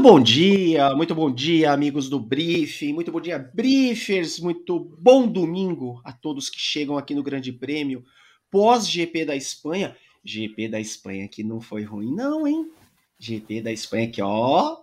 Muito 0.00 0.12
bom 0.12 0.22
dia, 0.22 0.94
muito 0.94 1.14
bom 1.14 1.30
dia, 1.30 1.72
amigos 1.72 2.08
do 2.08 2.18
Briefing, 2.18 2.94
muito 2.94 3.12
bom 3.12 3.20
dia, 3.20 3.38
Briefers, 3.38 4.40
muito 4.40 4.96
bom 4.98 5.30
domingo 5.30 6.00
a 6.02 6.10
todos 6.10 6.48
que 6.48 6.58
chegam 6.58 6.96
aqui 6.96 7.14
no 7.14 7.22
Grande 7.22 7.52
Prêmio 7.52 8.02
pós-GP 8.50 9.26
da 9.26 9.36
Espanha. 9.36 9.94
GP 10.24 10.68
da 10.68 10.80
Espanha 10.80 11.28
que 11.28 11.44
não 11.44 11.60
foi 11.60 11.82
ruim, 11.82 12.14
não, 12.14 12.48
hein? 12.48 12.72
GP 13.18 13.60
da 13.60 13.70
Espanha 13.70 14.10
que, 14.10 14.22
ó, 14.22 14.78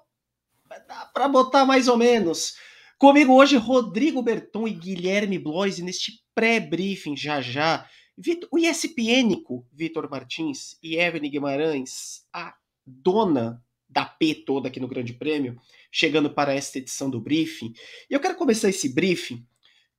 dá 0.87 1.09
para 1.11 1.27
botar 1.27 1.65
mais 1.65 1.87
ou 1.87 1.97
menos. 1.97 2.55
Comigo 2.99 3.33
hoje, 3.33 3.57
Rodrigo 3.57 4.21
Berton 4.21 4.67
e 4.67 4.71
Guilherme 4.71 5.39
Bloise 5.39 5.81
neste 5.81 6.21
pré-briefing 6.35 7.17
já 7.17 7.41
já. 7.41 7.89
Vitor, 8.15 8.47
o 8.51 8.59
ESPNico 8.59 9.65
Vitor 9.73 10.07
Martins 10.11 10.77
e 10.83 10.95
Evelyn 10.95 11.31
Guimarães, 11.31 12.21
a 12.31 12.53
dona 12.85 13.59
da 13.89 14.05
P 14.05 14.35
toda 14.35 14.67
aqui 14.67 14.79
no 14.79 14.87
Grande 14.87 15.13
Prêmio, 15.13 15.59
chegando 15.91 16.29
para 16.29 16.53
esta 16.53 16.77
edição 16.77 17.09
do 17.09 17.21
briefing. 17.21 17.73
E 18.09 18.13
eu 18.13 18.19
quero 18.19 18.35
começar 18.35 18.69
esse 18.69 18.89
briefing 18.89 19.45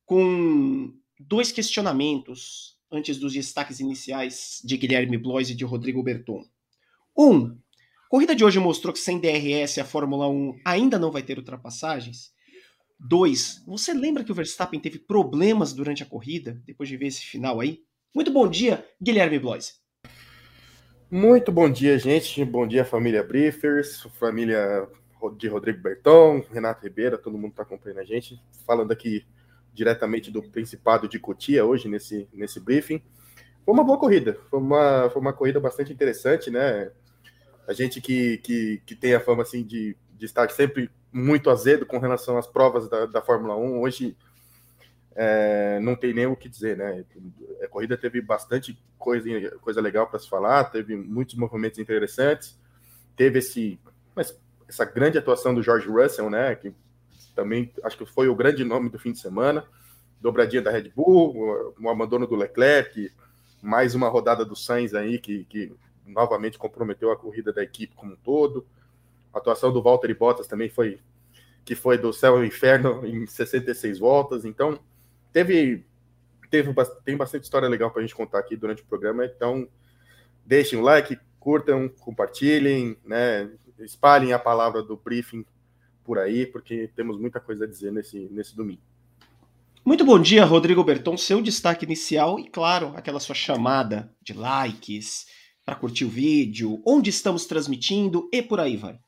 com 0.05 0.93
dois 1.19 1.51
questionamentos 1.51 2.77
antes 2.91 3.17
dos 3.17 3.33
destaques 3.33 3.79
iniciais 3.79 4.61
de 4.63 4.77
Guilherme 4.77 5.17
Blois 5.17 5.49
e 5.49 5.55
de 5.55 5.63
Rodrigo 5.63 6.01
Berton. 6.01 6.43
Um, 7.17 7.57
corrida 8.09 8.35
de 8.35 8.43
hoje 8.43 8.59
mostrou 8.59 8.93
que 8.93 8.99
sem 8.99 9.19
DRS 9.19 9.77
a 9.77 9.85
Fórmula 9.85 10.27
1 10.27 10.61
ainda 10.65 10.97
não 10.97 11.11
vai 11.11 11.21
ter 11.21 11.37
ultrapassagens. 11.37 12.31
Dois, 12.99 13.63
você 13.65 13.93
lembra 13.93 14.23
que 14.23 14.31
o 14.31 14.35
Verstappen 14.35 14.79
teve 14.79 14.99
problemas 14.99 15.73
durante 15.73 16.03
a 16.03 16.05
corrida, 16.05 16.61
depois 16.65 16.89
de 16.89 16.97
ver 16.97 17.07
esse 17.07 17.21
final 17.21 17.59
aí? 17.59 17.83
Muito 18.13 18.31
bom 18.31 18.47
dia, 18.49 18.85
Guilherme 19.01 19.39
Blois. 19.39 19.78
Muito 21.11 21.51
bom 21.51 21.67
dia, 21.67 21.97
gente. 21.97 22.45
Bom 22.45 22.67
dia, 22.67 22.85
família 22.85 23.23
Briefers, 23.23 24.03
família 24.19 24.87
de 25.37 25.47
Rodrigo 25.47 25.81
Berton, 25.81 26.45
Renato 26.51 26.83
Ribeira, 26.83 27.17
todo 27.17 27.35
mundo 27.35 27.49
está 27.49 27.63
acompanhando 27.63 28.01
a 28.01 28.03
gente. 28.03 28.39
Falando 28.63 28.91
aqui 28.91 29.25
diretamente 29.73 30.29
do 30.29 30.43
Principado 30.43 31.07
de 31.07 31.17
Cotia 31.17 31.65
hoje 31.65 31.89
nesse, 31.89 32.29
nesse 32.31 32.59
briefing. 32.59 33.01
Foi 33.65 33.73
uma 33.73 33.83
boa 33.83 33.97
corrida, 33.97 34.37
foi 34.51 34.59
uma, 34.59 35.09
foi 35.09 35.19
uma 35.19 35.33
corrida 35.33 35.59
bastante 35.59 35.91
interessante, 35.91 36.51
né? 36.51 36.91
A 37.67 37.73
gente 37.73 37.99
que, 37.99 38.37
que, 38.37 38.79
que 38.85 38.95
tem 38.95 39.15
a 39.15 39.19
fama 39.19 39.41
assim, 39.41 39.63
de, 39.63 39.97
de 40.15 40.25
estar 40.25 40.47
sempre 40.51 40.91
muito 41.11 41.49
azedo 41.49 41.87
com 41.87 41.97
relação 41.97 42.37
às 42.37 42.45
provas 42.45 42.87
da, 42.87 43.07
da 43.07 43.21
Fórmula 43.21 43.55
1, 43.57 43.81
hoje 43.81 44.15
é, 45.21 45.81
não 45.81 45.97
tem 45.97 46.13
nem 46.13 46.27
o 46.27 46.35
que 46.35 46.47
dizer, 46.47 46.77
né? 46.77 47.03
A 47.61 47.67
corrida 47.67 47.97
teve 47.97 48.21
bastante 48.21 48.81
coisa, 48.97 49.51
coisa 49.59 49.81
legal 49.81 50.07
para 50.07 50.17
se 50.17 50.29
falar, 50.29 50.63
teve 50.71 50.95
muitos 50.95 51.35
movimentos 51.35 51.77
interessantes, 51.77 52.57
teve 53.17 53.39
esse, 53.39 53.77
essa 54.65 54.85
grande 54.85 55.17
atuação 55.17 55.53
do 55.53 55.61
George 55.61 55.89
Russell, 55.89 56.29
né? 56.29 56.55
Que 56.55 56.73
também 57.35 57.69
acho 57.83 57.97
que 57.97 58.05
foi 58.05 58.29
o 58.29 58.35
grande 58.35 58.63
nome 58.63 58.89
do 58.89 58.97
fim 58.97 59.11
de 59.11 59.19
semana, 59.19 59.65
dobradinha 60.21 60.61
da 60.61 60.71
Red 60.71 60.89
Bull, 60.95 61.75
o 61.77 61.89
abandono 61.89 62.25
do 62.25 62.37
Leclerc, 62.37 63.11
mais 63.61 63.95
uma 63.95 64.07
rodada 64.07 64.45
do 64.45 64.55
Sainz 64.55 64.93
aí 64.93 65.19
que, 65.19 65.43
que 65.49 65.73
novamente 66.05 66.57
comprometeu 66.57 67.11
a 67.11 67.17
corrida 67.17 67.51
da 67.51 67.61
equipe 67.61 67.93
como 67.93 68.13
um 68.13 68.17
todo. 68.23 68.65
A 69.33 69.39
atuação 69.39 69.73
do 69.73 69.83
Valtteri 69.83 70.13
Bottas 70.13 70.47
também 70.47 70.69
foi 70.69 70.97
que 71.65 71.75
foi 71.75 71.97
do 71.97 72.13
céu 72.13 72.37
ao 72.37 72.45
inferno 72.45 73.05
em 73.05 73.27
66 73.27 73.99
voltas. 73.99 74.45
Então, 74.45 74.79
teve, 75.31 75.85
teve 76.49 76.73
tem 77.03 77.17
bastante 77.17 77.43
história 77.43 77.67
legal 77.67 77.91
para 77.91 78.01
a 78.01 78.05
gente 78.05 78.15
contar 78.15 78.39
aqui 78.39 78.55
durante 78.55 78.81
o 78.81 78.85
programa, 78.85 79.25
então 79.25 79.67
deixem 80.45 80.79
o 80.79 80.81
like, 80.81 81.17
curtam, 81.39 81.87
compartilhem, 81.87 82.97
né, 83.05 83.49
espalhem 83.79 84.33
a 84.33 84.39
palavra 84.39 84.81
do 84.81 84.97
briefing 84.97 85.45
por 86.03 86.17
aí, 86.17 86.45
porque 86.45 86.89
temos 86.95 87.19
muita 87.19 87.39
coisa 87.39 87.65
a 87.65 87.67
dizer 87.67 87.91
nesse, 87.91 88.27
nesse 88.31 88.55
domingo. 88.55 88.81
Muito 89.85 90.03
bom 90.03 90.19
dia, 90.19 90.43
Rodrigo 90.43 90.83
Berton. 90.83 91.15
Seu 91.17 91.41
destaque 91.41 91.85
inicial 91.85 92.39
e, 92.39 92.49
claro, 92.49 92.93
aquela 92.95 93.19
sua 93.19 93.35
chamada 93.35 94.13
de 94.21 94.33
likes 94.33 95.25
para 95.65 95.75
curtir 95.75 96.05
o 96.05 96.09
vídeo, 96.09 96.81
onde 96.85 97.09
estamos 97.09 97.45
transmitindo 97.45 98.27
e 98.33 98.41
por 98.41 98.59
aí 98.59 98.75
vai. 98.75 98.99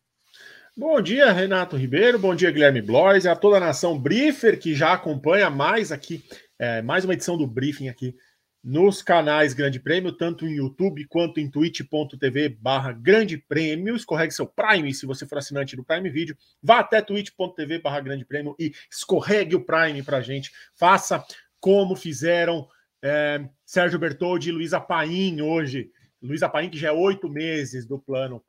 Bom 0.82 1.00
dia, 1.00 1.32
Renato 1.32 1.78
Ribeiro. 1.78 2.18
Bom 2.18 2.34
dia, 2.34 2.50
Guilherme 2.50 2.82
Blois, 2.82 3.28
a 3.28 3.36
toda 3.36 3.58
a 3.58 3.60
nação 3.60 4.00
Briefer 4.00 4.60
que 4.60 4.74
já 4.74 4.94
acompanha 4.94 5.48
mais 5.48 5.92
aqui, 5.92 6.26
é, 6.58 6.82
mais 6.82 7.06
uma 7.06 7.14
edição 7.14 7.38
do 7.38 7.46
Briefing 7.46 7.88
aqui 7.88 8.16
nos 8.64 9.04
canais 9.04 9.54
Grande 9.54 9.80
Prêmio, 9.80 10.12
tanto 10.12 10.44
em 10.44 10.56
YouTube 10.56 11.06
quanto 11.06 11.40
em 11.40 11.48
twitch.tv 11.48 12.50
barra 12.60 12.94
Grande 12.94 13.38
Prêmio. 13.38 13.96
Escorregue 13.96 14.34
seu 14.34 14.48
Prime 14.48 14.92
se 14.92 15.06
você 15.06 15.24
for 15.28 15.38
assinante 15.38 15.76
do 15.76 15.84
Prime 15.84 16.10
Video. 16.10 16.36
Vá 16.64 16.80
até 16.80 17.00
twitch.tv 17.00 17.78
barra 17.78 18.00
Grande 18.00 18.26
Prêmio 18.26 18.56
e 18.58 18.74
escorregue 18.90 19.56
o 19.56 19.64
Prime 19.64 20.02
pra 20.02 20.20
gente. 20.20 20.52
Faça 20.74 21.24
como 21.60 21.96
fizeram 21.96 22.68
é, 23.04 23.48
Sérgio 23.64 24.00
Bertoldi 24.00 24.50
e 24.50 24.52
Luísa 24.52 24.80
Paim 24.80 25.42
hoje. 25.42 25.92
Luísa 26.20 26.50
Paim, 26.50 26.72
que 26.72 26.80
já 26.80 26.88
é 26.88 26.92
oito 26.92 27.30
meses 27.30 27.86
do 27.86 28.00
plano 28.00 28.44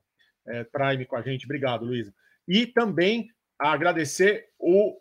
é, 0.47 0.65
Prime 0.65 1.05
com 1.05 1.17
a 1.17 1.21
gente. 1.21 1.45
Obrigado, 1.45 1.85
Luísa. 1.85 2.11
E 2.47 2.67
também 2.67 3.29
agradecer 3.59 4.51
o. 4.59 5.01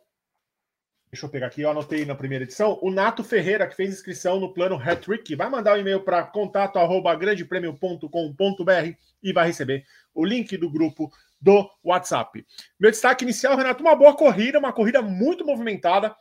Deixa 1.11 1.25
eu 1.25 1.29
pegar 1.29 1.47
aqui, 1.47 1.61
eu 1.61 1.69
anotei 1.69 2.05
na 2.05 2.15
primeira 2.15 2.45
edição. 2.45 2.79
O 2.81 2.89
Nato 2.89 3.21
Ferreira, 3.23 3.67
que 3.67 3.75
fez 3.75 3.91
inscrição 3.91 4.39
no 4.39 4.53
plano 4.53 4.77
Hattrick. 4.77 5.35
Vai 5.35 5.49
mandar 5.49 5.73
o 5.73 5.75
um 5.75 5.79
e-mail 5.79 5.99
para 6.01 6.23
contato@grandepremio.com.br 6.23 8.95
e 9.21 9.33
vai 9.33 9.47
receber 9.47 9.83
o 10.13 10.23
link 10.23 10.55
do 10.55 10.69
grupo 10.69 11.11
do 11.41 11.69
WhatsApp. 11.83 12.45
Meu 12.79 12.91
destaque 12.91 13.25
inicial, 13.25 13.57
Renato, 13.57 13.83
uma 13.83 13.95
boa 13.95 14.15
corrida, 14.15 14.59
uma 14.59 14.71
corrida 14.71 15.01
muito 15.01 15.45
movimentada. 15.45 16.15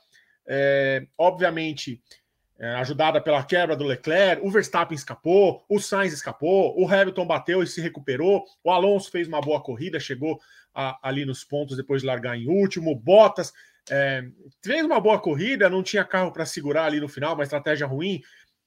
É, 0.49 1.07
obviamente, 1.17 2.03
é, 2.61 2.75
ajudada 2.75 3.23
pela 3.23 3.43
quebra 3.43 3.75
do 3.75 3.85
Leclerc, 3.85 4.47
o 4.47 4.51
Verstappen 4.51 4.95
escapou, 4.95 5.65
o 5.67 5.81
Sainz 5.81 6.13
escapou, 6.13 6.79
o 6.79 6.87
Hamilton 6.87 7.27
bateu 7.27 7.63
e 7.63 7.67
se 7.67 7.81
recuperou, 7.81 8.45
o 8.63 8.71
Alonso 8.71 9.11
fez 9.11 9.27
uma 9.27 9.41
boa 9.41 9.63
corrida, 9.63 9.99
chegou 9.99 10.39
a, 10.75 11.09
ali 11.09 11.25
nos 11.25 11.43
pontos 11.43 11.75
depois 11.75 12.03
de 12.03 12.07
largar 12.07 12.37
em 12.37 12.47
último, 12.47 12.95
Bottas 12.95 13.51
é, 13.91 14.23
fez 14.63 14.85
uma 14.85 15.01
boa 15.01 15.19
corrida, 15.19 15.71
não 15.71 15.83
tinha 15.83 16.05
carro 16.05 16.33
para 16.33 16.45
segurar 16.45 16.85
ali 16.85 17.01
no 17.01 17.09
final, 17.09 17.33
uma 17.33 17.45
estratégia 17.45 17.87
ruim 17.87 18.21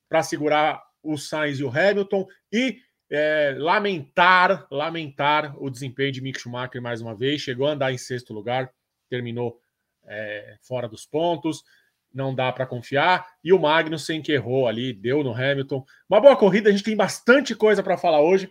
para 0.10 0.24
segurar 0.24 0.84
o 1.04 1.16
Sainz 1.16 1.60
e 1.60 1.64
o 1.64 1.70
Hamilton, 1.70 2.28
e 2.52 2.80
é, 3.12 3.54
lamentar, 3.60 4.66
lamentar 4.72 5.56
o 5.62 5.70
desempenho 5.70 6.12
de 6.12 6.22
Mick 6.22 6.40
Schumacher 6.40 6.82
mais 6.82 7.00
uma 7.00 7.14
vez, 7.14 7.42
chegou 7.42 7.68
a 7.68 7.74
andar 7.74 7.94
em 7.94 7.98
sexto 8.00 8.34
lugar, 8.34 8.72
terminou 9.08 9.60
é, 10.06 10.58
fora 10.62 10.88
dos 10.88 11.06
pontos, 11.06 11.64
não 12.14 12.34
dá 12.34 12.52
para 12.52 12.66
confiar. 12.66 13.28
E 13.44 13.52
o 13.52 13.60
Magnussen 13.60 14.22
que 14.22 14.32
errou 14.32 14.68
ali, 14.68 14.94
deu 14.94 15.24
no 15.24 15.34
Hamilton. 15.34 15.84
Uma 16.08 16.22
boa 16.22 16.36
corrida, 16.36 16.70
a 16.70 16.72
gente 16.72 16.84
tem 16.84 16.96
bastante 16.96 17.56
coisa 17.56 17.82
para 17.82 17.98
falar 17.98 18.22
hoje. 18.22 18.50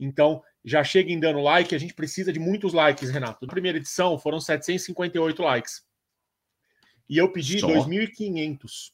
Então, 0.00 0.42
já 0.64 0.82
cheguem 0.82 1.18
dando 1.18 1.40
like, 1.40 1.74
a 1.74 1.78
gente 1.78 1.94
precisa 1.94 2.32
de 2.32 2.38
muitos 2.38 2.72
likes, 2.72 3.10
Renato. 3.10 3.44
Na 3.46 3.52
primeira 3.52 3.78
edição 3.78 4.18
foram 4.18 4.40
758 4.40 5.42
likes. 5.42 5.82
E 7.08 7.16
eu 7.16 7.32
pedi 7.32 7.58
2.500, 7.58 8.92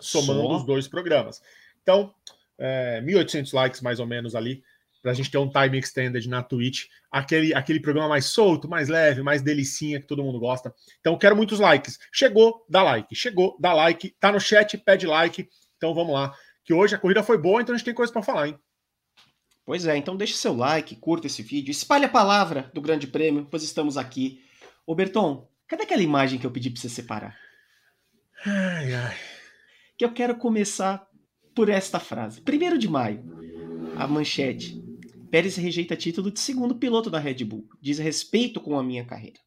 somando 0.00 0.42
Só? 0.42 0.56
os 0.56 0.64
dois 0.64 0.88
programas. 0.88 1.40
Então, 1.82 2.12
é, 2.58 3.00
1.800 3.02 3.52
likes 3.52 3.80
mais 3.80 4.00
ou 4.00 4.06
menos 4.06 4.34
ali 4.34 4.62
para 5.04 5.12
a 5.12 5.14
gente 5.14 5.30
ter 5.30 5.36
um 5.36 5.50
time 5.50 5.78
extended 5.78 6.26
na 6.30 6.42
Twitch, 6.42 6.86
aquele, 7.10 7.52
aquele 7.52 7.78
programa 7.78 8.08
mais 8.08 8.24
solto, 8.24 8.66
mais 8.66 8.88
leve, 8.88 9.22
mais 9.22 9.42
delicinha 9.42 10.00
que 10.00 10.06
todo 10.06 10.24
mundo 10.24 10.40
gosta. 10.40 10.74
Então, 10.98 11.18
quero 11.18 11.36
muitos 11.36 11.60
likes. 11.60 11.98
Chegou, 12.10 12.64
dá 12.70 12.82
like. 12.82 13.14
Chegou, 13.14 13.54
dá 13.60 13.74
like. 13.74 14.16
Tá 14.18 14.32
no 14.32 14.40
chat, 14.40 14.78
pede 14.78 15.06
like. 15.06 15.46
Então, 15.76 15.94
vamos 15.94 16.14
lá. 16.14 16.34
Que 16.64 16.72
hoje 16.72 16.94
a 16.94 16.98
corrida 16.98 17.22
foi 17.22 17.36
boa, 17.36 17.60
então 17.60 17.74
a 17.74 17.76
gente 17.76 17.84
tem 17.84 17.92
coisa 17.92 18.10
para 18.10 18.22
falar, 18.22 18.48
hein? 18.48 18.58
Pois 19.66 19.86
é, 19.86 19.94
então 19.94 20.16
deixe 20.16 20.32
seu 20.32 20.54
like, 20.54 20.96
curta 20.96 21.26
esse 21.26 21.42
vídeo, 21.42 21.70
espalhe 21.70 22.06
a 22.06 22.08
palavra 22.08 22.70
do 22.72 22.80
Grande 22.80 23.06
Prêmio, 23.06 23.46
pois 23.50 23.62
estamos 23.62 23.98
aqui. 23.98 24.42
Ô 24.86 24.94
Berton, 24.94 25.46
cadê 25.68 25.82
aquela 25.82 26.02
imagem 26.02 26.38
que 26.38 26.46
eu 26.46 26.50
pedi 26.50 26.70
para 26.70 26.80
você 26.80 26.88
separar? 26.88 27.38
Ai, 28.46 28.94
ai. 28.94 29.16
Que 29.98 30.04
eu 30.04 30.12
quero 30.12 30.34
começar 30.36 31.06
por 31.54 31.68
esta 31.68 32.00
frase. 32.00 32.40
Primeiro 32.40 32.78
de 32.78 32.88
maio, 32.88 33.22
a 33.98 34.06
manchete. 34.06 34.83
Pérez 35.34 35.56
rejeita 35.56 35.96
título 35.96 36.30
de 36.30 36.38
segundo 36.38 36.76
piloto 36.76 37.10
da 37.10 37.18
Red 37.18 37.42
Bull. 37.44 37.68
Diz 37.80 37.98
respeito 37.98 38.60
com 38.60 38.78
a 38.78 38.84
minha 38.84 39.04
carreira. 39.04 39.40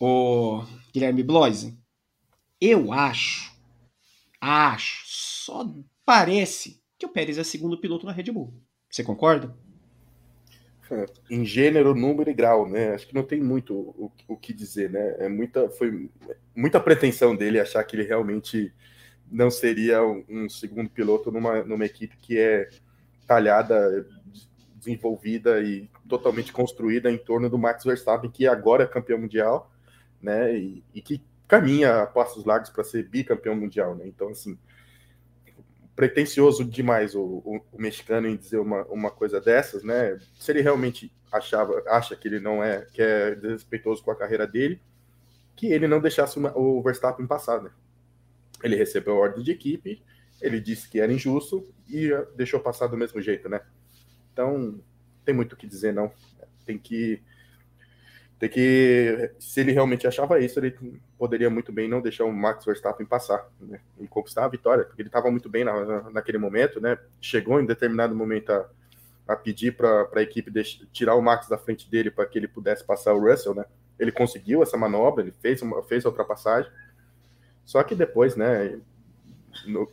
O 0.00 0.62
Guilherme 0.94 1.24
Bloise, 1.24 1.76
eu 2.60 2.92
acho, 2.92 3.52
acho, 4.40 5.02
só 5.08 5.68
parece 6.04 6.80
que 6.96 7.04
o 7.04 7.08
Pérez 7.08 7.36
é 7.36 7.42
segundo 7.42 7.80
piloto 7.80 8.06
na 8.06 8.12
Red 8.12 8.30
Bull. 8.30 8.54
Você 8.88 9.02
concorda? 9.02 9.56
É, 10.88 11.06
em 11.28 11.44
gênero, 11.44 11.92
número 11.92 12.30
e 12.30 12.34
grau, 12.34 12.68
né? 12.68 12.94
Acho 12.94 13.08
que 13.08 13.14
não 13.16 13.24
tem 13.24 13.40
muito 13.40 13.74
o, 13.74 14.12
o 14.28 14.36
que 14.36 14.52
dizer, 14.52 14.88
né? 14.88 15.16
É 15.18 15.28
muita, 15.28 15.68
foi 15.68 16.08
muita 16.54 16.78
pretensão 16.78 17.34
dele 17.34 17.58
achar 17.58 17.82
que 17.82 17.96
ele 17.96 18.06
realmente 18.06 18.72
não 19.28 19.50
seria 19.50 20.00
um, 20.00 20.24
um 20.28 20.48
segundo 20.48 20.88
piloto 20.88 21.32
numa, 21.32 21.64
numa 21.64 21.84
equipe 21.84 22.16
que 22.18 22.38
é 22.38 22.70
talhada 23.30 24.04
desenvolvida 24.74 25.62
e 25.62 25.88
totalmente 26.08 26.52
construída 26.52 27.08
em 27.12 27.16
torno 27.16 27.48
do 27.48 27.56
Max 27.56 27.84
Verstappen, 27.84 28.28
que 28.28 28.44
agora 28.44 28.82
é 28.82 28.88
campeão 28.88 29.20
mundial, 29.20 29.70
né? 30.20 30.52
E, 30.56 30.82
e 30.92 31.00
que 31.00 31.22
caminha 31.46 32.02
a 32.02 32.06
passos 32.08 32.44
largos 32.44 32.70
para 32.70 32.82
ser 32.82 33.08
bicampeão 33.08 33.54
mundial, 33.54 33.94
né? 33.94 34.04
Então, 34.08 34.30
assim, 34.30 34.58
pretencioso 35.94 36.64
demais 36.64 37.14
o, 37.14 37.22
o, 37.22 37.60
o, 37.70 37.80
mexicano 37.80 38.26
em 38.26 38.36
dizer 38.36 38.58
uma, 38.58 38.82
uma 38.86 39.12
coisa 39.12 39.40
dessas, 39.40 39.84
né? 39.84 40.18
Se 40.40 40.50
ele 40.50 40.60
realmente 40.60 41.12
achava, 41.30 41.84
acha 41.86 42.16
que 42.16 42.26
ele 42.26 42.40
não 42.40 42.64
é, 42.64 42.84
que 42.92 43.00
é 43.00 43.36
desrespeitoso 43.36 44.02
com 44.02 44.10
a 44.10 44.16
carreira 44.16 44.44
dele, 44.44 44.82
que 45.54 45.68
ele 45.68 45.86
não 45.86 46.00
deixasse 46.00 46.36
uma, 46.36 46.52
o 46.58 46.82
Verstappen 46.82 47.28
passar, 47.28 47.62
né? 47.62 47.70
Ele 48.60 48.74
recebeu 48.74 49.14
a 49.14 49.20
ordem 49.20 49.44
de 49.44 49.52
equipe, 49.52 50.02
ele 50.40 50.60
disse 50.60 50.88
que 50.88 51.00
era 51.00 51.12
injusto 51.12 51.66
e 51.88 52.10
deixou 52.36 52.60
passar 52.60 52.86
do 52.86 52.96
mesmo 52.96 53.20
jeito, 53.20 53.48
né? 53.48 53.60
Então, 54.32 54.80
tem 55.24 55.34
muito 55.34 55.52
o 55.52 55.56
que 55.56 55.66
dizer, 55.66 55.92
não. 55.92 56.12
Tem 56.64 56.78
que. 56.78 57.22
Tem 58.38 58.48
que. 58.48 59.32
Se 59.38 59.60
ele 59.60 59.72
realmente 59.72 60.06
achava 60.06 60.40
isso, 60.40 60.58
ele 60.58 60.76
poderia 61.18 61.50
muito 61.50 61.70
bem 61.70 61.88
não 61.88 62.00
deixar 62.00 62.24
o 62.24 62.32
Max 62.32 62.64
Verstappen 62.64 63.06
passar 63.06 63.46
né? 63.60 63.80
e 63.98 64.08
conquistar 64.08 64.44
a 64.44 64.48
vitória, 64.48 64.84
porque 64.84 65.02
ele 65.02 65.08
estava 65.08 65.30
muito 65.30 65.48
bem 65.48 65.64
na, 65.64 66.10
naquele 66.10 66.38
momento, 66.38 66.80
né? 66.80 66.98
Chegou 67.20 67.60
em 67.60 67.66
determinado 67.66 68.14
momento 68.14 68.50
a, 68.50 68.68
a 69.28 69.36
pedir 69.36 69.76
para 69.76 70.08
a 70.14 70.22
equipe 70.22 70.50
tirar 70.90 71.14
o 71.14 71.22
Max 71.22 71.48
da 71.48 71.58
frente 71.58 71.90
dele 71.90 72.10
para 72.10 72.26
que 72.26 72.38
ele 72.38 72.48
pudesse 72.48 72.82
passar 72.84 73.12
o 73.12 73.20
Russell, 73.20 73.54
né? 73.54 73.64
Ele 73.98 74.10
conseguiu 74.10 74.62
essa 74.62 74.78
manobra, 74.78 75.22
ele 75.22 75.34
fez, 75.40 75.60
uma, 75.60 75.82
fez 75.82 76.06
a 76.06 76.08
ultrapassagem. 76.08 76.70
Só 77.64 77.82
que 77.82 77.94
depois, 77.94 78.34
né? 78.36 78.80
No, 79.66 79.86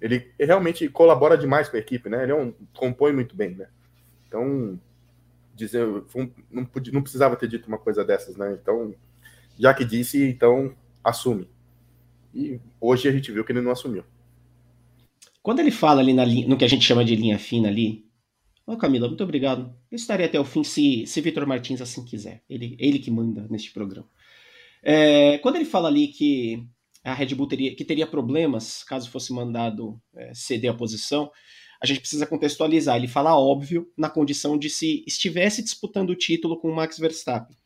ele 0.00 0.32
realmente 0.38 0.88
colabora 0.88 1.36
demais 1.36 1.68
com 1.68 1.76
a 1.76 1.80
equipe, 1.80 2.08
né? 2.08 2.22
Ele 2.22 2.32
é 2.32 2.34
um, 2.34 2.52
compõe 2.74 3.12
muito 3.12 3.34
bem, 3.34 3.54
né? 3.54 3.68
Então, 4.26 4.78
dizer, 5.54 5.86
não, 6.50 6.64
podia, 6.64 6.92
não 6.92 7.02
precisava 7.02 7.36
ter 7.36 7.48
dito 7.48 7.68
uma 7.68 7.78
coisa 7.78 8.04
dessas, 8.04 8.36
né? 8.36 8.58
Então, 8.60 8.94
já 9.58 9.72
que 9.72 9.84
disse, 9.84 10.22
então 10.22 10.74
assume. 11.02 11.48
E 12.34 12.60
hoje 12.80 13.08
a 13.08 13.12
gente 13.12 13.32
viu 13.32 13.44
que 13.44 13.52
ele 13.52 13.62
não 13.62 13.70
assumiu. 13.70 14.04
Quando 15.42 15.60
ele 15.60 15.70
fala 15.70 16.00
ali 16.00 16.12
na 16.12 16.24
linha, 16.24 16.46
no 16.48 16.56
que 16.56 16.64
a 16.64 16.68
gente 16.68 16.84
chama 16.84 17.04
de 17.04 17.14
linha 17.16 17.38
fina 17.38 17.68
ali, 17.68 18.06
Ô 18.66 18.72
oh, 18.72 18.76
Camila, 18.76 19.06
muito 19.06 19.22
obrigado. 19.22 19.72
Eu 19.88 19.94
estarei 19.94 20.26
até 20.26 20.40
o 20.40 20.44
fim 20.44 20.64
se, 20.64 21.06
se 21.06 21.20
Vitor 21.20 21.46
Martins 21.46 21.80
assim 21.80 22.04
quiser. 22.04 22.42
Ele, 22.50 22.76
ele 22.80 22.98
que 22.98 23.12
manda 23.12 23.46
neste 23.48 23.72
programa. 23.72 24.08
É, 24.82 25.38
quando 25.38 25.54
ele 25.54 25.64
fala 25.64 25.88
ali 25.88 26.08
que 26.08 26.66
a 27.10 27.14
Red 27.14 27.34
Bull 27.34 27.46
teria, 27.46 27.74
que 27.74 27.84
teria 27.84 28.06
problemas 28.06 28.82
caso 28.84 29.10
fosse 29.10 29.32
mandado 29.32 30.00
é, 30.14 30.34
ceder 30.34 30.70
a 30.70 30.74
posição, 30.74 31.30
a 31.80 31.86
gente 31.86 32.00
precisa 32.00 32.26
contextualizar. 32.26 32.96
Ele 32.96 33.06
fala 33.06 33.38
óbvio 33.38 33.90
na 33.96 34.10
condição 34.10 34.58
de 34.58 34.68
se 34.68 35.04
estivesse 35.06 35.62
disputando 35.62 36.10
o 36.10 36.16
título 36.16 36.58
com 36.58 36.68
o 36.68 36.74
Max 36.74 36.98
Verstappen. 36.98 37.56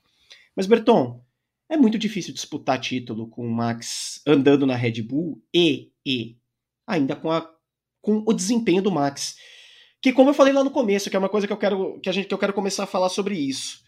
Mas, 0.54 0.66
Berton, 0.66 1.24
é 1.68 1.76
muito 1.76 1.96
difícil 1.96 2.34
disputar 2.34 2.80
título 2.80 3.28
com 3.28 3.46
o 3.46 3.50
Max 3.50 4.20
andando 4.26 4.66
na 4.66 4.74
Red 4.74 5.02
Bull 5.02 5.40
e, 5.54 5.92
e 6.04 6.36
ainda 6.86 7.14
com, 7.14 7.30
a, 7.30 7.48
com 8.02 8.24
o 8.26 8.32
desempenho 8.32 8.82
do 8.82 8.90
Max. 8.90 9.36
Que, 10.02 10.12
como 10.12 10.30
eu 10.30 10.34
falei 10.34 10.52
lá 10.52 10.64
no 10.64 10.70
começo, 10.70 11.08
que 11.08 11.16
é 11.16 11.18
uma 11.18 11.28
coisa 11.28 11.46
que 11.46 11.52
eu 11.52 11.56
quero 11.56 12.00
que, 12.00 12.08
a 12.08 12.12
gente, 12.12 12.26
que 12.26 12.34
eu 12.34 12.38
quero 12.38 12.52
começar 12.52 12.84
a 12.84 12.88
falar 12.88 13.08
sobre 13.08 13.36
isso. 13.36 13.82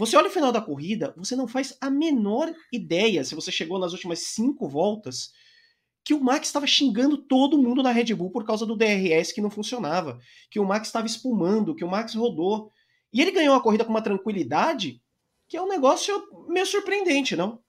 Você 0.00 0.16
olha 0.16 0.28
o 0.28 0.32
final 0.32 0.50
da 0.50 0.62
corrida, 0.62 1.12
você 1.14 1.36
não 1.36 1.46
faz 1.46 1.76
a 1.78 1.90
menor 1.90 2.50
ideia, 2.72 3.22
se 3.22 3.34
você 3.34 3.52
chegou 3.52 3.78
nas 3.78 3.92
últimas 3.92 4.20
cinco 4.20 4.66
voltas, 4.66 5.30
que 6.02 6.14
o 6.14 6.24
Max 6.24 6.46
estava 6.46 6.66
xingando 6.66 7.18
todo 7.18 7.58
mundo 7.58 7.82
na 7.82 7.92
Red 7.92 8.14
Bull 8.14 8.30
por 8.30 8.46
causa 8.46 8.64
do 8.64 8.74
DRS 8.74 9.30
que 9.30 9.42
não 9.42 9.50
funcionava, 9.50 10.18
que 10.50 10.58
o 10.58 10.64
Max 10.64 10.88
estava 10.88 11.06
espumando, 11.06 11.74
que 11.74 11.84
o 11.84 11.90
Max 11.90 12.14
rodou. 12.14 12.72
E 13.12 13.20
ele 13.20 13.30
ganhou 13.30 13.54
a 13.54 13.60
corrida 13.60 13.84
com 13.84 13.90
uma 13.90 14.00
tranquilidade 14.00 15.02
que 15.46 15.58
é 15.58 15.60
um 15.60 15.68
negócio 15.68 16.14
meio 16.48 16.64
surpreendente, 16.64 17.36
não? 17.36 17.60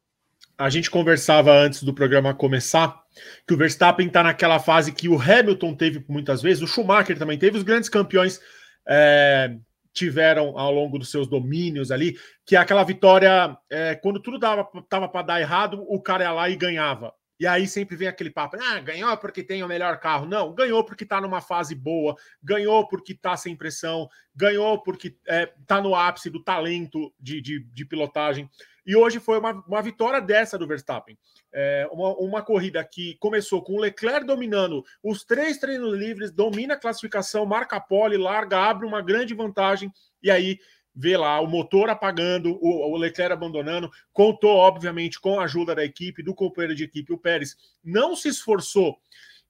A 0.57 0.69
gente 0.69 0.89
conversava 0.89 1.51
antes 1.51 1.83
do 1.83 1.93
programa 1.93 2.33
começar 2.33 2.97
que 3.45 3.53
o 3.53 3.57
Verstappen 3.57 4.07
está 4.07 4.23
naquela 4.23 4.57
fase 4.57 4.93
que 4.93 5.09
o 5.09 5.21
Hamilton 5.21 5.75
teve 5.75 6.05
muitas 6.07 6.41
vezes, 6.41 6.63
o 6.63 6.67
Schumacher 6.67 7.19
também 7.19 7.37
teve, 7.37 7.57
os 7.57 7.63
grandes 7.63 7.89
campeões 7.89 8.39
é, 8.87 9.57
tiveram 9.93 10.57
ao 10.57 10.71
longo 10.71 10.97
dos 10.97 11.11
seus 11.11 11.27
domínios 11.27 11.91
ali, 11.91 12.17
que 12.45 12.55
é 12.55 12.59
aquela 12.59 12.83
vitória, 12.83 13.57
é, 13.69 13.95
quando 13.95 14.21
tudo 14.21 14.39
dava, 14.39 14.67
tava 14.89 15.07
para 15.09 15.25
dar 15.25 15.41
errado, 15.41 15.83
o 15.87 16.01
cara 16.01 16.23
ia 16.23 16.31
lá 16.31 16.49
e 16.49 16.55
ganhava. 16.55 17.13
E 17.41 17.47
aí 17.47 17.67
sempre 17.67 17.95
vem 17.95 18.07
aquele 18.07 18.29
papo, 18.29 18.55
ah, 18.61 18.79
ganhou 18.81 19.17
porque 19.17 19.41
tem 19.41 19.63
o 19.63 19.67
melhor 19.67 19.99
carro. 19.99 20.27
Não, 20.27 20.53
ganhou 20.53 20.83
porque 20.83 21.03
está 21.03 21.19
numa 21.19 21.41
fase 21.41 21.73
boa, 21.73 22.15
ganhou 22.41 22.87
porque 22.87 23.13
está 23.13 23.35
sem 23.35 23.55
pressão, 23.55 24.07
ganhou 24.35 24.79
porque 24.83 25.17
está 25.25 25.77
é, 25.79 25.81
no 25.81 25.95
ápice 25.95 26.29
do 26.29 26.43
talento 26.43 27.11
de, 27.19 27.41
de, 27.41 27.63
de, 27.63 27.83
pilotagem. 27.83 28.47
E 28.85 28.95
hoje 28.95 29.19
foi 29.19 29.37
uma, 29.39 29.63
uma 29.67 29.81
vitória 29.81 30.19
dessa 30.19 30.57
do 30.57 30.67
Verstappen. 30.67 31.17
É, 31.53 31.87
uma, 31.91 32.15
uma 32.15 32.41
corrida 32.41 32.83
que 32.83 33.15
começou 33.19 33.61
com 33.61 33.73
o 33.73 33.79
Leclerc 33.79 34.25
dominando 34.25 34.83
os 35.03 35.23
três 35.23 35.57
treinos 35.57 35.97
livres, 35.97 36.31
domina 36.31 36.73
a 36.73 36.79
classificação, 36.79 37.45
marca 37.45 37.75
a 37.75 37.81
pole, 37.81 38.17
larga, 38.17 38.57
abre 38.57 38.85
uma 38.85 39.01
grande 39.01 39.33
vantagem, 39.33 39.91
e 40.23 40.31
aí 40.31 40.59
vê 40.93 41.15
lá 41.15 41.39
o 41.39 41.47
motor 41.47 41.89
apagando, 41.89 42.57
o, 42.61 42.91
o, 42.91 42.97
Leclerc 42.97 43.33
abandonando, 43.33 43.89
contou, 44.11 44.57
obviamente, 44.57 45.19
com 45.19 45.39
a 45.39 45.45
ajuda 45.45 45.75
da 45.75 45.83
equipe, 45.83 46.23
do 46.23 46.35
companheiro 46.35 46.75
de 46.75 46.83
equipe, 46.83 47.13
o 47.13 47.17
Pérez, 47.17 47.55
não 47.83 48.15
se 48.15 48.29
esforçou 48.29 48.97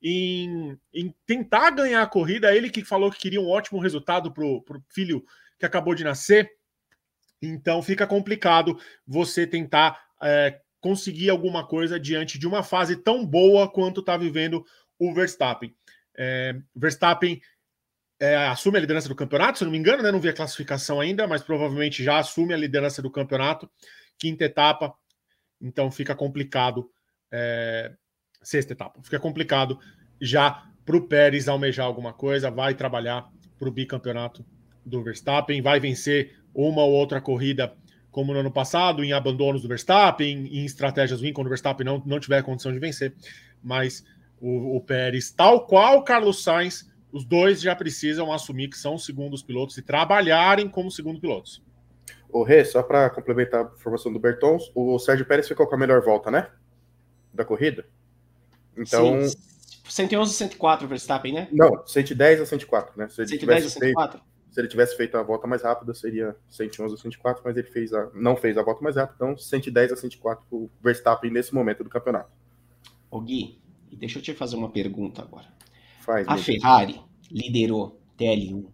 em, 0.02 0.78
em 0.94 1.14
tentar 1.26 1.72
ganhar 1.72 2.02
a 2.02 2.08
corrida, 2.08 2.56
ele 2.56 2.70
que 2.70 2.84
falou 2.84 3.12
que 3.12 3.20
queria 3.20 3.42
um 3.42 3.50
ótimo 3.50 3.80
resultado 3.80 4.32
para 4.32 4.44
o 4.44 4.64
filho 4.90 5.24
que 5.60 5.66
acabou 5.66 5.94
de 5.94 6.04
nascer, 6.04 6.52
então 7.42 7.82
fica 7.82 8.06
complicado 8.06 8.78
você 9.06 9.48
tentar 9.48 10.00
é, 10.22 10.60
conseguir 10.80 11.30
alguma 11.30 11.66
coisa 11.66 12.00
diante 12.00 12.38
de 12.38 12.48
uma 12.48 12.64
fase 12.64 12.96
tão 12.96 13.26
boa 13.26 13.70
quanto 13.70 14.02
está 14.02 14.18
vivendo 14.18 14.66
o 15.00 15.14
Verstappen. 15.14 15.76
É, 16.18 16.56
Verstappen 16.76 17.42
é, 18.20 18.36
assume 18.36 18.78
a 18.78 18.82
liderança 18.82 19.10
do 19.10 19.16
campeonato, 19.16 19.58
se 19.58 19.64
não 19.64 19.72
me 19.72 19.78
engano, 19.78 20.04
né? 20.04 20.12
Não 20.12 20.20
vi 20.20 20.30
a 20.30 20.34
classificação 20.34 21.00
ainda, 21.00 21.28
mas 21.28 21.42
provavelmente 21.42 22.04
já 22.04 22.20
assume 22.20 22.54
a 22.54 22.58
liderança 22.58 23.02
do 23.02 23.10
campeonato, 23.10 23.70
quinta 24.18 24.44
etapa, 24.44 24.94
então 25.60 25.90
fica 25.90 26.16
complicado. 26.16 26.90
É, 27.32 27.94
sexta 28.44 28.74
etapa, 28.74 29.02
fica 29.04 29.20
complicado 29.20 29.80
já 30.20 30.68
para 30.84 30.98
o 30.98 31.08
Pérez 31.08 31.48
almejar 31.48 31.86
alguma 31.86 32.12
coisa, 32.12 32.52
vai 32.52 32.74
trabalhar 32.74 33.30
para 33.58 33.70
o 33.70 33.72
bicampeonato 33.72 34.46
do 34.86 35.04
Verstappen, 35.04 35.62
vai 35.62 35.80
vencer 35.80 36.41
uma 36.54 36.84
ou 36.84 36.92
outra 36.92 37.22
corrida, 37.22 37.74
como 38.12 38.34
no 38.34 38.40
ano 38.40 38.52
passado, 38.52 39.04
em 39.04 39.14
abandonos 39.14 39.62
do 39.62 39.68
Verstappen, 39.68 40.48
em 40.48 40.66
estratégias 40.66 41.22
ruins, 41.22 41.34
quando 41.34 41.48
o 41.48 41.50
Verstappen 41.50 41.86
não, 41.86 42.02
não 42.06 42.20
tiver 42.20 42.44
condição 42.44 42.72
de 42.72 42.80
vencer, 42.80 43.14
mas 43.64 44.04
o, 44.40 44.78
o 44.78 44.82
Pérez, 44.82 45.32
tal 45.32 45.66
qual 45.66 46.00
o 46.00 46.04
Carlos 46.04 46.44
Sainz, 46.44 46.90
os 47.12 47.26
dois 47.26 47.62
já 47.62 47.76
precisam 47.76 48.32
assumir 48.32 48.70
que 48.70 48.78
são 48.78 48.98
segundos 48.98 49.44
pilotos 49.44 49.78
e 49.78 49.82
trabalharem 49.82 50.68
como 50.68 50.90
segundo 50.90 51.20
pilotos. 51.20 51.62
O 52.30 52.44
Rê, 52.44 52.64
só 52.64 52.82
para 52.82 53.10
complementar 53.10 53.66
a 53.66 53.72
informação 53.76 54.12
do 54.12 54.20
Bertons, 54.20 54.72
o 54.74 54.98
Sérgio 54.98 55.26
Pérez 55.26 55.48
ficou 55.48 55.68
com 55.68 55.76
a 55.76 55.78
melhor 55.78 56.02
volta, 56.02 56.32
né? 56.32 56.50
Da 57.34 57.44
corrida. 57.44 57.86
Então. 58.78 59.28
Sim. 59.28 59.38
111 59.90 60.32
a 60.32 60.34
104 60.34 60.88
Verstappen, 60.88 61.34
né? 61.34 61.50
Não, 61.52 61.86
110 61.86 62.42
a 62.42 62.46
104, 62.46 62.94
né? 62.98 63.10
Se 63.10 63.22
ele 63.22 63.30
110 63.32 63.66
a 63.66 63.70
104? 63.70 64.22
Se 64.52 64.60
ele 64.60 64.68
tivesse 64.68 64.98
feito 64.98 65.16
a 65.16 65.24
volta 65.24 65.48
mais 65.48 65.64
rápida, 65.64 65.94
seria 65.94 66.36
111 66.50 66.94
a 66.94 66.98
104, 66.98 67.42
mas 67.46 67.56
ele 67.56 67.68
fez 67.68 67.94
a, 67.94 68.10
não 68.14 68.36
fez 68.36 68.58
a 68.58 68.64
volta 68.64 68.84
mais 68.84 68.98
rápida, 68.98 69.16
então 69.16 69.38
110 69.38 69.94
a 69.94 69.96
104 69.96 70.44
o 70.52 70.70
Verstappen 70.84 71.32
nesse 71.32 71.56
momento 71.56 71.86
do 71.86 71.90
campeonato. 71.90 72.30
Ô 73.10 73.22
Gui, 73.22 73.60
deixa 73.94 74.20
eu 74.20 74.24
te 74.24 74.34
fazer 74.34 74.58
uma 74.58 74.70
pergunta 74.70 75.22
agora. 75.22 75.48
Faz, 76.02 76.28
a 76.28 76.38
Ferrari 76.38 77.00
liderou 77.32 77.98
TL1, 78.20 78.66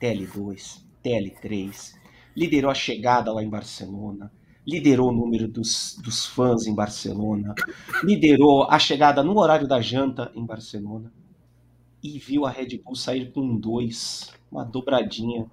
TL2, 0.00 0.82
TL3, 1.04 1.94
liderou 2.36 2.70
a 2.70 2.74
chegada 2.74 3.32
lá 3.32 3.42
em 3.42 3.50
Barcelona, 3.50 4.32
liderou 4.64 5.08
o 5.08 5.12
número 5.12 5.48
dos, 5.48 5.98
dos 6.00 6.26
fãs 6.26 6.66
em 6.66 6.74
Barcelona, 6.74 7.54
liderou 8.04 8.70
a 8.70 8.78
chegada 8.78 9.20
no 9.24 9.36
horário 9.36 9.66
da 9.66 9.80
janta 9.80 10.30
em 10.32 10.46
Barcelona 10.46 11.12
e 12.04 12.18
viu 12.18 12.44
a 12.44 12.50
Red 12.50 12.76
Bull 12.84 12.94
sair 12.94 13.32
com 13.32 13.56
2, 13.56 14.34
uma 14.52 14.62
dobradinha. 14.62 15.50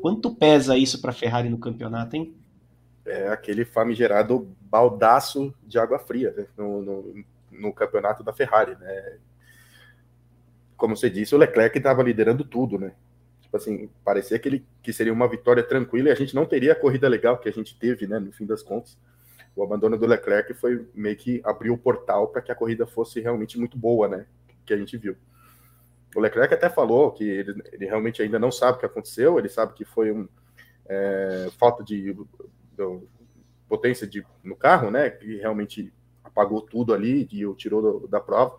Quanto 0.00 0.32
pesa 0.32 0.78
isso 0.78 1.00
para 1.00 1.10
a 1.10 1.14
Ferrari 1.14 1.48
no 1.48 1.58
campeonato, 1.58 2.14
hein? 2.14 2.32
É 3.04 3.28
aquele 3.28 3.64
famigerado 3.64 4.48
baldaço 4.60 5.52
de 5.64 5.76
água 5.78 5.98
fria 5.98 6.32
né? 6.36 6.46
no, 6.56 6.82
no, 6.82 7.24
no 7.50 7.72
campeonato 7.72 8.22
da 8.22 8.32
Ferrari, 8.32 8.76
né? 8.76 9.18
como 10.76 10.96
você 10.96 11.10
disse, 11.10 11.34
o 11.34 11.38
Leclerc 11.38 11.76
estava 11.76 12.02
liderando 12.02 12.44
tudo, 12.44 12.78
né? 12.78 12.92
Tipo 13.40 13.56
assim, 13.56 13.88
parecia 14.04 14.38
que, 14.38 14.48
ele, 14.48 14.66
que 14.82 14.92
seria 14.92 15.12
uma 15.12 15.28
vitória 15.28 15.62
tranquila 15.62 16.08
e 16.08 16.12
a 16.12 16.16
gente 16.16 16.34
não 16.34 16.44
teria 16.44 16.72
a 16.72 16.76
corrida 16.76 17.08
legal 17.08 17.38
que 17.38 17.48
a 17.48 17.52
gente 17.52 17.78
teve, 17.78 18.06
né? 18.06 18.18
No 18.18 18.30
fim 18.32 18.44
das 18.44 18.62
contas, 18.62 18.98
o 19.54 19.62
abandono 19.62 19.96
do 19.96 20.06
Leclerc 20.06 20.52
foi 20.54 20.86
meio 20.94 21.16
que 21.16 21.40
abriu 21.44 21.74
o 21.74 21.78
portal 21.78 22.28
para 22.28 22.42
que 22.42 22.52
a 22.52 22.54
corrida 22.54 22.86
fosse 22.86 23.20
realmente 23.20 23.58
muito 23.58 23.78
boa, 23.78 24.06
né? 24.06 24.26
Que 24.64 24.74
a 24.74 24.76
gente 24.76 24.96
viu. 24.96 25.16
O 26.14 26.20
Leclerc 26.20 26.54
até 26.54 26.70
falou 26.70 27.12
que 27.12 27.24
ele, 27.24 27.62
ele, 27.72 27.86
realmente 27.86 28.22
ainda 28.22 28.38
não 28.38 28.50
sabe 28.50 28.76
o 28.76 28.80
que 28.80 28.86
aconteceu, 28.86 29.38
ele 29.38 29.48
sabe 29.48 29.74
que 29.74 29.84
foi 29.84 30.12
um 30.12 30.28
é, 30.86 31.48
falta 31.58 31.84
de, 31.84 32.14
de, 32.14 32.26
potência 33.68 34.06
de, 34.06 34.24
no 34.42 34.56
carro, 34.56 34.90
né? 34.90 35.10
Que 35.10 35.36
realmente 35.36 35.92
apagou 36.22 36.62
tudo 36.62 36.94
ali 36.94 37.28
e 37.30 37.46
o 37.46 37.54
tirou 37.54 37.82
do, 37.82 38.08
da 38.08 38.20
prova, 38.20 38.58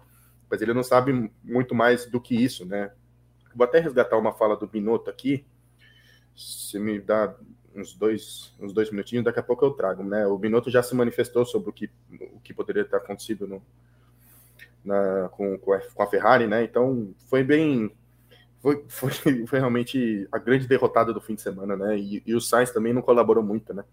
mas 0.50 0.62
ele 0.62 0.74
não 0.74 0.84
sabe 0.84 1.32
muito 1.44 1.74
mais 1.74 2.06
do 2.06 2.20
que 2.22 2.36
isso, 2.36 2.66
né? 2.66 2.92
Vou 3.56 3.66
até 3.66 3.80
resgatar 3.80 4.18
uma 4.18 4.34
fala 4.34 4.56
do 4.56 4.68
Binotto 4.68 5.10
aqui, 5.10 5.46
se 6.36 6.78
me 6.78 7.00
dá 7.00 7.36
uns 7.74 7.94
dois, 7.94 8.54
uns 8.60 8.74
dois 8.74 8.92
minutinhos, 8.92 9.26
daqui 9.26 9.40
a 9.40 9.44
pouco 9.44 9.66
eu 9.66 9.72
trago, 9.72 10.04
né? 10.04 10.28
O 10.28 10.38
Binotto 10.38 10.70
já 10.70 10.84
se 10.84 10.96
manifestou 10.96 11.46
sobre 11.46 11.70
o 11.70 11.74
que, 11.74 11.90
o 12.34 12.40
que 12.40 12.54
poderia 12.54 12.86
ter 12.86 12.96
acontecido 12.96 13.48
no, 13.48 13.64
na, 14.84 15.30
com, 15.30 15.58
com, 15.58 15.74
a, 15.74 16.08
Ferrari, 16.08 16.48
né? 16.48 16.64
Então 16.64 17.14
foi 17.30 17.44
bem. 17.44 17.92
Foi, 18.60 18.86
foi, 18.90 19.12
foi 19.46 19.60
realmente 19.60 20.28
a 20.32 20.38
grande 20.38 20.68
derrotada 20.68 21.14
do 21.14 21.22
fim 21.22 21.36
de 21.36 21.42
semana, 21.42 21.76
né? 21.76 21.98
E, 21.98 22.24
e 22.26 22.34
o 22.34 22.42
Sainz 22.42 22.72
também 22.72 22.94
não 22.94 23.02
colaborou 23.02 23.44
muito, 23.44 23.74
né? 23.74 23.84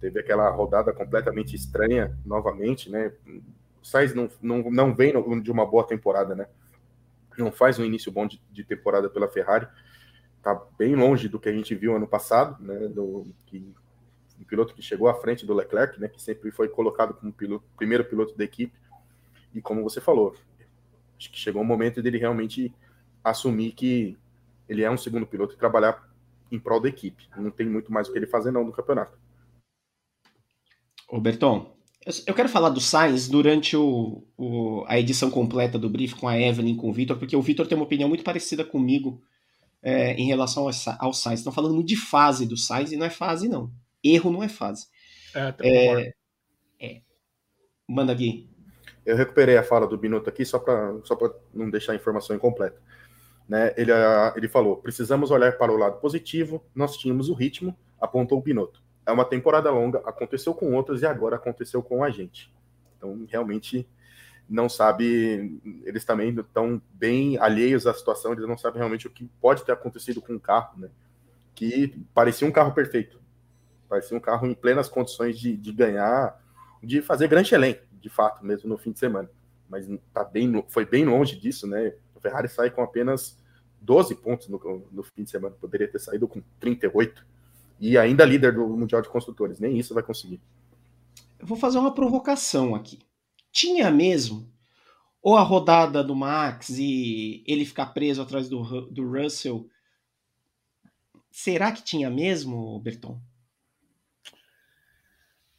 Teve 0.00 0.20
aquela 0.20 0.48
rodada 0.50 0.92
completamente 0.92 1.56
estranha 1.56 2.16
novamente, 2.24 2.90
né? 2.90 3.12
O 3.82 3.86
Sainz 3.86 4.14
não, 4.14 4.28
não, 4.40 4.70
não 4.70 4.94
vem 4.94 5.12
de 5.42 5.50
uma 5.50 5.66
boa 5.66 5.86
temporada, 5.86 6.34
né? 6.34 6.46
Não 7.38 7.52
faz 7.52 7.78
um 7.78 7.84
início 7.84 8.10
bom 8.10 8.26
de, 8.26 8.40
de 8.50 8.64
temporada 8.64 9.10
pela 9.10 9.28
Ferrari. 9.28 9.66
Tá 10.42 10.54
bem 10.78 10.94
longe 10.94 11.28
do 11.28 11.40
que 11.40 11.48
a 11.48 11.52
gente 11.52 11.74
viu 11.74 11.96
ano 11.96 12.06
passado, 12.06 12.62
né? 12.62 12.88
Do, 12.88 13.26
que, 13.46 13.74
um 14.38 14.44
piloto 14.44 14.74
que 14.74 14.82
chegou 14.82 15.08
à 15.08 15.14
frente 15.14 15.44
do 15.44 15.54
Leclerc, 15.54 15.98
né? 16.00 16.08
Que 16.08 16.22
sempre 16.22 16.50
foi 16.50 16.68
colocado 16.68 17.14
como 17.14 17.32
piloto, 17.32 17.64
primeiro 17.76 18.04
piloto 18.04 18.36
da 18.36 18.44
equipe 18.44 18.85
e 19.54 19.60
como 19.60 19.82
você 19.82 20.00
falou, 20.00 20.34
acho 21.18 21.30
que 21.30 21.38
chegou 21.38 21.62
o 21.62 21.64
momento 21.64 22.02
dele 22.02 22.18
realmente 22.18 22.72
assumir 23.22 23.72
que 23.72 24.16
ele 24.68 24.82
é 24.82 24.90
um 24.90 24.96
segundo 24.96 25.26
piloto 25.26 25.54
e 25.54 25.58
trabalhar 25.58 26.08
em 26.50 26.58
prol 26.58 26.80
da 26.80 26.88
equipe. 26.88 27.28
Não 27.36 27.50
tem 27.50 27.66
muito 27.68 27.92
mais 27.92 28.08
o 28.08 28.12
que 28.12 28.18
ele 28.18 28.26
fazer 28.26 28.50
não 28.50 28.64
no 28.64 28.72
campeonato. 28.72 29.18
Ô 31.08 31.20
Berton, 31.20 31.76
eu 32.26 32.34
quero 32.34 32.48
falar 32.48 32.68
do 32.68 32.80
Sainz 32.80 33.28
durante 33.28 33.76
o, 33.76 34.24
o, 34.36 34.84
a 34.86 34.98
edição 34.98 35.30
completa 35.30 35.78
do 35.78 35.90
brief 35.90 36.14
com 36.14 36.28
a 36.28 36.38
Evelyn, 36.38 36.76
com 36.76 36.88
o 36.88 36.92
Vitor, 36.92 37.18
porque 37.18 37.36
o 37.36 37.42
Vitor 37.42 37.66
tem 37.66 37.76
uma 37.76 37.84
opinião 37.84 38.08
muito 38.08 38.24
parecida 38.24 38.64
comigo 38.64 39.20
é, 39.82 40.14
em 40.14 40.26
relação 40.26 40.64
ao, 40.68 40.70
ao 40.98 41.12
Sainz. 41.12 41.40
Estão 41.40 41.52
falando 41.52 41.74
muito 41.74 41.88
de 41.88 41.96
fase 41.96 42.46
do 42.46 42.56
Sainz 42.56 42.92
e 42.92 42.96
não 42.96 43.06
é 43.06 43.10
fase, 43.10 43.48
não. 43.48 43.72
Erro 44.02 44.30
não 44.30 44.42
é 44.42 44.48
fase. 44.48 44.86
É, 45.34 45.54
é, 45.62 46.14
é. 46.80 47.02
Manda, 47.88 48.14
Gui. 48.14 48.48
Eu 49.06 49.16
recuperei 49.16 49.56
a 49.56 49.62
fala 49.62 49.86
do 49.86 49.96
Binotto 49.96 50.28
aqui 50.28 50.44
só 50.44 50.58
para 50.58 50.96
só 51.04 51.16
não 51.54 51.70
deixar 51.70 51.92
a 51.92 51.96
informação 51.96 52.34
incompleta. 52.34 52.76
Né? 53.48 53.72
Ele, 53.76 53.92
ele 54.34 54.48
falou: 54.48 54.76
precisamos 54.76 55.30
olhar 55.30 55.56
para 55.56 55.72
o 55.72 55.76
lado 55.76 56.00
positivo, 56.00 56.62
nós 56.74 56.96
tínhamos 56.96 57.28
o 57.28 57.34
ritmo, 57.34 57.76
apontou 58.00 58.38
o 58.38 58.42
Binotto. 58.42 58.82
É 59.06 59.12
uma 59.12 59.24
temporada 59.24 59.70
longa, 59.70 59.98
aconteceu 59.98 60.52
com 60.52 60.74
outros 60.74 61.02
e 61.02 61.06
agora 61.06 61.36
aconteceu 61.36 61.80
com 61.80 62.02
a 62.02 62.10
gente. 62.10 62.52
Então, 62.96 63.24
realmente, 63.28 63.88
não 64.48 64.68
sabe, 64.68 65.60
eles 65.84 66.04
também 66.04 66.34
estão 66.34 66.82
bem 66.92 67.38
alheios 67.38 67.86
à 67.86 67.94
situação, 67.94 68.32
eles 68.32 68.48
não 68.48 68.58
sabem 68.58 68.78
realmente 68.78 69.06
o 69.06 69.10
que 69.10 69.30
pode 69.40 69.64
ter 69.64 69.70
acontecido 69.70 70.20
com 70.20 70.34
o 70.34 70.40
carro, 70.40 70.80
né? 70.80 70.88
Que 71.54 71.96
parecia 72.12 72.46
um 72.46 72.52
carro 72.52 72.72
perfeito, 72.72 73.20
parecia 73.88 74.16
um 74.16 74.20
carro 74.20 74.46
em 74.48 74.54
plenas 74.54 74.88
condições 74.88 75.38
de, 75.38 75.56
de 75.56 75.72
ganhar, 75.72 76.40
de 76.82 77.00
fazer 77.00 77.28
grande 77.28 77.48
Chelem, 77.48 77.78
de 78.00 78.08
fato, 78.08 78.44
mesmo 78.44 78.68
no 78.68 78.78
fim 78.78 78.92
de 78.92 78.98
semana. 78.98 79.30
Mas 79.68 79.88
tá 80.12 80.24
bem, 80.24 80.64
foi 80.68 80.86
bem 80.86 81.04
longe 81.04 81.38
disso, 81.38 81.66
né? 81.66 81.94
O 82.14 82.20
Ferrari 82.20 82.48
sai 82.48 82.70
com 82.70 82.82
apenas 82.82 83.36
12 83.80 84.14
pontos 84.16 84.48
no, 84.48 84.88
no 84.92 85.02
fim 85.02 85.24
de 85.24 85.30
semana, 85.30 85.54
poderia 85.60 85.88
ter 85.88 85.98
saído 85.98 86.26
com 86.28 86.42
38. 86.60 87.26
E 87.78 87.98
ainda 87.98 88.24
líder 88.24 88.54
do 88.54 88.66
Mundial 88.68 89.02
de 89.02 89.08
Construtores, 89.08 89.60
nem 89.60 89.78
isso 89.78 89.92
vai 89.92 90.02
conseguir. 90.02 90.40
Eu 91.38 91.46
vou 91.46 91.56
fazer 91.56 91.78
uma 91.78 91.92
provocação 91.92 92.74
aqui. 92.74 93.00
Tinha 93.52 93.90
mesmo 93.90 94.50
ou 95.26 95.36
a 95.36 95.42
rodada 95.42 96.04
do 96.04 96.14
Max 96.14 96.68
e 96.68 97.42
ele 97.46 97.64
ficar 97.64 97.86
preso 97.86 98.22
atrás 98.22 98.48
do, 98.48 98.82
do 98.82 99.10
Russell. 99.10 99.68
Será 101.30 101.72
que 101.72 101.82
tinha 101.82 102.08
mesmo, 102.08 102.78
Berton? 102.78 103.20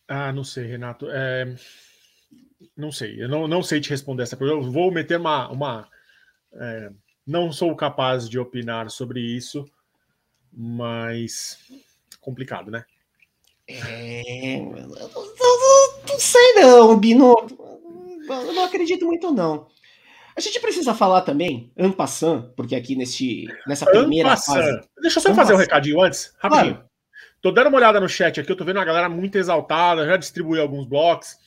Ah, 0.08 0.32
não 0.32 0.44
sei, 0.44 0.65
Renato. 0.67 1.08
É... 1.10 1.53
Não 2.76 2.92
sei, 2.92 3.22
eu 3.22 3.30
não, 3.30 3.48
não 3.48 3.62
sei 3.62 3.80
te 3.80 3.90
responder 3.90 4.24
essa 4.24 4.38
pergunta. 4.38 4.66
Eu 4.66 4.72
vou 4.72 4.92
meter 4.92 5.20
uma. 5.20 5.50
uma 5.50 5.88
é... 6.54 6.90
Não 7.26 7.52
sou 7.52 7.76
capaz 7.76 8.30
de 8.30 8.40
opinar 8.40 8.90
sobre 8.90 9.20
isso, 9.20 9.66
mas 10.52 11.60
complicado, 12.22 12.72
né? 12.72 12.86
É. 13.68 14.60
Não, 14.60 14.72
não, 14.72 16.04
não 16.08 16.20
sei, 16.20 16.54
não, 16.54 16.98
Bino. 16.98 17.36
Eu 18.30 18.54
não 18.54 18.66
acredito 18.66 19.06
muito, 19.06 19.32
não. 19.32 19.68
A 20.38 20.40
gente 20.40 20.60
precisa 20.60 20.94
falar 20.94 21.22
também, 21.22 21.72
Ampassan, 21.78 22.54
porque 22.56 22.76
aqui 22.76 22.96
nesse, 22.96 23.48
nessa 23.66 23.86
primeira 23.86 24.38
fase. 24.38 24.82
Deixa 25.02 25.18
eu 25.18 25.24
só 25.24 25.34
fazer 25.34 25.54
um 25.54 25.58
recadinho 25.58 26.00
antes, 26.00 26.34
rapidinho. 26.38 26.76
Claro. 26.76 26.90
Tô 27.42 27.52
dando 27.52 27.68
uma 27.68 27.78
olhada 27.78 28.00
no 28.00 28.08
chat 28.08 28.40
aqui, 28.40 28.52
eu 28.52 28.56
tô 28.56 28.64
vendo 28.64 28.80
a 28.80 28.86
galera 28.86 29.10
muito 29.10 29.36
exaltada, 29.38 30.06
já 30.06 30.16
distribuí 30.16 30.60
alguns 30.60 30.86
blocos. 30.86 31.38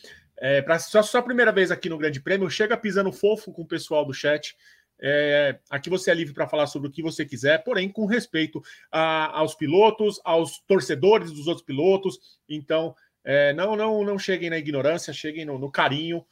É, 0.40 0.62
para 0.62 0.78
só 0.78 1.02
sua 1.02 1.22
primeira 1.22 1.52
vez 1.52 1.70
aqui 1.70 1.88
no 1.88 1.98
Grande 1.98 2.20
Prêmio, 2.20 2.50
chega 2.50 2.76
pisando 2.76 3.12
fofo 3.12 3.52
com 3.52 3.62
o 3.62 3.66
pessoal 3.66 4.04
do 4.04 4.14
chat. 4.14 4.56
É, 4.98 5.58
aqui 5.68 5.90
você 5.90 6.10
é 6.10 6.14
livre 6.14 6.32
para 6.32 6.48
falar 6.48 6.66
sobre 6.66 6.88
o 6.88 6.90
que 6.90 7.02
você 7.02 7.24
quiser, 7.24 7.62
porém 7.62 7.88
com 7.88 8.06
respeito 8.06 8.62
a, 8.90 9.38
aos 9.38 9.54
pilotos, 9.54 10.20
aos 10.24 10.58
torcedores 10.60 11.30
dos 11.30 11.46
outros 11.46 11.64
pilotos. 11.64 12.18
Então, 12.48 12.94
é, 13.22 13.52
não, 13.52 13.76
não, 13.76 14.02
não 14.02 14.18
cheguem 14.18 14.50
na 14.50 14.58
ignorância, 14.58 15.12
cheguem 15.12 15.44
no, 15.44 15.58
no, 15.58 15.70
carinho 15.70 16.24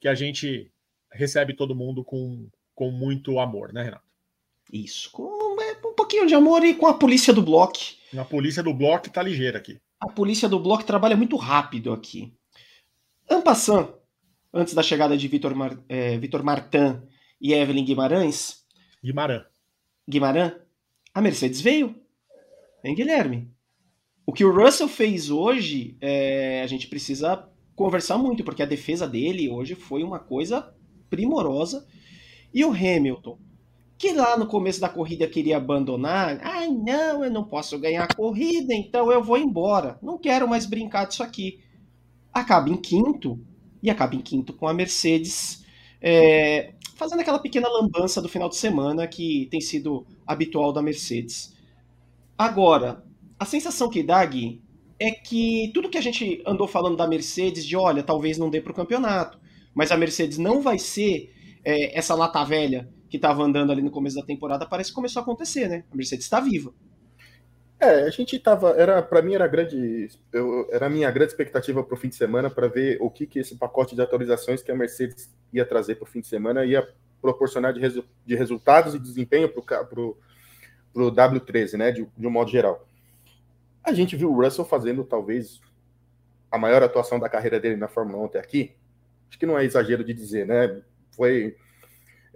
que 0.00 0.06
a 0.06 0.14
gente 0.14 0.70
recebe 1.12 1.54
todo 1.54 1.74
mundo 1.74 2.04
com, 2.04 2.48
com 2.74 2.90
muito 2.90 3.38
amor, 3.40 3.72
né, 3.72 3.82
Renato? 3.82 4.06
Isso, 4.72 5.10
com 5.10 5.60
é, 5.60 5.86
um 5.86 5.94
pouquinho 5.94 6.26
de 6.26 6.34
amor 6.34 6.64
e 6.64 6.74
com 6.74 6.86
a 6.86 6.94
polícia 6.94 7.32
do 7.32 7.42
bloco 7.42 7.78
a 8.16 8.24
polícia 8.24 8.62
do 8.62 8.72
bloco 8.72 9.10
tá 9.10 9.22
ligeira 9.22 9.58
aqui. 9.58 9.80
A 10.00 10.08
polícia 10.08 10.48
do 10.48 10.58
bloco 10.58 10.84
trabalha 10.84 11.16
muito 11.16 11.36
rápido 11.36 11.92
aqui. 11.92 12.32
Ampassan, 13.28 13.88
antes 14.52 14.74
da 14.74 14.82
chegada 14.82 15.16
de 15.16 15.26
Vitor, 15.28 15.54
Mar, 15.54 15.78
é, 15.88 16.16
Vitor 16.18 16.42
Martin 16.42 17.02
e 17.40 17.52
Evelyn 17.52 17.84
Guimarães. 17.84 18.64
Guimarães. 19.04 19.42
Guimarães. 20.08 20.52
A 21.12 21.20
Mercedes 21.20 21.60
veio. 21.60 21.94
Hein, 22.84 22.94
Guilherme? 22.94 23.50
O 24.24 24.32
que 24.32 24.44
o 24.44 24.52
Russell 24.52 24.88
fez 24.88 25.30
hoje, 25.30 25.96
é, 26.00 26.62
a 26.62 26.66
gente 26.66 26.88
precisa 26.88 27.48
conversar 27.74 28.18
muito, 28.18 28.44
porque 28.44 28.62
a 28.62 28.66
defesa 28.66 29.06
dele 29.06 29.48
hoje 29.48 29.74
foi 29.74 30.02
uma 30.02 30.18
coisa 30.18 30.74
primorosa. 31.10 31.86
E 32.52 32.64
o 32.64 32.70
Hamilton, 32.70 33.38
que 33.98 34.12
lá 34.12 34.36
no 34.36 34.46
começo 34.46 34.80
da 34.80 34.88
corrida 34.88 35.26
queria 35.26 35.56
abandonar. 35.56 36.40
Ai, 36.42 36.68
não, 36.68 37.24
eu 37.24 37.30
não 37.30 37.44
posso 37.44 37.78
ganhar 37.78 38.04
a 38.04 38.14
corrida, 38.14 38.74
então 38.74 39.10
eu 39.10 39.22
vou 39.22 39.36
embora. 39.36 39.98
Não 40.02 40.18
quero 40.18 40.48
mais 40.48 40.66
brincar 40.66 41.06
disso 41.06 41.22
aqui. 41.22 41.60
Acaba 42.36 42.68
em 42.68 42.76
quinto, 42.76 43.40
e 43.82 43.88
acaba 43.88 44.14
em 44.14 44.20
quinto 44.20 44.52
com 44.52 44.68
a 44.68 44.74
Mercedes, 44.74 45.64
é, 46.02 46.74
fazendo 46.94 47.20
aquela 47.20 47.38
pequena 47.38 47.66
lambança 47.66 48.20
do 48.20 48.28
final 48.28 48.46
de 48.50 48.56
semana 48.56 49.06
que 49.06 49.48
tem 49.50 49.58
sido 49.58 50.06
habitual 50.26 50.70
da 50.70 50.82
Mercedes. 50.82 51.56
Agora, 52.36 53.02
a 53.38 53.46
sensação 53.46 53.88
que 53.88 54.02
dá, 54.02 54.22
Gui, 54.26 54.60
é 55.00 55.10
que 55.12 55.70
tudo 55.72 55.88
que 55.88 55.96
a 55.96 56.02
gente 56.02 56.42
andou 56.46 56.68
falando 56.68 56.94
da 56.98 57.08
Mercedes, 57.08 57.64
de 57.64 57.74
olha, 57.74 58.02
talvez 58.02 58.36
não 58.36 58.50
dê 58.50 58.60
para 58.60 58.72
o 58.72 58.76
campeonato, 58.76 59.40
mas 59.74 59.90
a 59.90 59.96
Mercedes 59.96 60.36
não 60.36 60.60
vai 60.60 60.78
ser 60.78 61.32
é, 61.64 61.98
essa 61.98 62.14
lata 62.14 62.44
velha 62.44 62.92
que 63.08 63.16
estava 63.16 63.42
andando 63.42 63.72
ali 63.72 63.80
no 63.80 63.90
começo 63.90 64.16
da 64.16 64.22
temporada, 64.22 64.66
parece 64.66 64.90
que 64.90 64.94
começou 64.94 65.20
a 65.20 65.22
acontecer, 65.22 65.68
né? 65.68 65.84
A 65.90 65.96
Mercedes 65.96 66.26
está 66.26 66.38
viva. 66.38 66.74
É, 67.78 68.02
a 68.02 68.10
gente 68.10 68.38
tava, 68.38 68.70
era 68.70 69.02
para 69.02 69.20
mim 69.20 69.34
era 69.34 69.46
grande, 69.46 70.08
eu, 70.32 70.66
era 70.72 70.86
a 70.86 70.88
minha 70.88 71.10
grande 71.10 71.32
expectativa 71.32 71.84
para 71.84 71.94
o 71.94 71.96
fim 71.96 72.08
de 72.08 72.14
semana 72.14 72.48
para 72.48 72.68
ver 72.68 72.96
o 73.00 73.10
que 73.10 73.26
que 73.26 73.38
esse 73.38 73.54
pacote 73.56 73.94
de 73.94 74.00
atualizações 74.00 74.62
que 74.62 74.72
a 74.72 74.74
Mercedes 74.74 75.30
ia 75.52 75.64
trazer 75.64 75.96
para 75.96 76.04
o 76.04 76.06
fim 76.06 76.20
de 76.20 76.26
semana 76.26 76.64
ia 76.64 76.88
proporcionar 77.20 77.74
de, 77.74 77.80
resu, 77.80 78.02
de 78.24 78.34
resultados 78.34 78.94
e 78.94 78.98
desempenho 78.98 79.48
para 79.48 80.00
o 80.00 80.16
W13, 80.94 81.76
né, 81.76 81.92
de, 81.92 82.08
de 82.16 82.26
um 82.26 82.30
modo 82.30 82.50
geral. 82.50 82.88
A 83.84 83.92
gente 83.92 84.16
viu 84.16 84.32
o 84.32 84.42
Russell 84.42 84.64
fazendo 84.64 85.04
talvez 85.04 85.60
a 86.50 86.56
maior 86.56 86.82
atuação 86.82 87.18
da 87.20 87.28
carreira 87.28 87.60
dele 87.60 87.76
na 87.76 87.88
Fórmula 87.88 88.22
1 88.22 88.24
até 88.24 88.38
aqui. 88.38 88.74
Acho 89.28 89.38
que 89.38 89.46
não 89.46 89.58
é 89.58 89.64
exagero 89.64 90.02
de 90.02 90.14
dizer, 90.14 90.46
né? 90.46 90.82
Foi 91.10 91.56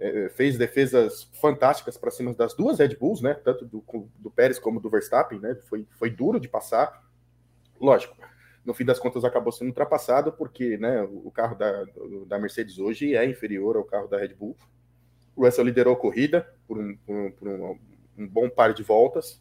é, 0.01 0.29
fez 0.29 0.57
defesas 0.57 1.29
fantásticas 1.39 1.95
para 1.95 2.09
cima 2.09 2.33
das 2.33 2.55
duas 2.55 2.79
Red 2.79 2.95
Bulls, 2.95 3.21
né? 3.21 3.35
Tanto 3.35 3.65
do, 3.65 3.83
do 4.17 4.31
Pérez 4.31 4.57
como 4.57 4.79
do 4.79 4.89
Verstappen, 4.89 5.39
né? 5.39 5.55
Foi, 5.69 5.85
foi 5.91 6.09
duro 6.09 6.39
de 6.39 6.47
passar. 6.47 7.07
Lógico, 7.79 8.17
no 8.65 8.73
fim 8.73 8.83
das 8.83 8.97
contas 8.97 9.23
acabou 9.23 9.51
sendo 9.51 9.67
ultrapassado 9.67 10.31
porque 10.31 10.75
né, 10.77 11.03
o 11.03 11.29
carro 11.29 11.55
da, 11.55 11.85
da 12.25 12.39
Mercedes 12.39 12.79
hoje 12.79 13.15
é 13.15 13.23
inferior 13.25 13.77
ao 13.77 13.83
carro 13.83 14.07
da 14.07 14.17
Red 14.17 14.33
Bull. 14.33 14.57
O 15.35 15.45
Russell 15.45 15.65
liderou 15.65 15.93
a 15.93 15.97
corrida 15.97 16.51
por 16.67 16.79
um, 16.79 16.97
por 16.97 17.15
um, 17.15 17.31
por 17.31 17.47
um, 17.47 17.79
um 18.17 18.27
bom 18.27 18.49
par 18.49 18.73
de 18.73 18.81
voltas. 18.81 19.39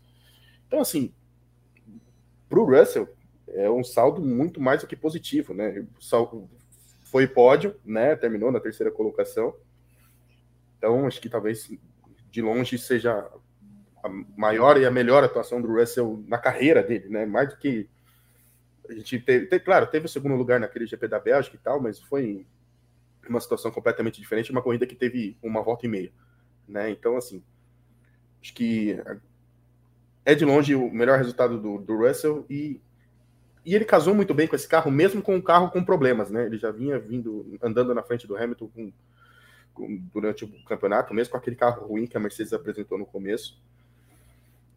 Então, 0.67 0.81
assim, 0.81 1.13
para 2.51 2.61
o 2.61 2.65
Russell, 2.65 3.09
é 3.49 3.71
um 3.71 3.83
saldo 3.83 4.21
muito 4.21 4.61
mais 4.61 4.83
do 4.83 4.87
que 4.87 4.95
positivo, 4.95 5.55
né? 5.55 5.87
Foi 7.05 7.27
pódio, 7.27 7.75
né? 7.85 8.15
Terminou 8.15 8.53
na 8.53 8.61
terceira 8.61 8.93
colocação. 8.93 9.55
Então, 10.81 11.07
acho 11.07 11.21
que 11.21 11.29
talvez 11.29 11.71
de 12.31 12.41
longe 12.41 12.79
seja 12.79 13.31
a 14.03 14.09
maior 14.35 14.81
e 14.81 14.87
a 14.87 14.91
melhor 14.91 15.23
atuação 15.23 15.61
do 15.61 15.69
Russell 15.69 16.25
na 16.27 16.39
carreira 16.39 16.83
dele, 16.83 17.11
né? 17.11 17.27
Mais 17.27 17.51
do 17.51 17.59
que 17.59 17.87
a 18.89 18.95
gente 18.95 19.21
teve, 19.21 19.45
teve, 19.45 19.63
claro, 19.63 19.87
teve 19.87 20.07
o 20.07 20.09
segundo 20.09 20.37
lugar 20.37 20.59
naquele 20.59 20.87
GP 20.87 21.07
da 21.07 21.21
Bélgica 21.21 21.55
e 21.55 21.59
tal, 21.59 21.83
mas 21.83 22.01
foi 22.01 22.47
uma 23.29 23.41
situação 23.41 23.71
completamente 23.71 24.19
diferente, 24.19 24.51
uma 24.51 24.63
corrida 24.63 24.87
que 24.87 24.97
teve 24.97 25.37
uma 25.43 25.63
volta 25.63 25.85
e 25.85 25.89
meia, 25.91 26.11
né? 26.67 26.91
Então, 26.91 27.15
assim, 27.15 27.43
acho 28.41 28.55
que 28.55 28.99
é 30.25 30.35
de 30.35 30.47
longe 30.47 30.75
o 30.75 30.91
melhor 30.91 31.19
resultado 31.19 31.61
do, 31.61 31.77
do 31.77 31.99
Russell 31.99 32.47
e, 32.49 32.81
e 33.67 33.75
ele 33.75 33.85
casou 33.85 34.15
muito 34.15 34.33
bem 34.33 34.49
com 34.49 34.57
esse 34.57 34.67
carro, 34.67 34.91
mesmo 34.91 35.21
com 35.21 35.37
o 35.37 35.43
carro 35.43 35.71
com 35.71 35.85
problemas, 35.85 36.31
né? 36.31 36.47
Ele 36.47 36.57
já 36.57 36.71
vinha 36.71 36.99
vindo 36.99 37.59
andando 37.63 37.95
na 37.95 38.03
frente 38.03 38.27
do 38.27 38.35
Hamilton 38.35 38.69
com, 38.69 38.93
durante 40.13 40.45
o 40.45 40.65
campeonato, 40.65 41.15
mesmo 41.15 41.33
com 41.33 41.39
aquele 41.39 41.57
carro 41.57 41.87
ruim 41.87 42.07
que 42.07 42.17
a 42.17 42.21
Mercedes 42.21 42.53
apresentou 42.53 42.99
no 42.99 43.07
começo. 43.07 43.61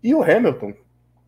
E 0.02 0.14
o 0.14 0.22
Hamilton, 0.22 0.74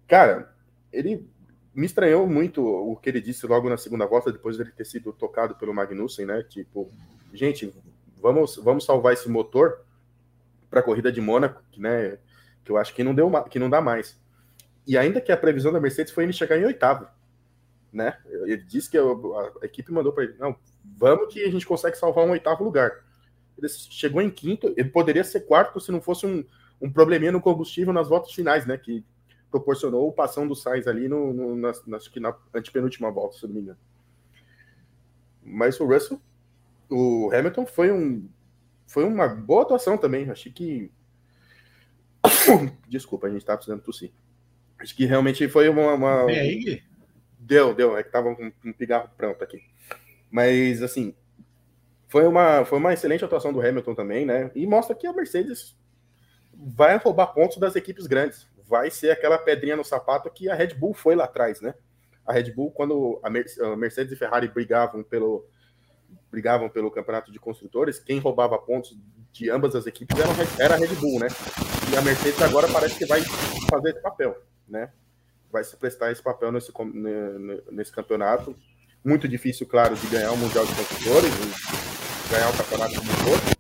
cara, 0.08 0.54
ele 0.92 1.28
me 1.74 1.86
estranhou 1.86 2.28
muito 2.28 2.66
o 2.66 2.96
que 2.96 3.10
ele 3.10 3.20
disse 3.20 3.46
logo 3.46 3.70
na 3.70 3.78
segunda 3.78 4.06
volta, 4.06 4.32
depois 4.32 4.58
dele 4.58 4.72
ter 4.72 4.86
sido 4.86 5.12
tocado 5.12 5.56
pelo 5.56 5.74
Magnussen, 5.74 6.26
né? 6.26 6.44
Tipo, 6.44 6.90
gente, 7.34 7.74
vamos, 8.22 8.56
vamos 8.56 8.86
salvar 8.86 9.14
esse 9.14 9.30
motor 9.30 9.82
para 10.70 10.80
a 10.80 10.84
corrida 10.84 11.12
de 11.12 11.22
Mônaco, 11.22 11.62
né? 11.78 12.18
Que 12.64 12.72
eu 12.72 12.78
acho 12.78 12.94
que 12.94 13.04
não 13.04 13.14
deu, 13.14 13.32
que 13.50 13.60
não 13.60 13.70
dá 13.70 13.82
mais. 13.82 14.20
E 14.88 14.98
ainda 14.98 15.20
que 15.20 15.32
a 15.32 15.38
previsão 15.38 15.72
da 15.72 15.80
Mercedes 15.80 16.14
foi 16.14 16.24
ele 16.24 16.34
chegar 16.34 16.58
em 16.58 16.66
oitavo, 16.66 17.08
né? 17.92 18.18
Ele 18.26 18.64
disse 18.64 18.90
que 18.90 18.98
a, 18.98 19.04
a 19.62 19.66
equipe 19.66 19.92
mandou 19.92 20.12
para 20.12 20.26
ele, 20.26 20.36
não, 20.38 20.56
vamos 20.98 21.34
que 21.34 21.44
a 21.44 21.52
gente 21.52 21.66
consegue 21.66 21.98
salvar 21.98 22.26
um 22.26 22.32
oitavo 22.32 22.64
lugar. 22.64 23.05
Ele 23.58 23.70
chegou 23.70 24.22
em 24.22 24.30
quinto, 24.30 24.74
ele 24.76 24.90
poderia 24.90 25.24
ser 25.24 25.42
quarto 25.42 25.80
se 25.80 25.92
não 25.92 26.02
fosse 26.02 26.26
um, 26.26 26.44
um 26.82 26.92
probleminha 26.92 27.32
no 27.32 27.42
combustível 27.42 27.94
nas 27.94 28.10
voltas 28.10 28.34
finais, 28.34 28.66
né? 28.66 28.78
Que 28.78 29.04
proporcionou 29.50 30.08
o 30.08 30.12
passão 30.12 30.48
do 30.48 30.56
Sainz 30.56 30.88
ali 30.88 31.08
no, 31.08 31.34
no, 31.34 31.56
na, 31.56 32.00
que 32.00 32.20
na 32.20 32.36
antepenúltima 32.54 33.10
volta, 33.10 33.38
se 33.38 33.48
não 33.48 33.54
me 33.54 33.62
engano. 33.62 33.80
Mas 35.44 35.80
o 35.80 35.86
Russell, 35.86 36.20
o 36.90 37.30
Hamilton 37.34 37.66
foi 37.66 37.92
um 37.92 38.28
foi 38.88 39.04
uma 39.04 39.28
boa 39.28 39.64
atuação 39.64 39.98
também. 39.98 40.30
Achei 40.30 40.52
que 40.52 40.92
desculpa, 42.88 43.28
a 43.28 43.30
gente 43.30 43.46
tá 43.46 43.56
precisando 43.56 43.82
tossir. 43.82 44.12
Acho 44.80 44.96
que 44.96 45.06
realmente 45.06 45.48
foi 45.48 45.70
uma, 45.70 45.94
uma... 45.94 46.26
deu, 47.40 47.74
deu, 47.74 47.98
é 47.98 48.04
que 48.04 48.12
tava 48.12 48.36
com 48.36 48.52
um 48.64 48.74
pigarro 48.74 49.10
pronto 49.16 49.44
aqui. 49.44 49.64
Mas 50.30 50.82
assim, 50.82 51.16
foi 52.08 52.28
uma 52.28 52.66
foi 52.66 52.78
uma 52.78 52.94
excelente 52.94 53.26
atuação 53.26 53.52
do 53.52 53.62
Hamilton 53.62 53.96
também, 53.96 54.26
né? 54.26 54.52
E 54.56 54.66
mostra 54.68 54.96
que 54.96 55.08
a 55.08 55.14
Mercedes 55.14 55.76
vai 56.54 56.98
roubar 56.98 57.28
pontos 57.28 57.58
das 57.58 57.76
equipes 57.76 58.08
grandes. 58.08 58.48
Vai 58.68 58.90
ser 58.90 59.12
aquela 59.12 59.38
pedrinha 59.38 59.76
no 59.76 59.84
sapato 59.84 60.30
que 60.30 60.50
a 60.50 60.56
Red 60.56 60.74
Bull 60.76 60.94
foi 60.94 61.16
lá 61.16 61.26
atrás, 61.26 61.62
né? 61.62 61.74
A 62.26 62.34
Red 62.34 62.52
Bull, 62.52 62.72
quando 62.72 63.20
a 63.22 63.76
Mercedes 63.76 64.12
e 64.12 64.16
Ferrari 64.16 64.48
brigavam 64.48 65.04
pelo 65.04 65.48
brigavam 66.32 66.68
pelo 66.68 66.92
campeonato 66.92 67.32
de 67.32 67.40
construtores, 67.40 68.00
quem 68.00 68.20
roubava 68.20 68.58
pontos 68.58 68.98
de 69.32 69.50
ambas 69.50 69.74
as 69.76 69.86
equipes 69.86 70.18
era, 70.60 70.74
a 70.74 70.78
Red 70.78 70.96
Bull, 70.96 71.20
né? 71.20 71.28
E 71.92 71.96
a 71.96 72.02
Mercedes 72.02 72.42
agora 72.42 72.68
parece 72.68 72.98
que 72.98 73.06
vai 73.06 73.22
fazer 73.70 73.92
esse 73.92 74.02
papel, 74.02 74.36
né? 74.68 74.92
Vai 75.52 75.64
se 75.64 75.78
prestar 75.78 76.12
esse 76.12 76.22
papel 76.22 76.52
nesse, 76.52 76.74
nesse 77.72 77.92
campeonato. 77.92 78.56
Muito 79.04 79.28
difícil, 79.28 79.66
claro, 79.68 79.96
de 79.96 80.08
ganhar 80.08 80.32
o 80.32 80.38
Mundial 80.38 80.66
de 80.66 80.76
Construtores, 80.76 81.32
ganhar 82.36 82.50
o 82.50 82.58
campeonato 82.58 82.96
como 82.96 83.12
todo, 83.24 83.58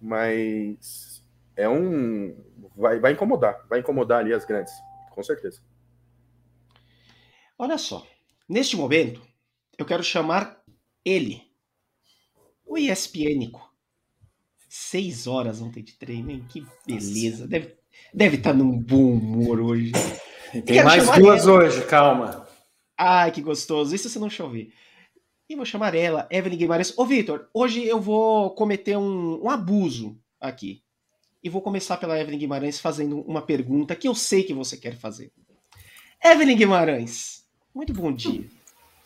mas 0.00 1.22
é 1.56 1.68
um. 1.68 2.36
Vai, 2.76 2.98
vai 2.98 3.12
incomodar, 3.12 3.64
vai 3.68 3.78
incomodar 3.78 4.20
ali 4.20 4.32
as 4.32 4.44
grandes, 4.44 4.72
com 5.10 5.22
certeza. 5.22 5.60
Olha 7.56 7.78
só, 7.78 8.04
neste 8.48 8.76
momento, 8.76 9.22
eu 9.78 9.84
quero 9.84 10.02
chamar 10.02 10.60
ele, 11.04 11.42
o 12.66 12.76
ESPNico. 12.76 13.70
Seis 14.68 15.26
horas 15.26 15.60
ontem 15.60 15.82
de 15.82 15.94
treino, 15.94 16.30
hein? 16.30 16.44
Que 16.48 16.64
beleza. 16.86 17.46
Deve, 17.46 17.76
deve 18.14 18.36
estar 18.36 18.50
tá 18.50 18.56
num 18.56 18.78
bom 18.78 19.12
humor 19.14 19.60
hoje. 19.60 19.92
Tem 20.64 20.82
mais 20.84 21.10
duas 21.10 21.42
ela. 21.42 21.52
hoje, 21.58 21.84
calma. 21.86 22.48
Ai, 22.96 23.32
que 23.32 23.42
gostoso. 23.42 23.94
Isso 23.94 24.08
se 24.08 24.18
não 24.18 24.30
chover. 24.30 24.72
E 25.50 25.56
vou 25.56 25.64
chamar 25.64 25.96
ela, 25.96 26.28
Evelyn 26.30 26.56
Guimarães. 26.56 26.96
Ô, 26.96 27.04
Vitor, 27.04 27.48
hoje 27.52 27.84
eu 27.84 28.00
vou 28.00 28.50
cometer 28.50 28.96
um, 28.96 29.42
um 29.42 29.50
abuso 29.50 30.16
aqui. 30.40 30.80
E 31.42 31.50
vou 31.50 31.60
começar 31.60 31.96
pela 31.96 32.16
Evelyn 32.16 32.38
Guimarães 32.38 32.78
fazendo 32.78 33.22
uma 33.22 33.42
pergunta 33.42 33.96
que 33.96 34.06
eu 34.06 34.14
sei 34.14 34.44
que 34.44 34.54
você 34.54 34.76
quer 34.76 34.94
fazer. 34.94 35.32
Evelyn 36.22 36.56
Guimarães, 36.56 37.44
muito 37.74 37.92
bom 37.92 38.12
dia. 38.12 38.44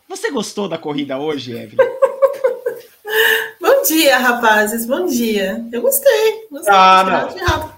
Você 0.07 0.31
gostou 0.31 0.69
da 0.69 0.77
corrida 0.77 1.19
hoje, 1.19 1.53
Evelyn? 1.53 1.79
bom 3.59 3.83
dia, 3.89 4.19
rapazes. 4.19 4.85
Bom 4.85 5.07
dia. 5.07 5.67
Eu 5.73 5.81
gostei. 5.81 6.47
gostei 6.51 6.75
ah, 6.75 7.31
não. 7.33 7.74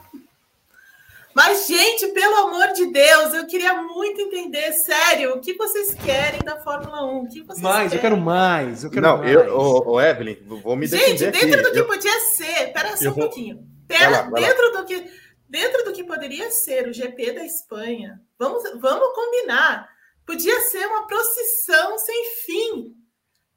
Mas, 1.37 1.67
gente, 1.67 2.07
pelo 2.15 2.35
amor 2.35 2.73
de 2.73 2.87
Deus, 2.87 3.35
eu 3.35 3.47
queria 3.47 3.83
muito 3.83 4.19
entender, 4.23 4.73
sério, 4.73 5.35
o 5.35 5.41
que 5.43 5.53
vocês 5.53 5.93
querem 5.93 6.41
da 6.41 6.59
Fórmula 6.63 7.05
1? 7.05 7.19
O 7.19 7.29
que 7.29 7.43
vocês 7.43 7.61
mais, 7.61 7.91
querem? 7.91 7.95
eu 7.95 8.01
quero 8.01 8.17
mais. 8.17 8.85
Eu 8.85 8.91
quero 8.91 9.07
não, 9.07 9.19
mais. 9.19 9.31
eu, 9.31 9.55
ô, 9.87 10.01
Evelyn, 10.01 10.39
vou 10.47 10.75
me 10.75 10.89
defender 10.89 11.19
Gente, 11.19 11.33
dentro 11.33 11.61
aqui. 11.61 11.63
do 11.63 11.73
que 11.73 11.79
eu... 11.81 11.87
podia 11.87 12.21
ser, 12.21 12.73
pera 12.73 12.97
só 12.97 13.11
um 13.11 13.13
vou... 13.13 13.25
pouquinho. 13.25 13.69
Pera, 13.87 14.09
vai 14.09 14.23
lá, 14.23 14.31
vai 14.31 14.41
dentro 14.45 14.73
lá. 14.73 14.81
do 14.81 14.87
que 14.87 15.11
dentro 15.47 15.85
do 15.85 15.93
que 15.93 16.05
poderia 16.05 16.51
ser 16.51 16.89
o 16.89 16.93
GP 16.95 17.33
da 17.33 17.45
Espanha, 17.45 18.19
vamos, 18.39 18.63
vamos 18.81 19.15
combinar. 19.15 19.91
Podia 20.25 20.59
ser 20.63 20.87
uma 20.87 21.07
procissão 21.07 21.99
sem 21.99 22.31
fim. 22.47 22.95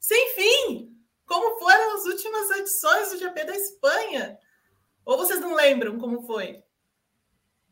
Sem 0.02 0.36
fim. 0.36 0.90
Como 1.26 1.58
foram 1.58 1.96
as 1.96 2.04
últimas 2.04 2.52
edições 2.52 3.12
do 3.12 3.20
GP 3.20 3.46
da 3.46 3.56
Espanha. 3.56 4.38
Ou 5.06 5.18
vocês 5.18 5.40
não 5.40 5.56
lembram 5.56 5.98
como 5.98 6.24
foi? 6.24 6.62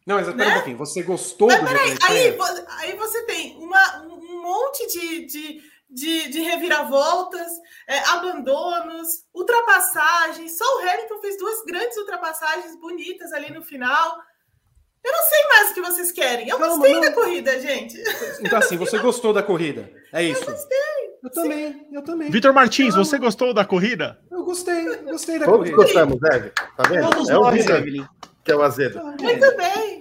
Não, 0.07 0.15
mas 0.15 0.27
espera 0.27 0.45
né? 0.45 0.51
um 0.51 0.55
pouquinho. 0.55 0.77
Você 0.77 1.03
gostou 1.03 1.49
mas, 1.49 1.59
do 1.59 1.65
peraí? 1.65 1.97
Aí, 2.07 2.37
aí 2.79 2.95
você 2.95 3.23
tem 3.25 3.57
uma, 3.57 4.03
um 4.03 4.41
monte 4.41 4.87
de, 4.87 5.25
de 5.25 5.77
de, 5.89 6.29
de 6.29 6.41
reviravoltas, 6.41 7.47
é, 7.87 7.99
abandonos, 8.09 9.07
ultrapassagens. 9.33 10.57
Só 10.57 10.65
o 10.65 10.79
Hamilton 10.81 11.21
fez 11.21 11.37
duas 11.37 11.63
grandes 11.63 11.97
ultrapassagens 11.97 12.75
bonitas 12.79 13.31
ali 13.31 13.53
no 13.53 13.63
final. 13.63 14.17
Eu 15.03 15.11
não 15.11 15.23
sei 15.23 15.47
mais 15.47 15.71
o 15.71 15.73
que 15.73 15.81
vocês 15.81 16.11
querem. 16.11 16.49
Eu 16.49 16.59
gostei 16.59 16.93
não. 16.93 17.01
da 17.01 17.13
corrida, 17.13 17.59
gente. 17.61 17.97
Então, 18.41 18.59
assim, 18.59 18.75
você 18.75 18.97
gostou 18.97 19.31
da 19.31 19.41
corrida? 19.41 19.89
É 20.11 20.23
isso? 20.23 20.43
Eu 20.43 20.51
gostei. 20.51 20.77
Eu 21.23 21.29
também, 21.31 21.87
eu 21.91 22.01
também. 22.03 22.29
Vitor 22.29 22.53
Martins, 22.53 22.93
não. 22.95 23.03
você 23.03 23.17
gostou 23.17 23.53
da 23.53 23.65
corrida? 23.65 24.19
Eu 24.29 24.43
gostei, 24.43 24.87
eu 24.87 25.03
gostei 25.03 25.39
da 25.39 25.45
Todos 25.45 25.71
corrida. 25.71 25.75
Todos 25.75 25.93
gostamos, 25.93 26.23
Evelyn. 26.23 26.51
Tá 26.75 26.83
vendo? 26.89 27.09
Todos 27.09 27.29
é 27.29 27.37
o 27.37 27.51
Vitor 27.51 27.83
que 28.47 28.51
é 28.53 28.55
o 28.55 28.61
azedo. 28.61 29.03
Muito 29.03 29.57
bem. 29.57 29.99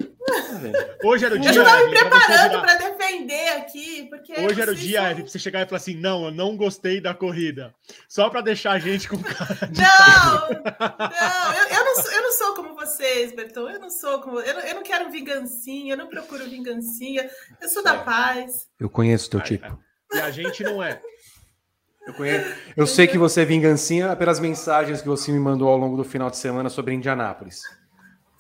Hoje 1.03 1.25
era 1.25 1.35
o 1.35 1.39
dia. 1.39 1.51
Eu 1.51 1.55
já 1.55 1.63
estava 1.63 1.85
me 1.85 1.91
preparando 1.91 2.61
para 2.61 2.75
defender 2.75 3.49
aqui. 3.57 4.07
Porque 4.09 4.33
Hoje 4.41 4.61
era 4.61 4.71
o 4.71 4.75
dia 4.75 5.03
são... 5.03 5.15
pra 5.15 5.27
você 5.27 5.39
chegar 5.39 5.63
e 5.63 5.67
falar 5.67 5.77
assim: 5.77 5.95
não, 5.97 6.27
eu 6.27 6.31
não 6.31 6.57
gostei 6.57 7.01
da 7.01 7.13
corrida. 7.13 7.75
Só 8.09 8.31
para 8.31 8.41
deixar 8.41 8.73
a 8.73 8.79
gente 8.79 9.09
com 9.09 9.19
cara 9.21 9.67
de. 9.67 9.81
Não, 9.81 10.49
não, 10.49 11.55
eu, 11.55 11.77
eu, 11.77 11.85
não 11.85 12.03
sou, 12.03 12.13
eu 12.13 12.23
não 12.23 12.33
sou 12.33 12.55
como 12.55 12.75
vocês, 12.75 13.33
Bertão. 13.35 13.69
Eu 13.69 13.81
não 13.81 13.91
sou 13.91 14.21
como. 14.21 14.41
Eu 14.41 14.55
não, 14.55 14.61
eu 14.61 14.75
não 14.77 14.83
quero 14.83 15.11
vingancinha, 15.11 15.95
eu 15.95 15.99
não 15.99 16.09
procuro 16.09 16.45
vingancinha. 16.45 17.29
Eu 17.61 17.69
sou 17.69 17.83
é. 17.83 17.85
da 17.85 17.99
paz. 17.99 18.69
Eu 18.79 18.89
conheço 18.89 19.27
o 19.27 19.31
teu 19.31 19.41
tipo. 19.41 19.79
E 20.13 20.21
a 20.21 20.31
gente 20.31 20.63
não 20.63 20.83
é. 20.83 21.01
Eu, 22.07 22.15
conheço, 22.15 22.55
eu 22.77 22.87
sei 22.87 23.09
que 23.09 23.19
você 23.19 23.43
é 23.43 23.45
vingancinha 23.45 24.15
pelas 24.15 24.39
mensagens 24.39 25.03
que 25.03 25.09
você 25.09 25.33
me 25.33 25.41
mandou 25.41 25.69
ao 25.69 25.77
longo 25.77 25.97
do 25.97 26.05
final 26.05 26.31
de 26.31 26.37
semana 26.37 26.69
sobre 26.69 26.95
Indianápolis. 26.95 27.63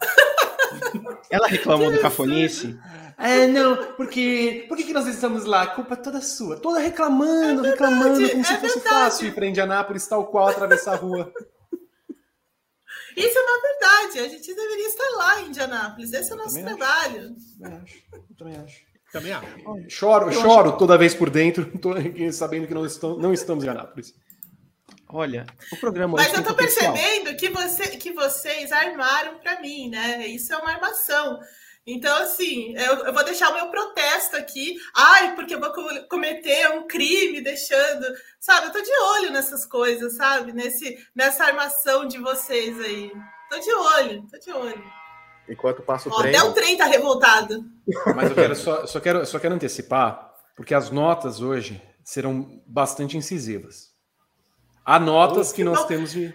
Ela 1.30 1.48
reclamou 1.48 1.90
do 1.90 2.00
cafonice. 2.00 2.78
É, 3.18 3.46
não, 3.46 3.94
porque. 3.94 4.66
Por 4.68 4.76
que, 4.76 4.84
que 4.84 4.92
nós 4.92 5.06
estamos 5.06 5.44
lá? 5.44 5.62
A 5.62 5.66
culpa 5.68 5.94
é 5.94 5.96
toda 5.96 6.20
sua. 6.20 6.56
Toda 6.58 6.78
reclamando, 6.78 7.66
é 7.66 7.70
verdade, 7.70 7.70
reclamando, 7.70 8.28
como 8.28 8.40
é 8.40 8.44
se 8.44 8.56
fosse 8.56 8.74
verdade. 8.74 8.88
fácil 8.88 9.28
ir 9.28 9.34
para 9.34 9.46
Indianápolis, 9.46 10.06
tal 10.06 10.26
qual 10.26 10.48
atravessar 10.48 10.94
a 10.94 10.96
rua. 10.96 11.32
Isso 13.16 13.38
é 13.38 13.42
uma 13.42 13.62
verdade. 13.62 14.18
A 14.18 14.28
gente 14.28 14.54
deveria 14.54 14.88
estar 14.88 15.08
lá 15.16 15.40
em 15.40 15.48
Indianápolis. 15.48 16.12
Esse 16.12 16.30
é 16.30 16.34
o 16.34 16.38
nosso 16.38 16.60
trabalho. 16.62 17.34
Também 17.58 17.78
acho. 17.78 17.96
Eu 18.12 18.36
também 18.36 18.56
acho. 18.56 18.86
Também 19.10 19.32
acho. 19.32 19.46
Choro, 19.88 20.26
eu 20.26 20.32
choro 20.32 20.68
acho... 20.70 20.78
toda 20.78 20.98
vez 20.98 21.14
por 21.14 21.30
dentro, 21.30 21.72
sabendo 22.32 22.66
que 22.66 22.74
não 22.74 22.84
estamos, 22.84 23.18
não 23.18 23.32
estamos 23.32 23.64
em 23.64 23.68
Anápolis. 23.68 24.14
Olha, 25.16 25.46
o 25.72 25.76
programa. 25.78 26.14
Mas 26.18 26.30
eu 26.34 26.44
tô 26.44 26.54
percebendo 26.54 27.34
que, 27.38 27.48
você, 27.48 27.88
que 27.96 28.12
vocês 28.12 28.70
armaram 28.70 29.38
para 29.38 29.58
mim, 29.62 29.88
né? 29.88 30.26
Isso 30.26 30.52
é 30.52 30.58
uma 30.58 30.72
armação. 30.72 31.40
Então, 31.86 32.14
assim, 32.22 32.76
eu, 32.76 33.06
eu, 33.06 33.14
vou 33.14 33.24
deixar 33.24 33.48
o 33.48 33.54
meu 33.54 33.70
protesto 33.70 34.36
aqui. 34.36 34.76
Ai, 34.94 35.34
porque 35.34 35.54
eu 35.54 35.60
vou 35.60 35.72
cometer 36.10 36.68
um 36.72 36.86
crime 36.86 37.40
deixando. 37.40 38.04
Sabe, 38.38 38.66
eu 38.66 38.72
tô 38.72 38.82
de 38.82 38.92
olho 39.14 39.32
nessas 39.32 39.64
coisas, 39.64 40.16
sabe? 40.16 40.52
Nesse, 40.52 40.98
nessa 41.14 41.44
armação 41.44 42.06
de 42.06 42.18
vocês 42.18 42.78
aí. 42.78 43.10
Tô 43.48 43.58
de 43.58 43.72
olho, 43.72 44.26
tô 44.30 44.38
de 44.38 44.52
olho. 44.52 44.84
Enquanto 45.48 45.80
passa 45.80 46.10
o 46.10 46.12
Ó, 46.12 46.20
trem. 46.20 46.36
Até 46.36 46.44
o 46.46 46.52
trem 46.52 46.76
tá 46.76 46.84
revoltado. 46.84 47.64
Mas 48.14 48.28
eu 48.28 48.34
quero 48.34 48.54
só, 48.54 48.86
só, 48.86 49.00
quero, 49.00 49.24
só 49.24 49.38
quero 49.38 49.54
antecipar, 49.54 50.30
porque 50.54 50.74
as 50.74 50.90
notas 50.90 51.40
hoje 51.40 51.80
serão 52.04 52.62
bastante 52.66 53.16
incisivas. 53.16 53.95
Há 54.86 55.00
notas 55.00 55.52
que 55.52 55.64
nós 55.64 55.84
temos 55.86 56.12
de. 56.12 56.32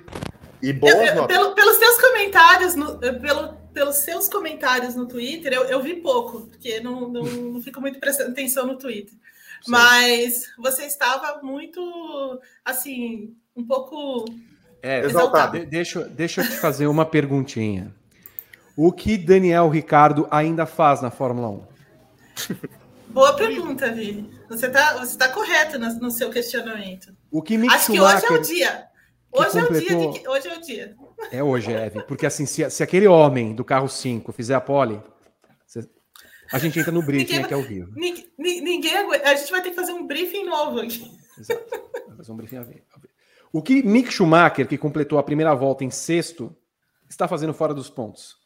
E 0.62 0.74
boas 0.74 0.94
eu, 0.94 1.16
notas. 1.16 1.38
Pelo, 1.38 1.56
pelos 1.56 1.78
seus 1.78 2.02
comentários, 2.02 2.76
no, 2.76 3.00
pelo, 3.00 3.54
pelos 3.74 3.96
seus 3.96 4.28
comentários 4.28 4.94
no 4.94 5.08
Twitter, 5.08 5.54
eu, 5.54 5.64
eu 5.64 5.82
vi 5.82 5.96
pouco, 5.96 6.42
porque 6.48 6.82
não, 6.82 7.08
não, 7.08 7.24
não 7.24 7.62
fico 7.62 7.80
muito 7.80 7.98
prestando 7.98 8.32
atenção 8.32 8.68
no 8.68 8.78
Twitter. 8.78 9.14
Sim. 9.14 9.72
Mas 9.72 10.52
você 10.58 10.84
estava 10.84 11.42
muito, 11.42 12.42
assim, 12.66 13.34
um 13.56 13.66
pouco. 13.66 14.26
É, 14.84 15.00
exaltado. 15.06 15.66
deixa, 15.66 16.04
deixa 16.04 16.42
eu 16.42 16.46
te 16.46 16.58
fazer 16.58 16.88
uma 16.88 17.06
perguntinha. 17.06 17.96
O 18.76 18.92
que 18.92 19.18
Daniel 19.18 19.70
Ricardo 19.70 20.28
ainda 20.30 20.66
faz 20.66 21.02
na 21.02 21.10
Fórmula 21.10 21.50
1? 21.50 22.72
Boa 23.12 23.36
pergunta, 23.36 23.92
Vini. 23.92 24.32
Você 24.50 24.68
está 24.68 24.98
você 24.98 25.18
tá 25.18 25.30
correto 25.30 25.78
no, 25.78 25.94
no, 25.96 26.12
seu 26.12 26.30
questionamento. 26.30 27.14
O 27.30 27.42
que 27.42 27.58
me 27.58 27.68
Acho 27.68 27.92
que 27.92 28.00
hoje 28.00 28.26
é 28.26 28.32
o 28.32 28.42
dia. 28.42 28.88
Hoje 29.32 29.60
é 29.60 29.64
o 29.64 29.72
dia. 29.72 30.12
De, 30.12 30.28
hoje 30.28 30.48
é 30.48 30.58
o 30.58 30.62
dia. 30.62 30.96
É 31.32 31.44
hoje, 31.44 31.72
Eve. 31.72 32.04
Porque 32.04 32.26
assim, 32.26 32.46
se, 32.46 32.70
se 32.70 32.84
aquele 32.84 33.08
homem 33.08 33.54
do 33.54 33.64
carro 33.64 33.88
5 33.88 34.32
fizer 34.32 34.56
a 34.56 34.62
pole, 34.62 35.02
a 36.52 36.60
gente 36.60 36.80
entra 36.80 36.92
no 36.92 37.02
briefing 37.02 37.34
ninguém, 37.34 37.46
aqui 37.46 37.54
ao 37.54 37.62
vivo. 37.62 37.92
Ninguém, 37.96 38.28
ninguém, 38.38 38.94
a 39.24 39.36
gente 39.36 39.52
vai 39.52 39.62
ter 39.62 39.70
que 39.70 39.76
fazer 39.76 39.94
um 39.94 40.06
briefing 40.06 40.46
novo 40.46 40.80
aqui. 40.80 41.10
Exato. 41.38 41.64
Vai 42.08 42.18
fazer 42.18 42.32
um 42.32 42.36
briefing 42.36 42.58
a 42.58 42.64
ver. 42.64 42.84
O 43.54 43.62
que 43.62 43.84
Mick 43.84 44.12
Schumacher, 44.12 44.68
que 44.68 44.78
completou 44.78 45.18
a 45.18 45.24
primeira 45.24 45.54
volta 45.54 45.84
em 45.84 45.90
sexto, 45.90 46.56
está 47.10 47.28
fazendo 47.28 47.54
fora 47.54 47.74
dos 47.74 47.90
pontos? 47.90 48.41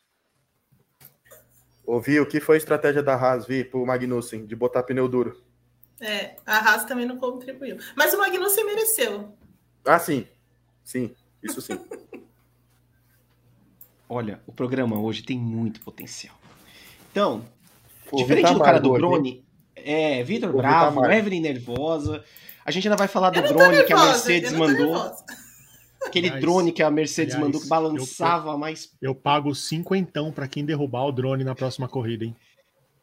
Ouvi 1.85 2.19
o 2.19 2.25
que 2.25 2.39
foi 2.39 2.55
a 2.55 2.57
estratégia 2.57 3.03
da 3.03 3.15
Haas, 3.15 3.45
Vi, 3.45 3.63
pro 3.63 3.85
Magnussen, 3.85 4.45
de 4.45 4.55
botar 4.55 4.83
pneu 4.83 5.07
duro. 5.07 5.41
É, 5.99 6.35
a 6.45 6.57
Haas 6.57 6.85
também 6.85 7.05
não 7.05 7.17
contribuiu. 7.17 7.77
Mas 7.95 8.13
o 8.13 8.17
Magnussen 8.17 8.65
mereceu. 8.65 9.33
Ah, 9.85 9.99
sim. 9.99 10.27
Sim, 10.83 11.15
isso 11.41 11.61
sim. 11.61 11.79
Olha, 14.07 14.39
o 14.45 14.51
programa 14.51 14.99
hoje 14.99 15.23
tem 15.23 15.37
muito 15.37 15.81
potencial. 15.81 16.35
Então, 17.11 17.43
Pô, 18.07 18.17
diferente 18.17 18.53
do 18.53 18.59
cara 18.59 18.79
do 18.79 18.93
drone, 18.93 19.43
é, 19.75 20.23
Vitor 20.23 20.53
Bravo, 20.53 21.03
Evelyn 21.05 21.41
nervosa. 21.41 22.23
A 22.63 22.71
gente 22.71 22.87
ainda 22.87 22.97
vai 22.97 23.07
falar 23.07 23.31
do 23.31 23.41
drone 23.41 23.77
nervosa, 23.77 23.83
que 23.85 23.93
a 23.93 24.05
Mercedes 24.05 24.53
mandou. 24.53 25.11
Aquele 26.05 26.29
Mas, 26.29 26.41
drone 26.41 26.71
que 26.71 26.83
a 26.83 26.91
Mercedes 26.91 27.35
aliás, 27.35 27.47
mandou 27.47 27.61
que 27.61 27.67
balançava 27.67 28.51
eu, 28.51 28.57
mais. 28.57 28.91
Eu 29.01 29.15
pago 29.15 29.53
cinquentão 29.55 30.31
para 30.31 30.47
quem 30.47 30.63
derrubar 30.63 31.05
o 31.05 31.11
drone 31.11 31.43
na 31.43 31.55
próxima 31.55 31.87
corrida, 31.87 32.25
hein? 32.25 32.35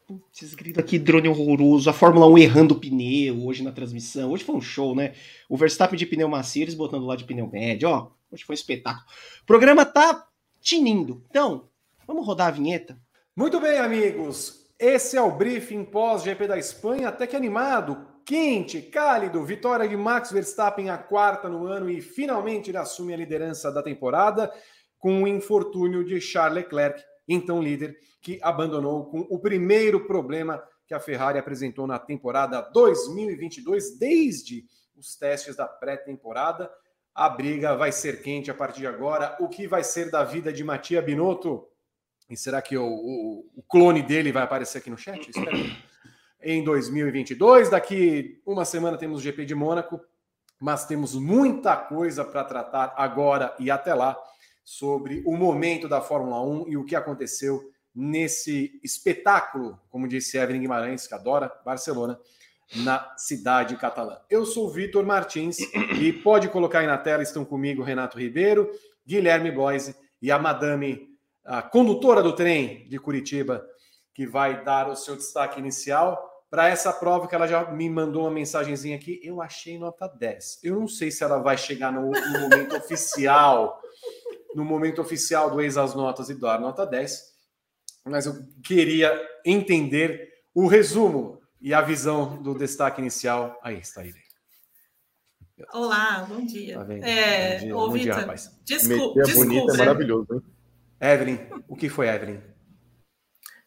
Putz, 0.07 0.53
grito 0.53 0.79
aqui, 0.79 0.99
drone 0.99 1.27
horroroso. 1.27 1.89
A 1.89 1.93
Fórmula 1.93 2.27
1 2.27 2.37
errando 2.37 2.73
o 2.73 2.79
pneu 2.79 3.45
hoje 3.45 3.63
na 3.63 3.71
transmissão. 3.71 4.31
Hoje 4.31 4.43
foi 4.43 4.55
um 4.55 4.61
show, 4.61 4.95
né? 4.95 5.13
O 5.47 5.57
Verstappen 5.57 5.97
de 5.97 6.05
pneu 6.05 6.27
macio, 6.27 6.63
eles 6.63 6.75
botando 6.75 7.05
lá 7.05 7.15
de 7.15 7.23
pneu 7.23 7.47
médio, 7.47 7.89
ó. 7.89 8.11
Hoje 8.31 8.43
foi 8.43 8.53
um 8.53 8.55
espetáculo. 8.55 9.05
O 9.41 9.45
programa 9.45 9.85
tá 9.85 10.27
tinindo. 10.59 11.23
Então, 11.29 11.69
vamos 12.05 12.25
rodar 12.25 12.47
a 12.47 12.51
vinheta? 12.51 12.97
Muito 13.35 13.59
bem, 13.59 13.79
amigos. 13.79 14.67
Esse 14.77 15.15
é 15.15 15.21
o 15.21 15.31
briefing 15.31 15.85
pós-GP 15.85 16.47
da 16.47 16.57
Espanha, 16.57 17.07
até 17.07 17.25
que 17.25 17.35
animado 17.35 18.12
quente, 18.25 18.81
cálido, 18.81 19.43
vitória 19.43 19.87
de 19.87 19.95
Max 19.95 20.31
Verstappen, 20.31 20.89
a 20.89 20.97
quarta 20.97 21.49
no 21.49 21.65
ano 21.65 21.89
e 21.89 22.01
finalmente 22.01 22.69
ele 22.69 22.77
assume 22.77 23.13
a 23.13 23.17
liderança 23.17 23.71
da 23.71 23.83
temporada 23.83 24.51
com 24.97 25.23
o 25.23 25.27
infortúnio 25.27 26.03
de 26.03 26.19
Charles 26.21 26.63
Leclerc, 26.63 27.03
então 27.27 27.61
líder, 27.61 27.97
que 28.21 28.39
abandonou 28.41 29.05
com 29.05 29.19
o 29.29 29.37
primeiro 29.37 30.07
problema 30.07 30.63
que 30.87 30.93
a 30.93 30.99
Ferrari 30.99 31.37
apresentou 31.37 31.85
na 31.85 31.99
temporada 31.99 32.61
2022, 32.73 33.97
desde 33.97 34.65
os 34.95 35.15
testes 35.15 35.55
da 35.55 35.67
pré-temporada. 35.67 36.71
A 37.13 37.27
briga 37.29 37.75
vai 37.75 37.91
ser 37.91 38.21
quente 38.21 38.49
a 38.49 38.53
partir 38.53 38.81
de 38.81 38.87
agora. 38.87 39.35
O 39.39 39.49
que 39.49 39.67
vai 39.67 39.83
ser 39.83 40.09
da 40.09 40.23
vida 40.23 40.51
de 40.51 40.63
Matia 40.63 41.01
Binotto? 41.01 41.67
E 42.29 42.37
será 42.37 42.61
que 42.61 42.77
o, 42.77 42.85
o, 42.85 43.49
o 43.57 43.63
clone 43.63 44.01
dele 44.01 44.31
vai 44.31 44.43
aparecer 44.43 44.77
aqui 44.77 44.89
no 44.89 44.97
chat? 44.97 45.29
Espero 45.29 45.92
em 46.43 46.63
2022. 46.63 47.69
Daqui 47.69 48.41
uma 48.45 48.65
semana 48.65 48.97
temos 48.97 49.19
o 49.19 49.23
GP 49.23 49.45
de 49.45 49.55
Mônaco, 49.55 49.99
mas 50.59 50.85
temos 50.85 51.15
muita 51.15 51.75
coisa 51.75 52.23
para 52.23 52.43
tratar 52.43 52.93
agora 52.97 53.55
e 53.59 53.71
até 53.71 53.93
lá 53.93 54.17
sobre 54.63 55.21
o 55.25 55.35
momento 55.35 55.87
da 55.87 56.01
Fórmula 56.01 56.41
1 56.41 56.69
e 56.69 56.77
o 56.77 56.85
que 56.85 56.95
aconteceu 56.95 57.71
nesse 57.93 58.79
espetáculo, 58.83 59.79
como 59.89 60.07
disse 60.07 60.37
Evelyn 60.37 60.61
Guimarães, 60.61 61.05
que 61.05 61.13
adora 61.13 61.51
Barcelona, 61.65 62.19
na 62.77 63.13
cidade 63.17 63.75
catalã. 63.75 64.17
Eu 64.29 64.45
sou 64.45 64.69
Vitor 64.69 65.05
Martins 65.05 65.59
e 65.99 66.11
pode 66.11 66.49
colocar 66.49 66.79
aí 66.79 66.87
na 66.87 66.97
tela, 66.97 67.21
estão 67.21 67.45
comigo 67.45 67.83
Renato 67.83 68.17
Ribeiro, 68.17 68.71
Guilherme 69.05 69.51
Bloise 69.51 69.95
e 70.21 70.31
a 70.31 70.39
madame, 70.39 71.09
a 71.45 71.61
condutora 71.61 72.23
do 72.23 72.33
trem 72.33 72.87
de 72.87 72.97
Curitiba, 72.97 73.63
que 74.13 74.25
vai 74.25 74.63
dar 74.63 74.87
o 74.89 74.95
seu 74.95 75.15
destaque 75.15 75.59
inicial 75.59 76.32
para 76.53 76.69
essa 76.69 76.93
prova 76.93 77.27
que 77.27 77.33
ela 77.33 77.47
já 77.47 77.71
me 77.71 77.89
mandou 77.89 78.25
uma 78.25 78.29
mensagenzinha 78.29 78.95
aqui, 78.95 79.19
eu 79.23 79.41
achei 79.41 79.75
nota 79.79 80.07
10. 80.07 80.59
Eu 80.61 80.79
não 80.79 80.87
sei 80.87 81.09
se 81.09 81.23
ela 81.23 81.39
vai 81.39 81.57
chegar 81.57 81.91
no, 81.91 82.11
no 82.11 82.39
momento 82.41 82.77
oficial, 82.77 83.81
no 84.53 84.63
momento 84.63 85.01
oficial 85.01 85.49
do 85.49 85.59
ex 85.59 85.77
as 85.77 85.95
notas 85.95 86.29
e 86.29 86.35
dar 86.35 86.59
nota 86.59 86.85
10, 86.85 87.23
mas 88.05 88.27
eu 88.27 88.35
queria 88.63 89.11
entender 89.43 90.31
o 90.53 90.67
resumo 90.67 91.41
e 91.59 91.73
a 91.73 91.81
visão 91.81 92.39
do 92.43 92.53
destaque 92.53 93.01
inicial. 93.01 93.59
Aí 93.63 93.79
está 93.79 94.05
ele. 94.05 94.21
Olá, 95.73 96.23
bom 96.29 96.45
dia. 96.45 96.85
Tá 96.85 96.93
é, 96.93 97.53
bom 97.53 97.65
dia, 97.65 97.75
ô, 97.75 97.89
bom 97.89 97.97
dia 97.97 98.13
rapaz. 98.13 98.51
Desculpa, 98.63 99.23
desculpa. 99.23 99.49
bonita, 99.49 99.73
é 99.73 99.77
maravilhoso, 99.77 100.27
hein? 100.31 100.41
Evelyn, 101.01 101.39
o 101.67 101.75
que 101.75 101.89
foi, 101.89 102.09
Evelyn? 102.09 102.39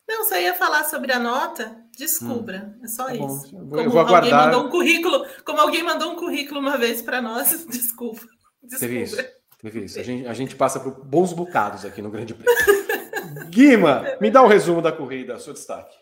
Não, 0.09 0.25
só 0.29 0.39
ia 0.39 0.55
falar 0.55 0.85
sobre 0.85 1.11
a 1.11 1.19
nota. 1.19 1.85
Descubra, 1.97 2.75
hum. 2.77 2.85
é 2.85 2.89
só 2.89 3.07
tá 3.07 3.15
isso. 3.15 3.51
Como 3.51 3.81
eu 3.81 3.91
vou 3.91 4.01
aguardar. 4.01 4.33
Alguém 4.33 4.33
mandou 4.33 4.67
um 4.67 4.71
currículo, 4.71 5.27
como 5.45 5.61
alguém 5.61 5.83
mandou 5.83 6.13
um 6.13 6.17
currículo 6.17 6.61
uma 6.61 6.77
vez 6.77 7.01
para 7.01 7.23
nós, 7.23 7.65
desculpa. 7.67 8.21
desculpa. 8.63 8.79
Teve 8.79 9.03
isso. 9.03 9.17
Teve 9.63 9.85
isso. 9.85 9.99
A 9.99 10.03
gente, 10.03 10.27
a 10.27 10.35
gente 10.35 10.55
passa 10.55 10.79
por 10.79 11.03
bons 11.03 11.33
bocados 11.33 11.87
aqui 11.87 12.03
no 12.03 12.11
Grande 12.11 12.35
Prêmio. 12.35 12.55
Guima, 13.49 14.05
me 14.21 14.31
dá 14.31 14.43
o 14.43 14.45
um 14.45 14.49
resumo 14.49 14.83
da 14.83 14.93
corrida, 14.93 15.39
seu 15.39 15.55
destaque. 15.55 15.97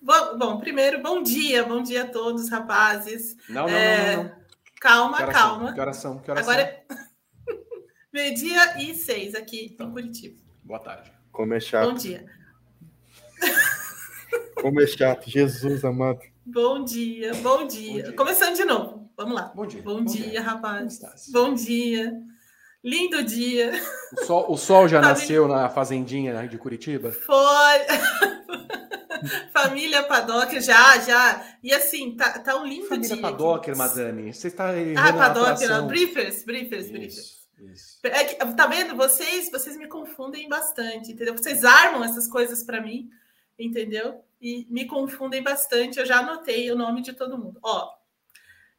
Bom, 0.00 0.38
bom, 0.38 0.58
primeiro, 0.58 1.02
bom 1.02 1.22
dia, 1.22 1.64
bom 1.64 1.82
dia 1.82 2.04
a 2.04 2.08
todos, 2.08 2.48
rapazes. 2.48 3.36
Não, 3.48 3.66
não, 3.66 3.68
é... 3.68 4.16
não, 4.16 4.22
não, 4.24 4.30
não. 4.30 4.42
Calma, 4.80 5.18
que 5.18 5.32
calma. 5.32 5.66
São? 5.66 5.74
Que 5.74 5.80
horas 5.80 5.96
são? 5.98 6.18
Que 6.18 6.30
horas 6.30 6.48
Agora, 6.48 6.82
meio-dia 8.12 8.82
e 8.82 8.94
seis 8.94 9.34
aqui 9.34 9.66
então, 9.66 9.88
em 9.88 9.92
Curitiba. 9.92 10.40
Boa 10.64 10.80
tarde. 10.80 11.12
Como 11.30 11.52
é 11.52 11.60
chato. 11.60 11.90
Bom 11.90 11.94
dia. 11.94 12.26
Como 14.62 14.80
é 14.80 14.86
chato, 14.86 15.28
Jesus 15.28 15.84
amado. 15.84 16.20
Bom 16.46 16.84
dia, 16.84 17.34
bom 17.34 17.66
dia. 17.66 17.90
Bom 17.90 18.02
dia. 18.04 18.12
Começando 18.12 18.54
de 18.54 18.64
novo. 18.64 19.10
Vamos 19.16 19.34
lá. 19.34 19.50
Bom 19.52 19.66
dia. 19.66 19.82
Bom, 19.82 19.96
bom 19.96 20.04
dia, 20.04 20.30
dia, 20.30 20.40
rapaz. 20.40 21.00
Bom 21.32 21.52
dia. 21.52 22.16
Lindo 22.82 23.24
dia. 23.24 23.72
O 24.16 24.24
sol, 24.24 24.52
o 24.52 24.56
sol 24.56 24.86
já 24.86 25.00
nasceu 25.02 25.48
na 25.48 25.68
fazendinha 25.68 26.46
de 26.46 26.56
Curitiba? 26.58 27.10
Foi. 27.10 27.36
Família 29.52 30.04
Padocker, 30.04 30.62
já, 30.62 30.96
já. 31.00 31.44
E 31.60 31.74
assim, 31.74 32.14
tá, 32.14 32.38
tá 32.38 32.56
um 32.56 32.64
lindo 32.64 32.86
Família 32.86 33.08
dia. 33.08 33.16
Família 33.16 33.32
Padocker, 33.32 33.76
madame. 33.76 34.32
Você 34.32 34.46
está 34.46 34.70
Ah, 34.96 35.12
Padocker, 35.12 35.82
briefers, 35.86 36.44
briefers, 36.44 36.84
isso, 36.84 36.92
briefers. 36.92 37.42
Isso. 37.58 37.98
É 38.04 38.24
que, 38.24 38.36
tá 38.54 38.68
vendo? 38.68 38.94
Vocês, 38.94 39.50
vocês 39.50 39.76
me 39.76 39.88
confundem 39.88 40.48
bastante, 40.48 41.10
entendeu? 41.10 41.36
Vocês 41.36 41.64
armam 41.64 42.04
essas 42.04 42.28
coisas 42.28 42.62
para 42.62 42.80
mim, 42.80 43.10
entendeu? 43.58 44.22
E 44.42 44.66
me 44.68 44.86
confundem 44.86 45.42
bastante. 45.42 45.98
Eu 45.98 46.04
já 46.04 46.18
anotei 46.18 46.70
o 46.70 46.76
nome 46.76 47.00
de 47.00 47.12
todo 47.12 47.38
mundo. 47.38 47.60
Ó, 47.62 47.88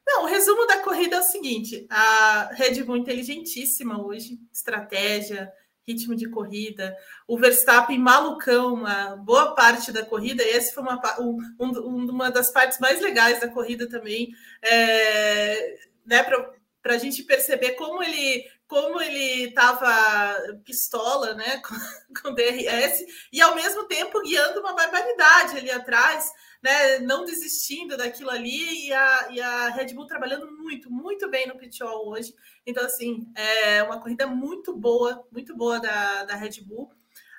não, 0.06 0.24
o 0.24 0.26
resumo 0.26 0.66
da 0.66 0.80
corrida 0.80 1.16
é 1.16 1.20
o 1.20 1.24
seguinte: 1.24 1.86
a 1.88 2.50
Red 2.52 2.82
Bull 2.84 2.98
inteligentíssima 2.98 4.04
hoje, 4.04 4.38
estratégia, 4.52 5.50
ritmo 5.86 6.14
de 6.14 6.28
corrida, 6.28 6.96
o 7.26 7.38
Verstappen 7.38 7.98
malucão 7.98 8.74
uma 8.74 9.16
boa 9.16 9.54
parte 9.54 9.92
da 9.92 10.04
corrida, 10.04 10.42
e 10.42 10.50
essa 10.50 10.72
foi 10.72 10.82
uma, 10.82 11.00
um, 11.20 12.10
uma 12.10 12.30
das 12.30 12.50
partes 12.50 12.78
mais 12.78 13.00
legais 13.00 13.40
da 13.40 13.48
corrida 13.48 13.88
também, 13.88 14.30
é, 14.62 15.78
né, 16.06 16.22
para 16.22 16.94
a 16.94 16.98
gente 16.98 17.22
perceber 17.22 17.72
como 17.72 18.02
ele 18.02 18.44
como 18.66 19.00
ele 19.00 19.48
estava 19.48 20.34
pistola, 20.64 21.34
né, 21.34 21.60
com, 21.66 21.74
com 22.20 22.34
DRS 22.34 23.04
e 23.32 23.40
ao 23.40 23.54
mesmo 23.54 23.84
tempo 23.84 24.22
guiando 24.22 24.60
uma 24.60 24.74
barbaridade 24.74 25.58
ali 25.58 25.70
atrás, 25.70 26.30
né, 26.62 26.98
não 27.00 27.24
desistindo 27.24 27.96
daquilo 27.96 28.30
ali 28.30 28.86
e 28.86 28.92
a, 28.92 29.28
e 29.30 29.40
a 29.40 29.68
Red 29.68 29.92
Bull 29.94 30.06
trabalhando 30.06 30.50
muito, 30.50 30.90
muito 30.90 31.28
bem 31.30 31.46
no 31.46 31.56
pitol 31.56 32.08
hoje. 32.08 32.34
Então 32.66 32.84
assim, 32.84 33.30
é 33.34 33.82
uma 33.82 34.00
corrida 34.00 34.26
muito 34.26 34.74
boa, 34.74 35.26
muito 35.30 35.54
boa 35.56 35.78
da, 35.78 36.24
da 36.24 36.34
Red 36.34 36.62
Bull. 36.62 36.90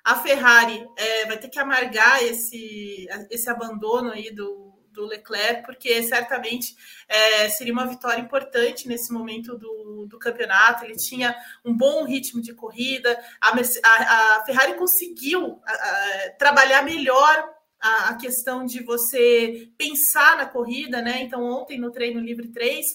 A 0.03 0.15
Ferrari 0.15 0.87
é, 0.95 1.25
vai 1.25 1.39
ter 1.39 1.49
que 1.49 1.57
amargar 1.57 2.23
esse, 2.23 3.07
esse 3.31 3.49
abandono 3.49 4.11
aí 4.11 4.29
do, 4.29 4.64
do 4.95 5.05
Leclerc, 5.05 5.63
porque 5.65 6.01
certamente 6.03 6.75
é, 7.07 7.49
seria 7.49 7.73
uma 7.73 7.85
vitória 7.85 8.21
importante 8.21 8.87
nesse 8.87 9.13
momento 9.13 9.57
do, 9.57 10.07
do 10.07 10.17
campeonato. 10.17 10.85
Ele 10.85 10.95
tinha 10.95 11.35
um 11.63 11.75
bom 11.75 12.05
ritmo 12.05 12.41
de 12.41 12.53
corrida, 12.53 13.19
a, 13.39 13.51
a, 13.51 14.37
a 14.37 14.45
Ferrari 14.45 14.73
conseguiu 14.75 15.61
a, 15.65 16.29
trabalhar 16.39 16.81
melhor 16.83 17.55
a, 17.79 18.15
questão 18.15 18.65
de 18.65 18.81
você 18.81 19.69
pensar 19.77 20.37
na 20.37 20.45
corrida, 20.45 21.01
né? 21.01 21.21
Então, 21.21 21.43
ontem 21.43 21.79
no 21.79 21.91
treino 21.91 22.19
livre 22.19 22.47
3. 22.47 22.85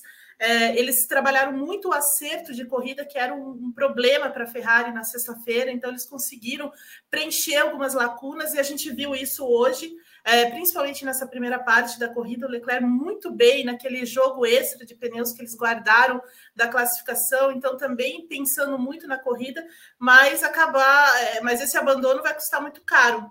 É, 0.42 0.78
eles 0.78 1.06
trabalharam 1.06 1.52
muito 1.52 1.88
o 1.88 1.92
acerto 1.92 2.54
de 2.54 2.64
corrida, 2.64 3.04
que 3.04 3.18
era 3.18 3.34
um, 3.34 3.50
um 3.50 3.72
problema 3.72 4.30
para 4.30 4.44
a 4.44 4.46
Ferrari 4.46 4.90
na 4.90 5.04
sexta-feira, 5.04 5.70
então 5.70 5.90
eles 5.90 6.08
conseguiram 6.08 6.72
preencher 7.10 7.58
algumas 7.58 7.92
lacunas 7.92 8.54
e 8.54 8.58
a 8.58 8.62
gente 8.62 8.90
viu 8.90 9.14
isso 9.14 9.44
hoje 9.44 9.94
é, 10.24 10.46
principalmente 10.50 11.04
nessa 11.04 11.26
primeira 11.26 11.58
parte 11.58 11.98
da 11.98 12.08
corrida, 12.08 12.46
o 12.46 12.50
Leclerc 12.50 12.84
muito 12.84 13.30
bem 13.30 13.64
naquele 13.64 14.04
jogo 14.04 14.44
extra 14.44 14.84
de 14.84 14.94
pneus 14.94 15.32
que 15.32 15.40
eles 15.40 15.56
guardaram 15.56 16.20
da 16.54 16.68
classificação, 16.68 17.52
então 17.52 17.76
também 17.76 18.26
pensando 18.26 18.78
muito 18.78 19.06
na 19.06 19.18
corrida, 19.18 19.64
mas 19.98 20.42
acabar, 20.42 21.22
é, 21.22 21.40
mas 21.40 21.60
esse 21.60 21.76
abandono 21.76 22.22
vai 22.22 22.34
custar 22.34 22.60
muito 22.60 22.82
caro 22.82 23.30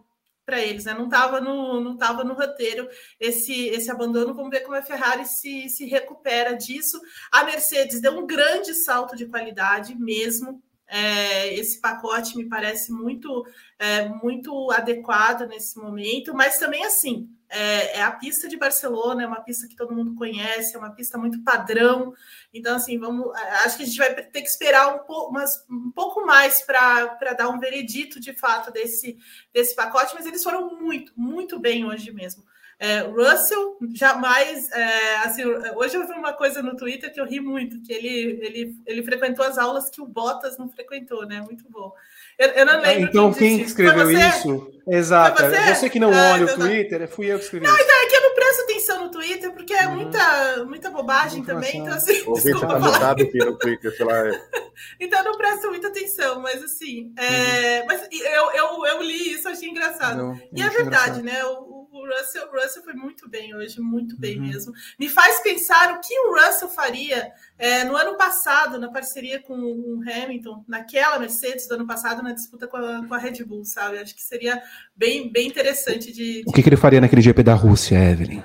para 0.50 0.60
eles, 0.60 0.86
né? 0.86 0.96
Não 0.96 1.06
estava 1.06 1.40
no, 1.40 1.80
não 1.80 1.96
tava 1.96 2.24
no 2.24 2.34
roteiro 2.34 2.90
esse, 3.20 3.68
esse 3.68 3.92
abandono. 3.92 4.34
Vamos 4.34 4.50
ver 4.50 4.62
como 4.62 4.76
a 4.76 4.82
Ferrari 4.82 5.24
se, 5.28 5.70
se 5.70 5.86
recupera 5.86 6.54
disso. 6.54 7.00
A 7.32 7.44
Mercedes 7.44 8.02
deu 8.02 8.18
um 8.18 8.26
grande 8.26 8.74
salto 8.74 9.16
de 9.16 9.28
qualidade 9.28 9.96
mesmo. 9.96 10.60
É, 10.92 11.54
esse 11.54 11.80
pacote 11.80 12.36
me 12.36 12.50
parece 12.50 12.92
muito, 12.92 13.46
é, 13.78 14.10
muito 14.10 14.72
adequado 14.72 15.48
nesse 15.48 15.78
momento, 15.78 16.34
mas 16.34 16.58
também 16.58 16.84
assim. 16.84 17.30
É, 17.52 17.98
é, 17.98 18.02
a 18.04 18.12
pista 18.12 18.48
de 18.48 18.56
Barcelona, 18.56 19.24
é 19.24 19.28
uma 19.28 19.42
pista 19.42 19.68
que 19.68 19.76
todo 19.76 19.96
mundo 19.96 20.14
conhece, 20.14 20.76
é 20.76 20.80
uma 20.80 20.92
pista 20.92 21.18
muito 21.18 21.44
padrão. 21.44 22.14
Então, 22.54 22.76
assim, 22.76 23.00
vamos. 23.00 23.36
Acho 23.66 23.78
que 23.78 23.84
a 23.84 23.86
gente 23.88 23.98
vai 23.98 24.14
ter 24.14 24.42
que 24.42 24.48
esperar 24.48 24.96
um 24.96 25.00
pouco, 25.00 25.32
mas, 25.32 25.66
um 25.70 25.92
pouco 25.92 26.26
mais 26.26 26.62
para 26.62 27.34
dar 27.36 27.50
um 27.50 27.60
veredito 27.60 28.20
de 28.20 28.34
fato 28.38 28.72
desse, 28.72 29.18
desse 29.52 29.76
pacote, 29.76 30.14
mas 30.14 30.28
eles 30.28 30.44
foram 30.44 30.80
muito, 30.80 31.12
muito 31.16 31.60
bem 31.60 31.86
hoje 31.86 32.12
mesmo. 32.12 32.44
É, 32.80 33.00
Russell 33.02 33.78
jamais. 33.94 34.72
É, 34.72 35.18
assim, 35.18 35.44
hoje 35.76 35.98
eu 35.98 36.08
vi 36.08 36.14
uma 36.14 36.32
coisa 36.32 36.62
no 36.62 36.78
Twitter 36.78 37.12
que 37.14 37.20
eu 37.20 37.26
ri 37.26 37.42
muito, 37.42 37.82
que 37.82 37.92
ele, 37.92 38.40
ele, 38.42 38.76
ele 38.86 39.04
frequentou 39.04 39.46
as 39.46 39.58
aulas 39.58 39.90
que 39.90 40.02
o 40.02 40.06
Bottas 40.06 40.58
não 40.58 40.70
frequentou, 40.70 41.26
né? 41.26 41.42
Muito 41.42 41.66
bom. 41.70 41.92
Eu, 42.38 42.48
eu 42.52 42.66
não 42.66 42.80
lembro. 42.80 43.10
Então, 43.10 43.34
quem, 43.34 43.60
escreveu 43.60 44.10
isso? 44.10 44.72
Exato. 44.88 45.44
Você? 45.44 45.76
você? 45.76 45.90
que 45.90 46.00
não 46.00 46.14
ah, 46.14 46.32
olha 46.32 46.46
o 46.46 46.56
Twitter, 46.56 47.06
fui 47.10 47.26
eu 47.26 47.38
que 47.38 47.44
escrevi. 47.44 47.68
Não, 47.68 47.78
então 47.78 47.96
é 48.02 48.06
que 48.08 48.16
eu 48.16 48.22
não 48.22 48.34
presto 48.34 48.62
atenção 48.62 49.04
no 49.04 49.12
Twitter, 49.12 49.52
porque 49.52 49.74
é 49.74 49.86
uhum. 49.86 49.96
muita, 49.96 50.66
muita 50.66 50.90
bobagem 50.90 51.44
também. 51.44 51.80
Então, 51.80 51.94
assim, 51.94 52.24
o 52.26 52.36
Vitor 52.36 52.66
tá 52.66 52.80
mudado 52.80 53.24
aqui 53.24 53.38
no 53.40 53.58
Twitter, 53.58 53.94
sei 53.94 54.06
lá. 54.06 54.24
então, 55.02 55.20
eu 55.20 55.26
não 55.26 55.38
presto 55.38 55.68
muita 55.68 55.90
atenção, 55.90 56.40
mas 56.40 56.64
assim. 56.64 57.14
É, 57.18 57.82
uhum. 57.82 57.88
Mas 57.88 58.08
eu, 58.10 58.52
eu, 58.52 58.86
eu 58.86 59.02
li 59.02 59.34
isso, 59.34 59.50
achei 59.50 59.68
engraçado. 59.68 60.18
Não, 60.18 60.42
e 60.56 60.62
é 60.62 60.70
verdade, 60.70 61.20
engraçado. 61.20 61.24
né? 61.24 61.44
O, 61.46 61.79
o 61.92 62.06
Russell, 62.06 62.48
o 62.48 62.56
Russell 62.56 62.84
foi 62.84 62.94
muito 62.94 63.28
bem 63.30 63.56
hoje, 63.56 63.80
muito 63.80 64.18
bem 64.18 64.38
uhum. 64.38 64.48
mesmo. 64.48 64.74
Me 65.00 65.10
faz 65.10 65.42
pensar 65.42 65.94
o 65.94 66.00
que 66.00 66.18
o 66.20 66.34
Russell 66.36 66.70
faria 66.70 67.32
é, 67.58 67.84
no 67.84 67.96
ano 67.96 68.16
passado, 68.18 68.80
na 68.80 68.90
parceria 68.90 69.42
com 69.42 69.54
o 69.54 70.02
Hamilton, 70.02 70.64
naquela 70.68 71.20
Mercedes 71.20 71.68
do 71.68 71.76
ano 71.76 71.88
passado, 71.88 72.22
na 72.22 72.34
disputa 72.34 72.68
com 72.68 72.78
a, 72.78 73.06
com 73.06 73.14
a 73.14 73.18
Red 73.18 73.44
Bull, 73.44 73.66
sabe? 73.66 73.98
Acho 73.98 74.16
que 74.16 74.22
seria 74.22 74.62
bem, 74.96 75.32
bem 75.32 75.48
interessante 75.48 76.12
de, 76.12 76.44
de... 76.44 76.44
O 76.48 76.52
que, 76.52 76.62
que, 76.62 76.70
ele 76.70 76.78
faria 76.78 77.02
naquele 77.02 77.22
GP 77.22 77.44
da 77.44 77.54
Rússia, 77.54 77.96
Evelyn? 77.96 78.44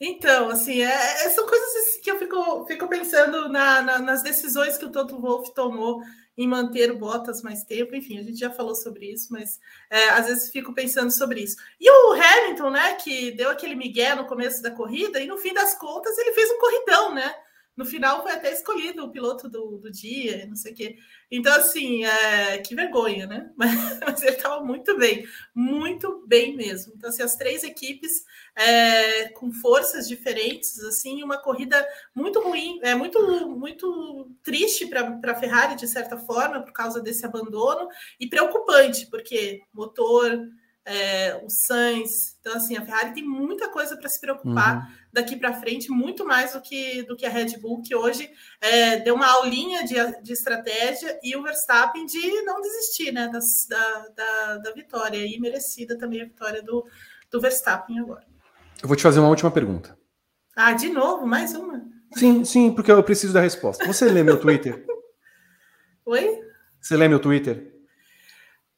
Então, 0.00 0.50
assim, 0.50 0.82
é, 0.82 1.24
é 1.24 1.30
são 1.30 1.46
coisas 1.46 2.00
que 2.02 2.10
eu 2.10 2.18
fico, 2.18 2.66
fico 2.66 2.88
pensando 2.88 3.48
na, 3.48 3.82
na, 3.82 3.98
nas 3.98 4.22
decisões 4.22 4.76
que 4.76 4.84
o 4.84 4.90
Toto 4.90 5.20
Wolff 5.20 5.54
tomou 5.54 6.02
em 6.36 6.46
manter 6.46 6.90
o 6.90 6.98
Bottas 6.98 7.42
mais 7.42 7.64
tempo. 7.64 7.94
Enfim, 7.94 8.18
a 8.18 8.22
gente 8.22 8.38
já 8.38 8.50
falou 8.50 8.74
sobre 8.74 9.12
isso, 9.12 9.28
mas 9.30 9.60
é, 9.90 10.10
às 10.10 10.26
vezes 10.26 10.50
fico 10.50 10.72
pensando 10.72 11.10
sobre 11.10 11.40
isso. 11.40 11.56
E 11.80 11.90
o 11.90 12.12
Hamilton, 12.12 12.70
né, 12.70 12.94
que 12.94 13.32
deu 13.32 13.50
aquele 13.50 13.74
migué 13.74 14.14
no 14.14 14.26
começo 14.26 14.62
da 14.62 14.70
corrida, 14.70 15.20
e 15.20 15.26
no 15.26 15.38
fim 15.38 15.52
das 15.52 15.74
contas 15.74 16.16
ele 16.18 16.32
fez 16.32 16.50
um 16.50 16.58
corridão, 16.58 17.14
né? 17.14 17.34
No 17.74 17.86
final 17.86 18.22
foi 18.22 18.32
até 18.32 18.52
escolhido 18.52 19.04
o 19.04 19.10
piloto 19.10 19.48
do, 19.48 19.78
do 19.78 19.90
dia, 19.90 20.46
não 20.46 20.54
sei 20.54 20.72
o 20.72 20.74
quê. 20.74 20.96
Então, 21.30 21.52
assim, 21.54 22.04
é, 22.04 22.58
que 22.58 22.74
vergonha, 22.74 23.26
né? 23.26 23.50
Mas, 23.56 24.00
mas 24.00 24.22
ele 24.22 24.36
estava 24.36 24.62
muito 24.62 24.98
bem, 24.98 25.26
muito 25.54 26.24
bem 26.26 26.54
mesmo. 26.54 26.92
Então, 26.94 27.08
assim, 27.08 27.22
as 27.22 27.36
três 27.36 27.62
equipes 27.64 28.24
é, 28.54 29.28
com 29.30 29.50
forças 29.52 30.06
diferentes, 30.06 30.78
assim, 30.80 31.22
uma 31.22 31.38
corrida 31.38 31.86
muito 32.14 32.40
ruim, 32.40 32.78
é 32.82 32.94
muito, 32.94 33.48
muito 33.48 34.30
triste 34.42 34.86
para 34.86 35.18
a 35.32 35.34
Ferrari, 35.34 35.76
de 35.76 35.88
certa 35.88 36.18
forma, 36.18 36.60
por 36.62 36.72
causa 36.72 37.00
desse 37.00 37.24
abandono, 37.24 37.88
e 38.20 38.26
preocupante, 38.26 39.06
porque 39.06 39.62
motor, 39.72 40.48
é, 40.84 41.40
o 41.44 41.48
Sainz. 41.48 42.36
Então, 42.40 42.54
assim, 42.54 42.76
a 42.76 42.84
Ferrari 42.84 43.14
tem 43.14 43.24
muita 43.24 43.68
coisa 43.68 43.96
para 43.96 44.08
se 44.08 44.20
preocupar 44.20 44.78
uhum. 44.78 44.94
daqui 45.12 45.36
para 45.36 45.60
frente, 45.60 45.90
muito 45.90 46.24
mais 46.24 46.52
do 46.52 46.60
que, 46.60 47.02
do 47.04 47.16
que 47.16 47.24
a 47.24 47.30
Red 47.30 47.58
Bull, 47.58 47.82
que 47.82 47.94
hoje 47.94 48.28
é, 48.60 48.96
deu 48.98 49.14
uma 49.14 49.26
aulinha 49.26 49.84
de, 49.84 49.94
de 50.22 50.32
estratégia 50.32 51.18
e 51.22 51.36
o 51.36 51.42
Verstappen 51.42 52.04
de 52.06 52.42
não 52.42 52.60
desistir 52.60 53.12
né, 53.12 53.28
das, 53.28 53.44
da, 53.68 54.08
da, 54.08 54.56
da 54.58 54.72
vitória. 54.72 55.24
E 55.24 55.38
merecida 55.38 55.96
também 55.96 56.22
a 56.22 56.26
vitória 56.26 56.62
do, 56.62 56.84
do 57.30 57.40
Verstappen 57.40 57.98
agora. 58.00 58.26
Eu 58.82 58.88
vou 58.88 58.96
te 58.96 59.02
fazer 59.02 59.20
uma 59.20 59.28
última 59.28 59.50
pergunta. 59.50 59.96
Ah, 60.56 60.72
de 60.72 60.88
novo? 60.88 61.26
Mais 61.26 61.54
uma? 61.54 61.82
Sim, 62.14 62.44
sim, 62.44 62.72
porque 62.74 62.92
eu 62.92 63.02
preciso 63.02 63.32
da 63.32 63.40
resposta. 63.40 63.86
Você 63.86 64.06
lê 64.06 64.22
meu 64.22 64.38
Twitter? 64.38 64.84
Oi? 66.04 66.40
Você 66.80 66.96
lê 66.96 67.08
meu 67.08 67.20
Twitter? 67.20 67.71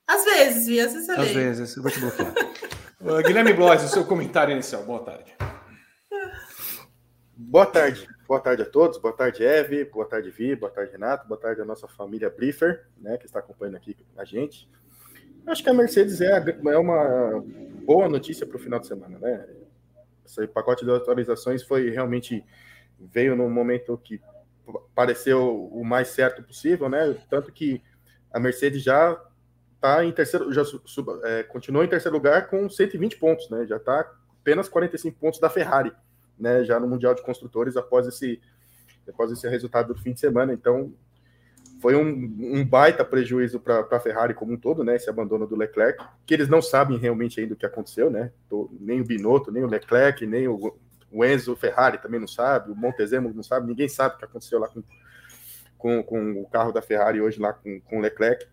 Às 0.06 0.24
vezes, 0.24 0.66
Vi, 0.66 0.80
às 0.80 0.92
vezes 0.92 1.08
eu 1.08 1.14
Às 1.14 1.20
leio. 1.20 1.34
vezes, 1.34 1.76
eu 1.76 1.82
vou 1.82 1.90
te 1.92 2.00
bloquear. 2.00 2.34
uh, 3.00 3.22
Guilherme 3.26 3.52
Blois, 3.52 3.82
o 3.84 3.88
seu 3.88 4.04
comentário 4.04 4.52
inicial. 4.52 4.84
Boa 4.84 5.00
tarde. 5.02 5.34
Boa 7.36 7.66
tarde. 7.66 8.08
Boa 8.28 8.40
tarde 8.40 8.62
a 8.62 8.66
todos. 8.66 8.98
Boa 8.98 9.14
tarde, 9.14 9.42
Eve. 9.44 9.84
Boa 9.86 10.06
tarde, 10.06 10.30
Vi. 10.30 10.54
Boa 10.56 10.70
tarde, 10.70 10.92
Renato. 10.92 11.26
Boa 11.26 11.40
tarde 11.40 11.60
a 11.60 11.64
nossa 11.64 11.88
família 11.88 12.30
Briefer, 12.30 12.86
né, 12.98 13.16
que 13.18 13.26
está 13.26 13.38
acompanhando 13.40 13.76
aqui 13.76 13.96
a 14.16 14.24
gente. 14.24 14.68
Acho 15.46 15.62
que 15.62 15.68
a 15.68 15.74
Mercedes 15.74 16.20
é, 16.20 16.42
é 16.66 16.78
uma 16.78 17.44
boa 17.84 18.08
notícia 18.08 18.46
para 18.46 18.56
o 18.56 18.60
final 18.60 18.78
de 18.80 18.86
semana, 18.86 19.18
né? 19.18 19.46
Esse 20.24 20.46
pacote 20.46 20.86
de 20.86 20.90
atualizações 20.90 21.62
foi 21.62 21.90
realmente 21.90 22.42
veio 22.98 23.36
num 23.36 23.50
momento 23.50 23.98
que 24.02 24.22
pareceu 24.94 25.66
o 25.70 25.84
mais 25.84 26.08
certo 26.08 26.42
possível, 26.42 26.88
né? 26.88 27.14
Tanto 27.28 27.52
que 27.52 27.82
a 28.32 28.40
Mercedes 28.40 28.82
já 28.82 29.20
está 29.84 30.04
em 30.04 30.12
terceiro, 30.12 30.50
já 30.50 30.64
sub, 30.64 31.10
é, 31.24 31.46
em 31.84 31.88
terceiro 31.88 32.16
lugar 32.16 32.48
com 32.48 32.68
120 32.68 33.18
pontos, 33.18 33.50
né? 33.50 33.66
Já 33.66 33.76
está 33.76 34.10
apenas 34.40 34.68
45 34.68 35.18
pontos 35.18 35.38
da 35.38 35.50
Ferrari, 35.50 35.92
né? 36.38 36.64
Já 36.64 36.80
no 36.80 36.88
Mundial 36.88 37.14
de 37.14 37.22
Construtores 37.22 37.76
após 37.76 38.06
esse, 38.06 38.40
após 39.06 39.30
esse 39.30 39.46
resultado 39.46 39.92
do 39.92 40.00
fim 40.00 40.14
de 40.14 40.20
semana. 40.20 40.54
Então, 40.54 40.92
foi 41.80 41.94
um, 41.94 42.08
um 42.40 42.64
baita 42.64 43.04
prejuízo 43.04 43.60
para 43.60 43.86
a 43.90 44.00
Ferrari 44.00 44.32
como 44.32 44.54
um 44.54 44.56
todo, 44.56 44.82
né? 44.82 44.96
Esse 44.96 45.10
abandono 45.10 45.46
do 45.46 45.54
Leclerc, 45.54 46.02
que 46.24 46.32
eles 46.32 46.48
não 46.48 46.62
sabem 46.62 46.96
realmente 46.96 47.38
ainda 47.38 47.52
o 47.52 47.56
que 47.56 47.66
aconteceu, 47.66 48.10
né? 48.10 48.32
Nem 48.80 49.02
o 49.02 49.04
Binotto, 49.04 49.52
nem 49.52 49.62
o 49.62 49.68
Leclerc, 49.68 50.26
nem 50.26 50.48
o, 50.48 50.74
o 51.12 51.24
Enzo 51.24 51.54
Ferrari 51.54 51.98
também 51.98 52.18
não 52.18 52.26
sabe, 52.26 52.72
o 52.72 52.74
Montezemo 52.74 53.30
não 53.34 53.42
sabe, 53.42 53.66
ninguém 53.66 53.88
sabe 53.88 54.14
o 54.14 54.18
que 54.18 54.24
aconteceu 54.24 54.58
lá 54.58 54.68
com, 54.68 54.82
com, 55.76 56.02
com 56.02 56.40
o 56.40 56.48
carro 56.48 56.72
da 56.72 56.80
Ferrari 56.80 57.20
hoje 57.20 57.38
lá 57.38 57.52
com, 57.52 57.78
com 57.80 57.98
o 57.98 58.00
Leclerc. 58.00 58.46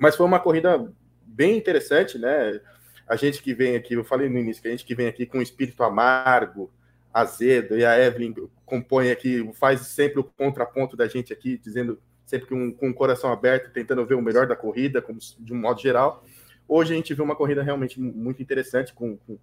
Mas 0.00 0.16
foi 0.16 0.24
uma 0.24 0.40
corrida 0.40 0.90
bem 1.26 1.58
interessante, 1.58 2.18
né? 2.18 2.58
A 3.06 3.16
gente 3.16 3.42
que 3.42 3.52
vem 3.52 3.76
aqui, 3.76 3.92
eu 3.92 4.02
falei 4.02 4.30
no 4.30 4.38
início, 4.38 4.62
que 4.62 4.68
a 4.68 4.70
gente 4.70 4.84
que 4.84 4.94
vem 4.94 5.06
aqui 5.06 5.26
com 5.26 5.38
um 5.38 5.42
espírito 5.42 5.82
amargo, 5.82 6.72
azedo, 7.12 7.76
e 7.76 7.84
a 7.84 7.98
Evelyn 7.98 8.32
compõe 8.64 9.10
aqui, 9.10 9.50
faz 9.54 9.82
sempre 9.82 10.18
o 10.18 10.24
contraponto 10.24 10.96
da 10.96 11.06
gente 11.06 11.34
aqui, 11.34 11.58
dizendo 11.58 12.00
sempre 12.24 12.46
que 12.46 12.54
um, 12.54 12.72
com 12.72 12.88
o 12.88 12.94
coração 12.94 13.30
aberto, 13.30 13.72
tentando 13.72 14.06
ver 14.06 14.14
o 14.14 14.22
melhor 14.22 14.46
da 14.46 14.56
corrida, 14.56 15.02
como, 15.02 15.18
de 15.38 15.52
um 15.52 15.56
modo 15.56 15.80
geral. 15.82 16.24
Hoje 16.66 16.94
a 16.94 16.96
gente 16.96 17.12
viu 17.12 17.24
uma 17.24 17.36
corrida 17.36 17.62
realmente 17.62 18.00
muito 18.00 18.40
interessante, 18.40 18.94
com, 18.94 19.18
com, 19.18 19.36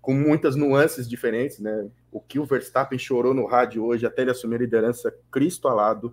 com 0.00 0.14
muitas 0.14 0.56
nuances 0.56 1.08
diferentes, 1.08 1.60
né? 1.60 1.88
O 2.10 2.18
que 2.18 2.40
o 2.40 2.44
Verstappen 2.44 2.98
chorou 2.98 3.34
no 3.34 3.46
rádio 3.46 3.84
hoje 3.84 4.04
até 4.04 4.22
ele 4.22 4.32
assumir 4.32 4.56
a 4.56 4.60
liderança, 4.60 5.14
Cristo 5.30 5.68
alado. 5.68 6.12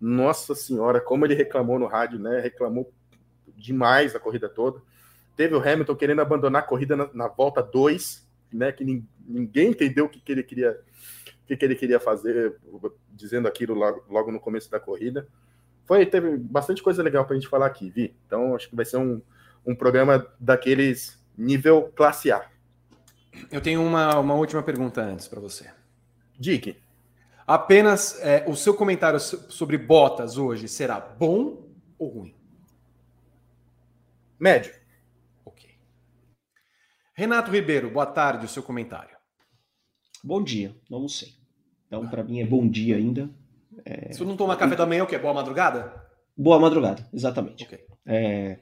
Nossa 0.00 0.54
Senhora, 0.54 1.00
como 1.00 1.24
ele 1.24 1.34
reclamou 1.34 1.78
no 1.78 1.86
rádio, 1.86 2.18
né? 2.18 2.40
Reclamou 2.40 2.92
demais 3.56 4.14
a 4.14 4.20
corrida 4.20 4.48
toda. 4.48 4.80
Teve 5.36 5.54
o 5.54 5.60
Hamilton 5.60 5.96
querendo 5.96 6.20
abandonar 6.20 6.62
a 6.62 6.66
corrida 6.66 6.96
na, 6.96 7.08
na 7.12 7.28
volta 7.28 7.62
2, 7.62 8.26
né? 8.52 8.72
Que 8.72 8.84
ninguém 9.26 9.70
entendeu 9.70 10.06
o 10.06 10.08
que, 10.08 10.20
que 10.20 10.32
ele 10.32 10.42
queria 10.42 10.78
o 11.42 11.46
que, 11.46 11.56
que 11.58 11.64
ele 11.64 11.74
queria 11.74 12.00
fazer, 12.00 12.56
dizendo 13.10 13.46
aquilo 13.46 13.74
logo, 13.74 14.02
logo 14.08 14.32
no 14.32 14.40
começo 14.40 14.70
da 14.70 14.80
corrida. 14.80 15.28
Foi, 15.84 16.06
teve 16.06 16.38
bastante 16.38 16.82
coisa 16.82 17.02
legal 17.02 17.26
para 17.26 17.36
a 17.36 17.38
gente 17.38 17.50
falar 17.50 17.66
aqui, 17.66 17.90
Vi. 17.90 18.16
Então, 18.26 18.54
acho 18.54 18.70
que 18.70 18.74
vai 18.74 18.86
ser 18.86 18.96
um, 18.96 19.20
um 19.66 19.74
programa 19.74 20.26
daqueles 20.40 21.22
nível 21.36 21.92
classe 21.94 22.32
A. 22.32 22.48
Eu 23.50 23.60
tenho 23.60 23.82
uma, 23.82 24.18
uma 24.18 24.34
última 24.34 24.62
pergunta 24.62 25.02
antes 25.02 25.28
para 25.28 25.40
você. 25.40 25.70
Dick. 26.38 26.76
Apenas 27.46 28.18
é, 28.20 28.44
o 28.48 28.56
seu 28.56 28.74
comentário 28.74 29.20
sobre 29.20 29.76
botas 29.76 30.38
hoje 30.38 30.66
será 30.66 30.98
bom 30.98 31.68
ou 31.98 32.08
ruim? 32.08 32.34
Médio. 34.40 34.74
Ok. 35.44 35.70
Renato 37.14 37.50
Ribeiro, 37.50 37.90
boa 37.90 38.06
tarde, 38.06 38.46
o 38.46 38.48
seu 38.48 38.62
comentário. 38.62 39.16
Bom 40.22 40.42
dia, 40.42 40.74
não 40.88 41.06
sei. 41.06 41.34
Então, 41.86 42.08
para 42.08 42.24
mim 42.24 42.40
é 42.40 42.46
bom 42.46 42.66
dia 42.66 42.96
ainda. 42.96 43.28
É... 43.84 44.12
Se 44.12 44.24
não 44.24 44.36
toma 44.36 44.56
café 44.56 44.74
da 44.74 44.86
manhã, 44.86 45.04
o 45.04 45.06
que? 45.06 45.18
Boa 45.18 45.34
madrugada? 45.34 46.02
Boa 46.36 46.58
madrugada, 46.58 47.06
exatamente. 47.12 47.64
Okay. 47.64 47.84
É... 48.06 48.58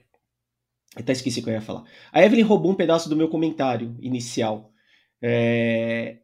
Até 0.96 1.12
esqueci 1.12 1.40
o 1.40 1.44
que 1.44 1.48
eu 1.48 1.54
ia 1.54 1.60
falar. 1.60 1.84
A 2.12 2.22
Evelyn 2.22 2.42
roubou 2.42 2.72
um 2.72 2.76
pedaço 2.76 3.08
do 3.08 3.16
meu 3.16 3.28
comentário 3.28 3.96
inicial, 4.00 4.72
é, 5.22 6.18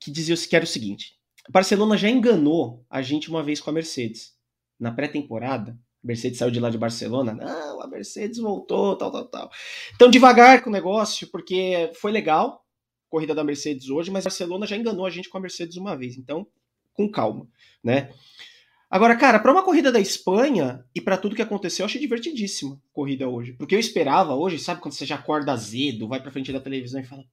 que 0.00 0.10
dizia 0.10 0.34
que 0.34 0.56
era 0.56 0.64
o 0.64 0.68
seguinte: 0.68 1.19
Barcelona 1.50 1.96
já 1.96 2.08
enganou 2.08 2.84
a 2.88 3.02
gente 3.02 3.28
uma 3.28 3.42
vez 3.42 3.60
com 3.60 3.70
a 3.70 3.72
Mercedes. 3.72 4.34
Na 4.78 4.92
pré-temporada, 4.92 5.72
a 5.72 6.06
Mercedes 6.06 6.38
saiu 6.38 6.50
de 6.50 6.60
lá 6.60 6.70
de 6.70 6.78
Barcelona. 6.78 7.34
Não, 7.34 7.80
a 7.82 7.88
Mercedes 7.88 8.38
voltou, 8.38 8.96
tal, 8.96 9.10
tal, 9.10 9.24
tal. 9.26 9.50
Então, 9.94 10.08
devagar 10.08 10.62
com 10.62 10.70
o 10.70 10.72
negócio, 10.72 11.28
porque 11.28 11.90
foi 11.94 12.12
legal 12.12 12.64
a 13.06 13.10
corrida 13.10 13.34
da 13.34 13.42
Mercedes 13.42 13.90
hoje, 13.90 14.10
mas 14.10 14.24
Barcelona 14.24 14.64
já 14.64 14.76
enganou 14.76 15.04
a 15.04 15.10
gente 15.10 15.28
com 15.28 15.38
a 15.38 15.40
Mercedes 15.40 15.76
uma 15.76 15.96
vez. 15.96 16.16
Então, 16.16 16.46
com 16.94 17.10
calma, 17.10 17.48
né? 17.82 18.12
Agora, 18.88 19.16
cara, 19.16 19.38
para 19.38 19.52
uma 19.52 19.64
corrida 19.64 19.90
da 19.90 20.00
Espanha 20.00 20.84
e 20.94 21.00
para 21.00 21.18
tudo 21.18 21.34
que 21.34 21.42
aconteceu, 21.42 21.82
eu 21.82 21.86
achei 21.86 22.00
divertidíssima 22.00 22.76
a 22.76 22.94
corrida 22.94 23.28
hoje. 23.28 23.52
Porque 23.54 23.74
eu 23.74 23.80
esperava 23.80 24.34
hoje, 24.34 24.58
sabe 24.58 24.80
quando 24.80 24.94
você 24.94 25.04
já 25.04 25.16
acorda 25.16 25.52
azedo, 25.52 26.08
vai 26.08 26.20
pra 26.20 26.30
frente 26.30 26.52
da 26.52 26.60
televisão 26.60 27.00
e 27.00 27.04
fala, 27.04 27.24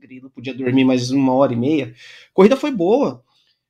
grilo, 0.00 0.30
podia 0.30 0.54
dormir 0.54 0.84
mais 0.84 1.10
uma 1.10 1.34
hora 1.34 1.52
e 1.52 1.56
meia. 1.56 1.94
A 2.30 2.34
corrida 2.34 2.56
foi 2.56 2.70
boa. 2.72 3.22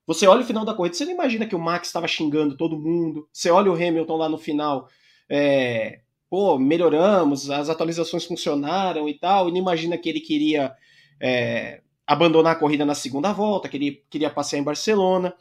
Você 0.06 0.26
olha 0.26 0.42
o 0.42 0.46
final 0.46 0.64
da 0.64 0.74
corrida, 0.74 0.94
você 0.94 1.04
não 1.04 1.12
imagina 1.12 1.46
que 1.46 1.54
o 1.54 1.58
Max 1.58 1.88
estava 1.88 2.08
xingando 2.08 2.56
todo 2.56 2.78
mundo. 2.78 3.28
Você 3.32 3.50
olha 3.50 3.70
o 3.70 3.74
Hamilton 3.74 4.16
lá 4.16 4.28
no 4.28 4.38
final, 4.38 4.88
é, 5.28 6.00
pô, 6.28 6.58
melhoramos, 6.58 7.50
as 7.50 7.68
atualizações 7.68 8.24
funcionaram 8.24 9.08
e 9.08 9.14
tal, 9.14 9.48
e 9.48 9.52
não 9.52 9.58
imagina 9.58 9.98
que 9.98 10.08
ele 10.08 10.20
queria 10.20 10.74
é, 11.20 11.82
abandonar 12.06 12.52
a 12.52 12.58
corrida 12.58 12.84
na 12.84 12.94
segunda 12.94 13.32
volta, 13.32 13.68
que 13.68 13.76
ele 13.76 14.04
queria 14.08 14.30
passear 14.30 14.58
em 14.58 14.64
Barcelona. 14.64 15.34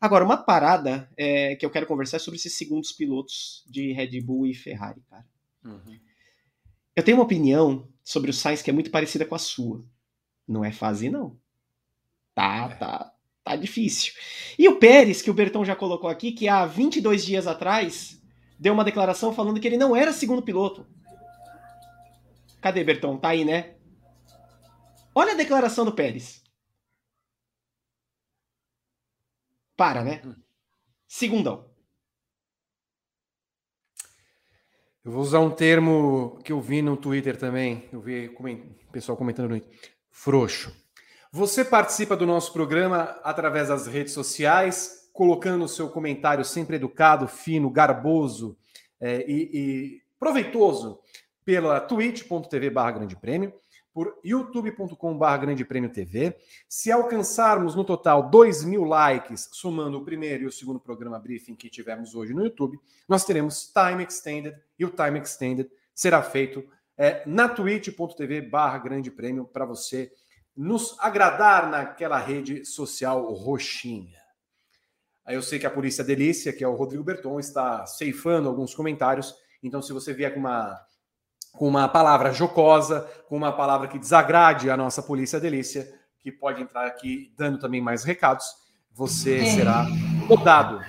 Agora, 0.00 0.24
uma 0.24 0.36
parada 0.36 1.10
é, 1.16 1.56
que 1.56 1.66
eu 1.66 1.70
quero 1.70 1.86
conversar 1.86 2.16
é 2.16 2.20
sobre 2.20 2.38
esses 2.38 2.54
segundos 2.54 2.92
pilotos 2.92 3.64
de 3.68 3.92
Red 3.92 4.20
Bull 4.20 4.46
e 4.46 4.54
Ferrari, 4.54 5.00
cara. 5.10 5.26
Uhum. 5.64 5.98
Eu 6.94 7.04
tenho 7.04 7.16
uma 7.16 7.24
opinião 7.24 7.88
sobre 8.02 8.30
o 8.30 8.34
Sainz 8.34 8.62
que 8.62 8.70
é 8.70 8.72
muito 8.72 8.90
parecida 8.90 9.24
com 9.24 9.34
a 9.34 9.38
sua. 9.38 9.84
Não 10.48 10.64
é 10.64 10.72
fácil, 10.72 11.12
não. 11.12 11.38
Tá, 12.34 12.70
é. 12.72 12.74
tá, 12.76 13.14
tá 13.44 13.56
difícil. 13.56 14.14
E 14.58 14.66
o 14.68 14.78
Pérez, 14.78 15.20
que 15.20 15.30
o 15.30 15.34
Bertão 15.34 15.64
já 15.64 15.76
colocou 15.76 16.08
aqui, 16.08 16.32
que 16.32 16.48
há 16.48 16.64
22 16.64 17.24
dias 17.24 17.46
atrás 17.46 18.18
deu 18.58 18.72
uma 18.72 18.84
declaração 18.84 19.34
falando 19.34 19.60
que 19.60 19.66
ele 19.68 19.76
não 19.76 19.94
era 19.94 20.12
segundo 20.12 20.42
piloto. 20.42 20.86
Cadê, 22.60 22.82
Bertão? 22.82 23.18
Tá 23.18 23.28
aí, 23.28 23.44
né? 23.44 23.76
Olha 25.14 25.32
a 25.32 25.36
declaração 25.36 25.84
do 25.84 25.92
Pérez. 25.92 26.42
Para, 29.76 30.02
né? 30.02 30.22
Hum. 30.24 30.34
Segundão. 31.06 31.68
Eu 35.04 35.12
vou 35.12 35.22
usar 35.22 35.40
um 35.40 35.50
termo 35.50 36.38
que 36.44 36.52
eu 36.52 36.60
vi 36.60 36.82
no 36.82 36.96
Twitter 36.96 37.36
também. 37.36 37.88
Eu 37.92 38.00
vi 38.00 38.28
o 38.28 38.92
pessoal 38.92 39.16
comentando 39.16 39.50
no 39.50 39.60
Twitter. 39.60 39.97
Frouxo. 40.18 40.74
Você 41.30 41.64
participa 41.64 42.16
do 42.16 42.26
nosso 42.26 42.52
programa 42.52 43.20
através 43.22 43.68
das 43.68 43.86
redes 43.86 44.12
sociais, 44.12 45.08
colocando 45.12 45.64
o 45.64 45.68
seu 45.68 45.88
comentário 45.88 46.44
sempre 46.44 46.74
educado, 46.74 47.28
fino, 47.28 47.70
garboso 47.70 48.58
é, 49.00 49.24
e, 49.30 49.50
e, 49.52 50.02
proveitoso 50.18 50.98
pela 51.44 51.80
twitch.tv 51.80 52.68
barra 52.68 52.90
grande 52.90 53.14
prêmio 53.14 53.54
por 53.94 54.18
youtube.com.br 54.24 55.36
Grande 55.40 55.64
Prêmio 55.64 55.92
TV. 55.92 56.36
Se 56.68 56.90
alcançarmos 56.90 57.76
no 57.76 57.84
total 57.84 58.28
2 58.28 58.64
mil 58.64 58.82
likes, 58.82 59.48
somando 59.52 59.98
o 59.98 60.04
primeiro 60.04 60.42
e 60.42 60.46
o 60.46 60.52
segundo 60.52 60.80
programa 60.80 61.20
briefing 61.20 61.54
que 61.54 61.70
tivemos 61.70 62.16
hoje 62.16 62.34
no 62.34 62.42
YouTube, 62.42 62.76
nós 63.08 63.24
teremos 63.24 63.72
Time 63.72 64.02
Extended 64.02 64.56
e 64.76 64.84
o 64.84 64.90
Time 64.90 65.20
Extended 65.20 65.70
será 65.94 66.22
feito 66.22 66.64
é, 66.98 67.22
na 67.24 67.48
twitch.tv 67.48 68.42
barra 68.42 68.78
Grande 68.78 69.08
Prêmio 69.08 69.44
para 69.44 69.64
você 69.64 70.10
nos 70.56 70.98
agradar 70.98 71.70
naquela 71.70 72.18
rede 72.18 72.64
social 72.64 73.32
roxinha. 73.32 74.18
Aí 75.24 75.36
eu 75.36 75.42
sei 75.42 75.60
que 75.60 75.66
a 75.66 75.70
Polícia 75.70 76.02
Delícia, 76.02 76.52
que 76.52 76.64
é 76.64 76.68
o 76.68 76.74
Rodrigo 76.74 77.04
Berton, 77.04 77.38
está 77.38 77.86
ceifando 77.86 78.48
alguns 78.48 78.74
comentários. 78.74 79.32
Então, 79.62 79.80
se 79.80 79.92
você 79.92 80.12
vier 80.12 80.34
com 80.34 80.40
uma 80.40 80.84
com 81.52 81.66
uma 81.66 81.88
palavra 81.88 82.32
jocosa, 82.32 83.00
com 83.26 83.36
uma 83.36 83.52
palavra 83.52 83.88
que 83.88 83.98
desagrade 83.98 84.70
a 84.70 84.76
nossa 84.76 85.02
polícia 85.02 85.40
delícia, 85.40 85.92
que 86.20 86.30
pode 86.30 86.62
entrar 86.62 86.86
aqui 86.86 87.32
dando 87.36 87.58
também 87.58 87.80
mais 87.80 88.04
recados, 88.04 88.46
você 88.92 89.38
é. 89.38 89.54
será 89.54 89.86
rodado. 90.28 90.80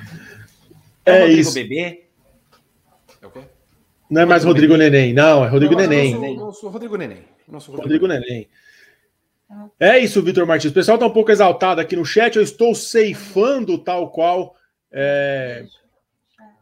É, 1.05 1.11
é 1.11 1.19
Rodrigo 1.21 1.41
isso. 1.41 1.53
Bebê? 1.53 2.09
É 3.21 3.27
o 3.27 3.31
quê? 3.31 3.43
Não 4.09 4.21
é 4.21 4.25
mais 4.25 4.43
Rodrigo, 4.43 4.73
Rodrigo 4.73 4.91
Neném, 4.91 5.13
não, 5.13 5.45
é 5.45 5.47
Rodrigo 5.47 5.73
não, 5.73 5.81
Neném. 5.81 6.13
Não 6.13 6.21
sou, 6.21 6.35
não 6.35 6.51
sou 6.53 6.69
Rodrigo 6.69 6.97
Neném. 6.97 7.25
Não 7.47 7.59
sou 7.59 7.75
Rodrigo, 7.75 8.05
Rodrigo 8.05 8.27
Neném. 8.27 8.49
É 9.79 9.97
isso, 9.97 10.21
Vitor 10.21 10.45
Martins. 10.45 10.71
O 10.71 10.73
pessoal 10.73 10.95
está 10.95 11.07
um 11.07 11.13
pouco 11.13 11.31
exaltado 11.31 11.81
aqui 11.81 11.95
no 11.95 12.05
chat. 12.05 12.35
Eu 12.35 12.43
estou 12.43 12.75
ceifando 12.75 13.77
tal 13.77 14.11
qual. 14.11 14.55
É... 14.91 15.65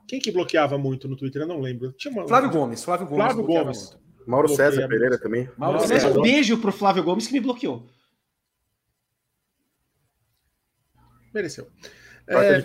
Quem 0.07 0.19
que 0.19 0.31
bloqueava 0.31 0.77
muito 0.77 1.07
no 1.07 1.17
Twitter? 1.17 1.41
Eu 1.41 1.47
não 1.47 1.59
lembro. 1.59 1.93
Uma... 2.07 2.27
Flávio 2.27 2.49
Gomes. 2.49 2.83
Flávio 2.83 3.07
Gomes. 3.07 3.25
Flávio 3.25 3.43
Gomes. 3.43 3.97
Mauro 4.25 4.47
César 4.49 4.87
Pereira 4.87 5.17
também. 5.17 5.49
Mauro 5.57 5.79
César. 5.81 6.17
Um 6.17 6.21
beijo 6.21 6.57
pro 6.59 6.71
Flávio 6.71 7.03
Gomes 7.03 7.27
que 7.27 7.33
me 7.33 7.41
bloqueou. 7.41 7.85
Mereceu. 11.33 11.67
É... 12.25 12.63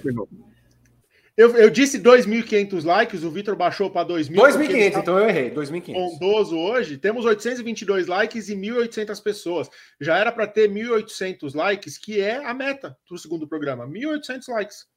Eu, 1.36 1.56
eu 1.56 1.70
disse 1.70 1.98
2.500 1.98 2.84
likes, 2.84 3.22
o 3.22 3.30
Vitor 3.30 3.56
baixou 3.56 3.90
para 3.90 4.06
2.000. 4.06 4.34
2.500, 4.34 4.98
então 4.98 5.18
eu 5.18 5.28
errei. 5.28 5.50
2.500. 5.50 5.92
Bondoso 5.92 6.58
hoje. 6.58 6.98
Temos 6.98 7.24
822 7.24 8.06
likes 8.06 8.48
e 8.48 8.54
1.800 8.54 9.22
pessoas. 9.22 9.70
Já 10.00 10.18
era 10.18 10.30
para 10.30 10.46
ter 10.46 10.70
1.800 10.70 11.54
likes, 11.54 11.96
que 11.96 12.20
é 12.20 12.44
a 12.44 12.52
meta 12.52 12.96
do 13.08 13.16
segundo 13.16 13.48
programa. 13.48 13.86
1.800 13.86 14.48
likes 14.48 14.92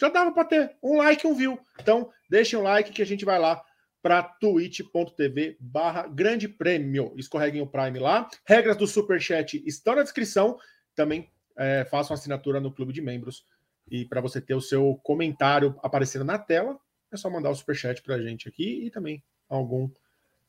já 0.00 0.08
dava 0.08 0.32
para 0.32 0.44
ter 0.44 0.76
um 0.82 0.98
like 0.98 1.26
e 1.26 1.30
um 1.30 1.34
view. 1.34 1.58
Então, 1.80 2.10
deixem 2.28 2.58
um 2.58 2.62
like 2.62 2.92
que 2.92 3.02
a 3.02 3.06
gente 3.06 3.24
vai 3.24 3.38
lá 3.38 3.62
para 4.02 4.22
twitch.tv 4.22 5.56
barra 5.60 6.06
grande 6.06 6.48
prêmio. 6.48 7.14
Escorreguem 7.16 7.62
o 7.62 7.66
Prime 7.66 7.98
lá. 7.98 8.28
Regras 8.46 8.76
do 8.76 8.86
Superchat 8.86 9.62
estão 9.66 9.94
na 9.94 10.02
descrição. 10.02 10.58
Também 10.94 11.30
é, 11.56 11.84
façam 11.90 12.14
assinatura 12.14 12.60
no 12.60 12.72
clube 12.72 12.92
de 12.92 13.00
membros. 13.00 13.46
E 13.90 14.04
para 14.04 14.20
você 14.20 14.40
ter 14.40 14.54
o 14.54 14.60
seu 14.60 14.98
comentário 15.02 15.78
aparecendo 15.82 16.24
na 16.24 16.38
tela, 16.38 16.78
é 17.12 17.16
só 17.16 17.30
mandar 17.30 17.50
o 17.50 17.54
Superchat 17.54 18.02
para 18.02 18.16
a 18.16 18.22
gente 18.22 18.48
aqui 18.48 18.86
e 18.86 18.90
também 18.90 19.22
algum 19.48 19.88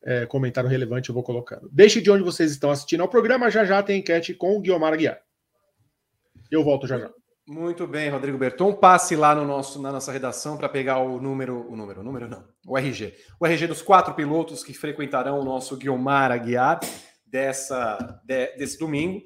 é, 0.03 0.25
comentário 0.25 0.69
relevante 0.69 1.09
eu 1.09 1.15
vou 1.15 1.23
colocando. 1.23 1.69
Deixe 1.71 2.01
de 2.01 2.11
onde 2.11 2.23
vocês 2.23 2.51
estão 2.51 2.71
assistindo 2.71 3.01
ao 3.01 3.09
programa. 3.09 3.49
Já 3.49 3.65
já 3.65 3.81
tem 3.81 3.99
enquete 3.99 4.33
com 4.33 4.55
o 4.55 4.61
Guilmar 4.61 4.93
Aguiar. 4.93 5.21
Eu 6.49 6.63
volto 6.63 6.87
já 6.87 6.99
já. 6.99 7.11
Muito 7.47 7.85
bem, 7.85 8.09
Rodrigo 8.09 8.37
Berton. 8.37 8.73
Passe 8.73 9.15
lá 9.15 9.35
no 9.35 9.45
nosso, 9.45 9.79
na 9.79 9.91
nossa 9.91 10.11
redação 10.11 10.57
para 10.57 10.67
pegar 10.67 10.99
o 10.99 11.21
número, 11.21 11.71
o 11.71 11.75
número, 11.75 12.01
o 12.01 12.03
número 12.03 12.27
não, 12.27 12.43
o 12.65 12.75
RG. 12.75 13.15
O 13.39 13.45
RG 13.45 13.67
dos 13.67 13.83
quatro 13.83 14.15
pilotos 14.15 14.63
que 14.63 14.73
frequentarão 14.73 15.39
o 15.39 15.43
nosso 15.43 15.77
Guilmar 15.77 16.31
Aguiar 16.31 16.79
dessa, 17.23 18.19
de, 18.23 18.55
desse 18.57 18.79
domingo. 18.79 19.23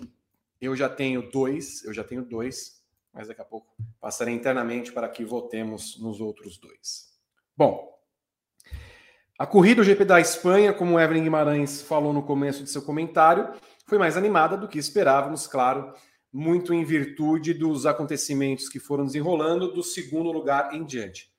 Eu 0.60 0.76
já 0.76 0.90
tenho 0.90 1.30
dois, 1.32 1.84
eu 1.86 1.94
já 1.94 2.04
tenho 2.04 2.26
dois, 2.26 2.79
mas 3.14 3.28
daqui 3.28 3.42
a 3.42 3.46
pouco 3.46 3.68
passarei 4.00 4.34
internamente 4.34 4.92
para 4.92 5.10
que 5.10 5.26
votemos 5.26 6.00
nos 6.00 6.20
outros 6.20 6.58
dois. 6.58 7.10
Bom, 7.56 7.90
a 9.38 9.46
corrida 9.46 9.82
do 9.82 9.86
GP 9.86 10.06
da 10.06 10.20
Espanha, 10.20 10.74
como 10.74 11.00
Evelyn 11.00 11.24
Guimarães 11.24 11.82
falou 11.82 12.12
no 12.12 12.24
começo 12.24 12.64
de 12.64 12.70
seu 12.70 12.82
comentário, 12.82 13.54
foi 13.88 13.98
mais 13.98 14.18
animada 14.18 14.58
do 14.58 14.68
que 14.68 14.78
esperávamos, 14.78 15.48
claro, 15.48 15.94
muito 16.32 16.74
em 16.74 16.84
virtude 16.84 17.54
dos 17.54 17.86
acontecimentos 17.86 18.70
que 18.70 18.80
foram 18.80 19.06
desenrolando 19.06 19.74
do 19.74 19.82
segundo 19.82 20.32
lugar 20.32 20.74
em 20.74 20.86
diante. 20.86 21.32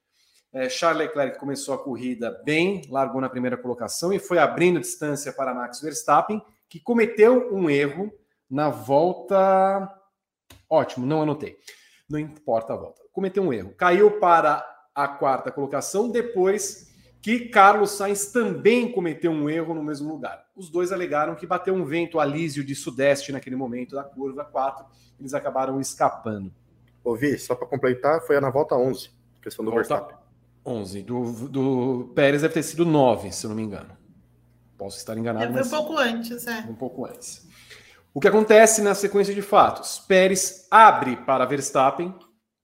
É, 0.52 0.68
Charles 0.68 1.06
Leclerc 1.06 1.38
começou 1.38 1.74
a 1.74 1.78
corrida 1.78 2.40
bem, 2.44 2.82
largou 2.90 3.20
na 3.20 3.28
primeira 3.28 3.56
colocação 3.56 4.12
e 4.12 4.18
foi 4.18 4.38
abrindo 4.38 4.80
distância 4.80 5.32
para 5.32 5.54
Max 5.54 5.80
Verstappen, 5.80 6.42
que 6.68 6.80
cometeu 6.80 7.54
um 7.54 7.70
erro 7.70 8.10
na 8.48 8.68
volta. 8.68 9.88
Ótimo, 10.70 11.04
não 11.04 11.22
anotei. 11.22 11.58
Não 12.08 12.18
importa 12.18 12.72
a 12.72 12.76
volta. 12.76 13.02
Cometeu 13.12 13.42
um 13.42 13.52
erro. 13.52 13.74
Caiu 13.76 14.20
para 14.20 14.64
a 14.94 15.08
quarta 15.08 15.50
colocação 15.50 16.08
depois 16.08 16.88
que 17.20 17.48
Carlos 17.48 17.90
Sainz 17.90 18.32
também 18.32 18.90
cometeu 18.90 19.30
um 19.30 19.50
erro 19.50 19.74
no 19.74 19.82
mesmo 19.82 20.08
lugar. 20.08 20.46
Os 20.56 20.70
dois 20.70 20.90
alegaram 20.90 21.34
que 21.34 21.46
bateu 21.46 21.74
um 21.74 21.84
vento 21.84 22.18
alísio 22.18 22.64
de 22.64 22.74
sudeste 22.74 23.32
naquele 23.32 23.56
momento 23.56 23.94
da 23.94 24.02
curva 24.02 24.44
4, 24.44 24.86
eles 25.18 25.34
acabaram 25.34 25.80
escapando. 25.80 26.52
Ouvi, 27.04 27.38
só 27.38 27.54
para 27.54 27.66
completar, 27.66 28.20
foi 28.22 28.40
na 28.40 28.50
volta 28.50 28.74
11, 28.74 29.10
questão 29.42 29.64
do 29.64 29.70
volta 29.70 29.88
Verstappen. 29.88 30.16
11, 30.64 31.02
do, 31.02 31.48
do 31.48 32.12
Pérez 32.14 32.42
deve 32.42 32.54
ter 32.54 32.62
sido 32.62 32.84
9, 32.84 33.32
se 33.32 33.44
eu 33.44 33.48
não 33.48 33.56
me 33.56 33.62
engano. 33.62 33.96
Posso 34.78 34.96
estar 34.96 35.16
enganado. 35.16 35.58
É, 35.58 35.64
foi 35.64 35.78
um 35.78 35.82
pouco 35.82 35.98
antes, 35.98 36.46
é. 36.46 36.60
Um 36.60 36.74
pouco 36.74 37.04
antes. 37.04 37.46
O 38.12 38.20
que 38.20 38.26
acontece 38.26 38.82
na 38.82 38.92
sequência 38.92 39.32
de 39.32 39.40
fatos? 39.40 40.00
Pérez 40.00 40.66
abre 40.68 41.16
para 41.16 41.44
Verstappen, 41.44 42.12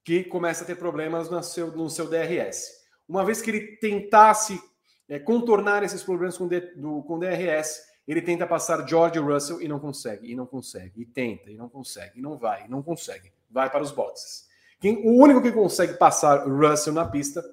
que 0.05 0.24
começa 0.24 0.64
a 0.64 0.66
ter 0.66 0.76
problemas 0.76 1.30
no 1.30 1.40
seu, 1.42 1.70
no 1.70 1.88
seu 1.88 2.09
DRS. 2.09 2.84
Uma 3.09 3.24
vez 3.24 3.40
que 3.40 3.51
ele 3.51 3.76
tentasse 3.76 4.61
é, 5.09 5.20
contornar 5.20 5.84
esses 5.84 6.03
problemas 6.03 6.36
com, 6.36 6.49
D, 6.49 6.61
do, 6.74 7.03
com 7.05 7.18
DRS, 7.18 7.80
ele 8.09 8.20
tenta 8.20 8.44
passar 8.44 8.86
George 8.88 9.20
Russell 9.20 9.62
e 9.62 9.68
não 9.68 9.78
consegue, 9.78 10.32
e 10.32 10.34
não 10.34 10.47
consegue, 10.47 11.03
e 11.03 11.07
tenta, 11.07 11.49
e 11.49 11.57
não 11.57 11.68
consegue, 11.68 12.18
e 12.18 12.22
não 12.22 12.36
vai, 12.36 12.64
e 12.64 12.68
não 12.68 12.82
consegue. 12.82 13.32
Vai 13.49 13.70
para 13.70 13.82
os 13.82 13.92
boxes. 13.92 14.47
Quem, 14.80 14.97
o 15.07 15.22
único 15.22 15.40
que 15.40 15.53
consegue 15.53 15.94
passar 15.94 16.44
Russell 16.49 16.92
na 16.92 17.05
pista 17.05 17.44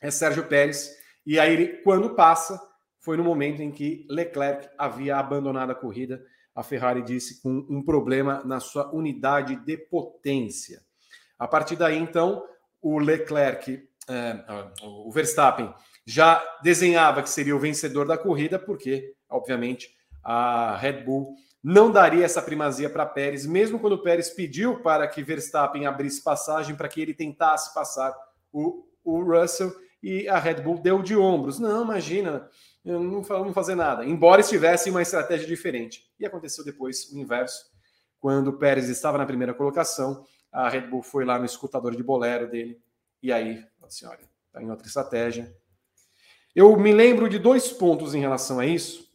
é 0.00 0.10
Sérgio 0.10 0.46
Pérez, 0.46 0.96
e 1.26 1.38
aí 1.38 1.52
ele, 1.52 1.66
quando 1.82 2.14
passa, 2.14 2.58
foi 2.98 3.18
no 3.18 3.24
momento 3.24 3.60
em 3.60 3.70
que 3.70 4.06
Leclerc 4.08 4.68
havia 4.78 5.16
abandonado 5.16 5.70
a 5.70 5.74
corrida. 5.74 6.24
A 6.60 6.62
Ferrari 6.62 7.00
disse 7.00 7.40
com 7.40 7.66
um 7.70 7.82
problema 7.82 8.42
na 8.44 8.60
sua 8.60 8.94
unidade 8.94 9.56
de 9.56 9.78
potência. 9.78 10.82
A 11.38 11.48
partir 11.48 11.74
daí, 11.74 11.96
então, 11.96 12.44
o 12.82 12.98
Leclerc 12.98 13.82
é, 14.06 14.44
o 14.82 15.10
Verstappen 15.10 15.72
já 16.04 16.42
desenhava 16.62 17.22
que 17.22 17.30
seria 17.30 17.56
o 17.56 17.58
vencedor 17.58 18.06
da 18.06 18.18
corrida, 18.18 18.58
porque, 18.58 19.14
obviamente, 19.26 19.88
a 20.22 20.76
Red 20.76 21.02
Bull 21.04 21.34
não 21.64 21.90
daria 21.90 22.26
essa 22.26 22.42
primazia 22.42 22.90
para 22.90 23.06
Pérez, 23.06 23.46
mesmo 23.46 23.78
quando 23.78 24.02
Pérez 24.02 24.28
pediu 24.28 24.80
para 24.80 25.08
que 25.08 25.22
Verstappen 25.22 25.86
abrisse 25.86 26.22
passagem 26.22 26.76
para 26.76 26.88
que 26.88 27.00
ele 27.00 27.14
tentasse 27.14 27.72
passar 27.72 28.14
o, 28.52 28.84
o 29.02 29.22
Russell 29.22 29.72
e 30.02 30.28
a 30.28 30.38
Red 30.38 30.56
Bull 30.56 30.78
deu 30.78 31.02
de 31.02 31.16
ombros. 31.16 31.58
Não, 31.58 31.84
imagina, 31.84 32.46
não 32.84 33.22
vamos 33.22 33.54
fazer 33.54 33.74
nada. 33.74 34.04
Embora 34.04 34.40
estivesse 34.40 34.90
uma 34.90 35.02
estratégia 35.02 35.46
diferente. 35.46 36.10
E 36.18 36.26
aconteceu 36.26 36.64
depois 36.64 37.10
o 37.12 37.18
inverso. 37.18 37.70
Quando 38.18 38.48
o 38.48 38.58
Pérez 38.58 38.88
estava 38.88 39.18
na 39.18 39.26
primeira 39.26 39.54
colocação, 39.54 40.24
a 40.52 40.68
Red 40.68 40.82
Bull 40.82 41.02
foi 41.02 41.24
lá 41.24 41.38
no 41.38 41.44
escutador 41.44 41.94
de 41.94 42.02
bolero 42.02 42.50
dele 42.50 42.80
e 43.22 43.32
aí 43.32 43.64
assim, 43.82 44.06
olha, 44.06 44.28
está 44.46 44.62
em 44.62 44.70
outra 44.70 44.86
estratégia. 44.86 45.54
Eu 46.54 46.76
me 46.76 46.92
lembro 46.92 47.28
de 47.28 47.38
dois 47.38 47.70
pontos 47.72 48.14
em 48.14 48.20
relação 48.20 48.58
a 48.58 48.66
isso, 48.66 49.08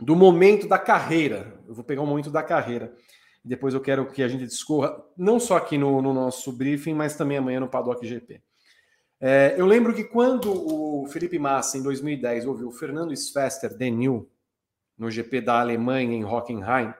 do 0.00 0.14
momento 0.14 0.68
da 0.68 0.78
carreira. 0.78 1.60
Eu 1.66 1.74
vou 1.74 1.84
pegar 1.84 2.02
um 2.02 2.06
momento 2.06 2.30
da 2.30 2.42
carreira. 2.42 2.94
Depois 3.44 3.74
eu 3.74 3.80
quero 3.80 4.10
que 4.10 4.22
a 4.22 4.28
gente 4.28 4.44
discorra, 4.44 5.02
não 5.16 5.38
só 5.38 5.56
aqui 5.56 5.78
no, 5.78 6.02
no 6.02 6.12
nosso 6.12 6.52
briefing, 6.52 6.94
mas 6.94 7.16
também 7.16 7.38
amanhã 7.38 7.60
no 7.60 7.68
Paddock 7.68 8.04
GP. 8.06 8.42
É, 9.20 9.54
eu 9.56 9.66
lembro 9.66 9.94
que 9.94 10.04
quando 10.04 10.52
o 10.52 11.06
Felipe 11.06 11.38
Massa, 11.38 11.78
em 11.78 11.82
2010, 11.82 12.46
ouviu 12.46 12.68
o 12.68 12.72
Fernando 12.72 13.16
Svester 13.16 13.74
Denil 13.74 14.30
no 14.98 15.10
GP 15.10 15.40
da 15.40 15.60
Alemanha 15.60 16.14
em 16.14 16.24
Hockenheim, 16.24 16.92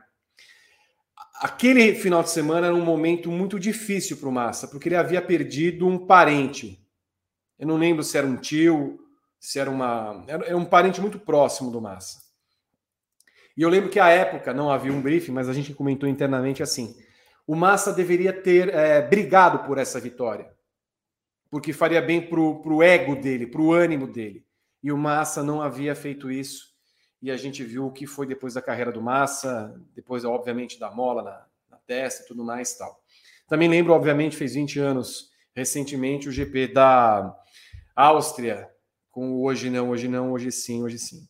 aquele 1.40 1.94
final 1.94 2.22
de 2.22 2.30
semana 2.30 2.68
era 2.68 2.76
um 2.76 2.84
momento 2.84 3.30
muito 3.30 3.58
difícil 3.58 4.16
para 4.16 4.28
o 4.28 4.32
Massa, 4.32 4.68
porque 4.68 4.88
ele 4.88 4.96
havia 4.96 5.20
perdido 5.20 5.86
um 5.86 6.06
parente. 6.06 6.82
Eu 7.58 7.66
não 7.66 7.76
lembro 7.76 8.02
se 8.02 8.16
era 8.16 8.26
um 8.26 8.36
tio, 8.36 8.98
se 9.38 9.58
era 9.58 9.70
uma. 9.70 10.24
Era 10.26 10.56
um 10.56 10.64
parente 10.64 11.00
muito 11.00 11.18
próximo 11.18 11.70
do 11.70 11.80
Massa. 11.80 12.26
E 13.56 13.62
eu 13.62 13.68
lembro 13.68 13.88
que 13.88 13.98
à 13.98 14.08
época 14.08 14.52
não 14.52 14.70
havia 14.70 14.92
um 14.92 15.00
briefing, 15.00 15.32
mas 15.32 15.48
a 15.48 15.52
gente 15.52 15.72
comentou 15.72 16.08
internamente 16.08 16.62
assim: 16.62 16.94
o 17.46 17.54
Massa 17.54 17.92
deveria 17.92 18.32
ter 18.32 18.68
é, 18.74 19.00
brigado 19.00 19.60
por 19.60 19.78
essa 19.78 19.98
vitória, 20.00 20.50
porque 21.50 21.72
faria 21.72 22.02
bem 22.02 22.20
para 22.20 22.40
o 22.40 22.82
ego 22.82 23.16
dele, 23.16 23.46
para 23.46 23.60
o 23.60 23.72
ânimo 23.72 24.06
dele. 24.06 24.44
E 24.82 24.92
o 24.92 24.98
Massa 24.98 25.42
não 25.42 25.62
havia 25.62 25.94
feito 25.94 26.30
isso 26.30 26.76
e 27.20 27.30
a 27.30 27.36
gente 27.36 27.64
viu 27.64 27.86
o 27.86 27.92
que 27.92 28.06
foi 28.06 28.26
depois 28.26 28.54
da 28.54 28.62
carreira 28.62 28.92
do 28.92 29.02
Massa, 29.02 29.74
depois, 29.94 30.24
obviamente, 30.24 30.78
da 30.78 30.90
mola 30.90 31.22
na, 31.22 31.46
na 31.70 31.76
testa 31.86 32.22
e 32.22 32.26
tudo 32.26 32.44
mais 32.44 32.76
tal. 32.76 33.00
Também 33.48 33.68
lembro, 33.68 33.92
obviamente, 33.92 34.36
fez 34.36 34.54
20 34.54 34.78
anos 34.78 35.30
recentemente 35.54 36.28
o 36.28 36.32
GP 36.32 36.68
da 36.68 37.34
Áustria, 37.94 38.68
com 39.10 39.42
hoje 39.42 39.70
não, 39.70 39.90
hoje 39.90 40.06
não, 40.06 40.32
hoje 40.32 40.52
sim, 40.52 40.82
hoje 40.82 40.98
sim. 40.98 41.26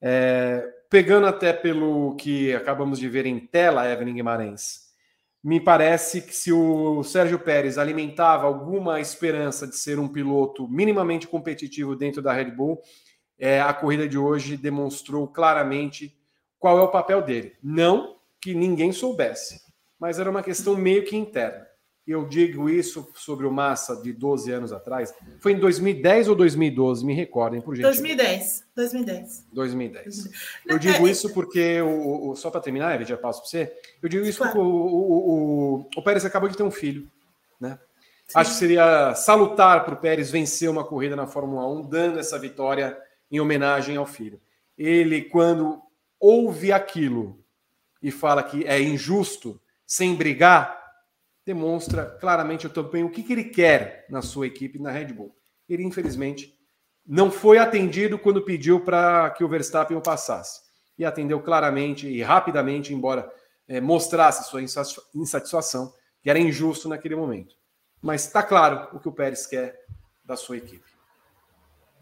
É, 0.00 0.66
pegando 0.88 1.26
até 1.26 1.52
pelo 1.52 2.16
que 2.16 2.54
acabamos 2.54 2.98
de 2.98 3.08
ver 3.08 3.26
em 3.26 3.38
tela, 3.38 3.88
Evelyn 3.88 4.14
Guimarães, 4.14 4.89
me 5.42 5.58
parece 5.58 6.20
que 6.20 6.34
se 6.34 6.52
o 6.52 7.02
Sérgio 7.02 7.38
Pérez 7.38 7.78
alimentava 7.78 8.46
alguma 8.46 9.00
esperança 9.00 9.66
de 9.66 9.76
ser 9.76 9.98
um 9.98 10.08
piloto 10.08 10.68
minimamente 10.68 11.26
competitivo 11.26 11.96
dentro 11.96 12.20
da 12.20 12.32
Red 12.32 12.50
Bull, 12.50 12.80
é, 13.38 13.60
a 13.60 13.72
corrida 13.72 14.06
de 14.06 14.18
hoje 14.18 14.56
demonstrou 14.56 15.26
claramente 15.26 16.14
qual 16.58 16.78
é 16.78 16.82
o 16.82 16.90
papel 16.90 17.22
dele. 17.22 17.56
Não 17.62 18.16
que 18.40 18.54
ninguém 18.54 18.92
soubesse, 18.92 19.62
mas 19.98 20.18
era 20.18 20.30
uma 20.30 20.42
questão 20.42 20.76
meio 20.76 21.04
que 21.04 21.16
interna. 21.16 21.66
Eu 22.06 22.26
digo 22.26 22.68
isso 22.68 23.08
sobre 23.14 23.46
o 23.46 23.52
Massa 23.52 23.94
de 23.96 24.12
12 24.12 24.50
anos 24.50 24.72
atrás. 24.72 25.14
Foi 25.38 25.52
em 25.52 25.58
2010 25.58 26.28
ou 26.28 26.34
2012? 26.34 27.04
Me 27.04 27.14
recordem, 27.14 27.60
por 27.60 27.76
gentileza. 27.76 28.00
2010. 28.00 28.64
2010. 28.74 29.46
2010. 29.52 30.30
Eu 30.66 30.78
digo 30.78 31.06
é, 31.06 31.10
isso 31.10 31.32
porque, 31.32 31.80
o, 31.80 32.30
o 32.30 32.36
só 32.36 32.50
para 32.50 32.60
terminar, 32.60 32.94
ele 32.94 33.04
já 33.04 33.16
passo 33.16 33.40
para 33.40 33.48
você. 33.50 33.72
Eu 34.02 34.08
digo 34.08 34.26
isso 34.26 34.38
claro. 34.38 34.54
porque 34.54 34.66
o, 34.66 34.72
o, 34.72 35.80
o, 35.82 35.88
o 35.96 36.02
Pérez 36.02 36.24
acabou 36.24 36.48
de 36.48 36.56
ter 36.56 36.62
um 36.62 36.70
filho. 36.70 37.08
Né? 37.60 37.78
Acho 38.34 38.52
que 38.52 38.58
seria 38.58 39.14
salutar 39.14 39.84
para 39.84 39.94
o 39.94 39.98
Pérez 39.98 40.30
vencer 40.30 40.70
uma 40.70 40.84
corrida 40.84 41.16
na 41.16 41.26
Fórmula 41.26 41.68
1, 41.68 41.82
dando 41.88 42.18
essa 42.18 42.38
vitória 42.38 42.96
em 43.30 43.40
homenagem 43.40 43.96
ao 43.96 44.06
filho. 44.06 44.40
Ele, 44.76 45.22
quando 45.22 45.80
ouve 46.18 46.72
aquilo 46.72 47.38
e 48.02 48.10
fala 48.10 48.42
que 48.42 48.64
é 48.64 48.80
injusto, 48.80 49.60
sem 49.86 50.14
brigar, 50.14 50.79
demonstra 51.44 52.06
claramente 52.20 52.68
também 52.68 53.04
o 53.04 53.10
que, 53.10 53.22
que 53.22 53.32
ele 53.32 53.44
quer 53.44 54.06
na 54.08 54.22
sua 54.22 54.46
equipe 54.46 54.78
na 54.78 54.90
Red 54.90 55.12
Bull. 55.12 55.34
Ele, 55.68 55.84
infelizmente, 55.84 56.54
não 57.06 57.30
foi 57.30 57.58
atendido 57.58 58.18
quando 58.18 58.44
pediu 58.44 58.80
para 58.80 59.30
que 59.30 59.42
o 59.42 59.48
Verstappen 59.48 59.96
o 59.96 60.02
passasse. 60.02 60.60
E 60.98 61.04
atendeu 61.04 61.40
claramente 61.40 62.06
e 62.06 62.22
rapidamente, 62.22 62.92
embora 62.92 63.30
é, 63.66 63.80
mostrasse 63.80 64.50
sua 64.50 64.62
insatisfação, 65.14 65.94
que 66.22 66.28
era 66.28 66.38
injusto 66.38 66.88
naquele 66.88 67.16
momento. 67.16 67.54
Mas 68.02 68.26
está 68.26 68.42
claro 68.42 68.96
o 68.96 69.00
que 69.00 69.08
o 69.08 69.12
Pérez 69.12 69.46
quer 69.46 69.78
da 70.24 70.36
sua 70.36 70.56
equipe. 70.56 70.90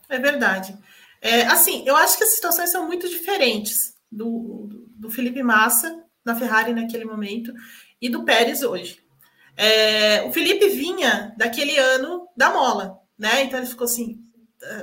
É 0.09 0.18
verdade. 0.18 0.76
É, 1.20 1.43
assim, 1.47 1.86
eu 1.86 1.97
acho 1.97 2.16
que 2.16 2.24
as 2.24 2.34
situações 2.34 2.70
são 2.70 2.86
muito 2.86 3.09
diferentes 3.09 3.95
do, 4.11 4.68
do, 4.97 5.11
Felipe 5.11 5.43
Massa 5.43 6.05
na 6.24 6.34
Ferrari 6.34 6.72
naquele 6.72 7.05
momento 7.05 7.53
e 8.01 8.09
do 8.09 8.24
Pérez 8.24 8.62
hoje. 8.62 9.03
É, 9.59 10.23
o 10.23 10.33
Felipe 10.33 10.69
vinha 10.69 11.35
daquele 11.37 11.77
ano 11.77 12.29
da 12.37 12.51
mola, 12.51 13.01
né? 13.19 13.43
Então 13.43 13.59
ele 13.59 13.67
ficou 13.69 13.87
assim, 13.87 14.23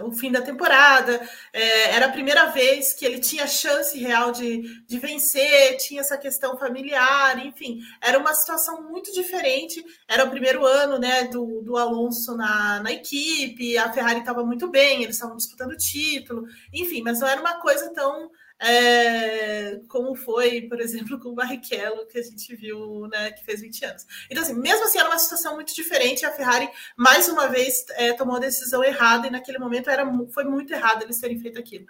o 0.03 0.11
fim 0.11 0.31
da 0.31 0.41
temporada, 0.41 1.21
é, 1.51 1.91
era 1.91 2.05
a 2.07 2.11
primeira 2.11 2.47
vez 2.47 2.93
que 2.93 3.05
ele 3.05 3.19
tinha 3.19 3.47
chance 3.47 3.97
real 3.97 4.31
de, 4.31 4.63
de 4.85 4.99
vencer, 4.99 5.77
tinha 5.77 6.01
essa 6.01 6.17
questão 6.17 6.57
familiar, 6.57 7.45
enfim, 7.45 7.79
era 8.01 8.17
uma 8.17 8.33
situação 8.33 8.83
muito 8.89 9.11
diferente. 9.13 9.83
Era 10.07 10.25
o 10.25 10.29
primeiro 10.29 10.65
ano 10.65 10.97
né, 10.97 11.25
do, 11.25 11.61
do 11.61 11.77
Alonso 11.77 12.35
na, 12.35 12.81
na 12.81 12.91
equipe, 12.91 13.77
a 13.77 13.91
Ferrari 13.91 14.19
estava 14.19 14.43
muito 14.45 14.69
bem, 14.69 15.03
eles 15.03 15.15
estavam 15.15 15.37
disputando 15.37 15.71
o 15.71 15.77
título, 15.77 16.45
enfim, 16.73 17.01
mas 17.01 17.19
não 17.19 17.27
era 17.27 17.41
uma 17.41 17.59
coisa 17.59 17.93
tão 17.93 18.29
é, 18.59 19.79
como 19.89 20.15
foi, 20.15 20.61
por 20.61 20.79
exemplo, 20.79 21.19
com 21.19 21.29
o 21.29 21.35
Barrichello, 21.35 22.05
que 22.07 22.17
a 22.17 22.23
gente 22.23 22.55
viu, 22.55 23.07
né, 23.07 23.31
que 23.31 23.43
fez 23.43 23.61
20 23.61 23.85
anos. 23.85 24.05
Então, 24.29 24.43
assim, 24.43 24.53
mesmo 24.53 24.85
assim, 24.85 24.97
era 24.97 25.09
uma 25.09 25.19
situação 25.19 25.55
muito 25.55 25.75
diferente. 25.75 26.25
A 26.25 26.31
Ferrari, 26.31 26.69
mais 26.95 27.27
uma 27.27 27.47
vez, 27.47 27.85
é, 27.91 28.13
tomou 28.13 28.37
a 28.37 28.39
decisão 28.39 28.83
errada, 28.83 29.27
e 29.27 29.31
naquele 29.31 29.59
momento 29.59 29.89
era, 29.89 30.05
foi 30.33 30.45
muito 30.45 30.73
errado 30.73 31.03
eles 31.03 31.19
terem 31.19 31.39
feito 31.39 31.59
aquilo, 31.59 31.85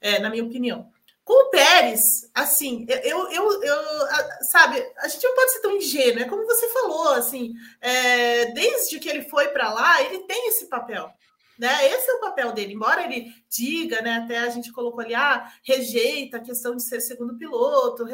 é, 0.00 0.18
na 0.18 0.30
minha 0.30 0.44
opinião. 0.44 0.90
Com 1.24 1.46
o 1.46 1.50
Pérez, 1.50 2.28
assim, 2.34 2.86
eu, 3.04 3.30
eu, 3.30 3.62
eu, 3.62 3.78
sabe, 4.50 4.84
a 4.98 5.06
gente 5.06 5.22
não 5.22 5.34
pode 5.34 5.52
ser 5.52 5.60
tão 5.60 5.76
ingênuo, 5.76 6.22
é 6.22 6.28
como 6.28 6.44
você 6.44 6.68
falou, 6.70 7.12
assim, 7.12 7.52
é, 7.80 8.46
desde 8.46 8.98
que 8.98 9.08
ele 9.08 9.22
foi 9.22 9.48
para 9.48 9.72
lá, 9.72 10.02
ele 10.02 10.20
tem 10.24 10.48
esse 10.48 10.66
papel. 10.66 11.08
Né? 11.60 11.88
Esse 11.88 12.10
é 12.10 12.14
o 12.14 12.20
papel 12.20 12.52
dele, 12.52 12.72
embora 12.72 13.04
ele 13.04 13.34
diga, 13.46 14.00
né? 14.00 14.14
Até 14.14 14.38
a 14.38 14.48
gente 14.48 14.72
colocou 14.72 15.00
ali, 15.00 15.14
ah, 15.14 15.52
rejeita 15.62 16.38
a 16.38 16.42
questão 16.42 16.74
de 16.74 16.82
ser 16.82 17.02
segundo 17.02 17.36
piloto, 17.36 18.06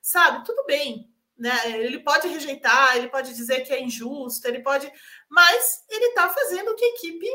sabe, 0.00 0.46
tudo 0.46 0.64
bem, 0.64 1.06
né? 1.36 1.54
Ele 1.78 1.98
pode 1.98 2.26
rejeitar, 2.26 2.96
ele 2.96 3.08
pode 3.08 3.34
dizer 3.34 3.60
que 3.60 3.72
é 3.74 3.82
injusto, 3.82 4.48
ele 4.48 4.60
pode, 4.60 4.90
mas 5.28 5.84
ele 5.90 6.06
está 6.06 6.30
fazendo 6.30 6.70
o 6.70 6.74
que 6.74 6.86
a 6.86 6.88
equipe 6.88 7.28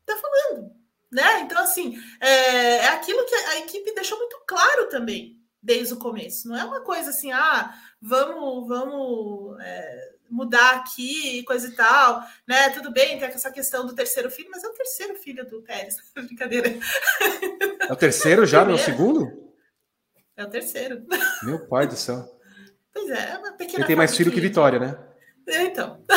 está 0.00 0.16
falando, 0.16 0.74
né? 1.10 1.40
Então, 1.40 1.62
assim, 1.62 2.02
é, 2.18 2.76
é 2.76 2.88
aquilo 2.88 3.26
que 3.26 3.34
a 3.34 3.58
equipe 3.58 3.94
deixou 3.94 4.16
muito 4.16 4.40
claro 4.46 4.88
também 4.88 5.38
desde 5.62 5.92
o 5.92 5.98
começo. 5.98 6.48
Não 6.48 6.56
é 6.56 6.64
uma 6.64 6.80
coisa 6.80 7.10
assim, 7.10 7.30
ah, 7.30 7.74
vamos, 8.00 8.66
vamos 8.66 9.60
é, 9.60 10.11
mudar 10.32 10.76
aqui, 10.76 11.42
coisa 11.44 11.68
e 11.68 11.72
tal, 11.72 12.24
né? 12.48 12.70
Tudo 12.70 12.90
bem, 12.90 13.18
tem 13.18 13.28
essa 13.28 13.52
questão 13.52 13.86
do 13.86 13.94
terceiro 13.94 14.30
filho, 14.30 14.48
mas 14.50 14.64
é 14.64 14.68
o 14.68 14.72
terceiro 14.72 15.14
filho 15.16 15.48
do 15.48 15.62
Pérez, 15.62 15.96
brincadeira. 16.16 16.72
É 17.88 17.92
o 17.92 17.96
terceiro 17.96 18.46
já, 18.46 18.64
não 18.64 18.72
é 18.72 18.74
o 18.74 18.78
segundo? 18.78 19.52
É 20.34 20.42
o 20.42 20.48
terceiro. 20.48 21.04
Meu 21.42 21.66
pai 21.66 21.86
do 21.86 21.94
céu. 21.94 22.26
Pois 22.92 23.10
é, 23.10 23.32
é 23.32 23.38
uma 23.38 23.52
pequena. 23.52 23.80
Ele 23.80 23.86
tem 23.86 23.96
mais 23.96 24.16
filho 24.16 24.32
que 24.32 24.40
Vitória, 24.40 24.78
né? 24.78 24.98
É, 25.46 25.62
então. 25.64 26.02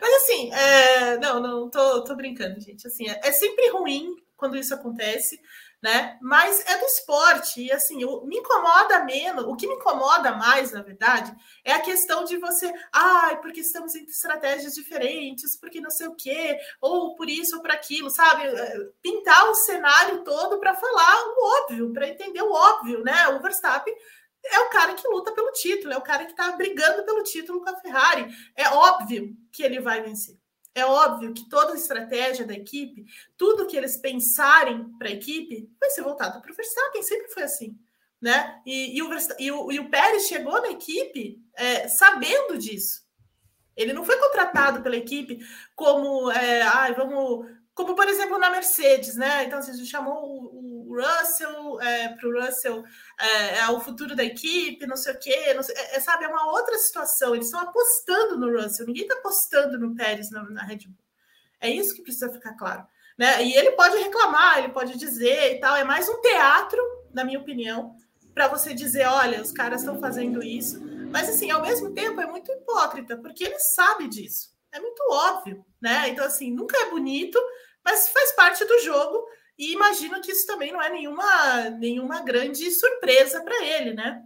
Mas 0.00 0.14
assim, 0.22 0.52
é... 0.52 1.16
não, 1.18 1.40
não, 1.40 1.70
tô, 1.70 2.04
tô 2.04 2.14
brincando, 2.14 2.60
gente. 2.60 2.86
Assim, 2.86 3.08
é, 3.08 3.20
é 3.24 3.32
sempre 3.32 3.70
ruim 3.70 4.16
quando 4.36 4.56
isso 4.56 4.74
acontece 4.74 5.40
né? 5.82 6.18
Mas 6.20 6.64
é 6.66 6.78
do 6.78 6.84
esporte 6.86 7.62
e 7.62 7.72
assim, 7.72 7.98
me 8.24 8.38
incomoda 8.38 9.04
menos. 9.04 9.44
O 9.44 9.54
que 9.56 9.66
me 9.66 9.74
incomoda 9.74 10.32
mais, 10.32 10.72
na 10.72 10.82
verdade, 10.82 11.34
é 11.64 11.72
a 11.72 11.80
questão 11.80 12.24
de 12.24 12.36
você, 12.38 12.66
ai, 12.92 13.34
ah, 13.34 13.36
porque 13.36 13.60
estamos 13.60 13.94
em 13.94 14.04
estratégias 14.04 14.74
diferentes, 14.74 15.58
porque 15.58 15.80
não 15.80 15.90
sei 15.90 16.08
o 16.08 16.14
quê, 16.14 16.58
ou 16.80 17.14
por 17.14 17.28
isso 17.28 17.56
ou 17.56 17.62
para 17.62 17.74
aquilo, 17.74 18.10
sabe? 18.10 18.44
Pintar 19.02 19.48
o 19.48 19.54
cenário 19.54 20.24
todo 20.24 20.58
para 20.58 20.74
falar 20.74 21.16
o 21.28 21.62
óbvio, 21.62 21.92
para 21.92 22.08
entender 22.08 22.42
o 22.42 22.52
óbvio, 22.52 23.02
né? 23.04 23.28
O 23.28 23.40
Verstappen 23.40 23.94
é 24.44 24.60
o 24.60 24.70
cara 24.70 24.94
que 24.94 25.06
luta 25.08 25.32
pelo 25.32 25.52
título, 25.52 25.92
é 25.92 25.96
o 25.96 26.02
cara 26.02 26.24
que 26.24 26.32
está 26.32 26.52
brigando 26.52 27.04
pelo 27.04 27.22
título 27.22 27.60
com 27.60 27.70
a 27.70 27.76
Ferrari. 27.80 28.26
É 28.54 28.68
óbvio 28.70 29.36
que 29.52 29.62
ele 29.62 29.80
vai 29.80 30.00
vencer. 30.02 30.36
É 30.76 30.84
óbvio 30.84 31.32
que 31.32 31.48
toda 31.48 31.72
a 31.72 31.76
estratégia 31.76 32.44
da 32.44 32.52
equipe, 32.52 33.06
tudo 33.34 33.66
que 33.66 33.74
eles 33.74 33.96
pensarem 33.96 34.84
para 34.98 35.08
a 35.08 35.12
equipe, 35.12 35.70
vai 35.80 35.88
ser 35.88 36.02
voltado 36.02 36.38
para 36.42 36.52
o 36.52 36.54
Verstappen, 36.54 37.02
sempre 37.02 37.28
foi 37.28 37.44
assim. 37.44 37.78
Né? 38.20 38.60
E, 38.66 38.98
e, 38.98 39.02
o, 39.02 39.10
e, 39.38 39.52
o, 39.52 39.72
e 39.72 39.80
o 39.80 39.88
Pérez 39.88 40.26
chegou 40.26 40.60
na 40.60 40.68
equipe 40.68 41.42
é, 41.54 41.88
sabendo 41.88 42.58
disso. 42.58 43.06
Ele 43.74 43.94
não 43.94 44.04
foi 44.04 44.18
contratado 44.18 44.82
pela 44.82 44.96
equipe 44.96 45.38
como, 45.74 46.30
é, 46.30 46.60
ah, 46.60 46.92
vamos, 46.92 47.46
como 47.74 47.94
por 47.94 48.06
exemplo 48.06 48.38
na 48.38 48.50
Mercedes, 48.50 49.16
né? 49.16 49.44
Então 49.44 49.58
assim, 49.58 49.70
a 49.70 49.74
gente 49.74 49.88
chamou 49.88 50.26
o, 50.26 50.75
o 50.75 50.75
Russell 50.96 51.80
é, 51.80 52.08
para 52.08 52.28
o 52.28 52.40
Russell 52.40 52.84
é, 53.18 53.58
é, 53.58 53.68
o 53.70 53.80
futuro 53.80 54.16
da 54.16 54.24
equipe, 54.24 54.86
não 54.86 54.96
sei 54.96 55.14
o 55.14 55.18
quê, 55.18 55.62
sei, 55.62 55.74
é, 55.76 55.96
é, 55.96 56.00
sabe? 56.00 56.24
É 56.24 56.28
uma 56.28 56.50
outra 56.50 56.76
situação. 56.78 57.34
Eles 57.34 57.46
estão 57.46 57.60
apostando 57.60 58.38
no 58.38 58.50
Russell, 58.50 58.86
ninguém 58.86 59.02
está 59.02 59.14
apostando 59.14 59.78
no 59.78 59.94
Pérez 59.94 60.30
na, 60.30 60.42
na, 60.50 60.62
Red 60.62 60.86
Bull. 60.86 61.04
É 61.60 61.70
isso 61.70 61.94
que 61.94 62.02
precisa 62.02 62.32
ficar 62.32 62.54
claro. 62.54 62.86
Né? 63.18 63.44
E 63.44 63.54
ele 63.54 63.72
pode 63.72 63.96
reclamar, 63.96 64.58
ele 64.58 64.68
pode 64.68 64.98
dizer 64.98 65.54
e 65.54 65.60
tal. 65.60 65.76
É 65.76 65.84
mais 65.84 66.08
um 66.08 66.20
teatro, 66.20 66.82
na 67.12 67.24
minha 67.24 67.38
opinião, 67.38 67.96
para 68.34 68.48
você 68.48 68.74
dizer: 68.74 69.06
olha, 69.06 69.40
os 69.40 69.52
caras 69.52 69.80
estão 69.80 69.98
fazendo 69.98 70.42
isso. 70.42 70.80
Mas, 71.10 71.28
assim, 71.28 71.50
ao 71.50 71.62
mesmo 71.62 71.94
tempo, 71.94 72.20
é 72.20 72.26
muito 72.26 72.52
hipócrita, 72.52 73.16
porque 73.16 73.44
ele 73.44 73.58
sabe 73.58 74.08
disso. 74.08 74.54
É 74.70 74.80
muito 74.80 75.02
óbvio, 75.10 75.64
né? 75.80 76.08
Então, 76.08 76.24
assim, 76.24 76.52
nunca 76.52 76.76
é 76.76 76.90
bonito, 76.90 77.40
mas 77.82 78.08
faz 78.08 78.32
parte 78.32 78.64
do 78.64 78.78
jogo 78.80 79.26
e 79.58 79.72
imagino 79.72 80.20
que 80.20 80.32
isso 80.32 80.46
também 80.46 80.72
não 80.72 80.82
é 80.82 80.90
nenhuma, 80.90 81.70
nenhuma 81.70 82.20
grande 82.22 82.70
surpresa 82.70 83.42
para 83.42 83.64
ele, 83.64 83.94
né? 83.94 84.22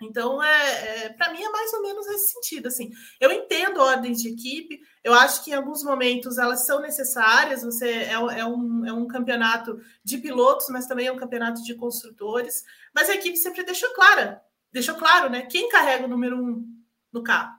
Então, 0.00 0.42
é, 0.42 1.06
é 1.06 1.08
para 1.10 1.32
mim 1.32 1.42
é 1.42 1.48
mais 1.50 1.72
ou 1.72 1.82
menos 1.82 2.06
nesse 2.06 2.32
sentido. 2.32 2.68
Assim, 2.68 2.90
eu 3.20 3.32
entendo 3.32 3.80
ordens 3.80 4.22
de 4.22 4.28
equipe, 4.28 4.80
eu 5.02 5.12
acho 5.12 5.44
que 5.44 5.50
em 5.50 5.54
alguns 5.54 5.82
momentos 5.82 6.38
elas 6.38 6.64
são 6.64 6.80
necessárias. 6.80 7.62
Você 7.62 7.88
é, 7.88 8.12
é, 8.12 8.44
um, 8.44 8.86
é 8.86 8.92
um 8.92 9.06
campeonato 9.08 9.80
de 10.04 10.18
pilotos, 10.18 10.68
mas 10.70 10.86
também 10.86 11.06
é 11.06 11.12
um 11.12 11.18
campeonato 11.18 11.62
de 11.62 11.74
construtores. 11.74 12.64
Mas 12.94 13.08
a 13.08 13.14
equipe 13.14 13.36
sempre 13.36 13.64
deixou 13.64 13.92
clara, 13.92 14.40
deixou 14.72 14.94
claro, 14.94 15.28
né? 15.28 15.42
Quem 15.42 15.68
carrega 15.68 16.04
o 16.04 16.08
número 16.08 16.36
um 16.36 16.64
no 17.12 17.22
carro? 17.22 17.58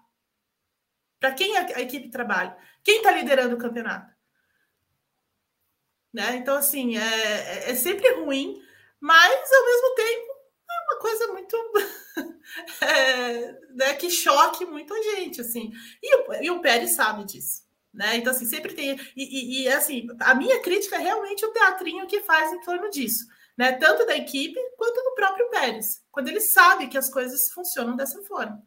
Para 1.20 1.34
quem 1.34 1.58
a, 1.58 1.62
a 1.62 1.82
equipe 1.82 2.10
trabalha? 2.10 2.58
Quem 2.84 2.98
está 2.98 3.12
liderando 3.12 3.56
o 3.56 3.60
campeonato? 3.60 4.19
Né? 6.14 6.38
Então, 6.38 6.56
assim, 6.58 6.98
é, 6.98 7.02
é, 7.02 7.72
é 7.72 7.76
sempre 7.76 8.12
ruim, 8.14 8.62
mas 9.00 9.52
ao 9.52 9.66
mesmo 9.66 9.96
tempo 9.96 10.40
é 10.70 10.94
uma 10.94 11.00
coisa 11.00 11.28
muito 11.28 11.58
é, 12.82 13.52
né, 13.76 13.94
que 13.94 14.10
choque 14.10 14.66
muito 14.66 14.94
a 14.94 15.02
gente, 15.02 15.42
assim. 15.42 15.72
E 16.02 16.16
o, 16.16 16.34
e 16.44 16.52
o 16.52 16.62
Pérez 16.62 16.92
sabe 16.92 17.24
disso. 17.26 17.64
Né? 17.94 18.18
Então, 18.18 18.32
assim, 18.32 18.46
sempre 18.46 18.74
tem. 18.74 19.00
E, 19.16 19.24
e, 19.24 19.64
e, 19.64 19.68
assim, 19.70 20.08
a 20.20 20.36
minha 20.36 20.60
crítica 20.62 20.96
é 20.96 21.00
realmente 21.00 21.46
o 21.46 21.52
teatrinho 21.52 22.08
que 22.08 22.22
faz 22.22 22.52
em 22.54 22.62
torno 22.62 22.90
disso, 22.90 23.26
né? 23.58 23.72
Tanto 23.74 24.06
da 24.06 24.16
equipe 24.16 24.60
quanto 24.78 25.02
do 25.04 25.16
próprio 25.16 25.50
Pérez, 25.50 26.04
quando 26.12 26.28
ele 26.28 26.40
sabe 26.40 26.88
que 26.88 26.98
as 26.98 27.10
coisas 27.10 27.50
funcionam 27.50 27.96
dessa 27.96 28.22
forma. 28.24 28.62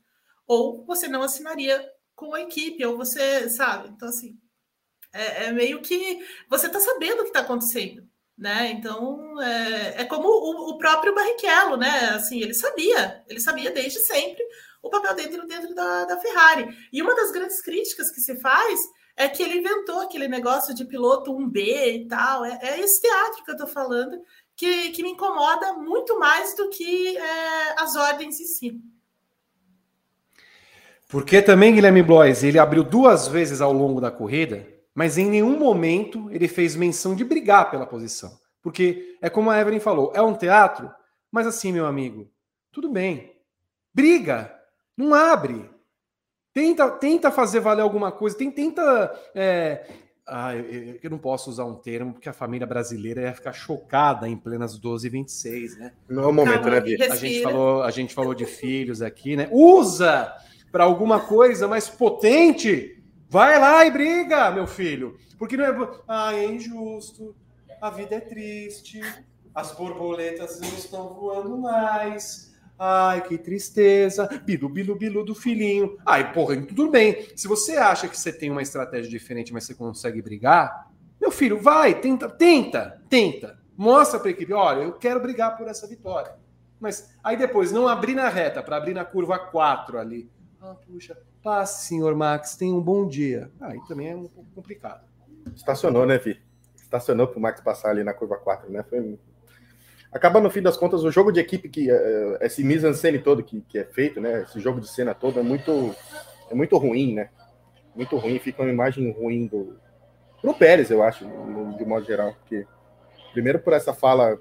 Ou 0.46 0.84
você 0.84 1.06
não 1.06 1.22
assinaria 1.22 1.88
com 2.16 2.34
a 2.34 2.40
equipe, 2.40 2.84
ou 2.84 2.96
você, 2.96 3.48
sabe? 3.48 3.88
Então, 3.90 4.08
assim, 4.08 4.36
é, 5.12 5.46
é 5.46 5.52
meio 5.52 5.80
que 5.80 6.24
você 6.48 6.66
está 6.66 6.80
sabendo 6.80 7.20
o 7.20 7.22
que 7.22 7.28
está 7.28 7.40
acontecendo, 7.40 8.02
né? 8.36 8.70
Então 8.72 9.40
é, 9.42 10.02
é 10.02 10.04
como 10.04 10.28
o, 10.28 10.70
o, 10.70 10.78
próprio 10.78 11.14
Barrichello, 11.14 11.76
né? 11.76 12.10
Assim, 12.14 12.40
ele 12.40 12.54
sabia, 12.54 13.22
ele 13.28 13.40
sabia 13.40 13.70
desde 13.70 13.98
sempre 14.00 14.42
o 14.82 14.90
papel 14.90 15.14
dele 15.14 15.46
dentro 15.46 15.74
da, 15.74 16.04
da 16.04 16.18
Ferrari. 16.18 16.66
E 16.92 17.02
uma 17.02 17.14
das 17.14 17.30
grandes 17.30 17.60
críticas 17.60 18.10
que 18.10 18.20
se 18.20 18.36
faz 18.40 18.80
é 19.16 19.28
que 19.28 19.42
ele 19.42 19.58
inventou 19.58 20.00
aquele 20.00 20.26
negócio 20.26 20.74
de 20.74 20.84
piloto 20.84 21.32
1B 21.32 21.56
e 21.56 22.08
tal. 22.08 22.44
É, 22.44 22.58
é 22.62 22.80
esse 22.80 23.00
teatro 23.00 23.44
que 23.44 23.50
eu 23.50 23.54
estou 23.54 23.68
falando 23.68 24.20
que, 24.56 24.90
que 24.90 25.02
me 25.02 25.10
incomoda 25.10 25.74
muito 25.74 26.18
mais 26.18 26.56
do 26.56 26.70
que 26.70 27.16
é, 27.16 27.80
as 27.80 27.94
ordens 27.94 28.40
em 28.40 28.46
si. 28.46 28.80
Porque 31.08 31.42
também, 31.42 31.74
Guilherme 31.74 32.02
Blois, 32.02 32.42
ele 32.42 32.58
abriu 32.58 32.82
duas 32.82 33.28
vezes 33.28 33.60
ao 33.60 33.70
longo 33.70 34.00
da 34.00 34.10
corrida 34.10 34.71
mas 34.94 35.16
em 35.18 35.26
nenhum 35.26 35.58
momento 35.58 36.30
ele 36.30 36.48
fez 36.48 36.76
menção 36.76 37.14
de 37.14 37.24
brigar 37.24 37.70
pela 37.70 37.86
posição. 37.86 38.38
Porque 38.62 39.16
é 39.20 39.28
como 39.28 39.50
a 39.50 39.58
Evelyn 39.58 39.80
falou, 39.80 40.12
é 40.14 40.22
um 40.22 40.34
teatro, 40.34 40.90
mas 41.30 41.46
assim, 41.46 41.72
meu 41.72 41.86
amigo, 41.86 42.30
tudo 42.70 42.90
bem. 42.90 43.32
Briga, 43.92 44.54
não 44.96 45.14
abre. 45.14 45.68
Tenta, 46.52 46.90
tenta 46.90 47.30
fazer 47.30 47.60
valer 47.60 47.82
alguma 47.82 48.12
coisa, 48.12 48.36
tenta. 48.36 49.14
É... 49.34 49.86
Ah, 50.24 50.54
eu, 50.54 50.98
eu, 51.02 51.10
não 51.10 51.18
posso 51.18 51.50
usar 51.50 51.64
um 51.64 51.74
termo 51.74 52.12
porque 52.12 52.28
a 52.28 52.32
família 52.32 52.66
brasileira 52.66 53.22
ia 53.22 53.34
ficar 53.34 53.52
chocada 53.52 54.28
em 54.28 54.36
plenas 54.36 54.78
12 54.78 55.06
e 55.08 55.10
26, 55.10 55.78
né? 55.78 55.92
Não 56.08 56.22
é 56.22 56.26
o 56.26 56.32
momento, 56.32 56.70
né, 56.70 56.80
Bia? 56.80 57.12
A 57.12 57.16
gente, 57.16 57.42
falou, 57.42 57.82
a 57.82 57.90
gente 57.90 58.14
falou 58.14 58.32
de 58.32 58.46
filhos 58.46 59.02
aqui, 59.02 59.34
né? 59.34 59.48
Usa 59.50 60.32
para 60.70 60.84
alguma 60.84 61.20
coisa 61.20 61.66
mais 61.66 61.88
potente 61.88 63.01
Vai 63.32 63.58
lá 63.58 63.86
e 63.86 63.90
briga, 63.90 64.50
meu 64.50 64.66
filho. 64.66 65.16
Porque 65.38 65.56
não 65.56 65.64
é. 65.64 65.90
Ah, 66.06 66.34
é 66.34 66.44
injusto. 66.44 67.34
A 67.80 67.88
vida 67.88 68.16
é 68.16 68.20
triste. 68.20 69.00
As 69.54 69.72
borboletas 69.72 70.60
não 70.60 70.68
estão 70.68 71.14
voando 71.14 71.56
mais. 71.56 72.54
Ai, 72.78 73.22
que 73.26 73.38
tristeza. 73.38 74.28
Bilu, 74.44 74.68
bilu, 74.68 74.94
bilu 74.96 75.24
do 75.24 75.34
filhinho. 75.34 75.96
Ai, 76.04 76.30
porra, 76.30 76.60
tudo 76.60 76.90
bem. 76.90 77.26
Se 77.34 77.48
você 77.48 77.78
acha 77.78 78.06
que 78.06 78.18
você 78.18 78.30
tem 78.30 78.50
uma 78.50 78.60
estratégia 78.60 79.10
diferente, 79.10 79.50
mas 79.50 79.64
você 79.64 79.72
consegue 79.72 80.20
brigar, 80.20 80.90
meu 81.18 81.30
filho, 81.30 81.58
vai, 81.58 81.98
tenta, 81.98 82.28
tenta, 82.28 83.00
tenta. 83.08 83.58
Mostra 83.74 84.20
para 84.20 84.28
a 84.28 84.32
equipe, 84.32 84.52
olha, 84.52 84.82
eu 84.82 84.92
quero 84.92 85.20
brigar 85.20 85.56
por 85.56 85.68
essa 85.68 85.86
vitória. 85.86 86.34
Mas 86.78 87.16
aí 87.24 87.38
depois, 87.38 87.72
não 87.72 87.88
abrir 87.88 88.14
na 88.14 88.28
reta, 88.28 88.62
para 88.62 88.76
abrir 88.76 88.92
na 88.92 89.06
curva 89.06 89.38
4 89.38 89.98
ali. 89.98 90.30
Ah, 90.60 90.76
puxa, 90.86 91.16
Passe, 91.42 91.86
senhor 91.86 92.14
Max, 92.14 92.56
tenha 92.56 92.74
um 92.74 92.80
bom 92.80 93.06
dia. 93.06 93.50
Aí 93.60 93.78
ah, 93.82 93.88
também 93.88 94.10
é 94.10 94.16
um 94.16 94.28
pouco 94.28 94.48
complicado. 94.54 95.04
Estacionou, 95.54 96.06
né, 96.06 96.18
Vi? 96.18 96.40
Estacionou 96.76 97.26
para 97.26 97.38
o 97.38 97.42
Max 97.42 97.60
passar 97.60 97.90
ali 97.90 98.04
na 98.04 98.14
curva 98.14 98.36
4, 98.36 98.70
né? 98.70 98.84
Foi... 98.88 99.18
Acaba, 100.12 100.40
no 100.40 100.50
fim 100.50 100.62
das 100.62 100.76
contas, 100.76 101.02
o 101.02 101.10
jogo 101.10 101.32
de 101.32 101.40
equipe, 101.40 101.68
que 101.68 101.90
uh, 101.90 102.38
esse 102.40 102.62
mise-en-scène 102.62 103.18
todo 103.18 103.42
que, 103.42 103.60
que 103.62 103.78
é 103.78 103.84
feito, 103.84 104.20
né? 104.20 104.42
Esse 104.42 104.60
jogo 104.60 104.80
de 104.80 104.88
cena 104.88 105.14
todo 105.14 105.40
é 105.40 105.42
muito, 105.42 105.94
é 106.50 106.54
muito 106.54 106.76
ruim, 106.76 107.14
né? 107.14 107.30
Muito 107.96 108.16
ruim, 108.16 108.38
fica 108.38 108.62
uma 108.62 108.70
imagem 108.70 109.10
ruim 109.10 109.46
do 109.46 109.76
pro 110.40 110.54
Pérez, 110.54 110.90
eu 110.90 111.02
acho, 111.02 111.24
de 111.78 111.84
modo 111.84 112.04
geral. 112.04 112.34
Porque, 112.34 112.66
primeiro, 113.32 113.60
por 113.60 113.72
essa 113.72 113.94
fala 113.94 114.38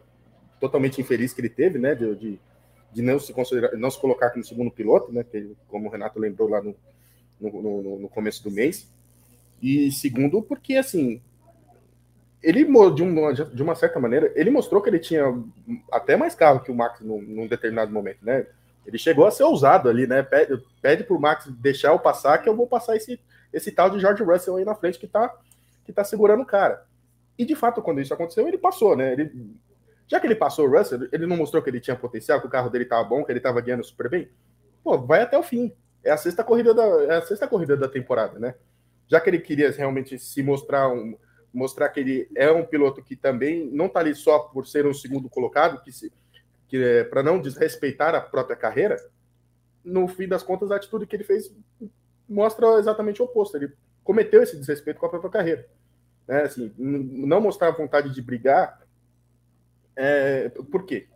totalmente 0.60 1.00
infeliz 1.00 1.34
que 1.34 1.42
ele 1.42 1.50
teve, 1.50 1.80
né? 1.80 1.96
De, 1.96 2.16
de, 2.16 2.40
de, 2.92 3.02
não 3.02 3.20
se 3.20 3.34
considerar, 3.34 3.76
não 3.78 3.90
se 3.90 4.00
colocar 4.00 4.32
como 4.32 4.44
segundo 4.44 4.72
piloto, 4.72 5.12
né? 5.12 5.26
Como 5.68 5.88
o 5.88 5.92
Renato 5.92 6.20
lembrou 6.20 6.50
lá 6.50 6.62
no, 6.62 6.76
no, 7.40 7.62
no, 7.62 8.00
no 8.00 8.10
começo 8.10 8.44
do 8.44 8.52
mês. 8.52 8.92
E 9.62 9.92
segundo, 9.92 10.42
porque 10.42 10.76
assim, 10.76 11.22
ele 12.42 12.66
de 12.66 13.04
uma, 13.04 13.34
de 13.34 13.62
uma 13.62 13.76
certa 13.76 14.00
maneira, 14.00 14.32
ele 14.36 14.50
mostrou 14.50 14.82
que 14.82 14.90
ele 14.90 15.00
tinha 15.00 15.24
até 15.92 16.18
mais 16.18 16.34
carro 16.34 16.62
que 16.62 16.72
o 16.72 16.76
Max 16.76 17.00
num, 17.02 17.22
num 17.22 17.48
determinado 17.48 17.92
momento, 17.92 18.26
né? 18.26 18.48
Ele 18.86 18.98
chegou 18.98 19.28
a 19.28 19.32
ser 19.32 19.44
ousado 19.44 19.88
ali, 19.88 20.08
né? 20.08 20.24
Pede, 20.24 20.64
pede 20.82 21.04
pro 21.04 21.20
Max 21.20 21.46
deixar 21.48 21.90
eu 21.90 22.00
passar, 22.00 22.40
que 22.40 22.50
eu 22.50 22.56
vou 22.56 22.66
passar 22.66 22.96
esse, 22.96 23.20
esse 23.54 23.72
tal 23.72 23.92
de 23.92 24.00
George 24.00 24.24
Russell 24.24 24.56
aí 24.56 24.66
na 24.66 24.74
frente 24.74 24.98
que 24.98 25.08
tá, 25.08 25.32
que 25.86 25.94
tá 25.94 26.04
segurando 26.04 26.42
o 26.42 26.46
cara. 26.46 26.84
E 27.38 27.46
de 27.46 27.56
fato, 27.56 27.82
quando 27.82 28.02
isso 28.02 28.14
aconteceu, 28.14 28.48
ele 28.48 28.58
passou, 28.58 28.96
né? 28.96 29.14
Ele, 29.14 29.32
já 30.12 30.20
que 30.20 30.28
ele 30.28 30.36
passou 30.36 30.68
o 30.68 30.78
Russell, 30.78 31.08
ele 31.10 31.26
não 31.26 31.38
mostrou 31.38 31.64
que 31.64 31.70
ele 31.70 31.80
tinha 31.80 31.96
potencial, 31.96 32.42
que 32.42 32.46
o 32.46 32.50
carro 32.50 32.70
dele 32.70 32.84
tava 32.84 33.08
bom, 33.08 33.24
que 33.24 33.32
ele 33.32 33.40
tava 33.40 33.62
guiando 33.62 33.82
super 33.82 34.10
bem. 34.10 34.30
Pô, 34.84 34.98
vai 34.98 35.22
até 35.22 35.38
o 35.38 35.44
fim. 35.44 35.74
É 36.04 36.12
a 36.12 36.18
sexta 36.18 36.44
corrida 36.44 36.74
da, 36.74 36.84
é 36.84 37.16
a 37.16 37.22
sexta 37.22 37.48
corrida 37.48 37.78
da 37.78 37.88
temporada, 37.88 38.38
né? 38.38 38.56
Já 39.08 39.22
que 39.22 39.30
ele 39.30 39.40
queria 39.40 39.72
realmente 39.72 40.20
se 40.20 40.44
mostrar 40.44 40.90
um 40.90 41.18
mostrar 41.54 41.88
que 41.88 42.02
ele 42.02 42.30
é 42.36 42.52
um 42.52 42.66
piloto 42.66 43.02
que 43.02 43.16
também 43.16 43.70
não 43.72 43.86
está 43.86 44.02
ali 44.02 44.14
só 44.14 44.40
por 44.40 44.68
ser 44.68 44.86
um 44.86 44.94
segundo 44.94 45.30
colocado, 45.30 45.82
que, 45.82 45.94
se, 45.94 46.12
que 46.68 46.78
é 46.78 47.04
para 47.06 47.24
não 47.24 47.42
desrespeitar 47.42 48.14
a 48.14 48.20
própria 48.20 48.56
carreira, 48.56 48.98
no 49.84 50.10
fim 50.10 50.28
das 50.28 50.44
contas, 50.44 50.72
a 50.72 50.76
atitude 50.76 51.08
que 51.08 51.16
ele 51.16 51.24
fez 51.24 51.54
mostra 52.28 52.80
exatamente 52.80 53.22
o 53.22 53.26
oposto. 53.26 53.56
Ele 53.56 53.72
cometeu 54.04 54.44
esse 54.44 54.58
desrespeito 54.58 55.00
com 55.00 55.06
a 55.06 55.10
própria 55.10 55.32
carreira. 55.32 55.68
Né? 56.28 56.44
Assim, 56.44 56.74
não 56.78 57.40
mostrar 57.40 57.72
vontade 57.72 58.14
de 58.14 58.22
brigar, 58.22 58.81
é, 60.02 60.50
por 60.50 60.86
quê? 60.86 61.08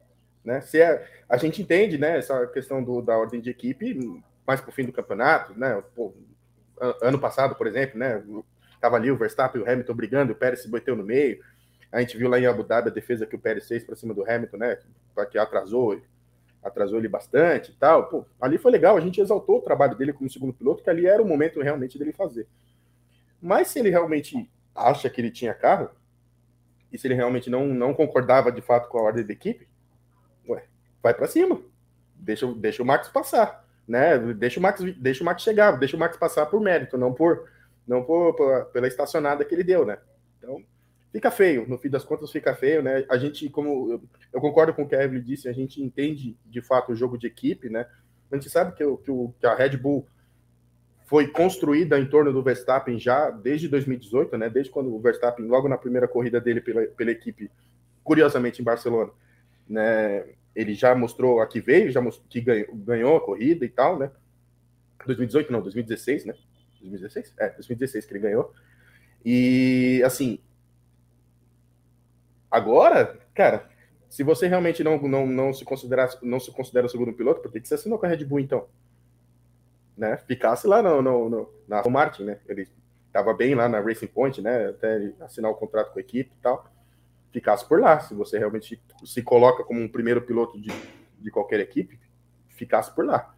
Né? 0.43 0.61
Se 0.61 0.79
é, 0.79 1.07
a 1.27 1.37
gente 1.37 1.61
entende 1.61 1.97
né, 1.97 2.19
essa 2.19 2.45
questão 2.47 2.83
do, 2.83 3.01
da 3.01 3.17
ordem 3.17 3.41
de 3.41 3.49
equipe 3.49 4.23
mais 4.45 4.61
para 4.61 4.69
o 4.69 4.73
fim 4.73 4.85
do 4.85 4.93
campeonato, 4.93 5.57
né? 5.57 5.83
Pô, 5.95 6.13
ano 7.01 7.19
passado, 7.19 7.55
por 7.55 7.65
exemplo, 7.65 7.97
né? 7.97 8.23
Tava 8.79 8.95
ali 8.95 9.09
o 9.09 9.17
Verstappen 9.17 9.61
e 9.61 9.65
o 9.65 9.69
Hamilton 9.69 9.93
brigando, 9.93 10.33
o 10.33 10.35
Pérez 10.35 10.61
se 10.61 10.69
bateu 10.69 10.95
no 10.95 11.03
meio. 11.03 11.43
A 11.91 11.99
gente 11.99 12.17
viu 12.17 12.29
lá 12.29 12.39
em 12.39 12.45
Abu 12.45 12.63
Dhabi 12.63 12.89
a 12.89 12.93
defesa 12.93 13.25
que 13.25 13.35
o 13.35 13.39
Pérez 13.39 13.67
fez 13.67 13.83
para 13.83 13.95
cima 13.95 14.13
do 14.13 14.29
Hamilton, 14.29 14.57
né? 14.57 14.77
Que 15.31 15.37
atrasou, 15.37 15.99
atrasou 16.61 16.99
ele 16.99 17.07
bastante 17.07 17.71
e 17.71 17.75
tal. 17.75 18.07
Pô, 18.07 18.25
ali 18.39 18.57
foi 18.57 18.71
legal, 18.71 18.97
a 18.97 19.01
gente 19.01 19.19
exaltou 19.19 19.57
o 19.57 19.61
trabalho 19.61 19.95
dele 19.95 20.13
como 20.13 20.29
segundo 20.29 20.53
piloto, 20.53 20.83
que 20.83 20.89
ali 20.89 21.07
era 21.07 21.23
o 21.23 21.27
momento 21.27 21.61
realmente 21.61 21.97
dele 21.97 22.13
fazer. 22.13 22.47
Mas 23.41 23.69
se 23.69 23.79
ele 23.79 23.89
realmente 23.89 24.49
acha 24.75 25.09
que 25.09 25.21
ele 25.21 25.31
tinha 25.31 25.53
carro, 25.53 25.89
e 26.95 26.97
se 26.97 27.07
ele 27.07 27.13
realmente 27.13 27.49
não, 27.49 27.67
não 27.67 27.93
concordava 27.93 28.51
de 28.51 28.61
fato 28.61 28.87
com 28.87 28.97
a 28.97 29.03
ordem 29.03 29.25
da 29.25 29.33
equipe, 29.33 29.67
ué, 30.47 30.63
vai 31.03 31.13
para 31.13 31.27
cima. 31.27 31.61
Deixa, 32.15 32.47
deixa 32.53 32.81
o 32.81 32.85
Max 32.85 33.09
passar, 33.09 33.67
né? 33.85 34.17
Deixa 34.33 34.59
o 34.59 34.63
Max, 34.63 34.81
deixa 34.97 35.21
o 35.21 35.25
Max 35.25 35.43
chegar, 35.43 35.73
deixa 35.73 35.97
o 35.97 35.99
Max 35.99 36.15
passar 36.15 36.45
por 36.45 36.61
mérito, 36.61 36.97
não 36.97 37.13
por 37.13 37.49
não 37.85 38.03
por, 38.03 38.33
por, 38.33 38.65
pela 38.67 38.87
estacionada 38.87 39.43
que 39.43 39.53
ele 39.53 39.63
deu, 39.63 39.85
né? 39.85 39.99
Então, 40.39 40.63
fica 41.11 41.29
feio, 41.29 41.67
no 41.67 41.77
fim 41.77 41.89
das 41.89 42.03
contas 42.03 42.31
fica 42.31 42.55
feio, 42.55 42.81
né? 42.81 43.05
A 43.09 43.17
gente, 43.17 43.49
como 43.49 43.91
eu, 43.91 44.03
eu 44.33 44.41
concordo 44.41 44.73
com 44.73 44.83
o 44.83 44.87
que 44.87 44.95
a 44.95 45.03
Evelyn 45.03 45.21
disse, 45.21 45.49
a 45.49 45.53
gente 45.53 45.83
entende 45.83 46.37
de 46.45 46.61
fato 46.61 46.93
o 46.93 46.95
jogo 46.95 47.17
de 47.17 47.27
equipe, 47.27 47.69
né? 47.69 47.85
A 48.31 48.35
gente 48.35 48.49
sabe 48.49 48.71
que, 48.71 48.83
que, 49.03 49.11
o, 49.11 49.33
que 49.37 49.45
a 49.45 49.53
Red 49.53 49.77
Bull 49.77 50.07
foi 51.05 51.27
construída 51.27 51.99
em 51.99 52.05
torno 52.07 52.33
do 52.33 52.43
Verstappen 52.43 52.99
já 52.99 53.29
desde 53.29 53.67
2018, 53.67 54.37
né? 54.37 54.49
Desde 54.49 54.71
quando 54.71 54.93
o 54.93 54.99
Verstappen, 54.99 55.45
logo 55.45 55.69
na 55.69 55.77
primeira 55.77 56.07
corrida 56.07 56.41
dele 56.41 56.61
pela, 56.61 56.81
pela 56.87 57.11
equipe, 57.11 57.49
curiosamente 58.03 58.61
em 58.61 58.65
Barcelona, 58.65 59.11
né? 59.69 60.25
Ele 60.55 60.73
já 60.73 60.95
mostrou 60.95 61.39
a 61.41 61.47
que 61.47 61.61
veio, 61.61 61.91
já 61.91 62.01
mostrou 62.01 62.27
que 62.27 62.41
ganhou, 62.41 62.75
ganhou 62.75 63.17
a 63.17 63.21
corrida 63.21 63.63
e 63.63 63.69
tal, 63.69 63.99
né? 63.99 64.09
2018 65.05 65.51
não, 65.51 65.61
2016, 65.61 66.25
né? 66.25 66.33
2016? 66.81 67.33
É, 67.37 67.49
2016 67.49 68.05
que 68.05 68.13
ele 68.13 68.19
ganhou. 68.21 68.51
E, 69.23 70.01
assim, 70.03 70.39
agora, 72.49 73.19
cara, 73.33 73.69
se 74.09 74.23
você 74.23 74.47
realmente 74.47 74.83
não, 74.83 74.99
não, 75.01 75.27
não, 75.27 75.53
se, 75.53 75.63
considera, 75.63 76.09
não 76.23 76.39
se 76.39 76.51
considera 76.51 76.87
segundo 76.87 77.13
piloto, 77.13 77.41
por 77.41 77.51
que 77.51 77.59
você 77.67 77.75
assinou 77.75 77.99
com 77.99 78.05
a 78.05 78.09
Red 78.09 78.23
Bull, 78.25 78.39
então? 78.39 78.67
Né? 79.97 80.17
Ficasse 80.17 80.67
lá 80.67 80.81
no, 80.81 81.01
no, 81.01 81.29
no 81.29 81.53
na 81.67 81.81
Martin, 81.89 82.23
né? 82.23 82.39
Ele 82.47 82.67
estava 83.07 83.33
bem 83.33 83.55
lá 83.55 83.69
na 83.69 83.79
Racing 83.79 84.07
Point, 84.07 84.41
né? 84.41 84.67
Até 84.67 85.13
assinar 85.21 85.49
o 85.49 85.55
contrato 85.55 85.91
com 85.91 85.99
a 85.99 86.01
equipe 86.01 86.31
e 86.37 86.41
tal. 86.41 86.69
Ficasse 87.31 87.65
por 87.65 87.79
lá. 87.79 87.99
Se 87.99 88.13
você 88.13 88.37
realmente 88.37 88.81
se 89.05 89.21
coloca 89.21 89.63
como 89.63 89.79
um 89.79 89.87
primeiro 89.87 90.21
piloto 90.21 90.59
de, 90.59 90.69
de 91.19 91.31
qualquer 91.31 91.59
equipe, 91.59 91.99
ficasse 92.49 92.93
por 92.93 93.05
lá. 93.05 93.33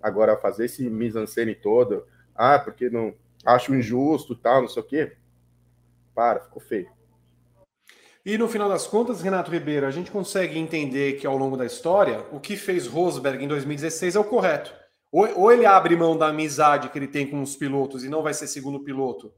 Agora, 0.00 0.36
fazer 0.36 0.66
esse 0.66 0.88
mise-en-scène 0.88 1.54
todo, 1.54 2.06
ah, 2.34 2.58
porque 2.58 2.88
não 2.88 3.14
acho 3.44 3.74
injusto, 3.74 4.36
tal, 4.36 4.62
não 4.62 4.68
sei 4.68 4.82
o 4.82 4.86
quê. 4.86 5.16
Para, 6.14 6.40
ficou 6.40 6.60
feio. 6.62 6.88
E 8.24 8.36
no 8.36 8.48
final 8.48 8.68
das 8.68 8.86
contas, 8.86 9.22
Renato 9.22 9.50
Ribeiro, 9.52 9.86
a 9.86 9.90
gente 9.90 10.10
consegue 10.10 10.58
entender 10.58 11.14
que 11.14 11.26
ao 11.26 11.36
longo 11.36 11.56
da 11.56 11.64
história, 11.64 12.24
o 12.32 12.40
que 12.40 12.56
fez 12.56 12.86
Rosberg 12.86 13.44
em 13.44 13.46
2016 13.46 14.16
é 14.16 14.18
o 14.18 14.24
correto. 14.24 14.74
Ou, 15.16 15.40
ou 15.40 15.50
ele 15.50 15.64
abre 15.64 15.96
mão 15.96 16.14
da 16.14 16.26
amizade 16.26 16.90
que 16.90 16.98
ele 16.98 17.08
tem 17.08 17.26
com 17.26 17.40
os 17.40 17.56
pilotos 17.56 18.04
e 18.04 18.08
não 18.10 18.22
vai 18.22 18.34
ser 18.34 18.46
segundo 18.46 18.84
piloto, 18.84 19.32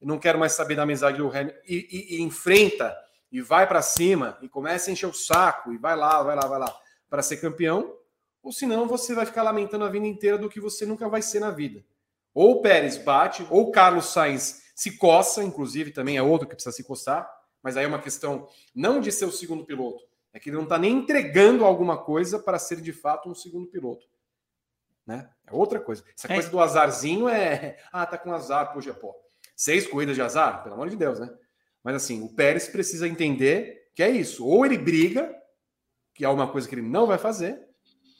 não 0.00 0.18
quero 0.18 0.38
mais 0.38 0.52
saber 0.52 0.76
da 0.76 0.82
amizade 0.82 1.18
do 1.18 1.28
Hamilton, 1.28 1.58
e, 1.68 1.88
e, 1.90 2.16
e 2.16 2.22
enfrenta 2.22 2.96
e 3.30 3.42
vai 3.42 3.66
para 3.66 3.82
cima 3.82 4.38
e 4.40 4.48
começa 4.48 4.88
a 4.88 4.94
encher 4.94 5.04
o 5.04 5.12
saco 5.12 5.74
e 5.74 5.76
vai 5.76 5.94
lá, 5.94 6.22
vai 6.22 6.34
lá, 6.34 6.46
vai 6.46 6.58
lá 6.58 6.74
para 7.10 7.20
ser 7.20 7.36
campeão, 7.36 7.94
ou 8.42 8.50
senão 8.50 8.88
você 8.88 9.14
vai 9.14 9.26
ficar 9.26 9.42
lamentando 9.42 9.84
a 9.84 9.90
vida 9.90 10.06
inteira 10.06 10.38
do 10.38 10.48
que 10.48 10.58
você 10.58 10.86
nunca 10.86 11.06
vai 11.06 11.20
ser 11.20 11.40
na 11.40 11.50
vida. 11.50 11.84
Ou 12.32 12.52
o 12.52 12.62
Pérez 12.62 12.96
bate, 12.96 13.46
ou 13.50 13.68
o 13.68 13.70
Carlos 13.70 14.06
Sainz 14.06 14.62
se 14.74 14.96
coça, 14.96 15.44
inclusive 15.44 15.90
também 15.90 16.16
é 16.16 16.22
outro 16.22 16.48
que 16.48 16.54
precisa 16.54 16.74
se 16.74 16.82
coçar, 16.82 17.30
mas 17.62 17.76
aí 17.76 17.84
é 17.84 17.88
uma 17.88 18.00
questão 18.00 18.48
não 18.74 19.00
de 19.00 19.12
ser 19.12 19.26
o 19.26 19.32
segundo 19.32 19.66
piloto, 19.66 20.02
é 20.32 20.40
que 20.40 20.48
ele 20.48 20.56
não 20.56 20.64
está 20.64 20.78
nem 20.78 20.96
entregando 20.96 21.62
alguma 21.62 21.98
coisa 21.98 22.38
para 22.38 22.58
ser 22.58 22.80
de 22.80 22.92
fato 22.94 23.28
um 23.28 23.34
segundo 23.34 23.66
piloto. 23.66 24.13
Né? 25.06 25.28
É 25.46 25.54
outra 25.54 25.78
coisa. 25.78 26.02
Essa 26.16 26.32
é. 26.32 26.34
coisa 26.34 26.50
do 26.50 26.60
azarzinho 26.60 27.28
é. 27.28 27.78
Ah, 27.92 28.06
tá 28.06 28.16
com 28.16 28.32
azar, 28.32 28.72
poxa, 28.72 28.94
pô. 28.94 29.14
Seis 29.56 29.86
corridas 29.86 30.16
de 30.16 30.22
azar, 30.22 30.62
pelo 30.62 30.74
amor 30.74 30.88
de 30.88 30.96
Deus, 30.96 31.20
né? 31.20 31.30
Mas 31.82 31.96
assim, 31.96 32.22
o 32.22 32.34
Pérez 32.34 32.66
precisa 32.66 33.06
entender 33.06 33.90
que 33.94 34.02
é 34.02 34.10
isso. 34.10 34.46
Ou 34.46 34.64
ele 34.64 34.78
briga, 34.78 35.34
que 36.14 36.24
é 36.24 36.28
uma 36.28 36.50
coisa 36.50 36.68
que 36.68 36.74
ele 36.74 36.82
não 36.82 37.06
vai 37.06 37.18
fazer, 37.18 37.60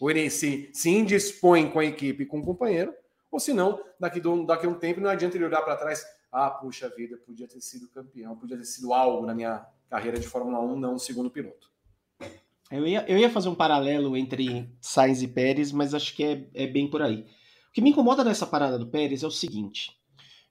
ou 0.01 0.11
ele 0.11 0.28
se, 0.30 0.70
se 0.74 0.91
indispõe 0.91 1.70
com 1.70 1.78
a 1.78 1.85
equipe 1.85 2.26
com 2.26 2.41
o 2.41 2.45
companheiro, 2.45 2.95
ou 3.30 3.41
senão, 3.41 3.82
daqui, 3.99 4.20
do, 4.20 4.45
daqui 4.45 4.66
a 4.66 4.68
um 4.68 4.74
tempo, 4.74 5.01
não 5.01 5.11
adianta 5.11 5.37
ele 5.37 5.47
olhar 5.47 5.62
para 5.62 5.76
trás, 5.76 6.05
ah, 6.30 6.51
puxa 6.51 6.89
vida, 6.91 7.16
podia 7.16 7.49
ter 7.49 7.61
sido 7.61 7.89
campeão, 7.89 8.37
podia 8.37 8.57
ter 8.57 8.64
sido 8.64 8.93
algo 8.93 9.26
na 9.26 9.35
minha 9.35 9.66
carreira 9.89 10.18
de 10.18 10.28
Fórmula 10.28 10.61
1, 10.61 10.76
não 10.78 10.99
segundo 10.99 11.30
piloto. 11.30 11.74
Eu 12.71 12.87
ia, 12.87 13.05
eu 13.09 13.19
ia 13.19 13.31
fazer 13.31 13.49
um 13.49 13.55
paralelo 13.55 14.17
entre 14.17 14.69
Sainz 14.81 15.23
e 15.23 15.29
Pérez, 15.29 15.71
mas 15.71 15.95
acho 15.95 16.15
que 16.15 16.25
é, 16.25 16.49
é 16.55 16.67
bem 16.67 16.89
por 16.89 17.03
aí. 17.03 17.21
O 17.69 17.73
que 17.73 17.81
me 17.81 17.91
incomoda 17.91 18.25
nessa 18.25 18.47
parada 18.47 18.79
do 18.79 18.87
Pérez 18.87 19.23
é 19.23 19.27
o 19.27 19.31
seguinte: 19.31 19.93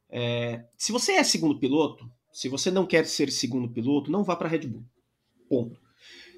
é, 0.09 0.65
se 0.77 0.91
você 0.91 1.13
é 1.13 1.23
segundo 1.23 1.59
piloto, 1.59 2.09
se 2.31 2.47
você 2.49 2.69
não 2.69 2.85
quer 2.85 3.05
ser 3.05 3.31
segundo 3.31 3.69
piloto, 3.69 4.11
não 4.11 4.23
vá 4.23 4.35
para 4.35 4.49
Red 4.49 4.67
Bull. 4.67 4.85
Ponto. 5.49 5.79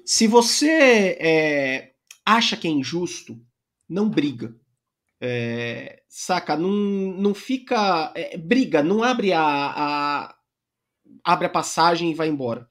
Se 0.04 0.26
você 0.26 1.16
é, 1.20 1.92
acha 2.24 2.56
que 2.56 2.68
é 2.68 2.70
injusto, 2.70 3.40
não 3.88 4.08
briga. 4.08 4.54
É, 5.20 6.02
saca? 6.08 6.56
Não, 6.56 6.70
não 6.70 7.34
fica. 7.34 8.12
É, 8.14 8.36
briga, 8.36 8.82
não 8.82 9.02
abre 9.02 9.32
a, 9.32 9.42
a, 9.42 10.36
abre 11.24 11.46
a 11.46 11.50
passagem 11.50 12.10
e 12.10 12.14
vai 12.14 12.28
embora. 12.28 12.68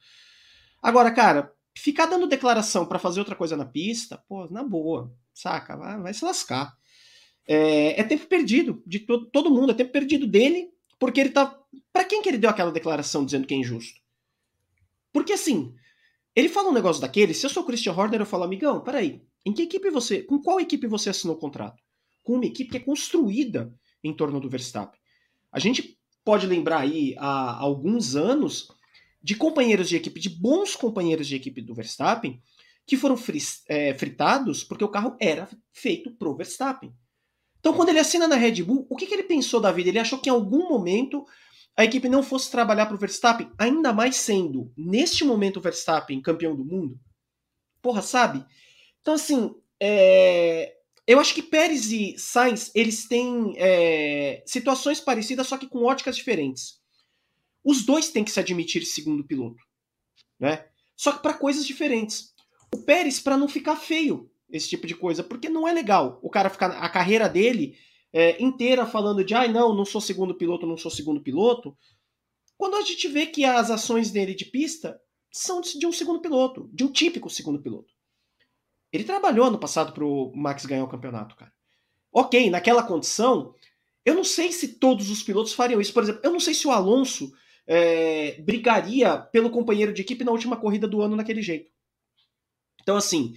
Agora, 0.81 1.11
cara, 1.11 1.54
ficar 1.77 2.05
dando 2.05 2.27
declaração 2.27 2.85
para 2.85 2.99
fazer 2.99 3.19
outra 3.19 3.35
coisa 3.35 3.57
na 3.57 3.65
pista, 3.65 4.23
pô, 4.27 4.47
na 4.49 4.63
boa, 4.63 5.13
saca? 5.33 5.75
Vai, 5.75 6.01
vai 6.01 6.13
se 6.13 6.23
lascar. 6.23 6.75
É, 7.47 7.99
é, 7.99 8.03
tempo 8.03 8.25
perdido 8.27 8.81
de 8.85 8.99
to, 8.99 9.25
todo 9.27 9.51
mundo, 9.51 9.71
é 9.71 9.75
tempo 9.75 9.91
perdido 9.91 10.25
dele, 10.25 10.71
porque 10.99 11.19
ele 11.19 11.29
tá. 11.29 11.59
Para 11.93 12.05
quem 12.05 12.21
que 12.21 12.29
ele 12.29 12.37
deu 12.37 12.49
aquela 12.49 12.71
declaração 12.71 13.25
dizendo 13.25 13.45
que 13.45 13.53
é 13.53 13.57
injusto? 13.57 14.01
Porque 15.13 15.33
assim, 15.33 15.73
ele 16.35 16.49
fala 16.49 16.69
um 16.69 16.73
negócio 16.73 17.01
daquele, 17.01 17.33
se 17.33 17.45
eu 17.45 17.49
sou 17.49 17.63
o 17.63 17.65
Christian 17.65 17.93
Horner, 17.93 18.21
eu 18.21 18.25
falo, 18.25 18.43
amigão, 18.43 18.81
peraí, 18.81 19.21
em 19.45 19.53
que 19.53 19.61
equipe 19.61 19.89
você. 19.89 20.23
Com 20.23 20.41
qual 20.41 20.59
equipe 20.59 20.87
você 20.87 21.09
assinou 21.09 21.35
o 21.35 21.39
contrato? 21.39 21.85
com 22.25 22.33
uma 22.33 22.45
equipe 22.45 22.71
que 22.71 22.77
é 22.77 22.81
construída 22.81 23.73
em 24.03 24.13
torno 24.13 24.41
do 24.41 24.49
Verstappen. 24.49 24.99
A 25.51 25.59
gente 25.59 25.97
pode 26.25 26.47
lembrar 26.47 26.79
aí 26.79 27.15
há 27.17 27.55
alguns 27.57 28.15
anos 28.15 28.69
de 29.25 29.33
companheiros 29.33 29.89
de 29.89 29.95
equipe, 29.95 30.19
de 30.19 30.29
bons 30.29 30.75
companheiros 30.75 31.27
de 31.27 31.35
equipe 31.35 31.59
do 31.59 31.73
Verstappen, 31.73 32.39
que 32.85 32.95
foram 32.95 33.17
é, 33.67 33.91
fritados 33.95 34.63
porque 34.63 34.83
o 34.83 34.87
carro 34.87 35.17
era 35.19 35.49
feito 35.73 36.11
pro 36.11 36.35
Verstappen. 36.35 36.93
Então, 37.59 37.73
quando 37.73 37.89
ele 37.89 37.97
assina 37.97 38.27
na 38.27 38.35
Red 38.35 38.61
Bull, 38.61 38.85
o 38.87 38.95
que, 38.95 39.07
que 39.07 39.15
ele 39.15 39.23
pensou 39.23 39.59
da 39.59 39.71
vida? 39.71 39.89
Ele 39.89 39.97
achou 39.97 40.19
que 40.19 40.29
em 40.29 40.31
algum 40.31 40.69
momento 40.69 41.25
a 41.75 41.83
equipe 41.83 42.07
não 42.07 42.21
fosse 42.21 42.51
trabalhar 42.51 42.85
para 42.85 42.93
o 42.93 42.99
Verstappen, 42.99 43.49
ainda 43.57 43.91
mais 43.91 44.17
sendo, 44.17 44.71
neste 44.77 45.23
momento, 45.23 45.57
o 45.57 45.61
Verstappen 45.61 46.21
campeão 46.21 46.55
do 46.55 46.63
mundo? 46.63 46.99
Porra, 47.81 48.03
sabe? 48.03 48.45
Então, 49.01 49.15
assim, 49.15 49.55
é... 49.79 50.71
eu 51.07 51.19
acho 51.19 51.33
que 51.33 51.41
Pérez 51.41 51.91
e 51.91 52.13
Sainz, 52.19 52.71
eles 52.75 53.07
têm 53.07 53.55
é... 53.57 54.43
situações 54.45 54.99
parecidas, 54.99 55.47
só 55.47 55.57
que 55.57 55.67
com 55.67 55.83
óticas 55.83 56.15
diferentes. 56.15 56.84
Os 57.65 57.83
dois 57.83 58.09
têm 58.09 58.23
que 58.23 58.31
se 58.31 58.39
admitir 58.39 58.85
segundo 58.85 59.23
piloto, 59.23 59.63
né? 60.39 60.67
Só 60.95 61.11
que 61.11 61.23
para 61.23 61.33
coisas 61.33 61.65
diferentes. 61.65 62.33
O 62.73 62.77
Pérez, 62.83 63.19
para 63.19 63.35
não 63.35 63.47
ficar 63.47 63.75
feio, 63.75 64.29
esse 64.49 64.69
tipo 64.69 64.85
de 64.85 64.95
coisa, 64.95 65.23
porque 65.23 65.49
não 65.49 65.67
é 65.67 65.73
legal 65.73 66.19
o 66.21 66.29
cara 66.29 66.49
ficar 66.49 66.67
a 66.71 66.87
carreira 66.89 67.27
dele 67.27 67.75
é, 68.13 68.41
inteira 68.41 68.85
falando 68.85 69.23
de 69.23 69.33
ai, 69.33 69.47
ah, 69.47 69.51
não, 69.51 69.75
não 69.75 69.83
sou 69.83 69.99
segundo 69.99 70.35
piloto, 70.35 70.67
não 70.67 70.77
sou 70.77 70.91
segundo 70.91 71.21
piloto, 71.21 71.75
quando 72.57 72.75
a 72.75 72.81
gente 72.81 73.07
vê 73.07 73.25
que 73.25 73.43
as 73.43 73.69
ações 73.69 74.11
dele 74.11 74.33
de 74.33 74.45
pista 74.45 74.99
são 75.31 75.59
de 75.59 75.85
um 75.85 75.91
segundo 75.91 76.21
piloto, 76.21 76.69
de 76.71 76.83
um 76.83 76.91
típico 76.91 77.29
segundo 77.29 77.61
piloto. 77.61 77.93
Ele 78.93 79.03
trabalhou 79.03 79.51
no 79.51 79.59
passado 79.59 79.91
para 79.91 80.05
o 80.05 80.31
Max 80.33 80.65
ganhar 80.65 80.85
o 80.85 80.89
campeonato, 80.89 81.35
cara. 81.35 81.51
Ok, 82.13 82.49
naquela 82.49 82.83
condição, 82.83 83.53
eu 84.05 84.15
não 84.15 84.23
sei 84.23 84.53
se 84.53 84.79
todos 84.79 85.09
os 85.09 85.21
pilotos 85.21 85.51
fariam 85.51 85.81
isso. 85.81 85.91
Por 85.91 86.03
exemplo, 86.03 86.21
eu 86.23 86.31
não 86.31 86.39
sei 86.39 86.53
se 86.53 86.65
o 86.65 86.71
Alonso 86.71 87.33
é, 87.67 88.41
brigaria 88.41 89.17
pelo 89.17 89.49
companheiro 89.49 89.93
de 89.93 90.01
equipe 90.01 90.23
na 90.23 90.31
última 90.31 90.57
corrida 90.57 90.87
do 90.87 91.01
ano 91.01 91.15
naquele 91.15 91.41
jeito. 91.41 91.71
Então, 92.81 92.97
assim, 92.97 93.33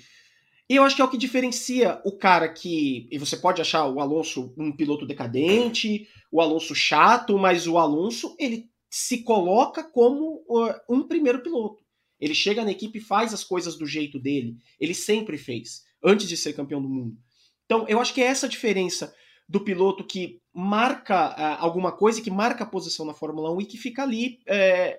eu 0.68 0.82
acho 0.82 0.94
que 0.94 1.00
é 1.00 1.04
o 1.04 1.10
que 1.10 1.16
diferencia 1.16 2.00
o 2.04 2.12
cara 2.12 2.48
que. 2.48 3.08
E 3.10 3.18
você 3.18 3.36
pode 3.36 3.60
achar 3.62 3.86
o 3.86 4.00
Alonso 4.00 4.52
um 4.56 4.70
piloto 4.70 5.06
decadente, 5.06 6.06
o 6.30 6.40
Alonso 6.42 6.74
chato, 6.74 7.38
mas 7.38 7.66
o 7.66 7.78
Alonso, 7.78 8.36
ele 8.38 8.70
se 8.90 9.22
coloca 9.22 9.82
como 9.82 10.44
um 10.88 11.02
primeiro 11.02 11.42
piloto. 11.42 11.82
Ele 12.20 12.34
chega 12.34 12.64
na 12.64 12.72
equipe 12.72 12.98
e 12.98 13.02
faz 13.02 13.32
as 13.32 13.44
coisas 13.44 13.76
do 13.76 13.86
jeito 13.86 14.18
dele. 14.18 14.56
Ele 14.78 14.92
sempre 14.92 15.38
fez, 15.38 15.84
antes 16.02 16.28
de 16.28 16.36
ser 16.36 16.52
campeão 16.52 16.82
do 16.82 16.88
mundo. 16.88 17.16
Então, 17.64 17.86
eu 17.88 18.00
acho 18.00 18.12
que 18.12 18.20
é 18.20 18.26
essa 18.26 18.46
a 18.46 18.48
diferença 18.48 19.14
do 19.48 19.60
piloto 19.60 20.04
que 20.04 20.40
marca 20.58 21.30
uh, 21.30 21.62
alguma 21.64 21.92
coisa, 21.92 22.20
que 22.20 22.32
marca 22.32 22.64
a 22.64 22.66
posição 22.66 23.06
na 23.06 23.14
Fórmula 23.14 23.52
1 23.52 23.60
e 23.60 23.64
que 23.64 23.78
fica 23.78 24.02
ali 24.02 24.40
é, 24.44 24.98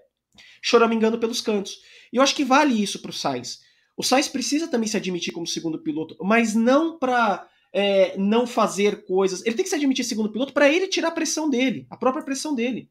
choramingando 0.62 1.20
pelos 1.20 1.42
cantos. 1.42 1.80
E 2.14 2.16
eu 2.16 2.24
acho 2.24 2.34
que 2.34 2.46
vale 2.46 2.82
isso 2.82 3.02
para 3.02 3.10
o 3.10 3.14
Sainz. 3.14 3.60
O 3.98 4.02
Sainz 4.02 4.30
precisa 4.30 4.70
também 4.70 4.88
se 4.88 4.96
admitir 4.96 5.34
como 5.34 5.46
segundo 5.46 5.84
piloto, 5.84 6.16
mas 6.22 6.56
não 6.56 6.98
para 6.98 7.46
é, 7.74 8.18
não 8.18 8.48
fazer 8.48 9.06
coisas. 9.06 9.46
Ele 9.46 9.56
tem 9.56 9.64
que 9.64 9.70
se 9.70 9.76
admitir 9.76 10.06
segundo 10.06 10.32
piloto 10.32 10.54
para 10.54 10.72
ele 10.72 10.88
tirar 10.88 11.10
a 11.10 11.12
pressão 11.12 11.50
dele, 11.50 11.86
a 11.90 11.98
própria 11.98 12.24
pressão 12.24 12.56
dele. 12.56 12.90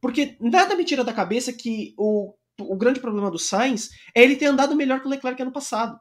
Porque 0.00 0.34
nada 0.40 0.74
me 0.74 0.84
tira 0.84 1.04
da 1.04 1.12
cabeça 1.12 1.52
que 1.52 1.92
o, 1.98 2.32
o 2.58 2.76
grande 2.76 3.00
problema 3.00 3.30
do 3.30 3.38
Sainz 3.38 3.90
é 4.14 4.22
ele 4.22 4.36
ter 4.36 4.46
andado 4.46 4.74
melhor 4.74 5.00
que 5.00 5.06
o 5.06 5.10
Leclerc 5.10 5.42
ano 5.42 5.52
passado. 5.52 6.00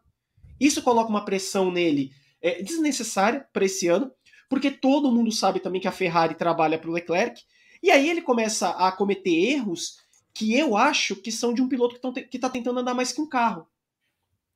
Isso 0.58 0.82
coloca 0.82 1.10
uma 1.10 1.26
pressão 1.26 1.70
nele 1.70 2.12
é, 2.42 2.62
desnecessária 2.62 3.46
para 3.52 3.66
esse 3.66 3.88
ano, 3.90 4.10
porque 4.50 4.72
todo 4.72 5.12
mundo 5.12 5.32
sabe 5.32 5.60
também 5.60 5.82
que 5.82 5.88
a 5.88 5.92
Ferrari 5.92 6.36
trabalha 6.36 6.78
para 6.78 6.90
o 6.90 6.94
Leclerc, 6.94 7.44
e 7.82 7.92
aí 7.92 8.10
ele 8.10 8.22
começa 8.22 8.70
a 8.70 8.92
cometer 8.92 9.30
erros 9.30 9.98
que 10.34 10.54
eu 10.54 10.78
acho 10.78 11.16
que 11.16 11.32
são 11.32 11.54
de 11.54 11.62
um 11.62 11.68
piloto 11.68 12.00
que 12.30 12.38
está 12.38 12.50
tentando 12.50 12.80
andar 12.80 12.94
mais 12.94 13.12
que 13.12 13.22
um 13.22 13.28
carro. 13.28 13.68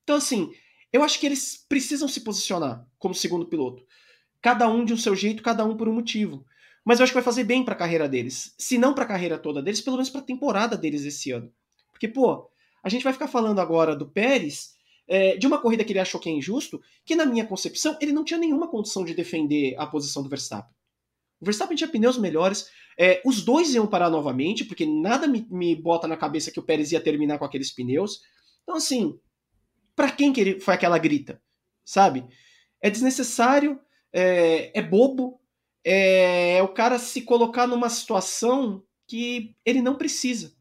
Então, 0.04 0.16
assim, 0.16 0.52
eu 0.92 1.04
acho 1.04 1.20
que 1.20 1.26
eles 1.26 1.66
precisam 1.68 2.08
se 2.08 2.22
posicionar 2.22 2.86
como 3.00 3.16
segundo 3.16 3.46
piloto. 3.46 3.84
Cada 4.42 4.68
um 4.68 4.84
de 4.84 4.94
um 4.94 4.98
seu 4.98 5.16
jeito, 5.16 5.44
cada 5.44 5.66
um 5.66 5.76
por 5.76 5.88
um 5.88 5.94
motivo. 5.94 6.46
Mas 6.84 7.00
eu 7.00 7.04
acho 7.04 7.12
que 7.12 7.18
vai 7.18 7.24
fazer 7.24 7.44
bem 7.44 7.64
para 7.64 7.74
a 7.74 7.78
carreira 7.78 8.10
deles. 8.10 8.54
Se 8.58 8.78
não 8.78 8.94
para 8.94 9.04
a 9.06 9.08
carreira 9.08 9.38
toda 9.38 9.62
deles, 9.62 9.82
pelo 9.82 9.98
menos 9.98 10.10
para 10.10 10.22
a 10.22 10.26
temporada 10.26 10.76
deles 10.76 11.06
esse 11.06 11.32
ano. 11.32 11.52
Porque, 11.92 12.08
pô, 12.08 12.50
a 12.84 12.90
gente 12.90 13.04
vai 13.04 13.14
ficar 13.14 13.28
falando 13.28 13.60
agora 13.60 13.96
do 13.96 14.08
Pérez, 14.08 14.76
é, 15.12 15.36
de 15.36 15.46
uma 15.46 15.60
corrida 15.60 15.84
que 15.84 15.92
ele 15.92 16.00
achou 16.00 16.22
que 16.22 16.30
é 16.30 16.32
injusto, 16.32 16.82
que 17.04 17.18
na 17.18 17.26
minha 17.26 17.46
concepção 17.46 17.98
ele 18.00 18.14
não 18.14 18.24
tinha 18.24 18.40
nenhuma 18.40 18.70
condição 18.70 19.04
de 19.04 19.14
defender 19.14 19.76
a 19.78 19.86
posição 19.86 20.24
do 20.24 20.30
Verstappen. 20.30 20.74
O 21.42 21.44
Verstappen 21.44 21.76
tinha 21.76 21.90
pneus 21.90 22.18
melhores, 22.18 22.70
é, 22.98 23.22
os 23.26 23.44
dois 23.44 23.74
iam 23.74 23.86
parar 23.86 24.10
novamente, 24.10 24.64
porque 24.64 24.86
nada 24.86 25.28
me, 25.28 25.46
me 25.52 25.76
bota 25.76 26.08
na 26.08 26.16
cabeça 26.16 26.50
que 26.50 26.62
o 26.62 26.64
Pérez 26.64 26.94
ia 26.94 27.02
terminar 27.02 27.38
com 27.38 27.44
aqueles 27.44 27.74
pneus. 27.74 28.22
Então, 28.64 28.78
assim, 28.78 29.20
para 29.98 30.10
quem 30.10 30.32
que 30.32 30.40
ele, 30.40 30.60
foi 30.62 30.76
aquela 30.76 30.98
grita? 30.98 31.42
Sabe? 31.84 32.26
É 32.82 32.90
desnecessário, 32.90 33.78
é, 34.14 34.72
é 34.80 34.82
bobo, 34.82 35.42
é, 35.84 36.56
é 36.56 36.64
o 36.64 36.70
cara 36.70 36.98
se 36.98 37.24
colocar 37.24 37.68
numa 37.68 37.90
situação 37.90 38.82
que 39.06 39.58
ele 39.66 39.82
não 39.82 39.96
precisa. 39.96 40.56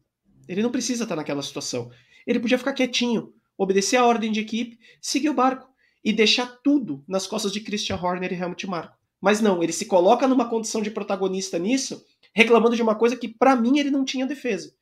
Ele 0.45 0.61
não 0.61 0.71
precisa 0.71 1.03
estar 1.03 1.15
naquela 1.15 1.41
situação. 1.41 1.89
Ele 2.27 2.39
podia 2.39 2.57
ficar 2.57 2.73
quietinho, 2.73 3.33
obedecer 3.61 3.97
a 3.97 4.05
ordem 4.05 4.31
de 4.31 4.39
equipe, 4.39 4.79
seguir 4.99 5.29
o 5.29 5.35
barco 5.35 5.69
e 6.03 6.11
deixar 6.11 6.47
tudo 6.63 7.03
nas 7.07 7.27
costas 7.27 7.51
de 7.51 7.61
Christian 7.61 7.95
Horner 7.95 8.33
e 8.33 8.35
Helmut 8.35 8.65
Marko. 8.65 8.97
Mas 9.21 9.39
não, 9.39 9.61
ele 9.61 9.71
se 9.71 9.85
coloca 9.85 10.27
numa 10.27 10.49
condição 10.49 10.81
de 10.81 10.89
protagonista 10.89 11.59
nisso, 11.59 12.03
reclamando 12.33 12.75
de 12.75 12.81
uma 12.81 12.95
coisa 12.95 13.15
que 13.15 13.27
para 13.27 13.55
mim 13.55 13.77
ele 13.77 13.91
não 13.91 14.03
tinha 14.03 14.25
defesa. 14.25 14.73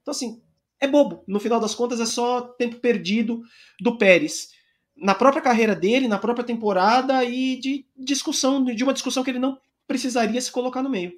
Então 0.00 0.12
assim, 0.12 0.40
é 0.80 0.86
bobo. 0.86 1.22
No 1.28 1.38
final 1.38 1.60
das 1.60 1.74
contas 1.74 2.00
é 2.00 2.06
só 2.06 2.40
tempo 2.40 2.76
perdido 2.76 3.42
do 3.78 3.98
Pérez 3.98 4.52
na 4.96 5.14
própria 5.14 5.42
carreira 5.42 5.74
dele, 5.74 6.08
na 6.08 6.18
própria 6.18 6.46
temporada 6.46 7.22
e 7.24 7.58
de 7.60 7.84
discussão, 7.94 8.64
de 8.64 8.84
uma 8.84 8.94
discussão 8.94 9.22
que 9.22 9.30
ele 9.30 9.38
não 9.38 9.58
precisaria 9.86 10.40
se 10.40 10.50
colocar 10.50 10.82
no 10.82 10.88
meio. 10.88 11.12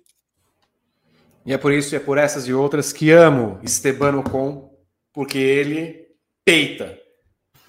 E 1.45 1.53
é 1.53 1.59
por 1.59 1.73
isso 1.73 1.95
e 1.95 1.97
é 1.97 2.01
por 2.01 2.19
essas 2.19 2.49
e 2.49 2.53
outras 2.53 2.93
que 2.93 3.13
amo 3.13 3.61
Esteban 3.63 4.19
Ocon, 4.19 4.75
porque 5.13 5.39
ele 5.39 6.06
peita. 6.47 6.97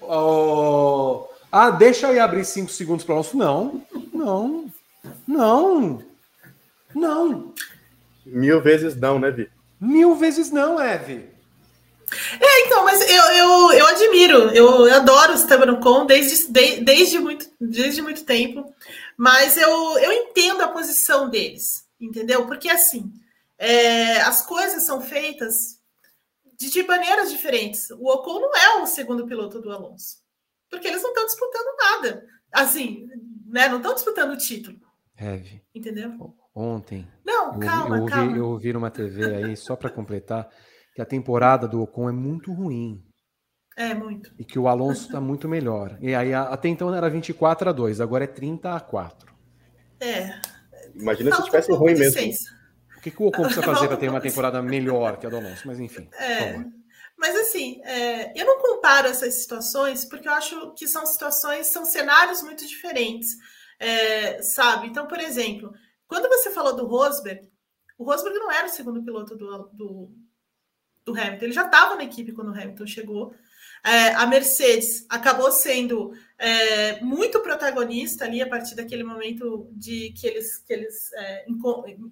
Oh, 0.00 1.26
ah, 1.50 1.70
deixa 1.70 2.06
aí 2.06 2.20
abrir 2.20 2.44
cinco 2.44 2.70
segundos 2.70 3.04
para 3.04 3.14
o 3.14 3.16
Alonso. 3.16 3.36
Não, 3.36 3.84
não, 4.14 4.72
não, 5.26 6.04
não. 6.94 7.54
Mil 8.24 8.62
vezes 8.62 8.94
não, 8.94 9.18
né, 9.18 9.32
Vi? 9.32 9.50
Mil 9.80 10.14
vezes 10.14 10.50
não, 10.52 10.80
Eve. 10.80 11.28
É, 12.40 12.66
então, 12.66 12.84
mas 12.84 13.00
eu, 13.02 13.24
eu, 13.32 13.72
eu 13.72 13.86
admiro, 13.86 14.50
eu, 14.54 14.86
eu 14.86 14.94
adoro 14.94 15.32
o 15.32 15.34
Esteban 15.34 15.72
Ocon 15.72 16.06
desde, 16.06 16.50
de, 16.50 16.80
desde, 16.80 17.18
muito, 17.18 17.46
desde 17.60 18.00
muito 18.00 18.24
tempo. 18.24 18.72
Mas 19.16 19.56
eu, 19.56 19.98
eu 19.98 20.12
entendo 20.12 20.62
a 20.62 20.68
posição 20.68 21.28
deles, 21.28 21.84
entendeu? 22.00 22.46
Porque 22.46 22.68
assim, 22.70 23.12
é, 23.58 24.20
as 24.22 24.46
coisas 24.46 24.86
são 24.86 25.02
feitas 25.02 25.77
de, 26.58 26.70
de 26.70 26.82
maneiras 26.82 27.30
diferentes. 27.30 27.90
O 27.90 28.08
Ocon 28.08 28.40
não 28.40 28.54
é 28.54 28.82
o 28.82 28.86
segundo 28.86 29.26
piloto 29.26 29.60
do 29.60 29.70
Alonso, 29.70 30.18
porque 30.70 30.88
eles 30.88 31.02
não 31.02 31.10
estão 31.10 31.26
disputando 31.26 31.76
nada. 31.78 32.26
Assim, 32.52 33.08
né? 33.46 33.68
Não 33.68 33.76
estão 33.78 33.94
disputando 33.94 34.32
o 34.32 34.36
título. 34.36 34.78
Heavy. 35.16 35.62
Entendeu? 35.74 36.34
Ontem. 36.54 37.06
Não, 37.24 37.54
eu, 37.54 37.60
calma, 37.60 37.96
eu 37.96 38.02
ouvi, 38.02 38.12
calma. 38.12 38.36
Eu 38.36 38.46
ouvi 38.46 38.72
numa 38.72 38.90
TV 38.90 39.34
aí, 39.34 39.56
só 39.56 39.76
para 39.76 39.90
completar, 39.90 40.48
que 40.94 41.00
a 41.00 41.06
temporada 41.06 41.68
do 41.68 41.82
Ocon 41.82 42.08
é 42.08 42.12
muito 42.12 42.52
ruim. 42.52 43.04
É, 43.76 43.94
muito. 43.94 44.34
E 44.36 44.44
que 44.44 44.58
o 44.58 44.66
Alonso 44.66 45.06
está 45.06 45.20
muito 45.20 45.48
melhor. 45.48 45.96
E 46.00 46.12
aí, 46.12 46.34
até 46.34 46.68
então 46.68 46.92
era 46.92 47.08
24 47.08 47.68
a 47.68 47.72
2, 47.72 48.00
agora 48.00 48.24
é 48.24 48.26
30 48.26 48.74
a 48.74 48.80
4. 48.80 49.32
É. 50.00 50.40
Imagina 50.96 51.30
Falta 51.30 51.44
se 51.44 51.50
tivesse 51.50 51.72
um 51.72 51.76
ruim 51.76 51.94
mesmo. 51.94 52.57
O 52.98 53.00
que, 53.00 53.10
que 53.12 53.22
o 53.22 53.26
Ocon 53.26 53.44
precisa 53.44 53.62
fazer 53.62 53.86
para 53.86 53.96
ter 53.96 54.08
uma 54.08 54.20
temporada 54.20 54.60
melhor 54.60 55.18
que 55.18 55.26
a 55.26 55.30
do 55.30 55.36
Alonso? 55.36 55.66
Mas 55.66 55.78
enfim. 55.78 56.08
É. 56.14 56.64
Mas 57.16 57.34
assim, 57.36 57.80
é, 57.84 58.38
eu 58.40 58.44
não 58.44 58.58
comparo 58.58 59.06
essas 59.06 59.34
situações 59.34 60.04
porque 60.04 60.28
eu 60.28 60.32
acho 60.32 60.74
que 60.74 60.86
são 60.86 61.06
situações, 61.06 61.68
são 61.68 61.84
cenários 61.84 62.42
muito 62.42 62.66
diferentes. 62.66 63.36
É, 63.78 64.42
sabe? 64.42 64.88
Então, 64.88 65.06
por 65.06 65.20
exemplo, 65.20 65.72
quando 66.08 66.28
você 66.28 66.50
falou 66.50 66.74
do 66.74 66.86
Rosberg, 66.86 67.48
o 67.96 68.04
Rosberg 68.04 68.36
não 68.38 68.50
era 68.50 68.66
o 68.66 68.70
segundo 68.70 69.02
piloto 69.02 69.36
do, 69.36 69.68
do, 69.72 70.10
do 71.04 71.12
Hamilton, 71.12 71.44
ele 71.44 71.52
já 71.52 71.66
estava 71.66 71.94
na 71.94 72.04
equipe 72.04 72.32
quando 72.32 72.48
o 72.48 72.54
Hamilton 72.54 72.86
chegou. 72.86 73.34
É, 73.84 74.14
a 74.14 74.26
Mercedes 74.26 75.06
acabou 75.08 75.50
sendo 75.50 76.12
é, 76.38 77.00
muito 77.00 77.40
protagonista 77.40 78.24
ali 78.24 78.40
a 78.40 78.48
partir 78.48 78.74
daquele 78.74 79.02
momento 79.02 79.68
de 79.72 80.12
que 80.12 80.26
eles, 80.26 80.58
que 80.58 80.72
eles 80.72 81.12
é, 81.12 81.46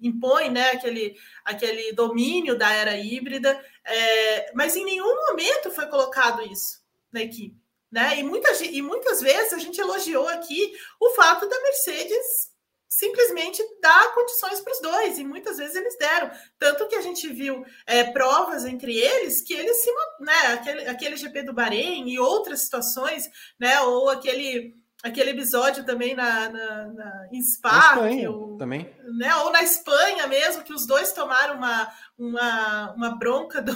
impõem 0.01 0.51
né, 0.51 0.71
aquele, 0.71 1.15
aquele 1.45 1.93
domínio 1.93 2.57
da 2.57 2.71
era 2.71 2.97
híbrida, 2.97 3.59
é, 3.85 4.51
mas 4.53 4.75
em 4.75 4.83
nenhum 4.83 5.15
momento 5.27 5.71
foi 5.71 5.85
colocado 5.87 6.41
isso 6.51 6.81
na 7.11 7.21
equipe. 7.21 7.55
Né? 7.89 8.19
E, 8.19 8.23
muitas, 8.23 8.59
e 8.59 8.81
muitas 8.81 9.21
vezes 9.21 9.53
a 9.53 9.59
gente 9.59 9.79
elogiou 9.79 10.27
aqui 10.27 10.73
o 10.99 11.09
fato 11.11 11.47
da 11.47 11.61
Mercedes 11.61 12.51
simplesmente 12.89 13.61
dá 13.81 14.11
condições 14.13 14.59
para 14.61 14.73
os 14.73 14.81
dois, 14.81 15.19
e 15.19 15.23
muitas 15.23 15.57
vezes 15.57 15.75
eles 15.75 15.97
deram. 15.97 16.31
Tanto 16.57 16.87
que 16.87 16.95
a 16.95 17.01
gente 17.01 17.27
viu 17.27 17.65
é, 17.85 18.03
provas 18.05 18.65
entre 18.65 18.97
eles 18.97 19.41
que 19.41 19.53
eles 19.53 19.77
se. 19.77 19.91
Né, 20.19 20.53
aquele, 20.53 20.87
aquele 20.87 21.17
GP 21.17 21.43
do 21.43 21.53
Bahrein 21.53 22.09
e 22.09 22.19
outras 22.19 22.61
situações, 22.61 23.29
né, 23.59 23.79
ou 23.81 24.09
aquele. 24.09 24.75
Aquele 25.03 25.29
episódio 25.29 25.85
também 25.85 26.15
na, 26.15 26.49
na, 26.49 26.87
na 26.87 27.27
em 27.31 27.39
Spa, 27.39 27.69
na 27.71 28.09
Espanha, 28.09 28.31
ou, 28.31 28.57
também. 28.57 28.91
Né, 29.19 29.35
ou 29.37 29.51
na 29.51 29.61
Espanha 29.61 30.25
mesmo, 30.25 30.63
que 30.63 30.73
os 30.73 30.87
dois 30.87 31.13
tomaram 31.13 31.55
uma, 31.55 31.87
uma, 32.17 32.93
uma 32.93 33.15
bronca 33.15 33.61
do, 33.61 33.71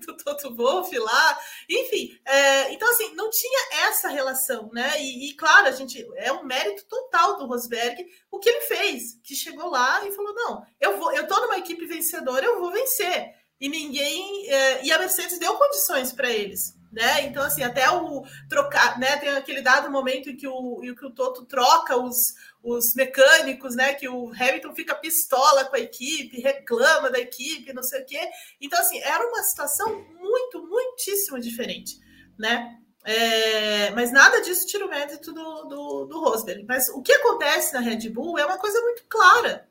do 0.06 0.16
Toto 0.16 0.54
Wolff 0.54 0.96
lá, 0.98 1.38
enfim. 1.68 2.18
É, 2.24 2.72
então, 2.72 2.88
assim, 2.90 3.14
não 3.14 3.30
tinha 3.30 3.88
essa 3.88 4.08
relação, 4.08 4.70
né? 4.72 5.00
E, 5.00 5.30
e, 5.30 5.34
claro, 5.34 5.68
a 5.68 5.72
gente 5.72 6.06
é 6.16 6.32
um 6.32 6.44
mérito 6.44 6.84
total 6.86 7.36
do 7.36 7.46
Rosberg 7.46 8.04
o 8.30 8.38
que 8.38 8.48
ele 8.48 8.60
fez, 8.62 9.18
que 9.22 9.34
chegou 9.34 9.68
lá 9.70 10.06
e 10.06 10.12
falou: 10.12 10.34
não, 10.34 10.66
eu 10.80 10.98
vou, 10.98 11.12
eu 11.12 11.26
tô 11.26 11.38
numa 11.40 11.58
equipe 11.58 11.86
vencedora, 11.86 12.44
eu 12.44 12.60
vou 12.60 12.70
vencer. 12.70 13.34
E 13.60 13.68
ninguém. 13.68 14.48
É, 14.48 14.84
e 14.84 14.92
a 14.92 14.98
Mercedes 14.98 15.38
deu 15.38 15.54
condições 15.56 16.12
para 16.12 16.30
eles. 16.30 16.78
Né? 16.90 17.26
Então, 17.26 17.44
assim, 17.44 17.62
até 17.62 17.88
o 17.88 18.24
trocar, 18.48 18.98
né? 18.98 19.16
Tem 19.18 19.28
aquele 19.28 19.62
dado 19.62 19.90
momento 19.90 20.28
em 20.28 20.36
que 20.36 20.48
o, 20.48 20.80
em 20.82 20.92
que 20.92 21.06
o 21.06 21.10
Toto 21.10 21.44
troca 21.44 21.96
os, 21.96 22.34
os 22.62 22.94
mecânicos, 22.94 23.74
né? 23.74 23.94
Que 23.94 24.08
o 24.08 24.28
Hamilton 24.28 24.74
fica 24.74 24.94
pistola 24.94 25.64
com 25.64 25.76
a 25.76 25.80
equipe, 25.80 26.40
reclama 26.40 27.10
da 27.10 27.18
equipe, 27.18 27.72
não 27.72 27.82
sei 27.82 28.02
o 28.02 28.06
quê. 28.06 28.20
Então, 28.60 28.78
assim, 28.78 29.00
era 29.00 29.26
uma 29.26 29.42
situação 29.42 30.04
muito, 30.18 30.66
muitíssimo 30.66 31.40
diferente, 31.40 31.98
né? 32.38 32.78
É, 33.02 33.90
mas 33.90 34.12
nada 34.12 34.42
disso 34.42 34.66
tira 34.66 34.84
o 34.84 34.90
mérito 34.90 35.32
do, 35.32 35.64
do, 35.64 36.04
do 36.06 36.20
Rosberg. 36.20 36.64
Mas 36.68 36.88
o 36.90 37.00
que 37.00 37.12
acontece 37.12 37.72
na 37.72 37.80
Red 37.80 38.08
Bull 38.10 38.38
é 38.38 38.44
uma 38.44 38.58
coisa 38.58 38.80
muito 38.82 39.04
clara. 39.08 39.68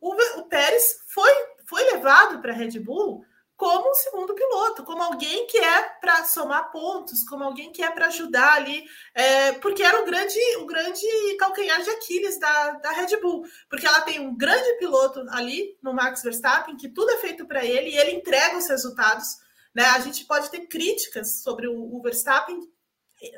O, 0.00 0.14
o 0.40 0.44
Pérez 0.44 1.00
foi, 1.08 1.30
foi 1.66 1.82
levado 1.92 2.40
para 2.40 2.52
a 2.52 2.56
Red 2.56 2.78
Bull 2.80 3.24
como 3.56 3.90
um 3.90 3.94
segundo 3.94 4.34
piloto, 4.34 4.84
como 4.84 5.02
alguém 5.02 5.46
que 5.46 5.58
é 5.58 5.82
para 6.00 6.24
somar 6.24 6.72
pontos, 6.72 7.22
como 7.24 7.44
alguém 7.44 7.70
que 7.70 7.82
é 7.82 7.90
para 7.90 8.06
ajudar 8.06 8.54
ali, 8.54 8.84
é, 9.14 9.52
porque 9.52 9.82
era 9.82 10.02
o 10.02 10.04
grande, 10.04 10.38
o 10.58 10.66
grande 10.66 11.06
calcanhar 11.38 11.80
de 11.82 11.90
Aquiles 11.90 12.38
da, 12.38 12.70
da 12.72 12.90
Red 12.90 13.16
Bull, 13.20 13.44
porque 13.70 13.86
ela 13.86 14.00
tem 14.02 14.20
um 14.20 14.36
grande 14.36 14.76
piloto 14.78 15.24
ali 15.30 15.78
no 15.82 15.94
Max 15.94 16.22
Verstappen, 16.22 16.76
que 16.76 16.88
tudo 16.88 17.10
é 17.10 17.18
feito 17.18 17.46
para 17.46 17.64
ele 17.64 17.90
e 17.90 17.96
ele 17.96 18.12
entrega 18.12 18.58
os 18.58 18.68
resultados. 18.68 19.36
Né? 19.72 19.84
A 19.84 20.00
gente 20.00 20.24
pode 20.24 20.50
ter 20.50 20.66
críticas 20.66 21.42
sobre 21.42 21.68
o, 21.68 21.96
o 21.96 22.02
Verstappen, 22.02 22.58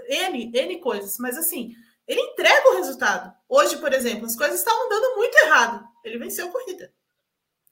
N, 0.09 0.51
N 0.55 0.81
coisas, 0.81 1.19
mas 1.19 1.37
assim, 1.37 1.75
ele 2.07 2.21
entrega 2.21 2.71
o 2.71 2.77
resultado. 2.77 3.35
Hoje, 3.49 3.77
por 3.79 3.93
exemplo, 3.93 4.27
as 4.27 4.37
coisas 4.37 4.59
estavam 4.59 4.89
dando 4.89 5.17
muito 5.17 5.37
errado. 5.39 5.87
Ele 6.05 6.19
venceu 6.19 6.49
a 6.49 6.51
corrida. 6.51 6.93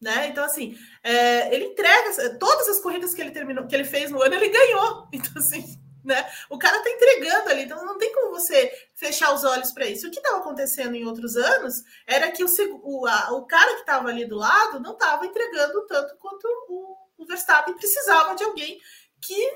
Né? 0.05 0.29
Então, 0.29 0.45
assim, 0.45 0.77
é, 1.03 1.55
ele 1.55 1.65
entrega 1.65 2.39
todas 2.39 2.69
as 2.69 2.79
corridas 2.79 3.15
que 3.15 3.23
ele 3.23 3.31
terminou, 3.31 3.67
que 3.67 3.75
ele 3.75 3.85
fez 3.85 4.11
no 4.11 4.23
ano, 4.23 4.35
ele 4.35 4.51
ganhou. 4.51 5.09
Então, 5.15 5.33
assim, 5.37 5.81
né? 6.05 6.31
O 6.51 6.59
cara 6.59 6.83
tá 6.83 6.91
entregando 6.91 7.49
ali, 7.49 7.63
então 7.63 7.83
não 7.87 7.97
tem 7.97 8.13
como 8.13 8.33
você 8.33 8.71
fechar 8.95 9.33
os 9.33 9.45
olhos 9.45 9.73
para 9.73 9.87
isso. 9.87 10.07
O 10.07 10.11
que 10.11 10.19
estava 10.19 10.41
acontecendo 10.41 10.95
em 10.95 11.07
outros 11.07 11.37
anos 11.37 11.83
era 12.07 12.31
que 12.31 12.45
o, 12.45 12.49
o, 12.83 13.07
a, 13.07 13.33
o 13.33 13.47
cara 13.47 13.73
que 13.77 13.81
estava 13.81 14.11
ali 14.11 14.27
do 14.27 14.37
lado 14.37 14.79
não 14.79 14.93
estava 14.93 15.25
entregando 15.25 15.87
tanto 15.87 16.15
quanto 16.19 16.45
o, 16.69 16.97
o 17.17 17.25
Verstappen 17.25 17.75
precisava 17.75 18.35
de 18.35 18.45
alguém 18.45 18.79
que 19.23 19.51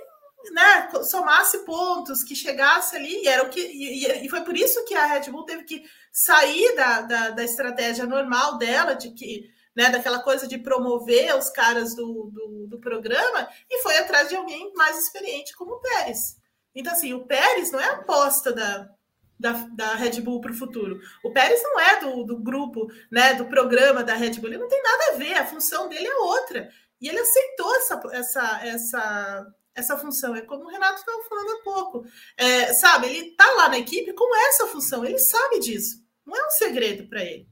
né, 0.53 0.89
somasse 1.05 1.59
pontos, 1.67 2.25
que 2.25 2.35
chegasse 2.35 2.97
ali, 2.97 3.23
e 3.23 3.29
era 3.29 3.43
o 3.43 3.51
que. 3.51 3.61
E, 3.61 4.25
e, 4.25 4.31
foi 4.31 4.41
por 4.41 4.57
isso 4.57 4.83
que 4.87 4.95
a 4.95 5.05
Red 5.05 5.31
Bull 5.31 5.45
teve 5.45 5.65
que 5.65 5.85
sair 6.11 6.75
da, 6.75 7.03
da, 7.03 7.31
da 7.31 7.45
estratégia 7.45 8.07
normal 8.07 8.57
dela, 8.57 8.95
de 8.95 9.11
que 9.11 9.58
né, 9.79 9.91
daquela 9.91 10.19
coisa 10.19 10.49
de 10.49 10.59
promover 10.59 11.37
os 11.37 11.51
caras 11.51 11.95
do, 11.95 12.33
do, 12.33 12.67
do, 12.67 12.81
programa 12.81 13.49
e 13.71 13.81
foi 13.81 13.97
atrás 13.97 14.29
de 14.29 14.35
alguém 14.35 14.73
mais 14.75 14.99
experiente 14.99 15.57
como 15.57 15.75
o 15.75 15.81
Pérez. 15.81 16.37
Então, 16.75 16.93
assim, 16.93 17.15
o 17.15 17.25
Pérez 17.25 17.71
não 17.71 17.79
é 17.79 17.89
aposta 17.91 18.53
da, 18.53 18.91
da, 19.39 19.53
da 19.77 19.95
Red 19.95 20.21
Bull 20.21 20.41
para 20.41 20.51
o 20.51 20.57
futuro. 20.57 20.99
O 21.23 21.31
Pérez 21.31 21.63
não 21.63 21.79
é 21.79 22.01
do, 22.01 22.25
do 22.25 22.39
grupo, 22.41 22.89
né, 23.09 23.35
do 23.35 23.45
programa 23.45 24.03
da 24.03 24.15
Red 24.15 24.41
Bull, 24.41 24.49
ele 24.49 24.59
não 24.59 24.67
tem 24.67 24.83
nada 24.83 25.13
a 25.13 25.17
ver, 25.17 25.35
a 25.35 25.47
função 25.47 25.89
dele 25.89 26.09
é 26.09 26.17
outra. 26.17 26.69
E 27.01 27.09
ele 27.09 27.21
aceitou 27.21 27.77
essa, 27.77 28.03
essa, 28.11 28.67
essa, 28.67 29.47
essa 29.77 29.97
função. 29.97 30.35
É 30.35 30.41
como 30.41 30.65
o 30.65 30.71
Renato 30.71 30.99
estava 30.99 31.23
falando 31.29 31.53
há 31.53 31.63
pouco. 31.63 32.05
É, 32.37 32.75
sabe, 32.75 33.07
ele 33.07 33.29
está 33.29 33.49
lá 33.53 33.69
na 33.69 33.79
equipe 33.79 34.13
com 34.13 34.37
essa 34.49 34.67
função, 34.67 35.05
ele 35.05 35.21
sabe 35.21 35.61
disso. 35.61 36.05
Não 36.27 36.37
é 36.37 36.45
um 36.49 36.51
segredo 36.51 37.09
para 37.09 37.23
ele. 37.23 37.47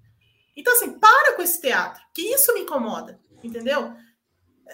Então, 0.56 0.72
assim, 0.72 0.98
para 0.98 1.34
com 1.34 1.42
esse 1.42 1.60
teatro, 1.60 2.02
que 2.14 2.22
isso 2.22 2.54
me 2.54 2.60
incomoda, 2.60 3.20
entendeu? 3.42 3.92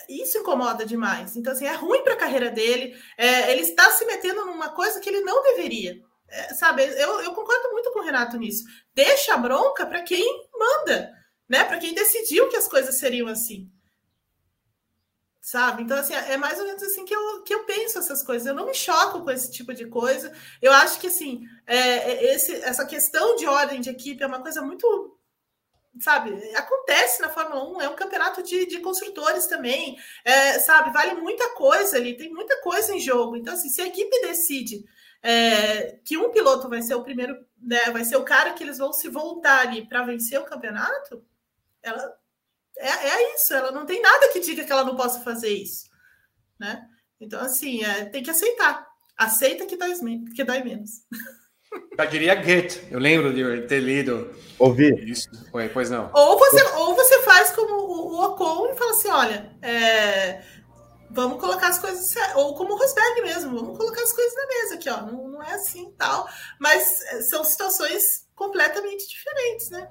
Isso 0.08 0.38
incomoda 0.38 0.86
demais. 0.86 1.36
Então, 1.36 1.52
assim, 1.52 1.66
é 1.66 1.74
ruim 1.74 2.02
para 2.02 2.14
a 2.14 2.18
carreira 2.18 2.50
dele. 2.50 2.96
É, 3.18 3.50
ele 3.52 3.62
está 3.62 3.90
se 3.90 4.04
metendo 4.06 4.46
numa 4.46 4.70
coisa 4.70 5.00
que 5.00 5.08
ele 5.08 5.20
não 5.20 5.42
deveria. 5.42 6.00
É, 6.28 6.54
sabe, 6.54 6.82
eu, 6.82 7.20
eu, 7.20 7.34
concordo 7.34 7.70
muito 7.72 7.90
com 7.92 7.98
o 7.98 8.04
Renato 8.04 8.38
nisso. 8.38 8.64
Deixa 8.94 9.34
a 9.34 9.38
bronca 9.38 9.84
para 9.84 10.02
quem 10.02 10.48
manda, 10.58 11.12
né? 11.46 11.64
Para 11.64 11.78
quem 11.78 11.92
decidiu 11.92 12.48
que 12.48 12.56
as 12.56 12.68
coisas 12.68 12.98
seriam 12.98 13.28
assim. 13.28 13.70
Sabe? 15.42 15.82
Então, 15.82 15.98
assim, 15.98 16.14
é 16.14 16.36
mais 16.36 16.58
ou 16.58 16.64
menos 16.64 16.82
assim 16.84 17.04
que 17.04 17.14
eu, 17.14 17.42
que 17.42 17.52
eu 17.52 17.64
penso 17.64 17.98
essas 17.98 18.22
coisas. 18.22 18.46
Eu 18.46 18.54
não 18.54 18.66
me 18.66 18.74
choco 18.74 19.22
com 19.22 19.30
esse 19.30 19.50
tipo 19.50 19.74
de 19.74 19.86
coisa. 19.86 20.32
Eu 20.62 20.72
acho 20.72 21.00
que, 21.00 21.08
assim, 21.08 21.42
é, 21.66 21.76
é 21.76 22.34
esse, 22.34 22.54
essa 22.62 22.86
questão 22.86 23.36
de 23.36 23.46
ordem 23.46 23.80
de 23.80 23.90
equipe 23.90 24.22
é 24.22 24.26
uma 24.26 24.40
coisa 24.40 24.62
muito 24.62 25.18
sabe, 26.00 26.32
acontece 26.54 27.20
na 27.20 27.28
Fórmula 27.28 27.76
1, 27.76 27.80
é 27.82 27.88
um 27.88 27.96
campeonato 27.96 28.42
de, 28.42 28.66
de 28.66 28.80
construtores 28.80 29.46
também, 29.46 29.98
é, 30.24 30.58
sabe, 30.58 30.92
vale 30.92 31.20
muita 31.20 31.50
coisa 31.50 31.96
ali, 31.96 32.16
tem 32.16 32.32
muita 32.32 32.60
coisa 32.62 32.94
em 32.94 33.00
jogo. 33.00 33.36
Então, 33.36 33.54
assim, 33.54 33.68
se 33.68 33.82
a 33.82 33.86
equipe 33.86 34.20
decide 34.22 34.84
é, 35.22 35.98
que 36.04 36.16
um 36.16 36.30
piloto 36.30 36.68
vai 36.68 36.82
ser 36.82 36.94
o 36.94 37.04
primeiro, 37.04 37.44
né, 37.60 37.90
vai 37.90 38.04
ser 38.04 38.16
o 38.16 38.24
cara 38.24 38.52
que 38.54 38.64
eles 38.64 38.78
vão 38.78 38.92
se 38.92 39.08
voltar 39.08 39.60
ali 39.60 39.86
para 39.86 40.02
vencer 40.02 40.40
o 40.40 40.44
campeonato, 40.44 41.24
ela 41.82 42.16
é, 42.78 42.88
é, 42.88 43.34
isso, 43.34 43.54
ela 43.54 43.70
não 43.70 43.86
tem 43.86 44.00
nada 44.00 44.28
que 44.32 44.40
diga 44.40 44.64
que 44.64 44.72
ela 44.72 44.84
não 44.84 44.96
possa 44.96 45.20
fazer 45.20 45.50
isso, 45.50 45.90
né? 46.58 46.88
Então, 47.20 47.40
assim, 47.40 47.84
é, 47.84 48.06
tem 48.06 48.22
que 48.22 48.30
aceitar. 48.30 48.86
Aceita 49.16 49.66
que 49.66 49.76
dói, 49.76 49.92
que 50.34 50.42
dói 50.42 50.64
menos. 50.64 51.02
Já 51.96 52.04
diria 52.06 52.34
Goethe, 52.34 52.88
eu 52.90 52.98
lembro 52.98 53.32
de 53.32 53.66
ter 53.66 53.80
lido. 53.80 54.30
Ouvir. 54.58 55.08
Isso. 55.08 55.28
Oi, 55.52 55.68
pois 55.68 55.90
não. 55.90 56.10
Ou 56.14 56.38
você, 56.38 56.62
ou 56.76 56.94
você 56.94 57.22
faz 57.22 57.52
como 57.52 57.74
o, 57.74 58.12
o 58.12 58.24
Ocon 58.26 58.68
e 58.72 58.76
fala 58.76 58.92
assim: 58.92 59.08
olha, 59.08 59.50
é, 59.60 60.40
vamos 61.10 61.40
colocar 61.40 61.68
as 61.68 61.78
coisas. 61.78 62.14
Ou 62.36 62.54
como 62.54 62.74
o 62.74 62.78
Rosberg 62.78 63.22
mesmo, 63.22 63.58
vamos 63.58 63.76
colocar 63.76 64.02
as 64.02 64.12
coisas 64.12 64.34
na 64.34 64.46
mesa 64.46 64.74
aqui, 64.74 64.88
ó. 64.88 65.02
Não, 65.02 65.28
não 65.28 65.42
é 65.42 65.54
assim 65.54 65.92
tal. 65.98 66.28
Mas 66.58 67.02
é, 67.12 67.20
são 67.22 67.44
situações 67.44 68.26
completamente 68.34 69.08
diferentes, 69.08 69.70
né? 69.70 69.88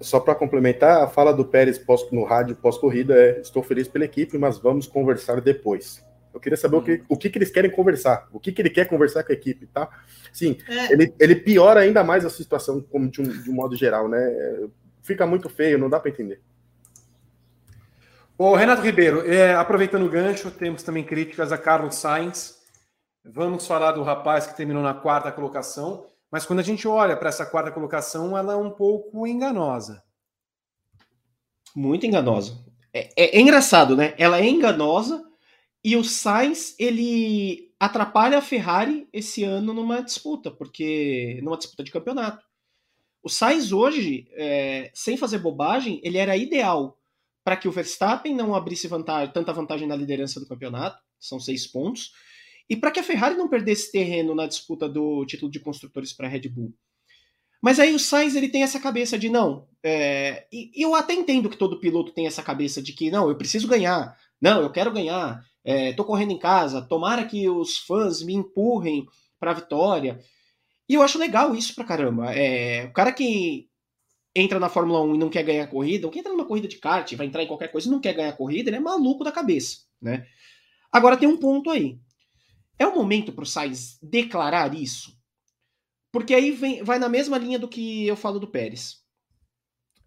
Só 0.00 0.20
para 0.20 0.34
complementar, 0.34 1.02
a 1.02 1.08
fala 1.08 1.32
do 1.32 1.44
Pérez 1.44 1.78
pós, 1.78 2.10
no 2.10 2.24
rádio 2.24 2.56
pós-corrida 2.56 3.14
é: 3.14 3.40
estou 3.40 3.62
feliz 3.62 3.88
pela 3.88 4.04
equipe, 4.04 4.38
mas 4.38 4.58
vamos 4.58 4.86
conversar 4.86 5.40
depois. 5.40 6.05
Eu 6.36 6.40
queria 6.40 6.56
saber 6.56 6.76
hum. 6.76 6.80
o, 6.80 6.82
que, 6.82 7.02
o 7.08 7.16
que, 7.16 7.30
que 7.30 7.38
eles 7.38 7.50
querem 7.50 7.70
conversar, 7.70 8.28
o 8.30 8.38
que, 8.38 8.52
que 8.52 8.60
ele 8.60 8.68
quer 8.68 8.84
conversar 8.86 9.24
com 9.24 9.32
a 9.32 9.34
equipe, 9.34 9.66
tá? 9.66 9.88
Sim, 10.30 10.58
é. 10.68 10.92
ele, 10.92 11.14
ele 11.18 11.36
piora 11.36 11.80
ainda 11.80 12.04
mais 12.04 12.26
a 12.26 12.30
situação 12.30 12.80
como 12.80 13.10
de 13.10 13.22
um, 13.22 13.24
de 13.24 13.50
um 13.50 13.54
modo 13.54 13.74
geral, 13.74 14.06
né? 14.06 14.68
Fica 15.02 15.26
muito 15.26 15.48
feio, 15.48 15.78
não 15.78 15.88
dá 15.88 15.98
para 15.98 16.10
entender. 16.10 16.42
O 18.36 18.54
Renato 18.54 18.82
Ribeiro, 18.82 19.26
é, 19.26 19.54
aproveitando 19.54 20.04
o 20.04 20.10
gancho, 20.10 20.50
temos 20.50 20.82
também 20.82 21.02
críticas 21.02 21.52
a 21.52 21.56
Carlos 21.56 21.94
Sainz. 21.94 22.56
Vamos 23.24 23.66
falar 23.66 23.92
do 23.92 24.02
rapaz 24.02 24.46
que 24.46 24.54
terminou 24.54 24.82
na 24.82 24.92
quarta 24.92 25.32
colocação, 25.32 26.06
mas 26.30 26.44
quando 26.44 26.58
a 26.58 26.62
gente 26.62 26.86
olha 26.86 27.16
para 27.16 27.30
essa 27.30 27.46
quarta 27.46 27.70
colocação, 27.70 28.36
ela 28.36 28.52
é 28.52 28.56
um 28.56 28.70
pouco 28.70 29.26
enganosa. 29.26 30.02
Muito 31.74 32.04
enganosa. 32.04 32.62
É, 32.92 33.08
é, 33.16 33.38
é 33.38 33.40
engraçado, 33.40 33.96
né? 33.96 34.14
Ela 34.18 34.38
é 34.38 34.46
enganosa, 34.46 35.25
e 35.86 35.96
o 35.96 36.02
Sainz, 36.02 36.74
ele 36.80 37.72
atrapalha 37.78 38.38
a 38.38 38.42
Ferrari 38.42 39.06
esse 39.12 39.44
ano 39.44 39.72
numa 39.72 40.02
disputa, 40.02 40.50
porque 40.50 41.38
numa 41.44 41.56
disputa 41.56 41.84
de 41.84 41.92
campeonato. 41.92 42.44
O 43.22 43.28
Sainz 43.28 43.70
hoje, 43.70 44.26
é, 44.32 44.90
sem 44.92 45.16
fazer 45.16 45.38
bobagem, 45.38 46.00
ele 46.02 46.18
era 46.18 46.36
ideal 46.36 46.98
para 47.44 47.56
que 47.56 47.68
o 47.68 47.70
Verstappen 47.70 48.34
não 48.34 48.52
abrisse 48.52 48.88
vantagem, 48.88 49.32
tanta 49.32 49.52
vantagem 49.52 49.86
na 49.86 49.94
liderança 49.94 50.40
do 50.40 50.48
campeonato, 50.48 51.00
são 51.20 51.38
seis 51.38 51.68
pontos, 51.68 52.10
e 52.68 52.74
para 52.74 52.90
que 52.90 52.98
a 52.98 53.04
Ferrari 53.04 53.36
não 53.36 53.48
perdesse 53.48 53.92
terreno 53.92 54.34
na 54.34 54.48
disputa 54.48 54.88
do 54.88 55.24
título 55.24 55.52
de 55.52 55.60
construtores 55.60 56.12
para 56.12 56.26
a 56.26 56.28
Red 56.28 56.48
Bull. 56.48 56.74
Mas 57.62 57.78
aí 57.78 57.94
o 57.94 58.00
Sainz 58.00 58.34
ele 58.34 58.48
tem 58.48 58.64
essa 58.64 58.80
cabeça 58.80 59.16
de 59.16 59.28
não. 59.28 59.68
É, 59.84 60.48
e 60.52 60.84
eu 60.84 60.96
até 60.96 61.14
entendo 61.14 61.48
que 61.48 61.56
todo 61.56 61.78
piloto 61.78 62.10
tem 62.10 62.26
essa 62.26 62.42
cabeça 62.42 62.82
de 62.82 62.92
que 62.92 63.08
não, 63.08 63.28
eu 63.28 63.38
preciso 63.38 63.68
ganhar, 63.68 64.18
não, 64.40 64.60
eu 64.60 64.70
quero 64.72 64.92
ganhar, 64.92 65.46
é, 65.66 65.92
tô 65.92 66.04
correndo 66.04 66.30
em 66.30 66.38
casa, 66.38 66.80
tomara 66.80 67.26
que 67.26 67.50
os 67.50 67.76
fãs 67.78 68.22
me 68.22 68.32
empurrem 68.32 69.04
para 69.40 69.50
a 69.50 69.54
vitória. 69.54 70.20
E 70.88 70.94
eu 70.94 71.02
acho 71.02 71.18
legal 71.18 71.56
isso 71.56 71.74
pra 71.74 71.84
caramba. 71.84 72.32
É, 72.32 72.84
o 72.84 72.92
cara 72.92 73.12
que 73.12 73.68
entra 74.32 74.60
na 74.60 74.68
Fórmula 74.68 75.02
1 75.02 75.16
e 75.16 75.18
não 75.18 75.28
quer 75.28 75.42
ganhar 75.42 75.66
corrida, 75.66 76.06
ou 76.06 76.12
que 76.12 76.20
entra 76.20 76.30
numa 76.30 76.44
corrida 76.44 76.68
de 76.68 76.78
kart, 76.78 77.12
vai 77.14 77.26
entrar 77.26 77.42
em 77.42 77.48
qualquer 77.48 77.72
coisa 77.72 77.88
e 77.88 77.90
não 77.90 78.00
quer 78.00 78.12
ganhar 78.12 78.32
corrida, 78.34 78.70
ele 78.70 78.76
é 78.76 78.80
maluco 78.80 79.24
da 79.24 79.32
cabeça, 79.32 79.78
né? 80.00 80.24
Agora 80.92 81.16
tem 81.16 81.28
um 81.28 81.36
ponto 81.36 81.68
aí. 81.68 81.98
É 82.78 82.86
o 82.86 82.94
momento 82.94 83.32
para 83.32 83.42
o 83.42 83.46
Sainz 83.46 83.98
declarar 84.00 84.72
isso? 84.72 85.18
Porque 86.12 86.32
aí 86.32 86.52
vem, 86.52 86.84
vai 86.84 87.00
na 87.00 87.08
mesma 87.08 87.38
linha 87.38 87.58
do 87.58 87.66
que 87.66 88.06
eu 88.06 88.14
falo 88.14 88.38
do 88.38 88.46
Pérez. 88.46 89.02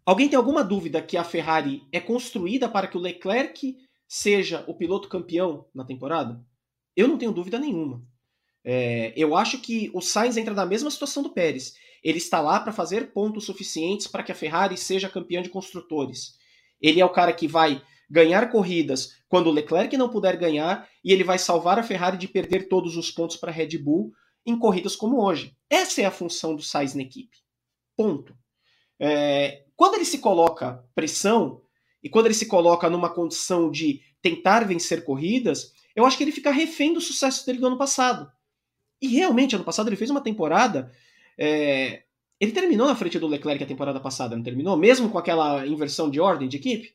Alguém 0.06 0.30
tem 0.30 0.38
alguma 0.38 0.64
dúvida 0.64 1.02
que 1.02 1.18
a 1.18 1.24
Ferrari 1.24 1.84
é 1.92 2.00
construída 2.00 2.70
para 2.70 2.88
que 2.88 2.98
o 2.98 3.02
Leclerc 3.02 3.76
seja 4.10 4.66
o 4.68 4.74
piloto 4.74 5.08
campeão 5.08 5.68
na 5.74 5.86
temporada? 5.86 6.44
Eu 6.96 7.08
não 7.08 7.18
tenho 7.18 7.32
dúvida 7.32 7.60
nenhuma. 7.60 8.04
É, 8.66 9.14
eu 9.16 9.36
acho 9.36 9.60
que 9.60 9.92
o 9.94 10.02
Sainz 10.02 10.36
entra 10.36 10.54
na 10.54 10.66
mesma 10.66 10.90
situação 10.90 11.22
do 11.22 11.30
Pérez. 11.30 11.76
Ele 12.04 12.18
está 12.18 12.42
lá 12.42 12.60
para 12.60 12.74
fazer 12.74 13.14
pontos 13.14 13.46
suficientes 13.46 14.08
para 14.08 14.24
que 14.24 14.32
a 14.32 14.36
Ferrari 14.36 14.76
seja 14.76 15.08
campeã 15.08 15.44
de 15.44 15.50
construtores. 15.50 16.34
Ele 16.82 17.00
é 17.00 17.06
o 17.06 17.12
cara 17.12 17.32
que 17.32 17.48
vai 17.48 17.82
ganhar 18.10 18.50
corridas 18.50 19.14
quando 19.28 19.48
o 19.48 19.52
Leclerc 19.52 19.96
não 19.96 20.10
puder 20.10 20.36
ganhar 20.38 20.90
e 21.04 21.14
ele 21.14 21.24
vai 21.24 21.38
salvar 21.38 21.78
a 21.78 21.84
Ferrari 21.84 22.18
de 22.18 22.28
perder 22.28 22.68
todos 22.68 22.98
os 22.98 23.12
pontos 23.12 23.38
para 23.38 23.52
a 23.52 23.54
Red 23.54 23.78
Bull 23.78 24.12
em 24.44 24.58
corridas 24.58 24.96
como 24.96 25.24
hoje. 25.24 25.56
Essa 25.70 26.02
é 26.02 26.06
a 26.06 26.12
função 26.12 26.56
do 26.56 26.64
Sainz 26.64 26.96
na 26.96 27.04
equipe. 27.04 27.38
Ponto. 27.96 28.36
É, 29.00 29.66
quando 29.76 29.96
ele 29.96 30.06
se 30.06 30.18
coloca 30.18 30.84
pressão 30.96 31.62
e 32.04 32.10
quando 32.10 32.26
ele 32.28 32.34
se 32.34 32.46
coloca 32.46 32.90
numa 32.90 33.10
condição 33.10 33.70
de 33.70 34.02
tentar 34.22 34.66
vencer 34.66 35.04
corridas, 35.04 35.74
eu 35.96 36.06
acho 36.06 36.18
que 36.18 36.24
ele 36.24 36.32
fica 36.32 36.52
refém 36.52 36.94
do 36.94 37.02
sucesso 37.02 37.46
dele 37.46 37.60
do 37.60 37.68
ano 37.68 37.78
passado. 37.78 38.32
E 39.02 39.08
realmente, 39.08 39.56
ano 39.56 39.64
passado 39.64 39.88
ele 39.90 39.96
fez 39.96 40.10
uma 40.10 40.22
temporada. 40.22 40.92
É, 41.38 42.04
ele 42.40 42.52
terminou 42.52 42.88
na 42.88 42.96
frente 42.96 43.20
do 43.20 43.28
Leclerc 43.28 43.64
a 43.64 43.68
temporada 43.68 44.00
passada, 44.00 44.36
não 44.36 44.44
terminou? 44.44 44.78
Mesmo 44.78 45.10
com 45.10 45.18
aquela 45.18 45.66
inversão 45.66 46.10
de 46.10 46.20
ordem 46.20 46.48
de 46.48 46.58
equipe? 46.58 46.94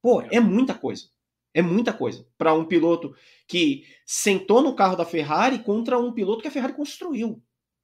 Pô, 0.00 0.22
é 0.30 0.38
muita 0.38 0.74
coisa. 0.74 1.08
É 1.52 1.62
muita 1.62 1.92
coisa. 1.92 2.26
Para 2.36 2.54
um 2.54 2.64
piloto 2.64 3.14
que 3.48 3.84
sentou 4.04 4.62
no 4.62 4.74
carro 4.74 4.96
da 4.96 5.04
Ferrari 5.04 5.60
contra 5.60 5.98
um 5.98 6.12
piloto 6.12 6.42
que 6.42 6.48
a 6.48 6.50
Ferrari 6.50 6.74
construiu. 6.74 7.42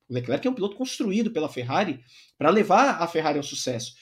O 0.09 0.15
Leclerc 0.15 0.47
é 0.47 0.51
um 0.51 0.55
piloto 0.55 0.77
construído 0.77 1.31
pela 1.31 1.49
Ferrari 1.49 2.01
para 2.37 2.51
levar 2.51 3.01
a 3.01 3.07
Ferrari 3.07 3.39
ao 3.39 3.45
sucesso. 3.45 3.95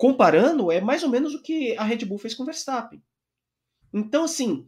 Comparando, 0.00 0.72
é 0.72 0.80
mais 0.80 1.02
ou 1.02 1.10
menos 1.10 1.34
o 1.34 1.42
que 1.42 1.76
a 1.76 1.84
Red 1.84 2.06
Bull 2.06 2.16
fez 2.16 2.34
com 2.34 2.42
o 2.42 2.46
Verstappen. 2.46 3.02
Então, 3.92 4.24
assim, 4.24 4.66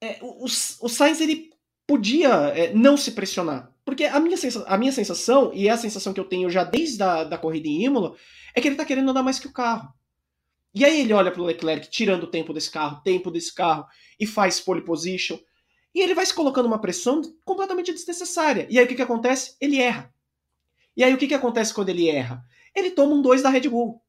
é, 0.00 0.18
o, 0.20 0.44
o 0.44 0.88
Sainz 0.88 1.20
ele 1.20 1.50
podia 1.86 2.28
é, 2.48 2.74
não 2.74 2.96
se 2.96 3.12
pressionar. 3.12 3.72
Porque 3.84 4.02
a 4.02 4.18
minha, 4.18 4.36
a 4.66 4.76
minha 4.76 4.90
sensação, 4.90 5.52
e 5.54 5.68
é 5.68 5.70
a 5.70 5.76
sensação 5.76 6.12
que 6.12 6.18
eu 6.18 6.24
tenho 6.24 6.50
já 6.50 6.64
desde 6.64 7.00
a 7.00 7.22
da 7.22 7.38
corrida 7.38 7.68
em 7.68 7.84
Imola, 7.84 8.16
é 8.56 8.60
que 8.60 8.66
ele 8.66 8.74
está 8.74 8.84
querendo 8.84 9.08
andar 9.08 9.22
mais 9.22 9.38
que 9.38 9.46
o 9.46 9.52
carro. 9.52 9.94
E 10.74 10.84
aí 10.84 11.00
ele 11.02 11.12
olha 11.12 11.30
para 11.30 11.40
o 11.40 11.44
Leclerc 11.44 11.88
tirando 11.88 12.24
o 12.24 12.30
tempo 12.30 12.52
desse 12.52 12.72
carro, 12.72 13.00
tempo 13.04 13.30
desse 13.30 13.54
carro, 13.54 13.86
e 14.18 14.26
faz 14.26 14.58
pole 14.58 14.84
position. 14.84 15.38
E 15.94 16.00
ele 16.00 16.12
vai 16.12 16.26
se 16.26 16.34
colocando 16.34 16.66
uma 16.66 16.80
pressão 16.80 17.22
completamente 17.44 17.92
desnecessária. 17.92 18.66
E 18.68 18.80
aí 18.80 18.84
o 18.84 18.88
que, 18.88 18.96
que 18.96 19.02
acontece? 19.02 19.54
Ele 19.60 19.78
erra. 19.78 20.12
E 20.96 21.04
aí 21.04 21.14
o 21.14 21.18
que, 21.18 21.28
que 21.28 21.34
acontece 21.34 21.72
quando 21.72 21.90
ele 21.90 22.08
erra? 22.08 22.44
Ele 22.74 22.90
toma 22.90 23.14
um 23.14 23.22
2 23.22 23.42
da 23.42 23.50
Red 23.50 23.68
Bull. 23.68 24.02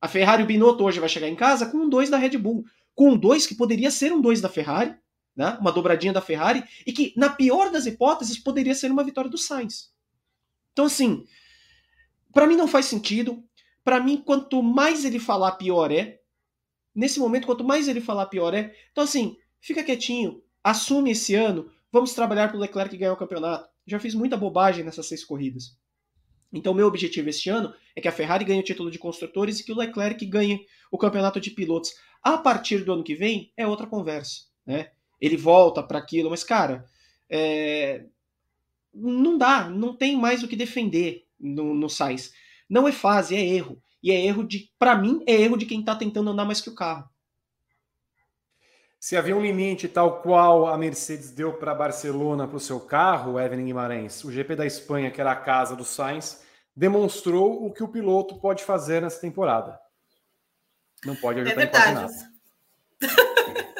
A 0.00 0.08
Ferrari, 0.08 0.42
o 0.42 0.46
Binotto 0.46 0.84
hoje 0.84 1.00
vai 1.00 1.08
chegar 1.08 1.28
em 1.28 1.36
casa 1.36 1.66
com 1.66 1.78
um 1.78 1.88
2 1.88 2.10
da 2.10 2.18
Red 2.18 2.36
Bull. 2.36 2.64
Com 2.94 3.12
um 3.12 3.18
2 3.18 3.46
que 3.46 3.54
poderia 3.54 3.90
ser 3.90 4.12
um 4.12 4.20
2 4.20 4.40
da 4.40 4.48
Ferrari, 4.48 4.94
né? 5.34 5.56
uma 5.60 5.72
dobradinha 5.72 6.12
da 6.12 6.20
Ferrari, 6.20 6.62
e 6.86 6.92
que, 6.92 7.12
na 7.16 7.28
pior 7.28 7.70
das 7.70 7.86
hipóteses, 7.86 8.38
poderia 8.38 8.74
ser 8.74 8.90
uma 8.90 9.02
vitória 9.02 9.30
do 9.30 9.38
Sainz. 9.38 9.92
Então, 10.72 10.84
assim, 10.84 11.24
para 12.32 12.46
mim 12.46 12.56
não 12.56 12.68
faz 12.68 12.86
sentido. 12.86 13.42
Para 13.82 14.00
mim, 14.00 14.16
quanto 14.16 14.62
mais 14.62 15.04
ele 15.04 15.18
falar, 15.18 15.52
pior 15.52 15.90
é. 15.90 16.20
Nesse 16.94 17.18
momento, 17.18 17.46
quanto 17.46 17.64
mais 17.64 17.88
ele 17.88 18.00
falar, 18.00 18.26
pior 18.26 18.54
é. 18.54 18.74
Então, 18.92 19.04
assim, 19.04 19.36
fica 19.60 19.82
quietinho, 19.82 20.42
assume 20.62 21.12
esse 21.12 21.34
ano, 21.34 21.70
vamos 21.90 22.12
trabalhar 22.12 22.48
para 22.48 22.56
o 22.56 22.60
Leclerc 22.60 22.96
ganhar 22.96 23.12
o 23.12 23.16
campeonato. 23.16 23.68
Já 23.86 23.98
fiz 23.98 24.14
muita 24.14 24.36
bobagem 24.36 24.84
nessas 24.84 25.06
seis 25.06 25.24
corridas. 25.24 25.76
Então, 26.54 26.72
meu 26.72 26.86
objetivo 26.86 27.28
este 27.28 27.50
ano 27.50 27.74
é 27.96 28.00
que 28.00 28.06
a 28.06 28.12
Ferrari 28.12 28.44
ganhe 28.44 28.60
o 28.60 28.64
título 28.64 28.90
de 28.90 28.98
construtores 28.98 29.58
e 29.58 29.64
que 29.64 29.72
o 29.72 29.76
Leclerc 29.76 30.24
ganhe 30.24 30.64
o 30.90 30.96
campeonato 30.96 31.40
de 31.40 31.50
pilotos. 31.50 31.92
A 32.22 32.38
partir 32.38 32.84
do 32.84 32.92
ano 32.92 33.02
que 33.02 33.14
vem, 33.14 33.52
é 33.56 33.66
outra 33.66 33.88
conversa. 33.88 34.42
Né? 34.64 34.90
Ele 35.20 35.36
volta 35.36 35.82
para 35.82 35.98
aquilo, 35.98 36.30
mas, 36.30 36.44
cara, 36.44 36.86
é... 37.28 38.04
não 38.94 39.36
dá, 39.36 39.68
não 39.68 39.96
tem 39.96 40.16
mais 40.16 40.44
o 40.44 40.48
que 40.48 40.54
defender 40.54 41.26
no, 41.38 41.74
no 41.74 41.90
Sainz. 41.90 42.32
Não 42.70 42.86
é 42.86 42.92
fase, 42.92 43.34
é 43.34 43.44
erro. 43.44 43.82
E 44.00 44.12
é 44.12 44.24
erro 44.24 44.44
de, 44.44 44.70
para 44.78 44.96
mim, 44.96 45.22
é 45.26 45.32
erro 45.32 45.56
de 45.56 45.66
quem 45.66 45.80
está 45.80 45.96
tentando 45.96 46.30
andar 46.30 46.44
mais 46.44 46.60
que 46.60 46.70
o 46.70 46.74
carro. 46.74 47.08
Se 49.04 49.18
havia 49.18 49.36
um 49.36 49.42
limite 49.42 49.86
tal 49.86 50.22
qual 50.22 50.66
a 50.66 50.78
Mercedes 50.78 51.30
deu 51.30 51.52
para 51.52 51.74
Barcelona 51.74 52.48
para 52.48 52.56
o 52.56 52.60
seu 52.60 52.80
carro, 52.80 53.38
Evelyn 53.38 53.66
Guimarães, 53.66 54.24
o 54.24 54.32
GP 54.32 54.56
da 54.56 54.64
Espanha, 54.64 55.10
que 55.10 55.20
era 55.20 55.30
a 55.30 55.36
casa 55.36 55.76
do 55.76 55.84
Sainz, 55.84 56.42
demonstrou 56.74 57.66
o 57.66 57.70
que 57.70 57.82
o 57.82 57.88
piloto 57.88 58.40
pode 58.40 58.64
fazer 58.64 59.02
nessa 59.02 59.20
temporada. 59.20 59.78
Não 61.04 61.14
pode 61.16 61.40
ajudar 61.40 61.52
é 61.52 61.54
verdade. 61.54 61.90
em 61.90 61.94
quase 61.94 62.24
nada. 63.02 63.34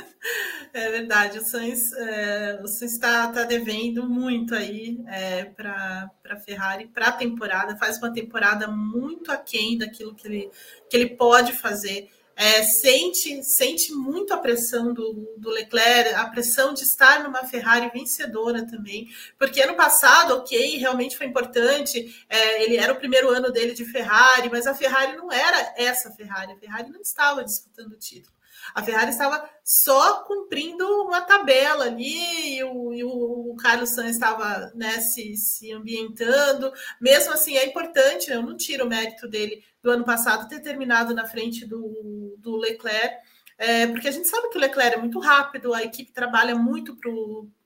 É 0.75 0.91
verdade, 0.91 1.39
o 1.39 1.45
Sainz, 1.45 1.93
é, 1.93 2.61
está 2.83 3.29
tá 3.29 3.45
devendo 3.45 4.09
muito 4.09 4.57
aí 4.57 5.01
é, 5.07 5.45
para 5.45 6.11
a 6.29 6.37
Ferrari 6.37 6.89
para 6.89 7.07
a 7.07 7.13
temporada, 7.13 7.77
faz 7.77 7.97
uma 7.99 8.13
temporada 8.13 8.67
muito 8.67 9.31
aquém 9.31 9.79
daquilo 9.79 10.17
que 10.17 10.27
ele, 10.27 10.51
que 10.91 10.97
ele 10.97 11.11
pode 11.11 11.53
fazer. 11.53 12.11
É, 12.37 12.63
sente, 12.63 13.43
sente 13.45 13.93
muito 13.93 14.35
a 14.35 14.39
pressão 14.39 14.93
do, 14.93 15.35
do 15.39 15.51
Leclerc, 15.51 16.15
a 16.15 16.27
pressão 16.27 16.75
de 16.75 16.83
estar 16.83 17.23
numa 17.23 17.45
Ferrari 17.45 17.91
vencedora 17.93 18.67
também, 18.67 19.09
porque 19.39 19.63
ano 19.63 19.77
passado, 19.77 20.35
ok, 20.35 20.77
realmente 20.77 21.17
foi 21.17 21.27
importante, 21.27 22.25
é, 22.29 22.65
ele 22.65 22.77
era 22.77 22.93
o 22.93 22.97
primeiro 22.97 23.31
ano 23.31 23.53
dele 23.53 23.73
de 23.73 23.85
Ferrari, 23.85 24.51
mas 24.51 24.67
a 24.67 24.75
Ferrari 24.75 25.17
não 25.17 25.31
era 25.31 25.75
essa 25.77 26.11
Ferrari, 26.11 26.53
a 26.53 26.57
Ferrari 26.57 26.91
não 26.91 27.01
estava 27.01 27.45
disputando 27.45 27.93
o 27.93 27.99
título. 27.99 28.35
A 28.75 28.83
Ferrari 28.83 29.11
estava 29.11 29.49
só 29.65 30.23
cumprindo 30.25 30.87
uma 31.03 31.23
tabela 31.23 31.87
ali, 31.87 32.59
e 32.59 32.65
o, 32.65 32.93
e 32.93 33.03
o 33.03 33.57
Carlos 33.61 33.91
Sainz 33.91 34.13
estava 34.13 34.71
né, 34.75 35.01
se, 35.01 35.37
se 35.37 35.73
ambientando. 35.73 36.73
Mesmo 37.01 37.33
assim, 37.33 37.57
é 37.57 37.67
importante, 37.67 38.31
eu 38.31 38.43
não 38.43 38.57
tiro 38.57 38.85
o 38.85 38.89
mérito 38.89 39.27
dele 39.27 39.65
do 39.83 39.91
ano 39.91 40.05
passado 40.05 40.49
ter 40.49 40.61
terminado 40.61 41.15
na 41.15 41.27
frente 41.27 41.67
do, 41.67 42.37
do 42.39 42.57
Leclerc, 42.57 43.17
é, 43.59 43.87
porque 43.87 44.09
a 44.09 44.11
gente 44.11 44.29
sabe 44.29 44.49
que 44.51 44.59
o 44.59 44.61
Leclerc 44.61 44.97
é 44.97 45.01
muito 45.01 45.19
rápido, 45.19 45.75
a 45.75 45.83
equipe 45.83 46.13
trabalha 46.13 46.55
muito 46.57 46.97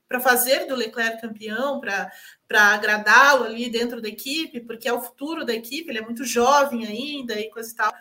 para 0.07 0.19
fazer 0.19 0.65
do 0.65 0.75
Leclerc 0.75 1.21
campeão, 1.21 1.79
para 1.79 2.11
agradá-lo 2.73 3.45
ali 3.45 3.69
dentro 3.69 4.01
da 4.01 4.07
equipe, 4.07 4.59
porque 4.59 4.87
é 4.87 4.93
o 4.93 5.01
futuro 5.01 5.45
da 5.45 5.53
equipe, 5.53 5.89
ele 5.89 5.99
é 5.99 6.03
muito 6.03 6.23
jovem 6.23 6.85
ainda 6.85 7.39
e 7.39 7.49
coisa 7.49 7.71
e 7.71 7.75
tal 7.75 7.93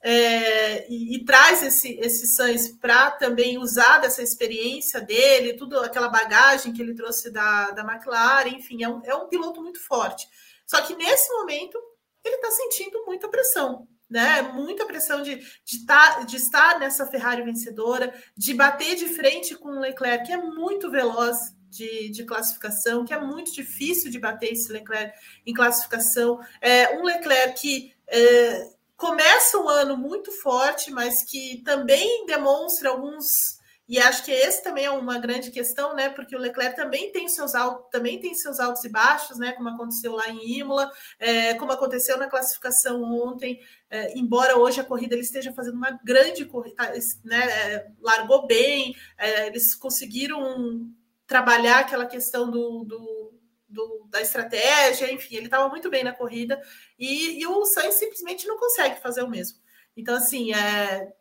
é, 0.00 0.88
e, 0.88 1.16
e, 1.16 1.24
traz 1.24 1.62
esse, 1.62 1.98
esse 1.98 2.26
Sainz 2.28 2.68
para 2.68 3.10
também 3.12 3.58
usar 3.58 3.98
dessa 3.98 4.22
experiência 4.22 5.00
dele, 5.00 5.54
tudo 5.54 5.78
aquela 5.80 6.08
bagagem 6.08 6.72
que 6.72 6.80
ele 6.80 6.94
trouxe 6.94 7.30
da, 7.30 7.72
da 7.72 7.82
McLaren, 7.82 8.50
enfim, 8.50 8.82
é 8.82 8.88
um, 8.88 9.02
é 9.04 9.14
um 9.14 9.28
piloto 9.28 9.60
muito 9.60 9.80
forte. 9.84 10.28
Só 10.66 10.80
que 10.82 10.94
nesse 10.94 11.32
momento 11.32 11.78
ele 12.24 12.36
está 12.36 12.50
sentindo 12.50 13.04
muita 13.06 13.28
pressão, 13.28 13.88
né? 14.08 14.42
Muita 14.42 14.86
pressão 14.86 15.22
de, 15.22 15.36
de, 15.64 15.84
tá, 15.84 16.20
de 16.20 16.36
estar 16.36 16.78
nessa 16.78 17.06
Ferrari 17.06 17.42
vencedora, 17.42 18.14
de 18.36 18.54
bater 18.54 18.94
de 18.94 19.08
frente 19.08 19.56
com 19.56 19.70
o 19.70 19.80
Leclerc, 19.80 20.26
que 20.26 20.32
é 20.32 20.36
muito 20.36 20.90
veloz, 20.90 21.56
de, 21.70 22.08
de, 22.08 22.24
classificação, 22.24 23.04
que 23.04 23.12
é 23.12 23.20
muito 23.20 23.52
difícil 23.52 24.10
de 24.10 24.18
bater 24.18 24.52
esse 24.52 24.72
Leclerc 24.72 25.12
em 25.44 25.52
classificação. 25.52 26.40
É, 26.62 26.98
um 26.98 27.04
Leclerc 27.04 27.60
que 27.60 27.94
é, 28.06 28.70
começa 28.98 29.56
o 29.56 29.68
ano 29.68 29.96
muito 29.96 30.32
forte, 30.42 30.90
mas 30.90 31.22
que 31.22 31.62
também 31.64 32.26
demonstra 32.26 32.90
alguns 32.90 33.56
e 33.88 33.98
acho 33.98 34.22
que 34.22 34.30
esse 34.30 34.62
também 34.62 34.84
é 34.84 34.90
uma 34.90 35.18
grande 35.18 35.50
questão, 35.50 35.94
né? 35.96 36.10
Porque 36.10 36.36
o 36.36 36.38
Leclerc 36.38 36.76
também 36.76 37.10
tem 37.10 37.26
seus 37.26 37.54
altos, 37.54 37.86
também 37.90 38.20
tem 38.20 38.34
seus 38.34 38.60
altos 38.60 38.84
e 38.84 38.88
baixos, 38.90 39.38
né? 39.38 39.52
Como 39.52 39.70
aconteceu 39.70 40.12
lá 40.12 40.28
em 40.28 40.58
Imola, 40.58 40.92
é, 41.18 41.54
como 41.54 41.72
aconteceu 41.72 42.18
na 42.18 42.28
classificação 42.28 43.02
ontem. 43.02 43.58
É, 43.88 44.12
embora 44.18 44.58
hoje 44.58 44.78
a 44.78 44.84
corrida 44.84 45.14
ele 45.14 45.22
esteja 45.22 45.54
fazendo 45.54 45.76
uma 45.76 45.98
grande 46.04 46.44
corrida, 46.44 46.76
tá, 46.76 46.92
né? 47.24 47.46
É, 47.46 47.86
largou 47.98 48.46
bem, 48.46 48.94
é, 49.16 49.46
eles 49.46 49.74
conseguiram 49.74 50.86
trabalhar 51.26 51.78
aquela 51.78 52.04
questão 52.04 52.50
do, 52.50 52.84
do 52.84 53.37
do, 53.68 54.06
da 54.10 54.20
estratégia, 54.20 55.12
enfim, 55.12 55.36
ele 55.36 55.44
estava 55.46 55.68
muito 55.68 55.90
bem 55.90 56.02
na 56.02 56.12
corrida 56.12 56.60
e, 56.98 57.40
e, 57.40 57.46
o 57.46 57.64
Sainz 57.66 57.94
simplesmente 57.94 58.46
não 58.46 58.58
consegue 58.58 59.00
fazer 59.00 59.22
o 59.22 59.28
mesmo. 59.28 59.58
Então, 59.96 60.14
assim, 60.14 60.54
é, 60.54 61.12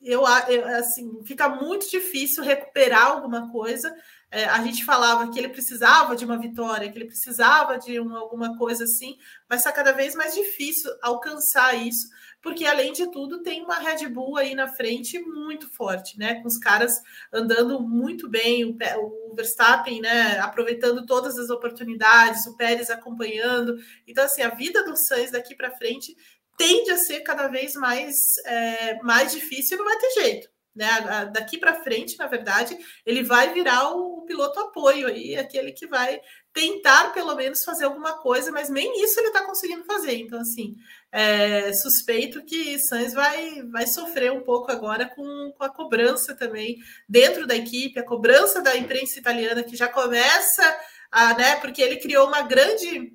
eu, 0.00 0.22
eu, 0.48 0.68
assim, 0.76 1.22
fica 1.24 1.48
muito 1.48 1.90
difícil 1.90 2.44
recuperar 2.44 3.06
alguma 3.06 3.50
coisa. 3.50 3.94
É, 4.30 4.44
a 4.44 4.62
gente 4.62 4.84
falava 4.84 5.30
que 5.30 5.38
ele 5.38 5.48
precisava 5.48 6.14
de 6.14 6.24
uma 6.24 6.38
vitória, 6.38 6.90
que 6.90 6.98
ele 6.98 7.06
precisava 7.06 7.78
de 7.78 7.98
uma, 7.98 8.18
alguma 8.18 8.58
coisa 8.58 8.84
assim, 8.84 9.16
mas 9.48 9.60
está 9.60 9.72
cada 9.72 9.92
vez 9.92 10.14
mais 10.14 10.34
difícil 10.34 10.90
alcançar 11.02 11.74
isso, 11.74 12.08
porque 12.42 12.64
além 12.64 12.92
de 12.92 13.10
tudo 13.10 13.42
tem 13.42 13.62
uma 13.62 13.78
Red 13.78 14.08
Bull 14.08 14.36
aí 14.36 14.54
na 14.54 14.68
frente 14.68 15.18
muito 15.18 15.68
forte, 15.68 16.18
né? 16.18 16.36
Com 16.40 16.48
os 16.48 16.58
caras 16.58 16.92
andando 17.32 17.80
muito 17.80 18.28
bem, 18.28 18.64
o, 18.64 19.34
Verstappen, 19.34 20.00
né? 20.00 20.38
Aproveitando 20.38 21.04
todas 21.04 21.38
as 21.38 21.50
oportunidades, 21.50 22.46
o 22.46 22.56
Pérez 22.56 22.88
acompanhando. 22.88 23.76
Então, 24.06 24.24
assim, 24.24 24.42
a 24.42 24.48
vida 24.48 24.82
do 24.84 24.96
Sainz 24.96 25.30
daqui 25.30 25.54
para 25.54 25.76
frente 25.76 26.16
tende 26.56 26.90
a 26.90 26.96
ser 26.96 27.20
cada 27.20 27.48
vez 27.48 27.74
mais, 27.74 28.16
é, 28.46 29.02
mais 29.02 29.32
difícil 29.32 29.76
e 29.76 29.78
não 29.78 29.84
vai 29.84 29.98
ter 29.98 30.10
jeito. 30.12 30.55
Né? 30.76 30.86
Daqui 31.32 31.56
para 31.56 31.82
frente, 31.82 32.18
na 32.18 32.26
verdade, 32.26 32.76
ele 33.06 33.22
vai 33.22 33.52
virar 33.54 33.92
o, 33.96 34.16
piloto 34.26 34.60
apoio 34.60 35.06
aí, 35.06 35.36
aquele 35.36 35.72
que 35.72 35.86
vai 35.86 36.20
tentar 36.52 37.12
pelo 37.12 37.34
menos 37.34 37.64
fazer 37.64 37.84
alguma 37.84 38.14
coisa, 38.18 38.50
mas 38.50 38.68
nem 38.68 39.02
isso 39.02 39.18
ele 39.18 39.28
está 39.28 39.44
conseguindo 39.44 39.84
fazer. 39.84 40.16
Então, 40.16 40.40
assim, 40.40 40.76
é, 41.10 41.72
suspeito 41.72 42.44
que 42.44 42.78
Sainz 42.78 43.14
vai, 43.14 43.62
vai 43.70 43.86
sofrer 43.86 44.32
um 44.32 44.42
pouco 44.42 44.70
agora 44.70 45.06
com, 45.06 45.52
com 45.56 45.64
a 45.64 45.70
cobrança 45.70 46.34
também 46.34 46.76
dentro 47.08 47.46
da 47.46 47.56
equipe, 47.56 47.98
a 47.98 48.04
cobrança 48.04 48.60
da 48.60 48.76
imprensa 48.76 49.18
italiana 49.18 49.62
que 49.62 49.76
já 49.76 49.88
começa 49.88 50.78
a, 51.10 51.34
né, 51.34 51.56
porque 51.56 51.80
ele 51.80 51.96
criou 51.96 52.26
uma 52.26 52.42
grande 52.42 53.14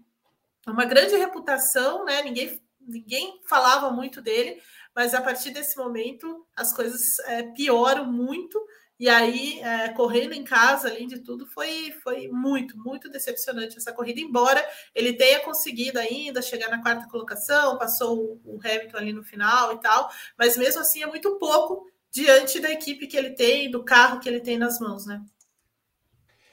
uma 0.68 0.86
grande 0.86 1.16
reputação, 1.16 2.06
né? 2.06 2.22
Ninguém 2.22 2.62
ninguém 2.88 3.40
falava 3.48 3.92
muito 3.92 4.22
dele, 4.22 4.62
mas 4.96 5.14
a 5.14 5.22
partir 5.22 5.52
desse 5.52 5.78
momento 5.78 6.46
as 6.56 6.74
coisas 6.74 7.20
é, 7.28 7.44
pioram 7.44 8.12
muito 8.12 8.60
e 9.02 9.10
aí, 9.10 9.60
é, 9.62 9.90
correndo 9.90 10.34
em 10.34 10.44
casa, 10.44 10.88
além 10.88 11.08
de 11.08 11.18
tudo, 11.18 11.48
foi, 11.48 11.92
foi 12.04 12.28
muito, 12.28 12.78
muito 12.78 13.10
decepcionante 13.10 13.76
essa 13.76 13.92
corrida, 13.92 14.22
embora 14.22 14.64
ele 14.94 15.14
tenha 15.14 15.40
conseguido 15.40 15.98
ainda 15.98 16.40
chegar 16.40 16.70
na 16.70 16.84
quarta 16.84 17.10
colocação, 17.10 17.80
passou 17.80 18.40
o 18.46 18.60
Hamilton 18.64 18.98
ali 18.98 19.12
no 19.12 19.24
final 19.24 19.74
e 19.74 19.80
tal, 19.80 20.08
mas 20.38 20.56
mesmo 20.56 20.82
assim 20.82 21.02
é 21.02 21.08
muito 21.08 21.40
pouco 21.40 21.88
diante 22.12 22.60
da 22.60 22.70
equipe 22.70 23.08
que 23.08 23.18
ele 23.18 23.32
tem, 23.32 23.72
do 23.72 23.84
carro 23.84 24.20
que 24.20 24.30
ele 24.30 24.40
tem 24.40 24.56
nas 24.56 24.80
mãos, 24.80 25.08
né? 25.08 25.20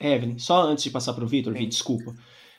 Evelyn, 0.01 0.39
só 0.39 0.63
antes 0.63 0.85
de 0.85 0.91
passar 0.91 1.13
para 1.13 1.25
o 1.25 1.29
Vitor, 1.29 1.53
Vi, 1.53 1.67
desculpa. 1.67 2.15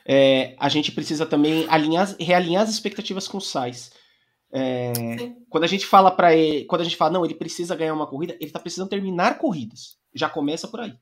É, 0.06 0.54
a 0.60 0.68
gente 0.68 0.92
precisa 0.92 1.26
também 1.26 1.66
alinhar, 1.68 2.14
realinhar 2.20 2.62
as 2.62 2.70
expectativas 2.70 3.26
com 3.26 3.38
o 3.38 3.40
Sainz. 3.40 3.90
É, 4.52 4.92
quando 5.48 5.64
a 5.64 5.66
gente 5.66 5.86
fala 5.86 6.10
para 6.10 6.34
ele, 6.34 6.64
quando 6.64 6.80
a 6.80 6.84
gente 6.84 6.96
fala, 6.96 7.12
não, 7.12 7.24
ele 7.24 7.34
precisa 7.34 7.76
ganhar 7.76 7.94
uma 7.94 8.06
corrida, 8.06 8.34
ele 8.34 8.46
está 8.46 8.58
precisando 8.58 8.88
terminar 8.88 9.38
corridas. 9.38 9.96
Já 10.14 10.28
começa 10.28 10.66
por 10.66 10.80
aí. 10.80 10.94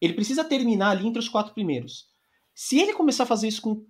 Ele 0.00 0.14
precisa 0.14 0.44
terminar 0.44 0.90
ali 0.90 1.06
entre 1.06 1.18
os 1.18 1.28
quatro 1.28 1.54
primeiros. 1.54 2.06
Se 2.54 2.78
ele 2.78 2.92
começar 2.92 3.22
a 3.22 3.26
fazer 3.26 3.48
isso 3.48 3.62
com 3.62 3.86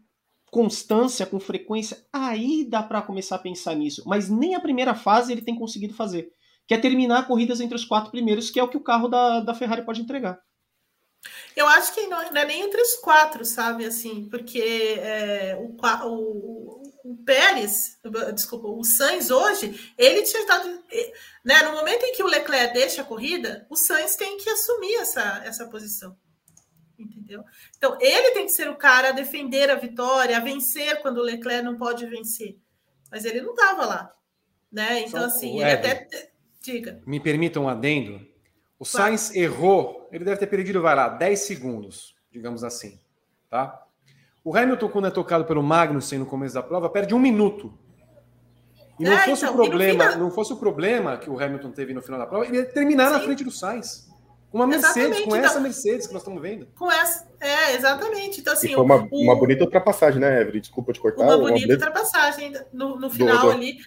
constância, 0.51 1.25
com 1.25 1.41
frequência, 1.41 2.05
aí 2.13 2.65
dá 2.69 2.83
para 2.83 3.01
começar 3.03 3.37
a 3.37 3.41
pensar 3.41 3.75
nisso. 3.75 4.03
Mas 4.07 4.29
nem 4.29 4.55
a 4.55 4.61
primeira 4.61 4.95
fase 4.95 5.33
ele 5.33 5.43
tem 5.43 5.57
conseguido 5.57 5.95
fazer, 5.95 6.31
que 6.67 6.75
é 6.75 6.79
terminar 6.79 7.27
corridas 7.27 7.61
entre 7.61 7.75
os 7.75 7.85
quatro 7.85 8.11
primeiros, 8.11 8.51
que 8.51 8.61
é 8.61 8.63
o 8.63 8.69
que 8.69 8.77
o 8.77 8.83
carro 8.83 9.09
da, 9.09 9.41
da 9.41 9.55
Ferrari 9.55 9.83
pode 9.83 10.03
entregar. 10.03 10.39
Eu 11.57 11.67
acho 11.69 11.95
que 11.95 12.07
não, 12.07 12.19
não 12.31 12.41
é 12.41 12.45
nem 12.45 12.63
entre 12.63 12.81
os 12.81 12.97
quatro, 12.97 13.45
sabe? 13.45 13.85
Assim, 13.85 14.29
porque 14.29 14.61
é, 14.99 15.57
o, 15.59 15.75
o, 16.07 16.82
o 17.05 17.17
Pérez, 17.17 17.99
desculpa, 18.35 18.69
o 18.69 18.85
Sainz 18.85 19.31
hoje, 19.31 19.93
ele 19.99 20.23
tinha 20.23 20.41
estado. 20.41 20.83
Né, 21.45 21.63
no 21.65 21.73
momento 21.73 22.05
em 22.05 22.13
que 22.15 22.23
o 22.23 22.29
Leclerc 22.29 22.73
deixa 22.73 23.03
a 23.03 23.05
corrida, 23.05 23.67
o 23.69 23.77
Sainz 23.77 24.15
tem 24.15 24.39
que 24.39 24.49
assumir 24.49 24.95
essa, 24.97 25.43
essa 25.45 25.67
posição. 25.69 26.17
Entendeu? 26.99 27.43
Então, 27.77 27.99
ele 28.01 28.31
tem 28.31 28.47
que 28.47 28.53
ser 28.53 28.71
o 28.71 28.77
cara 28.77 29.09
a 29.09 29.13
defender 29.13 29.69
a 29.71 29.75
vitória, 29.75 30.37
a 30.37 30.41
vencer 30.41 31.03
quando 31.03 31.19
o 31.19 31.23
Leclerc 31.23 31.65
não 31.65 31.77
pode 31.77 32.07
vencer. 32.07 32.57
Mas 33.11 33.25
ele 33.25 33.43
não 33.43 33.51
estava 33.51 33.85
lá. 33.85 34.15
Né? 34.71 35.01
Então, 35.01 35.21
Só 35.21 35.27
assim, 35.27 35.61
ele 35.61 35.71
até. 35.71 36.31
Diga. 36.61 37.03
Me 37.05 37.19
permita 37.19 37.59
um 37.59 37.69
adendo. 37.69 38.25
O 38.79 38.85
Sainz 38.85 39.35
errou, 39.35 40.09
ele 40.13 40.25
deve 40.25 40.39
ter 40.39 40.47
perdido, 40.47 40.81
vai 40.81 40.95
lá, 40.95 41.09
10 41.09 41.41
segundos, 41.41 42.15
digamos 42.31 42.63
assim. 42.63 43.01
Tá? 43.51 43.87
O 44.45 44.57
Hamilton, 44.57 44.89
quando 44.89 45.07
é 45.07 45.11
tocado 45.11 45.45
pelo 45.45 45.63
Magnussen 45.63 46.19
no 46.19 46.27
começo 46.27 46.55
da 46.55 46.63
prova, 46.63 46.91
perde 46.91 47.15
um 47.15 47.19
minuto. 47.19 47.73
E 48.99 49.05
não, 49.05 49.13
é, 49.13 49.19
fosse, 49.19 49.45
então, 49.45 49.55
o 49.55 49.57
problema, 49.57 50.05
final... 50.05 50.19
não 50.19 50.31
fosse 50.31 50.53
o 50.53 50.57
problema 50.57 51.17
que 51.17 51.31
o 51.31 51.41
Hamilton 51.41 51.71
teve 51.71 51.95
no 51.95 52.03
final 52.03 52.19
da 52.19 52.27
prova, 52.27 52.47
ele 52.47 52.59
ia 52.59 52.65
terminar 52.65 53.07
Sim. 53.07 53.13
na 53.13 53.21
frente 53.21 53.45
do 53.45 53.51
Sainz. 53.51 54.11
Com 54.51 54.59
uma 54.59 54.67
Mercedes, 54.67 54.97
exatamente, 54.97 55.29
com 55.29 55.37
essa 55.37 55.49
então, 55.49 55.63
Mercedes 55.63 56.07
que 56.07 56.13
nós 56.13 56.23
estamos 56.23 56.43
vendo. 56.43 56.69
Com 56.79 56.93
essa, 56.93 57.27
é, 57.41 57.75
exatamente. 57.75 58.41
Então, 58.41 58.53
assim, 58.53 58.71
e 58.71 58.75
foi 58.75 58.85
uma, 58.85 59.09
o, 59.11 59.23
uma 59.23 59.35
bonita 59.35 59.65
ultrpassagem, 59.65 60.21
né, 60.21 60.43
Evelyn? 60.43 60.61
Desculpa 60.61 60.93
te 60.93 61.01
cortar. 61.01 61.23
Uma 61.23 61.39
bonita 61.39 61.49
uma 61.49 61.53
bonita... 61.53 61.73
ultrapassagem 61.73 62.53
no, 62.71 62.99
no 62.99 63.09
final 63.09 63.39
do, 63.39 63.43
do... 63.45 63.51
ali 63.51 63.79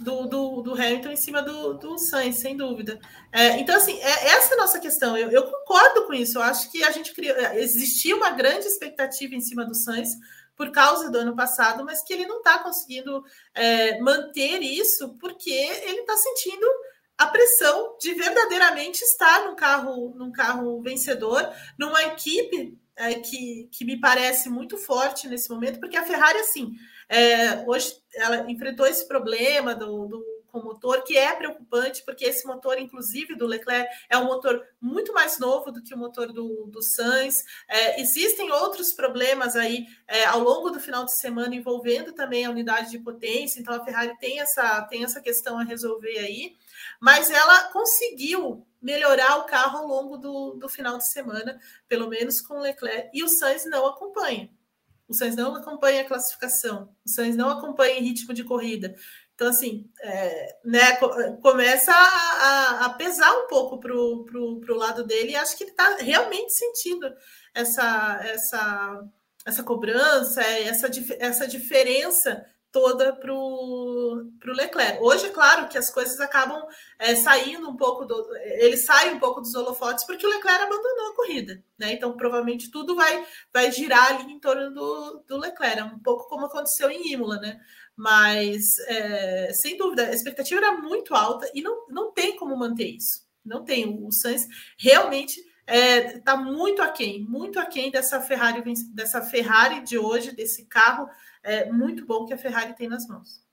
do, 0.00 0.26
do, 0.26 0.62
do, 0.62 0.74
Hamilton 0.74 1.10
em 1.10 1.16
cima 1.16 1.42
do, 1.42 1.74
do 1.74 1.98
Sainz, 1.98 2.36
sem 2.36 2.56
dúvida. 2.56 2.98
É, 3.32 3.58
então, 3.58 3.76
assim, 3.76 3.98
é, 4.00 4.28
essa 4.28 4.54
é 4.54 4.56
a 4.56 4.60
nossa 4.60 4.78
questão. 4.78 5.16
Eu, 5.16 5.30
eu, 5.30 5.44
concordo 5.44 6.06
com 6.06 6.14
isso. 6.14 6.38
Eu 6.38 6.42
acho 6.42 6.70
que 6.70 6.82
a 6.82 6.90
gente 6.90 7.12
criou. 7.12 7.36
Existia 7.54 8.16
uma 8.16 8.30
grande 8.30 8.66
expectativa 8.66 9.34
em 9.34 9.40
cima 9.40 9.64
do 9.64 9.74
Sainz 9.74 10.10
por 10.56 10.70
causa 10.70 11.10
do 11.10 11.18
ano 11.18 11.36
passado, 11.36 11.84
mas 11.84 12.02
que 12.02 12.12
ele 12.12 12.26
não 12.26 12.38
está 12.38 12.58
conseguindo 12.58 13.24
é, 13.54 14.00
manter 14.00 14.62
isso 14.62 15.16
porque 15.20 15.50
ele 15.50 16.00
está 16.00 16.16
sentindo 16.16 16.66
a 17.18 17.26
pressão 17.26 17.96
de 18.00 18.12
verdadeiramente 18.14 19.02
estar 19.02 19.44
num 19.44 19.54
carro, 19.54 20.14
num 20.16 20.30
carro 20.30 20.80
vencedor, 20.82 21.50
numa 21.78 22.02
equipe 22.04 22.78
é, 22.94 23.14
que, 23.14 23.68
que 23.70 23.84
me 23.84 24.00
parece 24.00 24.48
muito 24.48 24.76
forte 24.76 25.28
nesse 25.28 25.50
momento, 25.50 25.78
porque 25.78 25.96
a 25.96 26.04
Ferrari, 26.04 26.38
assim, 26.38 26.72
é, 27.08 27.64
hoje 27.66 27.96
ela 28.14 28.50
enfrentou 28.50 28.86
esse 28.86 29.06
problema 29.06 29.74
do, 29.74 30.06
do 30.06 30.36
com 30.46 30.62
motor, 30.62 31.02
que 31.02 31.18
é 31.18 31.34
preocupante, 31.34 32.02
porque 32.02 32.24
esse 32.24 32.46
motor, 32.46 32.78
inclusive, 32.78 33.36
do 33.36 33.46
Leclerc, 33.46 33.88
é 34.08 34.16
um 34.16 34.24
motor 34.24 34.66
muito 34.80 35.12
mais 35.12 35.38
novo 35.38 35.70
do 35.70 35.82
que 35.82 35.94
o 35.94 35.98
motor 35.98 36.32
do, 36.32 36.66
do 36.66 36.82
Sainz. 36.82 37.44
É, 37.68 38.00
existem 38.00 38.50
outros 38.50 38.92
problemas 38.92 39.54
aí 39.54 39.86
é, 40.08 40.24
ao 40.24 40.40
longo 40.40 40.70
do 40.70 40.80
final 40.80 41.04
de 41.04 41.14
semana 41.18 41.54
envolvendo 41.54 42.12
também 42.14 42.46
a 42.46 42.50
unidade 42.50 42.90
de 42.90 42.98
potência, 42.98 43.60
então 43.60 43.74
a 43.74 43.84
Ferrari 43.84 44.16
tem 44.18 44.40
essa, 44.40 44.80
tem 44.82 45.04
essa 45.04 45.20
questão 45.20 45.58
a 45.58 45.64
resolver 45.64 46.18
aí 46.18 46.56
mas 47.00 47.30
ela 47.30 47.72
conseguiu 47.72 48.66
melhorar 48.80 49.38
o 49.38 49.44
carro 49.44 49.78
ao 49.78 49.86
longo 49.86 50.16
do, 50.16 50.54
do 50.54 50.68
final 50.68 50.98
de 50.98 51.08
semana, 51.08 51.58
pelo 51.88 52.08
menos 52.08 52.40
com 52.40 52.54
o 52.54 52.60
Leclerc, 52.60 53.10
e 53.12 53.22
o 53.22 53.28
Sainz 53.28 53.64
não 53.66 53.86
acompanha. 53.86 54.50
O 55.08 55.14
Sainz 55.14 55.36
não 55.36 55.54
acompanha 55.54 56.02
a 56.02 56.06
classificação, 56.06 56.94
o 57.04 57.08
Sainz 57.08 57.36
não 57.36 57.48
acompanha 57.48 58.00
ritmo 58.00 58.34
de 58.34 58.42
corrida. 58.42 58.94
Então, 59.34 59.48
assim, 59.48 59.88
é, 60.00 60.56
né, 60.64 60.96
começa 61.42 61.92
a, 61.92 62.86
a, 62.86 62.90
pesar 62.94 63.30
um 63.32 63.46
pouco 63.46 63.78
para 63.78 63.94
o 63.94 64.74
lado 64.74 65.04
dele, 65.04 65.32
e 65.32 65.36
acho 65.36 65.56
que 65.56 65.64
ele 65.64 65.72
está 65.72 65.96
realmente 65.96 66.52
sentindo 66.52 67.12
essa, 67.54 68.18
essa, 68.22 69.04
essa 69.44 69.62
cobrança, 69.62 70.42
essa, 70.42 70.90
essa 71.18 71.46
diferença 71.46 72.46
toda 72.72 73.14
para 73.14 73.32
o 73.32 74.30
Leclerc. 74.44 75.02
Hoje, 75.02 75.26
é 75.26 75.30
claro 75.30 75.68
que 75.68 75.78
as 75.78 75.90
coisas 75.90 76.20
acabam 76.20 76.62
é, 76.98 77.14
saindo 77.14 77.68
um 77.68 77.76
pouco 77.76 78.04
do. 78.04 78.36
Ele 78.36 78.76
sai 78.76 79.14
um 79.14 79.18
pouco 79.18 79.40
dos 79.40 79.54
holofotes 79.54 80.04
porque 80.04 80.26
o 80.26 80.30
Leclerc 80.30 80.62
abandonou 80.62 81.10
a 81.10 81.16
corrida. 81.16 81.62
Né? 81.78 81.92
Então, 81.92 82.16
provavelmente, 82.16 82.70
tudo 82.70 82.94
vai, 82.94 83.24
vai 83.52 83.72
girar 83.72 84.14
ali 84.14 84.32
em 84.32 84.40
torno 84.40 84.72
do, 84.72 85.24
do 85.26 85.38
Leclerc. 85.38 85.78
É 85.78 85.84
um 85.84 85.98
pouco 85.98 86.28
como 86.28 86.46
aconteceu 86.46 86.90
em 86.90 87.12
Imola, 87.12 87.36
né? 87.38 87.60
Mas, 87.96 88.78
é, 88.88 89.52
sem 89.54 89.76
dúvida, 89.76 90.08
a 90.08 90.12
expectativa 90.12 90.60
era 90.60 90.72
muito 90.76 91.14
alta 91.14 91.50
e 91.54 91.62
não, 91.62 91.86
não 91.88 92.12
tem 92.12 92.36
como 92.36 92.56
manter 92.56 92.88
isso. 92.88 93.26
Não 93.42 93.64
tem. 93.64 94.04
O 94.04 94.12
Sainz 94.12 94.46
realmente 94.76 95.40
está 95.66 95.74
é, 95.74 96.18
tá 96.20 96.36
muito 96.36 96.80
aquém, 96.80 97.22
muito 97.22 97.58
aquém 97.58 97.90
dessa 97.90 98.20
Ferrari, 98.20 98.62
dessa 98.94 99.20
Ferrari 99.20 99.80
de 99.82 99.98
hoje, 99.98 100.34
desse 100.34 100.64
carro 100.66 101.08
é, 101.42 101.70
muito 101.70 102.06
bom 102.06 102.24
que 102.24 102.34
a 102.34 102.38
Ferrari 102.38 102.74
tem 102.74 102.88
nas 102.88 103.06
mãos. 103.06 103.44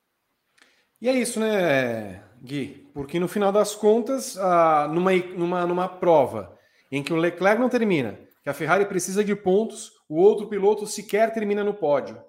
E 1.01 1.09
é 1.09 1.13
isso, 1.13 1.39
né, 1.39 2.23
Gui? 2.41 2.89
Porque 2.93 3.19
no 3.19 3.27
final 3.27 3.51
das 3.51 3.75
contas, 3.75 4.37
ah, 4.37 4.87
numa, 4.87 5.11
numa, 5.13 5.65
numa 5.65 5.89
prova 5.89 6.57
em 6.91 7.03
que 7.03 7.11
o 7.11 7.17
Leclerc 7.17 7.59
não 7.59 7.69
termina, 7.69 8.19
que 8.41 8.49
a 8.49 8.53
Ferrari 8.53 8.85
precisa 8.85 9.23
de 9.23 9.35
pontos, 9.35 9.91
o 10.07 10.15
outro 10.15 10.47
piloto 10.47 10.85
sequer 10.85 11.33
termina 11.33 11.63
no 11.63 11.73
pódio. 11.73 12.21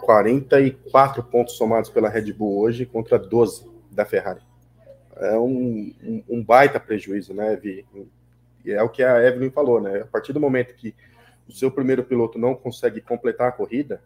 44 0.00 1.24
pontos 1.24 1.56
somados 1.56 1.90
pela 1.90 2.08
Red 2.08 2.32
Bull 2.32 2.60
hoje 2.60 2.84
contra 2.84 3.18
12 3.18 3.70
da 3.90 4.04
Ferrari. 4.04 4.49
É 5.20 5.38
um, 5.38 5.94
um, 6.02 6.24
um 6.28 6.44
baita 6.44 6.80
prejuízo, 6.80 7.34
né, 7.34 7.54
Vi? 7.56 7.84
É 8.66 8.82
o 8.82 8.88
que 8.88 9.02
a 9.02 9.22
Evelyn 9.22 9.50
falou, 9.50 9.80
né? 9.80 10.00
A 10.00 10.06
partir 10.06 10.32
do 10.32 10.40
momento 10.40 10.74
que 10.74 10.94
o 11.48 11.52
seu 11.52 11.70
primeiro 11.70 12.04
piloto 12.04 12.38
não 12.38 12.54
consegue 12.54 13.00
completar 13.00 13.48
a 13.48 13.52
corrida, 13.52 14.02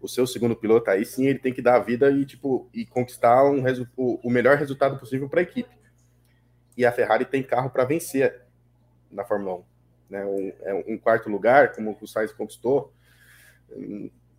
o 0.00 0.08
seu 0.08 0.26
segundo 0.26 0.56
piloto 0.56 0.90
aí 0.90 1.04
sim 1.04 1.26
ele 1.26 1.38
tem 1.38 1.52
que 1.52 1.62
dar 1.62 1.76
a 1.76 1.80
vida 1.80 2.10
e 2.10 2.24
tipo 2.24 2.68
e 2.72 2.84
conquistar 2.84 3.44
um 3.44 3.62
o 3.96 4.30
melhor 4.30 4.56
resultado 4.56 4.98
possível 4.98 5.28
para 5.28 5.40
a 5.40 5.42
equipe. 5.42 5.74
E 6.76 6.84
a 6.84 6.92
Ferrari 6.92 7.24
tem 7.24 7.42
carro 7.42 7.70
para 7.70 7.84
vencer 7.84 8.42
na 9.10 9.24
Fórmula 9.24 9.56
1, 9.56 9.64
né? 10.10 10.26
Um, 10.26 10.52
é 10.60 10.74
um 10.88 10.98
quarto 10.98 11.28
lugar, 11.28 11.72
como 11.72 11.96
o 12.00 12.06
Sainz 12.06 12.32
conquistou, 12.32 12.92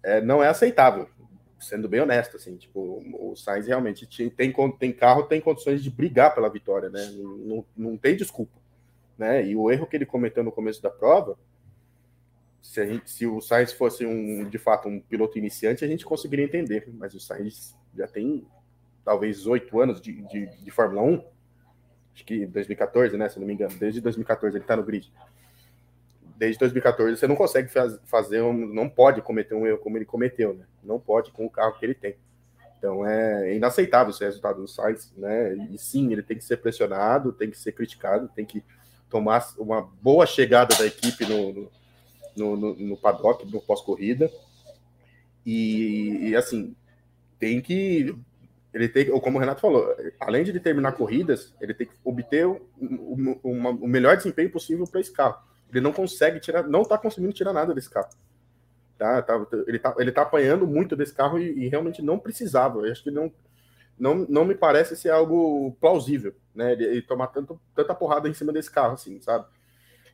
é, 0.03 0.21
não 0.21 0.43
é 0.43 0.47
aceitável, 0.47 1.09
sendo 1.59 1.89
bem 1.89 2.01
honesto, 2.01 2.37
assim, 2.37 2.55
tipo, 2.55 3.03
o 3.19 3.35
Sainz 3.35 3.67
realmente 3.67 4.05
tem, 4.29 4.53
tem 4.79 4.93
carro, 4.93 5.23
tem 5.23 5.41
condições 5.41 5.83
de 5.83 5.89
brigar 5.89 6.33
pela 6.33 6.49
vitória, 6.49 6.89
né? 6.89 7.05
Não, 7.13 7.37
não, 7.37 7.65
não 7.75 7.97
tem 7.97 8.15
desculpa, 8.15 8.57
né? 9.17 9.45
E 9.45 9.55
o 9.55 9.71
erro 9.71 9.87
que 9.87 9.95
ele 9.95 10.05
cometeu 10.05 10.43
no 10.43 10.51
começo 10.51 10.81
da 10.81 10.89
prova 10.89 11.37
se, 12.67 12.85
gente, 12.85 13.09
se 13.09 13.25
o 13.25 13.39
Sainz 13.39 13.71
fosse 13.71 14.05
um, 14.05 14.47
de 14.49 14.57
fato 14.57 14.89
um 14.89 14.99
piloto 14.99 15.37
iniciante, 15.37 15.85
a 15.85 15.87
gente 15.87 16.05
conseguiria 16.05 16.45
entender, 16.45 16.87
mas 16.93 17.13
o 17.13 17.19
Sainz 17.19 17.75
já 17.95 18.07
tem 18.07 18.45
talvez 19.05 19.47
oito 19.47 19.79
anos 19.79 20.01
de, 20.01 20.21
de, 20.23 20.47
de, 20.47 20.71
Fórmula 20.71 21.01
1, 21.01 21.25
acho 22.13 22.25
que 22.25 22.45
2014, 22.45 23.17
né, 23.17 23.29
se 23.29 23.39
não 23.39 23.47
me 23.47 23.53
engano, 23.53 23.73
desde 23.79 24.01
2014 24.01 24.57
ele 24.57 24.63
está 24.63 24.75
no 24.75 24.83
grid. 24.83 25.11
Desde 26.37 26.59
2014 26.59 27.17
você 27.17 27.27
não 27.27 27.35
consegue 27.35 27.67
faz, 27.67 27.99
fazer, 28.05 28.41
não 28.41 28.87
pode 28.87 29.21
cometer 29.21 29.55
um 29.55 29.65
erro 29.65 29.79
como 29.79 29.97
ele 29.97 30.05
cometeu, 30.05 30.53
né? 30.53 30.65
Não 30.83 30.99
pode 30.99 31.31
com 31.31 31.45
o 31.45 31.49
carro 31.49 31.77
que 31.79 31.85
ele 31.85 31.95
tem. 31.95 32.15
Então 32.77 33.05
é 33.05 33.55
inaceitável 33.55 34.11
esse 34.11 34.23
resultado 34.23 34.61
do 34.61 34.67
Sainz, 34.67 35.11
né? 35.17 35.55
E 35.71 35.77
sim, 35.79 36.11
ele 36.11 36.21
tem 36.21 36.37
que 36.37 36.43
ser 36.43 36.57
pressionado, 36.57 37.33
tem 37.33 37.49
que 37.49 37.57
ser 37.57 37.71
criticado, 37.71 38.29
tem 38.35 38.45
que 38.45 38.63
tomar 39.09 39.45
uma 39.57 39.81
boa 39.81 40.25
chegada 40.25 40.75
da 40.75 40.85
equipe 40.85 41.25
no, 41.25 41.71
no, 42.35 42.55
no, 42.55 42.75
no 42.75 42.97
paddock, 42.97 43.45
no 43.45 43.61
pós-corrida. 43.61 44.29
E, 45.45 46.29
e, 46.29 46.35
assim, 46.35 46.75
tem 47.39 47.61
que. 47.61 48.15
Ele 48.73 48.89
tem, 48.89 49.09
como 49.21 49.37
o 49.37 49.39
Renato 49.39 49.61
falou, 49.61 49.87
além 50.19 50.43
de 50.43 50.59
terminar 50.59 50.91
corridas, 50.91 51.55
ele 51.59 51.73
tem 51.73 51.87
que 51.87 51.93
obter 52.03 52.45
o, 52.45 52.61
o, 52.79 53.49
o 53.49 53.87
melhor 53.87 54.17
desempenho 54.17 54.51
possível 54.51 54.85
para 54.85 54.99
esse 54.99 55.11
carro. 55.11 55.39
Ele 55.69 55.81
não 55.81 55.91
consegue 55.91 56.39
tirar, 56.39 56.67
não 56.67 56.81
está 56.81 56.97
conseguindo 56.97 57.33
tirar 57.33 57.53
nada 57.53 57.73
desse 57.73 57.89
carro. 57.89 58.09
Tá, 58.97 59.21
tá, 59.21 59.45
ele, 59.67 59.77
tá, 59.77 59.95
ele 59.99 60.11
tá 60.11 60.23
apanhando 60.23 60.65
muito 60.65 60.95
desse 60.95 61.13
carro 61.13 61.37
e, 61.37 61.65
e, 61.65 61.67
realmente 61.67 62.01
não 62.01 62.17
precisava. 62.17 62.79
Eu 62.79 62.91
acho 62.91 63.03
que 63.03 63.11
não, 63.11 63.31
não, 63.97 64.15
não 64.27 64.45
me 64.45 64.55
parece 64.55 64.95
ser 64.95 65.09
algo 65.11 65.77
plausível, 65.79 66.33
né? 66.55 66.71
Ele, 66.71 66.85
ele 66.85 67.01
tomar 67.03 67.27
tanto, 67.27 67.59
tanta 67.75 67.93
porrada 67.93 68.27
em 68.27 68.33
cima 68.33 68.51
desse 68.51 68.71
carro, 68.71 68.93
assim, 68.93 69.21
sabe? 69.21 69.45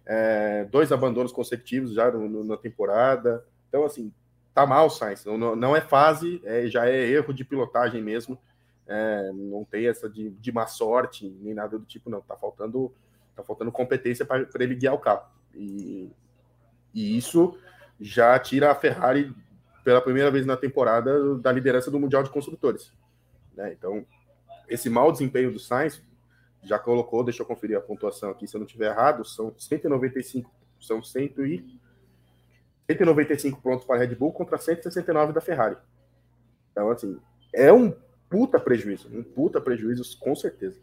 É, 0.05 0.65
dois 0.65 0.91
abandonos 0.91 1.31
consecutivos 1.31 1.93
já 1.93 2.11
no, 2.11 2.27
no, 2.27 2.43
na 2.43 2.57
temporada. 2.57 3.45
Então, 3.69 3.85
assim, 3.85 4.11
tá 4.53 4.65
mal, 4.65 4.89
Sainz. 4.89 5.23
Não, 5.25 5.55
não 5.55 5.75
é 5.75 5.79
fase, 5.79 6.41
é, 6.43 6.67
já 6.67 6.87
é 6.87 7.07
erro 7.07 7.33
de 7.33 7.45
pilotagem 7.45 8.01
mesmo. 8.01 8.37
É, 8.85 9.31
não 9.33 9.63
tem 9.63 9.87
essa 9.87 10.09
de, 10.09 10.29
de 10.29 10.51
má 10.51 10.67
sorte, 10.67 11.29
nem 11.41 11.53
nada 11.53 11.79
do 11.79 11.85
tipo, 11.85 12.09
não. 12.09 12.21
Tá 12.21 12.35
faltando, 12.35 12.93
tá 13.33 13.43
faltando 13.43 13.71
competência 13.71 14.25
para 14.25 14.45
ele 14.59 14.75
guiar 14.75 14.93
o 14.93 14.99
carro. 14.99 15.25
E, 15.53 16.09
e 16.93 17.17
isso 17.17 17.57
já 17.99 18.37
tira 18.39 18.71
a 18.71 18.75
Ferrari 18.75 19.33
pela 19.83 20.01
primeira 20.01 20.31
vez 20.31 20.45
na 20.45 20.57
temporada 20.57 21.35
da 21.37 21.51
liderança 21.51 21.91
do 21.91 21.99
Mundial 21.99 22.23
de 22.23 22.29
Construtores. 22.29 22.91
Né? 23.55 23.73
Então, 23.73 24.05
esse 24.67 24.89
mau 24.89 25.11
desempenho 25.11 25.51
do 25.51 25.59
Sainz 25.59 26.01
já 26.63 26.79
colocou, 26.79 27.23
deixa 27.23 27.41
eu 27.41 27.45
conferir 27.45 27.77
a 27.77 27.81
pontuação 27.81 28.29
aqui, 28.29 28.47
se 28.47 28.55
eu 28.55 28.59
não 28.59 28.65
estiver 28.65 28.91
errado, 28.91 29.25
são 29.25 29.53
195, 29.57 30.49
são 30.79 31.03
100 31.03 31.33
e, 31.39 31.79
195 32.87 33.61
pontos 33.61 33.85
para 33.85 33.97
a 33.97 33.99
Red 33.99 34.15
Bull 34.15 34.31
contra 34.31 34.57
169 34.57 35.33
da 35.33 35.41
Ferrari. 35.41 35.77
Então, 36.71 36.89
assim, 36.89 37.19
é 37.53 37.71
um 37.71 37.93
puta 38.29 38.59
prejuízo, 38.59 39.09
um 39.13 39.23
puta 39.23 39.59
prejuízo, 39.61 40.17
com 40.19 40.35
certeza. 40.35 40.79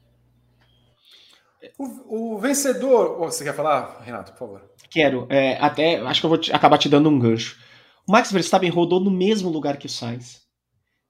O, 1.78 2.34
o 2.34 2.38
vencedor, 2.38 3.18
você 3.18 3.44
quer 3.44 3.54
falar, 3.54 4.00
Renato, 4.02 4.32
por 4.32 4.38
favor? 4.38 4.70
Quero. 4.90 5.26
É, 5.28 5.56
até 5.58 5.98
acho 6.00 6.20
que 6.20 6.26
eu 6.26 6.30
vou 6.30 6.38
te, 6.38 6.52
acabar 6.52 6.78
te 6.78 6.88
dando 6.88 7.08
um 7.08 7.18
gancho. 7.18 7.58
O 8.06 8.12
Max 8.12 8.32
Verstappen 8.32 8.70
rodou 8.70 8.98
no 8.98 9.10
mesmo 9.10 9.50
lugar 9.50 9.76
que 9.76 9.86
o 9.86 9.90
Sainz, 9.90 10.42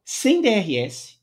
sem 0.04 0.42
DRS, 0.42 1.20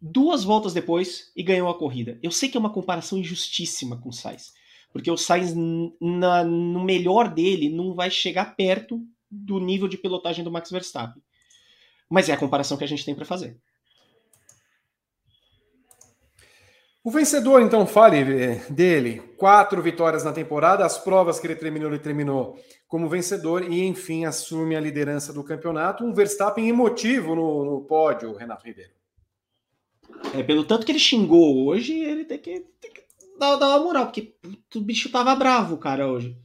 duas 0.00 0.44
voltas 0.44 0.72
depois 0.72 1.32
e 1.36 1.42
ganhou 1.42 1.68
a 1.68 1.78
corrida. 1.78 2.18
Eu 2.22 2.30
sei 2.30 2.48
que 2.48 2.56
é 2.56 2.60
uma 2.60 2.72
comparação 2.72 3.18
injustíssima 3.18 4.00
com 4.00 4.08
o 4.10 4.12
Sainz, 4.12 4.52
porque 4.92 5.10
o 5.10 5.16
Sainz, 5.16 5.54
na, 6.00 6.44
no 6.44 6.82
melhor 6.82 7.28
dele, 7.28 7.68
não 7.68 7.94
vai 7.94 8.10
chegar 8.10 8.56
perto 8.56 9.00
do 9.30 9.58
nível 9.58 9.88
de 9.88 9.98
pilotagem 9.98 10.44
do 10.44 10.50
Max 10.50 10.70
Verstappen. 10.70 11.22
Mas 12.08 12.28
é 12.28 12.32
a 12.32 12.38
comparação 12.38 12.78
que 12.78 12.84
a 12.84 12.88
gente 12.88 13.04
tem 13.04 13.14
para 13.14 13.24
fazer. 13.24 13.58
O 17.02 17.10
vencedor, 17.10 17.62
então, 17.62 17.86
fale 17.86 18.18
eh, 18.18 18.66
dele. 18.68 19.20
Quatro 19.36 19.80
vitórias 19.80 20.24
na 20.24 20.32
temporada, 20.32 20.84
as 20.84 20.98
provas 20.98 21.38
que 21.38 21.46
ele 21.46 21.54
terminou, 21.54 21.88
ele 21.88 21.98
terminou 21.98 22.58
como 22.88 23.08
vencedor 23.08 23.62
e, 23.70 23.84
enfim, 23.84 24.24
assume 24.24 24.74
a 24.74 24.80
liderança 24.80 25.32
do 25.32 25.44
campeonato. 25.44 26.04
Um 26.04 26.12
Verstappen 26.12 26.68
emotivo 26.68 27.34
no, 27.34 27.64
no 27.64 27.80
pódio, 27.82 28.34
Renato 28.34 28.66
Ribeiro. 28.66 28.90
É, 30.34 30.42
pelo 30.42 30.64
tanto 30.64 30.84
que 30.84 30.90
ele 30.90 30.98
xingou 30.98 31.66
hoje, 31.66 31.92
ele 31.92 32.24
tem 32.24 32.38
que, 32.38 32.60
tem 32.80 32.92
que 32.92 33.02
dar, 33.38 33.56
dar 33.56 33.68
uma 33.68 33.84
moral, 33.84 34.06
porque 34.06 34.34
o 34.74 34.80
bicho 34.80 35.10
tava 35.10 35.34
bravo, 35.36 35.78
cara, 35.78 36.08
hoje. 36.08 36.36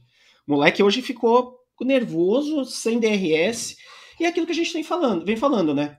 O 0.46 0.52
moleque 0.52 0.82
hoje 0.82 1.02
ficou 1.02 1.58
nervoso, 1.80 2.64
sem 2.64 3.00
DRS, 3.00 3.76
e 4.20 4.24
é 4.24 4.28
aquilo 4.28 4.46
que 4.46 4.52
a 4.52 4.54
gente 4.54 4.72
vem 4.72 4.84
falando, 4.84 5.24
vem 5.24 5.36
falando 5.36 5.74
né? 5.74 5.98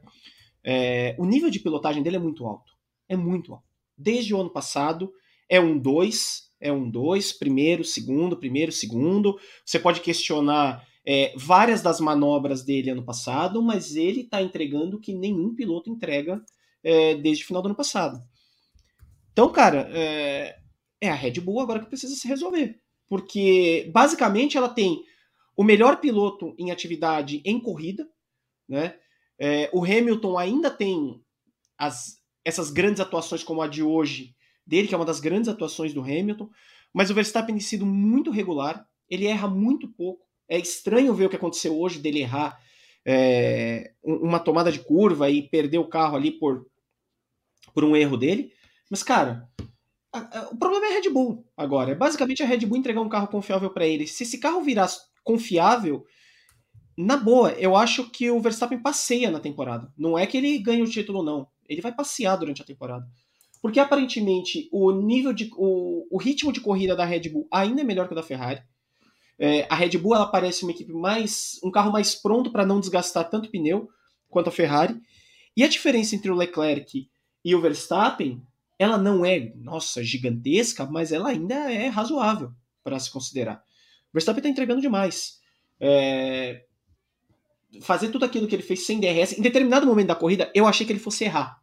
É, 0.64 1.16
o 1.20 1.26
nível 1.26 1.50
de 1.50 1.60
pilotagem 1.60 2.02
dele 2.02 2.16
é 2.16 2.20
muito 2.20 2.46
alto. 2.46 2.72
É 3.10 3.16
muito 3.16 3.54
alto 3.54 3.75
desde 3.98 4.34
o 4.34 4.40
ano 4.40 4.50
passado. 4.50 5.12
É 5.48 5.60
um 5.60 5.78
2, 5.78 6.52
é 6.60 6.72
um 6.72 6.90
2, 6.90 7.34
primeiro, 7.34 7.84
segundo, 7.84 8.38
primeiro, 8.38 8.72
segundo. 8.72 9.40
Você 9.66 9.80
pode 9.80 10.02
questionar 10.02 10.86
é, 11.06 11.34
várias 11.38 11.82
das 11.82 12.00
manobras 12.00 12.64
dele 12.64 12.90
ano 12.90 13.04
passado, 13.04 13.62
mas 13.62 13.96
ele 13.96 14.22
está 14.22 14.42
entregando 14.42 15.00
que 15.00 15.14
nenhum 15.14 15.54
piloto 15.54 15.90
entrega 15.90 16.44
é, 16.84 17.16
desde 17.16 17.44
o 17.44 17.48
final 17.48 17.62
do 17.62 17.68
ano 17.68 17.76
passado. 17.76 18.22
Então, 19.32 19.52
cara, 19.52 19.90
é, 19.94 20.58
é 21.02 21.10
a 21.10 21.16
Red 21.16 21.42
Bull 21.42 21.60
agora 21.60 21.80
que 21.80 21.88
precisa 21.88 22.16
se 22.16 22.28
resolver. 22.28 22.80
Porque, 23.08 23.90
basicamente, 23.94 24.58
ela 24.58 24.70
tem 24.70 25.04
o 25.56 25.64
melhor 25.64 26.00
piloto 26.00 26.56
em 26.58 26.72
atividade 26.72 27.42
em 27.46 27.60
corrida, 27.60 28.08
né? 28.68 28.98
É, 29.38 29.70
o 29.74 29.84
Hamilton 29.84 30.38
ainda 30.38 30.72
tem 30.72 31.22
as 31.78 32.18
essas 32.46 32.70
grandes 32.70 33.02
atuações 33.02 33.44
como 33.44 33.62
a 33.62 33.68
de 33.68 33.84
hoje 33.84 34.36
dele, 34.66 34.88
que 34.88 34.94
é 34.94 34.98
uma 34.98 35.06
das 35.06 35.20
grandes 35.20 35.50
atuações 35.50 35.94
do 35.94 36.02
Hamilton, 36.02 36.50
mas 36.94 37.10
o 37.10 37.14
Verstappen 37.14 37.56
tem 37.56 37.60
sido 37.60 37.86
muito 37.86 38.32
regular, 38.32 38.88
ele 39.10 39.26
erra 39.26 39.48
muito 39.48 39.88
pouco. 39.88 40.24
É 40.48 40.58
estranho 40.58 41.14
ver 41.14 41.26
o 41.26 41.30
que 41.30 41.36
aconteceu 41.36 41.78
hoje 41.78 42.00
dele 42.00 42.22
errar 42.22 42.58
é, 43.06 43.94
uma 44.04 44.40
tomada 44.40 44.72
de 44.72 44.80
curva 44.80 45.30
e 45.30 45.44
perder 45.44 45.80
o 45.80 45.88
carro 45.88 46.16
ali 46.16 46.32
por, 46.32 46.66
por 47.74 47.84
um 47.84 47.96
erro 47.96 48.16
dele. 48.16 48.52
Mas, 48.90 49.04
cara, 49.04 49.50
a, 50.14 50.40
a, 50.40 50.50
o 50.50 50.58
problema 50.58 50.86
é 50.86 50.90
a 50.92 51.02
Red 51.02 51.10
Bull 51.10 51.46
agora. 51.58 51.92
É 51.92 51.96
basicamente 51.96 52.42
a 52.42 52.46
Red 52.46 52.66
Bull 52.66 52.78
entregar 52.78 53.02
um 53.02 53.10
carro 53.10 53.28
confiável 53.28 53.70
para 53.70 53.86
ele. 53.86 54.08
Se 54.08 54.24
esse 54.24 54.40
carro 54.40 54.62
virar 54.62 54.90
confiável, 55.24 56.06
na 56.98 57.18
boa, 57.18 57.52
eu 57.54 57.76
acho 57.76 58.10
que 58.10 58.32
o 58.32 58.40
Verstappen 58.40 58.82
passeia 58.82 59.30
na 59.30 59.40
temporada. 59.40 59.92
Não 59.98 60.18
é 60.18 60.26
que 60.26 60.38
ele 60.38 60.58
ganhe 60.60 60.82
o 60.82 60.90
título, 60.90 61.22
não. 61.24 61.48
Ele 61.68 61.82
vai 61.82 61.94
passear 61.94 62.36
durante 62.38 62.62
a 62.62 62.66
temporada. 62.66 63.08
Porque 63.62 63.80
aparentemente 63.80 64.70
o 64.72 64.92
nível 64.92 65.34
de. 65.34 65.50
o, 65.56 66.08
o 66.12 66.18
ritmo 66.18 66.54
de 66.54 66.62
corrida 66.62 66.96
da 66.96 67.06
Red 67.06 67.30
Bull 67.30 67.48
ainda 67.52 67.82
é 67.82 67.84
melhor 67.84 68.08
que 68.08 68.14
o 68.14 68.16
da 68.16 68.24
Ferrari. 68.24 68.62
É, 69.38 69.66
a 69.70 69.76
Red 69.76 69.98
Bull 69.98 70.16
ela 70.16 70.28
parece 70.28 70.64
uma 70.64 70.72
equipe 70.72 70.94
mais. 70.94 71.60
um 71.64 71.72
carro 71.72 71.92
mais 71.92 72.16
pronto 72.16 72.52
para 72.52 72.66
não 72.66 72.80
desgastar 72.80 73.30
tanto 73.30 73.50
pneu 73.50 73.90
quanto 74.30 74.50
a 74.50 74.52
Ferrari. 74.52 74.96
E 75.58 75.64
a 75.64 75.68
diferença 75.68 76.16
entre 76.16 76.30
o 76.30 76.36
Leclerc 76.36 77.10
e 77.44 77.56
o 77.56 77.62
Verstappen, 77.62 78.42
ela 78.78 78.98
não 78.98 79.26
é, 79.26 79.54
nossa, 79.56 80.04
gigantesca, 80.04 80.86
mas 80.86 81.12
ela 81.12 81.30
ainda 81.30 81.72
é 81.72 81.88
razoável 81.88 82.52
para 82.84 83.00
se 83.00 83.10
considerar. 83.10 83.64
O 84.10 84.14
Verstappen 84.14 84.40
está 84.40 84.50
entregando 84.50 84.82
demais. 84.82 85.40
É, 85.80 86.66
fazer 87.82 88.10
tudo 88.10 88.26
aquilo 88.26 88.48
que 88.48 88.56
ele 88.56 88.64
fez 88.64 88.86
sem 88.86 89.00
DRS, 89.00 89.38
em 89.38 89.42
determinado 89.42 89.86
momento 89.86 90.08
da 90.08 90.16
corrida, 90.16 90.52
eu 90.54 90.66
achei 90.68 90.86
que 90.86 90.92
ele 90.92 91.00
fosse 91.00 91.24
errar. 91.24 91.58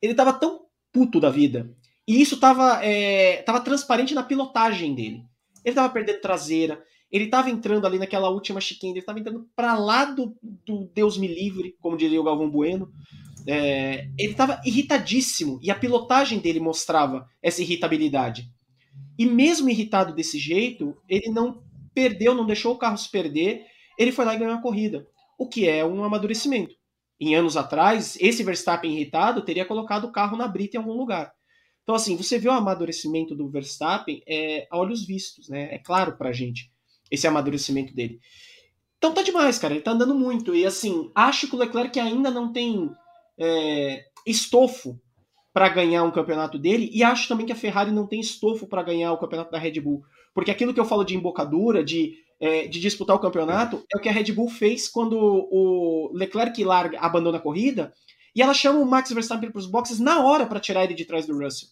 Ele 0.00 0.14
tava 0.14 0.32
tão 0.32 0.60
puto 0.92 1.20
da 1.20 1.30
vida. 1.30 1.74
E 2.06 2.20
isso 2.20 2.38
tava, 2.38 2.82
é, 2.84 3.42
tava 3.42 3.60
transparente 3.60 4.14
na 4.14 4.22
pilotagem 4.22 4.94
dele. 4.94 5.22
Ele 5.64 5.74
tava 5.74 5.92
perdendo 5.92 6.20
traseira, 6.20 6.82
ele 7.10 7.26
tava 7.26 7.50
entrando 7.50 7.86
ali 7.86 7.98
naquela 7.98 8.30
última 8.30 8.60
chicane, 8.60 8.94
ele 8.94 9.02
tava 9.02 9.20
entrando 9.20 9.46
para 9.54 9.76
lá 9.78 10.04
do, 10.06 10.34
do, 10.64 10.90
Deus 10.94 11.18
me 11.18 11.26
livre, 11.26 11.74
como 11.80 11.96
diria 11.96 12.20
o 12.20 12.24
Galvão 12.24 12.50
Bueno. 12.50 12.90
É, 13.46 14.08
ele 14.18 14.34
tava 14.34 14.60
irritadíssimo 14.64 15.58
e 15.62 15.70
a 15.70 15.74
pilotagem 15.74 16.38
dele 16.38 16.60
mostrava 16.60 17.26
essa 17.42 17.62
irritabilidade. 17.62 18.48
E 19.18 19.26
mesmo 19.26 19.68
irritado 19.68 20.14
desse 20.14 20.38
jeito, 20.38 20.96
ele 21.08 21.30
não 21.30 21.62
perdeu, 21.94 22.34
não 22.34 22.46
deixou 22.46 22.74
o 22.74 22.78
carro 22.78 22.96
se 22.96 23.10
perder, 23.10 23.64
ele 23.98 24.12
foi 24.12 24.24
lá 24.24 24.34
e 24.34 24.38
ganhou 24.38 24.54
a 24.54 24.62
corrida 24.62 25.06
o 25.38 25.48
que 25.48 25.68
é 25.68 25.84
um 25.86 26.02
amadurecimento. 26.02 26.74
Em 27.20 27.34
anos 27.34 27.56
atrás, 27.56 28.18
esse 28.20 28.42
Verstappen 28.42 28.92
irritado 28.92 29.42
teria 29.42 29.64
colocado 29.64 30.04
o 30.04 30.12
carro 30.12 30.36
na 30.36 30.46
brita 30.46 30.76
em 30.76 30.80
algum 30.80 30.92
lugar. 30.92 31.32
Então, 31.82 31.94
assim, 31.94 32.16
você 32.16 32.38
vê 32.38 32.48
o 32.48 32.52
amadurecimento 32.52 33.34
do 33.34 33.48
Verstappen 33.48 34.20
é, 34.28 34.66
a 34.70 34.76
olhos 34.76 35.06
vistos, 35.06 35.48
né? 35.48 35.74
É 35.74 35.78
claro 35.78 36.18
pra 36.18 36.32
gente 36.32 36.70
esse 37.10 37.26
amadurecimento 37.26 37.94
dele. 37.94 38.20
Então 38.98 39.14
tá 39.14 39.22
demais, 39.22 39.58
cara. 39.58 39.74
Ele 39.74 39.82
tá 39.82 39.92
andando 39.92 40.14
muito. 40.14 40.54
E 40.54 40.66
assim, 40.66 41.10
acho 41.14 41.48
que 41.48 41.56
o 41.56 41.58
Leclerc 41.58 41.98
ainda 41.98 42.30
não 42.30 42.52
tem 42.52 42.90
é, 43.38 44.04
estofo 44.26 45.00
para 45.52 45.68
ganhar 45.68 46.04
um 46.04 46.10
campeonato 46.10 46.58
dele. 46.58 46.90
E 46.92 47.02
acho 47.02 47.28
também 47.28 47.46
que 47.46 47.52
a 47.52 47.56
Ferrari 47.56 47.90
não 47.90 48.06
tem 48.06 48.20
estofo 48.20 48.66
para 48.66 48.82
ganhar 48.82 49.12
o 49.12 49.18
campeonato 49.18 49.50
da 49.50 49.58
Red 49.58 49.80
Bull. 49.80 50.02
Porque 50.34 50.50
aquilo 50.50 50.74
que 50.74 50.80
eu 50.80 50.84
falo 50.84 51.04
de 51.04 51.16
embocadura, 51.16 51.82
de 51.82 52.16
é, 52.40 52.66
de 52.66 52.78
disputar 52.78 53.16
o 53.16 53.20
campeonato 53.20 53.84
é 53.92 53.98
o 53.98 54.00
que 54.00 54.08
a 54.08 54.12
Red 54.12 54.32
Bull 54.32 54.48
fez 54.48 54.88
quando 54.88 55.18
o 55.18 56.10
Leclerc 56.14 56.62
larga, 56.62 57.00
abandona 57.00 57.38
a 57.38 57.40
corrida 57.40 57.92
E 58.34 58.40
ela 58.40 58.54
chama 58.54 58.78
o 58.78 58.86
Max 58.86 59.10
Verstappen 59.10 59.50
para 59.50 59.58
os 59.58 59.66
boxes 59.66 59.98
na 59.98 60.24
hora 60.24 60.46
para 60.46 60.60
tirar 60.60 60.84
ele 60.84 60.94
de 60.94 61.04
trás 61.04 61.26
do 61.26 61.36
Russell. 61.36 61.68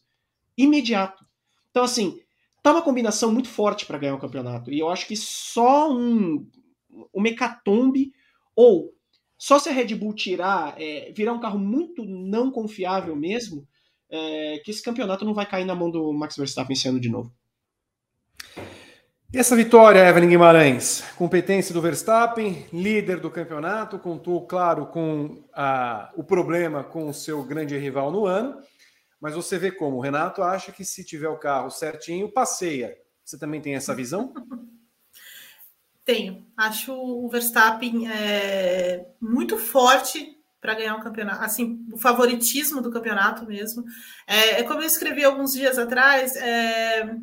Imediato. 0.57 1.25
Então, 1.71 1.85
assim, 1.85 2.19
tá 2.63 2.73
uma 2.73 2.83
combinação 2.83 3.33
muito 3.33 3.49
forte 3.49 3.87
para 3.87 3.99
ganhar 3.99 4.15
o 4.15 4.21
campeonato. 4.21 4.73
E 4.73 4.79
eu 4.79 4.89
acho 4.89 5.07
que 5.07 5.17
só 5.17 5.93
um, 5.93 6.49
um 7.15 7.21
mecatombe 7.21 8.13
ou 8.57 8.93
só 9.39 9.59
se 9.59 9.69
a 9.69 9.73
Red 9.73 9.95
Bull 9.95 10.15
tirar, 10.15 10.75
é, 10.81 11.13
virar 11.13 11.35
um 11.35 11.41
carro 11.41 11.59
muito 11.59 12.05
não 12.05 12.51
confiável 12.51 13.15
mesmo, 13.15 13.69
é, 14.09 14.61
que 14.65 14.71
esse 14.71 14.83
campeonato 14.83 15.25
não 15.25 15.35
vai 15.35 15.47
cair 15.47 15.65
na 15.65 15.75
mão 15.75 15.91
do 15.91 16.13
Max 16.13 16.37
Verstappen 16.37 16.75
esse 16.75 16.89
ano 16.89 16.99
de 16.99 17.09
novo. 17.09 17.33
E 19.37 19.39
essa 19.39 19.55
vitória, 19.55 20.09
Evelyn 20.09 20.31
Guimarães? 20.31 21.05
Competência 21.15 21.75
do 21.75 21.83
Verstappen, 21.83 22.67
líder 22.73 23.21
do 23.21 23.31
campeonato, 23.31 23.99
contou, 23.99 24.47
claro, 24.47 24.87
com 24.87 25.45
a, 25.53 26.11
o 26.17 26.25
problema 26.25 26.83
com 26.83 27.07
o 27.07 27.13
seu 27.13 27.45
grande 27.45 27.77
rival 27.77 28.11
no 28.11 28.25
ano, 28.25 28.59
mas 29.21 29.35
você 29.35 29.59
vê 29.59 29.71
como 29.71 29.99
o 29.99 30.01
Renato 30.01 30.43
acha 30.43 30.73
que 30.73 30.87
se 30.87 31.05
tiver 31.05 31.29
o 31.29 31.37
carro 31.37 31.71
certinho, 31.71 32.33
passeia. 32.33 32.97
Você 33.23 33.39
também 33.39 33.61
tem 33.61 33.75
essa 33.75 33.95
visão? 33.95 34.33
Tenho. 36.03 36.47
Acho 36.57 36.95
o 36.95 37.29
Verstappen 37.29 38.09
é, 38.09 39.07
muito 39.21 39.59
forte 39.59 40.35
para 40.63 40.73
ganhar 40.73 40.95
o 40.95 40.99
um 40.99 41.03
campeonato. 41.03 41.45
Assim, 41.45 41.87
o 41.93 41.99
favoritismo 41.99 42.81
do 42.81 42.91
campeonato 42.91 43.45
mesmo. 43.45 43.85
É, 44.27 44.61
é 44.61 44.63
como 44.63 44.81
eu 44.81 44.87
escrevi 44.87 45.23
alguns 45.23 45.53
dias 45.53 45.79
atrás. 45.79 46.35
É, 46.37 47.19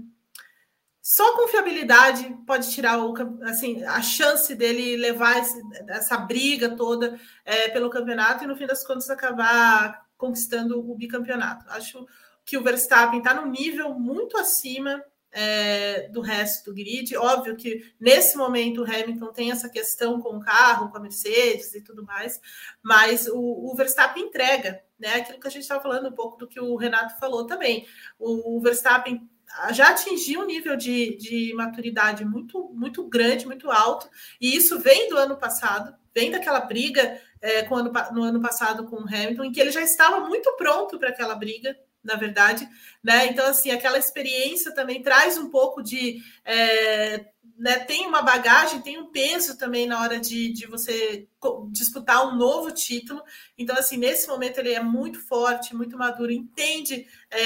só 1.05 1.35
confiabilidade 1.35 2.33
pode 2.47 2.71
tirar 2.71 2.97
o, 3.03 3.13
assim, 3.41 3.83
a 3.83 4.01
chance 4.01 4.55
dele 4.55 4.95
levar 4.95 5.37
esse, 5.37 5.61
essa 5.89 6.15
briga 6.15 6.77
toda 6.77 7.19
é, 7.43 7.67
pelo 7.67 7.89
campeonato 7.89 8.45
e 8.45 8.47
no 8.47 8.55
fim 8.55 8.65
das 8.65 8.87
contas 8.87 9.09
acabar 9.09 10.07
conquistando 10.15 10.79
o 10.79 10.95
bicampeonato. 10.95 11.69
Acho 11.71 12.07
que 12.45 12.57
o 12.57 12.63
Verstappen 12.63 13.19
está 13.19 13.33
num 13.33 13.51
nível 13.51 13.93
muito 13.99 14.37
acima 14.37 15.03
é, 15.29 16.07
do 16.07 16.21
resto 16.21 16.71
do 16.71 16.73
grid. 16.73 17.17
Óbvio 17.17 17.57
que 17.57 17.93
nesse 17.99 18.37
momento 18.37 18.81
o 18.81 18.85
Hamilton 18.85 19.33
tem 19.33 19.51
essa 19.51 19.67
questão 19.67 20.21
com 20.21 20.37
o 20.37 20.39
carro, 20.39 20.89
com 20.89 20.95
a 20.95 21.01
Mercedes 21.01 21.73
e 21.73 21.81
tudo 21.81 22.05
mais, 22.05 22.39
mas 22.81 23.27
o, 23.27 23.37
o 23.37 23.75
Verstappen 23.75 24.23
entrega, 24.23 24.81
né? 24.97 25.15
Aquilo 25.15 25.39
que 25.41 25.47
a 25.47 25.51
gente 25.51 25.63
estava 25.63 25.83
falando 25.83 26.07
um 26.07 26.13
pouco 26.13 26.37
do 26.37 26.47
que 26.47 26.61
o 26.61 26.77
Renato 26.77 27.19
falou 27.19 27.45
também. 27.45 27.85
O, 28.17 28.57
o 28.57 28.61
Verstappen 28.61 29.29
já 29.71 29.89
atingiu 29.89 30.41
um 30.41 30.45
nível 30.45 30.75
de, 30.75 31.15
de 31.17 31.53
maturidade 31.53 32.25
muito, 32.25 32.69
muito 32.73 33.07
grande, 33.07 33.45
muito 33.45 33.69
alto, 33.69 34.09
e 34.39 34.55
isso 34.55 34.79
vem 34.79 35.09
do 35.09 35.17
ano 35.17 35.37
passado, 35.37 35.95
vem 36.13 36.31
daquela 36.31 36.61
briga 36.61 37.19
é, 37.41 37.67
ano, 37.71 37.91
no 38.11 38.23
ano 38.23 38.41
passado 38.41 38.85
com 38.85 38.97
o 38.97 39.07
Hamilton, 39.07 39.43
em 39.43 39.51
que 39.51 39.59
ele 39.59 39.71
já 39.71 39.81
estava 39.81 40.21
muito 40.21 40.51
pronto 40.55 40.97
para 40.97 41.09
aquela 41.09 41.35
briga, 41.35 41.77
na 42.03 42.15
verdade, 42.15 42.67
né? 43.03 43.27
Então, 43.27 43.45
assim, 43.47 43.71
aquela 43.71 43.97
experiência 43.97 44.73
também 44.73 45.01
traz 45.01 45.37
um 45.37 45.49
pouco 45.49 45.81
de. 45.81 46.21
É, 46.43 47.25
né, 47.57 47.79
tem 47.79 48.07
uma 48.07 48.21
bagagem, 48.21 48.81
tem 48.81 48.99
um 48.99 49.11
peso 49.11 49.57
também 49.57 49.85
na 49.85 50.01
hora 50.01 50.19
de, 50.19 50.51
de 50.51 50.65
você 50.65 51.27
disputar 51.71 52.27
um 52.27 52.35
novo 52.35 52.71
título. 52.71 53.21
Então, 53.57 53.75
assim, 53.75 53.97
nesse 53.97 54.27
momento 54.27 54.57
ele 54.57 54.73
é 54.73 54.81
muito 54.81 55.19
forte, 55.27 55.75
muito 55.75 55.97
maduro, 55.97 56.31
entende 56.31 57.05
é, 57.29 57.39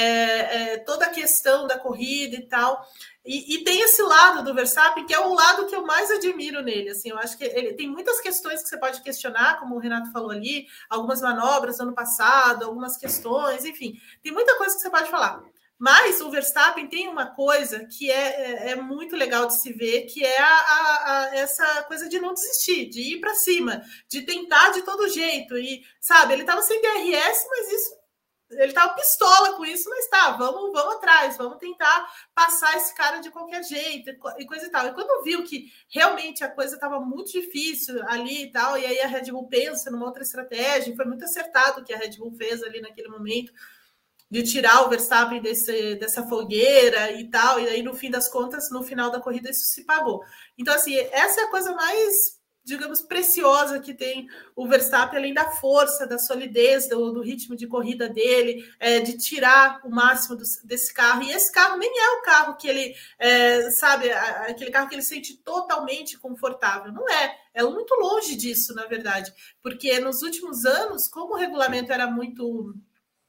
é, 0.74 0.78
toda 0.80 1.06
a 1.06 1.10
questão 1.10 1.68
da 1.68 1.78
corrida 1.78 2.36
e 2.36 2.48
tal. 2.48 2.86
E, 3.26 3.56
e, 3.56 3.64
tem 3.66 3.82
esse 3.82 4.02
lado 4.02 4.42
do 4.42 4.54
Verstappen, 4.54 5.06
que 5.06 5.14
é 5.14 5.20
o 5.20 5.34
lado 5.34 5.68
que 5.68 5.76
eu 5.76 5.86
mais 5.86 6.10
admiro 6.10 6.64
nele. 6.64 6.92
Assim, 6.92 7.10
eu 7.10 7.18
acho 7.18 7.38
que 7.38 7.44
ele 7.44 7.74
tem 7.74 7.90
muitas 7.90 8.22
questões 8.22 8.64
que 8.64 8.70
você 8.70 8.78
pode 8.78 9.02
questionar, 9.02 9.60
como 9.60 9.76
o 9.76 9.80
Renato 9.80 10.12
falou 10.14 10.32
ali, 10.32 10.66
algumas 10.90 11.22
manobras 11.22 11.78
do 11.78 11.84
ano 11.84 11.94
passado, 11.94 12.64
algumas 12.64 12.96
questões, 12.96 13.66
enfim, 13.66 14.00
tem 14.24 14.32
muita 14.32 14.58
coisa 14.58 14.76
que 14.76 14.82
você 14.82 14.90
pode 14.90 15.10
falar. 15.10 15.44
Mas 15.80 16.20
o 16.22 16.32
Verstappen 16.32 16.88
tem 16.88 17.08
uma 17.08 17.28
coisa 17.28 17.86
que 17.86 18.10
é, 18.10 18.70
é, 18.70 18.72
é 18.72 18.76
muito 18.76 19.16
legal 19.16 19.46
de 19.46 19.62
se 19.62 19.72
ver, 19.74 20.06
que 20.06 20.26
é 20.26 20.42
a, 20.42 20.46
a, 20.48 21.12
a, 21.12 21.36
essa 21.36 21.84
coisa 21.84 22.10
de 22.10 22.20
não 22.20 22.34
desistir, 22.34 22.90
de 22.90 23.02
ir 23.02 23.20
para 23.20 23.36
cima, 23.36 23.84
de 24.10 24.24
tentar 24.24 24.72
de 24.72 24.82
todo 24.82 25.08
jeito. 25.08 25.56
E, 25.56 25.84
sabe, 26.02 26.34
ele 26.34 26.42
estava 26.42 26.64
sem 26.64 26.82
DRS, 26.82 27.46
mas 27.50 27.72
isso 27.72 27.98
ele 28.52 28.72
tava 28.72 28.94
pistola 28.94 29.54
com 29.56 29.66
isso, 29.66 29.90
mas 29.90 30.08
tá, 30.08 30.32
vamos, 30.32 30.72
vamos 30.72 30.96
atrás, 30.96 31.36
vamos 31.36 31.58
tentar 31.58 32.10
passar 32.34 32.78
esse 32.78 32.96
cara 32.96 33.20
de 33.20 33.30
qualquer 33.30 33.62
jeito 33.64 34.10
e 34.10 34.46
coisa 34.46 34.66
e 34.66 34.70
tal. 34.70 34.88
E 34.88 34.94
quando 34.94 35.24
viu 35.24 35.44
que 35.44 35.72
realmente 35.90 36.44
a 36.44 36.50
coisa 36.50 36.76
estava 36.76 37.00
muito 37.00 37.32
difícil 37.32 38.02
ali 38.08 38.44
e 38.44 38.52
tal, 38.52 38.78
e 38.78 38.86
aí 38.86 39.02
a 39.02 39.08
Red 39.08 39.32
Bull 39.32 39.48
pensa 39.48 39.92
numa 39.92 40.06
outra 40.06 40.24
estratégia, 40.24 40.96
foi 40.96 41.06
muito 41.06 41.26
acertado 41.26 41.82
o 41.82 41.84
que 41.84 41.94
a 41.94 41.98
Red 41.98 42.18
Bull 42.18 42.32
fez 42.32 42.64
ali 42.64 42.80
naquele 42.80 43.10
momento 43.10 43.52
de 44.30 44.44
tirar 44.44 44.86
o 44.86 44.90
Verstappen 44.90 45.42
desse, 45.42 45.96
dessa 45.96 46.28
fogueira 46.28 47.12
e 47.14 47.30
tal, 47.30 47.60
e 47.60 47.68
aí 47.68 47.82
no 47.82 47.94
fim 47.94 48.12
das 48.12 48.30
contas, 48.30 48.70
no 48.72 48.84
final 48.84 49.10
da 49.10 49.22
corrida, 49.22 49.50
isso 49.50 49.68
se 49.68 49.86
pagou. 49.86 50.22
Então, 50.58 50.74
assim, 50.74 50.96
essa 50.96 51.42
é 51.42 51.44
a 51.46 51.50
coisa 51.52 51.74
mais 51.74 52.38
digamos, 52.68 53.02
preciosa 53.02 53.80
que 53.80 53.94
tem 53.94 54.28
o 54.54 54.68
Verstappen, 54.68 55.18
além 55.18 55.34
da 55.34 55.50
força, 55.52 56.06
da 56.06 56.20
solidez, 56.20 56.90
do, 56.90 57.14
do 57.14 57.22
ritmo 57.22 57.56
de 57.56 57.66
corrida 57.66 58.10
dele, 58.10 58.62
é, 58.78 59.00
de 59.00 59.18
tirar 59.18 59.80
o 59.86 59.90
máximo 59.90 60.36
do, 60.36 60.44
desse 60.66 60.94
carro. 60.94 61.24
E 61.24 61.32
esse 61.32 61.50
carro 61.50 61.78
nem 61.78 61.90
é 61.90 62.10
o 62.20 62.22
carro 62.24 62.58
que 62.58 62.68
ele, 62.68 62.94
é, 63.18 63.72
sabe, 63.72 64.12
aquele 64.12 64.70
carro 64.70 64.90
que 64.90 64.96
ele 64.96 65.02
sente 65.02 65.38
totalmente 65.38 66.18
confortável. 66.18 66.92
Não 66.92 67.10
é. 67.10 67.38
É 67.54 67.64
muito 67.64 67.96
longe 67.96 68.36
disso, 68.36 68.76
na 68.76 68.86
verdade. 68.86 69.34
Porque 69.64 69.98
nos 70.02 70.22
últimos 70.22 70.66
anos, 70.66 71.08
como 71.08 71.36
o 71.36 71.38
regulamento 71.38 71.94
era 71.94 72.06
muito. 72.06 72.76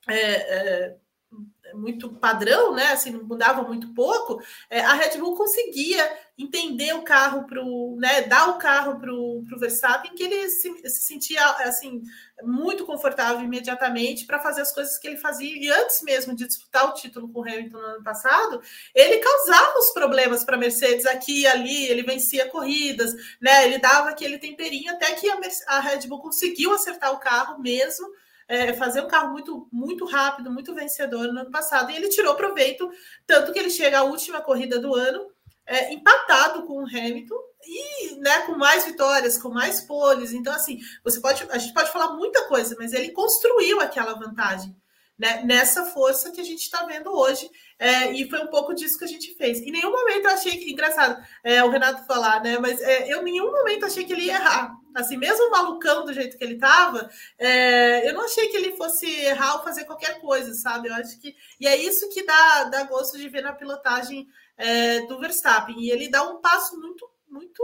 É, 0.09 0.95
é 0.95 1.75
muito 1.75 2.13
padrão, 2.15 2.75
né? 2.75 2.93
Assim, 2.93 3.13
mudava 3.13 3.63
muito 3.63 3.93
pouco, 3.95 4.43
é, 4.71 4.81
a 4.81 4.95
Red 4.95 5.19
Bull 5.19 5.37
conseguia 5.37 6.11
entender 6.37 6.95
o 6.95 7.03
carro 7.03 7.45
para 7.47 7.61
o, 7.61 7.97
né, 7.99 8.23
dar 8.23 8.51
o 8.51 8.59
carro 8.59 9.01
para 9.01 9.13
o 9.13 9.45
Verstappen, 9.59 10.15
que 10.15 10.23
ele 10.23 10.49
se, 10.49 10.73
se, 10.89 11.03
sentia 11.03 11.45
assim 11.63 12.01
muito 12.45 12.87
confortável 12.87 13.43
imediatamente 13.43 14.25
para 14.25 14.39
fazer 14.39 14.61
as 14.61 14.73
coisas 14.73 14.97
que 14.99 15.09
ele 15.09 15.17
fazia. 15.17 15.57
E 15.57 15.69
antes 15.69 16.01
mesmo 16.03 16.37
de 16.37 16.47
disputar 16.47 16.89
o 16.89 16.95
título 16.95 17.29
com 17.33 17.41
o 17.41 17.43
Hamilton 17.43 17.79
no 17.79 17.85
ano 17.85 18.05
passado, 18.05 18.63
ele 18.95 19.19
causava 19.19 19.79
os 19.79 19.91
problemas 19.91 20.45
para 20.45 20.55
a 20.55 20.61
Mercedes 20.61 21.07
aqui 21.07 21.41
e 21.41 21.47
ali, 21.49 21.87
ele 21.87 22.05
vencia 22.05 22.49
corridas, 22.49 23.13
né? 23.41 23.65
Ele 23.65 23.79
dava 23.79 24.11
aquele 24.11 24.39
temperinho 24.39 24.93
até 24.93 25.13
que 25.15 25.29
a, 25.29 25.41
a 25.67 25.81
Red 25.81 26.07
Bull 26.07 26.21
conseguiu 26.21 26.73
acertar 26.73 27.13
o 27.13 27.19
carro 27.19 27.61
mesmo 27.61 28.09
é, 28.49 28.73
fazer 28.73 29.03
um 29.03 29.09
carro 29.09 29.31
muito, 29.31 29.69
muito 29.71 30.07
rápido, 30.07 30.51
muito 30.51 30.75
vencedor 30.75 31.31
no 31.33 31.41
ano 31.41 31.51
passado, 31.51 31.91
e 31.91 31.97
ele 31.97 32.09
tirou 32.09 32.35
proveito, 32.35 32.91
tanto 33.27 33.53
que 33.53 33.59
ele 33.59 33.71
chega 33.71 33.99
à 33.99 34.05
última 34.05 34.41
corrida 34.41 34.81
do 34.81 34.95
ano, 34.95 35.31
é, 35.67 35.93
empatado 35.93 36.63
com 36.63 36.83
o 36.83 36.87
Hamilton 36.87 37.37
e 37.63 38.17
né, 38.17 38.41
com 38.47 38.53
mais 38.53 38.87
vitórias, 38.87 39.37
com 39.37 39.51
mais 39.51 39.83
poles. 39.83 40.33
Então, 40.33 40.55
assim, 40.55 40.79
você 41.05 41.21
pode, 41.21 41.47
a 41.51 41.59
gente 41.59 41.75
pode 41.75 41.93
falar 41.93 42.15
muita 42.15 42.49
coisa, 42.49 42.75
mas 42.79 42.95
ele 42.95 43.13
construiu 43.13 43.79
aquela 43.79 44.15
vantagem 44.15 44.75
né, 45.19 45.43
nessa 45.45 45.87
força 45.87 46.31
que 46.31 46.41
a 46.41 46.45
gente 46.45 46.63
está 46.63 46.85
vendo 46.85 47.11
hoje. 47.11 47.51
É, 47.79 48.13
e 48.13 48.29
foi 48.29 48.41
um 48.41 48.49
pouco 48.49 48.75
disso 48.75 48.99
que 48.99 49.05
a 49.05 49.09
gente 49.09 49.35
fez. 49.35 49.61
Em 49.61 49.71
nenhum 49.71 49.91
momento 49.91 50.25
eu 50.25 50.31
achei 50.31 50.57
que. 50.57 50.73
Engraçado 50.73 51.23
é, 51.43 51.63
o 51.63 51.71
Renato 51.71 52.07
falar, 52.07 52.43
né? 52.43 52.59
Mas 52.59 52.81
é, 52.81 53.13
eu 53.13 53.21
em 53.21 53.33
nenhum 53.33 53.51
momento 53.51 53.87
achei 53.87 54.05
que 54.05 54.13
ele 54.13 54.25
ia 54.25 54.35
errar. 54.35 54.77
Assim, 54.95 55.17
mesmo 55.17 55.51
malucão 55.51 56.05
do 56.05 56.13
jeito 56.13 56.37
que 56.37 56.43
ele 56.43 56.55
estava, 56.55 57.09
é, 57.39 58.09
eu 58.09 58.15
não 58.15 58.25
achei 58.25 58.49
que 58.49 58.57
ele 58.57 58.77
fosse 58.77 59.07
errar 59.07 59.57
ou 59.57 59.63
fazer 59.63 59.85
qualquer 59.85 60.21
coisa, 60.21 60.53
sabe? 60.55 60.89
Eu 60.89 60.95
acho 60.95 61.21
que. 61.21 61.35
E 61.61 61.67
é 61.67 61.77
isso 61.77 62.09
que 62.11 62.25
dá, 62.25 62.65
dá 62.65 62.85
gosto 62.85 63.17
de 63.17 63.29
ver 63.29 63.43
na 63.43 63.53
pilotagem 63.53 64.29
é, 64.57 65.03
do 65.07 65.19
Verstappen. 65.19 65.77
E 65.79 65.91
ele 65.91 66.09
dá 66.09 66.23
um 66.25 66.41
passo 66.41 66.79
muito 66.81 67.08
muito 67.31 67.63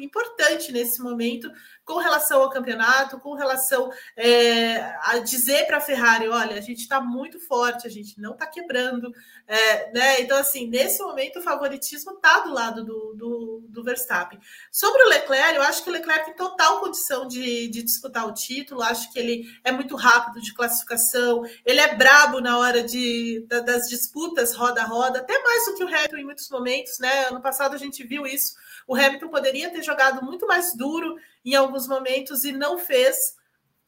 importante 0.00 0.72
nesse 0.72 1.00
momento 1.00 1.50
com 1.84 1.98
relação 1.98 2.42
ao 2.42 2.50
campeonato, 2.50 3.18
com 3.18 3.34
relação 3.34 3.90
é, 4.16 4.94
a 5.02 5.18
dizer 5.18 5.66
para 5.66 5.78
a 5.78 5.80
Ferrari, 5.80 6.28
olha, 6.28 6.56
a 6.56 6.60
gente 6.60 6.80
está 6.80 7.00
muito 7.00 7.40
forte, 7.40 7.86
a 7.86 7.90
gente 7.90 8.20
não 8.20 8.32
está 8.32 8.46
quebrando, 8.46 9.10
é, 9.46 9.90
né? 9.92 10.20
Então, 10.20 10.36
assim, 10.36 10.68
nesse 10.68 11.02
momento 11.02 11.38
o 11.38 11.42
favoritismo 11.42 12.12
está 12.12 12.40
do 12.40 12.52
lado 12.52 12.84
do, 12.84 13.14
do, 13.14 13.64
do, 13.68 13.82
Verstappen. 13.82 14.38
Sobre 14.70 15.02
o 15.02 15.08
Leclerc, 15.08 15.54
eu 15.54 15.62
acho 15.62 15.82
que 15.82 15.88
o 15.88 15.92
Leclerc 15.92 16.26
tem 16.26 16.34
total 16.34 16.80
condição 16.80 17.26
de, 17.26 17.68
de 17.68 17.82
disputar 17.82 18.26
o 18.26 18.34
título, 18.34 18.82
acho 18.82 19.10
que 19.10 19.18
ele 19.18 19.46
é 19.64 19.72
muito 19.72 19.96
rápido 19.96 20.42
de 20.42 20.52
classificação, 20.52 21.42
ele 21.64 21.80
é 21.80 21.94
brabo 21.94 22.40
na 22.40 22.58
hora 22.58 22.82
de, 22.82 23.46
das 23.48 23.88
disputas 23.88 24.54
roda 24.54 24.82
roda, 24.84 25.20
até 25.20 25.42
mais 25.42 25.64
do 25.64 25.74
que 25.74 25.84
o 25.84 25.88
Hamilton 25.88 26.16
em 26.16 26.24
muitos 26.24 26.50
momentos, 26.50 26.98
né? 26.98 27.28
Ano 27.28 27.40
passado 27.40 27.74
a 27.74 27.78
gente 27.78 28.04
viu 28.04 28.26
isso 28.26 28.52
o 28.88 28.96
Hamilton 28.96 29.28
poderia 29.28 29.70
ter 29.70 29.82
jogado 29.82 30.24
muito 30.24 30.46
mais 30.46 30.74
duro 30.74 31.16
em 31.44 31.54
alguns 31.54 31.86
momentos 31.86 32.42
e 32.42 32.52
não 32.52 32.78
fez. 32.78 33.36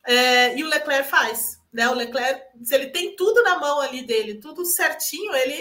É, 0.06 0.56
e 0.56 0.62
o 0.62 0.68
Leclerc 0.68 1.08
faz. 1.08 1.58
Né? 1.72 1.88
O 1.88 1.94
Leclerc, 1.94 2.42
se 2.62 2.74
ele 2.74 2.88
tem 2.88 3.16
tudo 3.16 3.42
na 3.42 3.58
mão 3.58 3.80
ali 3.80 4.02
dele, 4.02 4.34
tudo 4.34 4.62
certinho, 4.66 5.34
ele, 5.34 5.58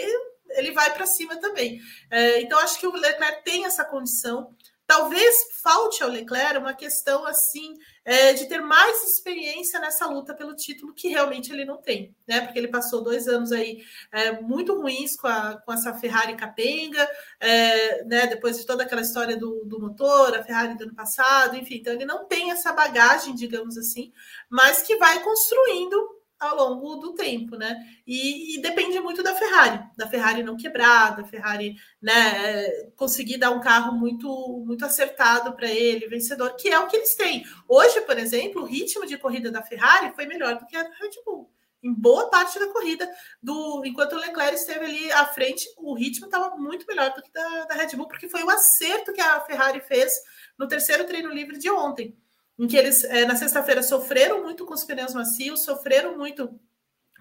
ele 0.50 0.72
vai 0.72 0.92
para 0.92 1.06
cima 1.06 1.36
também. 1.38 1.80
É, 2.10 2.42
então, 2.42 2.58
acho 2.58 2.78
que 2.78 2.86
o 2.86 2.92
Leclerc 2.92 3.42
tem 3.42 3.64
essa 3.64 3.82
condição 3.82 4.54
talvez 4.90 5.36
falte 5.62 6.02
ao 6.02 6.10
Leclerc 6.10 6.58
uma 6.58 6.74
questão 6.74 7.24
assim 7.24 7.74
é, 8.04 8.32
de 8.32 8.48
ter 8.48 8.60
mais 8.60 9.04
experiência 9.04 9.78
nessa 9.78 10.04
luta 10.04 10.34
pelo 10.34 10.56
título 10.56 10.92
que 10.92 11.06
realmente 11.06 11.52
ele 11.52 11.64
não 11.64 11.76
tem, 11.76 12.12
né? 12.26 12.40
Porque 12.40 12.58
ele 12.58 12.66
passou 12.66 13.00
dois 13.00 13.28
anos 13.28 13.52
aí 13.52 13.84
é, 14.10 14.40
muito 14.40 14.74
ruins 14.74 15.14
com, 15.14 15.28
a, 15.28 15.60
com 15.64 15.72
essa 15.72 15.94
Ferrari 15.94 16.34
capenga, 16.34 17.08
é, 17.38 18.02
né? 18.02 18.26
Depois 18.26 18.58
de 18.58 18.66
toda 18.66 18.82
aquela 18.82 19.00
história 19.00 19.36
do, 19.36 19.64
do 19.64 19.78
motor, 19.78 20.36
a 20.36 20.42
Ferrari 20.42 20.76
do 20.76 20.82
ano 20.82 20.94
passado, 20.96 21.56
enfim, 21.56 21.76
então 21.76 21.92
ele 21.92 22.04
não 22.04 22.26
tem 22.26 22.50
essa 22.50 22.72
bagagem, 22.72 23.32
digamos 23.36 23.78
assim, 23.78 24.12
mas 24.48 24.82
que 24.82 24.96
vai 24.96 25.22
construindo 25.22 26.19
ao 26.40 26.56
longo 26.56 26.96
do 26.96 27.12
tempo, 27.12 27.54
né? 27.54 27.78
E, 28.06 28.56
e, 28.56 28.62
depende 28.62 28.98
muito 28.98 29.22
da 29.22 29.34
Ferrari, 29.34 29.78
da 29.94 30.08
Ferrari 30.08 30.42
não 30.42 30.56
quebrar, 30.56 31.14
da 31.14 31.22
Ferrari, 31.22 31.76
né, 32.00 32.66
conseguir 32.96 33.36
dar 33.36 33.50
um 33.50 33.60
carro 33.60 33.92
muito 33.92 34.64
muito 34.66 34.84
acertado 34.84 35.52
para 35.54 35.70
ele, 35.70 36.08
vencedor, 36.08 36.56
que 36.56 36.68
é 36.68 36.78
o 36.78 36.86
que 36.86 36.96
eles 36.96 37.14
têm. 37.14 37.44
Hoje, 37.68 38.00
por 38.00 38.18
exemplo, 38.18 38.62
o 38.62 38.64
ritmo 38.64 39.06
de 39.06 39.18
corrida 39.18 39.50
da 39.50 39.62
Ferrari 39.62 40.14
foi 40.14 40.24
melhor 40.26 40.58
do 40.58 40.66
que 40.66 40.76
a 40.76 40.82
Red 40.82 41.10
Bull. 41.26 41.50
Em 41.82 41.92
boa 41.92 42.28
parte 42.28 42.58
da 42.58 42.68
corrida, 42.68 43.08
do 43.42 43.82
enquanto 43.84 44.12
o 44.14 44.18
Leclerc 44.18 44.54
esteve 44.54 44.84
ali 44.84 45.12
à 45.12 45.26
frente, 45.26 45.66
o 45.78 45.94
ritmo 45.94 46.26
estava 46.26 46.56
muito 46.56 46.86
melhor 46.86 47.12
do 47.14 47.22
que 47.22 47.32
da, 47.32 47.64
da 47.66 47.74
Red 47.74 47.96
Bull, 47.96 48.08
porque 48.08 48.28
foi 48.28 48.42
o 48.42 48.50
acerto 48.50 49.12
que 49.12 49.20
a 49.20 49.40
Ferrari 49.40 49.80
fez 49.80 50.12
no 50.58 50.68
terceiro 50.68 51.04
treino 51.06 51.32
livre 51.32 51.58
de 51.58 51.70
ontem 51.70 52.16
em 52.60 52.66
que 52.66 52.76
eles, 52.76 53.04
é, 53.04 53.24
na 53.24 53.34
sexta-feira, 53.34 53.82
sofreram 53.82 54.42
muito 54.42 54.66
com 54.66 54.74
os 54.74 54.84
pneus 54.84 55.14
macios, 55.14 55.64
sofreram 55.64 56.18
muito 56.18 56.60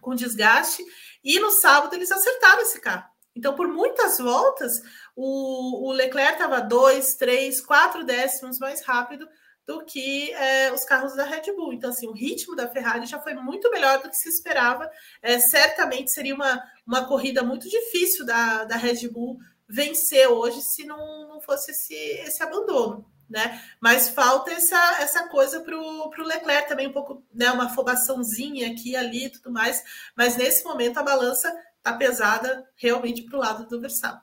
com 0.02 0.14
desgaste, 0.14 0.84
e 1.24 1.40
no 1.40 1.50
sábado 1.52 1.96
eles 1.96 2.12
acertaram 2.12 2.62
esse 2.62 2.82
carro. 2.82 3.10
Então, 3.34 3.56
por 3.56 3.66
muitas 3.66 4.18
voltas, 4.18 4.82
o, 5.16 5.88
o 5.88 5.94
Leclerc 5.94 6.34
estava 6.34 6.60
dois, 6.60 7.14
três, 7.14 7.62
quatro 7.62 8.04
décimos 8.04 8.60
mais 8.60 8.82
rápido 8.82 9.30
do 9.66 9.86
que 9.86 10.30
é, 10.34 10.74
os 10.74 10.84
carros 10.84 11.16
da 11.16 11.24
Red 11.24 11.54
Bull. 11.54 11.72
Então, 11.72 11.90
assim, 11.90 12.10
o 12.10 12.12
ritmo 12.12 12.54
da 12.54 12.68
Ferrari 12.68 13.06
já 13.06 13.22
foi 13.22 13.34
muito 13.34 13.72
melhor 13.72 14.02
do 14.02 14.10
que 14.10 14.18
se 14.18 14.28
esperava. 14.28 14.92
É, 15.22 15.40
certamente 15.40 16.12
seria 16.12 16.36
uma, 16.36 16.62
uma 16.86 17.08
corrida 17.08 17.44
muito 17.44 17.70
difícil 17.70 18.26
da, 18.26 18.66
da 18.66 18.76
Red 18.76 19.08
Bull 19.08 19.38
vencer 19.70 20.28
hoje 20.28 20.62
se 20.62 20.84
não, 20.84 21.30
não 21.30 21.40
fosse 21.40 21.72
esse, 21.72 21.94
esse 21.94 22.44
abandono 22.44 23.09
né? 23.30 23.62
Mas 23.80 24.10
falta 24.10 24.52
essa, 24.52 25.02
essa 25.02 25.28
coisa 25.28 25.62
para 25.62 25.78
o 25.78 26.26
Leclerc 26.26 26.68
também, 26.68 26.88
um 26.88 26.94
pouco, 26.94 27.24
né? 27.34 27.52
Uma 27.52 27.66
afobaçãozinha 27.66 28.72
aqui 28.72 28.96
ali 28.96 29.26
e 29.26 29.30
tudo 29.30 29.52
mais. 29.52 29.84
Mas 30.16 30.36
nesse 30.36 30.64
momento 30.64 30.98
a 30.98 31.04
balança 31.04 31.54
está 31.78 31.94
pesada 31.94 32.68
realmente 32.76 33.22
para 33.22 33.38
o 33.38 33.40
lado 33.40 33.68
do 33.68 33.80
Verstappen. 33.80 34.22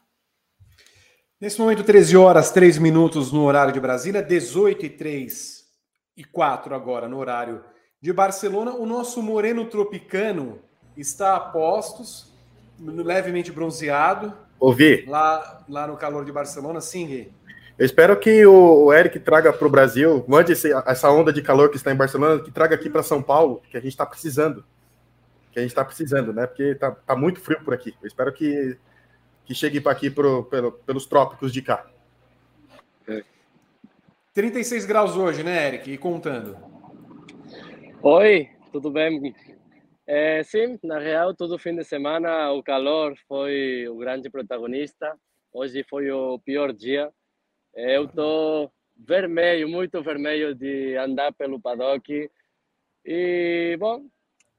Nesse 1.38 1.60
momento, 1.60 1.84
13 1.84 2.16
horas, 2.16 2.50
3 2.50 2.78
minutos 2.78 3.30
no 3.30 3.44
horário 3.44 3.72
de 3.72 3.78
Brasília, 3.78 4.22
18 4.22 4.86
e 4.86 4.90
3 4.90 5.66
e 6.16 6.24
4 6.24 6.74
agora 6.74 7.08
no 7.08 7.18
horário 7.18 7.62
de 8.00 8.10
Barcelona. 8.10 8.72
O 8.72 8.86
nosso 8.86 9.22
moreno 9.22 9.66
tropicano 9.66 10.58
está 10.96 11.36
a 11.36 11.40
postos, 11.40 12.32
levemente 12.78 13.52
bronzeado. 13.52 14.34
Ouvi. 14.58 15.04
Lá, 15.06 15.62
lá 15.68 15.86
no 15.86 15.98
calor 15.98 16.24
de 16.24 16.32
Barcelona, 16.32 16.80
sim, 16.80 17.06
Gui. 17.06 17.32
Eu 17.78 17.84
espero 17.84 18.18
que 18.18 18.46
o 18.46 18.90
Eric 18.90 19.20
traga 19.20 19.52
para 19.52 19.66
o 19.66 19.70
Brasil, 19.70 20.24
mande 20.26 20.52
essa 20.52 21.10
onda 21.10 21.30
de 21.30 21.42
calor 21.42 21.68
que 21.68 21.76
está 21.76 21.92
em 21.92 21.96
Barcelona, 21.96 22.42
que 22.42 22.50
traga 22.50 22.74
aqui 22.74 22.88
para 22.88 23.02
São 23.02 23.22
Paulo, 23.22 23.60
que 23.70 23.76
a 23.76 23.80
gente 23.80 23.90
está 23.90 24.06
precisando. 24.06 24.64
Que 25.52 25.58
a 25.58 25.62
gente 25.62 25.72
está 25.72 25.84
precisando, 25.84 26.32
né? 26.32 26.46
Porque 26.46 26.74
tá, 26.74 26.90
tá, 26.90 27.14
muito 27.14 27.38
frio 27.38 27.62
por 27.62 27.74
aqui. 27.74 27.94
Eu 28.00 28.06
espero 28.06 28.32
que, 28.32 28.78
que 29.44 29.54
chegue 29.54 29.78
para 29.78 29.92
aqui 29.92 30.10
pro, 30.10 30.44
pelo, 30.44 30.72
pelos 30.72 31.04
trópicos 31.04 31.52
de 31.52 31.60
cá. 31.60 31.86
36 34.32 34.86
graus 34.86 35.14
hoje, 35.14 35.42
né, 35.42 35.68
Eric? 35.68 35.90
E 35.90 35.98
contando. 35.98 36.56
Oi, 38.02 38.48
tudo 38.72 38.90
bem? 38.90 39.34
É, 40.06 40.42
sim, 40.44 40.78
na 40.82 40.98
real, 40.98 41.34
todo 41.34 41.58
fim 41.58 41.74
de 41.74 41.84
semana 41.84 42.52
o 42.52 42.62
calor 42.62 43.14
foi 43.28 43.86
o 43.88 43.96
grande 43.96 44.30
protagonista. 44.30 45.14
Hoje 45.52 45.84
foi 45.88 46.10
o 46.10 46.38
pior 46.38 46.72
dia 46.72 47.10
eu 47.76 48.04
estou 48.04 48.72
vermelho, 48.96 49.68
muito 49.68 50.02
vermelho 50.02 50.54
de 50.54 50.96
andar 50.96 51.32
pelo 51.34 51.60
paddock. 51.60 52.30
E, 53.04 53.76
bom, 53.78 54.06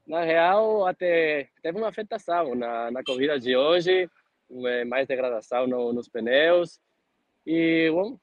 na 0.06 0.22
real, 0.22 0.86
até 0.86 1.50
teve 1.62 1.78
uma 1.78 1.90
afetação 1.90 2.56
na, 2.56 2.92
na 2.92 3.04
corrida 3.04 3.40
de 3.40 3.58
hoje, 3.58 4.10
mais 4.88 5.08
degradação 5.08 5.66
no, 5.66 5.92
nos 5.92 6.08
pneus. 6.08 6.80
E, 7.46 7.90
bom, 7.92 8.18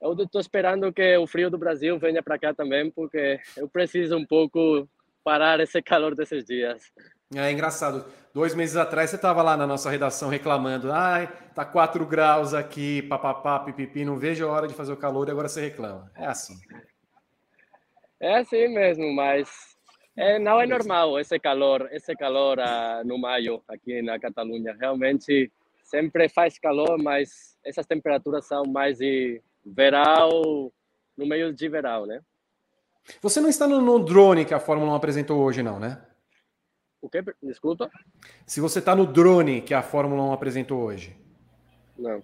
eu 0.00 0.14
estou 0.14 0.40
esperando 0.40 0.92
que 0.92 1.16
o 1.16 1.26
frio 1.26 1.48
do 1.48 1.56
Brasil 1.56 1.98
venha 1.98 2.22
para 2.22 2.38
cá 2.38 2.52
também, 2.52 2.90
porque 2.90 3.38
eu 3.56 3.68
preciso 3.68 4.16
um 4.16 4.26
pouco 4.26 4.88
parar 5.22 5.60
esse 5.60 5.80
calor 5.80 6.14
desses 6.14 6.44
dias. 6.44 6.92
É 7.34 7.50
engraçado. 7.52 8.04
Dois 8.34 8.54
meses 8.54 8.76
atrás 8.76 9.10
você 9.10 9.16
estava 9.16 9.42
lá 9.42 9.56
na 9.56 9.66
nossa 9.66 9.88
redação 9.88 10.28
reclamando. 10.28 10.92
Ai, 10.92 11.28
tá 11.54 11.64
4 11.64 12.04
graus 12.06 12.54
aqui, 12.54 13.02
papapá, 13.02 13.60
pipipi, 13.60 14.04
não 14.04 14.18
vejo 14.18 14.46
a 14.46 14.50
hora 14.50 14.66
de 14.66 14.74
fazer 14.74 14.92
o 14.92 14.96
calor 14.96 15.28
e 15.28 15.30
agora 15.30 15.48
você 15.48 15.60
reclama. 15.60 16.10
É 16.16 16.26
assim. 16.26 16.54
É 18.18 18.38
assim 18.38 18.68
mesmo, 18.68 19.12
mas 19.14 19.76
é, 20.16 20.38
não 20.38 20.60
é 20.60 20.66
normal 20.66 21.18
esse 21.18 21.38
calor, 21.38 21.88
esse 21.92 22.14
calor 22.16 22.58
uh, 22.58 23.06
no 23.06 23.16
maio 23.16 23.62
aqui 23.68 24.02
na 24.02 24.18
Catalunha. 24.18 24.76
Realmente 24.78 25.50
sempre 25.84 26.28
faz 26.28 26.58
calor, 26.58 26.98
mas 26.98 27.56
essas 27.64 27.86
temperaturas 27.86 28.44
são 28.44 28.64
mais 28.64 28.98
de 28.98 29.40
verão, 29.64 30.70
no 31.16 31.26
meio 31.26 31.52
de 31.52 31.68
verão, 31.68 32.06
né? 32.06 32.20
Você 33.22 33.40
não 33.40 33.48
está 33.48 33.66
no, 33.66 33.80
no 33.80 33.98
drone 33.98 34.44
que 34.44 34.54
a 34.54 34.60
Fórmula 34.60 34.92
1 34.92 34.94
apresentou 34.94 35.40
hoje, 35.40 35.62
não, 35.62 35.78
né? 35.78 36.00
O 37.02 37.08
que? 37.08 37.22
Desculpa? 37.42 37.90
Se 38.46 38.60
você 38.60 38.78
está 38.78 38.94
no 38.94 39.06
drone 39.06 39.62
que 39.62 39.72
a 39.72 39.82
Fórmula 39.82 40.22
1 40.22 40.32
apresentou 40.32 40.82
hoje. 40.82 41.16
Não. 41.98 42.22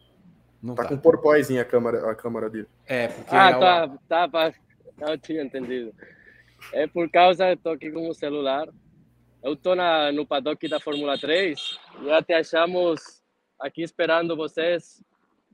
Não 0.63 0.75
tá, 0.75 0.83
tá. 0.83 0.89
com 0.89 0.99
porpoizinho 0.99 1.61
a 1.61 1.65
câmera, 1.65 2.11
a 2.11 2.15
câmera 2.15 2.51
dele. 2.51 2.69
É, 2.87 3.09
porque. 3.09 3.35
Ah, 3.35 3.51
é 3.51 3.59
tá, 3.59 3.85
o... 3.87 3.99
tá, 4.09 4.29
tá. 4.29 4.53
Não 4.99 5.19
tinha 5.19 5.43
entendido. 5.43 5.95
É 6.73 6.87
por 6.87 7.09
causa, 7.11 7.51
eu 7.51 7.57
tô 7.57 7.71
aqui 7.71 7.91
com 7.91 8.09
o 8.09 8.15
celular. 8.15 8.69
Eu 9.43 9.55
tô 9.55 9.75
na, 9.75 10.11
no 10.11 10.27
paddock 10.27 10.67
da 10.69 10.81
Fórmula 10.81 11.17
3 11.19 11.79
e 12.03 12.11
até 12.11 12.39
achamos 12.39 13.23
aqui 13.61 13.83
esperando 13.83 14.37
vocês 14.37 15.03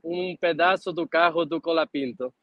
um 0.03 0.35
pedaço 0.35 0.91
do 0.91 1.07
carro 1.07 1.45
do 1.45 1.61
Colapinto. 1.61 2.33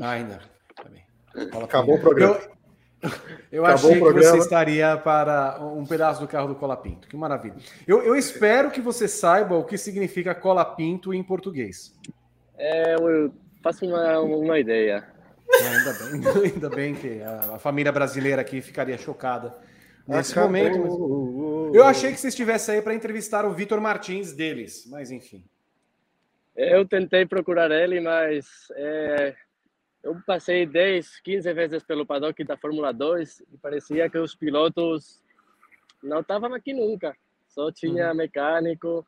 Ah, 0.00 0.12
ainda. 0.12 0.40
Tá 0.74 1.58
Acabou 1.62 1.96
o 1.96 2.00
programa. 2.00 2.36
Eu... 2.36 2.61
Eu 3.50 3.66
Acabou 3.66 3.90
achei 3.90 4.00
que 4.00 4.12
você 4.12 4.38
estaria 4.38 4.96
para 4.96 5.58
um 5.60 5.84
pedaço 5.84 6.20
do 6.20 6.28
carro 6.28 6.48
do 6.48 6.54
Colapinto. 6.54 7.08
Que 7.08 7.16
maravilha. 7.16 7.56
Eu, 7.86 8.02
eu 8.02 8.16
espero 8.16 8.70
que 8.70 8.80
você 8.80 9.06
saiba 9.06 9.56
o 9.56 9.64
que 9.64 9.76
significa 9.76 10.34
Colapinto 10.34 11.12
em 11.12 11.22
português. 11.22 11.94
É, 12.56 12.94
eu 12.94 13.32
faço 13.62 13.84
uma, 13.84 14.20
uma 14.20 14.58
ideia. 14.58 15.04
ainda, 15.52 15.92
bem, 15.92 16.48
ainda 16.54 16.70
bem 16.70 16.94
que 16.94 17.20
a, 17.22 17.56
a, 17.56 17.58
família 17.58 17.92
brasileira 17.92 18.40
aqui 18.40 18.60
ficaria 18.60 18.96
chocada 18.96 19.54
nesse 20.06 20.32
Acabou. 20.32 20.50
momento. 20.50 21.70
Eu 21.74 21.84
achei 21.84 22.12
que 22.12 22.20
você 22.20 22.28
estivesse 22.28 22.70
aí 22.70 22.80
para 22.80 22.94
entrevistar 22.94 23.44
o 23.44 23.52
Vitor 23.52 23.80
Martins 23.80 24.32
deles, 24.32 24.86
mas 24.88 25.10
enfim. 25.10 25.44
Eu 26.54 26.86
tentei 26.86 27.26
procurar 27.26 27.70
ele, 27.70 28.00
mas 28.00 28.46
é, 28.76 29.34
eu 30.02 30.20
passei 30.26 30.66
10, 30.66 31.20
15 31.20 31.52
vezes 31.52 31.82
pelo 31.82 32.04
paddock 32.04 32.42
da 32.44 32.56
Fórmula 32.56 32.92
2 32.92 33.44
e 33.52 33.58
parecia 33.58 34.10
que 34.10 34.18
os 34.18 34.34
pilotos 34.34 35.22
não 36.02 36.20
estavam 36.20 36.52
aqui 36.54 36.72
nunca. 36.72 37.16
Só 37.48 37.70
tinha 37.70 38.08
uhum. 38.08 38.16
mecânico. 38.16 39.06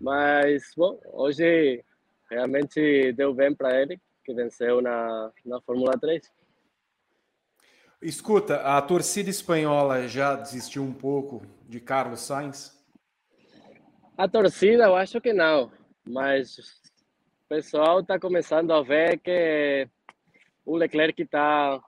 Mas, 0.00 0.72
bom, 0.74 0.98
hoje 1.12 1.84
realmente 2.30 3.12
deu 3.12 3.34
bem 3.34 3.54
para 3.54 3.78
ele, 3.78 4.00
que 4.24 4.32
venceu 4.32 4.80
na, 4.80 5.30
na 5.44 5.60
Fórmula 5.60 5.92
3. 6.00 6.32
Escuta, 8.00 8.56
a 8.62 8.80
torcida 8.80 9.28
espanhola 9.28 10.08
já 10.08 10.34
desistiu 10.34 10.82
um 10.82 10.94
pouco 10.94 11.42
de 11.68 11.78
Carlos 11.78 12.20
Sainz? 12.20 12.80
A 14.16 14.26
torcida, 14.26 14.84
eu 14.84 14.96
acho 14.96 15.20
que 15.20 15.34
não. 15.34 15.70
Mas 16.06 16.79
pessoal 17.50 17.98
está 17.98 18.16
começando 18.16 18.72
a 18.72 18.80
ver 18.80 19.18
que 19.18 19.88
o 20.64 20.76
Leclerc 20.76 21.20
está 21.20 21.80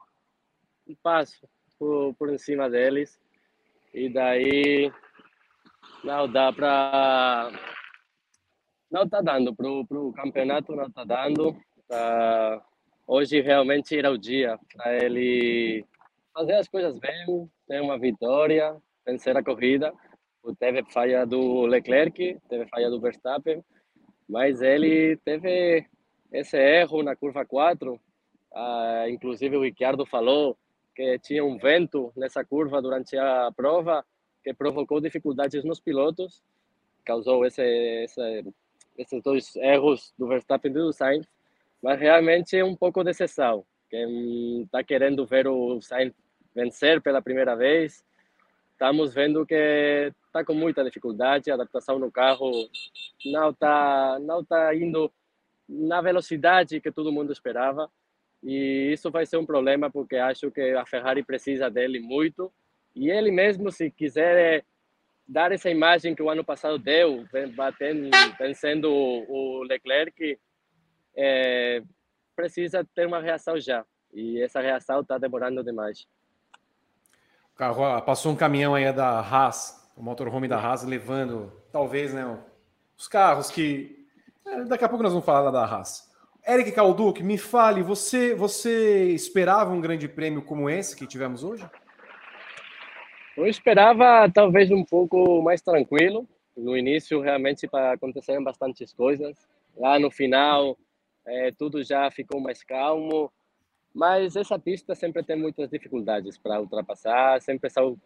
um 0.89 0.95
passo 1.01 1.49
por, 1.79 2.13
por 2.15 2.37
cima 2.37 2.69
deles. 2.69 3.17
E 3.95 4.13
daí 4.13 4.93
não 6.03 6.29
dá 6.29 6.53
para 6.53 7.53
não 8.91 9.05
está 9.05 9.21
dando 9.21 9.55
para 9.55 9.69
o 9.69 10.13
campeonato 10.13 10.75
não 10.75 10.87
está 10.87 11.05
dando. 11.05 11.57
Tá, 11.87 12.61
hoje 13.07 13.41
realmente 13.41 13.97
era 13.97 14.11
o 14.11 14.19
dia 14.19 14.59
para 14.75 14.97
ele 14.97 15.87
fazer 16.35 16.55
as 16.55 16.67
coisas 16.67 16.99
bem 16.99 17.49
ter 17.69 17.81
uma 17.81 18.01
vitória 18.01 18.77
vencer 19.07 19.37
a 19.37 19.45
corrida. 19.45 19.95
Teve 20.59 20.83
falha 20.91 21.25
do 21.25 21.67
Leclerc 21.67 22.37
teve 22.49 22.67
falha 22.67 22.91
do 22.91 23.01
Verstappen 23.01 23.63
mas 24.33 24.63
ele 24.63 25.19
teve 25.19 25.85
esse 26.33 26.57
erro 26.57 27.03
na 27.03 27.15
curva 27.15 27.45
4, 27.45 28.01
ah, 28.55 29.05
inclusive 29.11 29.59
o 29.59 29.63
Ricciardo 29.63 30.07
falou 30.07 30.57
que 30.97 31.19
tinha 31.19 31.45
um 31.45 31.59
vento 31.59 32.11
nessa 32.17 32.43
curva 32.43 32.81
durante 32.81 33.15
a 33.15 33.53
prova 33.55 34.03
que 34.43 34.55
provocou 34.55 35.03
dificuldades 35.03 35.63
nos 35.65 35.81
pilotos, 35.81 36.43
causou 37.05 37.45
esse, 37.45 37.63
esse, 37.63 38.45
esses 38.97 39.23
dois 39.23 39.55
erros 39.57 40.15
do 40.19 40.27
Verstappen 40.27 40.71
e 40.71 40.75
do 40.77 40.95
Sainz, 40.95 41.27
mas 41.83 42.01
realmente 42.01 42.57
é 42.57 42.65
um 42.65 42.75
pouco 42.75 43.05
de 43.05 43.11
exceção. 43.11 43.67
Quem 43.91 44.63
está 44.63 44.83
querendo 44.83 45.27
ver 45.27 45.47
o 45.47 45.79
Sainz 45.83 46.15
vencer 46.55 47.03
pela 47.03 47.21
primeira 47.21 47.55
vez, 47.55 48.03
estamos 48.83 49.15
vendo 49.15 49.47
que 49.47 50.13
está 50.27 50.45
com 50.45 50.55
muita 50.55 50.83
dificuldade, 50.83 51.53
a 51.53 51.55
adaptação 51.55 52.01
no 52.01 52.11
carro 52.11 52.51
não 53.25 53.51
está 53.51 54.19
não 54.21 54.45
tá 54.45 54.75
indo 54.75 55.09
na 55.69 56.01
velocidade 56.01 56.81
que 56.81 56.91
todo 56.91 57.13
mundo 57.13 57.33
esperava. 57.33 57.89
E 58.43 58.91
isso 58.93 59.09
vai 59.09 59.25
ser 59.25 59.37
um 59.37 59.47
problema 59.47 59.89
porque 59.89 60.17
acho 60.17 60.51
que 60.51 60.73
a 60.73 60.85
Ferrari 60.85 61.23
precisa 61.23 61.71
dele 61.71 62.01
muito. 62.01 62.53
E 62.93 63.09
ele 63.09 63.31
mesmo, 63.31 63.71
se 63.71 63.89
quiser 63.89 64.65
dar 65.29 65.53
essa 65.53 65.71
imagem 65.71 66.13
que 66.13 66.23
o 66.23 66.29
ano 66.29 66.45
passado 66.45 66.77
deu, 66.77 67.25
batendo, 67.55 68.11
vencendo 68.37 68.91
o 68.91 69.63
Leclerc, 69.63 70.37
é, 71.17 71.83
precisa 72.35 72.85
ter 72.97 73.07
uma 73.07 73.21
reação 73.21 73.61
já. 73.61 73.85
E 74.13 74.43
essa 74.43 74.61
reação 74.61 75.03
está 75.03 75.19
demorando 75.19 75.63
demais. 75.63 76.05
Carro, 77.57 78.03
passou 78.03 78.33
um 78.33 78.37
caminhão 78.37 78.75
aí 78.75 78.91
da 78.93 79.21
Haas, 79.21 79.91
o 79.97 80.03
motorhome 80.03 80.49
da 80.49 80.59
Haas, 80.59 80.85
levando, 80.85 81.53
talvez, 81.71 82.13
né, 82.13 82.39
os 82.97 83.09
carros 83.09 83.51
que. 83.51 84.07
É, 84.45 84.65
daqui 84.65 84.85
a 84.85 84.89
pouco 84.89 85.03
nós 85.03 85.13
vamos 85.13 85.27
falar 85.27 85.51
da 85.51 85.65
Haas. 85.65 86.11
Eric 86.47 86.73
Calduc, 86.73 87.23
me 87.23 87.39
fale, 87.39 87.83
você, 87.83 88.35
você 88.35 89.11
esperava 89.11 89.73
um 89.73 89.81
grande 89.81 90.09
prêmio 90.09 90.43
como 90.43 90.69
esse 90.69 90.97
que 90.97 91.07
tivemos 91.07 91.45
hoje? 91.45 91.65
Eu 93.37 93.47
esperava 93.47 94.31
talvez 94.33 94.71
um 94.71 94.85
pouco 94.85 95.41
mais 95.41 95.63
tranquilo. 95.63 96.27
No 96.57 96.77
início, 96.77 97.21
realmente, 97.21 97.67
para 97.67 97.93
acontecerem 97.93 98.43
bastantes 98.43 98.93
coisas. 98.93 99.37
Lá 99.77 99.99
no 99.99 100.11
final, 100.11 100.77
é, 101.25 101.51
tudo 101.53 101.83
já 101.83 102.11
ficou 102.11 102.41
mais 102.41 102.63
calmo. 102.63 103.33
Mas 103.95 104.37
essa 104.37 104.59
pista 104.59 104.95
sempre 104.95 105.23
tem 105.23 105.37
muitas 105.37 105.69
dificuldades 105.69 106.39
para 106.39 106.61
ultrapassar, 106.61 107.41
sempre 107.43 107.69
são, 107.69 107.99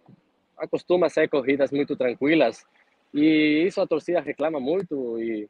acostuma 0.57 1.07
a 1.07 1.11
ser 1.11 1.29
corridas 1.29 1.71
muito 1.71 1.97
tranquilas. 1.97 2.65
E 3.15 3.65
isso 3.67 3.81
a 3.81 3.87
torcida 3.87 4.21
reclama 4.21 4.59
muito. 4.59 5.21
E 5.21 5.49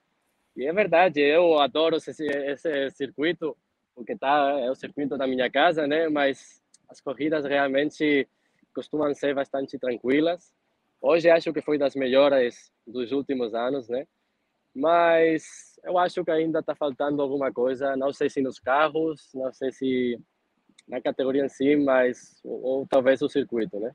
e 0.57 0.65
é 0.65 0.73
verdade, 0.73 1.21
eu 1.21 1.59
adoro 1.59 1.97
esse, 1.97 2.25
esse 2.25 2.91
circuito, 2.93 3.55
porque 3.95 4.17
tá, 4.17 4.59
é 4.59 4.71
o 4.71 4.75
circuito 4.75 5.19
da 5.19 5.27
minha 5.27 5.51
casa, 5.51 5.87
né? 5.87 6.09
Mas 6.09 6.63
as 6.89 6.99
corridas 6.99 7.45
realmente 7.45 8.27
costumam 8.75 9.15
ser 9.15 9.35
bastante 9.35 9.79
tranquilas. 9.79 10.55
Hoje 10.99 11.29
acho 11.29 11.53
que 11.53 11.61
foi 11.61 11.77
das 11.77 11.95
melhores 11.95 12.73
dos 12.87 13.13
últimos 13.13 13.55
anos, 13.55 13.87
né? 13.87 14.07
Mas 14.77 15.81
eu 15.83 15.97
acho 15.97 16.23
que 16.23 16.31
ainda 16.31 16.59
está 16.59 16.75
faltando 16.75 17.23
alguma 17.23 17.51
coisa. 17.51 17.97
Não 17.97 18.13
sei 18.13 18.29
se 18.29 18.43
nos 18.43 18.59
carros, 18.59 19.31
não 19.35 19.51
sei 19.51 19.73
se 19.73 20.21
na 20.87 21.01
categoria 21.01 21.47
em 21.47 21.49
si, 21.49 21.77
mas 21.77 22.39
ou, 22.45 22.63
ou 22.63 22.87
talvez 22.87 23.23
o 23.23 23.29
circuito, 23.29 23.81
né? 23.81 23.91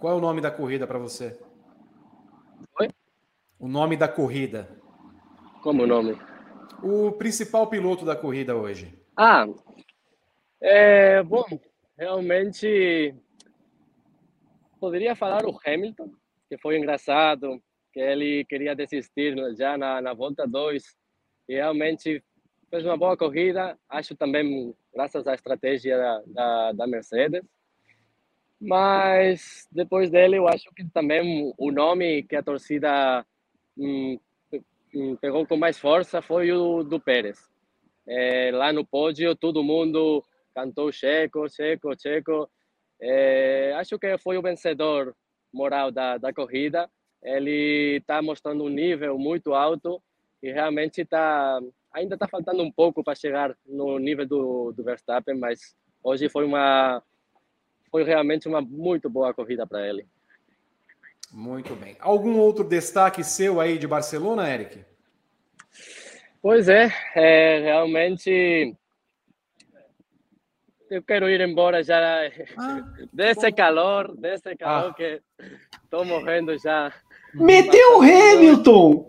Qual 0.00 0.14
é 0.14 0.16
o 0.16 0.20
nome 0.20 0.40
da 0.40 0.50
corrida 0.50 0.86
para 0.86 0.98
você? 0.98 1.38
Oi? 2.80 2.88
O 3.58 3.68
nome 3.68 3.98
da 3.98 4.08
corrida. 4.08 4.66
Como 5.62 5.82
o 5.82 5.86
nome? 5.86 6.16
O 6.82 7.12
principal 7.12 7.66
piloto 7.66 8.06
da 8.06 8.16
corrida 8.16 8.56
hoje. 8.56 8.98
Ah, 9.14 9.46
é, 10.58 11.22
bom, 11.22 11.44
realmente 11.98 13.14
poderia 14.80 15.14
falar 15.14 15.44
o 15.44 15.58
Hamilton, 15.66 16.12
que 16.48 16.56
foi 16.56 16.78
engraçado, 16.78 17.60
que 17.98 18.02
ele 18.02 18.44
queria 18.44 18.76
desistir 18.76 19.34
já 19.56 19.76
na, 19.76 20.00
na 20.00 20.14
volta 20.14 20.46
2 20.46 20.84
e 21.48 21.54
realmente 21.56 22.22
fez 22.70 22.84
uma 22.84 22.96
boa 22.96 23.16
corrida, 23.16 23.76
acho 23.88 24.14
também 24.14 24.72
graças 24.94 25.26
à 25.26 25.34
estratégia 25.34 25.98
da, 25.98 26.22
da, 26.26 26.72
da 26.72 26.86
Mercedes. 26.86 27.42
Mas 28.60 29.66
depois 29.72 30.10
dele, 30.10 30.36
eu 30.36 30.46
acho 30.46 30.72
que 30.76 30.84
também 30.90 31.52
o 31.58 31.72
nome 31.72 32.22
que 32.22 32.36
a 32.36 32.42
torcida 32.42 33.26
hum, 33.76 34.16
pegou 35.20 35.44
com 35.44 35.56
mais 35.56 35.76
força 35.76 36.22
foi 36.22 36.52
o 36.52 36.84
do 36.84 37.00
Pérez. 37.00 37.50
É, 38.06 38.52
lá 38.52 38.72
no 38.72 38.86
pódio, 38.86 39.34
todo 39.34 39.64
mundo 39.64 40.24
cantou 40.54 40.92
Checo, 40.92 41.48
Checo, 41.48 42.00
Checo. 42.00 42.48
É, 43.00 43.72
acho 43.76 43.98
que 43.98 44.16
foi 44.18 44.38
o 44.38 44.42
vencedor 44.42 45.16
moral 45.52 45.90
da, 45.90 46.16
da 46.16 46.32
corrida. 46.32 46.88
Ele 47.22 47.96
está 47.96 48.22
mostrando 48.22 48.64
um 48.64 48.68
nível 48.68 49.18
muito 49.18 49.54
alto 49.54 50.00
e 50.42 50.52
realmente 50.52 51.04
tá, 51.04 51.60
ainda 51.92 52.14
está 52.14 52.28
faltando 52.28 52.62
um 52.62 52.70
pouco 52.70 53.02
para 53.02 53.14
chegar 53.14 53.56
no 53.66 53.98
nível 53.98 54.26
do, 54.26 54.72
do 54.72 54.84
Verstappen, 54.84 55.36
mas 55.36 55.76
hoje 56.02 56.28
foi 56.28 56.44
uma 56.44 57.02
foi 57.90 58.04
realmente 58.04 58.46
uma 58.46 58.60
muito 58.60 59.08
boa 59.08 59.32
corrida 59.32 59.66
para 59.66 59.86
ele. 59.86 60.06
Muito 61.32 61.74
bem. 61.74 61.96
Algum 61.98 62.38
outro 62.38 62.62
destaque 62.62 63.24
seu 63.24 63.60
aí 63.60 63.78
de 63.78 63.86
Barcelona, 63.86 64.48
Eric? 64.48 64.84
Pois 66.40 66.68
é, 66.68 66.88
é 67.14 67.60
realmente 67.60 68.76
eu 70.90 71.02
quero 71.02 71.28
ir 71.28 71.40
embora 71.40 71.82
já 71.82 72.26
ah, 72.56 72.80
desse 73.12 73.52
calor, 73.52 74.16
desse 74.16 74.56
calor 74.56 74.90
ah. 74.90 74.94
que 74.94 75.20
estou 75.84 76.04
morrendo 76.04 76.56
já. 76.58 76.92
Meteu 77.34 77.98
o 77.98 78.02
Hamilton! 78.02 79.08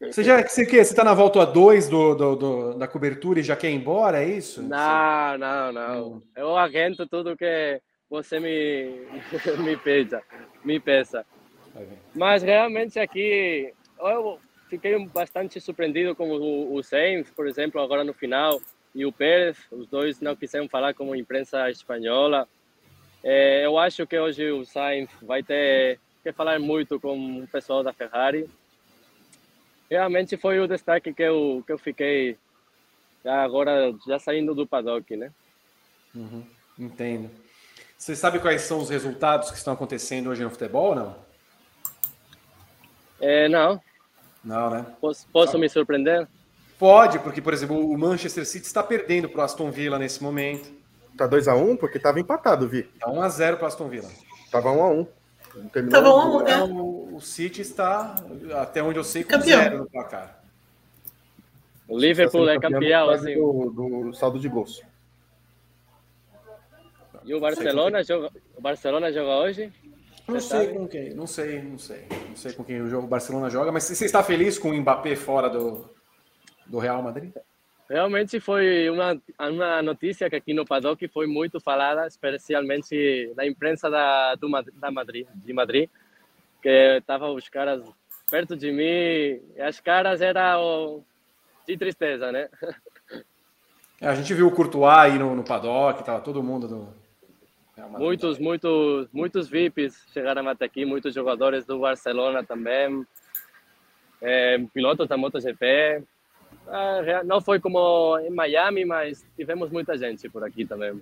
Você 0.00 0.24
já 0.24 0.40
você 0.40 0.64
quer? 0.64 0.82
Você 0.82 0.92
está 0.92 1.04
na 1.04 1.12
volta 1.12 1.44
2 1.44 1.88
do, 1.88 2.14
do, 2.14 2.36
do, 2.36 2.74
da 2.74 2.88
cobertura 2.88 3.40
e 3.40 3.42
já 3.42 3.54
quer 3.54 3.70
ir 3.70 3.74
embora, 3.74 4.22
é 4.22 4.28
isso? 4.28 4.62
Não, 4.62 5.36
não, 5.36 5.72
não. 5.72 6.22
Eu 6.34 6.56
aguento 6.56 7.06
tudo 7.06 7.36
que 7.36 7.80
você 8.08 8.40
me, 8.40 9.06
me 9.62 9.76
peça, 9.76 10.22
me 10.64 10.80
peça. 10.80 11.26
Mas 12.14 12.42
realmente 12.42 12.98
aqui 12.98 13.74
eu 14.00 14.38
fiquei 14.70 14.98
bastante 15.06 15.60
surpreendido 15.60 16.14
com 16.16 16.30
o, 16.30 16.74
o 16.74 16.82
Sainz, 16.82 17.30
por 17.30 17.46
exemplo, 17.46 17.80
agora 17.80 18.02
no 18.02 18.14
final, 18.14 18.58
e 18.94 19.04
o 19.04 19.12
Pérez, 19.12 19.58
os 19.70 19.86
dois 19.86 20.18
não 20.20 20.34
quiseram 20.34 20.68
falar 20.68 20.94
com 20.94 21.12
a 21.12 21.18
imprensa 21.18 21.70
espanhola. 21.70 22.48
É, 23.22 23.66
eu 23.66 23.78
acho 23.78 24.06
que 24.06 24.18
hoje 24.18 24.50
o 24.50 24.64
Sainz 24.64 25.10
vai 25.22 25.42
ter 25.42 26.00
que 26.22 26.32
falar 26.32 26.58
muito 26.58 27.00
com 27.00 27.40
o 27.40 27.46
pessoal 27.46 27.82
da 27.82 27.92
Ferrari. 27.92 28.48
Realmente 29.90 30.36
foi 30.36 30.60
o 30.60 30.68
destaque 30.68 31.12
que 31.12 31.22
eu, 31.22 31.62
que 31.66 31.72
eu 31.72 31.78
fiquei 31.78 32.36
agora 33.24 33.94
já 34.06 34.18
saindo 34.18 34.54
do 34.54 34.66
paddock, 34.66 35.16
né? 35.16 35.32
Uhum, 36.14 36.44
entendo. 36.78 37.30
Você 37.98 38.16
sabe 38.16 38.38
quais 38.38 38.62
são 38.62 38.78
os 38.78 38.88
resultados 38.88 39.50
que 39.50 39.56
estão 39.56 39.74
acontecendo 39.74 40.30
hoje 40.30 40.42
no 40.42 40.50
futebol, 40.50 40.94
não? 40.94 41.16
É, 43.20 43.48
não. 43.48 43.80
Não, 44.42 44.70
né? 44.70 44.86
Posso, 45.00 45.26
posso 45.28 45.58
me 45.58 45.68
surpreender? 45.68 46.26
Pode, 46.78 47.18
porque, 47.18 47.42
por 47.42 47.52
exemplo, 47.52 47.78
o 47.78 47.98
Manchester 47.98 48.46
City 48.46 48.66
está 48.66 48.82
perdendo 48.82 49.28
para 49.28 49.42
o 49.42 49.44
Aston 49.44 49.70
Villa 49.70 49.98
nesse 49.98 50.22
momento. 50.22 50.72
Tá 51.16 51.28
2x1 51.28 51.76
porque 51.76 51.98
estava 51.98 52.18
empatado, 52.18 52.66
Vi. 52.66 52.84
Tá 52.84 53.08
1x0 53.08 53.56
para 53.56 53.64
o 53.64 53.66
Aston 53.66 53.88
Villa. 53.88 54.08
Tava 54.50 54.70
1x1. 54.70 55.06
Tava 55.90 56.08
1x1, 56.08 56.44
né? 56.44 56.62
O, 56.62 57.16
o 57.16 57.20
City 57.20 57.60
está, 57.60 58.14
até 58.60 58.82
onde 58.82 58.98
eu 58.98 59.04
sei, 59.04 59.24
com 59.24 59.30
campeão. 59.30 59.60
zero 59.60 59.78
no 59.78 59.90
placar. 59.90 60.42
O 61.88 61.98
Liverpool 61.98 62.48
é 62.48 62.58
campeão, 62.58 63.10
assim. 63.10 63.34
Do, 63.34 63.70
do 63.70 64.14
saldo 64.14 64.38
de 64.38 64.48
gols. 64.48 64.82
E 67.24 67.34
o 67.34 67.40
Barcelona 67.40 68.02
joga, 68.02 68.30
o 68.56 68.60
Barcelona 68.60 69.12
joga 69.12 69.44
hoje? 69.44 69.72
Não 70.26 70.40
sei 70.40 70.68
com 70.68 70.86
quem, 70.86 71.12
não 71.12 71.26
sei, 71.26 71.60
não 71.62 71.78
sei. 71.78 72.06
Não 72.28 72.36
sei 72.36 72.52
com 72.52 72.64
quem 72.64 72.80
o 72.80 72.88
jogo 72.88 73.06
Barcelona 73.06 73.50
joga, 73.50 73.72
mas 73.72 73.84
você 73.84 74.04
está 74.04 74.22
feliz 74.22 74.58
com 74.58 74.70
o 74.70 74.74
Mbappé 74.74 75.16
fora 75.16 75.50
do, 75.50 75.90
do 76.66 76.78
Real 76.78 77.02
Madrid? 77.02 77.32
Realmente 77.90 78.38
foi 78.38 78.88
uma, 78.88 79.20
uma 79.40 79.82
notícia 79.82 80.30
que 80.30 80.36
aqui 80.36 80.54
no 80.54 80.64
paddock 80.64 81.08
foi 81.08 81.26
muito 81.26 81.58
falada, 81.58 82.06
especialmente 82.06 83.32
na 83.36 83.44
imprensa 83.44 83.90
da, 83.90 84.36
do, 84.36 84.48
da 84.74 84.92
Madrid, 84.92 85.26
de 85.34 85.52
Madrid, 85.52 85.90
que 86.62 86.98
estavam 86.98 87.34
os 87.34 87.48
caras 87.48 87.82
perto 88.30 88.56
de 88.56 88.70
mim 88.70 89.42
e 89.56 89.60
as 89.60 89.80
caras 89.80 90.20
eram 90.20 91.04
de 91.66 91.76
tristeza, 91.76 92.30
né? 92.30 92.48
É, 94.00 94.06
a 94.06 94.14
gente 94.14 94.32
viu 94.34 94.46
o 94.46 94.52
Courtois 94.52 94.96
aí 94.96 95.18
no, 95.18 95.34
no 95.34 95.42
paddock, 95.42 96.04
tava 96.04 96.20
todo 96.20 96.44
mundo 96.44 96.68
no, 96.68 96.94
muitos, 97.98 98.38
muitos, 98.38 99.08
muitos 99.12 99.48
VIPs 99.48 100.06
chegaram 100.12 100.48
até 100.48 100.66
aqui, 100.66 100.84
muitos 100.84 101.12
jogadores 101.12 101.64
do 101.64 101.80
Barcelona 101.80 102.44
também, 102.44 103.04
é, 104.22 104.58
pilotos 104.72 105.08
da 105.08 105.16
MotoGP. 105.16 106.04
Ah, 106.68 107.22
não 107.24 107.40
foi 107.40 107.58
como 107.58 108.18
em 108.18 108.30
Miami, 108.30 108.84
mas 108.84 109.24
tivemos 109.36 109.70
muita 109.70 109.96
gente 109.98 110.28
por 110.28 110.44
aqui 110.44 110.64
também. 110.64 111.00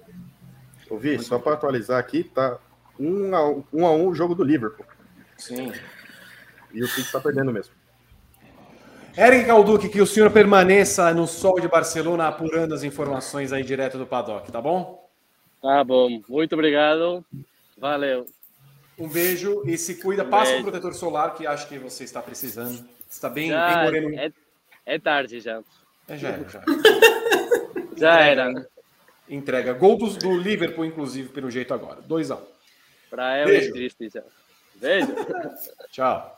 Ouvi, 0.88 1.18
só 1.18 1.38
para 1.38 1.54
atualizar 1.54 1.98
aqui, 1.98 2.24
tá 2.24 2.58
um 2.98 3.34
a 3.34 3.48
um, 3.48 3.64
um 3.72 3.86
a 3.86 3.92
um 3.92 4.08
o 4.08 4.14
jogo 4.14 4.34
do 4.34 4.42
Liverpool. 4.42 4.86
Sim. 5.36 5.72
E 6.72 6.82
o 6.82 6.88
City 6.88 7.10
tá 7.12 7.20
perdendo 7.20 7.52
mesmo. 7.52 7.74
Eric 9.16 9.46
Calduque, 9.46 9.88
que 9.88 10.00
o 10.00 10.06
senhor 10.06 10.30
permaneça 10.30 11.12
no 11.12 11.26
sol 11.26 11.60
de 11.60 11.66
Barcelona 11.66 12.28
apurando 12.28 12.72
as 12.72 12.84
informações 12.84 13.52
aí 13.52 13.64
direto 13.64 13.98
do 13.98 14.06
paddock, 14.06 14.50
tá 14.52 14.60
bom? 14.60 15.08
Tá 15.60 15.82
bom, 15.82 16.22
muito 16.28 16.52
obrigado. 16.52 17.24
Valeu. 17.76 18.26
Um 18.98 19.08
beijo 19.08 19.62
e 19.64 19.76
se 19.76 19.96
cuida. 19.96 20.24
Um 20.24 20.30
Passa 20.30 20.52
o 20.52 20.58
um 20.58 20.62
protetor 20.62 20.94
solar 20.94 21.34
que 21.34 21.46
acho 21.46 21.68
que 21.68 21.78
você 21.78 22.04
está 22.04 22.22
precisando. 22.22 22.84
Está 23.08 23.28
bem, 23.28 23.48
já, 23.48 23.74
bem 23.74 23.84
moreno. 23.84 24.20
É, 24.20 24.32
é, 24.94 24.98
tarde 24.98 25.40
já. 25.40 25.62
É, 26.08 26.16
já 26.16 26.28
era, 26.28 26.48
já. 26.48 26.62
já 27.96 28.20
era. 28.20 28.68
Entrega. 29.28 29.74
Gol 29.74 29.98
do, 29.98 30.08
do, 30.14 30.38
Liverpool, 30.38 30.86
inclusive, 30.86 31.28
pelo 31.28 31.50
jeito 31.50 31.74
agora. 31.74 32.00
2 32.00 32.30
a 32.30 32.36
1 32.36 32.38
um. 32.38 32.42
Para 33.10 33.36
ela 33.36 33.50
é 33.50 33.70
triste 33.70 34.08
já. 34.08 34.22
Beijo. 34.76 35.14
Tchau. 35.92 36.34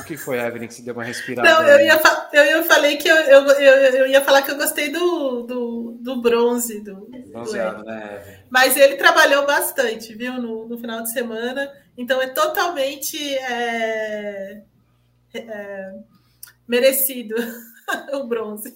O 0.00 0.04
que 0.04 0.16
foi, 0.16 0.40
Evelyn, 0.40 0.66
que 0.66 0.74
se 0.74 0.82
deu 0.82 0.94
uma 0.94 1.04
respirada? 1.04 1.48
Não, 1.48 1.68
eu 1.68 1.78
ia, 1.86 2.00
eu, 2.32 2.42
eu 2.42 2.64
falei 2.64 2.96
que 2.96 3.08
eu, 3.08 3.16
eu, 3.16 3.46
eu, 3.46 3.74
eu, 3.94 4.06
ia 4.08 4.20
falar 4.20 4.42
que 4.42 4.50
eu 4.50 4.56
gostei 4.56 4.90
do, 4.90 5.42
do, 5.42 5.98
do 6.00 6.20
bronze. 6.20 6.80
Do, 6.80 7.06
Bronzeado, 7.30 7.84
do 7.84 7.84
né, 7.84 8.20
Evelyn? 8.20 8.40
Mas 8.50 8.76
ele 8.76 8.96
trabalhou 8.96 9.46
bastante, 9.46 10.12
viu, 10.14 10.34
no, 10.34 10.66
no 10.66 10.78
final 10.78 11.02
de 11.02 11.12
semana. 11.12 11.72
Então 11.96 12.20
é 12.20 12.26
totalmente 12.26 13.16
é, 13.38 14.62
é, 15.38 15.92
merecido 16.66 17.34
o 18.14 18.26
bronze. 18.26 18.74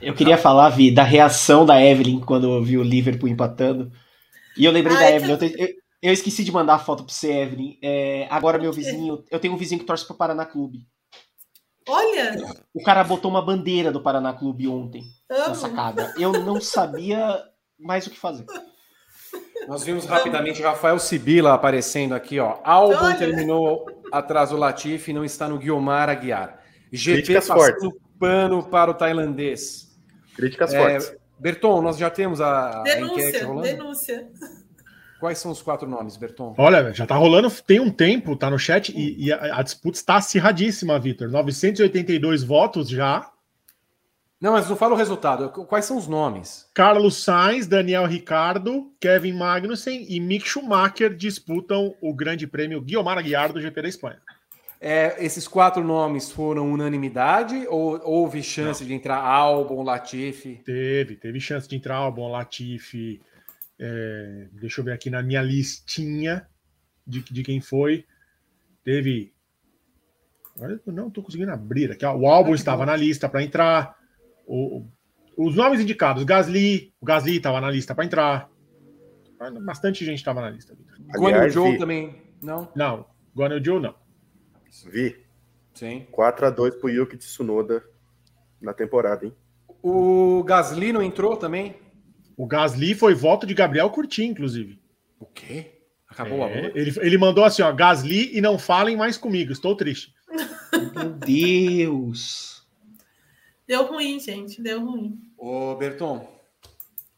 Eu 0.00 0.14
queria 0.14 0.36
falar, 0.36 0.70
Vi, 0.70 0.90
da 0.90 1.04
reação 1.04 1.64
da 1.64 1.80
Evelyn 1.80 2.20
quando 2.20 2.62
viu 2.62 2.80
o 2.80 2.84
Liverpool 2.84 3.28
empatando. 3.28 3.92
E 4.56 4.64
eu 4.64 4.72
lembrei 4.72 4.96
Ai, 4.96 5.02
da 5.02 5.16
Evelyn. 5.16 5.36
Que... 5.38 5.44
Eu, 5.44 5.50
te, 5.50 5.76
eu 6.02 6.12
esqueci 6.12 6.42
de 6.42 6.50
mandar 6.50 6.74
a 6.74 6.78
foto 6.78 7.04
pra 7.04 7.14
você, 7.14 7.32
Evelyn. 7.32 7.78
É, 7.80 8.26
agora, 8.28 8.58
meu 8.58 8.72
vizinho. 8.72 9.24
Eu 9.30 9.38
tenho 9.38 9.54
um 9.54 9.56
vizinho 9.56 9.80
que 9.80 9.86
torce 9.86 10.04
pro 10.04 10.16
Paraná 10.16 10.44
Clube. 10.44 10.86
Olha! 11.88 12.36
O 12.74 12.82
cara 12.82 13.04
botou 13.04 13.30
uma 13.30 13.42
bandeira 13.42 13.92
do 13.92 14.00
Paraná 14.00 14.32
Clube 14.32 14.68
ontem 14.68 15.04
Amo. 15.30 15.48
na 15.48 15.54
sacada. 15.54 16.14
Eu 16.18 16.32
não 16.32 16.60
sabia 16.60 17.40
mais 17.78 18.06
o 18.06 18.10
que 18.10 18.18
fazer. 18.18 18.46
Nós 19.68 19.84
vimos 19.84 20.04
rapidamente 20.04 20.60
o 20.60 20.64
Rafael 20.64 20.98
Sibila 20.98 21.54
aparecendo 21.54 22.14
aqui, 22.14 22.38
ó. 22.40 22.58
Álbum 22.64 22.96
Olha. 22.96 23.16
terminou 23.16 23.86
atrás 24.12 24.50
do 24.50 24.56
Latifi 24.56 25.12
não 25.12 25.24
está 25.24 25.48
no 25.48 25.58
Guiomar 25.58 26.08
Aguiar. 26.08 26.60
GP 26.92 27.34
passando 27.34 27.56
fortes. 27.58 27.90
pano 28.18 28.62
para 28.62 28.90
o 28.90 28.94
tailandês. 28.94 29.90
Críticas 30.36 30.74
é, 30.74 30.78
fortes. 30.78 31.16
Berton, 31.38 31.82
nós 31.82 31.96
já 31.96 32.10
temos 32.10 32.40
a, 32.40 32.82
denúncia, 32.82 33.24
a 33.24 33.28
enquete 33.28 33.44
rolando? 33.44 33.66
Denúncia. 33.66 34.28
Quais 35.18 35.38
são 35.38 35.50
os 35.50 35.62
quatro 35.62 35.88
nomes, 35.88 36.16
Berton? 36.16 36.54
Olha, 36.58 36.92
já 36.92 37.06
tá 37.06 37.14
rolando 37.14 37.50
tem 37.50 37.80
um 37.80 37.90
tempo, 37.90 38.36
tá 38.36 38.50
no 38.50 38.58
chat, 38.58 38.92
e, 38.92 39.26
e 39.26 39.32
a, 39.32 39.58
a, 39.58 39.62
disputa 39.62 39.96
está 39.96 40.16
acirradíssima, 40.16 40.98
Vitor. 40.98 41.30
982 41.30 42.42
votos 42.42 42.88
já. 42.88 43.30
Não, 44.42 44.54
mas 44.54 44.68
não 44.68 44.74
fala 44.74 44.94
o 44.94 44.96
resultado. 44.96 45.50
Quais 45.50 45.84
são 45.84 45.96
os 45.96 46.08
nomes? 46.08 46.68
Carlos 46.74 47.22
Sainz, 47.22 47.68
Daniel 47.68 48.06
Ricardo, 48.06 48.92
Kevin 48.98 49.34
Magnussen 49.34 50.04
e 50.08 50.18
Mick 50.18 50.48
Schumacher 50.48 51.14
disputam 51.14 51.94
o 52.00 52.12
grande 52.12 52.44
prêmio 52.44 52.80
Guiomar 52.80 53.18
Aguiar 53.18 53.52
do 53.52 53.60
GP 53.60 53.82
da 53.82 53.88
Espanha. 53.88 54.20
É, 54.80 55.24
esses 55.24 55.46
quatro 55.46 55.84
nomes 55.84 56.32
foram 56.32 56.72
unanimidade 56.72 57.68
ou 57.68 58.00
houve 58.02 58.42
chance 58.42 58.82
não. 58.82 58.88
de 58.88 58.94
entrar 58.94 59.18
Albon, 59.18 59.84
Latifi? 59.84 60.60
Teve, 60.64 61.14
teve 61.14 61.38
chance 61.38 61.68
de 61.68 61.76
entrar 61.76 61.94
Albon, 61.94 62.28
Latifi, 62.28 63.22
é, 63.78 64.48
deixa 64.54 64.80
eu 64.80 64.84
ver 64.84 64.92
aqui 64.94 65.08
na 65.08 65.22
minha 65.22 65.40
listinha 65.40 66.44
de, 67.06 67.22
de 67.22 67.44
quem 67.44 67.60
foi. 67.60 68.04
Teve. 68.82 69.32
Agora 70.56 70.80
eu 70.84 70.92
não 70.92 71.06
estou 71.06 71.22
conseguindo 71.22 71.52
abrir 71.52 71.92
aqui. 71.92 72.04
Ó, 72.04 72.16
o 72.16 72.26
álbum 72.26 72.50
ah, 72.50 72.56
estava 72.56 72.78
bom. 72.78 72.86
na 72.86 72.96
lista 72.96 73.28
para 73.28 73.44
entrar. 73.44 74.01
O, 74.54 74.86
os 75.34 75.56
nomes 75.56 75.80
indicados: 75.80 76.24
Gasly. 76.24 76.92
O 77.00 77.06
Gasly 77.06 77.38
estava 77.38 77.58
na 77.58 77.70
lista 77.70 77.94
para 77.94 78.04
entrar. 78.04 78.50
Bastante 79.64 80.04
gente 80.04 80.18
estava 80.18 80.42
na 80.42 80.50
lista. 80.50 80.76
Guanyu 81.16 81.50
Joe 81.50 81.78
também. 81.78 82.22
Não? 82.42 82.68
Não. 82.76 83.06
Guanyu 83.34 83.64
Joe 83.64 83.80
não. 83.80 83.94
Vi. 84.90 85.16
Sim. 85.72 86.06
4x2 86.12 86.78
pro 86.78 86.90
Yuki 86.90 87.16
Tsunoda 87.16 87.82
na 88.60 88.74
temporada, 88.74 89.24
hein? 89.24 89.34
O 89.82 90.44
Gasly 90.44 90.92
não 90.92 91.02
entrou 91.02 91.36
também? 91.36 91.74
O 92.36 92.46
Gasly 92.46 92.94
foi 92.94 93.14
voto 93.14 93.46
de 93.46 93.54
Gabriel 93.54 93.90
Curti, 93.90 94.24
inclusive. 94.24 94.80
O 95.18 95.24
quê? 95.26 95.80
Acabou 96.06 96.46
é, 96.46 96.66
a 96.66 96.78
ele, 96.78 96.92
ele 97.00 97.18
mandou 97.18 97.42
assim, 97.42 97.62
ó, 97.62 97.72
Gasly 97.72 98.36
e 98.36 98.40
não 98.40 98.58
falem 98.58 98.96
mais 98.96 99.16
comigo, 99.16 99.50
estou 99.50 99.74
triste. 99.74 100.12
Meu 100.94 101.10
Deus. 101.14 102.51
Deu 103.72 103.86
ruim, 103.86 104.20
gente, 104.20 104.60
deu 104.60 104.84
ruim. 104.84 105.18
Ô, 105.34 105.74
Berton, 105.76 106.28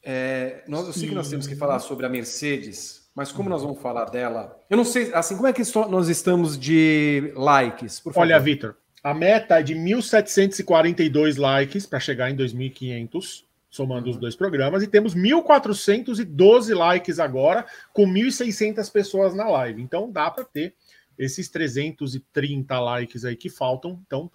é, 0.01 0.63
nós, 0.69 0.87
eu 0.87 0.93
sei 0.93 1.09
que 1.09 1.15
nós 1.17 1.29
temos 1.29 1.49
que 1.49 1.57
falar 1.57 1.81
sobre 1.81 2.07
a 2.07 2.09
Mercedes, 2.09 3.09
mas 3.13 3.33
como 3.33 3.49
nós 3.49 3.63
vamos 3.63 3.83
falar 3.83 4.05
dela? 4.05 4.57
Eu 4.71 4.77
não 4.77 4.85
sei, 4.85 5.13
assim, 5.13 5.35
como 5.35 5.49
é 5.49 5.53
que 5.53 5.63
nós 5.91 6.09
estamos 6.09 6.57
de 6.57 7.33
likes? 7.35 8.01
Olha, 8.15 8.39
Vitor, 8.39 8.77
a 9.03 9.13
meta 9.13 9.59
é 9.59 9.65
de 9.65 9.75
1.742 9.75 11.41
likes 11.41 11.87
para 11.87 11.99
chegar 11.99 12.31
em 12.31 12.37
2.500 12.37 13.43
somando 13.69 14.09
os 14.09 14.17
dois 14.17 14.37
programas, 14.37 14.85
e 14.85 14.87
temos 14.87 15.13
1.412 15.13 16.73
likes 16.73 17.19
agora, 17.19 17.67
com 17.93 18.07
1.600 18.07 18.93
pessoas 18.93 19.35
na 19.35 19.49
live. 19.49 19.83
Então 19.83 20.09
dá 20.09 20.31
para 20.31 20.45
ter 20.45 20.73
esses 21.19 21.49
330 21.49 22.79
likes 22.79 23.25
aí 23.25 23.35
que 23.35 23.51
faltam. 23.51 24.01
Então, 24.07 24.31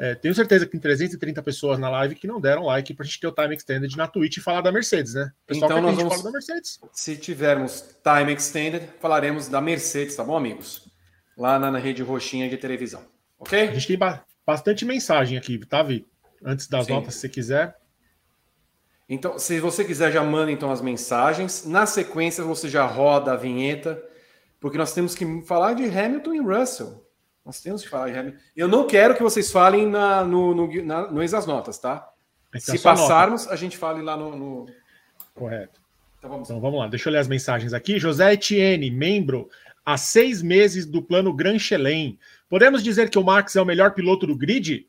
é, 0.00 0.14
tenho 0.14 0.34
certeza 0.34 0.64
que 0.64 0.72
tem 0.72 0.80
330 0.80 1.42
pessoas 1.42 1.78
na 1.78 1.90
live 1.90 2.14
que 2.14 2.26
não 2.26 2.40
deram 2.40 2.64
like 2.64 2.94
para 2.94 3.04
a 3.04 3.06
gente 3.06 3.20
ter 3.20 3.26
o 3.26 3.32
time 3.32 3.54
extended 3.54 3.94
na 3.98 4.08
Twitch 4.08 4.38
e 4.38 4.40
falar 4.40 4.62
da 4.62 4.72
Mercedes, 4.72 5.12
né? 5.12 5.30
Pessoal 5.46 5.70
então 5.70 5.82
nós 5.82 5.94
vamos, 5.94 6.22
da 6.22 6.30
Mercedes. 6.30 6.80
Se 6.90 7.18
tivermos 7.18 7.84
time 8.02 8.32
extended, 8.32 8.88
falaremos 8.98 9.48
da 9.48 9.60
Mercedes, 9.60 10.16
tá 10.16 10.24
bom, 10.24 10.34
amigos? 10.34 10.88
Lá 11.36 11.58
na, 11.58 11.70
na 11.70 11.78
rede 11.78 12.02
roxinha 12.02 12.48
de 12.48 12.56
televisão, 12.56 13.04
ok? 13.38 13.68
A 13.68 13.74
gente 13.74 13.88
tem 13.88 13.98
ba 13.98 14.24
bastante 14.46 14.86
mensagem 14.86 15.36
aqui, 15.36 15.58
tá, 15.66 15.82
Vi? 15.82 16.06
Antes 16.42 16.66
das 16.66 16.86
Sim. 16.86 16.92
notas, 16.92 17.12
se 17.12 17.20
você 17.20 17.28
quiser. 17.28 17.76
Então, 19.06 19.38
se 19.38 19.60
você 19.60 19.84
quiser, 19.84 20.10
já 20.10 20.24
manda 20.24 20.50
então 20.50 20.72
as 20.72 20.80
mensagens. 20.80 21.66
Na 21.66 21.84
sequência, 21.84 22.42
você 22.42 22.70
já 22.70 22.86
roda 22.86 23.32
a 23.32 23.36
vinheta, 23.36 24.02
porque 24.58 24.78
nós 24.78 24.94
temos 24.94 25.14
que 25.14 25.42
falar 25.42 25.74
de 25.74 25.84
Hamilton 25.84 26.32
e 26.32 26.40
Russell. 26.40 27.09
Nós 27.44 27.60
temos 27.60 27.82
que 27.82 27.88
falar 27.88 28.10
Hamilton. 28.10 28.38
Eu 28.54 28.68
não 28.68 28.86
quero 28.86 29.16
que 29.16 29.22
vocês 29.22 29.50
falem 29.50 29.86
na, 29.86 30.24
no, 30.24 30.54
no, 30.54 30.84
na, 30.84 31.10
no 31.10 31.22
Ex 31.22 31.32
das 31.32 31.46
Notas, 31.46 31.78
tá? 31.78 32.08
Então, 32.54 32.76
se 32.76 32.82
passarmos, 32.82 33.42
nota. 33.42 33.54
a 33.54 33.56
gente 33.56 33.76
fale 33.76 34.02
lá 34.02 34.16
no. 34.16 34.36
no... 34.36 34.66
Correto. 35.34 35.80
Então 36.18 36.28
vamos. 36.28 36.50
então 36.50 36.60
vamos 36.60 36.78
lá, 36.78 36.86
deixa 36.86 37.08
eu 37.08 37.12
ler 37.12 37.18
as 37.18 37.28
mensagens 37.28 37.72
aqui. 37.72 37.98
José 37.98 38.34
Etienne, 38.34 38.90
membro 38.90 39.48
há 39.84 39.96
seis 39.96 40.42
meses 40.42 40.84
do 40.84 41.02
plano 41.02 41.32
Gran 41.32 41.58
Chelem. 41.58 42.18
Podemos 42.48 42.82
dizer 42.82 43.08
que 43.08 43.18
o 43.18 43.24
Max 43.24 43.56
é 43.56 43.62
o 43.62 43.64
melhor 43.64 43.94
piloto 43.94 44.26
do 44.26 44.36
grid? 44.36 44.86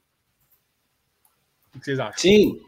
O 1.73 1.80
que 1.80 1.86
vocês 1.86 1.99
acham? 1.99 2.18
Sim. 2.18 2.61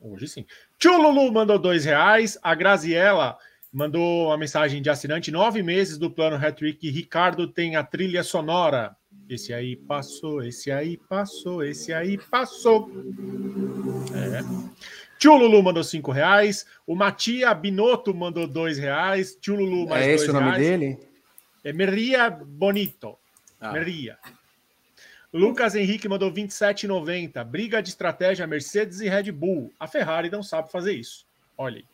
Hoje 0.00 0.28
sim. 0.28 0.46
Tchululu 0.78 1.32
mandou 1.32 1.58
dois 1.58 1.86
reais. 1.86 2.36
A 2.42 2.54
Graziella 2.54 3.38
mandou 3.74 4.28
uma 4.28 4.38
mensagem 4.38 4.80
de 4.80 4.88
assinante. 4.88 5.32
Nove 5.32 5.60
meses 5.60 5.98
do 5.98 6.08
plano 6.08 6.36
Hattrick. 6.36 6.88
Ricardo 6.88 7.48
tem 7.48 7.74
a 7.74 7.82
trilha 7.82 8.22
sonora. 8.22 8.96
Esse 9.28 9.52
aí 9.52 9.74
passou, 9.74 10.42
esse 10.44 10.70
aí 10.70 10.96
passou, 10.96 11.64
esse 11.64 11.92
aí 11.92 12.16
passou. 12.16 12.88
É. 14.14 14.44
Tchululu 15.18 15.60
mandou 15.62 15.82
cinco 15.82 16.12
reais. 16.12 16.64
O 16.86 16.94
Matia 16.94 17.52
Binotto 17.52 18.14
mandou 18.14 18.46
dois 18.46 18.78
reais. 18.78 19.36
Tchululu 19.40 19.88
mais 19.88 20.06
é 20.06 20.12
esse 20.12 20.30
o 20.30 20.32
nome 20.32 20.46
reais. 20.46 20.62
dele? 20.62 20.98
É 21.64 21.72
Meria 21.72 22.30
Bonito. 22.30 23.18
Ah. 23.60 23.72
Meria. 23.72 24.18
Lucas 25.32 25.74
Henrique 25.74 26.08
mandou 26.08 26.32
27,90. 26.32 27.42
Briga 27.44 27.82
de 27.82 27.88
estratégia 27.88 28.46
Mercedes 28.46 29.00
e 29.00 29.08
Red 29.08 29.32
Bull. 29.32 29.72
A 29.80 29.88
Ferrari 29.88 30.30
não 30.30 30.44
sabe 30.44 30.70
fazer 30.70 30.92
isso. 30.92 31.26
Olha 31.58 31.78
aí. 31.78 31.93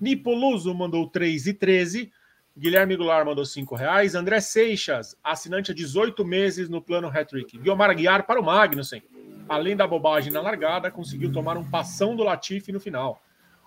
Nipoluso 0.00 0.74
mandou 0.74 1.10
3,13. 1.10 2.10
Guilherme 2.56 2.96
Goulart 2.96 3.26
mandou 3.26 3.44
5 3.44 3.74
reais. 3.74 4.14
André 4.14 4.40
Seixas, 4.40 5.16
assinante 5.22 5.70
há 5.70 5.74
18 5.74 6.24
meses 6.24 6.68
no 6.68 6.80
plano 6.80 7.08
Hattrick. 7.08 7.58
Guilmar 7.58 7.94
Guiar 7.94 8.26
para 8.26 8.40
o 8.40 8.44
Magnussen. 8.44 9.02
Além 9.48 9.76
da 9.76 9.86
bobagem 9.86 10.32
na 10.32 10.40
largada, 10.40 10.90
conseguiu 10.90 11.32
tomar 11.32 11.56
um 11.56 11.68
passão 11.68 12.14
do 12.14 12.22
Latifi 12.22 12.72
no 12.72 12.80
final. 12.80 13.20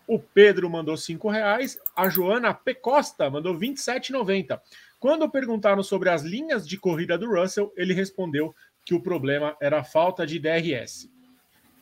O 0.07 0.19
Pedro 0.19 0.69
mandou 0.69 0.97
5 0.97 1.30
reais. 1.30 1.77
A 1.95 2.10
Joana 2.10 2.53
P. 2.53 2.73
Costa 2.73 3.30
mandou 3.30 3.57
27,90. 3.57 4.60
Quando 4.99 5.30
perguntaram 5.30 5.84
sobre 5.84 6.10
as 6.10 6.22
linhas 6.22 6.68
de 6.68 6.77
corrida 6.77 7.18
do 7.18 7.30
Russell, 7.30 7.73
ele 7.76 7.93
respondeu 7.93 8.55
que 8.85 8.93
o 8.93 9.01
problema 9.01 9.55
era 9.61 9.80
a 9.80 9.84
falta 9.84 10.26
de 10.26 10.39
DRS. 10.39 11.10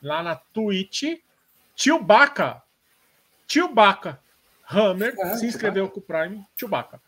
Lá 0.02 0.24
na 0.24 0.36
Twitch, 0.36 1.20
Tio 1.76 2.02
Baca, 2.02 2.64
Tio 3.48 3.74
Baca, 3.74 4.20
Hammer, 4.72 5.14
ah, 5.22 5.36
se 5.36 5.46
inscreveu 5.46 5.90
com 5.90 6.00
o 6.00 6.04
Prime, 6.04 6.46
Chewbacca. 6.58 7.02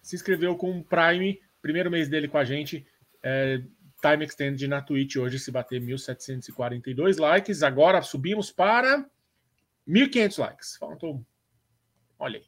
Se 0.00 0.14
inscreveu 0.14 0.56
com 0.56 0.78
o 0.78 0.84
Prime, 0.84 1.40
primeiro 1.60 1.90
mês 1.90 2.08
dele 2.08 2.28
com 2.28 2.38
a 2.38 2.44
gente. 2.44 2.86
É, 3.22 3.60
time 4.00 4.24
Extended 4.24 4.66
na 4.68 4.80
Twitch 4.80 5.16
hoje, 5.16 5.38
se 5.38 5.50
bater 5.50 5.80
1.742 5.80 7.18
likes. 7.18 7.62
Agora 7.62 8.00
subimos 8.00 8.50
para 8.52 9.04
1.500 9.88 10.38
likes. 10.38 10.76
Faltam. 10.76 11.26
Olha 12.18 12.38
aí. 12.38 12.44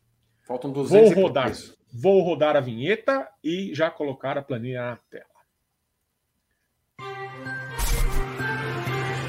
Faltam 0.46 0.72
200 0.72 1.12
Vou 1.12 1.22
rodar. 1.22 1.52
Vou 1.92 2.22
rodar 2.22 2.56
a 2.56 2.60
vinheta 2.60 3.28
e 3.42 3.74
já 3.74 3.90
colocar 3.90 4.38
a 4.38 4.42
planilha 4.42 4.82
na 4.82 4.96
tela. 5.10 5.26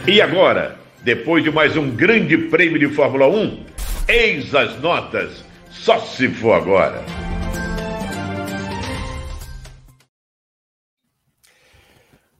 E 0.08 0.22
agora, 0.22 0.78
depois 1.02 1.44
de 1.44 1.52
mais 1.52 1.76
um 1.76 1.94
grande 1.94 2.38
prêmio 2.38 2.80
de 2.80 2.88
Fórmula 2.90 3.28
1, 3.28 3.73
eis 4.14 4.54
as 4.54 4.80
notas. 4.80 5.44
Só 5.72 6.00
se 6.00 6.30
for 6.30 6.54
agora. 6.54 7.04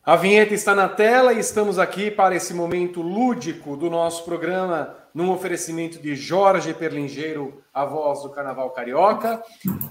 A 0.06 0.16
vinheta 0.16 0.54
está 0.54 0.76
na 0.76 0.88
tela 0.88 1.34
e 1.34 1.40
estamos 1.40 1.80
aqui 1.80 2.12
para 2.12 2.36
esse 2.36 2.54
momento 2.54 3.02
lúdico 3.02 3.76
do 3.76 3.90
nosso 3.90 4.24
programa, 4.24 4.96
num 5.14 5.32
oferecimento 5.32 6.00
de 6.00 6.16
Jorge 6.16 6.74
Perlingeiro, 6.76 7.64
a 7.74 7.86
voz 7.86 8.22
do 8.22 8.30
Carnaval 8.30 8.70
Carioca. 8.70 9.42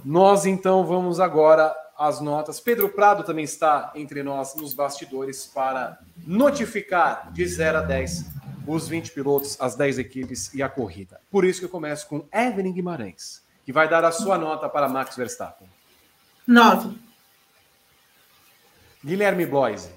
Nós 0.05 0.47
então 0.47 0.87
vamos 0.87 1.19
agora 1.19 1.75
às 1.99 2.21
notas. 2.21 2.61
Pedro 2.61 2.91
Prado 2.91 3.25
também 3.25 3.45
está 3.45 3.91
entre 3.97 4.23
nós 4.23 4.55
nos 4.55 4.73
bastidores 4.73 5.47
para 5.47 5.99
notificar 6.25 7.33
de 7.33 7.45
0 7.45 7.79
a 7.79 7.81
10 7.81 8.42
os 8.67 8.89
20 8.89 9.13
pilotos, 9.13 9.61
as 9.61 9.75
10 9.75 9.99
equipes 9.99 10.53
e 10.55 10.63
a 10.63 10.69
corrida. 10.69 11.21
Por 11.31 11.45
isso 11.45 11.61
que 11.61 11.67
eu 11.67 11.71
começo 11.71 12.07
com 12.09 12.27
Evelyn 12.33 12.73
Guimarães, 12.73 13.43
que 13.65 13.73
vai 13.73 13.89
dar 13.89 14.05
a 14.05 14.13
sua 14.13 14.39
nota 14.39 14.69
para 14.69 14.89
Max 14.89 15.17
Verstappen. 15.17 15.69
9. 16.47 16.97
Guilherme 19.05 19.47
Bloise. 19.47 19.91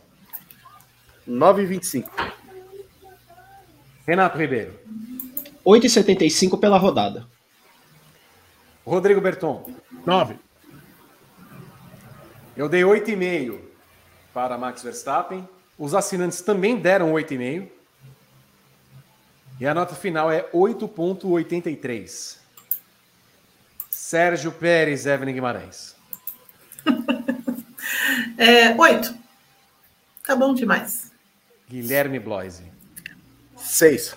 9,25. 1.27 2.09
Renato 4.05 4.37
Ribeiro. 4.37 4.79
8,75 5.65 6.59
pela 6.59 6.77
rodada. 6.77 7.27
Rodrigo 8.85 9.19
Berton. 9.19 9.73
9. 10.05 10.37
Eu 12.55 12.69
dei 12.69 12.81
8,5 12.81 13.59
para 14.33 14.57
Max 14.57 14.83
Verstappen. 14.83 15.47
Os 15.77 15.95
assinantes 15.95 16.41
também 16.41 16.77
deram 16.77 17.11
8,5. 17.13 17.69
E 19.60 19.65
a 19.65 19.73
nota 19.73 19.95
final 19.95 20.32
é 20.32 20.49
8,83. 20.52 22.38
Sérgio 23.90 24.52
Pérez, 24.52 25.06
Evelyn 25.06 25.34
Guimarães. 25.34 25.95
é, 28.38 28.76
8. 28.76 29.15
Tá 30.26 30.36
bom 30.36 30.53
demais. 30.53 31.11
Guilherme 31.69 32.19
Bloise. 32.19 32.64
Seis. 33.56 34.15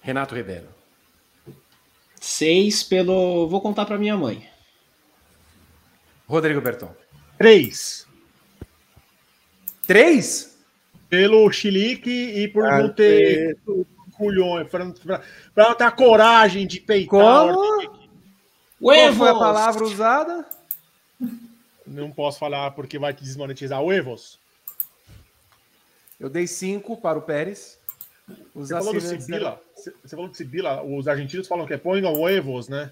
Renato 0.00 0.34
Ribeiro. 0.34 0.68
Seis 2.20 2.82
pelo. 2.82 3.48
Vou 3.48 3.60
contar 3.60 3.86
para 3.86 3.98
minha 3.98 4.16
mãe. 4.16 4.48
Rodrigo 6.26 6.60
Berton. 6.60 6.94
Três. 7.36 8.06
Três? 9.86 10.57
Pelo 11.08 11.50
chilique 11.50 12.10
e 12.10 12.48
por 12.48 12.66
ah, 12.66 12.82
não 12.82 12.92
ter 12.92 13.56
culhões, 14.12 14.68
para 14.68 14.84
não 14.84 15.74
ter 15.74 15.84
a 15.84 15.90
coragem 15.90 16.66
de 16.66 16.80
peitar. 16.80 17.54
Como? 17.54 18.08
Qual 18.80 19.12
foi 19.14 19.28
a 19.28 19.34
palavra 19.34 19.84
usada? 19.84 20.46
Não 21.86 22.10
posso 22.10 22.38
falar 22.38 22.72
porque 22.72 22.98
vai 22.98 23.14
te 23.14 23.22
desmonetizar. 23.22 23.82
Huevos. 23.82 24.38
Eu 26.20 26.28
dei 26.28 26.46
cinco 26.46 26.96
para 26.96 27.18
o 27.18 27.22
Pérez. 27.22 27.78
Os 28.54 28.68
você, 28.68 28.74
falou 28.74 28.92
do 28.92 29.00
Sibila, 29.00 29.62
você 29.74 29.92
falou 30.10 30.28
do 30.28 30.36
Sibila, 30.36 30.82
os 30.82 31.08
argentinos 31.08 31.48
falam 31.48 31.66
que 31.66 31.72
é 31.72 31.78
ponga 31.78 32.10
huevos, 32.10 32.68
né? 32.68 32.90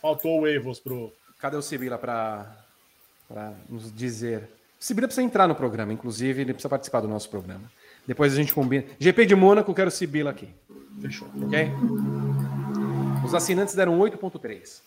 Faltou 0.00 0.42
huevos 0.42 0.78
pro. 0.78 1.12
Cadê 1.40 1.56
o 1.56 1.62
Sibila 1.62 1.98
para 1.98 3.54
nos 3.68 3.92
dizer? 3.92 4.48
Sibila 4.78 5.08
precisa 5.08 5.26
entrar 5.26 5.48
no 5.48 5.54
programa, 5.54 5.92
inclusive, 5.92 6.40
ele 6.40 6.52
precisa 6.52 6.68
participar 6.68 7.00
do 7.00 7.08
nosso 7.08 7.28
programa. 7.28 7.70
Depois 8.06 8.32
a 8.32 8.36
gente 8.36 8.54
combina. 8.54 8.84
GP 8.98 9.26
de 9.26 9.34
Mônaco, 9.34 9.74
quero 9.74 9.90
Sibila 9.90 10.30
aqui. 10.30 10.48
Fechou. 11.00 11.28
Ok? 11.42 11.70
Os 13.24 13.34
assinantes 13.34 13.74
deram 13.74 13.98
8,3. 13.98 14.80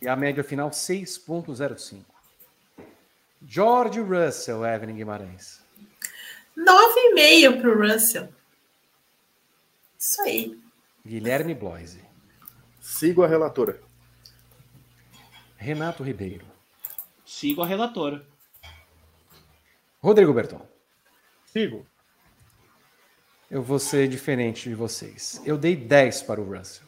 E 0.00 0.08
a 0.08 0.16
média 0.16 0.42
final 0.42 0.70
6,05. 0.70 2.02
George 3.46 4.00
Russell, 4.00 4.64
Evelyn 4.64 4.96
Guimarães. 4.96 5.60
9,5 6.56 7.60
para 7.60 7.70
o 7.70 7.92
Russell. 7.92 8.28
Isso 9.98 10.22
aí. 10.22 10.58
Guilherme 11.04 11.54
Bloise. 11.54 12.00
Sigo 12.80 13.22
a 13.22 13.26
relatora. 13.26 13.80
Renato 15.56 16.02
Ribeiro. 16.02 16.49
Sigo 17.30 17.62
a 17.62 17.66
relatora. 17.66 18.26
Rodrigo 20.00 20.34
Berton. 20.34 20.60
Sigo. 21.46 21.86
Eu 23.48 23.62
vou 23.62 23.78
ser 23.78 24.08
diferente 24.08 24.68
de 24.68 24.74
vocês. 24.74 25.40
Eu 25.44 25.56
dei 25.56 25.76
10 25.76 26.22
para 26.24 26.40
o 26.40 26.44
Russell. 26.44 26.86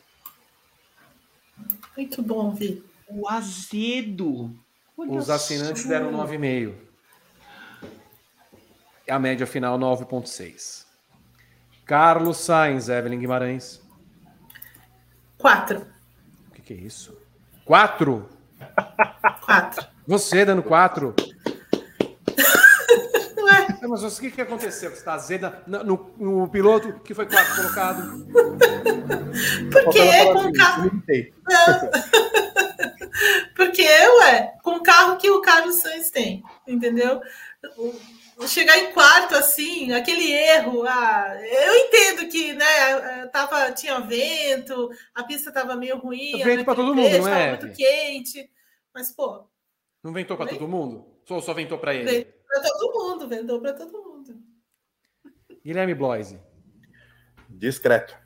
Muito 1.97 2.21
bom, 2.23 2.51
Vi. 2.53 2.85
O 3.09 3.29
azedo. 3.29 4.53
Olha 4.99 5.13
Os 5.13 5.31
assinantes 5.31 5.87
deram 5.87 6.11
9,5 6.13 6.75
a 9.09 9.19
média 9.19 9.47
final 9.47 9.79
9,6. 9.79 10.87
Carlos 11.85 12.39
Sainz, 12.39 12.89
Evelyn 12.89 13.21
Guimarães. 13.21 13.81
4. 15.39 15.87
O 16.49 16.51
que, 16.53 16.63
que, 16.63 16.75
é 16.75 16.77
isso? 16.79 17.17
4? 17.65 18.29
4. 19.45 19.92
Você 20.07 20.45
dando 20.45 20.63
4? 20.63 21.15
É, 23.83 23.87
mas 23.89 24.03
o 24.05 24.21
que, 24.21 24.31
que 24.31 24.41
aconteceu? 24.41 24.91
Você 24.91 24.97
está 24.97 25.15
azeda 25.15 25.61
no, 25.67 25.83
no, 25.83 26.15
no, 26.17 26.49
piloto 26.49 27.01
que 27.01 27.13
foi 27.15 27.27
quarto 27.27 27.57
colocado? 27.57 28.27
Porque 29.73 29.99
é 29.99 30.33
com 30.33 30.53
carro. 30.53 31.03
Porque, 33.57 33.83
ué, 33.83 34.53
com 34.63 34.77
o 34.77 34.83
carro 34.83 35.17
que 35.17 35.29
o 35.29 35.41
Carlos 35.41 35.81
Sainz 35.81 36.11
tem, 36.11 36.45
entendeu? 36.67 37.21
chegar 38.47 38.79
em 38.79 38.93
quarto 38.93 39.35
assim, 39.35 39.93
aquele 39.93 40.33
erro, 40.33 40.85
ah, 40.87 41.37
eu 41.41 41.75
entendo 41.77 42.29
que, 42.29 42.53
né, 42.55 43.27
tava, 43.33 43.71
tinha 43.73 44.01
vento, 44.01 44.91
a 45.15 45.23
pista 45.23 45.51
estava 45.51 45.77
meio 45.77 45.99
ruim, 45.99 46.43
vento 46.43 46.65
para 46.65 46.75
todo 46.75 46.95
mundo, 46.95 47.19
não 47.19 47.29
é? 47.29 47.49
muito 47.51 47.73
quente, 47.73 48.51
mas 48.95 49.13
pô, 49.13 49.47
não 50.03 50.13
ventou 50.13 50.37
para 50.37 50.51
todo 50.51 50.69
mundo? 50.69 51.07
Só 51.25 51.41
só 51.41 51.55
ventou 51.55 51.79
para 51.79 51.95
ele? 51.95 52.11
Ventou 52.11 52.33
para 52.49 52.63
todo 52.63 52.93
mundo, 52.93 53.29
ventou 53.29 53.61
para 53.61 53.73
todo 53.75 53.93
mundo. 53.93 54.35
Guilherme 55.65 55.95
Bloise. 55.95 56.41
Discreto. 57.49 58.17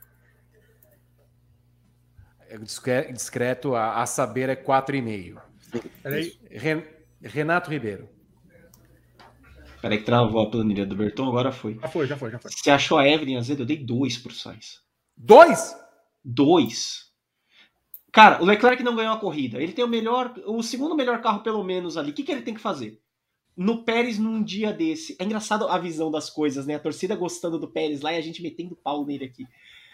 É 2.48 2.56
discreto, 3.12 3.74
a, 3.74 4.02
a 4.02 4.06
saber 4.06 4.48
é 4.48 4.56
4,5. 4.56 5.42
Renato 7.20 7.70
Ribeiro. 7.70 8.08
Peraí 9.82 9.98
que 9.98 10.04
travou 10.04 10.42
a 10.42 10.50
planilha 10.50 10.86
do 10.86 10.96
Berton, 10.96 11.28
agora 11.28 11.52
foi. 11.52 11.78
Já 11.80 11.88
foi, 11.88 12.06
já 12.06 12.16
foi, 12.16 12.30
já 12.30 12.38
foi. 12.38 12.50
Você 12.50 12.70
achou 12.70 12.98
a 12.98 13.06
Evelyn 13.06 13.36
Azedo? 13.36 13.62
Eu 13.62 13.66
dei 13.66 13.76
dois 13.76 14.16
pro 14.16 14.32
Sainz. 14.32 14.80
Dois? 15.16 15.76
Dois. 16.24 17.05
Cara, 18.16 18.42
o 18.42 18.46
Leclerc 18.46 18.82
não 18.82 18.96
ganhou 18.96 19.12
a 19.12 19.18
corrida. 19.18 19.62
Ele 19.62 19.74
tem 19.74 19.84
o 19.84 19.88
melhor, 19.88 20.32
o 20.46 20.62
segundo 20.62 20.96
melhor 20.96 21.20
carro, 21.20 21.42
pelo 21.42 21.62
menos, 21.62 21.98
ali. 21.98 22.12
O 22.12 22.14
que, 22.14 22.22
que 22.22 22.32
ele 22.32 22.40
tem 22.40 22.54
que 22.54 22.60
fazer? 22.60 22.98
No 23.54 23.84
Pérez, 23.84 24.18
num 24.18 24.42
dia 24.42 24.72
desse. 24.72 25.14
É 25.18 25.24
engraçado 25.24 25.68
a 25.68 25.76
visão 25.76 26.10
das 26.10 26.30
coisas, 26.30 26.66
né? 26.66 26.76
A 26.76 26.78
torcida 26.78 27.14
gostando 27.14 27.58
do 27.58 27.68
Pérez 27.68 28.00
lá 28.00 28.14
e 28.14 28.16
a 28.16 28.22
gente 28.22 28.40
metendo 28.40 28.74
pau 28.74 29.04
nele 29.04 29.26
aqui. 29.26 29.46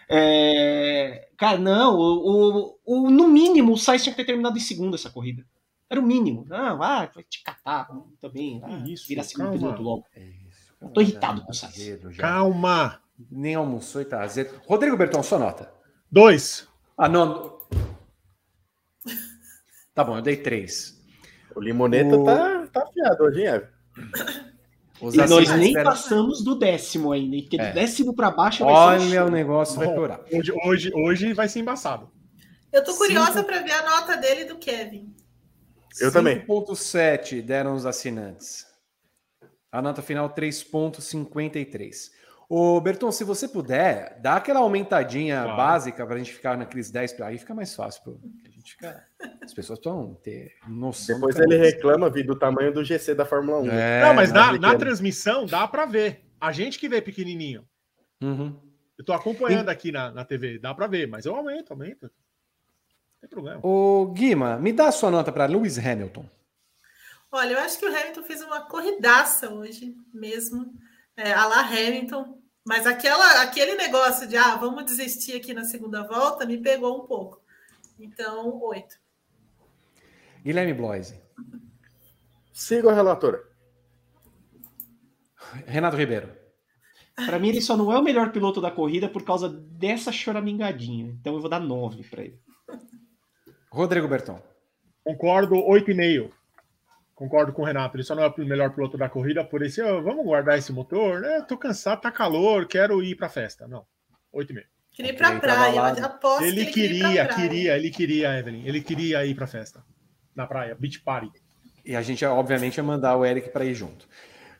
É... 0.09 1.27
Cara, 1.35 1.57
não, 1.57 1.97
o, 1.97 2.77
o, 2.77 2.79
o, 2.85 3.09
no 3.09 3.27
mínimo 3.27 3.73
o 3.73 3.77
Sainz 3.77 4.03
tinha 4.03 4.13
que 4.13 4.21
ter 4.21 4.25
terminado 4.25 4.57
em 4.57 4.61
segundo 4.61 4.95
essa 4.95 5.09
corrida. 5.09 5.45
Era 5.89 5.99
o 5.99 6.05
mínimo. 6.05 6.45
Não, 6.47 6.81
ah, 6.81 7.11
vai 7.13 7.23
te 7.25 7.43
catar 7.43 7.89
também. 8.21 8.61
Ah, 8.63 8.85
isso, 8.87 9.05
vira 9.05 9.21
segundo 9.21 9.47
calma. 9.47 9.59
piloto 9.59 9.81
logo. 9.81 10.05
É 10.15 10.23
isso, 10.47 10.93
Tô 10.93 11.01
irritado 11.01 11.41
com 11.41 11.51
o 11.51 11.53
Sainz. 11.53 11.99
Calma. 12.15 13.01
Nem 13.29 13.55
almoçou 13.55 14.01
e 14.01 14.05
tá 14.05 14.21
azedo. 14.21 14.61
Rodrigo 14.65 14.95
Berton, 14.95 15.21
sua 15.21 15.39
nota. 15.39 15.69
Dois. 16.09 16.69
Ah, 16.97 17.09
não. 17.09 17.52
Tá 19.93 20.03
bom, 20.03 20.17
eu 20.17 20.21
dei 20.21 20.37
três. 20.37 20.99
O 21.55 21.61
Limoneta 21.61 22.17
o... 22.17 22.23
tá, 22.23 22.67
tá 22.71 22.83
afiado 22.83 23.23
hoje, 23.23 23.45
hein, 23.45 23.61
Os 24.99 25.13
e 25.13 25.17
nós 25.17 25.49
nem 25.51 25.73
passamos 25.73 26.43
do 26.43 26.55
décimo 26.55 27.11
ainda, 27.11 27.37
porque 27.37 27.59
é. 27.59 27.69
do 27.69 27.73
décimo 27.75 28.15
para 28.15 28.31
baixo 28.31 28.63
vai 28.63 28.73
Olha, 28.73 29.09
ser 29.09 29.21
o 29.21 29.29
negócio 29.29 29.77
vai 29.77 29.93
piorar. 29.93 30.21
Hoje, 30.31 30.53
hoje, 30.63 30.91
hoje 30.95 31.33
vai 31.33 31.47
ser 31.47 31.59
embaçado. 31.59 32.09
Eu 32.71 32.83
tô 32.83 32.95
curiosa 32.95 33.43
para 33.43 33.61
ver 33.61 33.71
a 33.71 33.83
nota 33.83 34.17
dele 34.17 34.45
do 34.45 34.57
Kevin. 34.57 35.13
Eu 35.99 36.09
5. 36.09 36.11
também. 36.11 36.43
5.7 36.47 37.41
deram 37.43 37.75
os 37.75 37.85
assinantes. 37.85 38.65
A 39.71 39.79
nota 39.81 40.01
final 40.01 40.29
3.53. 40.33 42.11
Ô, 42.49 42.81
Berton, 42.81 43.11
se 43.11 43.23
você 43.23 43.47
puder, 43.47 44.19
dá 44.21 44.35
aquela 44.35 44.59
aumentadinha 44.59 45.43
claro. 45.43 45.57
básica 45.57 46.05
para 46.05 46.15
a 46.15 46.17
gente 46.17 46.33
ficar 46.33 46.57
naqueles 46.57 46.89
10, 46.89 47.21
aí 47.21 47.37
fica 47.37 47.53
mais 47.53 47.75
fácil. 47.75 48.03
Pro... 48.03 48.19
Fica... 48.63 49.05
As 49.41 49.53
pessoas 49.53 49.79
vão 49.83 50.15
ter 50.15 50.55
noção. 50.67 51.15
Depois 51.15 51.37
ele 51.37 51.57
reclama 51.57 52.09
vi, 52.09 52.23
do 52.23 52.37
tamanho 52.37 52.73
do 52.73 52.83
GC 52.83 53.13
da 53.13 53.25
Fórmula 53.25 53.59
1. 53.59 53.69
É, 53.69 54.01
não, 54.01 54.13
mas 54.13 54.31
na, 54.31 54.57
na 54.57 54.75
transmissão 54.75 55.45
dá 55.45 55.67
para 55.67 55.85
ver. 55.85 56.25
A 56.39 56.51
gente 56.51 56.79
que 56.79 56.89
vê 56.89 57.01
pequenininho. 57.01 57.67
Uhum. 58.21 58.59
Eu 58.97 59.03
tô 59.03 59.13
acompanhando 59.13 59.69
aqui 59.69 59.91
na, 59.91 60.11
na 60.11 60.23
TV, 60.23 60.59
dá 60.59 60.73
para 60.73 60.87
ver, 60.87 61.07
mas 61.07 61.25
eu 61.25 61.35
aumento, 61.35 61.71
aumento. 61.71 62.03
Não 62.03 63.19
tem 63.21 63.29
problema. 63.29 63.59
Ô, 63.63 64.07
Guima, 64.13 64.57
me 64.57 64.71
dá 64.71 64.87
a 64.87 64.91
sua 64.91 65.09
nota 65.09 65.31
para 65.31 65.45
Lewis 65.45 65.77
Hamilton. 65.77 66.29
Olha, 67.31 67.53
eu 67.53 67.59
acho 67.59 67.79
que 67.79 67.85
o 67.85 67.89
Hamilton 67.89 68.23
fez 68.23 68.41
uma 68.41 68.61
corridaça 68.61 69.49
hoje 69.49 69.95
mesmo. 70.13 70.73
É, 71.17 71.33
a 71.33 71.45
lá 71.45 71.61
Hamilton, 71.61 72.39
mas 72.65 72.87
aquela, 72.87 73.41
aquele 73.41 73.75
negócio 73.75 74.27
de 74.27 74.37
ah, 74.37 74.55
vamos 74.55 74.85
desistir 74.85 75.35
aqui 75.35 75.53
na 75.53 75.63
segunda 75.63 76.03
volta 76.03 76.45
me 76.45 76.57
pegou 76.57 77.03
um 77.03 77.07
pouco. 77.07 77.42
Então, 77.99 78.61
oito. 78.63 78.95
Guilherme 80.43 80.73
Bloise. 80.73 81.21
Siga 82.51 82.91
a 82.91 82.93
relatora. 82.93 83.43
Renato 85.65 85.97
Ribeiro. 85.97 86.29
Para 87.15 87.37
mim, 87.37 87.49
ele 87.49 87.61
só 87.61 87.77
não 87.77 87.91
é 87.91 87.97
o 87.97 88.03
melhor 88.03 88.31
piloto 88.31 88.59
da 88.59 88.71
corrida 88.71 89.07
por 89.07 89.23
causa 89.23 89.47
dessa 89.47 90.11
choramingadinha. 90.11 91.11
Então 91.11 91.35
eu 91.35 91.39
vou 91.41 91.49
dar 91.49 91.59
nove 91.59 92.03
para 92.03 92.23
ele. 92.23 92.41
Rodrigo 93.71 94.07
Berton. 94.07 94.41
Concordo, 95.03 95.55
oito 95.55 95.91
e 95.91 95.93
meio. 95.93 96.33
Concordo 97.13 97.53
com 97.53 97.61
o 97.61 97.65
Renato, 97.65 97.95
ele 97.95 98.03
só 98.03 98.15
não 98.15 98.23
é 98.23 98.27
o 98.27 98.45
melhor 98.45 98.73
piloto 98.73 98.97
da 98.97 99.07
corrida, 99.07 99.45
por 99.45 99.61
isso, 99.61 99.83
oh, 99.83 100.01
vamos 100.01 100.25
guardar 100.25 100.57
esse 100.57 100.73
motor, 100.73 101.21
né? 101.21 101.41
Tô 101.41 101.55
cansado, 101.55 102.01
tá 102.01 102.11
calor, 102.11 102.67
quero 102.67 103.03
ir 103.03 103.15
pra 103.15 103.29
festa. 103.29 103.67
Não, 103.67 103.85
8,5. 104.33 104.65
Queria 104.93 105.11
ir 105.11 105.17
pra 105.17 105.39
praia, 105.39 105.75
eu 105.97 106.05
aposto 106.05 106.43
ele, 106.43 106.67
que 106.67 106.79
ele 106.79 106.99
queria, 106.99 107.25
queria, 107.25 107.27
queria, 107.27 107.75
ele 107.75 107.89
queria, 107.89 108.39
Evelyn, 108.39 108.63
ele 108.63 108.79
queria 108.79 109.25
ir 109.25 109.33
pra 109.33 109.47
festa, 109.47 109.83
na 110.35 110.45
praia, 110.45 110.75
beach 110.75 110.99
party. 110.99 111.31
E 111.83 111.95
a 111.95 112.01
gente, 112.03 112.23
obviamente, 112.23 112.77
ia 112.77 112.83
mandar 112.83 113.17
o 113.17 113.25
Eric 113.25 113.49
para 113.49 113.65
ir 113.65 113.73
junto. 113.73 114.07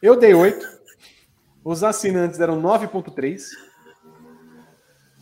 Eu 0.01 0.19
dei 0.19 0.33
8, 0.33 0.65
os 1.63 1.83
assinantes 1.83 2.39
deram 2.39 2.59
9,3, 2.59 3.43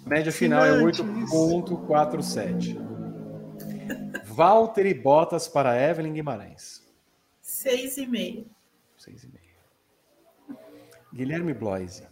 média 0.06 0.32
final 0.32 0.66
é 0.66 0.72
8,47. 0.82 2.78
Walter 4.28 4.86
e 4.86 4.94
Bottas 4.94 5.50
para 5.50 5.78
Evelyn 5.78 6.14
Guimarães. 6.14 6.90
Seis 7.42 7.98
e 7.98 8.08
meio. 8.08 8.50
Seis 8.98 9.26
e 9.26 9.28
meio. 9.28 9.42
Guilherme 11.14 11.54
Bloise. 11.54 12.08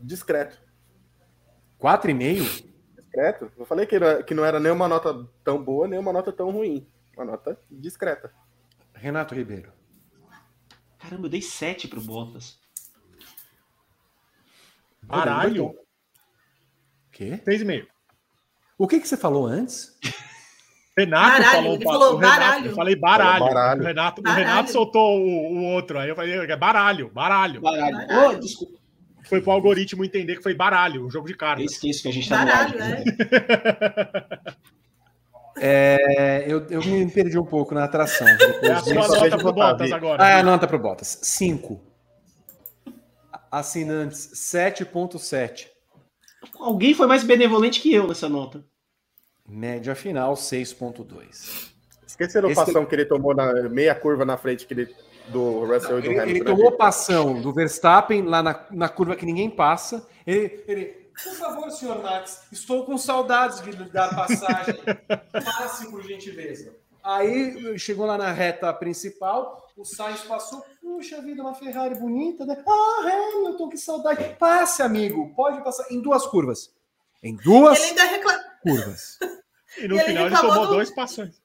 Discreto. 0.00 0.69
Quatro 1.80 2.10
e 2.10 2.14
meio? 2.14 2.44
Discreto. 2.44 3.50
Eu 3.56 3.64
falei 3.64 3.86
que, 3.86 3.96
era, 3.96 4.22
que 4.22 4.34
não 4.34 4.44
era 4.44 4.60
nem 4.60 4.70
uma 4.70 4.86
nota 4.86 5.26
tão 5.42 5.60
boa, 5.60 5.88
nem 5.88 5.98
uma 5.98 6.12
nota 6.12 6.30
tão 6.30 6.50
ruim. 6.50 6.86
Uma 7.16 7.24
nota 7.24 7.58
discreta. 7.70 8.30
Renato 8.94 9.34
Ribeiro. 9.34 9.72
Caramba, 10.98 11.26
eu 11.26 11.30
dei 11.30 11.40
sete 11.40 11.88
pro 11.88 12.02
Bottas. 12.02 12.58
Baralho? 15.02 15.68
O 15.68 15.76
quê? 17.10 17.40
Seis 17.42 17.62
e 17.62 17.64
meio. 17.64 17.88
O 18.76 18.86
que, 18.86 19.00
que 19.00 19.08
você 19.08 19.16
falou 19.16 19.46
antes? 19.46 19.98
Renato 20.96 21.38
baralho, 21.38 21.56
falou 21.56 21.74
ele 21.74 21.84
falou 21.84 22.16
Renato, 22.18 22.40
baralho. 22.40 22.66
Eu 22.66 22.74
falei 22.74 22.96
baralho. 22.96 23.44
baralho. 23.44 23.80
O, 23.80 23.86
Renato, 23.86 24.22
baralho. 24.22 24.44
o 24.44 24.46
Renato 24.46 24.70
soltou 24.70 25.18
o, 25.18 25.54
o, 25.54 25.64
outro. 25.72 25.98
Aí 25.98 26.10
eu 26.10 26.16
falei, 26.16 26.34
é 26.34 26.56
baralho, 26.56 27.08
baralho. 27.10 27.60
Baralho. 27.62 28.06
baralho. 28.06 28.36
Oh, 28.36 28.38
desculpa. 28.38 28.79
Foi 29.30 29.40
pro 29.40 29.52
algoritmo 29.52 30.04
entender 30.04 30.36
que 30.36 30.42
foi 30.42 30.54
baralho, 30.54 31.06
um 31.06 31.10
jogo 31.10 31.28
de 31.28 31.34
cartas. 31.34 31.64
Eu 31.64 31.70
esqueço 31.70 32.02
que 32.02 32.08
a 32.08 32.12
gente 32.12 32.28
tá 32.28 32.44
baralho, 32.44 32.76
no 32.76 32.84
ar. 32.84 34.40
É, 35.62 36.44
eu, 36.48 36.66
eu 36.70 36.82
me 36.82 37.10
perdi 37.10 37.38
um 37.38 37.44
pouco 37.44 37.74
na 37.74 37.84
atração. 37.84 38.26
É 38.62 38.72
a 38.72 38.80
sua 38.80 38.94
nota 38.94 39.36
pro 39.36 39.52
Bottas 39.52 39.92
agora. 39.92 40.24
Ah, 40.24 40.30
é 40.30 40.34
a 40.34 40.42
nota 40.42 40.66
pro 40.66 40.78
Bottas. 40.78 41.18
5. 41.22 41.78
Assinantes, 43.50 44.30
7.7. 44.34 45.66
Alguém 46.58 46.94
foi 46.94 47.06
mais 47.06 47.22
benevolente 47.22 47.80
que 47.80 47.92
eu 47.92 48.08
nessa 48.08 48.26
nota. 48.26 48.64
Média 49.46 49.94
final 49.94 50.32
6.2. 50.32 51.70
Esqueceram 52.06 52.50
o 52.50 52.54
passão 52.54 52.86
que 52.86 52.94
ele 52.94 53.04
tomou 53.04 53.34
na 53.34 53.68
meia 53.68 53.94
curva 53.94 54.24
na 54.24 54.38
frente 54.38 54.66
que 54.66 54.72
ele, 54.72 54.94
do 55.28 55.64
Russell 55.64 55.90
Não, 55.92 55.98
e 55.98 56.02
do 56.02 56.10
ele, 56.10 56.20
Hamilton. 56.20 56.38
Ele 56.38 56.44
tomou 56.44 56.72
passão 56.72 57.40
do 57.40 57.52
Verstappen 57.52 58.22
lá 58.22 58.42
na, 58.42 58.66
na 58.70 58.88
curva 58.88 59.16
que 59.16 59.26
ninguém 59.26 59.50
passa. 59.50 60.06
Ele, 60.26 60.64
ele, 60.66 60.84
por 61.22 61.34
favor, 61.34 61.70
senhor 61.70 62.02
Max, 62.02 62.42
estou 62.50 62.84
com 62.84 62.96
saudades 62.96 63.60
de 63.60 63.72
dar 63.90 64.14
passagem. 64.14 64.80
Passe, 65.32 65.90
por 65.90 66.02
gentileza. 66.02 66.74
Aí 67.02 67.78
chegou 67.78 68.06
lá 68.06 68.18
na 68.18 68.30
reta 68.30 68.72
principal, 68.72 69.70
o 69.76 69.84
Sainz 69.84 70.20
passou. 70.22 70.64
Puxa 70.80 71.22
vida, 71.22 71.42
uma 71.42 71.54
Ferrari 71.54 71.94
bonita, 71.94 72.44
né? 72.44 72.62
Ah, 72.66 73.36
Hamilton, 73.36 73.68
que 73.68 73.78
saudade. 73.78 74.36
Passe, 74.38 74.82
amigo, 74.82 75.32
pode 75.34 75.62
passar 75.64 75.90
em 75.90 76.00
duas 76.00 76.26
curvas. 76.26 76.70
Em 77.22 77.36
duas 77.36 77.78
ele 77.78 77.88
ainda 77.90 78.04
recla... 78.04 78.38
curvas. 78.62 79.18
E 79.78 79.86
no 79.86 79.94
e 79.94 80.00
final 80.00 80.26
ele, 80.26 80.34
ele 80.34 80.40
tomou 80.40 80.66
do... 80.66 80.72
dois 80.72 80.90
passões. 80.90 81.39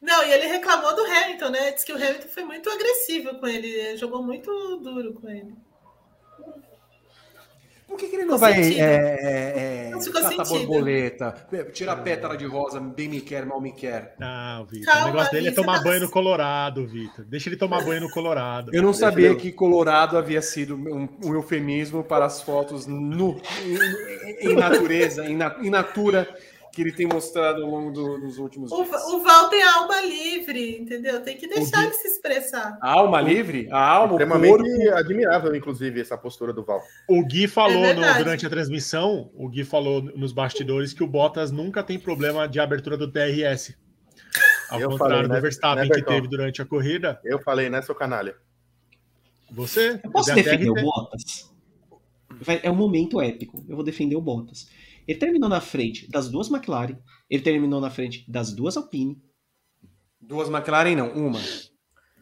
Não, 0.00 0.24
e 0.24 0.32
ele 0.32 0.46
reclamou 0.46 0.94
do 0.94 1.04
Hamilton, 1.04 1.48
né? 1.50 1.72
Diz 1.72 1.84
que 1.84 1.92
o 1.92 1.96
Hamilton 1.96 2.28
foi 2.28 2.44
muito 2.44 2.70
agressivo 2.70 3.34
com 3.38 3.46
ele, 3.46 3.96
jogou 3.96 4.22
muito 4.22 4.76
duro 4.76 5.14
com 5.14 5.28
ele. 5.28 5.54
Por 7.88 7.96
que, 7.96 8.06
que 8.06 8.16
ele 8.16 8.26
não 8.26 8.36
vai 8.36 8.52
é, 8.52 8.78
é, 8.78 9.90
é, 9.90 10.10
tratar 10.12 10.44
borboleta, 10.44 11.34
tirar 11.72 11.96
pétala 11.96 12.36
de 12.36 12.44
rosa, 12.44 12.78
bem 12.78 13.08
me 13.08 13.22
quer, 13.22 13.46
mal 13.46 13.62
me 13.62 13.72
quer? 13.72 14.14
Não, 14.18 14.66
Vitor. 14.66 14.94
O 14.94 15.04
negócio 15.06 15.32
dele 15.32 15.48
é 15.48 15.52
tomar 15.52 15.78
tá... 15.78 15.84
banho 15.84 16.00
no 16.02 16.10
Colorado, 16.10 16.86
Vitor. 16.86 17.24
Deixa 17.24 17.48
ele 17.48 17.56
tomar 17.56 17.82
banho 17.82 18.02
no 18.02 18.10
Colorado. 18.10 18.70
Eu 18.74 18.82
não 18.82 18.92
sabia 18.92 19.34
que 19.34 19.50
Colorado 19.50 20.18
havia 20.18 20.42
sido 20.42 20.76
um, 20.76 21.08
um 21.24 21.32
eufemismo 21.32 22.04
para 22.04 22.26
as 22.26 22.42
fotos 22.42 22.86
no, 22.86 23.40
em, 23.64 24.50
em 24.50 24.54
natureza, 24.54 25.24
em, 25.24 25.34
na, 25.34 25.56
em 25.58 25.70
natura 25.70 26.28
que 26.72 26.82
ele 26.82 26.92
tem 26.92 27.06
mostrado 27.06 27.62
ao 27.62 27.70
longo 27.70 27.90
do, 27.90 28.18
dos 28.18 28.38
últimos 28.38 28.70
o, 28.72 28.84
dias. 28.84 29.02
O 29.04 29.20
Val 29.20 29.48
tem 29.48 29.62
alma 29.62 30.00
livre, 30.00 30.78
entendeu? 30.80 31.20
Tem 31.22 31.36
que 31.36 31.46
deixar 31.46 31.84
ele 31.84 31.94
se 31.94 32.08
expressar. 32.08 32.78
A 32.80 32.92
alma 32.92 33.20
livre? 33.20 33.68
A 33.70 33.80
alma, 33.80 34.12
Extremamente 34.12 34.56
corpo... 34.56 34.94
admirável, 34.94 35.54
inclusive, 35.54 36.00
essa 36.00 36.16
postura 36.16 36.52
do 36.52 36.64
Val. 36.64 36.80
O 37.08 37.24
Gui 37.24 37.48
falou 37.48 37.84
é 37.84 37.94
no, 37.94 38.02
durante 38.18 38.46
a 38.46 38.50
transmissão, 38.50 39.30
o 39.34 39.48
Gui 39.48 39.64
falou 39.64 40.02
nos 40.02 40.32
bastidores 40.32 40.92
que 40.92 41.02
o 41.02 41.06
Bottas 41.06 41.50
nunca 41.50 41.82
tem 41.82 41.98
problema 41.98 42.46
de 42.46 42.60
abertura 42.60 42.96
do 42.96 43.06
DRS. 43.06 43.76
Ao 44.70 44.80
eu 44.80 44.90
contrário 44.90 45.16
falei, 45.16 45.28
do 45.28 45.34
né, 45.34 45.40
Verstappen 45.40 45.88
né, 45.88 45.94
que 45.94 46.02
teve 46.02 46.28
durante 46.28 46.60
a 46.60 46.66
corrida. 46.66 47.20
Eu 47.24 47.40
falei, 47.40 47.70
né, 47.70 47.80
seu 47.82 47.94
canalha? 47.94 48.34
Você? 49.50 50.00
Eu 50.04 50.10
posso 50.10 50.34
defender 50.34 50.70
o 50.70 50.74
Bottas? 50.74 51.50
É 52.62 52.70
um 52.70 52.74
momento 52.74 53.20
épico. 53.20 53.64
Eu 53.68 53.76
vou 53.76 53.84
defender 53.84 54.14
o 54.14 54.20
Bottas. 54.20 54.68
Ele 55.08 55.18
terminou 55.18 55.48
na 55.48 55.62
frente 55.62 56.06
das 56.10 56.28
duas 56.28 56.50
McLaren, 56.50 56.98
ele 57.30 57.42
terminou 57.42 57.80
na 57.80 57.88
frente 57.88 58.30
das 58.30 58.52
duas 58.52 58.76
Alpine. 58.76 59.16
Duas 60.20 60.50
McLaren 60.50 60.94
não, 60.96 61.10
uma. 61.12 61.40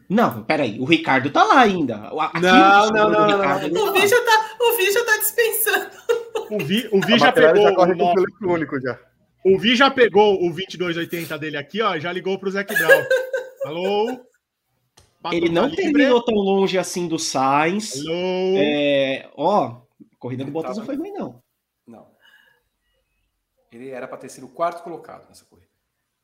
Não, 0.09 0.43
peraí, 0.45 0.79
o 0.79 0.85
Ricardo 0.85 1.29
tá 1.29 1.43
lá 1.43 1.59
ainda. 1.59 1.97
Aqui 1.97 2.39
não, 2.39 2.89
não, 2.89 3.09
não, 3.11 3.27
não, 3.27 3.69
não, 3.69 3.89
O 3.89 3.93
Vi 3.93 4.07
já 4.07 4.23
tá, 4.23 4.55
o 4.61 4.77
Vi 4.77 4.91
já 4.93 5.03
tá 5.03 5.17
dispensando. 5.17 5.91
O 6.49 6.59
Vi, 6.59 6.89
o 6.93 7.01
Vi 7.01 7.19
já 7.19 7.31
pegou 7.33 7.61
já 7.61 7.75
corre 7.75 7.93
o 7.93 8.13
eletrônico 8.17 8.79
já. 8.79 8.97
O 9.43 9.59
Vi 9.59 9.75
já 9.75 9.91
pegou 9.91 10.35
o 10.35 10.49
2280 10.49 11.37
dele 11.37 11.57
aqui, 11.57 11.81
ó, 11.81 11.99
já 11.99 12.13
ligou 12.13 12.39
pro 12.39 12.49
Zac 12.49 12.73
Brown. 12.73 13.03
Alô? 13.65 14.25
Ele 15.33 15.49
não 15.49 15.69
terminou 15.69 16.21
tão 16.21 16.35
longe 16.35 16.77
assim 16.77 17.05
do 17.05 17.19
Sainz. 17.19 17.99
Alô? 17.99 18.55
É, 18.55 19.29
ó, 19.35 19.65
a 19.65 19.81
corrida 20.17 20.45
do 20.45 20.51
Bottas 20.51 20.77
não 20.77 20.85
foi 20.85 20.95
ruim, 20.95 21.11
não. 21.11 21.45
Ele 23.71 23.89
era 23.89 24.07
para 24.07 24.17
ter 24.17 24.29
sido 24.29 24.45
o 24.45 24.49
quarto 24.49 24.83
colocado 24.83 25.27
nessa 25.27 25.45
corrida. 25.45 25.71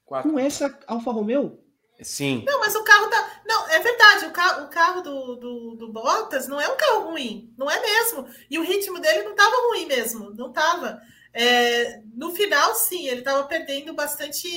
Quarto 0.06 0.30
Com 0.30 0.40
essa 0.40 0.80
Alfa 0.88 1.11
Romeo? 1.11 1.60
Sim. 2.02 2.44
Não, 2.45 2.60
mas 2.60 2.76
o 2.76 2.84
carro 2.84 3.07
tá. 3.10 3.41
Não, 3.45 3.70
é 3.70 3.80
verdade. 3.80 4.26
O 4.26 4.32
carro, 4.32 4.65
o 4.65 4.68
carro 4.68 5.02
do, 5.02 5.36
do, 5.36 5.76
do, 5.76 5.91
Bottas 5.91 6.48
não 6.48 6.60
é 6.60 6.68
um 6.68 6.76
carro 6.76 7.10
ruim. 7.11 7.53
Não 7.57 7.70
é 7.70 7.80
mesmo. 7.80 8.28
E 8.49 8.57
o 8.57 8.64
ritmo 8.64 8.99
dele 8.99 9.24
não 9.24 9.36
tava 9.36 9.56
ruim 9.70 9.86
mesmo. 9.86 10.32
Não 10.32 10.52
tava. 10.52 10.99
É, 11.36 12.02
no 12.14 12.32
final, 12.32 12.76
sim, 12.76 13.07
ele 13.07 13.20
estava 13.20 13.44
perdendo 13.45 13.94
bastante, 13.94 14.48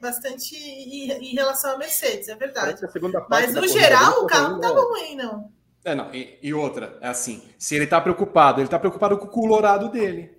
bastante 0.00 0.56
em, 0.56 1.10
em, 1.10 1.34
relação 1.34 1.74
à 1.74 1.76
Mercedes, 1.76 2.28
é 2.28 2.34
verdade. 2.34 2.80
Mas 3.28 3.52
no 3.52 3.68
geral, 3.68 4.22
o 4.22 4.26
carro 4.26 4.50
não 4.50 4.56
estava 4.56 4.80
ruim, 4.80 5.16
não. 5.16 5.52
É, 5.84 5.94
não. 5.94 6.14
E, 6.14 6.38
e, 6.42 6.54
outra, 6.54 6.98
é 7.02 7.08
assim, 7.08 7.42
se 7.58 7.74
ele 7.74 7.84
está 7.84 8.00
preocupado, 8.00 8.60
ele 8.60 8.66
está 8.66 8.78
preocupado 8.78 9.18
com 9.18 9.26
o 9.26 9.30
colorado 9.30 9.90
dele. 9.90 10.33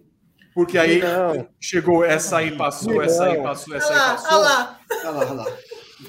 Porque 0.55 0.77
aí 0.77 1.01
não. 1.01 1.45
chegou, 1.59 2.01
essa 2.05 2.37
aí 2.37 2.55
passou, 2.55 3.01
essa 3.01 3.25
aí 3.25 3.43
passou, 3.43 3.75
essa 3.75 3.93
aí 3.93 3.99
passou. 3.99 4.37
Olha 4.37 4.47
lá, 4.47 4.47
olha 4.47 4.47
lá. 4.47 4.79
Olha 4.89 5.11
lá, 5.11 5.19
olha 5.19 5.33
lá. 5.33 5.45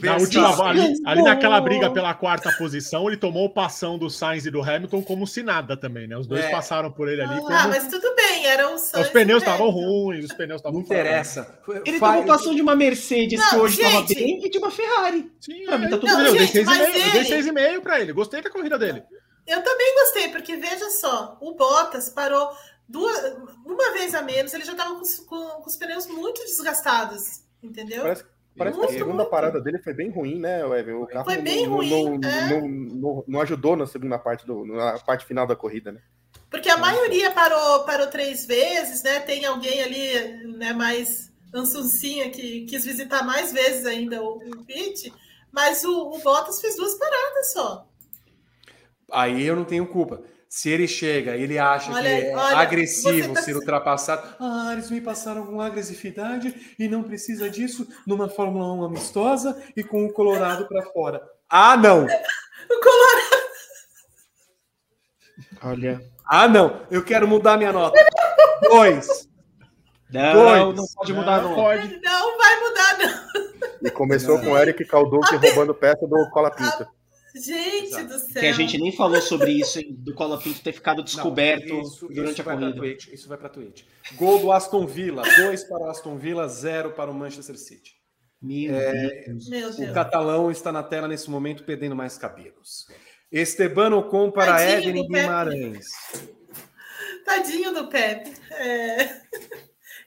Na 0.01 0.16
última, 0.16 0.68
ali, 0.68 0.94
ali, 1.05 1.23
naquela 1.23 1.60
briga 1.60 1.90
pela 1.90 2.12
quarta 2.14 2.52
posição, 2.52 3.09
ele 3.09 3.16
tomou 3.16 3.47
o 3.47 3.51
passão 3.51 3.98
do 3.98 4.10
Sainz 4.10 4.44
e 4.44 4.51
do 4.51 4.60
Hamilton 4.62 5.02
como 5.02 5.27
se 5.27 5.43
nada 5.43 5.77
também, 5.77 6.06
né? 6.06 6.16
Os 6.16 6.27
dois 6.27 6.44
é. 6.44 6.51
passaram 6.51 6.93
por 6.93 7.09
ele 7.09 7.23
ali. 7.23 7.35
Ah, 7.35 7.40
como... 7.40 7.68
mas 7.68 7.89
tudo 7.89 8.14
bem, 8.14 8.47
eram 8.47 8.74
os 8.74 8.93
Os 8.93 9.09
pneus 9.09 9.43
estavam 9.43 9.70
ruins, 9.70 10.24
os 10.27 10.32
pneus 10.32 10.60
estavam. 10.60 10.78
Não 10.78 10.85
interessa. 10.85 11.59
Ele 11.85 11.98
tomou 11.98 12.24
passão 12.24 12.55
de 12.55 12.62
uma 12.62 12.77
Mercedes 12.77 13.40
não, 13.40 13.51
que 13.51 13.56
hoje 13.56 13.82
estava 13.82 14.06
bem 14.06 14.44
e 14.44 14.51
de 14.51 14.59
uma 14.59 14.70
Ferrari. 14.70 15.31
Sim, 15.40 15.64
pra 15.64 15.78
mim 15.78 15.89
tá 15.89 15.98
tudo 15.98 16.12
não, 16.12 16.32
bem. 16.32 16.47
Gente, 16.47 16.59
eu 16.59 16.64
dei 16.64 17.24
6,5 17.24 17.59
ele... 17.59 17.81
pra 17.81 18.01
ele. 18.01 18.12
Gostei 18.12 18.43
da 18.43 18.51
corrida 18.51 18.78
dele. 18.78 19.02
Eu 19.47 19.62
também 19.62 19.94
gostei, 19.94 20.28
porque 20.28 20.56
veja 20.56 20.90
só, 20.90 21.39
o 21.40 21.55
Bottas 21.55 22.09
parou 22.09 22.51
duas, 22.89 23.37
uma 23.65 23.93
vez 23.93 24.15
a 24.15 24.23
menos, 24.23 24.53
ele 24.55 24.65
já 24.65 24.73
estava 24.73 24.95
com, 24.95 25.03
com, 25.27 25.63
com 25.63 25.67
os 25.69 25.77
pneus 25.77 26.07
muito 26.07 26.43
desgastados, 26.45 27.43
entendeu? 27.63 28.03
Parece 28.03 28.25
Parece 28.57 28.79
muito, 28.79 28.89
que 28.89 28.97
a 28.97 28.99
segunda 28.99 29.17
muito. 29.19 29.31
parada 29.31 29.61
dele 29.61 29.79
foi 29.79 29.93
bem 29.93 30.11
ruim, 30.11 30.39
né, 30.39 30.61
Evan? 30.61 30.97
O 30.97 31.07
carro 31.07 31.25
foi 31.27 31.43
bem 31.43 31.67
não, 31.67 31.77
ruim. 31.77 32.19
Não, 32.19 32.29
é. 32.29 32.61
não, 32.61 33.25
não, 33.29 33.41
ajudou 33.43 33.77
na 33.77 33.87
segunda 33.87 34.19
parte, 34.19 34.47
do, 34.47 34.65
na 34.65 34.99
parte 34.99 35.27
final 35.27 35.47
da 35.47 35.55
corrida, 35.55 35.93
né? 35.93 36.01
Porque 36.49 36.71
a 36.71 36.79
maioria 36.79 37.31
parou, 37.33 37.85
parou 37.85 38.07
três 38.07 38.47
vezes, 38.47 39.03
né? 39.03 39.21
Tem 39.21 39.45
alguém 39.45 39.83
ali 39.83 40.57
né, 40.57 40.73
mais 40.73 41.31
ansuncinha 41.53 42.31
que 42.31 42.65
quis 42.65 42.85
visitar 42.85 43.25
mais 43.25 43.53
vezes 43.53 43.85
ainda 43.85 44.23
o, 44.23 44.39
o 44.39 44.65
pit, 44.65 45.13
mas 45.53 45.85
o, 45.85 46.13
o 46.13 46.19
Bottas 46.21 46.61
fez 46.61 46.77
duas 46.77 46.95
paradas 46.95 47.53
só. 47.53 47.87
Aí 49.13 49.47
eu 49.47 49.55
não 49.55 49.65
tenho 49.65 49.87
culpa. 49.87 50.23
Se 50.57 50.70
ele 50.70 50.89
chega, 50.89 51.37
ele 51.37 51.59
acha 51.59 51.93
olha, 51.93 52.03
que 52.03 52.28
é 52.28 52.35
olha, 52.35 52.57
agressivo 52.57 53.35
tá... 53.35 53.43
ser 53.43 53.55
ultrapassado. 53.55 54.27
Ah, 54.41 54.70
eles 54.73 54.91
me 54.91 55.03
passaram 55.03 55.45
com 55.45 55.61
agressividade 55.61 56.74
e 56.78 56.89
não 56.89 57.03
precisa 57.03 57.51
disso 57.51 57.87
numa 58.07 58.27
Fórmula 58.27 58.73
1 58.73 58.85
amistosa 58.85 59.62
e 59.77 59.85
com 59.85 60.07
o 60.07 60.12
Colorado 60.15 60.66
para 60.66 60.83
fora. 60.85 61.20
Ah, 61.47 61.77
não! 61.77 62.07
o 62.73 62.81
Colorado. 62.81 63.37
Olha. 65.62 66.01
Ah, 66.27 66.49
não! 66.49 66.87
Eu 66.91 67.05
quero 67.05 67.28
mudar 67.28 67.59
minha 67.59 67.70
nota. 67.70 68.03
Dois. 68.62 69.28
Não, 70.11 70.33
Dois. 70.33 70.74
não 70.74 70.87
pode 70.95 71.12
mudar, 71.12 71.43
não. 71.43 71.55
Pode. 71.55 72.01
Não 72.01 72.39
vai 72.39 72.61
mudar, 72.61 72.99
não. 72.99 73.27
E 73.83 73.91
começou 73.91 74.39
não. 74.39 74.45
com 74.47 74.53
o 74.53 74.59
Eric 74.59 74.83
Calduque 74.87 75.37
roubando 75.37 75.74
peça 75.74 76.07
do 76.07 76.31
Cola 76.31 76.51
Pinta. 76.51 76.89
Gente 77.37 77.89
Exato. 77.89 78.09
do 78.09 78.19
céu. 78.19 78.41
Que 78.41 78.47
a 78.47 78.53
gente 78.53 78.79
nem 78.79 78.91
falou 78.91 79.21
sobre 79.21 79.53
isso, 79.53 79.79
do 79.91 80.15
Cola 80.15 80.41
Pinto 80.41 80.63
ter 80.63 80.73
ficado 80.73 81.03
descoberto 81.03 81.69
não, 81.69 81.83
isso, 81.83 82.09
durante 82.09 82.41
isso 82.41 82.49
a 82.49 82.55
corrida. 82.55 82.75
Twitch, 82.75 83.09
isso 83.09 83.29
vai 83.29 83.37
para 83.37 83.51
Twitch. 83.51 83.83
Gol 84.15 84.39
do 84.41 84.51
Aston 84.51 84.87
Villa, 84.87 85.23
2 85.23 85.65
para 85.65 85.79
o 85.81 85.91
Aston 85.91 86.17
Villa, 86.17 86.49
0 86.49 86.93
para 86.93 87.11
o 87.11 87.15
Manchester 87.15 87.59
City. 87.59 87.97
Meu, 88.41 88.75
é, 88.75 89.25
Deus. 89.27 89.49
Meu 89.49 89.71
Deus. 89.71 89.91
O 89.91 89.93
catalão 89.93 90.51
está 90.51 90.73
na 90.73 90.83
tela 90.83 91.07
nesse 91.07 91.29
momento 91.29 91.65
perdendo 91.65 91.95
mais 91.95 92.17
cabelos. 92.17 92.87
Estebano 93.31 93.99
Ocon 93.99 94.31
para 94.31 94.65
Evelyn 94.65 95.07
Guimarães. 95.07 95.87
Tadinho 97.25 97.75
do 97.75 97.89
Pepe. 97.89 98.31
É... 98.53 99.21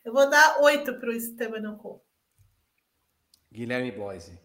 Eu 0.03 0.14
vou 0.14 0.27
dar 0.27 0.61
8 0.61 0.99
para 0.99 1.10
o 1.10 1.14
Esteban 1.14 1.69
Ocon. 1.73 2.01
Guilherme 3.51 3.91
Boise. 3.91 4.39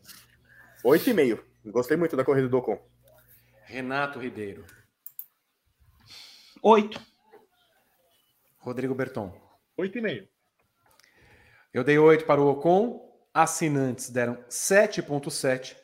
8,5. 0.84 1.53
Gostei 1.66 1.96
muito 1.96 2.16
da 2.16 2.24
corrida 2.24 2.48
do 2.48 2.58
Ocon. 2.58 2.78
Renato 3.64 4.18
Ribeiro. 4.18 4.64
Oito. 6.62 7.00
Rodrigo 8.58 8.94
Berton. 8.94 9.32
Oito 9.76 9.98
e 9.98 10.00
meio. 10.00 10.28
Eu 11.72 11.82
dei 11.82 11.98
oito 11.98 12.24
para 12.24 12.40
o 12.40 12.48
Ocon. 12.48 13.12
Assinantes 13.32 14.10
deram 14.10 14.36
7.7. 14.48 15.76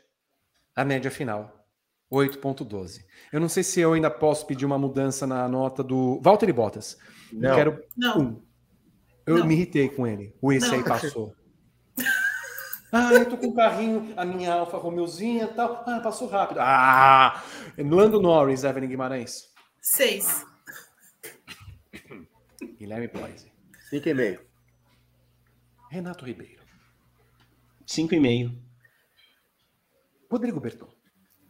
A 0.76 0.84
média 0.84 1.10
final, 1.10 1.66
8.12. 2.10 3.04
Eu 3.32 3.40
não 3.40 3.48
sei 3.48 3.62
se 3.64 3.80
eu 3.80 3.92
ainda 3.92 4.10
posso 4.10 4.46
pedir 4.46 4.64
uma 4.64 4.78
mudança 4.78 5.26
na 5.26 5.48
nota 5.48 5.82
do 5.82 6.20
Valtteri 6.22 6.52
Bottas. 6.52 6.96
Não. 7.32 7.50
Eu 7.50 7.56
quero 7.56 7.84
não. 7.96 8.18
um. 8.18 8.42
Eu 9.26 9.38
não. 9.38 9.46
me 9.46 9.54
irritei 9.54 9.88
com 9.88 10.06
ele. 10.06 10.34
O 10.40 10.52
esse 10.52 10.72
aí 10.72 10.84
passou. 10.84 11.34
Ah, 12.92 13.12
eu 13.12 13.28
tô 13.28 13.36
com 13.36 13.48
o 13.48 13.54
carrinho, 13.54 14.12
a 14.16 14.24
minha 14.24 14.52
Alfa 14.52 14.76
Romeozinha 14.76 15.44
e 15.44 15.54
tal. 15.54 15.84
Ah, 15.86 16.00
passou 16.00 16.28
rápido. 16.28 16.58
Ah! 16.60 17.42
Lando 17.78 18.20
Norris, 18.20 18.64
Evelyn 18.64 18.88
Guimarães. 18.88 19.48
Seis. 19.80 20.44
Guilherme 22.78 23.08
Bloise. 23.08 23.52
Cinco 23.88 24.08
e 24.08 24.14
meio. 24.14 24.40
Renato 25.90 26.24
Ribeiro. 26.24 26.62
Cinco 27.86 28.14
e 28.14 28.20
meio. 28.20 28.56
Rodrigo 30.30 30.60
Berton. 30.60 30.88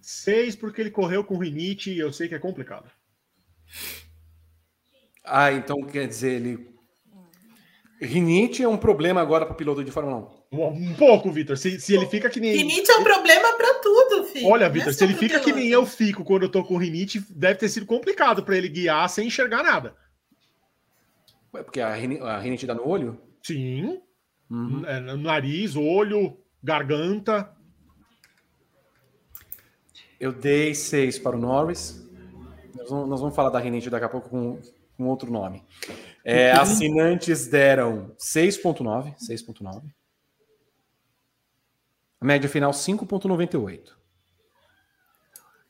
Seis, 0.01 0.57
porque 0.57 0.81
ele 0.81 0.91
correu 0.91 1.25
com 1.25 1.39
rinite 1.39 1.91
e 1.91 1.99
eu 1.99 2.13
sei 2.13 2.29
que 2.29 2.35
é 2.35 2.39
complicado. 2.39 2.91
Ah, 5.25 5.53
então 5.53 5.83
quer 5.83 6.09
dizer, 6.09 6.41
ele. 6.41 6.75
Rinite 8.01 8.63
é 8.63 8.69
um 8.69 8.79
problema 8.79 9.21
agora 9.21 9.45
para 9.45 9.53
o 9.53 9.57
piloto 9.57 9.85
de 9.85 9.91
Fórmula 9.91 10.17
1. 10.17 10.40
Um 10.53 10.95
pouco, 10.95 11.31
Vitor. 11.31 11.57
Se, 11.57 11.79
se 11.79 11.95
ele 11.95 12.07
fica 12.07 12.29
que 12.29 12.41
nem. 12.41 12.57
Rinite 12.57 12.91
é 12.91 12.97
um 12.97 13.05
problema 13.05 13.57
para 13.57 13.75
tudo, 13.75 14.25
filho. 14.25 14.49
Olha, 14.49 14.69
Vitor, 14.69 14.89
é 14.89 14.93
se 14.93 15.05
ele 15.05 15.15
fica 15.15 15.39
que 15.39 15.53
nem 15.53 15.69
eu 15.69 15.87
fico 15.87 16.25
quando 16.25 16.43
eu 16.43 16.49
tô 16.49 16.65
com 16.65 16.77
rinite, 16.77 17.25
deve 17.31 17.61
ter 17.61 17.69
sido 17.69 17.87
complicado 17.87 18.43
para 18.43 18.57
ele 18.57 18.69
guiar 18.69 19.09
sem 19.09 19.29
enxergar 19.29 19.63
nada. 19.63 19.95
Ué, 21.55 21.63
porque 21.63 21.81
a, 21.81 21.95
rinite 21.95 22.67
dá 22.67 22.75
no 22.75 22.87
olho? 22.87 23.21
Sim. 23.43 24.01
Uhum. 24.51 24.85
É, 24.85 25.01
nariz, 25.17 25.77
olho, 25.77 26.37
garganta. 26.61 27.53
Eu 30.19 30.33
dei 30.33 30.75
seis 30.75 31.17
para 31.17 31.37
o 31.37 31.41
Norris. 31.41 32.05
Nós 32.75 32.91
vamos, 32.91 33.09
nós 33.09 33.21
vamos 33.21 33.37
falar 33.37 33.51
da 33.51 33.61
rinite 33.61 33.89
daqui 33.89 34.05
a 34.05 34.09
pouco 34.09 34.29
com, 34.29 34.59
com 34.97 35.07
outro 35.07 35.31
nome. 35.31 35.63
É, 36.25 36.51
assinantes 36.51 37.47
deram 37.47 38.15
6.9. 38.19 39.15
6.9. 39.17 39.83
A 42.21 42.25
média 42.25 42.49
final 42.49 42.71
5,98. 42.71 43.93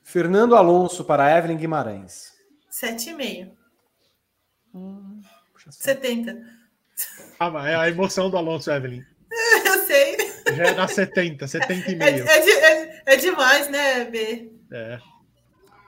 Fernando 0.03 0.57
Alonso 0.57 1.05
para 1.05 1.39
Evelyn 1.39 1.57
Guimarães. 1.57 2.33
7,5. 2.71 3.53
Hum, 4.75 5.21
70. 5.71 6.43
Ah, 7.39 7.51
mas 7.51 7.67
é 7.67 7.77
a 7.77 7.89
emoção 7.89 8.29
do 8.29 8.37
Alonso, 8.37 8.71
Evelyn. 8.71 9.05
Eu 9.65 9.79
sei. 9.85 10.17
Já 10.57 10.65
é 10.65 10.75
na 10.75 10.89
70, 10.89 11.47
70 11.47 11.91
e 11.91 11.97
meio. 11.97 12.29
É, 12.29 12.39
é, 12.39 12.73
é, 12.73 13.03
é 13.07 13.17
demais, 13.17 13.71
né, 13.71 14.05
B? 14.07 14.53
É. 14.73 14.99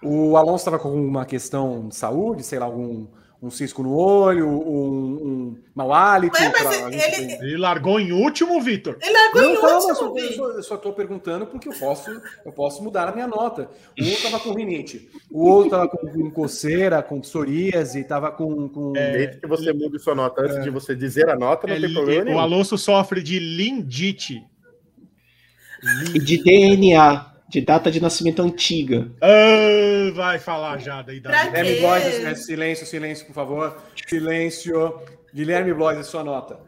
O 0.00 0.36
Alonso 0.36 0.62
estava 0.62 0.78
com 0.78 0.92
uma 0.94 1.26
questão 1.26 1.88
de 1.88 1.96
saúde, 1.96 2.44
sei 2.44 2.58
lá, 2.58 2.66
algum 2.66 3.08
um 3.42 3.50
cisco 3.50 3.82
no 3.82 3.92
olho, 3.96 4.48
um, 4.48 5.26
um 5.26 5.58
mau 5.74 5.92
hálito. 5.92 6.36
ele, 6.40 6.96
ele... 6.96 7.32
ele, 7.32 7.56
largou 7.56 7.98
em 7.98 8.12
último, 8.12 8.60
Vitor. 8.60 8.96
Ele 9.02 9.12
largou 9.12 9.42
não, 9.42 9.50
em 9.50 9.60
calma, 9.60 10.10
último. 10.10 10.44
Eu 10.44 10.62
só 10.62 10.76
estou 10.76 10.92
perguntando 10.92 11.46
porque 11.46 11.68
eu 11.68 11.72
posso, 11.72 12.08
eu 12.44 12.52
posso 12.52 12.84
mudar 12.84 13.08
a 13.08 13.12
minha 13.12 13.26
nota. 13.26 13.68
O 13.98 14.04
outro 14.04 14.12
estava 14.12 14.38
com 14.38 14.54
rinite, 14.54 15.10
o 15.28 15.44
outro 15.44 15.64
estava 15.64 15.88
com, 15.88 16.30
coceira, 16.30 17.02
com 17.02 17.20
psoríase, 17.20 18.00
estava 18.00 18.30
com. 18.30 18.68
com... 18.68 18.92
É, 18.96 19.12
Desde 19.12 19.40
que 19.40 19.48
você 19.48 19.72
mude 19.72 19.98
sua 19.98 20.14
nota 20.14 20.42
antes 20.42 20.58
é. 20.58 20.60
de 20.60 20.70
você 20.70 20.94
dizer 20.94 21.28
a 21.28 21.34
nota, 21.34 21.66
não 21.66 21.74
é, 21.74 21.80
tem 21.80 21.92
problema. 21.92 22.30
O 22.30 22.38
Alonso 22.38 22.78
sofre 22.78 23.20
de 23.20 23.40
lindite. 23.40 24.46
E 26.14 26.20
de 26.20 26.40
DNA 26.40 27.31
de 27.52 27.60
data 27.60 27.90
de 27.90 28.00
nascimento 28.00 28.40
antiga. 28.40 29.12
Ah, 29.20 30.10
vai 30.14 30.38
falar 30.38 30.78
já 30.78 31.02
da 31.02 31.12
idade. 31.12 31.50
Guilherme 31.50 31.80
Blois, 31.80 32.04
é, 32.24 32.34
silêncio, 32.34 32.86
silêncio, 32.86 33.26
por 33.26 33.34
favor. 33.34 33.82
Silêncio. 34.08 34.98
Guilherme 35.34 35.74
Blois, 35.74 36.06
sua 36.06 36.24
nota. 36.24 36.58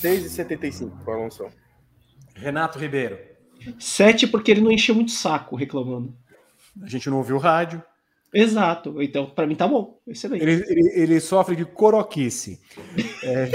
6,75 0.00 1.04
para 1.04 1.14
Alonso. 1.14 1.46
Renato 2.34 2.76
Ribeiro. 2.76 3.16
7 3.78 4.26
porque 4.26 4.50
ele 4.50 4.60
não 4.60 4.72
encheu 4.72 4.96
muito 4.96 5.12
saco 5.12 5.54
reclamando. 5.54 6.12
A 6.82 6.88
gente 6.88 7.08
não 7.08 7.18
ouviu 7.18 7.36
o 7.36 7.38
rádio. 7.38 7.80
Exato. 8.34 9.00
Então, 9.00 9.26
para 9.26 9.46
mim 9.46 9.54
tá 9.54 9.68
bom. 9.68 10.00
Excelente. 10.08 10.42
Ele, 10.42 10.64
ele, 10.66 10.92
ele 11.02 11.20
sofre 11.20 11.54
de 11.54 11.64
coroquice. 11.64 12.60
é, 13.22 13.48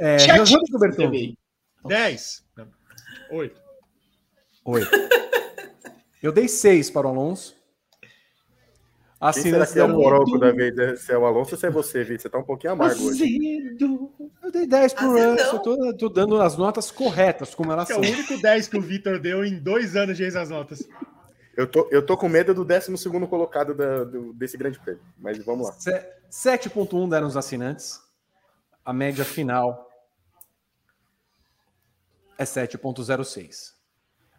é, 0.00 0.78
Berton. 0.78 1.10
10. 1.84 2.46
8. 3.30 3.65
Oito. 4.66 4.90
Eu 6.20 6.32
dei 6.32 6.48
seis 6.48 6.90
para 6.90 7.06
o 7.06 7.10
Alonso. 7.10 7.54
Quem 9.32 9.44
será 9.44 9.66
que 9.66 9.78
é 9.78 9.84
o 9.84 9.88
Moroco 9.88 10.38
da 10.38 10.50
vez? 10.50 11.00
Se 11.00 11.12
é 11.12 11.16
o 11.16 11.24
Alonso 11.24 11.54
ou 11.54 11.58
se 11.58 11.66
é 11.66 11.70
você, 11.70 12.02
Vitor? 12.02 12.20
Você 12.20 12.28
tá 12.28 12.38
um 12.38 12.42
pouquinho 12.42 12.72
amargo 12.72 13.02
hoje. 13.04 13.24
Eu 14.42 14.52
dei 14.52 14.66
10 14.66 14.92
pro 14.92 15.08
Russell, 15.08 15.52
eu 15.52 15.58
tô, 15.60 15.94
tô, 15.94 16.08
dando 16.08 16.40
as 16.40 16.56
notas 16.56 16.90
corretas, 16.90 17.54
como 17.54 17.72
elas 17.72 17.88
são. 17.88 18.02
É 18.02 18.08
o 18.08 18.12
único 18.12 18.40
10 18.40 18.68
que 18.68 18.76
o 18.76 18.82
Vitor 18.82 19.18
deu 19.18 19.44
em 19.44 19.58
dois 19.58 19.96
anos 19.96 20.16
de 20.16 20.24
ex 20.24 20.36
as 20.36 20.50
notas. 20.50 20.86
Eu 21.56 21.66
tô, 21.66 21.88
eu 21.90 22.04
tô 22.04 22.16
com 22.16 22.28
medo 22.28 22.52
do 22.52 22.64
12 22.64 23.08
colocado 23.28 23.74
da, 23.74 24.04
do, 24.04 24.32
desse 24.34 24.56
grande 24.58 24.78
prêmio, 24.78 25.02
mas 25.16 25.38
vamos 25.38 25.68
lá. 25.68 25.74
7,1 26.30 27.08
deram 27.08 27.26
os 27.26 27.36
assinantes. 27.36 28.00
A 28.84 28.92
média 28.92 29.24
final 29.24 29.88
é 32.36 32.44
7,06. 32.44 33.75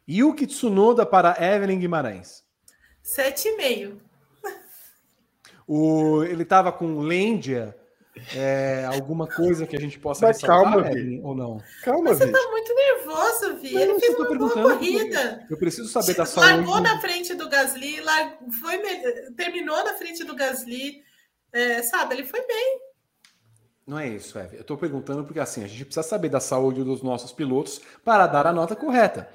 Yuki 0.09 0.47
Tsunoda 0.47 1.05
para 1.05 1.35
Evelyn 1.39 1.79
Guimarães. 1.79 2.43
7,5. 3.03 3.97
O, 5.67 6.23
ele 6.23 6.43
estava 6.43 6.71
com 6.71 6.99
Lândia, 6.99 7.75
é, 8.33 8.85
alguma 8.85 9.27
coisa 9.27 9.67
que 9.67 9.75
a 9.75 9.79
gente 9.79 9.99
possa 9.99 10.27
Mas 10.27 10.41
calma, 10.41 10.79
Evelyn, 10.79 11.21
ou 11.23 11.35
não? 11.35 11.61
Calma, 11.83 12.13
você 12.13 12.23
está 12.23 12.51
muito 12.51 12.73
nervoso, 12.73 13.57
Vi. 13.57 13.73
Não, 13.73 13.81
ele 13.81 13.99
fez 13.99 14.15
uma 14.15 14.37
boa 14.37 14.53
corrida. 14.53 15.45
Eu 15.49 15.57
preciso 15.57 15.89
saber 15.89 16.15
da 16.15 16.25
saúde. 16.25 16.53
Largou 16.53 16.79
na 16.79 16.99
frente 17.01 17.35
do 17.35 17.49
Gasly, 17.49 17.97
foi, 18.61 18.77
terminou 19.35 19.83
na 19.83 19.93
frente 19.95 20.23
do 20.23 20.35
Gasly. 20.35 21.03
É, 21.51 21.81
sabe, 21.81 22.15
ele 22.15 22.25
foi 22.25 22.45
bem. 22.45 22.81
Não 23.85 23.97
é 23.97 24.07
isso, 24.07 24.37
Eve. 24.37 24.57
Eu 24.57 24.61
estou 24.61 24.77
perguntando 24.77 25.23
porque 25.23 25.39
assim, 25.39 25.63
a 25.63 25.67
gente 25.67 25.85
precisa 25.85 26.05
saber 26.05 26.27
da 26.29 26.41
saúde 26.41 26.83
dos 26.83 27.01
nossos 27.01 27.31
pilotos 27.31 27.81
para 28.03 28.27
dar 28.27 28.45
a 28.45 28.51
nota 28.51 28.75
correta. 28.75 29.29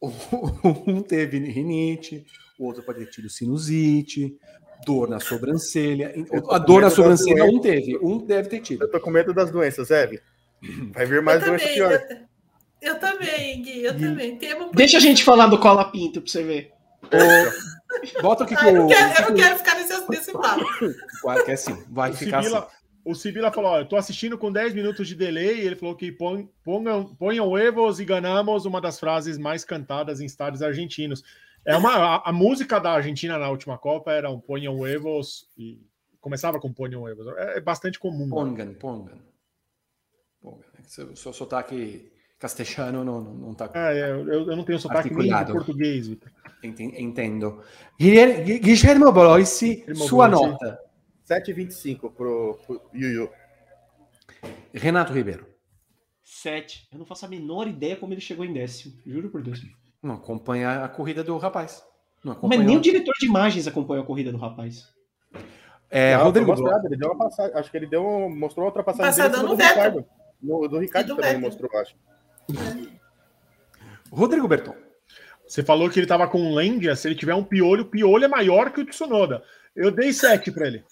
Um 0.86 1.02
teve 1.02 1.38
rinite, 1.38 2.24
o 2.58 2.66
outro 2.66 2.82
pode 2.82 3.00
ter 3.00 3.10
tido 3.10 3.28
sinusite, 3.28 4.36
dor 4.84 5.08
na 5.08 5.20
sobrancelha. 5.20 6.14
A 6.50 6.58
dor 6.58 6.82
na 6.82 6.90
sobrancelha 6.90 7.44
um 7.44 7.60
teve, 7.60 7.98
um 7.98 8.18
deve 8.18 8.48
ter 8.48 8.60
tido. 8.60 8.84
Eu 8.84 8.90
tô 8.90 9.00
com 9.00 9.10
medo 9.10 9.34
das 9.34 9.50
doenças, 9.50 9.90
Eve. 9.90 10.20
Vai 10.92 11.06
vir 11.06 11.22
mais 11.22 11.42
eu 11.42 11.48
doenças 11.48 11.70
piores. 11.70 12.00
Eu, 12.80 12.92
eu, 12.92 13.00
também, 13.00 13.62
Gui, 13.62 13.84
eu 13.84 13.94
Gui. 13.94 14.06
também. 14.06 14.36
Temo 14.36 14.70
Deixa 14.72 14.98
a 14.98 15.00
gente 15.00 15.24
falar 15.24 15.46
do 15.46 15.58
Cola 15.58 15.90
Pinto 15.90 16.20
pra 16.20 16.30
você 16.30 16.42
ver. 16.42 16.72
O... 17.04 18.22
Bota 18.22 18.44
o 18.44 18.46
que, 18.46 18.54
ah, 18.54 18.58
que 18.58 18.66
eu, 18.66 18.72
não 18.72 18.86
quero, 18.86 19.22
eu 19.22 19.28
não 19.30 19.36
quero 19.36 19.56
ficar 19.56 19.74
nesse, 19.76 20.10
nesse 20.10 20.32
papo. 20.32 20.64
Vai, 21.24 21.42
que 21.42 21.50
é 21.50 21.54
assim, 21.54 21.84
vai 21.88 22.10
o 22.10 22.14
ficar 22.14 22.42
Sibila, 22.42 22.60
assim. 22.60 22.77
O 23.08 23.14
Sibila 23.14 23.50
falou: 23.50 23.70
ó, 23.70 23.78
eu 23.78 23.88
tô 23.88 23.96
assistindo 23.96 24.36
com 24.36 24.52
10 24.52 24.74
minutos 24.74 25.08
de 25.08 25.14
delay. 25.14 25.62
E 25.62 25.66
ele 25.66 25.76
falou 25.76 25.96
que 25.96 26.12
ponham, 26.12 27.14
ponham 27.18 27.48
huevos 27.48 28.00
e 28.00 28.04
ganamos 28.04 28.66
uma 28.66 28.82
das 28.82 29.00
frases 29.00 29.38
mais 29.38 29.64
cantadas 29.64 30.20
em 30.20 30.26
estádios 30.26 30.62
argentinos. 30.62 31.24
É 31.64 31.74
uma, 31.74 31.94
a, 31.94 32.28
a, 32.28 32.32
música 32.34 32.78
da 32.78 32.92
Argentina 32.92 33.38
na 33.38 33.48
última 33.48 33.78
Copa 33.78 34.12
era 34.12 34.30
um 34.30 34.38
Ponham 34.38 34.78
Huevos 34.78 35.48
e 35.56 35.80
começava 36.20 36.60
com 36.60 36.70
Ponham 36.70 37.02
Huevos. 37.02 37.26
É, 37.38 37.56
é 37.56 37.60
bastante 37.60 37.98
comum. 37.98 38.28
Pongan, 38.28 38.66
né? 38.66 38.74
pongan. 38.78 39.18
pongan. 40.42 40.64
O 41.10 41.16
seu 41.16 41.32
sotaque 41.32 42.12
castelhano 42.38 43.04
não, 43.04 43.20
não 43.22 43.54
tá. 43.54 43.70
É, 43.74 44.00
é 44.00 44.10
eu, 44.10 44.50
eu 44.50 44.56
não 44.56 44.64
tenho 44.64 44.78
sotaque 44.78 45.14
nem 45.14 45.34
de 45.34 45.52
português, 45.52 46.08
Vitor. 46.08 46.30
Entendo. 46.62 47.62
Guilherme 47.98 49.10
Bloissi, 49.10 49.86
sua 49.94 50.28
nota. 50.28 50.87
7,25 51.28 52.12
pro, 52.12 52.58
pro 52.66 52.90
Yuyu. 52.94 53.30
Renato 54.72 55.12
Ribeiro. 55.12 55.46
7. 56.22 56.88
Eu 56.92 56.98
não 56.98 57.06
faço 57.06 57.26
a 57.26 57.28
menor 57.28 57.66
ideia 57.66 57.96
como 57.96 58.12
ele 58.12 58.20
chegou 58.20 58.44
em 58.44 58.52
décimo. 58.52 58.94
Juro 59.06 59.30
por 59.30 59.42
Deus. 59.42 59.60
Não 60.02 60.14
acompanha 60.14 60.84
a 60.84 60.88
corrida 60.88 61.24
do 61.24 61.36
rapaz. 61.36 61.82
Não 62.24 62.36
Mas 62.42 62.60
nem 62.60 62.76
o 62.76 62.80
diretor 62.80 63.14
de 63.18 63.26
imagens 63.26 63.66
acompanhou 63.66 64.02
a 64.02 64.06
corrida 64.06 64.32
do 64.32 64.38
rapaz. 64.38 64.88
É, 65.90 66.16
não, 66.16 66.24
Rodrigo 66.24 66.50
mostrado, 66.50 66.86
ele 66.86 66.96
deu 66.96 67.10
uma 67.10 67.18
passagem, 67.18 67.56
acho 67.56 67.70
que 67.70 67.76
ele 67.76 67.86
deu 67.86 68.28
mostrou 68.28 68.66
outra 68.66 68.82
passagem 68.82 69.30
do 69.30 69.54
Ricardo. 69.54 70.04
No, 70.42 70.68
do 70.68 70.78
Ricardo 70.78 71.08
do 71.08 71.16
também 71.16 71.38
mostrou, 71.38 71.70
acho. 71.78 71.96
Rodrigo 74.10 74.46
Berton. 74.46 74.74
Você 75.46 75.62
falou 75.62 75.88
que 75.88 75.98
ele 75.98 76.04
estava 76.04 76.28
com 76.28 76.38
um 76.38 76.54
Lendia, 76.54 76.94
se 76.94 77.08
ele 77.08 77.14
tiver 77.14 77.34
um 77.34 77.42
piolho, 77.42 77.84
o 77.84 77.88
piolho 77.88 78.24
é 78.24 78.28
maior 78.28 78.70
que 78.70 78.80
o 78.80 78.84
Tsunoda. 78.84 79.42
Eu 79.74 79.90
dei 79.90 80.12
7 80.12 80.50
para 80.52 80.66
ele. 80.66 80.84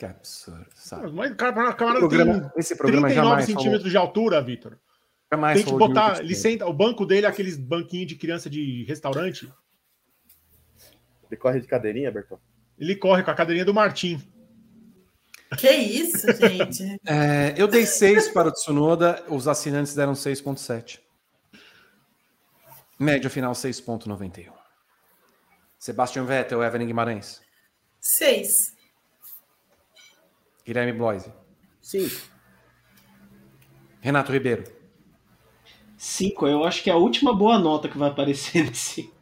Que 0.00 0.06
absurdo, 0.06 0.64
sabe? 0.74 1.12
Mas, 1.12 1.34
cara, 1.34 1.74
cara, 1.74 1.98
programa, 1.98 2.40
tem 2.40 2.50
esse 2.56 2.74
programa 2.74 3.08
39 3.08 3.14
jamais 3.14 3.44
centímetros 3.44 3.82
falou. 3.82 3.90
de 3.90 3.96
altura, 3.98 4.40
Vitor. 4.40 4.78
Jamais 5.30 5.58
tem 5.58 5.70
que 5.70 5.78
botar. 5.78 6.20
Ele 6.20 6.34
senta, 6.34 6.66
o 6.66 6.72
banco 6.72 7.04
dele 7.04 7.26
é 7.26 7.28
aqueles 7.28 7.58
banquinhos 7.58 8.06
de 8.06 8.16
criança 8.16 8.48
de 8.48 8.82
restaurante. 8.84 9.52
Ele 11.30 11.36
corre 11.36 11.60
de 11.60 11.66
cadeirinha, 11.66 12.10
Bertão? 12.10 12.40
Ele 12.78 12.96
corre 12.96 13.22
com 13.22 13.30
a 13.30 13.34
cadeirinha 13.34 13.66
do 13.66 13.74
Martim. 13.74 14.26
Que 15.58 15.70
isso, 15.70 16.26
gente? 16.32 16.96
é, 17.04 17.52
eu 17.58 17.68
dei 17.68 17.84
6 17.84 18.28
para 18.28 18.48
o 18.48 18.52
Tsunoda, 18.52 19.22
os 19.28 19.46
assinantes 19.46 19.94
deram 19.94 20.14
6,7. 20.14 20.98
Média 22.98 23.28
final 23.28 23.52
6,91. 23.52 24.50
Sebastian 25.78 26.24
Vettel, 26.24 26.64
Evelyn 26.64 26.86
Guimarães. 26.86 27.42
6. 28.00 28.79
Guilherme 30.64 30.92
Bloise. 30.92 31.32
5. 31.80 32.28
Renato 34.00 34.32
Ribeiro. 34.32 34.64
5, 35.96 36.46
eu 36.46 36.64
acho 36.64 36.82
que 36.82 36.88
é 36.88 36.92
a 36.92 36.96
última 36.96 37.34
boa 37.34 37.58
nota 37.58 37.88
que 37.88 37.98
vai 37.98 38.08
aparecer 38.08 38.64
nesse. 38.68 39.12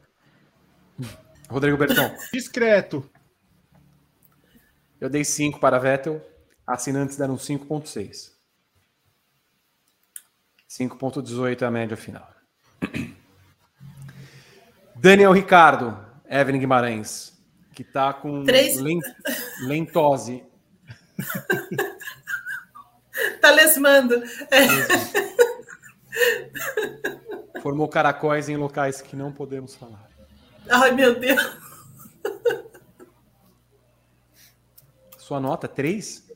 Rodrigo 1.48 1.76
Berton. 1.76 2.14
Discreto. 2.32 3.08
Eu 5.00 5.08
dei 5.08 5.24
5 5.24 5.58
para 5.58 5.78
Vettel. 5.78 6.24
Assinantes 6.66 7.16
deram 7.16 7.36
5.6. 7.36 8.32
5.18 10.68 11.62
é 11.62 11.64
a 11.64 11.70
média 11.70 11.96
final. 11.96 12.28
Daniel 14.94 15.32
Ricardo, 15.32 15.96
Evelyn 16.28 16.58
Guimarães, 16.58 17.32
que 17.74 17.82
tá 17.82 18.12
com 18.12 18.42
lent, 18.42 19.02
lentose. 19.62 20.44
tá 23.40 23.50
lesmando. 23.50 24.22
É. 24.50 24.66
Formou 27.60 27.88
caracóis 27.88 28.48
em 28.48 28.56
locais 28.56 29.02
que 29.02 29.16
não 29.16 29.32
podemos 29.32 29.74
falar. 29.74 30.08
Ai, 30.70 30.92
meu 30.92 31.18
Deus. 31.18 31.58
Sua 35.16 35.40
nota, 35.40 35.66
3? 35.68 36.26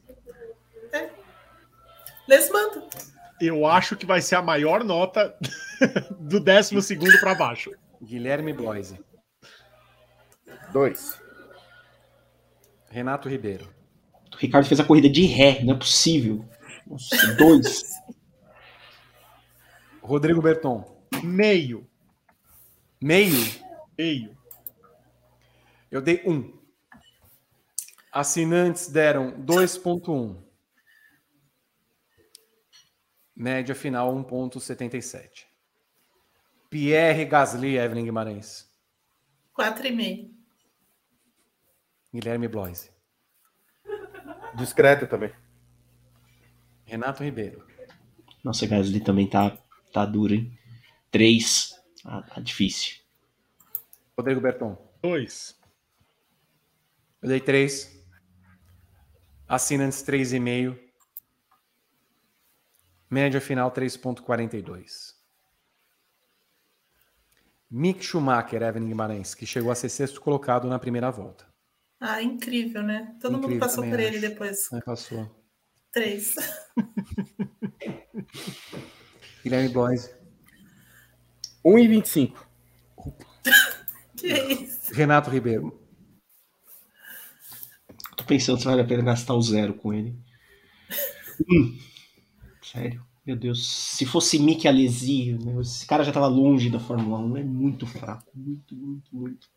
É. 0.92 1.10
Lesmando. 2.28 2.86
Eu 3.40 3.66
acho 3.66 3.96
que 3.96 4.04
vai 4.06 4.20
ser 4.20 4.36
a 4.36 4.42
maior 4.42 4.84
nota 4.84 5.34
do 6.18 6.38
12 6.38 7.20
para 7.20 7.34
baixo. 7.34 7.72
Guilherme 8.02 8.52
Bloise. 8.52 9.02
2. 10.72 11.20
Renato 12.90 13.28
Ribeiro. 13.28 13.81
Ricardo 14.42 14.66
fez 14.66 14.80
a 14.80 14.84
corrida 14.84 15.08
de 15.08 15.24
ré, 15.24 15.62
não 15.62 15.76
é 15.76 15.78
possível. 15.78 16.44
Nossa, 16.84 17.32
dois. 17.36 17.84
Rodrigo 20.02 20.42
Berton. 20.42 20.84
Meio. 21.22 21.88
Meio? 23.00 23.38
Meio. 23.96 24.36
Eu 25.88 26.02
dei 26.02 26.24
um. 26.26 26.60
Assinantes 28.10 28.88
deram 28.88 29.30
2,1. 29.44 30.36
Média 33.36 33.76
final 33.76 34.12
1,77. 34.12 35.46
Pierre 36.68 37.24
Gasly, 37.26 37.78
Evelyn 37.78 38.06
Guimarães. 38.06 38.68
4,5. 39.56 40.34
Guilherme 42.12 42.48
Bloise. 42.48 42.91
Discreto 44.54 45.06
também. 45.06 45.32
Renato 46.84 47.22
Ribeiro. 47.22 47.66
Nossa, 48.44 48.66
Gasly 48.66 49.00
também 49.00 49.28
tá 49.28 49.56
Tá 49.92 50.06
duro, 50.06 50.34
hein? 50.34 50.58
Três. 51.10 51.78
Ah, 52.04 52.22
tá 52.22 52.40
difícil. 52.40 52.96
Rodrigo 54.16 54.40
Berton. 54.40 54.76
Dois. 55.02 55.60
Eu 57.20 57.28
dei 57.28 57.40
três. 57.40 58.02
Assinantes 59.46 60.02
três 60.02 60.32
e 60.32 60.40
meio. 60.40 60.78
Média 63.10 63.40
final 63.40 63.70
3.42. 63.70 65.14
Mick 67.70 68.02
Schumacher, 68.02 68.62
Evelyn 68.62 68.88
Guimarães, 68.88 69.34
que 69.34 69.46
chegou 69.46 69.70
a 69.70 69.74
ser 69.74 69.90
sexto 69.90 70.20
colocado 70.20 70.66
na 70.68 70.78
primeira 70.78 71.10
volta. 71.10 71.51
Ah, 72.04 72.20
incrível, 72.20 72.82
né? 72.82 73.14
Todo 73.20 73.36
incrível, 73.36 73.50
mundo 73.50 73.60
passou 73.60 73.84
por 73.84 74.00
ele 74.00 74.18
depois. 74.18 74.72
É, 74.72 74.80
passou. 74.80 75.30
Três. 75.92 76.34
Guilherme 79.44 79.68
Bloise. 79.68 80.12
1,25. 81.64 82.44
que 84.18 84.26
isso? 84.26 84.92
Renato 84.92 85.30
Ribeiro. 85.30 85.80
Tô 88.16 88.24
pensando 88.24 88.58
se 88.58 88.64
vale 88.64 88.80
a 88.80 88.84
pena 88.84 89.04
gastar 89.04 89.34
o 89.34 89.42
zero 89.42 89.74
com 89.74 89.94
ele. 89.94 90.18
Hum. 91.48 91.78
Sério. 92.60 93.06
Meu 93.24 93.36
Deus, 93.36 93.94
se 93.96 94.04
fosse 94.04 94.40
Mick 94.40 94.66
Alesi, 94.66 95.34
né, 95.34 95.60
esse 95.60 95.86
cara 95.86 96.02
já 96.02 96.10
tava 96.10 96.26
longe 96.26 96.68
da 96.68 96.80
Fórmula 96.80 97.20
1, 97.20 97.36
é 97.36 97.44
muito 97.44 97.86
fraco, 97.86 98.28
muito, 98.34 98.74
muito, 98.74 99.14
muito. 99.14 99.48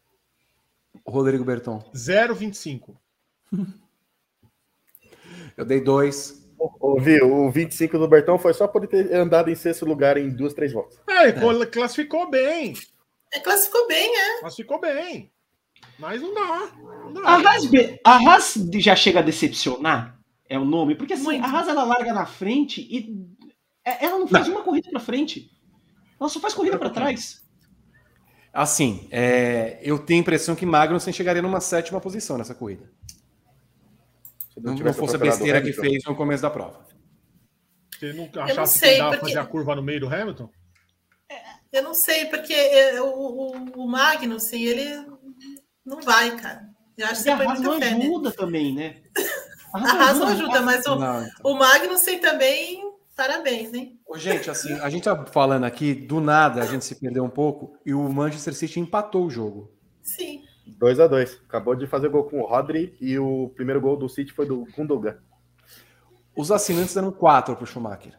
Rodrigo 1.06 1.44
Berton. 1.44 1.84
0,25. 1.94 2.96
Eu 5.58 5.66
dei 5.66 5.82
dois. 5.82 6.46
Ouviu? 6.80 7.32
O 7.34 7.52
25 7.52 7.98
do 7.98 8.08
Bertão 8.08 8.38
foi 8.38 8.54
só 8.54 8.68
por 8.68 8.88
ter 8.88 9.14
andado 9.14 9.50
em 9.50 9.56
sexto 9.56 9.86
lugar 9.86 10.18
em 10.18 10.30
duas, 10.30 10.54
três 10.54 10.74
voltas. 10.74 11.00
É, 11.08 11.30
é. 11.30 11.66
classificou 11.66 12.30
bem. 12.30 12.74
É, 13.34 13.40
classificou 13.40 13.88
bem, 13.88 14.16
é. 14.16 14.40
Classificou 14.40 14.80
bem. 14.80 15.32
Mas 16.00 16.22
não 16.22 16.34
dá. 16.34 16.72
Não 16.78 17.14
dá. 17.14 17.22
A, 17.22 17.36
Haas, 17.36 17.64
a 18.04 18.16
Haas 18.16 18.54
já 18.76 18.96
chega 18.96 19.20
a 19.20 19.24
decepcionar? 19.24 20.20
É 20.48 20.58
o 20.58 20.66
nome? 20.66 20.96
Porque 20.96 21.14
assim, 21.14 21.40
a 21.40 21.46
Haas 21.46 21.68
ela 21.68 21.84
larga 21.84 22.14
na 22.14 22.26
frente 22.26 22.82
e 22.82 23.28
é, 23.84 24.06
ela 24.06 24.20
não 24.20 24.28
faz 24.28 24.48
não. 24.48 24.56
uma 24.56 24.64
corrida 24.64 24.90
para 24.90 25.00
frente. 25.00 25.52
Ela 26.20 26.30
só 26.30 26.40
faz 26.40 26.54
corrida 26.54 26.78
para 26.78 26.90
trás. 26.90 27.45
Assim, 28.56 29.06
é, 29.12 29.80
eu 29.82 30.00
tenho 30.00 30.20
a 30.20 30.22
impressão 30.22 30.56
que 30.56 30.66
Magnussen 30.66 31.12
chegaria 31.12 31.42
numa 31.42 31.60
sétima 31.60 32.00
posição 32.00 32.38
nessa 32.38 32.56
corrida. 32.56 32.90
Se 34.54 34.62
não, 34.62 34.74
não 34.74 34.94
fosse 34.94 35.18
a 35.18 35.20
besteira 35.20 35.62
que 35.62 35.74
fez 35.74 36.06
no 36.06 36.16
começo 36.16 36.42
da 36.42 36.50
prova. 36.50 36.88
Você 38.00 38.14
não 38.14 38.30
achasse 38.44 38.80
que 38.80 38.98
dava 38.98 39.10
porque... 39.18 39.26
fazer 39.26 39.40
a 39.40 39.46
curva 39.46 39.76
no 39.76 39.84
meio 39.84 40.00
do 40.00 40.08
Hamilton? 40.08 40.50
Eu 41.70 41.84
não 41.84 41.94
sei, 41.94 42.28
porque 42.28 42.54
é, 42.54 43.02
o, 43.02 43.08
o, 43.08 43.84
o 43.84 43.88
Magnussen, 43.90 44.64
ele 44.64 45.06
não 45.86 46.00
vai, 46.02 46.34
cara. 46.38 46.70
Eu 46.98 47.08
acho 47.08 47.24
que 47.24 47.30
a 47.30 47.36
Haas 47.36 47.60
não 47.60 47.74
ajuda 47.74 48.32
também, 48.32 48.74
né? 48.74 49.02
A 49.74 49.80
Haas 49.80 50.18
não 50.18 50.28
ajuda, 50.28 50.62
mas 50.62 50.86
o, 50.86 50.96
não, 50.96 51.22
então. 51.22 51.52
o 51.52 51.56
Magnussen 51.56 52.20
também 52.20 52.85
Parabéns, 53.16 53.74
hein? 53.74 54.00
Ô, 54.06 54.18
gente, 54.18 54.50
assim, 54.50 54.74
a 54.74 54.90
gente 54.90 55.04
tá 55.06 55.26
falando 55.26 55.64
aqui, 55.64 55.94
do 55.94 56.20
nada 56.20 56.62
a 56.62 56.66
gente 56.66 56.84
se 56.84 56.96
perdeu 56.96 57.24
um 57.24 57.30
pouco 57.30 57.78
e 57.86 57.94
o 57.94 58.10
Manchester 58.10 58.54
City 58.54 58.80
empatou 58.80 59.26
o 59.26 59.30
jogo. 59.30 59.72
Sim. 60.02 60.44
2 60.68 61.00
a 61.00 61.08
2 61.08 61.42
Acabou 61.48 61.76
de 61.76 61.88
fazer 61.88 62.10
gol 62.10 62.26
com 62.26 62.42
o 62.42 62.46
Rodri 62.46 62.98
e 63.00 63.18
o 63.18 63.50
primeiro 63.56 63.80
gol 63.80 63.96
do 63.96 64.10
City 64.10 64.34
foi 64.34 64.46
do 64.46 64.66
Gundogan. 64.76 65.18
Os 66.36 66.52
assinantes 66.52 66.94
deram 66.94 67.12
4 67.12 67.56
pro 67.56 67.66
Schumacher. 67.66 68.14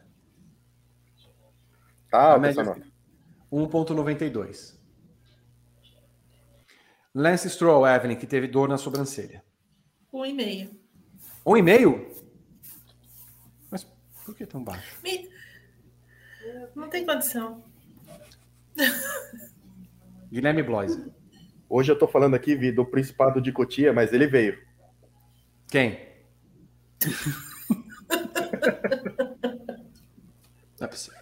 Tá, 2.09 2.33
a 2.33 2.39
média 2.39 2.63
1.92. 3.51 4.77
Lance 7.13 7.49
Stroll, 7.49 7.87
Evelyn, 7.87 8.15
que 8.15 8.25
teve 8.25 8.47
dor 8.47 8.67
na 8.67 8.77
sobrancelha. 8.77 9.43
1,5. 10.13 10.71
1,5? 11.45 12.16
Por 14.27 14.35
que 14.35 14.45
tão 14.45 14.61
baixo? 14.61 14.99
Me... 15.01 15.29
Não 16.75 16.89
tem 16.89 17.05
condição. 17.05 17.63
Guilherme 20.29 20.61
Bloise. 20.61 21.09
Hoje 21.69 21.93
eu 21.93 21.97
tô 21.97 22.09
falando 22.09 22.35
aqui, 22.35 22.53
Vi, 22.53 22.73
do 22.73 22.85
Principado 22.85 23.39
de 23.39 23.53
Cotia, 23.53 23.93
mas 23.93 24.11
ele 24.11 24.27
veio. 24.27 24.61
Quem? 25.69 26.09
Não 30.77 30.85
é 30.85 30.87
possível. 30.87 31.21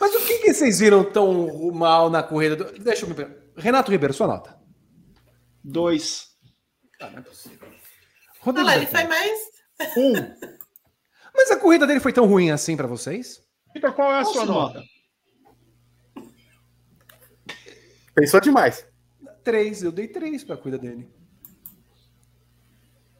Mas 0.00 0.14
o 0.14 0.26
que, 0.26 0.38
que 0.38 0.54
vocês 0.54 0.78
viram 0.78 1.04
tão 1.04 1.70
mal 1.70 2.08
na 2.08 2.22
corrida? 2.22 2.56
Do... 2.56 2.78
Deixa 2.78 3.04
eu 3.04 3.10
me 3.10 3.14
ver. 3.14 3.52
Renato 3.58 3.92
Ribeiro, 3.92 4.14
sua 4.14 4.26
nota. 4.26 4.58
Dois. 5.62 6.34
Ah, 6.98 7.10
não 7.10 7.18
é 7.18 7.22
possível. 7.22 7.68
Rodrigo 8.40 8.66
Olha 8.66 8.76
lá, 8.76 8.82
ele 8.82 8.86
foi 8.86 9.04
mais. 9.04 9.38
Um. 9.98 10.14
Mas 11.34 11.50
a 11.50 11.56
corrida 11.56 11.86
dele 11.86 12.00
foi 12.00 12.12
tão 12.12 12.26
ruim 12.26 12.50
assim 12.50 12.76
para 12.76 12.86
vocês? 12.86 13.42
Vitor, 13.74 13.92
qual 13.92 14.12
é 14.12 14.18
a 14.18 14.22
Nossa, 14.22 14.32
sua 14.32 14.46
nota? 14.46 14.82
Pensou 18.14 18.40
demais. 18.40 18.86
Três, 19.42 19.82
eu 19.82 19.90
dei 19.90 20.06
três 20.06 20.44
para 20.44 20.54
a 20.54 20.58
corrida 20.58 20.78
dele. 20.78 21.10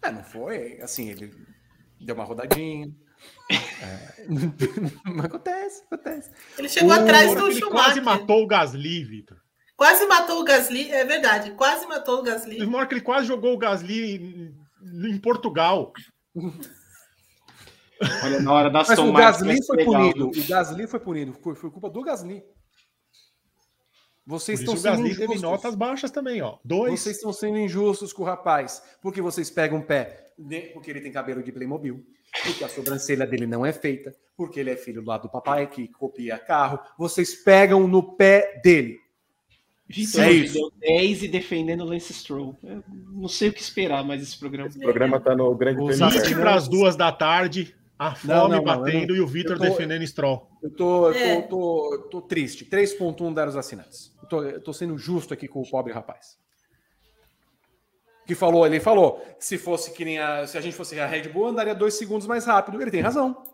É, 0.01 0.13
não 0.13 0.23
foi 0.23 0.81
assim, 0.81 1.11
ele 1.11 1.35
deu 2.01 2.15
uma 2.15 2.25
rodadinha. 2.25 2.95
É, 3.51 4.27
não 4.29 5.25
acontece, 5.25 5.83
acontece. 5.91 6.31
Ele 6.57 6.69
chegou 6.69 6.91
o... 6.91 6.93
atrás 6.93 7.35
do 7.35 7.47
ele 7.47 7.61
Schumacher. 7.61 7.71
quase 7.71 8.01
matou 8.01 8.43
o 8.43 8.47
Gasly, 8.47 9.05
Vitor. 9.05 9.39
Quase 9.77 10.07
matou 10.07 10.41
o 10.41 10.45
Gasly, 10.45 10.91
é 10.93 11.05
verdade, 11.05 11.51
quase 11.53 11.87
matou 11.87 12.21
o 12.21 12.23
Gasly. 12.23 12.57
Que 12.59 12.95
ele 12.95 13.01
quase 13.01 13.27
jogou 13.27 13.55
o 13.55 13.59
Gasly 13.59 14.17
em, 14.17 15.09
em 15.09 15.19
Portugal. 15.19 15.93
Olha, 18.23 18.41
na 18.41 18.53
hora 18.53 18.71
das 18.71 18.89
Mas 18.89 18.99
o 18.99 19.13
Gasly 19.13 19.65
foi 19.65 19.77
legal. 19.77 20.13
punido. 20.13 20.29
O 20.29 20.49
Gasly 20.49 20.87
foi 20.87 21.01
punido. 21.01 21.33
Foi, 21.35 21.71
culpa 21.71 21.89
do 21.89 22.03
Gasly. 22.03 22.43
Vocês 24.27 24.61
estão 24.61 24.77
sendo 24.77 24.91
Gasly 24.93 25.11
injustos. 25.11 25.29
teve 25.29 25.43
notas 25.43 25.75
baixas 25.75 26.11
também, 26.11 26.41
ó. 26.43 26.59
Dois. 26.65 27.01
Vocês 27.01 27.17
estão 27.17 27.33
sendo 27.33 27.59
injustos 27.59 28.13
com 28.13 28.23
o 28.23 28.27
rapaz. 28.27 28.83
Porque 29.03 29.21
vocês 29.21 29.51
pegam 29.51 29.79
o 29.79 29.83
pé, 29.83 30.33
porque 30.73 30.91
ele 30.91 31.01
tem 31.01 31.13
cabelo 31.13 31.43
de 31.43 31.53
Playmobil, 31.53 32.05
porque 32.43 32.65
a 32.65 32.69
sobrancelha 32.69 33.27
dele 33.27 33.47
não 33.47 33.65
é 33.65 33.73
feita, 33.73 34.15
porque 34.37 34.59
ele 34.61 34.71
é 34.71 34.77
filho 34.77 35.05
lá 35.05 35.19
do 35.19 35.29
papai 35.29 35.67
que 35.67 35.89
copia 35.89 36.39
carro. 36.39 36.81
Vocês 36.99 37.35
pegam 37.35 37.87
no 37.87 38.17
pé 38.17 38.61
dele. 38.65 38.99
Vitor 39.87 40.23
é 40.23 40.33
isso. 40.33 40.55
deu 40.55 40.73
10 40.81 41.25
e 41.25 41.29
defendendo 41.29 41.83
o 41.83 41.85
Lance 41.85 42.13
Stroll. 42.15 42.59
Eu 42.63 42.83
não 42.89 43.29
sei 43.29 43.51
o 43.51 43.53
que 43.53 43.61
esperar 43.61 44.03
mais 44.03 44.23
esse 44.23 44.39
programa. 44.39 44.69
Esse 44.69 44.79
programa 44.79 45.21
tá 45.21 45.37
no 45.37 45.55
grande 45.55 45.85
prêmio. 45.85 46.41
para 46.41 46.55
as 46.55 46.67
duas 46.67 46.97
da 46.97 47.13
tarde. 47.13 47.77
A 47.99 48.15
fome 48.15 48.35
não, 48.35 48.49
não, 48.49 48.65
batendo 48.65 49.09
não, 49.09 49.17
e 49.17 49.21
o 49.21 49.27
Vitor 49.27 49.59
defendendo 49.59 50.07
Stroll. 50.07 50.51
Eu 50.63 50.71
tô, 50.71 51.09
eu 51.09 51.13
tô, 51.13 51.19
é. 51.19 51.43
tô, 51.43 52.09
tô, 52.11 52.23
triste. 52.23 52.65
3.1 52.65 53.33
dar 53.33 53.49
os 53.49 53.57
assinantes. 53.57 54.13
Eu 54.21 54.29
tô, 54.29 54.43
eu 54.43 54.61
tô 54.61 54.73
sendo 54.73 54.99
justo 54.99 55.33
aqui 55.33 55.47
com 55.47 55.61
o 55.61 55.71
pobre 55.71 55.93
rapaz. 55.93 56.37
Que 58.27 58.35
falou, 58.35 58.67
ele 58.67 58.81
falou, 58.81 59.23
se 59.39 59.59
fosse 59.59 59.93
que 59.93 60.05
nem 60.05 60.19
a, 60.19 60.47
se 60.47 60.57
a 60.59 60.61
gente 60.61 60.75
fosse 60.75 60.99
a 60.99 61.07
Red 61.07 61.29
Bull, 61.29 61.49
andaria 61.49 61.75
dois 61.75 61.95
segundos 61.95 62.27
mais 62.27 62.47
rápido. 62.47 62.81
Ele 62.81 62.91
tem 62.91 63.01
razão. 63.01 63.45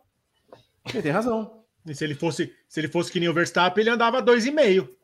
Ele 0.89 1.03
tem 1.03 1.13
razão. 1.13 1.65
E 1.87 1.95
se 1.95 2.05
ele 2.05 2.15
fosse, 2.15 2.55
se 2.69 2.81
ele 2.81 2.89
fosse 2.89 3.11
que 3.11 3.21
nem 3.21 3.29
o 3.29 3.35
Verstappen, 3.35 3.83
ele 3.83 3.91
andava 3.91 4.23
dois 4.23 4.47
e 4.47 4.51
meio. 4.51 4.97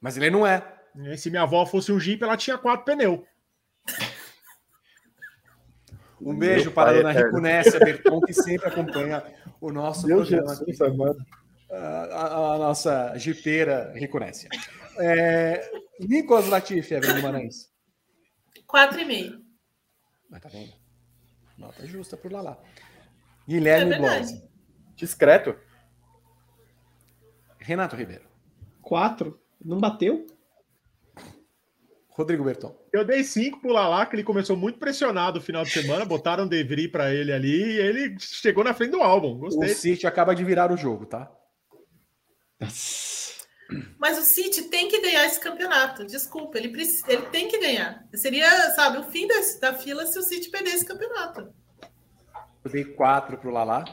Mas 0.00 0.16
ele 0.16 0.30
não 0.30 0.46
é. 0.46 0.62
E 0.96 1.16
se 1.16 1.30
minha 1.30 1.42
avó 1.42 1.64
fosse 1.64 1.92
um 1.92 2.00
Jeep, 2.00 2.22
ela 2.22 2.36
tinha 2.36 2.58
quatro 2.58 2.84
pneus. 2.84 3.20
Um 6.20 6.36
beijo 6.36 6.70
para 6.70 6.90
a 6.90 6.92
dona 6.94 7.12
Ricunécia 7.12 7.78
Berton, 7.78 8.20
que 8.20 8.34
sempre 8.34 8.68
acompanha 8.68 9.22
o 9.60 9.72
nosso 9.72 10.06
Meu 10.06 10.18
programa. 10.18 10.54
Jesus, 10.54 10.80
aqui. 10.80 11.40
A, 11.70 11.76
a, 11.76 12.54
a, 12.54 12.58
nossa 12.58 13.16
jipeira 13.16 13.92
Ricunécia. 13.94 14.48
É, 14.98 15.70
Nicolas 16.00 16.48
Latifi, 16.48 16.94
Evelyn 16.94 17.16
Guimarães. 17.16 17.70
4,5. 18.68 19.40
Mas 20.28 20.40
tá 20.42 20.48
vendo? 20.48 20.72
Nota 21.56 21.86
justa 21.86 22.16
por 22.16 22.32
lá 22.32 22.40
lá. 22.40 22.58
Guilherme 23.46 23.94
é 23.94 24.22
Discreto. 24.94 25.56
Renato 27.58 27.96
Ribeiro. 27.96 28.24
4. 28.82 29.40
Não 29.64 29.78
bateu? 29.78 30.26
Rodrigo 32.20 32.44
Berton. 32.44 32.76
Eu 32.92 33.04
dei 33.04 33.24
cinco 33.24 33.60
pro 33.60 33.72
Lalá, 33.72 34.04
que 34.04 34.14
ele 34.14 34.22
começou 34.22 34.56
muito 34.56 34.78
pressionado 34.78 35.38
no 35.38 35.44
final 35.44 35.64
de 35.64 35.70
semana, 35.70 36.04
botaram 36.04 36.46
De 36.46 36.62
Vries 36.62 36.90
para 36.90 37.14
ele 37.14 37.32
ali 37.32 37.72
e 37.72 37.78
ele 37.78 38.16
chegou 38.18 38.62
na 38.62 38.74
frente 38.74 38.90
do 38.90 39.02
álbum. 39.02 39.38
Gostei. 39.38 39.72
O 39.72 39.74
City 39.74 40.06
acaba 40.06 40.34
de 40.34 40.44
virar 40.44 40.70
o 40.70 40.76
jogo, 40.76 41.06
tá? 41.06 41.30
Mas 43.98 44.18
o 44.18 44.22
City 44.22 44.64
tem 44.64 44.88
que 44.88 45.00
ganhar 45.00 45.24
esse 45.24 45.40
campeonato. 45.40 46.04
Desculpa, 46.04 46.58
ele, 46.58 46.68
precisa, 46.68 47.10
ele 47.10 47.22
tem 47.26 47.48
que 47.48 47.58
ganhar. 47.58 48.04
Seria, 48.14 48.70
sabe, 48.72 48.98
o 48.98 49.04
fim 49.04 49.26
da, 49.26 49.34
da 49.60 49.74
fila 49.74 50.06
se 50.06 50.18
o 50.18 50.22
City 50.22 50.50
perder 50.50 50.70
esse 50.70 50.84
campeonato. 50.84 51.52
Eu 52.64 52.70
dei 52.70 52.84
quatro 52.84 53.38
pro 53.38 53.50
Lalá. 53.50 53.84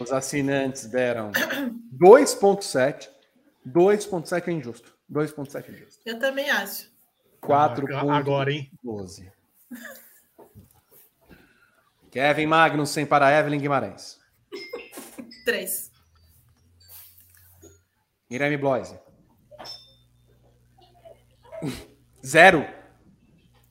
Os 0.00 0.12
assinantes 0.12 0.86
deram 0.86 1.30
2.7. 1.32 3.08
2.7 3.66 4.48
é 4.48 4.52
injusto. 4.52 4.96
2.7 5.10 5.68
é 5.68 5.72
injusto. 5.72 6.02
Eu 6.06 6.18
também 6.18 6.48
acho. 6.50 6.91
4 7.42 7.96
ah, 7.96 8.16
Agora, 8.16 8.52
hein? 8.52 8.70
12. 8.82 9.30
Kevin 12.10 12.46
Magnussen 12.46 13.04
para 13.04 13.36
Evelyn 13.36 13.58
Guimarães. 13.58 14.20
3. 15.44 15.90
Irene 18.30 18.56
Bloise. 18.56 18.98
Zero. 22.24 22.64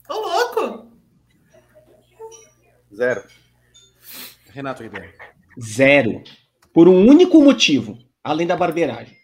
Ô, 0.09 0.13
louco! 0.13 0.91
Zero. 2.93 3.23
Renato 4.49 4.83
Ribeiro. 4.83 5.13
Zero. 5.59 6.23
Por 6.73 6.87
um 6.89 7.07
único 7.07 7.41
motivo, 7.41 7.97
além 8.23 8.45
da 8.45 8.57
barbeiragem. 8.57 9.20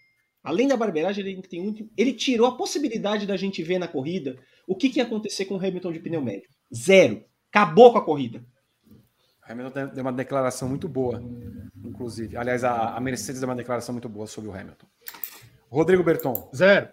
Além 0.47 0.65
da 0.65 0.77
barbeiragem, 0.77 1.27
ele 1.27 1.41
tem 1.41 1.61
um, 1.61 1.89
ele 1.97 2.13
tirou 2.13 2.47
a 2.47 2.55
possibilidade 2.55 3.27
da 3.27 3.35
gente 3.35 3.61
ver 3.61 3.77
na 3.77 3.87
corrida 3.87 4.39
o 4.65 4.77
que, 4.77 4.89
que 4.89 4.99
ia 4.99 5.03
acontecer 5.03 5.43
com 5.43 5.55
o 5.55 5.57
Hamilton 5.57 5.91
de 5.91 5.99
pneu 5.99 6.21
médio. 6.21 6.49
Zero. 6.73 7.21
Acabou 7.51 7.91
com 7.91 7.97
a 7.97 8.05
corrida. 8.05 8.41
Hamilton 9.43 9.87
deu 9.87 10.01
uma 10.01 10.13
declaração 10.13 10.69
muito 10.69 10.87
boa, 10.87 11.21
inclusive. 11.83 12.37
Aliás, 12.37 12.63
a, 12.63 12.95
a, 12.95 12.99
Mercedes 13.01 13.41
deu 13.41 13.49
uma 13.49 13.57
declaração 13.57 13.91
muito 13.91 14.07
boa 14.07 14.25
sobre 14.25 14.49
o 14.49 14.53
Hamilton. 14.53 14.87
Rodrigo 15.69 16.01
Berton. 16.01 16.49
Zero. 16.55 16.87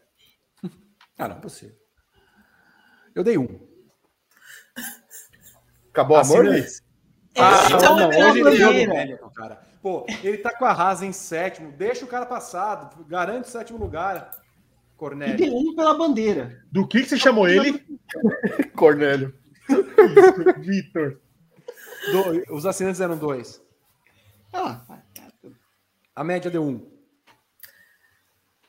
Ah, 1.16 1.28
não, 1.28 1.36
é 1.36 1.40
possível. 1.40 1.76
Eu 3.14 3.22
dei 3.22 3.38
um. 3.38 3.46
Acabou 5.90 6.16
a 6.16 6.22
amor, 6.22 6.44
Ah, 7.36 7.68
não, 7.70 7.96
não, 7.96 8.08
hoje 8.08 8.40
ele 8.40 8.56
deu 8.56 8.98
Hamilton, 8.98 9.30
cara. 9.30 9.73
Pô, 9.84 10.06
ele 10.22 10.38
tá 10.38 10.50
com 10.50 10.64
a 10.64 10.72
Haas 10.72 11.02
em 11.02 11.12
sétimo, 11.12 11.70
deixa 11.70 12.06
o 12.06 12.08
cara 12.08 12.24
passado, 12.24 13.04
garante 13.04 13.48
o 13.48 13.52
sétimo 13.52 13.78
lugar. 13.78 14.30
Cornélio. 14.96 15.34
E 15.34 15.36
deu 15.36 15.54
um 15.54 15.76
pela 15.76 15.92
bandeira. 15.92 16.64
Do 16.72 16.88
que, 16.88 17.02
que 17.02 17.08
você 17.10 17.18
chamou 17.18 17.46
ele? 17.46 17.84
Cornélio. 18.74 19.38
Vitor. 20.56 21.20
Os 22.48 22.64
assinantes 22.64 23.02
eram 23.02 23.18
dois. 23.18 23.62
Ah, 24.54 24.80
a 26.16 26.24
média 26.24 26.50
deu 26.50 26.64
um. 26.64 26.90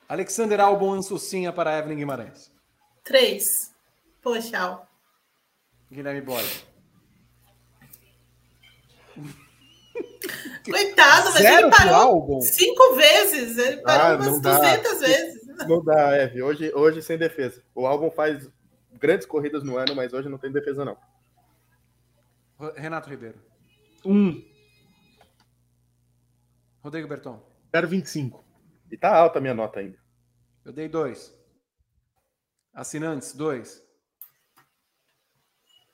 Alexander 0.09 0.59
Albon 0.59 0.95
Ansucinha 0.95 1.53
para 1.53 1.79
Evelyn 1.79 1.95
Guimarães. 1.95 2.51
Três. 3.05 3.73
Poxa. 4.21 4.81
Guilherme 5.89 6.19
Boy. 6.19 6.43
Coitado, 10.65 11.25
mas 11.25 11.41
Zero 11.41 11.67
ele 11.67 11.75
parou 11.75 12.41
cinco 12.41 12.95
vezes. 12.95 13.57
Ele 13.57 13.77
parou 13.81 14.25
ah, 14.25 14.29
umas 14.29 14.41
200 14.41 14.99
vezes. 14.99 15.45
Não 15.67 15.83
dá, 15.83 16.17
Eve. 16.17 16.41
Hoje, 16.41 16.71
hoje 16.73 17.01
sem 17.01 17.17
defesa. 17.17 17.63
O 17.73 17.85
álbum 17.85 18.11
faz 18.11 18.49
grandes 18.93 19.25
corridas 19.25 19.63
no 19.63 19.77
ano, 19.77 19.95
mas 19.95 20.13
hoje 20.13 20.29
não 20.29 20.37
tem 20.37 20.51
defesa, 20.51 20.83
não. 20.83 20.97
Renato 22.75 23.09
Ribeiro. 23.09 23.39
Um. 24.05 24.43
Rodrigo 26.81 27.07
Berton. 27.07 27.41
0,25. 27.73 28.43
E 28.91 28.97
tá 28.97 29.15
alta 29.15 29.39
a 29.39 29.41
minha 29.41 29.53
nota 29.53 29.79
ainda. 29.79 29.97
Eu 30.63 30.71
dei 30.71 30.87
dois. 30.87 31.33
Assinantes, 32.73 33.33
dois. 33.33 33.83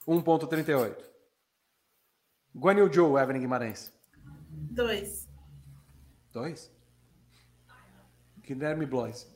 1,38. 0.08 0.96
Guanil 2.56 2.92
Joe, 2.92 3.22
Evelyn 3.22 3.42
Guimarães. 3.42 3.94
Dois. 4.70 5.28
Dois? 6.32 6.72
Guilherme 8.44 8.86
Blois. 8.86 9.28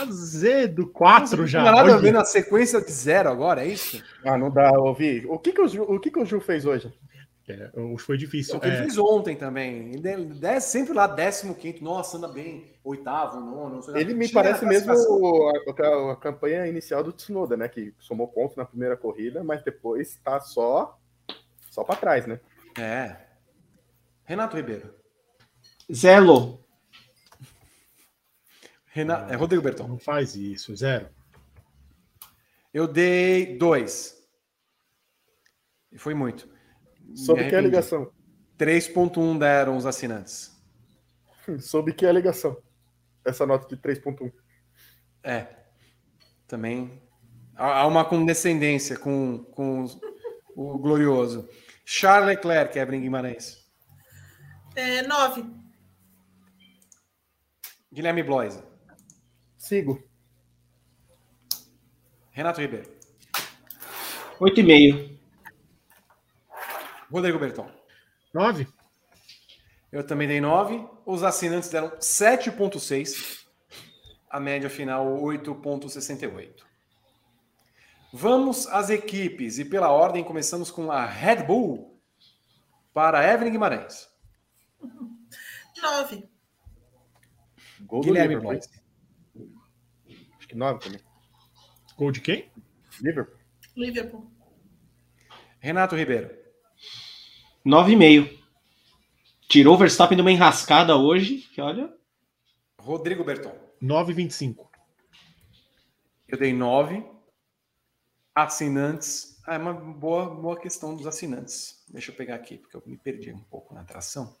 Azedo, 0.00 0.86
4 0.88 1.46
já. 1.46 1.58
Não 1.58 1.66
tem 1.66 1.74
nada 1.76 1.94
a 1.94 1.98
ver 1.98 2.12
na 2.12 2.24
sequência 2.24 2.80
de 2.80 2.90
zero 2.90 3.30
agora, 3.30 3.64
é 3.64 3.68
isso? 3.68 4.02
Ah, 4.24 4.38
não 4.38 4.50
dá, 4.50 4.70
ouvir. 4.78 5.26
O 5.28 5.38
que, 5.38 5.52
que, 5.52 5.60
o, 5.60 5.68
Ju, 5.68 5.82
o, 5.82 6.00
que, 6.00 6.10
que 6.10 6.18
o 6.18 6.24
Ju 6.24 6.40
fez 6.40 6.64
hoje? 6.64 6.92
É, 7.46 7.70
foi 7.98 8.16
difícil. 8.16 8.58
Ele 8.62 8.74
é. 8.74 8.78
fez 8.78 8.96
ontem 8.96 9.36
também. 9.36 9.92
Ele 9.94 10.24
desce 10.34 10.70
sempre 10.70 10.94
lá, 10.94 11.14
15. 11.14 11.82
Nossa, 11.82 12.16
anda 12.16 12.28
bem. 12.28 12.72
Oitavo, 12.82 13.38
nono. 13.38 13.82
Ele 13.94 14.14
me 14.14 14.30
parece 14.30 14.64
mesmo 14.64 14.92
a, 14.92 16.12
a, 16.12 16.16
campanha 16.16 16.66
inicial 16.66 17.02
do 17.02 17.12
Tsunoda, 17.12 17.56
né? 17.56 17.68
Que 17.68 17.94
somou 17.98 18.28
pontos 18.28 18.56
na 18.56 18.64
primeira 18.64 18.96
corrida, 18.96 19.44
mas 19.44 19.62
depois 19.62 20.18
tá 20.24 20.40
só, 20.40 20.98
só 21.70 21.84
para 21.84 21.96
trás, 21.96 22.26
né? 22.26 22.40
É. 22.78 23.16
Renato 24.24 24.56
Ribeiro. 24.56 24.94
Zelo. 25.92 26.64
Renato, 28.86 29.32
é 29.32 29.36
Rodrigo 29.36 29.62
Berton. 29.62 29.88
Não 29.88 29.98
faz 29.98 30.34
isso, 30.34 30.74
zero. 30.74 31.08
Eu 32.72 32.88
dei 32.88 33.58
dois. 33.58 34.16
E 35.92 35.98
foi 35.98 36.14
muito. 36.14 36.53
Sobre 37.14 37.48
que 37.48 37.56
alegação? 37.56 38.10
3.1 38.58 39.38
deram 39.38 39.76
os 39.76 39.86
assinantes. 39.86 40.54
Sobre 41.60 41.92
que 41.92 42.06
alegação? 42.06 42.56
Essa 43.24 43.46
nota 43.46 43.66
de 43.68 43.80
3.1. 43.80 44.32
É. 45.22 45.46
Também 46.46 47.02
há 47.56 47.86
uma 47.86 48.04
condescendência 48.04 48.98
com, 48.98 49.44
com 49.52 49.86
o 50.54 50.78
glorioso. 50.78 51.48
Charles 51.84 52.28
Leclerc, 52.28 52.78
Evelyn 52.78 53.00
Guimarães. 53.00 53.64
É, 54.74 55.02
9. 55.02 55.44
Guilherme 57.92 58.22
Bloise. 58.22 58.62
Sigo. 59.56 60.02
Renato 62.30 62.60
Ribeiro. 62.60 62.90
8,5. 64.40 65.13
Rodrigo 67.14 67.38
Berton. 67.38 67.70
9. 68.32 68.66
Eu 69.92 70.04
também 70.04 70.26
dei 70.26 70.40
9. 70.40 70.84
Os 71.06 71.22
assinantes 71.22 71.70
deram 71.70 71.90
7,6. 71.90 73.44
A 74.28 74.40
média 74.40 74.68
final, 74.68 75.22
8,68. 75.22 76.64
Vamos 78.12 78.66
às 78.66 78.90
equipes. 78.90 79.60
E 79.60 79.64
pela 79.64 79.92
ordem, 79.92 80.24
começamos 80.24 80.72
com 80.72 80.90
a 80.90 81.06
Red 81.06 81.44
Bull 81.44 81.96
para 82.92 83.32
Evelyn 83.32 83.52
Guimarães. 83.52 84.08
9. 85.80 86.28
Guilherme 88.02 88.40
Blois. 88.40 88.68
Acho 90.36 90.48
que 90.48 90.56
nove 90.56 90.80
também. 90.80 91.00
Gol 91.96 92.10
de 92.10 92.20
quem? 92.20 92.50
Liverpool. 93.00 93.38
Liverpool. 93.76 94.28
Renato 95.60 95.94
Ribeiro. 95.94 96.43
Nove 97.64 97.92
e 97.92 97.96
meio. 97.96 98.38
Tirou 99.48 99.74
o 99.74 99.78
Verstappen 99.78 100.16
de 100.16 100.20
uma 100.20 100.30
enrascada 100.30 100.96
hoje, 100.96 101.48
que 101.54 101.62
olha. 101.62 101.90
Rodrigo 102.78 103.24
Berton. 103.24 103.54
9,25. 103.82 104.66
Eu 106.28 106.38
dei 106.38 106.52
9. 106.52 107.02
Assinantes. 108.34 109.40
Ah, 109.46 109.54
é 109.54 109.58
uma 109.58 109.72
boa, 109.72 110.28
boa 110.28 110.60
questão 110.60 110.94
dos 110.94 111.06
assinantes. 111.06 111.82
Deixa 111.88 112.10
eu 112.10 112.16
pegar 112.16 112.34
aqui, 112.34 112.58
porque 112.58 112.76
eu 112.76 112.82
me 112.84 112.98
perdi 112.98 113.32
um 113.32 113.42
pouco 113.44 113.72
na 113.74 113.80
atração. 113.80 114.36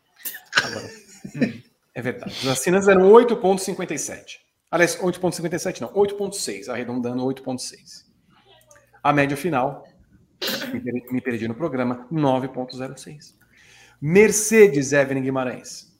Agora. 0.62 0.90
é 1.94 2.02
verdade. 2.02 2.32
Os 2.32 2.48
assinantes 2.48 2.88
eram 2.88 3.10
8,57. 3.10 4.38
Aliás, 4.70 4.98
8,57 4.98 5.80
não, 5.80 5.92
8,6, 5.94 6.68
arredondando 6.68 7.22
8,6. 7.22 8.04
A 9.02 9.12
média 9.12 9.36
final, 9.36 9.86
me 11.10 11.20
perdi 11.20 11.48
no 11.48 11.54
programa, 11.54 12.06
9,06. 12.10 13.34
Mercedes 14.00 14.92
Evelyn 14.92 15.22
Guimarães. 15.22 15.92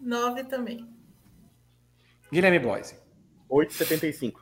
9 0.00 0.44
também. 0.44 0.88
Guilherme 2.32 2.58
Bloise. 2.58 2.96
8,75. 3.50 4.40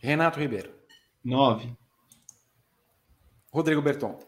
Renato 0.00 0.38
Ribeiro. 0.38 0.72
9. 1.24 1.76
Rodrigo 3.52 3.82
Berton. 3.82 4.18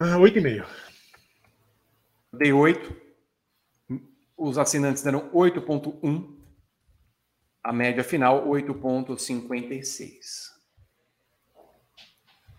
8,5. 0.00 0.66
Dei 2.32 2.52
8. 2.52 3.02
Os 4.36 4.58
assinantes 4.58 5.02
deram 5.02 5.30
8,1. 5.30 6.36
A 7.62 7.72
média 7.72 8.02
final, 8.02 8.48
8,56. 8.48 10.51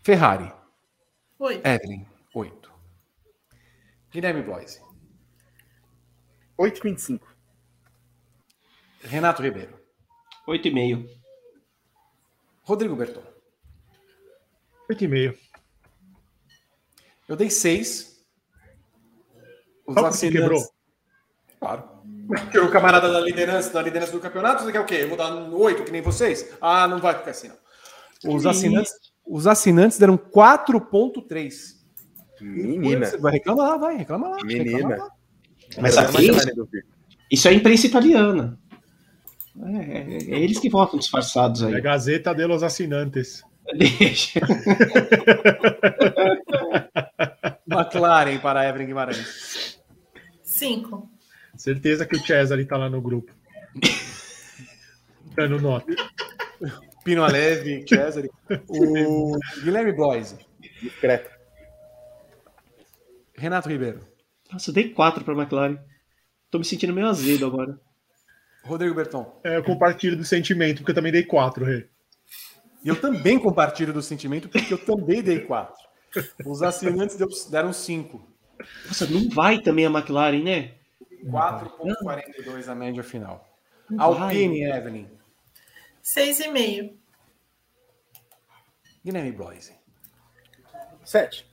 Ferrari. 0.04 0.52
8. 1.40 1.66
Evelyn, 1.66 2.06
8. 2.34 2.72
Guilherme 4.12 4.42
Bloise. 4.42 4.82
8,25. 6.60 7.22
Renato 9.02 9.42
Ribeiro. 9.42 9.80
8,5. 10.48 11.10
Rodrigo 12.64 12.96
Berton. 12.96 13.24
8,5. 14.90 15.38
Eu 17.28 17.36
dei 17.36 17.50
6. 17.50 18.26
Os 19.86 19.98
assinantes... 19.98 20.40
quebrou? 20.40 20.74
Claro. 21.60 21.90
Porque 22.28 22.60
o 22.60 22.72
camarada 22.72 23.12
da 23.12 23.20
liderança, 23.20 23.72
da 23.72 23.82
liderança 23.82 24.12
do 24.12 24.20
campeonato, 24.20 24.64
você 24.64 24.72
quer 24.72 24.82
o 24.82 24.86
quê? 24.86 24.96
Eu 24.96 25.10
vou 25.10 25.18
dar 25.18 25.32
no 25.32 25.58
8, 25.58 25.84
que 25.86 25.92
nem 25.92 26.02
vocês? 26.02 26.54
Ah, 26.62 26.88
não 26.88 27.00
vai 27.00 27.18
ficar 27.18 27.32
assim, 27.32 27.48
não. 27.48 27.58
Os 28.36 28.46
assinantes, 28.46 28.92
os 29.26 29.48
assinantes 29.48 29.98
deram 29.98 30.18
4,3. 30.18 31.74
Menina. 32.42 33.12
Vai 33.20 33.34
reclamar 33.34 33.70
lá, 33.70 33.78
vai, 33.78 33.98
reclama 33.98 34.30
lá. 34.30 34.38
Menina. 34.44 34.72
Reclama 34.72 34.96
lá. 34.98 35.12
Mas 35.82 35.98
aqui, 35.98 36.30
isso 37.32 37.48
é 37.48 37.54
imprensa 37.54 37.88
italiana. 37.88 38.60
É, 39.62 39.78
é, 39.78 40.18
é, 40.36 40.40
eles 40.40 40.60
que 40.60 40.70
votam 40.70 41.00
disfarçados 41.00 41.64
aí. 41.64 41.74
É 41.74 41.78
a 41.78 41.80
Gazeta 41.80 42.34
delos 42.34 42.64
Assinantes. 42.64 43.44
Deixa. 43.78 44.42
McLaren 47.68 48.40
para 48.40 48.68
Evelyn 48.68 48.88
Guimarães. 48.88 49.80
Cinco. 50.44 51.10
Certeza 51.56 52.06
que 52.06 52.16
o 52.16 52.26
Cesare 52.26 52.66
tá 52.66 52.78
lá 52.78 52.90
no 52.90 53.02
grupo. 53.02 53.32
Dando 55.36 55.60
nota. 55.62 55.94
Pino 57.04 57.24
Aleve, 57.24 57.86
Cesare. 57.88 58.30
O 58.68 59.38
Guilherme 59.64 59.94
Bloise. 59.94 60.38
Discreto. 60.82 61.30
Renato 63.36 63.70
Ribeiro. 63.70 64.00
Nossa, 64.52 64.70
eu 64.70 64.74
dei 64.74 64.90
quatro 64.90 65.24
pra 65.24 65.34
McLaren. 65.34 65.78
Tô 66.50 66.60
me 66.60 66.66
sentindo 66.66 66.94
meio 66.94 67.08
azedo 67.08 67.46
agora. 67.46 67.80
Rodrigo 68.64 68.96
Berton. 68.96 69.40
É, 69.44 69.58
eu 69.58 69.64
compartilho 69.64 70.16
do 70.16 70.24
sentimento, 70.24 70.78
porque 70.78 70.92
eu 70.92 70.96
também 70.96 71.12
dei 71.12 71.24
quatro, 71.24 71.66
Rê. 71.66 71.88
E 72.84 72.88
eu 72.88 73.00
também 73.00 73.40
compartilho 73.40 73.92
do 73.92 74.02
sentimento, 74.02 74.48
porque 74.48 74.74
eu 74.74 74.78
também 74.78 75.22
dei 75.22 75.40
quatro. 75.40 75.82
Os 76.46 76.62
assinantes 76.62 77.18
deram 77.50 77.74
cinco. 77.74 78.26
Nossa, 78.86 79.08
não 79.08 79.30
vai 79.30 79.60
também 79.60 79.86
a 79.86 79.90
McLaren, 79.90 80.44
né? 80.44 80.72
4,42 81.26 82.68
a 82.68 82.76
média 82.76 83.04
final. 83.04 83.50
Não 83.90 84.04
Alpine, 84.04 84.64
Evelyn. 84.64 85.08
Seis 86.04 86.40
e 86.42 86.50
meio. 86.50 87.00
Guilherme 89.04 89.32
Bloise. 89.32 89.74
Sete. 91.06 91.50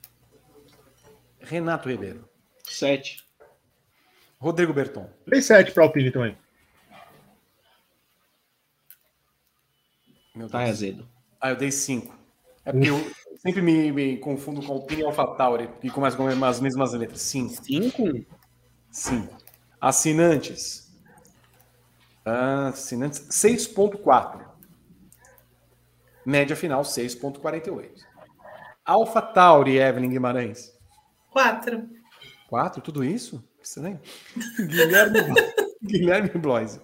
Renato 1.40 1.88
Ribeiro. 1.88 2.28
Sete. 2.64 3.24
Rodrigo 4.38 4.72
Berton. 4.72 5.08
Dei 5.26 5.40
sete 5.40 5.70
pra 5.72 5.84
Alpine 5.84 6.10
também. 6.10 6.36
Meu 10.34 10.48
Tá 10.48 10.58
Deus. 10.58 10.70
azedo. 10.70 11.08
Ah, 11.40 11.50
eu 11.50 11.56
dei 11.56 11.70
cinco. 11.70 12.16
É 12.64 12.72
porque 12.72 12.88
eu 12.90 12.96
sempre 13.38 13.62
me, 13.62 13.92
me 13.92 14.16
confundo 14.18 14.64
com 14.64 14.72
Alpine 14.72 15.02
e 15.02 15.04
AlphaTauri, 15.04 15.68
que 15.80 15.90
começa 15.90 16.16
com 16.16 16.26
as 16.44 16.60
mesmas 16.60 16.92
letras. 16.92 17.20
Cinco. 17.22 17.64
Cinco. 17.64 18.26
Cinco. 18.90 19.36
Assinantes. 19.80 20.89
Ah, 22.24 22.68
assinantes, 22.68 23.26
6.4. 23.30 24.44
Média 26.24 26.54
final, 26.54 26.82
6.48. 26.82 27.90
Alpha 28.84 29.22
Tauri, 29.22 29.78
Evelyn 29.78 30.10
Guimarães. 30.10 30.72
Quatro. 31.30 31.88
4, 32.48 32.82
tudo 32.82 33.04
isso? 33.04 33.42
Estranho. 33.62 34.00
Guilherme, 34.58 35.18
Guilherme 35.82 36.30
Bloise. 36.30 36.80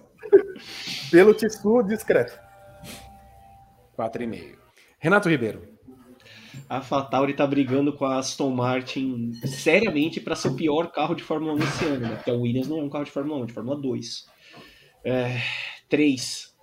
Pelo 1.11 1.33
Tissu, 1.33 1.83
discreto. 1.83 2.39
4,5. 3.97 4.57
Renato 4.99 5.29
Ribeiro. 5.29 5.77
A 6.69 6.77
AlphaTauri 6.77 7.33
tá 7.33 7.45
brigando 7.45 7.93
com 7.93 8.05
a 8.05 8.17
Aston 8.17 8.49
Martin 8.49 9.33
seriamente 9.45 10.19
para 10.19 10.35
ser 10.35 10.49
o 10.49 10.55
pior 10.55 10.91
carro 10.91 11.13
de 11.15 11.23
Fórmula 11.23 11.53
1 11.53 11.57
esse 11.59 11.85
ano, 11.85 11.99
né? 12.07 12.15
Porque 12.15 12.31
a 12.31 12.33
Williams 12.33 12.67
não 12.67 12.79
é 12.79 12.83
um 12.83 12.89
carro 12.89 13.05
de 13.05 13.11
Fórmula 13.11 13.39
1, 13.39 13.43
é 13.43 13.45
de 13.47 13.53
Fórmula 13.53 13.79
2. 13.79 14.25
É, 15.09 15.41
três. 15.87 16.53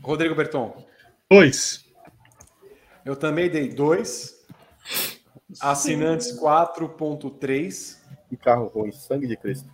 Rodrigo 0.00 0.34
Berton. 0.34 0.82
Dois. 1.30 1.84
Eu 3.04 3.14
também 3.14 3.50
dei 3.50 3.68
2. 3.68 4.46
Assinantes 5.60 6.40
4.3. 6.40 7.98
Que 8.30 8.36
carro 8.38 8.68
ruim, 8.68 8.90
sangue 8.92 9.26
de 9.26 9.36
Cristo. 9.36 9.68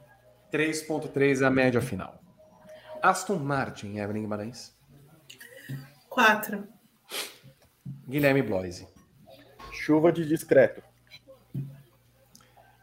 3.3 0.52 1.46
a 1.46 1.48
média 1.48 1.80
final. 1.80 2.20
Aston 3.00 3.36
Martin, 3.36 3.98
Evelyn 3.98 4.22
Guimarães. 4.22 4.76
Quatro. 6.08 6.66
Guilherme 8.08 8.42
Bloise. 8.42 8.88
Chuva 9.70 10.10
de 10.10 10.26
discreto. 10.26 10.82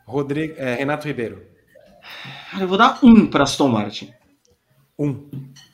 Rodrigo, 0.06 0.54
é, 0.58 0.76
Renato 0.76 1.06
Ribeiro. 1.06 1.57
Cara, 2.52 2.64
eu 2.64 2.68
vou 2.68 2.78
dar 2.78 3.00
um 3.04 3.28
para 3.28 3.44
Aston 3.44 3.68
Martin. 3.68 4.14
1. 4.98 5.08
Um. 5.08 5.30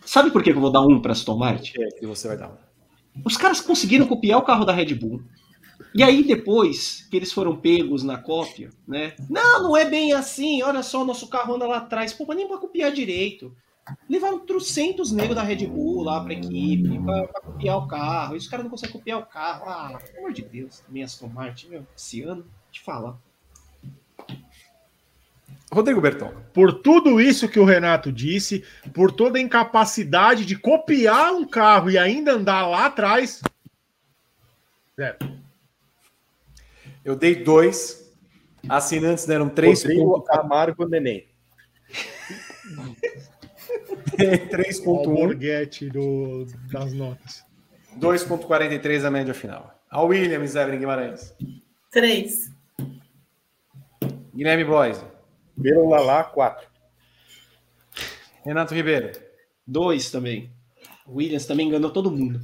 Sabe 0.05 0.31
por 0.31 0.43
que 0.43 0.51
eu 0.51 0.59
vou 0.59 0.71
dar 0.71 0.81
um 0.81 1.01
para 1.01 1.13
Aston 1.13 1.37
Martin? 1.37 1.73
É 1.81 1.87
que 1.99 2.05
você 2.05 2.27
vai 2.27 2.37
dar 2.37 2.49
um. 2.49 2.57
Os 3.25 3.37
caras 3.37 3.61
conseguiram 3.61 4.07
copiar 4.07 4.39
o 4.39 4.43
carro 4.43 4.65
da 4.65 4.73
Red 4.73 4.95
Bull. 4.95 5.21
E 5.95 6.01
aí, 6.01 6.23
depois 6.23 7.07
que 7.09 7.17
eles 7.17 7.31
foram 7.31 7.55
pegos 7.55 8.03
na 8.03 8.17
cópia, 8.17 8.71
né? 8.87 9.13
Não, 9.29 9.63
não 9.63 9.77
é 9.77 9.85
bem 9.85 10.13
assim. 10.13 10.63
Olha 10.63 10.81
só, 10.81 11.03
o 11.03 11.05
nosso 11.05 11.27
carro 11.27 11.55
anda 11.55 11.67
lá 11.67 11.77
atrás. 11.77 12.13
Pô, 12.13 12.25
mas 12.27 12.37
nem 12.37 12.47
pra 12.47 12.57
copiar 12.57 12.91
direito. 12.91 13.55
Levaram 14.09 14.39
trocentos 14.39 15.11
negros 15.11 15.35
da 15.35 15.43
Red 15.43 15.67
Bull 15.67 16.03
lá 16.03 16.23
pra 16.23 16.33
equipe, 16.33 16.99
pra, 17.03 17.27
pra 17.27 17.41
copiar 17.41 17.77
o 17.77 17.87
carro. 17.87 18.33
E 18.33 18.37
os 18.37 18.47
caras 18.47 18.63
não 18.63 18.71
conseguem 18.71 18.93
copiar 18.93 19.19
o 19.19 19.25
carro. 19.25 19.65
Ah, 19.67 19.99
pelo 20.03 20.19
amor 20.19 20.33
de 20.33 20.41
Deus, 20.41 20.79
também 20.79 21.03
Aston 21.03 21.27
Martin, 21.27 21.67
meu, 21.67 21.85
esse 21.95 22.21
ano, 22.21 22.45
te 22.71 22.81
falar. 22.81 23.17
Rodrigo 25.73 25.99
Berton. 25.99 26.31
Por 26.53 26.81
tudo 26.81 27.19
isso 27.19 27.49
que 27.49 27.59
o 27.59 27.65
Renato 27.65 28.11
disse, 28.11 28.63
por 28.93 29.11
toda 29.11 29.39
a 29.39 29.41
incapacidade 29.41 30.45
de 30.45 30.55
copiar 30.55 31.33
um 31.33 31.45
carro 31.45 31.89
e 31.89 31.97
ainda 31.97 32.33
andar 32.33 32.67
lá 32.67 32.85
atrás. 32.85 33.41
Zero. 34.95 35.17
Eu 37.03 37.15
dei 37.15 37.43
2. 37.43 38.03
Assinantes 38.69 39.25
deram 39.25 39.49
3. 39.49 39.83
Rodrigo 39.83 40.25
Amargo 40.29 40.87
Neném. 40.87 41.27
3.1. 44.15 44.87
O 44.87 45.03
Borghetti 45.03 45.89
do, 45.89 46.45
das 46.71 46.93
notas. 46.93 47.43
2.43 47.99 49.05
a 49.05 49.11
média 49.11 49.33
final. 49.33 49.83
A 49.89 50.01
Williams, 50.01 50.55
Evelyn 50.55 50.79
Guimarães. 50.79 51.35
Três. 51.91 52.51
Guilherme 54.33 54.63
Bloise. 54.63 55.12
Pelo 55.61 55.89
Lalá, 55.89 56.23
quatro. 56.23 56.67
Renato 58.45 58.73
Ribeiro. 58.73 59.11
Dois 59.65 60.11
também. 60.11 60.51
O 61.05 61.15
Williams 61.15 61.45
também 61.45 61.67
enganou 61.67 61.91
todo 61.91 62.11
mundo. 62.11 62.41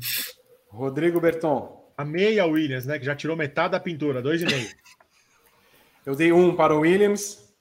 Rodrigo 0.69 1.19
Berton. 1.19 1.91
A 1.97 2.05
meia 2.05 2.45
Williams, 2.45 2.85
né? 2.85 2.97
Que 2.97 3.05
já 3.05 3.15
tirou 3.15 3.35
metade 3.35 3.71
da 3.71 3.79
pintura, 3.79 4.21
dois 4.21 4.41
e 4.41 4.45
meio. 4.45 4.69
Eu 6.05 6.15
dei 6.15 6.31
um 6.31 6.55
para 6.55 6.73
o 6.73 6.79
Williams. 6.79 7.53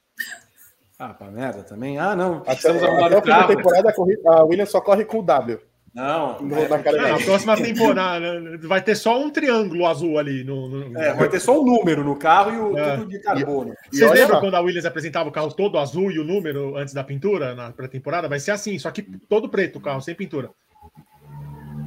Ah, 0.98 1.12
pra 1.12 1.30
merda 1.30 1.62
também. 1.62 1.98
Ah, 1.98 2.14
não. 2.14 2.42
Até, 2.46 2.70
até 2.70 2.72
o 2.72 3.22
fim 3.22 3.28
da 3.28 3.46
temporada, 3.46 3.94
a 4.26 4.44
Williams 4.44 4.70
só 4.70 4.80
corre 4.80 5.04
com 5.04 5.18
o 5.18 5.22
W. 5.22 5.60
Não. 5.94 6.40
No- 6.42 6.56
é, 6.56 6.68
na 6.68 7.08
na 7.08 7.18
próxima 7.24 7.56
temporada 7.60 8.40
né, 8.40 8.58
vai 8.62 8.80
ter 8.82 8.94
só 8.94 9.18
um 9.18 9.30
triângulo 9.30 9.86
azul 9.86 10.18
ali. 10.18 10.44
No, 10.44 10.68
no- 10.68 10.98
é, 10.98 11.14
vai 11.14 11.28
ter 11.28 11.40
só 11.40 11.60
um 11.60 11.64
número 11.64 12.04
no 12.04 12.14
carro 12.16 12.52
e 12.52 12.58
o 12.58 12.78
É. 12.78 12.96
tudo 12.96 13.08
de 13.08 13.18
carbono. 13.20 13.74
E 13.92 13.96
Vocês 13.96 14.10
lembram 14.12 14.34
lá. 14.36 14.40
quando 14.40 14.54
a 14.54 14.60
Williams 14.60 14.84
apresentava 14.86 15.28
o 15.28 15.32
carro 15.32 15.52
todo 15.52 15.78
azul 15.78 16.10
e 16.12 16.18
o 16.18 16.24
número 16.24 16.76
antes 16.76 16.92
da 16.94 17.02
pintura, 17.02 17.54
na 17.54 17.72
pré-temporada? 17.72 18.28
Vai 18.28 18.38
ser 18.38 18.50
assim, 18.52 18.78
só 18.78 18.90
que 18.90 19.02
todo 19.02 19.48
preto 19.48 19.76
o 19.78 19.80
carro, 19.80 20.00
sem 20.00 20.14
pintura. 20.14 20.50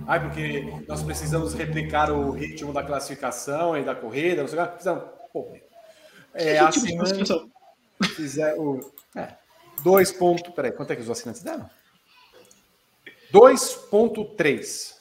Ai, 0.07 0.19
porque 0.19 0.65
nós 0.87 1.03
precisamos 1.03 1.53
replicar 1.53 2.11
o 2.11 2.31
ritmo 2.31 2.73
da 2.73 2.83
classificação 2.83 3.77
e 3.77 3.83
da 3.83 3.95
corrida, 3.95 4.41
não 4.41 4.49
sei 4.49 4.59
o 4.59 4.63
que. 4.63 4.69
Precisamos. 4.71 5.03
Pô, 5.31 5.53
é, 6.33 6.57
Que 6.57 6.71
tipo 6.71 6.85
de 6.87 6.93
assinante 6.97 6.97
classificação? 6.97 7.49
fizer 8.15 8.55
o. 8.57 8.79
É, 9.15 9.27
2 9.83 10.11
pontos. 10.11 10.51
Peraí, 10.53 10.71
quanto 10.71 10.91
é 10.91 10.95
que 10.95 11.01
os 11.03 11.09
assinantes 11.09 11.43
deram? 11.43 11.69
2,3. 13.31 14.95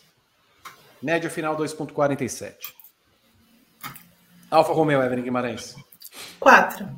Média 1.02 1.30
final 1.30 1.56
2,47. 1.56 2.74
Alfa 4.50 4.72
Romeo, 4.72 5.02
Evelyn 5.02 5.22
Guimarães. 5.22 5.74
Quatro. 6.38 6.88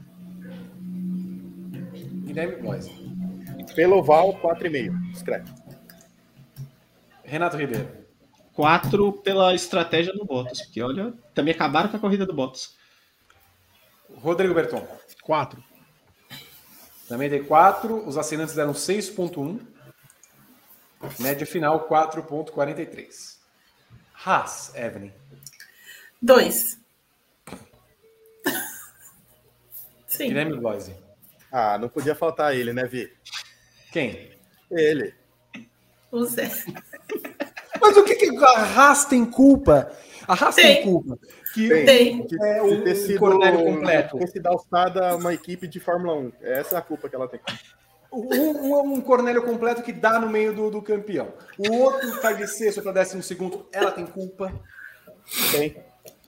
Guilherme 2.25 2.57
Blois. 2.57 2.89
Pelo 3.75 4.03
Val, 4.03 4.35
4,5. 4.41 5.13
Discreto. 5.13 5.53
Renato 7.25 7.57
Ribeiro. 7.57 7.89
Quatro 8.55 9.13
pela 9.13 9.55
estratégia 9.55 10.13
do 10.13 10.27
Bottas, 10.27 10.61
porque 10.63 10.83
olha, 10.83 11.15
também 11.35 11.55
acabaram 11.55 11.89
com 11.89 11.97
a 11.97 12.01
corrida 12.01 12.27
do 12.27 12.35
Bottas. 12.35 12.77
Rodrigo 14.17 14.53
Berton. 14.53 14.87
Quatro. 15.23 15.63
Também 17.09 17.29
dei 17.29 17.41
4. 17.41 18.07
Os 18.07 18.17
assinantes 18.19 18.55
deram 18.55 18.73
6,1. 18.73 19.72
Média 21.19 21.47
final 21.47 21.89
4,43. 21.89 23.39
Haas, 24.15 24.73
Evelyn. 24.75 25.13
Dois. 26.21 26.79
Sim. 30.07 30.29
Guilherme 30.29 30.59
Bloise. 30.59 30.95
Ah, 31.51 31.77
não 31.79 31.89
podia 31.89 32.15
faltar 32.15 32.55
ele, 32.55 32.73
né, 32.73 32.85
Vi? 32.85 33.13
Quem? 33.91 34.31
Ele. 34.71 35.15
O 36.11 36.25
Zé. 36.25 36.51
Mas 37.81 37.97
o 37.97 38.05
que, 38.05 38.15
que 38.15 38.37
a 38.45 38.51
Haas 38.63 39.05
tem 39.07 39.25
culpa? 39.25 39.91
A 40.27 40.35
Haas 40.35 40.55
tem, 40.55 40.77
Tem. 40.77 40.83
culpa. 40.85 41.19
Que 41.53 41.69
Tem. 41.85 42.27
De, 42.27 42.43
É, 42.43 42.55
de 42.55 42.61
um 42.61 42.85
ter 42.85 42.95
sido, 42.95 43.19
Cornélio 43.19 43.65
completo. 43.65 44.19
ter 44.19 44.29
sido 44.29 44.47
alçada 44.47 45.11
a 45.11 45.17
uma 45.17 45.35
equipe 45.35 45.67
de 45.67 45.81
Fórmula 45.81 46.15
1. 46.15 46.33
Essa 46.43 46.77
é 46.77 46.79
a 46.79 46.83
culpa 46.83 47.09
que 47.09 47.17
ela 47.17 47.29
tem. 47.29 47.41
Um, 48.13 48.75
um, 48.75 48.93
um 48.95 49.01
Cornélio 49.01 49.43
completo 49.43 49.83
que 49.83 49.93
dá 49.93 50.19
no 50.19 50.29
meio 50.29 50.55
do, 50.55 50.71
do 50.71 50.83
campeão. 50.83 51.33
O 51.59 51.73
outro 51.77 52.21
cai 52.21 52.37
de 52.37 52.47
sexto 52.47 52.83
para 52.83 52.93
décimo 52.93 53.23
segundo. 53.23 53.67
Ela 53.73 53.91
tem 53.91 54.07
culpa. 54.07 54.53
Tem. 55.51 55.77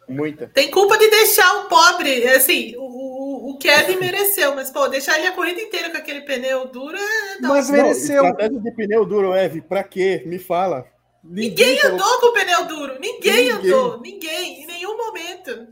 Muita. 0.09 0.49
Tem 0.49 0.71
culpa 0.71 0.99
de 0.99 1.09
deixar 1.09 1.61
o 1.61 1.69
pobre, 1.69 2.29
assim, 2.29 2.75
o, 2.77 3.53
o 3.53 3.59
Kevin 3.59 3.97
mereceu, 3.97 4.55
mas, 4.55 4.71
pô, 4.71 4.87
deixar 4.87 5.19
ele 5.19 5.29
a 5.29 5.33
corrida 5.33 5.63
inteira 5.63 5.91
com 5.91 5.97
aquele 5.97 6.21
pneu 6.21 6.67
duro 6.67 6.97
é. 6.97 7.39
Mas 7.41 7.71
mereceu. 7.71 8.23
Estratégia 8.23 8.61
de 8.61 8.71
pneu 8.73 9.07
duro, 9.07 9.35
Eve, 9.35 9.63
pra 9.63 9.83
quê? 9.83 10.23
Me 10.27 10.39
fala. 10.39 10.85
Ninguém, 11.23 11.75
ninguém 11.75 11.91
andou 11.91 12.21
com 12.21 12.27
o 12.27 12.33
pneu 12.35 12.67
duro. 12.67 12.99
Ninguém, 13.01 13.51
ninguém, 13.51 13.51
andou. 13.51 14.01
Ninguém. 14.01 14.63
Em 14.63 14.67
nenhum 14.67 14.95
momento. 14.95 15.69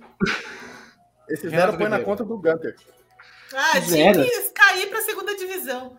Esse 1.29 1.51
zero 1.51 1.77
foi 1.77 1.89
na 1.91 2.01
conta 2.01 2.25
do 2.25 2.39
Gunter. 2.39 2.75
Ah, 3.55 3.81
zero. 3.81 4.25
tinha 4.25 4.43
que 4.43 4.51
cair 4.51 4.89
pra 4.89 5.03
segunda 5.03 5.37
divisão. 5.37 5.97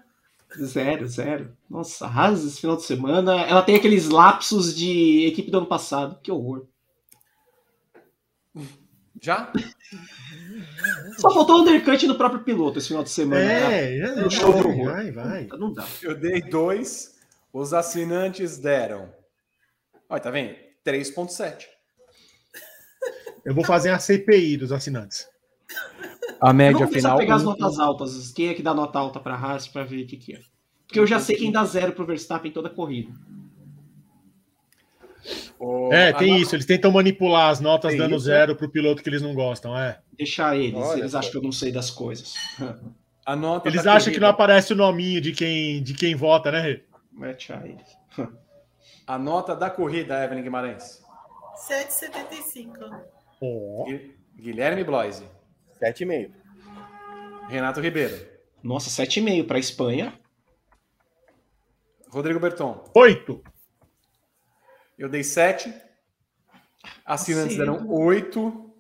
Zero, 0.58 1.08
zero. 1.08 1.58
Nossa, 1.70 2.06
arrasa 2.06 2.48
esse 2.48 2.62
final 2.62 2.76
de 2.76 2.84
semana. 2.84 3.42
Ela 3.42 3.64
tem 3.64 3.76
aqueles 3.76 4.10
lapsos 4.10 4.76
de 4.76 5.26
equipe 5.28 5.50
do 5.50 5.58
ano 5.58 5.68
passado. 5.68 6.20
Que 6.22 6.32
horror. 6.32 6.68
Já? 9.20 9.52
Só 11.18 11.32
faltou 11.34 11.58
o 11.58 11.62
undercut 11.62 12.06
no 12.06 12.16
próprio 12.16 12.44
piloto 12.44 12.78
esse 12.78 12.90
final 12.90 13.04
de 13.04 13.10
semana. 13.10 13.42
É, 13.42 14.00
tá? 14.02 14.16
já, 14.24 14.30
show 14.30 14.54
de 14.54 14.68
horror. 14.68 14.92
Vai, 14.92 15.12
vai. 15.12 15.48
Não 15.58 15.74
dá. 15.74 15.88
Eu 16.02 16.16
dei 16.16 16.42
dois, 16.42 17.16
os 17.52 17.74
assinantes 17.74 18.58
deram. 18.58 19.12
Olha, 20.10 20.22
tá 20.22 20.30
vendo? 20.30 20.56
3,7. 20.86 21.66
Eu 23.46 23.54
vou 23.56 23.64
fazer 23.64 23.90
a 23.90 24.00
CPI 24.00 24.58
dos 24.58 24.72
assinantes. 24.72 25.28
A 26.40 26.54
média 26.54 26.88
final. 26.88 27.18
pegar 27.18 27.36
as 27.36 27.44
notas 27.44 27.80
altas. 27.80 28.32
Quem 28.32 28.50
é 28.50 28.54
que 28.54 28.62
dá 28.62 28.74
nota 28.74 29.00
alta 29.00 29.20
para 29.20 29.36
a 29.36 29.38
Haas 29.38 29.68
para 29.68 29.84
ver 29.84 30.04
o 30.04 30.08
que, 30.08 30.18
que 30.18 30.36
é? 30.36 30.40
Porque 30.86 31.00
eu 31.00 31.08
já 31.08 31.20
sei 31.20 31.36
quem 31.36 31.52
dá 31.52 31.64
zero 31.66 31.94
para 31.94 32.04
o 32.04 32.06
Verstappen 32.06 32.52
em 32.52 32.54
toda 32.54 32.68
a 32.68 32.72
corrida. 32.72 33.12
é, 35.92 36.14
tem 36.14 36.40
isso. 36.40 36.56
Eles 36.56 36.66
tentam 36.66 36.92
manipular 36.92 37.50
as 37.50 37.60
notas 37.60 37.92
tem 37.92 38.00
dando 38.00 38.16
isso, 38.16 38.26
zero 38.26 38.52
é? 38.52 38.56
para 38.56 38.66
o 38.66 38.70
piloto 38.70 39.02
que 39.02 39.10
eles 39.10 39.22
não 39.22 39.34
gostam, 39.34 39.78
é. 39.78 40.00
Deixar 40.18 40.56
eles. 40.58 40.76
Olha, 40.76 41.00
eles 41.00 41.16
acham 41.16 41.32
que 41.32 41.38
eu 41.38 41.44
não 41.44 41.52
sei 41.52 41.72
das 41.72 41.90
coisas. 41.90 42.36
A 43.26 43.38
nota 43.38 43.70
eles 43.70 43.80
acham 43.82 44.00
corrida. 44.00 44.12
que 44.12 44.20
não 44.20 44.28
aparece 44.28 44.74
o 44.74 44.76
nominho 44.76 45.22
de 45.22 45.32
quem, 45.32 45.82
de 45.82 45.94
quem 45.94 46.14
vota, 46.14 46.52
né, 46.52 46.82
a 47.22 47.68
eles. 47.68 47.98
A 49.08 49.18
nota 49.18 49.56
da 49.56 49.70
corrida, 49.70 50.24
Evelyn 50.24 50.44
Guimarães. 50.44 51.02
7,75. 51.70 52.90
Oh. 53.40 53.86
Guilherme 54.38 54.84
Bloise. 54.84 55.24
7,5. 55.84 56.32
Renato 57.50 57.82
Ribeiro. 57.82 58.16
Nossa, 58.64 58.90
7,5 58.90 59.46
para 59.46 59.58
a 59.58 59.60
Espanha. 59.60 60.18
Rodrigo 62.08 62.40
Berton. 62.40 62.90
8. 62.96 63.44
Eu 64.98 65.10
dei 65.10 65.24
7. 65.24 65.74
Assinantes 67.06 67.54
Sim. 67.54 67.60
deram 67.60 67.90
8. 67.90 68.74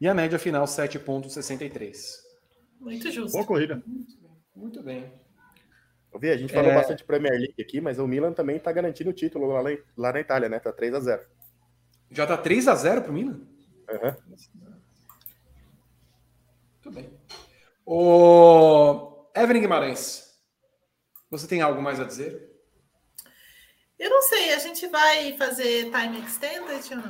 E 0.00 0.06
a 0.06 0.12
média 0.12 0.38
final, 0.38 0.66
7,63. 0.66 1.96
Muito 2.80 3.10
justo. 3.10 3.32
Boa 3.32 3.46
corrida. 3.46 3.82
Muito 4.54 4.82
bem. 4.82 5.10
Eu 6.12 6.20
vi, 6.20 6.30
a 6.30 6.36
gente 6.36 6.52
falou 6.52 6.70
é... 6.70 6.74
bastante 6.74 7.04
Premier 7.04 7.32
League 7.32 7.60
aqui, 7.60 7.80
mas 7.80 7.98
o 7.98 8.06
Milan 8.06 8.32
também 8.32 8.56
está 8.56 8.72
garantindo 8.72 9.10
o 9.10 9.14
título 9.14 9.46
lá, 9.46 9.62
lá 9.96 10.12
na 10.12 10.20
Itália, 10.20 10.48
né? 10.48 10.58
Tá 10.58 10.72
3 10.72 10.94
a 10.94 11.00
0 11.00 11.22
Já 12.10 12.26
tá 12.26 12.36
3 12.36 12.68
a 12.68 12.74
0 12.74 13.02
pro 13.02 13.12
Milan? 13.12 13.40
Uhum. 13.88 14.65
Muito 16.86 16.94
bem. 16.94 17.10
O 17.84 19.28
Evelyn 19.34 19.60
Guimarães, 19.60 20.22
você 21.28 21.48
tem 21.48 21.60
algo 21.60 21.82
mais 21.82 21.98
a 21.98 22.04
dizer? 22.04 22.48
Eu 23.98 24.08
não 24.08 24.22
sei, 24.22 24.52
a 24.52 24.58
gente 24.58 24.86
vai 24.86 25.36
fazer 25.36 25.90
time 25.90 26.20
extended 26.20 26.84
ou 26.90 26.96
não? 26.98 27.06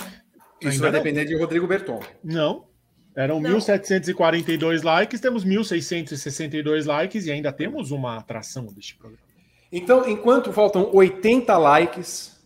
Isso 0.62 0.70
Ainda 0.70 0.80
vai 0.80 0.90
não. 0.92 0.98
depender 0.98 1.26
de 1.26 1.36
Rodrigo 1.36 1.66
Berton. 1.66 2.00
Não. 2.24 2.66
Eram 3.14 3.38
1.742 3.40 4.82
likes, 4.82 5.20
temos 5.20 5.44
1.662 5.44 6.86
likes 6.86 7.26
e 7.26 7.32
ainda 7.32 7.52
temos 7.52 7.90
uma 7.90 8.16
atração 8.16 8.66
deste 8.66 8.96
programa. 8.96 9.22
Então, 9.70 10.08
enquanto 10.08 10.54
faltam 10.54 10.90
80 10.94 11.56
likes, 11.58 12.42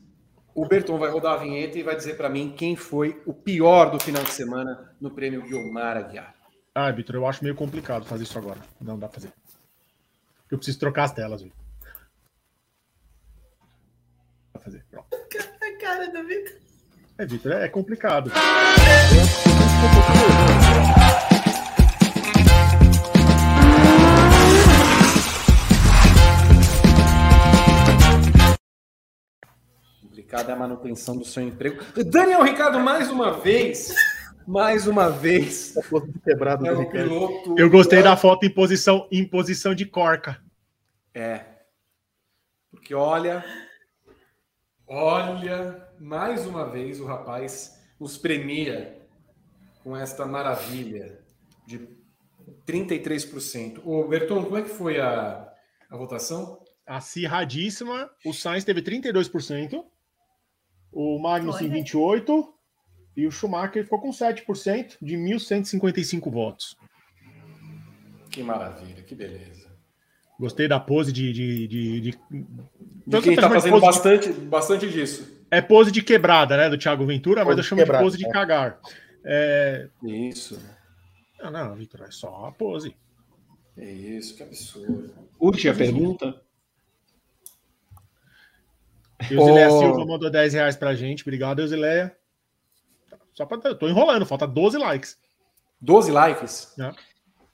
o 0.53 0.67
Berton 0.67 0.99
vai 0.99 1.11
rodar 1.11 1.35
a 1.35 1.37
vinheta 1.37 1.79
e 1.79 1.83
vai 1.85 1.95
dizer 1.95 2.17
para 2.17 2.29
mim 2.29 2.55
quem 2.57 2.75
foi 2.75 3.23
o 3.25 3.33
pior 3.33 3.91
do 3.91 4.01
final 4.01 4.23
de 4.25 4.31
semana 4.31 4.97
no 5.01 5.13
prêmio 5.13 5.43
Guilmar 5.43 5.97
Aguiar. 5.97 6.40
Ah, 6.83 6.91
Vitor, 6.91 7.15
eu 7.15 7.27
acho 7.27 7.45
meio 7.45 7.55
complicado 7.55 8.07
fazer 8.07 8.23
isso 8.23 8.39
agora. 8.39 8.59
Não 8.81 8.99
dá 8.99 9.07
pra 9.07 9.21
fazer. 9.21 9.31
Eu 10.51 10.57
preciso 10.57 10.79
trocar 10.79 11.05
as 11.05 11.13
telas, 11.13 11.43
Vitor. 11.43 11.59
Dá 14.55 14.61
fazer. 14.61 14.83
Pronto. 14.91 15.07
A 15.61 15.79
cara 15.79 16.07
do 16.11 16.27
Vitor. 16.27 16.57
É, 17.19 17.27
Vitor, 17.27 17.53
é 17.53 17.69
complicado. 17.69 18.33
Complicada 30.01 30.53
é 30.53 30.55
a 30.55 30.59
manutenção 30.59 31.19
do 31.19 31.27
seu 31.27 31.43
emprego. 31.43 31.85
Daniel 32.07 32.43
Ricardo, 32.43 32.81
mais 32.81 33.11
uma 33.11 33.39
vez 33.39 33.95
mais 34.47 34.87
uma 34.87 35.09
vez. 35.09 35.75
Quebrado 36.25 36.67
é 36.67 36.85
piloto. 36.87 37.55
Eu 37.59 37.71
gostei 37.71 38.03
da 38.03 38.17
foto 38.17 38.45
em 38.45 38.51
posição, 38.51 39.07
em 39.11 39.27
posição 39.27 39.75
de 39.75 39.87
corca. 39.87 40.43
É. 41.15 41.45
Porque 42.71 42.95
olha, 42.95 43.45
olha, 44.87 45.89
mais 45.99 46.47
uma 46.47 46.69
vez 46.69 47.01
o 47.01 47.07
rapaz 47.07 47.81
nos 47.99 48.17
premia 48.17 48.99
com 49.83 49.97
esta 49.97 50.25
maravilha 50.25 51.19
de 51.67 51.89
33%. 52.67 53.81
O 53.85 54.07
Berton, 54.07 54.45
como 54.45 54.57
é 54.57 54.63
que 54.63 54.69
foi 54.69 55.01
a, 55.01 55.53
a 55.89 55.97
votação? 55.97 56.63
Acirradíssima. 56.87 58.11
O 58.25 58.33
Sainz 58.33 58.65
teve 58.65 58.83
32%, 58.83 59.85
o 60.93 61.19
Magnussen 61.19 61.71
28%, 61.71 62.49
e 63.17 63.27
o 63.27 63.31
Schumacher 63.31 63.85
ficou 63.85 64.01
com 64.01 64.11
7% 64.11 64.97
de 65.01 65.17
1.155 65.17 66.31
votos. 66.31 66.77
Que 68.31 68.43
maravilha, 68.43 69.03
que 69.03 69.15
beleza. 69.15 69.69
Gostei 70.39 70.67
da 70.69 70.81
pose 70.81 71.13
de. 71.13 71.33
De, 71.33 71.69
de, 71.69 72.01
de... 72.01 72.19
de 73.07 73.21
quem 73.21 73.35
está 73.35 73.51
fazendo 73.51 73.81
bastante, 73.81 74.33
de... 74.33 74.41
bastante 74.41 74.89
disso. 74.89 75.45
É 75.51 75.61
pose 75.61 75.91
de 75.91 76.03
quebrada, 76.03 76.57
né? 76.57 76.71
Do 76.71 76.79
Thiago 76.79 77.05
Ventura, 77.05 77.43
pose 77.43 77.49
mas 77.49 77.59
eu 77.59 77.63
chamo 77.65 77.81
de, 77.81 77.85
quebrada, 77.85 78.05
de 78.05 78.11
pose 78.11 78.19
de 78.19 78.27
é. 78.27 78.31
cagar. 78.31 78.81
É... 79.25 79.89
Isso. 80.03 80.59
Não, 81.43 81.51
não, 81.51 81.75
Vitor, 81.75 82.03
é 82.03 82.11
só 82.11 82.47
a 82.47 82.53
pose. 82.53 82.97
É 83.77 83.91
isso, 83.91 84.37
que 84.37 84.43
absurdo. 84.43 85.13
Última 85.39 85.75
pergunta. 85.75 86.41
Eusileia 89.31 89.71
oh. 89.71 89.79
Silva 89.79 90.07
mandou 90.07 90.31
10 90.31 90.55
reais 90.55 90.77
pra 90.77 90.95
gente. 90.95 91.23
Obrigado, 91.23 91.61
Eusileia. 91.61 92.17
Só 93.35 93.47
pra. 93.47 93.59
Eu 93.65 93.79
tô 93.79 93.89
enrolando, 93.89 94.27
falta 94.27 94.47
12 94.47 94.79
likes. 94.79 95.19
12 95.81 96.11
likes? 96.11 96.79
É. 96.79 96.93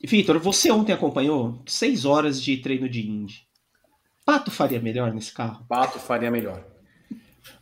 Vitor, 0.04 0.38
você 0.38 0.70
ontem 0.70 0.92
acompanhou 0.92 1.62
6 1.66 2.04
horas 2.04 2.42
de 2.42 2.56
treino 2.58 2.88
de 2.88 3.08
Indy. 3.08 3.46
Pato 4.24 4.50
faria 4.50 4.80
melhor 4.80 5.12
nesse 5.14 5.32
carro? 5.32 5.64
Pato 5.68 5.98
faria 5.98 6.30
melhor. 6.30 6.64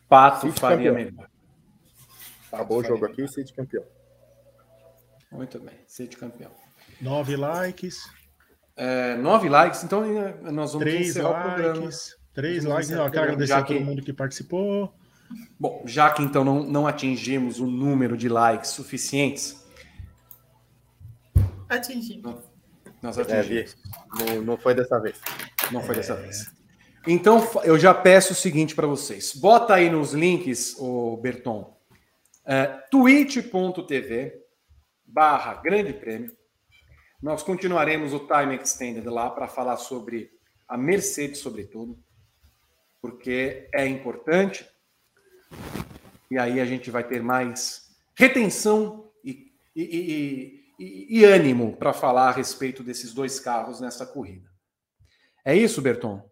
Pato 0.08 0.46
City 0.46 0.60
faria 0.60 0.90
campeão. 0.90 0.94
melhor. 0.94 1.30
Acabou 2.50 2.78
o 2.78 2.84
jogo 2.84 3.04
aqui, 3.06 3.26
City 3.28 3.52
campeão. 3.52 3.84
Muito 5.30 5.58
bem, 5.58 5.74
City 5.86 6.16
campeão. 6.16 6.50
9 7.00 7.36
likes. 7.36 8.08
É, 8.76 9.16
9 9.16 9.48
likes, 9.48 9.84
então 9.84 10.02
nós 10.52 10.72
vamos 10.72 10.88
3 10.88 11.08
encerrar 11.08 11.30
likes, 11.30 11.44
o 11.44 11.54
programa. 11.54 11.90
3 12.32 12.64
likes, 12.64 12.90
eu 12.90 13.10
quero 13.10 13.22
agradecer 13.24 13.52
a 13.52 13.62
todo 13.62 13.80
mundo 13.80 14.02
que 14.02 14.12
participou. 14.12 14.92
Bom, 15.59 15.82
já 15.86 16.11
que 16.11 16.23
então 16.23 16.44
não, 16.44 16.62
não 16.62 16.86
atingimos 16.86 17.61
o 17.61 17.66
número 17.66 18.16
de 18.16 18.28
likes 18.28 18.70
suficientes. 18.70 19.65
Atingimos. 21.69 22.36
Nós 23.02 23.19
atingimos. 23.19 23.77
É, 24.20 24.35
não, 24.35 24.43
não 24.43 24.56
foi 24.56 24.74
dessa 24.74 25.01
vez. 25.01 25.20
Não 25.70 25.82
foi 25.82 25.94
é... 25.94 25.98
dessa 25.98 26.15
vez. 26.15 26.52
Então, 27.06 27.47
eu 27.65 27.78
já 27.78 27.93
peço 27.93 28.32
o 28.32 28.36
seguinte 28.36 28.74
para 28.74 28.86
vocês. 28.86 29.35
Bota 29.35 29.74
aí 29.74 29.90
nos 29.90 30.12
links, 30.12 30.74
o 30.78 31.19
Berton, 31.19 31.78
é, 32.47 32.66
twitch.tv 32.90 34.43
barra 35.05 35.55
grande 35.55 35.93
prêmio. 35.93 36.35
Nós 37.23 37.43
continuaremos 37.43 38.12
o 38.12 38.20
Time 38.20 38.56
Extended 38.56 39.06
lá 39.06 39.31
para 39.31 39.47
falar 39.47 39.77
sobre 39.77 40.31
a 40.66 40.77
Mercedes, 40.77 41.39
sobretudo, 41.39 41.98
porque 43.01 43.69
é 43.73 43.86
importante 43.86 44.66
e 46.31 46.39
aí 46.39 46.60
a 46.60 46.64
gente 46.64 46.90
vai 46.90 47.05
ter 47.05 47.22
mais 47.22 47.90
retenção 48.16 49.10
e, 49.24 49.52
e, 49.74 50.64
e, 50.78 51.18
e 51.20 51.24
ânimo 51.24 51.76
para 51.76 51.93
falar 51.93 52.28
a 52.28 52.32
respeito 52.32 52.82
desses 52.82 53.12
dois 53.12 53.39
carros 53.39 53.81
nessa 53.81 54.06
corrida. 54.06 54.48
É 55.44 55.56
isso, 55.56 55.82
Berton? 55.82 56.22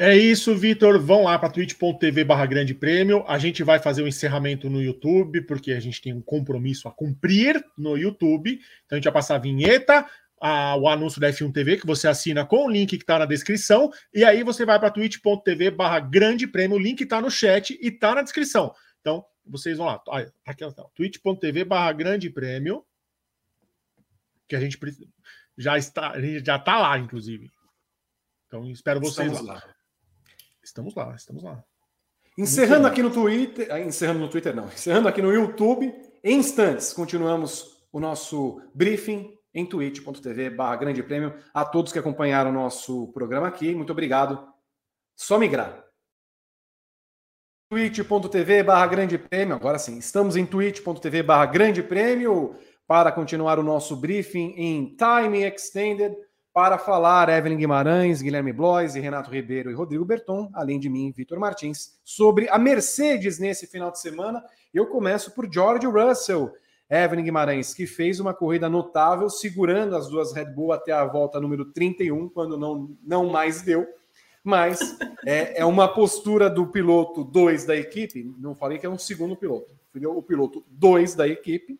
É 0.00 0.16
isso, 0.16 0.54
Vitor. 0.54 1.00
Vão 1.00 1.24
lá 1.24 1.36
para 1.36 1.50
twitch.tv 1.50 2.22
barra 2.22 2.46
grande 2.46 2.72
prêmio. 2.72 3.24
A 3.26 3.36
gente 3.36 3.64
vai 3.64 3.80
fazer 3.80 4.00
o 4.00 4.04
um 4.04 4.08
encerramento 4.08 4.70
no 4.70 4.80
YouTube, 4.80 5.42
porque 5.42 5.72
a 5.72 5.80
gente 5.80 6.00
tem 6.00 6.14
um 6.14 6.22
compromisso 6.22 6.86
a 6.86 6.92
cumprir 6.92 7.60
no 7.76 7.96
YouTube. 7.96 8.60
Então 8.86 8.92
a 8.92 8.94
gente 8.94 9.04
vai 9.04 9.12
passar 9.12 9.34
a 9.34 9.40
vinheta, 9.40 10.06
a, 10.40 10.76
o 10.76 10.88
anúncio 10.88 11.20
da 11.20 11.28
F1 11.30 11.52
TV, 11.52 11.78
que 11.78 11.86
você 11.86 12.08
assina 12.08 12.44
com 12.44 12.66
o 12.66 12.70
link 12.70 12.96
que 12.96 13.02
está 13.02 13.18
na 13.18 13.26
descrição. 13.26 13.90
E 14.12 14.24
aí 14.24 14.42
você 14.42 14.64
vai 14.64 14.78
para 14.78 14.90
twitch.tv 14.90 15.70
barra 15.70 16.00
grande 16.00 16.46
prêmio. 16.46 16.76
O 16.76 16.80
link 16.80 17.00
está 17.00 17.20
no 17.20 17.30
chat 17.30 17.78
e 17.80 17.88
está 17.88 18.14
na 18.14 18.22
descrição. 18.22 18.74
Então, 19.00 19.24
vocês 19.46 19.78
vão 19.78 19.86
lá. 19.86 19.98
Tá 19.98 20.26
aqui, 20.46 20.64
twitch.tv 20.94 21.64
barra 21.64 21.92
grande 21.92 22.30
prêmio. 22.30 22.84
Que 24.46 24.56
a 24.56 24.60
gente 24.60 24.78
já 25.56 25.76
está, 25.76 26.12
a 26.12 26.20
gente 26.20 26.44
já 26.44 26.56
está 26.56 26.78
lá, 26.78 26.98
inclusive. 26.98 27.50
Então, 28.46 28.70
espero 28.70 29.00
vocês 29.00 29.30
Estamos 29.30 29.46
lá. 29.46 29.54
lá. 29.54 29.74
Estamos 30.62 30.94
lá, 30.94 31.14
estamos 31.14 31.42
lá. 31.42 31.64
Encerrando 32.36 32.86
aqui 32.86 33.02
no 33.02 33.10
Twitter, 33.10 33.66
ah, 33.70 33.80
encerrando 33.80 34.20
no 34.20 34.28
Twitter 34.28 34.54
não, 34.54 34.66
encerrando 34.72 35.08
aqui 35.08 35.20
no 35.20 35.32
YouTube, 35.32 35.92
em 36.22 36.38
instantes 36.38 36.92
continuamos 36.92 37.82
o 37.90 37.98
nosso 37.98 38.62
briefing 38.74 39.37
em 39.54 39.66
twitch.tv 39.66 40.50
barra 40.50 40.76
grande 40.76 41.02
prêmio. 41.02 41.34
A 41.52 41.64
todos 41.64 41.92
que 41.92 41.98
acompanharam 41.98 42.50
o 42.50 42.54
nosso 42.54 43.08
programa 43.12 43.48
aqui, 43.48 43.74
muito 43.74 43.92
obrigado. 43.92 44.46
Só 45.16 45.38
migrar. 45.38 45.84
twitch.tv 47.70 48.62
barra 48.62 48.86
grande 48.86 49.18
prêmio, 49.18 49.54
agora 49.54 49.78
sim, 49.78 49.98
estamos 49.98 50.36
em 50.36 50.46
twitch.tv 50.46 51.22
barra 51.22 51.46
grande 51.46 51.82
prêmio 51.82 52.56
para 52.86 53.12
continuar 53.12 53.58
o 53.58 53.62
nosso 53.62 53.94
briefing 53.96 54.54
em 54.56 54.96
Time 54.96 55.42
Extended 55.42 56.16
para 56.52 56.78
falar 56.78 57.28
Evelyn 57.28 57.56
Guimarães, 57.56 58.20
Guilherme 58.20 58.52
Blois 58.52 58.94
Renato 58.94 59.30
Ribeiro 59.30 59.70
e 59.70 59.74
Rodrigo 59.74 60.04
Berton, 60.04 60.50
além 60.54 60.80
de 60.80 60.88
mim, 60.88 61.12
Vitor 61.14 61.38
Martins, 61.38 62.00
sobre 62.02 62.48
a 62.48 62.58
Mercedes 62.58 63.38
nesse 63.38 63.66
final 63.66 63.92
de 63.92 64.00
semana. 64.00 64.42
Eu 64.72 64.86
começo 64.86 65.34
por 65.34 65.48
George 65.52 65.86
Russell, 65.86 66.52
Evelyn 66.90 67.24
Guimarães, 67.24 67.74
que 67.74 67.86
fez 67.86 68.18
uma 68.18 68.32
corrida 68.32 68.68
notável, 68.68 69.28
segurando 69.28 69.94
as 69.94 70.08
duas 70.08 70.32
Red 70.32 70.46
Bull 70.46 70.72
até 70.72 70.92
a 70.92 71.04
volta 71.04 71.40
número 71.40 71.66
31, 71.72 72.28
quando 72.30 72.56
não, 72.56 72.96
não 73.02 73.28
mais 73.28 73.62
deu. 73.62 73.86
Mas 74.42 74.96
é, 75.26 75.60
é 75.60 75.64
uma 75.64 75.86
postura 75.86 76.48
do 76.48 76.66
piloto 76.68 77.22
2 77.24 77.66
da 77.66 77.76
equipe, 77.76 78.34
não 78.38 78.54
falei 78.54 78.78
que 78.78 78.86
é 78.86 78.88
um 78.88 78.96
segundo 78.96 79.36
piloto, 79.36 79.70
o 79.94 80.22
piloto 80.22 80.64
2 80.68 81.14
da 81.14 81.28
equipe, 81.28 81.78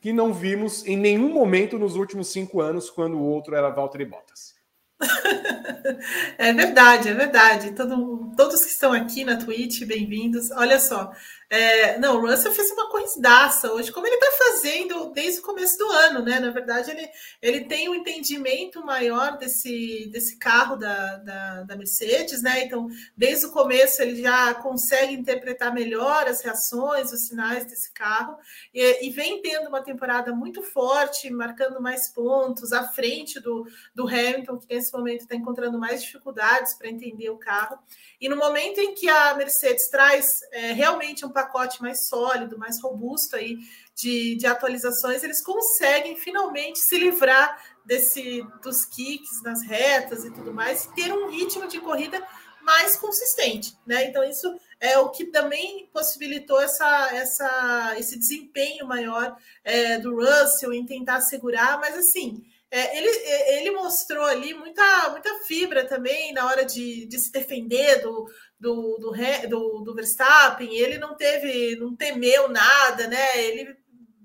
que 0.00 0.12
não 0.12 0.32
vimos 0.32 0.86
em 0.86 0.96
nenhum 0.96 1.32
momento 1.32 1.78
nos 1.78 1.96
últimos 1.96 2.28
cinco 2.28 2.60
anos, 2.60 2.90
quando 2.90 3.16
o 3.16 3.24
outro 3.24 3.56
era 3.56 3.70
Valtteri 3.70 4.04
Bottas. 4.04 4.54
é 6.38 6.52
verdade, 6.52 7.08
é 7.08 7.14
verdade. 7.14 7.72
Todo, 7.72 8.32
todos 8.36 8.62
que 8.62 8.70
estão 8.70 8.92
aqui 8.92 9.24
na 9.24 9.36
Twitch, 9.36 9.84
bem-vindos. 9.84 10.50
Olha 10.52 10.78
só, 10.78 11.10
é, 11.48 11.96
não, 11.98 12.16
o 12.16 12.26
Russell 12.26 12.50
fez 12.50 12.72
uma 12.72 12.90
corridaça 12.90 13.72
hoje, 13.72 13.92
como 13.92 14.04
ele 14.04 14.16
está 14.16 14.32
fazendo 14.32 15.12
desde 15.12 15.38
o 15.38 15.44
começo 15.44 15.78
do 15.78 15.86
ano, 15.86 16.22
né? 16.22 16.40
Na 16.40 16.50
verdade, 16.50 16.90
ele, 16.90 17.08
ele 17.40 17.64
tem 17.66 17.88
um 17.88 17.94
entendimento 17.94 18.84
maior 18.84 19.38
desse, 19.38 20.08
desse 20.12 20.38
carro 20.38 20.74
da, 20.74 21.16
da, 21.18 21.62
da 21.62 21.76
Mercedes, 21.76 22.42
né? 22.42 22.64
Então, 22.64 22.88
desde 23.16 23.46
o 23.46 23.52
começo, 23.52 24.02
ele 24.02 24.20
já 24.20 24.54
consegue 24.54 25.14
interpretar 25.14 25.72
melhor 25.72 26.26
as 26.26 26.40
reações, 26.40 27.12
os 27.12 27.28
sinais 27.28 27.64
desse 27.64 27.92
carro, 27.92 28.36
e, 28.74 29.06
e 29.06 29.10
vem 29.10 29.40
tendo 29.40 29.68
uma 29.68 29.82
temporada 29.82 30.32
muito 30.32 30.62
forte, 30.62 31.30
marcando 31.30 31.80
mais 31.80 32.08
pontos, 32.08 32.72
à 32.72 32.88
frente 32.88 33.38
do, 33.38 33.64
do 33.94 34.08
Hamilton, 34.08 34.58
que 34.58 34.74
nesse 34.74 34.92
momento 34.92 35.20
está 35.20 35.36
encontrando 35.36 35.78
mais 35.78 36.02
dificuldades 36.02 36.74
para 36.74 36.88
entender 36.88 37.30
o 37.30 37.38
carro. 37.38 37.78
E 38.20 38.28
no 38.28 38.36
momento 38.36 38.80
em 38.80 38.94
que 38.94 39.08
a 39.08 39.34
Mercedes 39.34 39.88
traz 39.88 40.40
é, 40.50 40.72
realmente 40.72 41.24
um 41.24 41.35
pacote 41.36 41.82
mais 41.82 42.08
sólido, 42.08 42.58
mais 42.58 42.80
robusto 42.80 43.36
aí 43.36 43.58
de, 43.94 44.36
de 44.36 44.46
atualizações, 44.46 45.22
eles 45.22 45.42
conseguem 45.42 46.16
finalmente 46.16 46.78
se 46.78 46.98
livrar 46.98 47.62
desse 47.84 48.42
dos 48.62 48.86
kicks 48.86 49.42
nas 49.42 49.62
retas 49.62 50.24
e 50.24 50.30
tudo 50.30 50.52
mais, 50.52 50.86
ter 50.96 51.12
um 51.12 51.28
ritmo 51.28 51.68
de 51.68 51.78
corrida 51.78 52.26
mais 52.62 52.96
consistente, 52.96 53.76
né? 53.86 54.06
Então 54.06 54.24
isso 54.24 54.58
é 54.80 54.98
o 54.98 55.10
que 55.10 55.26
também 55.26 55.88
possibilitou 55.92 56.60
essa, 56.60 57.14
essa, 57.14 57.94
esse 57.98 58.18
desempenho 58.18 58.86
maior 58.86 59.36
é, 59.62 59.98
do 59.98 60.16
Russell 60.16 60.72
em 60.72 60.86
tentar 60.86 61.20
segurar, 61.20 61.78
mas 61.78 61.96
assim 61.96 62.42
é, 62.70 62.98
ele, 62.98 63.08
ele 63.58 63.70
mostrou 63.70 64.24
ali 64.24 64.52
muita, 64.52 65.10
muita 65.10 65.32
fibra 65.44 65.86
também 65.86 66.32
na 66.32 66.46
hora 66.46 66.64
de, 66.64 67.06
de 67.06 67.18
se 67.18 67.30
defender 67.30 68.02
do, 68.02 68.26
do, 68.58 68.96
do, 68.98 69.12
do, 69.48 69.82
do 69.84 69.94
Verstappen. 69.94 70.74
Ele 70.74 70.98
não 70.98 71.16
teve, 71.16 71.76
não 71.76 71.94
temeu 71.94 72.48
nada, 72.48 73.06
né? 73.06 73.44
Ele 73.44 73.76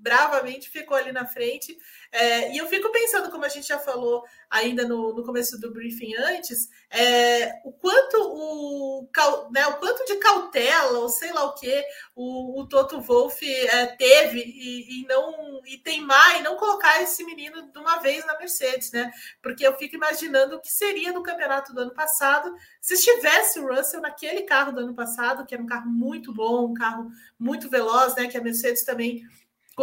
bravamente 0.02 0.68
ficou 0.68 0.96
ali 0.96 1.12
na 1.12 1.24
frente. 1.24 1.78
É, 2.10 2.52
e 2.52 2.58
eu 2.58 2.66
fico 2.66 2.90
pensando, 2.90 3.30
como 3.30 3.44
a 3.44 3.48
gente 3.48 3.66
já 3.66 3.78
falou 3.78 4.24
ainda 4.50 4.86
no, 4.86 5.14
no 5.14 5.24
começo 5.24 5.58
do 5.58 5.72
briefing 5.72 6.14
antes, 6.16 6.68
é, 6.90 7.60
o 7.64 7.72
quanto 7.72 8.16
o, 8.20 9.08
né, 9.50 9.66
o 9.68 9.78
quanto 9.78 10.04
de 10.04 10.16
cautela, 10.16 10.98
ou 10.98 11.08
sei 11.08 11.32
lá 11.32 11.44
o 11.44 11.54
que, 11.54 11.82
o, 12.14 12.60
o 12.60 12.66
Toto 12.66 13.00
Wolff 13.00 13.42
é, 13.50 13.86
teve 13.86 14.40
e, 14.40 15.00
e, 15.00 15.06
não 15.06 15.62
e 15.64 15.78
teimar 15.78 16.38
e 16.38 16.42
não 16.42 16.56
colocar 16.56 17.00
esse 17.00 17.24
menino 17.24 17.70
de 17.72 17.78
uma 17.78 17.98
vez 18.00 18.26
na 18.26 18.38
Mercedes, 18.38 18.92
né? 18.92 19.10
Porque 19.40 19.66
eu 19.66 19.74
fico 19.78 19.94
imaginando 19.94 20.56
o 20.56 20.60
que 20.60 20.70
seria 20.70 21.12
no 21.12 21.22
campeonato 21.22 21.72
do 21.72 21.80
ano 21.80 21.94
passado 21.94 22.54
se 22.78 22.94
estivesse 22.94 23.58
o 23.58 23.74
Russell 23.74 24.02
naquele 24.02 24.42
carro 24.42 24.72
do 24.72 24.80
ano 24.80 24.94
passado, 24.94 25.46
que 25.46 25.54
era 25.54 25.62
um 25.62 25.66
carro 25.66 25.88
muito 25.88 26.34
bom, 26.34 26.66
um 26.66 26.74
carro 26.74 27.10
muito 27.38 27.70
veloz, 27.70 28.14
né? 28.16 28.26
Que 28.26 28.36
a 28.36 28.42
Mercedes 28.42 28.84
também 28.84 29.22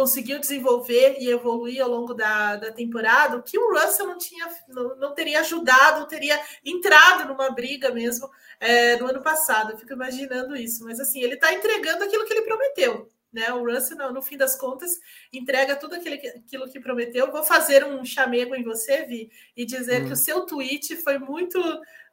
conseguiu 0.00 0.38
desenvolver 0.38 1.18
e 1.20 1.28
evoluir 1.28 1.82
ao 1.82 1.90
longo 1.90 2.14
da, 2.14 2.56
da 2.56 2.72
temporada, 2.72 3.36
o 3.36 3.42
que 3.42 3.58
o 3.58 3.70
Russell 3.70 4.06
não 4.06 4.16
tinha, 4.16 4.48
não, 4.66 4.96
não 4.96 5.14
teria 5.14 5.40
ajudado, 5.40 6.00
não 6.00 6.08
teria 6.08 6.40
entrado 6.64 7.28
numa 7.28 7.50
briga 7.50 7.90
mesmo 7.90 8.30
é, 8.58 8.96
no 8.96 9.08
ano 9.08 9.20
passado. 9.20 9.72
Eu 9.72 9.78
fico 9.78 9.92
imaginando 9.92 10.56
isso, 10.56 10.82
mas 10.84 10.98
assim, 10.98 11.20
ele 11.20 11.34
está 11.34 11.52
entregando 11.52 12.02
aquilo 12.02 12.24
que 12.24 12.32
ele 12.32 12.46
prometeu. 12.46 13.10
Né, 13.30 13.52
o 13.52 13.62
Russell, 13.62 13.98
no, 13.98 14.10
no 14.10 14.22
fim 14.22 14.36
das 14.38 14.56
contas, 14.56 14.90
entrega 15.32 15.76
tudo 15.76 15.94
aquilo 15.94 16.18
que, 16.18 16.28
aquilo 16.28 16.68
que 16.68 16.80
prometeu. 16.80 17.30
Vou 17.30 17.44
fazer 17.44 17.84
um 17.84 18.02
chamego 18.02 18.54
em 18.54 18.64
você, 18.64 19.04
Vi, 19.04 19.30
e 19.54 19.66
dizer 19.66 20.02
hum. 20.02 20.06
que 20.06 20.12
o 20.14 20.16
seu 20.16 20.46
tweet 20.46 20.96
foi 20.96 21.18
muito 21.18 21.60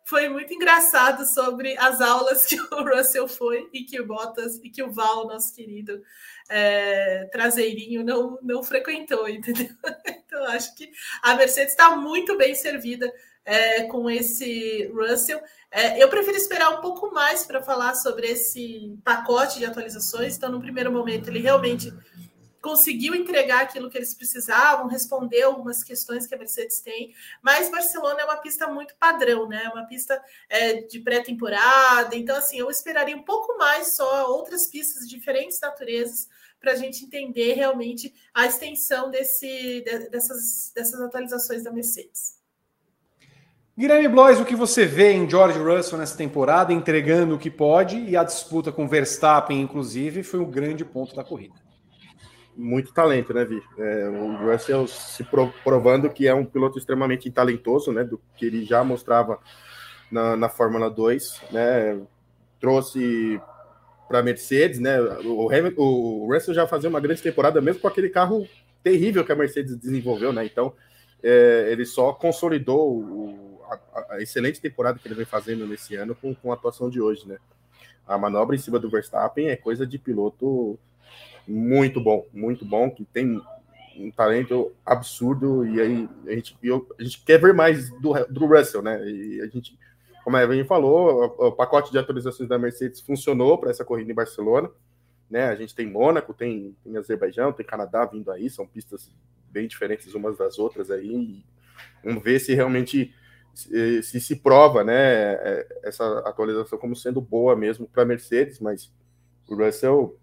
foi 0.08 0.30
muito 0.30 0.53
engraçado 0.53 1.26
sobre 1.26 1.77
as 1.77 2.00
aulas 2.00 2.45
que 2.45 2.56
o 2.74 2.84
Russell 2.84 3.27
foi 3.27 3.68
e 3.74 3.84
que 3.84 4.00
o 4.00 4.06
Bottas 4.06 4.58
e 4.64 4.69
que 4.69 4.82
o 4.82 4.90
Val, 4.90 5.27
nosso 5.27 5.53
querido, 5.53 6.02
é, 6.50 7.26
traseirinho 7.30 8.06
não, 8.06 8.40
não 8.42 8.64
frequentou, 8.64 9.27
entendeu? 9.27 9.69
Então, 10.27 10.44
acho 10.52 10.76
que 10.76 10.92
a 11.24 11.36
Mercedes 11.36 11.72
está 11.72 11.95
muito 11.95 12.38
bem 12.38 12.53
servida 12.53 13.11
é, 13.45 13.84
com 13.84 14.10
esse 14.10 14.92
Russell. 14.94 15.42
É, 15.72 16.03
eu 16.03 16.10
prefiro 16.10 16.36
esperar 16.36 16.69
um 16.77 16.82
pouco 16.82 17.11
mais 17.14 17.45
para 17.45 17.64
falar 17.64 17.95
sobre 17.95 18.27
esse 18.27 19.00
pacote 19.06 19.58
de 19.58 19.66
atualizações. 19.66 20.36
Então, 20.36 20.52
no 20.52 20.60
primeiro 20.60 20.92
momento, 20.92 21.30
ele 21.30 21.40
realmente 21.40 21.94
conseguiu 22.61 23.16
entregar 23.16 23.61
aquilo 23.61 23.90
que 23.90 23.98
eles 23.98 24.14
precisavam, 24.14 24.88
responder 24.88 25.44
algumas 25.44 25.84
questões 25.84 26.26
que 26.26 26.36
a 26.36 26.38
Mercedes 26.38 26.80
tem, 26.82 27.14
mas 27.42 27.69
Barcelona 27.69 28.22
é 28.22 28.26
uma 28.26 28.38
pista 28.38 28.68
muito 28.68 28.95
padrão, 28.95 29.48
né? 29.48 29.69
Uma 29.74 29.86
pista 29.86 30.22
é, 30.50 30.82
de 30.82 31.00
pré-temporada, 31.00 32.16
então 32.16 32.36
assim, 32.36 32.58
eu 32.58 32.69
esperaria 32.69 33.16
um 33.16 33.24
pouco 33.24 33.58
mais 33.58 33.95
só 33.95 34.32
outras 34.32 34.68
pistas 34.68 35.08
de 35.08 35.16
diferentes 35.16 35.60
naturezas 35.60 36.27
para 36.60 36.72
a 36.72 36.76
gente 36.76 37.06
entender 37.06 37.53
realmente 37.53 38.14
a 38.34 38.45
extensão 38.45 39.11
desse, 39.11 39.84
dessas, 40.11 40.72
dessas 40.74 41.00
atualizações 41.00 41.64
da 41.64 41.72
Mercedes. 41.72 42.38
Guilherme 43.77 44.08
Blois, 44.08 44.40
o 44.40 44.45
que 44.45 44.56
você 44.56 44.88
vê 44.88 45.14
em 45.14 45.30
George 45.30 45.60
Russell 45.60 46.00
nessa 46.00 46.18
temporada, 46.18 46.74
entregando 46.74 47.36
o 47.36 47.38
que 47.38 47.52
pode, 47.52 48.00
e 48.00 48.18
a 48.18 48.24
disputa 48.24 48.72
com 48.72 48.88
Verstappen, 48.88 49.61
inclusive, 49.61 50.24
foi 50.24 50.40
um 50.40 50.50
grande 50.50 50.84
ponto 50.84 51.16
da 51.16 51.24
corrida. 51.24 51.66
Muito 52.60 52.92
talento, 52.92 53.34
né, 53.34 53.45
Vi? 53.45 53.61
É, 53.77 54.10
o 54.10 54.36
Russell 54.38 54.88
se 54.88 55.24
provando 55.64 56.10
que 56.10 56.27
é 56.27 56.34
um 56.34 56.44
piloto 56.44 56.80
extremamente 56.80 57.30
talentoso, 57.30 57.92
né, 57.92 58.03
do 58.03 58.19
que 58.36 58.48
ele 58.48 58.66
já 58.66 58.84
mostrava 58.84 59.40
na, 60.11 60.36
na 60.36 60.50
Fórmula 60.50 60.90
2, 60.90 61.44
né, 61.52 62.02
trouxe 62.60 63.40
para 64.08 64.19
a 64.19 64.24
Mercedes, 64.24 64.80
né? 64.80 65.00
O, 65.02 65.52
Hamilton, 65.52 65.82
o 65.84 66.34
Russell 66.34 66.53
já 66.53 66.66
fazia 66.66 66.90
uma 66.90 67.00
grande 67.00 67.22
temporada, 67.22 67.61
mesmo 67.61 67.82
com 67.82 67.88
aquele 67.88 68.10
carro 68.10 68.48
terrível 68.82 69.24
que 69.24 69.32
a 69.32 69.36
Mercedes 69.36 69.76
desenvolveu, 69.76 70.32
né? 70.32 70.45
Então, 70.45 70.74
é, 71.22 71.68
ele 71.69 71.86
só 71.86 72.14
consolidou 72.14 73.00
o, 73.00 73.61
a, 73.69 74.16
a, 74.16 74.22
excelente 74.22 74.61
temporada 74.61 74.98
que 74.98 75.08
ele 75.08 75.16
vem 75.16 75.26
fazendo 75.26 75.68
nesse 75.68 75.95
ano 75.95 76.16
com, 76.16 76.34
com 76.34 76.52
a 76.52 76.56
atuação 76.56 76.90
de 76.90 77.02
hoje, 77.02 77.27
né? 77.27 77.38
A 78.08 78.18
manobra 78.18 78.56
em 78.56 78.60
cima 78.60 78.80
do 78.80 78.90
Verstappen 78.90 79.50
é 79.50 79.58
coisa 79.58 79.86
de 79.86 80.00
piloto 80.00 80.80
muito 81.48 82.01
bom, 82.01 82.26
muito 82.34 82.66
bom, 82.66 82.90
que 82.90 83.06
tem 83.06 83.42
um 83.98 84.11
talento 84.11 84.72
absurdo 84.85 85.66
e 85.66 85.82
aí 85.82 86.09
a 86.27 86.32
gente, 86.32 86.56
eu, 86.61 86.88
a 87.00 87.03
gente 87.03 87.24
quer 87.24 87.40
ver 87.40 87.53
mais 87.53 87.90
do, 88.00 88.14
do 88.26 88.45
Russell, 88.45 88.82
né? 88.82 89.03
E 89.09 89.42
a 89.42 89.48
gente 89.48 89.77
como 90.27 90.35
a 90.35 90.43
Evelyn 90.43 90.66
falou, 90.66 91.34
o, 91.40 91.48
o 91.48 91.51
pacote 91.53 91.90
de 91.90 91.98
atualizações 91.98 92.50
da 92.50 92.59
Mercedes 92.59 93.00
funcionou 93.00 93.58
para 93.58 93.69
essa 93.69 93.85
corrida 93.85 94.11
em 94.11 94.14
Barcelona. 94.14 94.69
Né? 95.30 95.45
A 95.45 95.56
gente 95.56 95.74
tem 95.74 95.90
Mônaco, 95.90 96.34
tem, 96.34 96.76
tem 96.84 96.98
Azerbaijão, 96.98 97.53
tem 97.53 97.66
Canadá 97.66 98.06
vindo 98.06 98.30
aí, 98.30 98.50
são 98.50 98.67
pistas 98.67 99.09
bem 99.50 99.69
diferentes 99.69 100.14
umas 100.14 100.38
das 100.38 100.59
outras 100.59 100.92
aí. 100.92 101.42
vamos 102.03 102.22
ver 102.22 102.40
se 102.40 102.53
realmente 102.53 103.16
se, 103.53 104.03
se, 104.03 104.19
se 104.19 104.35
prova 104.35 104.84
né, 104.84 105.32
é, 105.35 105.80
essa 105.85 106.19
atualização 106.19 106.77
como 106.77 106.93
sendo 106.93 107.22
boa 107.22 107.56
mesmo 107.56 107.88
para 107.88 108.03
Mercedes, 108.03 108.59
mas 108.59 108.92
o 109.48 109.56
Russell 109.56 110.19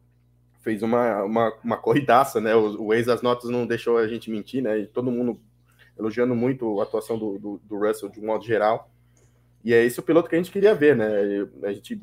fez 0.64 0.82
uma, 0.82 1.22
uma, 1.22 1.52
uma 1.62 1.76
corridaça, 1.76 2.40
né? 2.40 2.56
O, 2.56 2.86
o 2.86 2.94
ex 2.94 3.06
das 3.06 3.20
notas 3.20 3.50
não 3.50 3.66
deixou 3.66 3.98
a 3.98 4.08
gente 4.08 4.30
mentir, 4.30 4.62
né? 4.62 4.78
E 4.78 4.86
todo 4.86 5.10
mundo 5.10 5.38
elogiando 5.96 6.34
muito 6.34 6.80
a 6.80 6.82
atuação 6.82 7.18
do, 7.18 7.38
do, 7.38 7.60
do, 7.62 7.78
Russell 7.78 8.08
de 8.08 8.18
um 8.18 8.26
modo 8.26 8.44
geral. 8.44 8.90
E 9.62 9.72
é 9.72 9.84
esse 9.84 10.00
o 10.00 10.02
piloto 10.02 10.28
que 10.28 10.34
a 10.34 10.38
gente 10.38 10.50
queria 10.50 10.74
ver, 10.74 10.96
né? 10.96 11.46
A 11.62 11.72
gente 11.72 12.00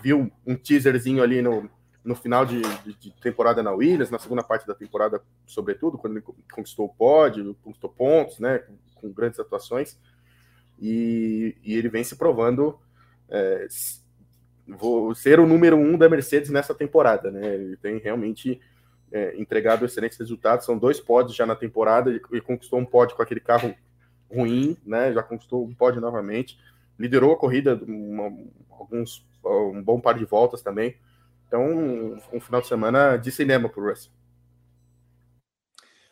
viu 0.00 0.30
um 0.46 0.54
teaserzinho 0.54 1.22
ali 1.22 1.42
no, 1.42 1.68
no 2.04 2.14
final 2.14 2.46
de, 2.46 2.62
de, 2.84 2.94
de, 2.94 3.10
temporada 3.20 3.62
na 3.62 3.72
Williams, 3.72 4.10
na 4.10 4.18
segunda 4.18 4.42
parte 4.42 4.66
da 4.66 4.74
temporada, 4.74 5.20
sobretudo, 5.46 5.98
quando 5.98 6.16
ele 6.16 6.24
conquistou 6.52 6.86
o 6.86 6.94
pódio, 6.94 7.56
conquistou 7.62 7.90
pontos, 7.90 8.38
né? 8.38 8.58
Com, 8.58 8.76
com 8.94 9.12
grandes 9.12 9.40
atuações. 9.40 9.98
E, 10.80 11.56
e, 11.64 11.74
ele 11.74 11.88
vem 11.88 12.04
se 12.04 12.14
provando 12.14 12.78
é, 13.28 13.66
vou 14.68 15.14
ser 15.14 15.40
o 15.40 15.46
número 15.46 15.76
um 15.76 15.96
da 15.96 16.08
Mercedes 16.08 16.50
nessa 16.50 16.74
temporada, 16.74 17.30
né? 17.30 17.54
Ele 17.54 17.76
tem 17.76 17.98
realmente 17.98 18.60
é, 19.10 19.34
entregado 19.40 19.84
excelentes 19.84 20.18
resultados. 20.18 20.66
São 20.66 20.76
dois 20.78 21.00
pódios 21.00 21.36
já 21.36 21.46
na 21.46 21.56
temporada. 21.56 22.10
Ele 22.10 22.40
conquistou 22.40 22.78
um 22.78 22.84
pódio 22.84 23.16
com 23.16 23.22
aquele 23.22 23.40
carro 23.40 23.74
ruim, 24.30 24.76
né? 24.84 25.12
Já 25.12 25.22
conquistou 25.22 25.64
um 25.64 25.74
pódio 25.74 26.00
novamente. 26.00 26.58
Liderou 26.98 27.32
a 27.32 27.38
corrida 27.38 27.80
uma, 27.86 28.30
alguns 28.70 29.26
um 29.44 29.82
bom 29.82 30.00
par 30.00 30.18
de 30.18 30.24
voltas 30.24 30.62
também. 30.62 30.96
Então, 31.46 31.64
um, 31.64 32.18
um 32.34 32.40
final 32.40 32.60
de 32.60 32.66
semana 32.66 33.16
de 33.16 33.30
cinema 33.32 33.68
para 33.68 33.80
o 33.80 33.88
Russell. 33.88 34.12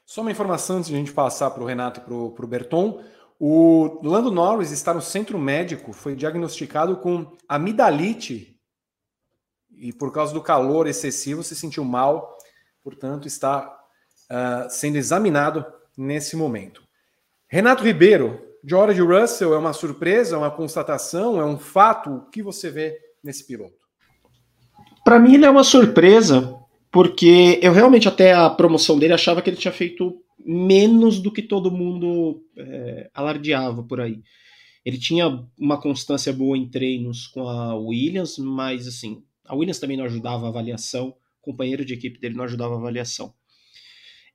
Só 0.05 0.23
uma 0.23 0.31
informação 0.31 0.77
antes 0.77 0.89
de 0.89 0.95
a 0.95 0.99
gente 0.99 1.13
passar 1.13 1.51
para 1.51 1.63
o 1.63 1.67
Renato 1.67 2.01
e 2.01 2.03
para 2.03 2.15
o 2.15 2.49
Berton. 2.49 3.03
O 3.39 4.01
Lando 4.03 4.31
Norris 4.31 4.71
está 4.71 4.95
no 4.95 5.03
centro 5.03 5.39
médico, 5.39 5.93
foi 5.93 6.17
diagnosticado 6.17 6.97
com 6.97 7.37
amidalite 7.49 8.59
e 9.77 9.93
por 9.93 10.11
causa 10.11 10.33
do 10.33 10.41
calor 10.41 10.87
excessivo 10.87 11.43
se 11.43 11.55
sentiu 11.55 11.85
mal, 11.85 12.39
portanto 12.83 13.29
está 13.29 13.79
uh, 14.31 14.71
sendo 14.71 14.97
examinado 14.97 15.67
nesse 15.97 16.35
momento. 16.35 16.83
Renato 17.47 17.85
Ribeiro, 17.85 18.41
George 18.65 19.01
Russell 19.01 19.55
é 19.55 19.59
uma 19.59 19.75
surpresa, 19.75 20.35
é 20.35 20.39
uma 20.39 20.51
constatação, 20.51 21.39
é 21.39 21.45
um 21.45 21.59
fato? 21.59 22.11
O 22.11 22.31
que 22.31 22.43
você 22.43 22.71
vê 22.71 22.99
nesse 23.23 23.47
piloto? 23.47 23.87
Para 25.05 25.19
mim 25.19 25.35
ele 25.35 25.45
é 25.45 25.51
uma 25.51 25.63
surpresa, 25.63 26.59
porque 26.91 27.61
eu 27.63 27.73
realmente 27.73 28.09
até 28.09 28.33
a 28.33 28.49
promoção 28.49 28.99
dele 28.99 29.13
achava 29.13 29.43
que 29.43 29.51
ele 29.51 29.57
tinha 29.57 29.73
feito 29.73 30.21
menos 30.47 31.19
do 31.19 31.33
que 31.33 31.43
todo 31.43 31.73
mundo 31.73 32.45
é, 32.57 33.11
alardeava 33.13 33.83
por 33.83 34.01
aí. 34.01 34.23
Ele 34.85 34.97
tinha 34.97 35.45
uma 35.59 35.81
constância 35.81 36.33
boa 36.33 36.57
em 36.57 36.69
treinos 36.69 37.27
com 37.27 37.49
a 37.49 37.75
Williams, 37.75 38.39
mas 38.39 38.87
assim, 38.87 39.25
a 39.45 39.57
Williams 39.57 39.81
também 39.81 39.97
não 39.97 40.05
ajudava 40.05 40.47
a 40.47 40.49
avaliação, 40.49 41.09
o 41.09 41.17
companheiro 41.43 41.85
de 41.85 41.95
equipe 41.95 42.21
dele 42.21 42.37
não 42.37 42.45
ajudava 42.45 42.75
a 42.75 42.79
avaliação. 42.79 43.35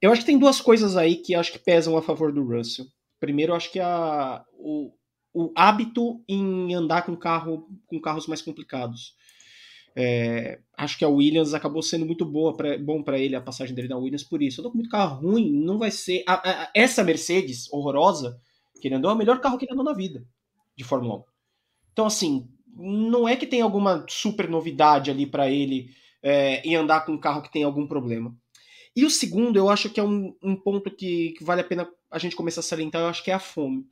Eu 0.02 0.12
acho 0.12 0.22
que 0.22 0.28
tem 0.28 0.38
duas 0.38 0.60
coisas 0.60 0.98
aí 0.98 1.16
que 1.16 1.34
acho 1.34 1.54
que 1.54 1.60
pesam 1.60 1.96
a 1.96 2.02
favor 2.02 2.34
do 2.34 2.44
Russell. 2.44 2.86
Primeiro, 3.18 3.54
acho 3.54 3.72
que 3.72 3.80
a, 3.80 4.44
o, 4.58 4.92
o 5.34 5.54
hábito 5.56 6.22
em 6.28 6.74
andar 6.74 7.04
com 7.04 7.16
carro 7.16 7.70
com 7.88 8.02
carros 8.02 8.28
mais 8.28 8.42
complicados. 8.42 9.16
É, 9.96 10.60
acho 10.84 10.98
que 10.98 11.06
a 11.06 11.10
Williams 11.10 11.54
acabou 11.54 11.82
sendo 11.84 12.08
muito 12.08 12.26
boa 12.26 12.58
pra, 12.58 12.76
bom 12.78 13.04
para 13.04 13.20
ele 13.20 13.36
a 13.36 13.42
passagem 13.42 13.76
dele 13.76 13.88
na 13.88 13.98
Williams 13.98 14.24
por 14.24 14.42
isso. 14.42 14.60
Eu 14.60 14.64
tô 14.64 14.72
com 14.72 14.78
muito 14.78 14.90
carro 14.90 15.22
ruim, 15.22 15.52
não 15.52 15.78
vai 15.78 15.92
ser. 15.92 16.24
A, 16.28 16.50
a, 16.50 16.72
essa 16.74 17.04
Mercedes 17.04 17.72
horrorosa 17.72 18.40
que 18.82 18.88
ele 18.88 18.96
andou 18.96 19.12
é 19.12 19.14
o 19.14 19.18
melhor 19.18 19.40
carro 19.40 19.60
que 19.60 19.66
ele 19.66 19.74
andou 19.74 19.86
na 19.86 19.94
vida 19.94 20.26
de 20.76 20.84
Fórmula 20.84 21.20
1. 21.20 21.24
Então, 21.92 22.06
assim, 22.08 22.50
não 22.76 23.28
é 23.30 23.36
que 23.36 23.46
tem 23.46 23.62
alguma 23.62 24.04
super 24.10 24.50
novidade 24.50 25.12
ali 25.12 25.28
para 25.28 25.52
ele 25.52 25.92
é, 26.24 26.62
em 26.68 26.76
andar 26.76 27.06
com 27.06 27.12
um 27.12 27.20
carro 27.20 27.44
que 27.44 27.52
tem 27.52 27.64
algum 27.64 27.86
problema. 27.86 28.36
E 28.96 29.06
o 29.06 29.10
segundo, 29.10 29.58
eu 29.58 29.70
acho 29.70 29.88
que 29.88 30.00
é 30.00 30.04
um, 30.04 30.36
um 30.42 30.56
ponto 30.56 30.90
que, 30.90 31.34
que, 31.38 31.44
vale 31.44 31.62
a 31.62 31.66
pena 31.66 31.88
a 32.10 32.18
gente 32.18 32.36
começar 32.36 32.62
a 32.62 32.64
salientar, 32.64 33.02
eu 33.02 33.08
acho 33.08 33.24
que 33.24 33.30
é 33.30 33.36
a 33.36 33.40
fome. 33.40 33.86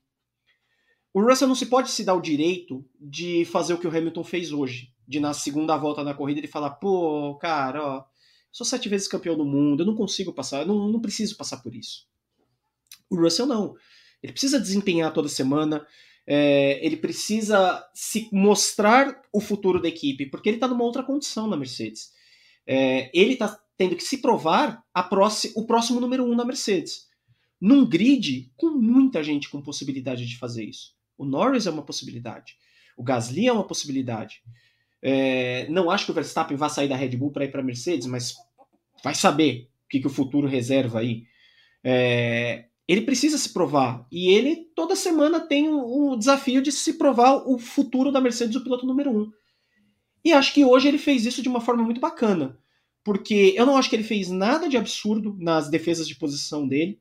O 1.14 1.22
Russell 1.22 1.48
não 1.48 1.56
se 1.56 1.68
pode 1.68 1.92
se 1.92 2.04
dar 2.04 2.16
o 2.16 2.22
direito 2.22 2.84
de 3.00 3.46
fazer 3.46 3.76
o 3.76 3.78
que 3.78 3.88
o 3.88 3.96
Hamilton 3.96 4.24
fez 4.24 4.52
hoje 4.52 4.92
de 5.10 5.20
na 5.20 5.34
segunda 5.34 5.76
volta 5.76 6.04
da 6.04 6.14
corrida 6.14 6.40
ele 6.40 6.48
falar, 6.48 6.70
pô, 6.70 7.36
cara, 7.42 7.84
ó, 7.84 8.06
sou 8.52 8.64
sete 8.64 8.88
vezes 8.88 9.08
campeão 9.08 9.36
do 9.36 9.44
mundo, 9.44 9.82
eu 9.82 9.88
não 9.88 9.96
consigo 9.96 10.32
passar, 10.32 10.62
eu 10.62 10.68
não, 10.68 10.88
não 10.88 11.02
preciso 11.02 11.36
passar 11.36 11.58
por 11.58 11.76
isso. 11.76 12.08
O 13.10 13.20
Russell 13.20 13.48
não. 13.48 13.74
Ele 14.22 14.32
precisa 14.32 14.60
desempenhar 14.60 15.12
toda 15.12 15.28
semana, 15.28 15.84
é, 16.28 16.80
ele 16.86 16.96
precisa 16.96 17.84
se 17.92 18.30
mostrar 18.32 19.20
o 19.34 19.42
futuro 19.42 19.82
da 19.82 19.88
equipe, 19.88 20.28
porque 20.28 20.48
ele 20.48 20.58
está 20.58 20.68
numa 20.68 20.84
outra 20.84 21.02
condição 21.02 21.48
na 21.48 21.58
Mercedes. 21.58 22.12
É, 22.68 23.10
ele 23.12 23.34
está 23.34 23.60
tendo 23.76 23.96
que 23.96 24.04
se 24.04 24.20
provar 24.20 24.84
o 25.56 25.66
próximo 25.66 26.00
número 26.00 26.24
um 26.24 26.36
na 26.36 26.46
Mercedes. 26.46 27.08
Num 27.60 27.84
grid 27.84 28.52
com 28.56 28.70
muita 28.70 29.24
gente 29.24 29.50
com 29.50 29.60
possibilidade 29.60 30.28
de 30.28 30.38
fazer 30.38 30.66
isso. 30.66 30.94
O 31.18 31.26
Norris 31.26 31.66
é 31.66 31.72
uma 31.72 31.84
possibilidade. 31.84 32.56
O 32.96 33.04
Gasly 33.04 33.48
é 33.48 33.52
uma 33.52 33.66
possibilidade. 33.66 34.44
É, 35.02 35.68
não 35.70 35.90
acho 35.90 36.06
que 36.06 36.12
o 36.12 36.14
Verstappen 36.14 36.58
vá 36.58 36.70
sair 36.70 36.88
da 36.88 36.96
Red 36.96 37.16
Bull 37.16 37.32
para 37.32 37.46
ir 37.46 37.52
para 37.52 37.62
a 37.62 37.64
Mercedes, 37.64 38.08
mas 38.08 38.36
vai 39.04 39.16
saber 39.16 39.70
o 39.86 39.90
que, 39.90 40.00
que 40.00 40.08
o 40.08 40.12
futuro 40.12 40.48
reserva 40.48 41.00
aí. 41.00 41.24
É, 41.84 42.66
ele 42.88 43.02
precisa 43.02 43.38
se 43.38 43.54
provar. 43.54 44.08
E 44.12 44.30
ele, 44.30 44.68
toda 44.76 44.96
semana, 44.96 45.40
tem 45.40 45.70
o, 45.70 46.16
desafio 46.16 46.62
de 46.62 46.72
se 46.72 46.94
provar 46.94 47.48
o 47.48 47.60
futuro 47.60 48.12
da 48.12 48.20
Mercedes, 48.20 48.56
o 48.56 48.64
piloto 48.64 48.86
número 48.86 49.12
um. 49.12 49.32
E 50.26 50.34
acho 50.34 50.54
que 50.54 50.66
hoje 50.66 50.88
ele 50.88 50.98
fez 50.98 51.24
isso 51.26 51.42
de 51.42 51.48
uma 51.48 51.62
forma 51.62 51.84
muito 51.84 52.02
bacana. 52.02 52.58
Porque 53.04 53.54
eu 53.56 53.66
não 53.66 53.78
acho 53.78 53.90
que 53.90 53.96
ele 53.96 54.04
fez 54.04 54.30
nada 54.30 54.68
de 54.68 54.76
absurdo 54.76 55.36
nas 55.40 55.70
defesas 55.70 56.08
de 56.08 56.16
posição 56.16 56.68
dele. 56.68 57.00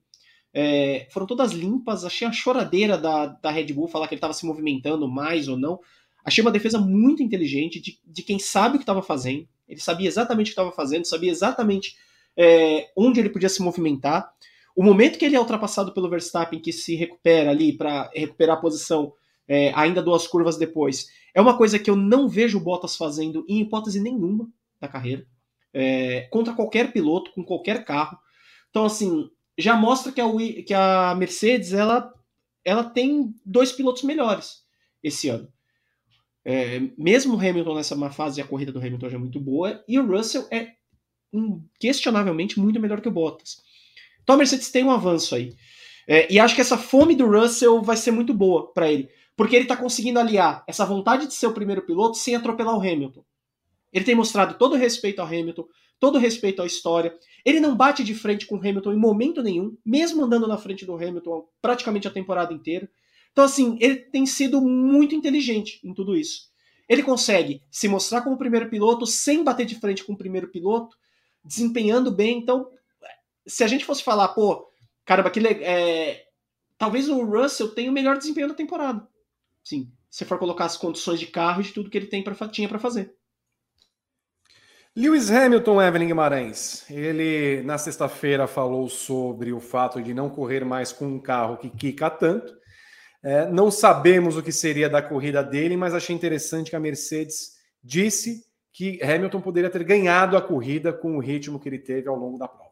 É, 0.53 1.09
foram 1.11 1.27
todas 1.27 1.53
limpas. 1.53 2.05
Achei 2.05 2.27
a 2.27 2.33
choradeira 2.33 2.99
da, 2.99 3.27
da 3.27 3.51
Red 3.51 3.73
Bull 3.73 3.89
falar 3.89 4.09
que 4.09 4.15
ele 4.15 4.19
estava 4.19 4.35
se 4.35 4.47
movimentando 4.47 5.09
mais 5.09 5.49
ou 5.49 5.57
não. 5.57 5.81
Achei 6.29 6.43
uma 6.43 6.51
defesa 6.51 6.79
muito 6.79 7.23
inteligente 7.23 7.81
de, 7.81 7.99
de 8.05 8.23
quem 8.23 8.39
sabe 8.39 8.77
o 8.77 8.79
que 8.79 8.83
estava 8.83 9.03
fazendo. 9.03 9.49
Ele 9.67 9.81
sabia 9.81 10.07
exatamente 10.07 10.49
o 10.49 10.51
que 10.51 10.61
estava 10.61 10.73
fazendo, 10.73 11.07
sabia 11.07 11.31
exatamente 11.31 11.97
é, 12.37 12.91
onde 12.95 13.19
ele 13.19 13.31
podia 13.31 13.49
se 13.49 13.63
movimentar. 13.63 14.31
O 14.77 14.85
momento 14.85 15.19
que 15.19 15.25
ele 15.25 15.37
é 15.37 15.41
ultrapassado 15.41 15.93
pelo 15.95 16.11
Verstappen, 16.11 16.61
que 16.61 16.71
se 16.71 16.95
recupera 16.97 17.51
ali 17.51 17.73
para 17.73 18.11
recuperar 18.15 18.59
a 18.59 18.61
posição 18.61 19.15
é, 19.49 19.73
ainda 19.75 20.03
duas 20.03 20.27
curvas 20.27 20.59
depois, 20.59 21.09
é 21.35 21.41
uma 21.41 21.57
coisa 21.57 21.79
que 21.79 21.89
eu 21.89 21.97
não 21.97 22.29
vejo 22.29 22.59
o 22.59 22.61
Bottas 22.61 22.95
fazendo 22.95 23.47
em 23.49 23.63
hipótese 23.63 23.99
nenhuma 23.99 24.51
da 24.79 24.87
carreira. 24.87 25.27
É, 25.73 26.29
contra 26.31 26.53
qualquer 26.53 26.93
piloto, 26.93 27.33
com 27.33 27.43
qualquer 27.43 27.87
carro. 27.87 28.19
Então, 28.69 28.85
assim, 28.85 29.31
já 29.57 29.75
mostra 29.75 30.13
que 30.13 30.21
a, 30.21 30.27
que 30.63 30.75
a 30.75 31.15
Mercedes 31.15 31.73
ela, 31.73 32.13
ela 32.63 32.85
tem 32.85 33.35
dois 33.47 33.73
pilotos 33.73 34.03
melhores 34.03 34.63
esse 35.03 35.31
ano. 35.31 35.49
É, 36.45 36.81
mesmo 36.97 37.35
o 37.35 37.39
Hamilton 37.39 37.75
nessa 37.75 37.97
má 37.97 38.11
fase, 38.11 38.41
a 38.41 38.47
corrida 38.47 38.73
do 38.73 38.79
Hamilton 38.79 39.09
já 39.09 39.17
é 39.17 39.21
muito 39.21 39.41
boa, 39.41 39.85
e 39.87 39.99
o 39.99 40.07
Russell 40.07 40.47
é 40.51 40.73
questionavelmente 41.79 42.59
muito 42.59 42.81
melhor 42.81 43.01
que 43.01 43.09
o 43.09 43.13
Bottas. 43.13 43.59
Então 44.23 44.35
a 44.35 44.39
Mercedes 44.39 44.71
tem 44.71 44.85
um 44.85 44.91
avanço 44.91 45.35
aí. 45.35 45.55
É, 46.07 46.33
e 46.33 46.39
acho 46.39 46.55
que 46.55 46.61
essa 46.61 46.79
fome 46.79 47.15
do 47.15 47.27
Russell 47.27 47.83
vai 47.83 47.97
ser 47.97 48.13
muito 48.13 48.33
boa 48.33 48.73
para 48.73 48.91
ele, 48.91 49.11
porque 49.37 49.55
ele 49.55 49.65
está 49.65 49.77
conseguindo 49.77 50.19
aliar 50.19 50.65
essa 50.67 50.87
vontade 50.87 51.27
de 51.27 51.35
ser 51.35 51.47
o 51.47 51.53
primeiro 51.53 51.83
piloto 51.83 52.17
sem 52.17 52.35
atropelar 52.35 52.75
o 52.75 52.81
Hamilton. 52.81 53.23
Ele 53.93 54.05
tem 54.05 54.15
mostrado 54.15 54.55
todo 54.55 54.73
o 54.73 54.79
respeito 54.79 55.21
ao 55.21 55.27
Hamilton, 55.27 55.67
todo 56.01 56.17
o 56.17 56.19
respeito 56.19 56.63
à 56.63 56.67
história. 56.67 57.15
Ele 57.45 57.61
não 57.61 57.77
bate 57.77 58.03
de 58.05 58.15
frente 58.15 58.47
com 58.47 58.57
o 58.57 58.59
Hamilton 58.59 58.93
em 58.93 58.99
momento 58.99 59.43
nenhum, 59.43 59.77
mesmo 59.85 60.25
andando 60.25 60.47
na 60.47 60.57
frente 60.57 60.87
do 60.87 60.95
Hamilton 60.95 61.47
praticamente 61.61 62.09
a 62.09 62.11
temporada 62.11 62.53
inteira. 62.53 62.89
Então, 63.39 63.47
assim, 63.47 63.79
ele 63.81 63.95
tem 63.95 64.27
sido 64.27 64.61
muito 64.61 65.15
inteligente 65.15 65.81
em 65.85 65.95
tudo 65.95 66.17
isso. 66.17 66.49
Ele 66.89 67.05
consegue 67.05 67.63
se 67.71 67.87
mostrar 67.87 68.21
como 68.23 68.37
primeiro 68.37 68.69
piloto 68.69 69.07
sem 69.07 69.45
bater 69.45 69.65
de 69.65 69.77
frente 69.77 70.03
com 70.03 70.15
o 70.15 70.19
primeiro 70.19 70.49
piloto, 70.49 70.97
desempenhando 71.45 72.11
bem. 72.11 72.37
Então, 72.37 72.69
se 73.47 73.63
a 73.63 73.69
gente 73.69 73.85
fosse 73.85 74.03
falar, 74.03 74.27
pô, 74.31 74.69
caramba, 75.05 75.31
que 75.31 75.39
é, 75.47 76.25
talvez 76.77 77.09
o 77.09 77.25
Russell 77.25 77.69
tenha 77.69 77.93
o 77.93 77.95
melhor 77.95 78.19
desempenho 78.19 78.49
da 78.49 78.55
temporada. 78.55 79.07
Sim, 79.63 79.89
se 80.11 80.25
for 80.25 80.37
colocar 80.37 80.65
as 80.65 80.77
condições 80.77 81.21
de 81.21 81.29
carro 81.29 81.61
e 81.61 81.65
de 81.65 81.73
tudo 81.73 81.89
que 81.89 81.97
ele 81.97 82.09
tem 82.09 82.25
pra, 82.25 82.35
tinha 82.49 82.69
para 82.69 82.81
fazer. 82.81 83.15
Lewis 84.97 85.31
Hamilton, 85.31 85.81
Evelyn 85.81 86.09
Guimarães, 86.09 86.91
ele 86.91 87.63
na 87.63 87.79
sexta-feira 87.79 88.49
falou 88.49 88.89
sobre 88.89 89.53
o 89.53 89.61
fato 89.61 90.03
de 90.03 90.13
não 90.13 90.29
correr 90.29 90.65
mais 90.65 90.91
com 90.91 91.07
um 91.07 91.21
carro 91.21 91.57
que 91.57 91.71
quica 91.71 92.11
tanto 92.11 92.58
É, 93.23 93.47
não 93.47 93.71
sabemos 93.71 94.37
o 94.37 94.43
que 94.43 94.53
seria 94.53 94.89
da 94.89 95.03
corrida 95.03 95.43
dele, 95.43 95.77
mas 95.77 95.95
achei 95.95 96.15
interessante 96.15 96.71
que 96.71 96.77
a 96.77 96.81
Mercedes 96.81 97.57
disse 97.83 98.47
que 98.73 99.03
Hamilton 99.03 99.41
poderia 99.41 99.71
ter 99.71 99.83
ganhado 99.83 100.37
a 100.37 100.43
corrida 100.43 100.93
com 100.93 101.17
o 101.17 101.21
ritmo 101.21 101.59
que 101.59 101.69
ele 101.69 101.79
teve 101.79 102.09
ao 102.09 102.17
longo 102.17 102.39
da 102.39 102.47
prova. 102.47 102.69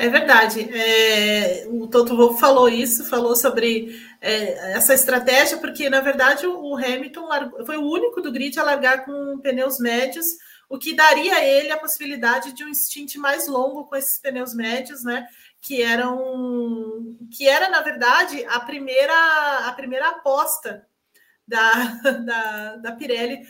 É 0.00 0.08
verdade. 0.08 0.62
É, 0.74 1.66
o 1.68 1.86
Toto 1.86 2.16
Wolff 2.16 2.40
falou 2.40 2.70
isso, 2.70 3.04
falou 3.04 3.36
sobre 3.36 3.94
é, 4.18 4.74
essa 4.74 4.94
estratégia, 4.94 5.58
porque 5.58 5.90
na 5.90 6.00
verdade 6.00 6.46
o, 6.46 6.74
Hamilton 6.74 7.26
largou, 7.26 7.66
foi 7.66 7.76
o 7.76 7.86
único 7.86 8.22
do 8.22 8.32
grid 8.32 8.58
a 8.58 8.62
largar 8.62 9.04
com 9.04 9.38
pneus 9.40 9.78
médios, 9.78 10.24
o 10.70 10.78
que 10.78 10.94
daria 10.94 11.34
a 11.34 11.44
ele 11.44 11.70
a 11.70 11.76
possibilidade 11.76 12.54
de 12.54 12.64
um 12.64 12.72
stint 12.72 13.16
mais 13.16 13.46
longo 13.46 13.84
com 13.84 13.94
esses 13.94 14.18
pneus 14.18 14.54
médios, 14.54 15.04
né? 15.04 15.26
Que 15.60 15.82
eram 15.82 17.16
que 17.30 17.48
era, 17.48 17.68
na 17.68 17.80
verdade, 17.80 18.44
a 18.46 18.60
primeira, 18.60 19.68
a 19.68 19.72
primeira 19.72 20.08
aposta 20.08 20.86
da, 21.46 21.72
da, 22.24 22.76
da 22.76 22.92
Pirelli 22.92 23.46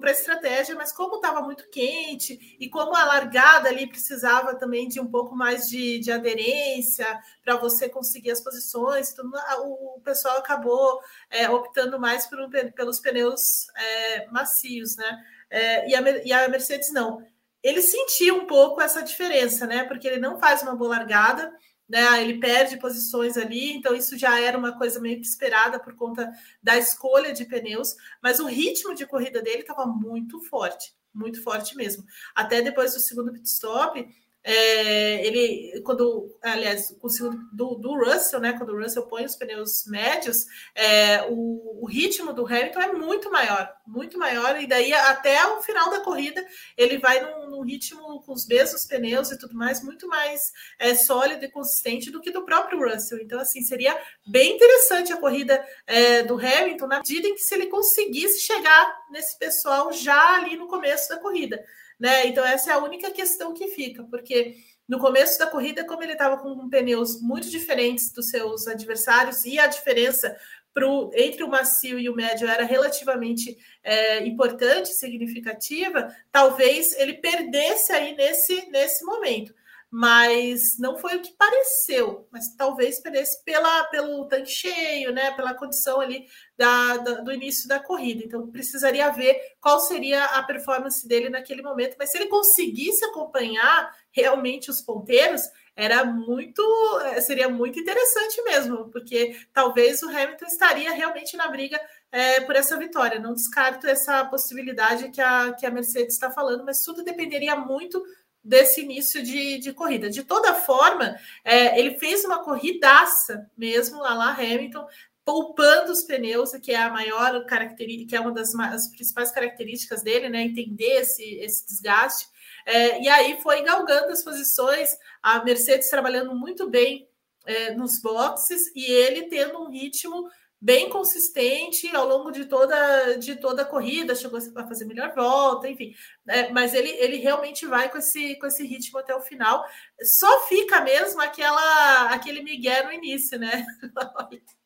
para 0.00 0.10
a 0.10 0.12
estratégia, 0.12 0.76
mas 0.76 0.92
como 0.92 1.16
estava 1.16 1.40
muito 1.40 1.68
quente 1.70 2.56
e 2.60 2.68
como 2.68 2.94
a 2.94 3.04
largada 3.04 3.68
ali 3.68 3.88
precisava 3.88 4.54
também 4.54 4.86
de 4.86 5.00
um 5.00 5.10
pouco 5.10 5.34
mais 5.34 5.68
de, 5.68 5.98
de 5.98 6.12
aderência 6.12 7.06
para 7.42 7.56
você 7.56 7.88
conseguir 7.88 8.30
as 8.30 8.40
posições, 8.40 9.12
tudo, 9.12 9.32
o 9.64 10.00
pessoal 10.04 10.38
acabou 10.38 11.00
é, 11.28 11.50
optando 11.50 11.98
mais 11.98 12.28
por, 12.28 12.38
pelos 12.76 13.00
pneus 13.00 13.66
é, 13.74 14.26
macios, 14.28 14.96
né? 14.96 15.24
É, 15.50 15.88
e, 15.88 15.94
a, 15.94 16.24
e 16.24 16.32
a 16.32 16.48
Mercedes 16.48 16.92
não. 16.92 17.26
Ele 17.66 17.82
sentiu 17.82 18.36
um 18.36 18.46
pouco 18.46 18.80
essa 18.80 19.02
diferença, 19.02 19.66
né? 19.66 19.84
Porque 19.84 20.06
ele 20.06 20.20
não 20.20 20.38
faz 20.38 20.62
uma 20.62 20.74
boa 20.76 20.90
largada 20.90 21.52
né? 21.88 22.22
Ele 22.22 22.38
perde 22.38 22.78
posições 22.78 23.36
ali, 23.36 23.72
então 23.72 23.94
isso 23.94 24.18
já 24.18 24.40
era 24.40 24.58
uma 24.58 24.76
coisa 24.76 25.00
meio 25.00 25.20
que 25.20 25.26
esperada 25.26 25.78
por 25.78 25.94
conta 25.94 26.30
da 26.62 26.76
escolha 26.76 27.32
de 27.32 27.44
pneus, 27.44 27.94
mas 28.22 28.40
o 28.40 28.46
ritmo 28.46 28.94
de 28.94 29.06
corrida 29.06 29.40
dele 29.40 29.60
estava 29.60 29.86
muito 29.86 30.40
forte, 30.42 30.94
muito 31.14 31.42
forte 31.42 31.76
mesmo. 31.76 32.04
Até 32.34 32.60
depois 32.60 32.94
do 32.94 33.00
segundo 33.00 33.32
pit 33.32 33.46
stop, 33.46 34.06
é, 34.48 35.26
ele, 35.26 35.82
quando, 35.82 36.38
aliás, 36.40 36.96
o 37.02 37.08
segundo 37.08 37.36
do, 37.52 37.74
do, 37.74 37.98
Russell, 37.98 38.38
né? 38.38 38.52
Quando 38.52 38.70
o 38.70 38.80
Russell 38.80 39.08
põe 39.08 39.24
os 39.24 39.34
pneus 39.34 39.84
médios, 39.88 40.46
é, 40.72 41.24
o, 41.28 41.82
o, 41.82 41.86
ritmo 41.86 42.32
do 42.32 42.46
Hamilton 42.46 42.80
é 42.80 42.92
muito 42.92 43.28
maior, 43.28 43.74
muito 43.84 44.16
maior, 44.16 44.60
e 44.60 44.68
daí 44.68 44.94
até 44.94 45.44
o 45.48 45.60
final 45.62 45.90
da 45.90 45.98
corrida 45.98 46.46
ele 46.76 46.96
vai 46.96 47.20
num, 47.20 47.50
num 47.50 47.62
ritmo 47.62 48.22
com 48.22 48.32
os 48.32 48.46
mesmos 48.46 48.84
pneus 48.84 49.32
e 49.32 49.38
tudo 49.38 49.56
mais, 49.56 49.82
muito 49.82 50.06
mais 50.06 50.52
é, 50.78 50.94
sólido 50.94 51.44
e 51.44 51.50
consistente 51.50 52.12
do 52.12 52.20
que 52.20 52.30
do 52.30 52.44
próprio 52.44 52.78
Russell. 52.88 53.18
Então, 53.18 53.40
assim, 53.40 53.62
seria 53.62 54.00
bem 54.24 54.54
interessante 54.54 55.12
a 55.12 55.16
corrida 55.16 55.60
é, 55.88 56.22
do 56.22 56.34
Hamilton, 56.34 56.86
na 56.86 56.98
medida 56.98 57.26
em 57.26 57.34
que 57.34 57.42
se 57.42 57.52
ele 57.52 57.66
conseguisse 57.66 58.38
chegar 58.38 58.96
nesse 59.10 59.36
pessoal 59.40 59.92
já 59.92 60.36
ali 60.36 60.56
no 60.56 60.68
começo 60.68 61.08
da 61.08 61.18
corrida 61.18 61.60
né? 61.98 62.26
Então, 62.26 62.44
essa 62.44 62.70
é 62.70 62.74
a 62.74 62.78
única 62.78 63.10
questão 63.10 63.54
que 63.54 63.68
fica, 63.68 64.04
porque 64.04 64.56
no 64.88 64.98
começo 64.98 65.38
da 65.38 65.46
corrida, 65.46 65.84
como 65.84 66.02
ele 66.02 66.12
estava 66.12 66.36
com 66.36 66.68
pneus 66.68 67.20
muito 67.20 67.50
diferentes 67.50 68.12
dos 68.12 68.28
seus 68.28 68.66
adversários, 68.66 69.44
e 69.44 69.58
a 69.58 69.66
diferença 69.66 70.36
pro, 70.72 71.10
entre 71.14 71.42
o 71.42 71.48
macio 71.48 71.98
e 71.98 72.08
o 72.08 72.14
médio 72.14 72.46
era 72.46 72.64
relativamente 72.64 73.56
é, 73.82 74.24
importante, 74.26 74.90
significativa, 74.90 76.14
talvez 76.30 76.92
ele 76.98 77.14
perdesse 77.14 77.92
aí 77.92 78.14
nesse, 78.14 78.70
nesse 78.70 79.04
momento 79.04 79.54
mas 79.90 80.78
não 80.78 80.98
foi 80.98 81.16
o 81.16 81.22
que 81.22 81.32
pareceu, 81.32 82.28
mas 82.30 82.54
talvez 82.56 83.00
perdesse 83.00 83.42
pela, 83.44 83.84
pelo 83.84 84.26
tanque 84.26 84.50
cheio, 84.50 85.12
né, 85.12 85.30
pela 85.32 85.54
condição 85.54 86.00
ali 86.00 86.26
da, 86.56 86.96
da, 86.98 87.12
do 87.20 87.32
início 87.32 87.68
da 87.68 87.78
corrida. 87.78 88.24
Então 88.24 88.50
precisaria 88.50 89.10
ver 89.10 89.40
qual 89.60 89.78
seria 89.80 90.24
a 90.24 90.42
performance 90.42 91.06
dele 91.06 91.28
naquele 91.28 91.62
momento, 91.62 91.96
mas 91.98 92.10
se 92.10 92.18
ele 92.18 92.28
conseguisse 92.28 93.04
acompanhar 93.04 93.92
realmente 94.10 94.70
os 94.70 94.80
ponteiros, 94.80 95.42
era 95.76 96.04
muito, 96.04 96.62
eh, 97.04 97.20
seria 97.20 97.50
muito 97.50 97.78
interessante 97.78 98.42
mesmo, 98.42 98.90
porque 98.90 99.36
talvez 99.52 100.02
o 100.02 100.08
Hamilton 100.08 100.46
estaria 100.46 100.90
realmente 100.92 101.36
na 101.36 101.48
briga 101.48 101.78
é, 102.10 102.40
por 102.40 102.56
essa 102.56 102.78
vitória. 102.78 103.20
Não 103.20 103.34
descarto 103.34 103.86
essa 103.86 104.24
possibilidade 104.24 105.10
que 105.10 105.20
a, 105.20 105.52
que 105.52 105.66
a 105.66 105.70
Mercedes 105.70 106.14
está 106.14 106.30
falando, 106.30 106.64
mas 106.64 106.80
tudo 106.80 107.04
dependeria 107.04 107.54
muito 107.56 108.02
desse 108.46 108.80
início 108.80 109.22
de, 109.22 109.58
de 109.58 109.72
corrida. 109.72 110.08
De 110.08 110.22
toda 110.22 110.54
forma, 110.54 111.16
é, 111.44 111.78
ele 111.78 111.98
fez 111.98 112.24
uma 112.24 112.42
corridaça 112.42 113.50
mesmo 113.56 114.00
lá, 114.00 114.14
lá 114.14 114.32
Hamilton, 114.32 114.86
poupando 115.24 115.90
os 115.90 116.04
pneus, 116.04 116.52
que 116.62 116.70
é 116.70 116.76
a 116.76 116.88
maior 116.88 117.44
característica, 117.46 118.10
que 118.10 118.16
é 118.16 118.20
uma 118.20 118.32
das 118.32 118.54
as 118.54 118.88
principais 118.88 119.32
características 119.32 120.02
dele, 120.02 120.28
né? 120.28 120.42
Entender 120.42 121.00
esse, 121.00 121.24
esse 121.40 121.66
desgaste. 121.66 122.28
É, 122.64 123.02
e 123.02 123.08
aí 123.08 123.40
foi 123.42 123.62
galgando 123.62 124.12
as 124.12 124.22
posições, 124.22 124.88
a 125.22 125.42
Mercedes 125.44 125.90
trabalhando 125.90 126.34
muito 126.34 126.70
bem 126.70 127.08
é, 127.44 127.72
nos 127.74 128.00
boxes 128.00 128.72
e 128.74 128.84
ele 128.84 129.24
tendo 129.24 129.60
um 129.60 129.70
ritmo 129.70 130.28
bem 130.60 130.88
consistente 130.88 131.94
ao 131.94 132.06
longo 132.08 132.30
de 132.30 132.46
toda, 132.46 133.16
de 133.18 133.36
toda 133.36 133.62
a 133.62 133.66
corrida, 133.66 134.14
chegou 134.14 134.38
a 134.38 134.66
fazer 134.66 134.84
melhor 134.84 135.14
volta, 135.14 135.68
enfim. 135.68 135.92
É, 136.28 136.50
mas 136.50 136.74
ele, 136.74 136.90
ele 136.90 137.16
realmente 137.16 137.66
vai 137.66 137.90
com 137.90 137.98
esse, 137.98 138.36
com 138.38 138.46
esse 138.46 138.66
ritmo 138.66 138.98
até 138.98 139.14
o 139.14 139.20
final. 139.20 139.64
Só 140.02 140.46
fica 140.46 140.80
mesmo 140.80 141.20
aquela, 141.20 142.10
aquele 142.10 142.42
migué 142.42 142.82
no 142.82 142.92
início, 142.92 143.38
né? 143.38 143.64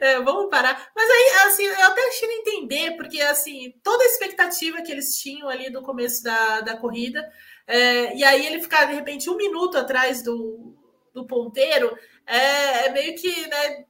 É, 0.00 0.20
vamos 0.20 0.48
parar. 0.48 0.90
Mas 0.94 1.10
aí, 1.10 1.46
assim, 1.46 1.64
eu 1.64 1.86
até 1.86 2.06
achei 2.06 2.28
entender, 2.36 2.96
porque, 2.96 3.20
assim, 3.20 3.74
toda 3.82 4.04
a 4.04 4.06
expectativa 4.06 4.80
que 4.80 4.92
eles 4.92 5.16
tinham 5.16 5.48
ali 5.48 5.70
no 5.70 5.82
começo 5.82 6.22
da, 6.22 6.60
da 6.60 6.76
corrida, 6.76 7.28
é, 7.66 8.16
e 8.16 8.22
aí 8.22 8.46
ele 8.46 8.62
ficar, 8.62 8.84
de 8.84 8.94
repente, 8.94 9.28
um 9.28 9.36
minuto 9.36 9.76
atrás 9.76 10.22
do, 10.22 10.72
do 11.12 11.26
ponteiro, 11.26 11.98
é, 12.24 12.86
é 12.86 12.92
meio 12.92 13.16
que, 13.16 13.48
né, 13.48 13.86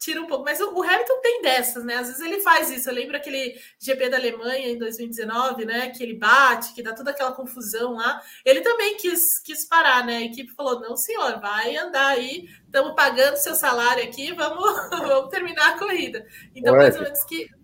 tira 0.00 0.20
um 0.20 0.26
pouco. 0.26 0.44
Mas 0.44 0.58
o, 0.60 0.82
Hamilton 0.82 1.20
tem 1.22 1.42
dessas, 1.42 1.84
né? 1.84 1.96
Às 1.96 2.08
vezes 2.08 2.22
ele 2.22 2.40
faz 2.40 2.70
isso. 2.70 2.88
Eu 2.88 2.94
lembro 2.94 3.16
aquele 3.16 3.60
GP 3.78 4.08
da 4.08 4.16
Alemanha 4.16 4.70
em 4.70 4.78
2019, 4.78 5.66
né? 5.66 5.90
Que 5.90 6.02
ele 6.02 6.14
bate, 6.14 6.72
que 6.72 6.82
dá 6.82 6.94
toda 6.94 7.10
aquela 7.10 7.32
confusão 7.32 7.94
lá. 7.94 8.20
Ele 8.44 8.62
também 8.62 8.96
quis, 8.96 9.38
quis 9.38 9.66
parar, 9.66 10.04
né? 10.04 10.16
A 10.16 10.22
equipe 10.22 10.52
falou: 10.54 10.80
não, 10.80 10.96
senhor, 10.96 11.38
vai 11.38 11.76
andar 11.76 12.08
aí, 12.08 12.48
estamos 12.64 12.94
pagando 12.94 13.36
seu 13.36 13.54
salário 13.54 14.02
aqui, 14.02 14.32
vamos, 14.32 14.88
vamos 14.90 15.30
terminar 15.30 15.74
a 15.74 15.78
corrida. 15.78 16.26
Então, 16.54 16.72
Ué, 16.72 16.80
mais 16.80 16.96
ou 16.96 17.02
menos 17.02 17.22
que 17.24 17.59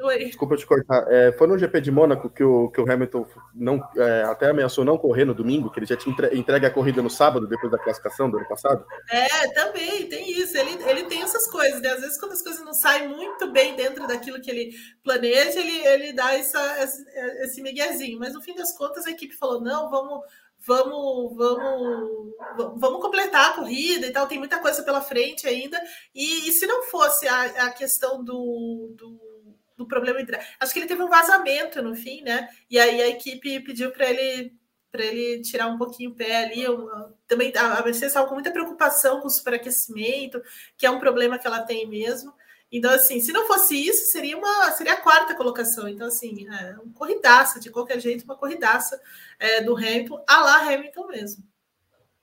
Oi. 0.00 0.24
Desculpa 0.26 0.56
te 0.56 0.66
cortar. 0.66 1.06
É, 1.08 1.32
foi 1.32 1.46
no 1.46 1.58
GP 1.58 1.80
de 1.80 1.90
Mônaco 1.90 2.28
que 2.28 2.42
o, 2.42 2.68
que 2.70 2.80
o 2.80 2.90
Hamilton 2.90 3.26
não, 3.54 3.80
é, 3.96 4.22
até 4.24 4.50
ameaçou 4.50 4.84
não 4.84 4.98
correr 4.98 5.24
no 5.24 5.34
domingo, 5.34 5.70
que 5.70 5.78
ele 5.78 5.86
já 5.86 5.96
tinha 5.96 6.14
entregue 6.32 6.66
a 6.66 6.70
corrida 6.70 7.00
no 7.00 7.10
sábado, 7.10 7.46
depois 7.46 7.70
da 7.70 7.78
classificação 7.78 8.28
do 8.28 8.36
ano 8.36 8.48
passado? 8.48 8.84
É, 9.10 9.48
também, 9.52 10.08
tem 10.08 10.30
isso. 10.30 10.56
Ele, 10.56 10.82
ele 10.88 11.04
tem 11.04 11.22
essas 11.22 11.46
coisas, 11.48 11.80
né? 11.80 11.90
Às 11.90 12.00
vezes, 12.00 12.18
quando 12.18 12.32
as 12.32 12.42
coisas 12.42 12.64
não 12.64 12.74
saem 12.74 13.08
muito 13.08 13.50
bem 13.52 13.76
dentro 13.76 14.06
daquilo 14.06 14.40
que 14.40 14.50
ele 14.50 14.72
planeja, 15.02 15.60
ele, 15.60 15.86
ele 15.86 16.12
dá 16.12 16.34
essa, 16.34 16.82
esse, 16.82 17.04
esse 17.42 17.62
miguezinho. 17.62 18.18
Mas 18.18 18.34
no 18.34 18.42
fim 18.42 18.54
das 18.54 18.76
contas, 18.76 19.06
a 19.06 19.10
equipe 19.10 19.34
falou: 19.34 19.60
não, 19.60 19.90
vamos 19.90 20.20
vamos, 20.66 21.36
vamos, 21.36 22.80
vamos 22.80 23.02
completar 23.02 23.50
a 23.50 23.54
corrida 23.54 24.06
e 24.06 24.10
tal, 24.10 24.26
tem 24.26 24.38
muita 24.38 24.58
coisa 24.60 24.82
pela 24.82 25.02
frente 25.02 25.46
ainda. 25.46 25.80
E, 26.14 26.48
e 26.48 26.52
se 26.52 26.66
não 26.66 26.82
fosse 26.84 27.28
a, 27.28 27.42
a 27.66 27.70
questão 27.70 28.24
do, 28.24 28.94
do 28.96 29.33
do 29.76 29.86
problema. 29.86 30.20
Acho 30.60 30.72
que 30.72 30.78
ele 30.78 30.86
teve 30.86 31.02
um 31.02 31.08
vazamento 31.08 31.82
no 31.82 31.94
fim, 31.94 32.22
né? 32.22 32.48
E 32.70 32.78
aí 32.78 33.02
a 33.02 33.08
equipe 33.08 33.60
pediu 33.60 33.90
para 33.90 34.08
ele 34.08 34.54
para 34.90 35.04
ele 35.04 35.42
tirar 35.42 35.66
um 35.66 35.76
pouquinho 35.76 36.10
o 36.10 36.14
pé 36.14 36.44
ali. 36.44 36.62
Eu, 36.62 36.88
também 37.26 37.52
a 37.56 37.82
Mercedes 37.82 38.02
estava 38.02 38.28
com 38.28 38.34
muita 38.34 38.52
preocupação 38.52 39.20
com 39.20 39.26
o 39.26 39.30
superaquecimento, 39.30 40.40
que 40.76 40.86
é 40.86 40.90
um 40.90 41.00
problema 41.00 41.36
que 41.36 41.48
ela 41.48 41.62
tem 41.62 41.84
mesmo. 41.88 42.32
Então, 42.70 42.92
assim, 42.92 43.20
se 43.20 43.32
não 43.32 43.44
fosse 43.46 43.74
isso, 43.74 44.12
seria 44.12 44.36
uma 44.38 44.70
seria 44.70 44.92
a 44.92 45.00
quarta 45.00 45.34
colocação. 45.34 45.88
Então, 45.88 46.06
assim, 46.06 46.46
é 46.48 46.76
um 46.78 46.92
corridaça, 46.92 47.58
de 47.58 47.70
qualquer 47.70 47.98
jeito, 47.98 48.24
uma 48.24 48.36
corridaça 48.36 49.00
é, 49.38 49.60
do 49.62 49.76
Hamilton, 49.76 50.22
a 50.28 50.38
lá 50.38 50.58
Hamilton 50.58 51.06
mesmo. 51.08 51.44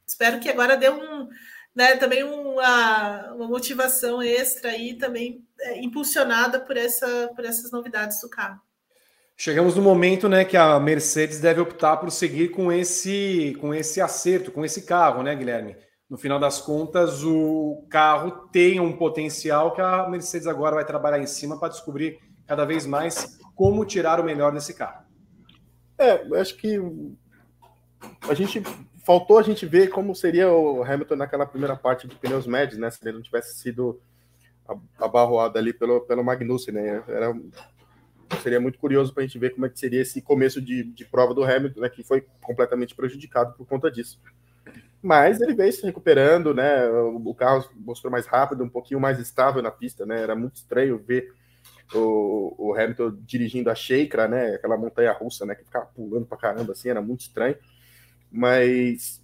Espero 0.07 0.39
que 0.39 0.49
agora 0.49 0.77
dê 0.77 0.89
um, 0.89 1.27
né, 1.75 1.95
também 1.97 2.23
uma, 2.23 3.33
uma 3.33 3.47
motivação 3.47 4.21
extra 4.21 4.71
aí, 4.71 4.97
também 4.97 5.45
impulsionada 5.77 6.59
por, 6.59 6.77
essa, 6.77 7.29
por 7.35 7.45
essas 7.45 7.71
novidades 7.71 8.19
do 8.21 8.29
carro. 8.29 8.59
Chegamos 9.37 9.75
no 9.75 9.81
momento 9.81 10.29
né, 10.29 10.45
que 10.45 10.55
a 10.55 10.79
Mercedes 10.79 11.39
deve 11.39 11.61
optar 11.61 11.97
por 11.97 12.11
seguir 12.11 12.49
com 12.49 12.71
esse, 12.71 13.57
com 13.59 13.73
esse 13.73 13.99
acerto, 13.99 14.51
com 14.51 14.63
esse 14.63 14.83
carro, 14.83 15.23
né, 15.23 15.35
Guilherme? 15.35 15.75
No 16.09 16.17
final 16.17 16.39
das 16.39 16.61
contas, 16.61 17.23
o 17.23 17.85
carro 17.89 18.49
tem 18.51 18.79
um 18.79 18.95
potencial 18.95 19.73
que 19.73 19.81
a 19.81 20.07
Mercedes 20.09 20.45
agora 20.45 20.75
vai 20.75 20.85
trabalhar 20.85 21.19
em 21.19 21.25
cima 21.25 21.59
para 21.59 21.69
descobrir 21.69 22.19
cada 22.45 22.65
vez 22.65 22.85
mais 22.85 23.39
como 23.55 23.85
tirar 23.85 24.19
o 24.19 24.23
melhor 24.23 24.51
desse 24.51 24.73
carro. 24.73 25.05
É, 25.97 26.21
acho 26.39 26.57
que 26.57 26.79
a 28.29 28.33
gente 28.33 28.61
faltou 29.05 29.39
a 29.39 29.43
gente 29.43 29.65
ver 29.65 29.89
como 29.89 30.13
seria 30.13 30.51
o 30.51 30.83
Hamilton 30.83 31.15
naquela 31.15 31.45
primeira 31.45 31.75
parte 31.75 32.07
de 32.07 32.15
pneus 32.15 32.45
médios, 32.45 32.79
né? 32.79 32.89
Se 32.91 32.99
ele 33.03 33.13
não 33.13 33.21
tivesse 33.21 33.59
sido 33.59 34.01
abarroado 34.99 35.57
ali 35.57 35.73
pelo, 35.73 36.01
pelo 36.01 36.23
Magnussen, 36.23 36.73
né? 36.73 37.03
Era, 37.07 37.33
seria 38.41 38.59
muito 38.59 38.79
curioso 38.79 39.13
para 39.13 39.23
a 39.23 39.25
gente 39.25 39.39
ver 39.39 39.51
como 39.51 39.65
é 39.65 39.69
que 39.69 39.79
seria 39.79 40.01
esse 40.01 40.21
começo 40.21 40.61
de, 40.61 40.83
de 40.83 41.05
prova 41.05 41.33
do 41.33 41.43
Hamilton, 41.43 41.81
né? 41.81 41.89
Que 41.89 42.03
foi 42.03 42.25
completamente 42.41 42.95
prejudicado 42.95 43.53
por 43.53 43.65
conta 43.65 43.89
disso. 43.91 44.19
Mas 45.01 45.41
ele 45.41 45.55
veio 45.55 45.73
se 45.73 45.83
recuperando, 45.83 46.53
né? 46.53 46.87
O 46.89 47.33
carro 47.33 47.67
mostrou 47.75 48.11
mais 48.11 48.27
rápido, 48.27 48.63
um 48.63 48.69
pouquinho 48.69 48.99
mais 48.99 49.19
estável 49.19 49.61
na 49.61 49.71
pista, 49.71 50.05
né? 50.05 50.21
Era 50.21 50.35
muito 50.35 50.57
estranho 50.57 50.97
ver 50.97 51.33
o, 51.93 52.53
o 52.57 52.73
Hamilton 52.75 53.17
dirigindo 53.21 53.69
a 53.69 53.75
Sheikra, 53.75 54.27
né? 54.27 54.55
Aquela 54.55 54.77
montanha 54.77 55.11
russa, 55.11 55.45
né? 55.45 55.55
Que 55.55 55.63
ficava 55.63 55.87
pulando 55.87 56.25
para 56.25 56.37
caramba, 56.37 56.73
assim, 56.73 56.89
era 56.89 57.01
muito 57.01 57.21
estranho. 57.21 57.55
Mas 58.31 59.21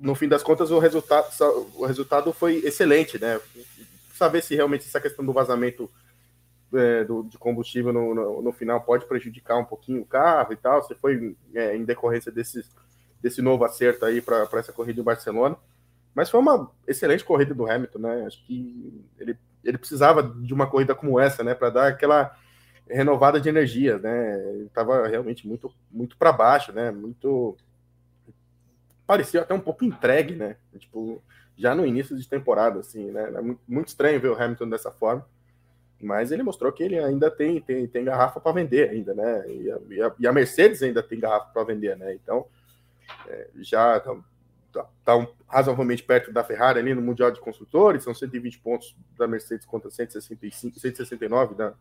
no 0.00 0.14
fim 0.14 0.28
das 0.28 0.42
contas 0.42 0.70
o 0.70 0.78
resultado, 0.78 1.28
o 1.74 1.84
resultado 1.84 2.32
foi 2.32 2.56
excelente, 2.64 3.20
né? 3.20 3.40
Saber 4.18 4.42
se 4.42 4.54
realmente 4.54 4.86
essa 4.86 5.00
questão 5.00 5.24
do 5.24 5.32
vazamento 5.32 5.90
é, 6.74 7.04
do, 7.04 7.22
de 7.22 7.38
combustível 7.38 7.92
no, 7.92 8.14
no, 8.14 8.42
no, 8.42 8.52
final 8.52 8.80
pode 8.82 9.06
prejudicar 9.06 9.56
um 9.56 9.64
pouquinho 9.64 10.02
o 10.02 10.06
carro 10.06 10.52
e 10.52 10.56
tal, 10.56 10.82
se 10.82 10.94
foi 10.94 11.34
é, 11.54 11.74
em 11.74 11.84
decorrência 11.84 12.30
desses 12.30 12.70
desse 13.22 13.42
novo 13.42 13.64
acerto 13.64 14.04
aí 14.04 14.20
para 14.20 14.48
essa 14.54 14.72
corrida 14.72 15.00
em 15.00 15.04
Barcelona. 15.04 15.56
Mas 16.14 16.30
foi 16.30 16.40
uma 16.40 16.70
excelente 16.86 17.24
corrida 17.24 17.54
do 17.54 17.70
Hamilton, 17.70 17.98
né? 17.98 18.24
Acho 18.26 18.44
que 18.44 19.04
ele, 19.18 19.38
ele 19.64 19.78
precisava 19.78 20.22
de 20.22 20.52
uma 20.52 20.66
corrida 20.66 20.94
como 20.94 21.18
essa, 21.18 21.44
né? 21.44 21.54
Para 21.54 21.70
dar 21.70 21.88
aquela 21.88 22.36
renovada 22.88 23.40
de 23.40 23.48
energia, 23.48 23.98
né? 23.98 24.50
Ele 24.50 24.66
estava 24.66 25.06
realmente 25.06 25.46
muito, 25.46 25.72
muito 25.90 26.16
para 26.16 26.32
baixo, 26.32 26.72
né? 26.72 26.90
Muito. 26.90 27.56
Parecia 29.06 29.42
até 29.42 29.54
um 29.54 29.60
pouco 29.60 29.84
entregue, 29.84 30.34
né? 30.34 30.56
Tipo, 30.78 31.22
já 31.58 31.74
no 31.74 31.84
início 31.84 32.16
de 32.16 32.26
temporada, 32.28 32.78
assim, 32.78 33.10
né? 33.10 33.24
Era 33.24 33.42
muito, 33.42 33.88
estranho 33.88 34.20
ver 34.20 34.28
o 34.28 34.40
Hamilton 34.40 34.68
dessa 34.68 34.92
forma. 34.92 35.26
Mas 36.00 36.30
ele 36.30 36.44
mostrou 36.44 36.70
que 36.70 36.84
ele 36.84 36.96
ainda 36.96 37.28
tem, 37.28 37.60
tem, 37.60 37.84
tem 37.88 38.04
garrafa 38.04 38.38
para 38.38 38.52
vender, 38.52 38.90
ainda, 38.90 39.12
né? 39.12 39.44
E 39.50 40.00
a, 40.00 40.12
e 40.20 40.26
a 40.28 40.32
Mercedes 40.32 40.80
ainda 40.82 41.02
tem 41.02 41.18
garrafa 41.18 41.50
para 41.52 41.64
vender, 41.64 41.96
né? 41.96 42.14
Então 42.14 42.46
é, 43.26 43.48
já 43.56 43.96
está 43.96 44.14
tá, 44.72 44.86
tá 45.04 45.28
razoavelmente 45.48 46.04
perto 46.04 46.32
da 46.32 46.44
Ferrari 46.44 46.78
ali 46.78 46.94
no 46.94 47.02
Mundial 47.02 47.32
de 47.32 47.40
Construtores, 47.40 48.04
são 48.04 48.14
120 48.14 48.60
pontos 48.60 48.94
da 49.18 49.26
Mercedes 49.26 49.66
contra 49.66 49.90
165, 49.90 50.78
169 50.78 51.56
da, 51.56 51.74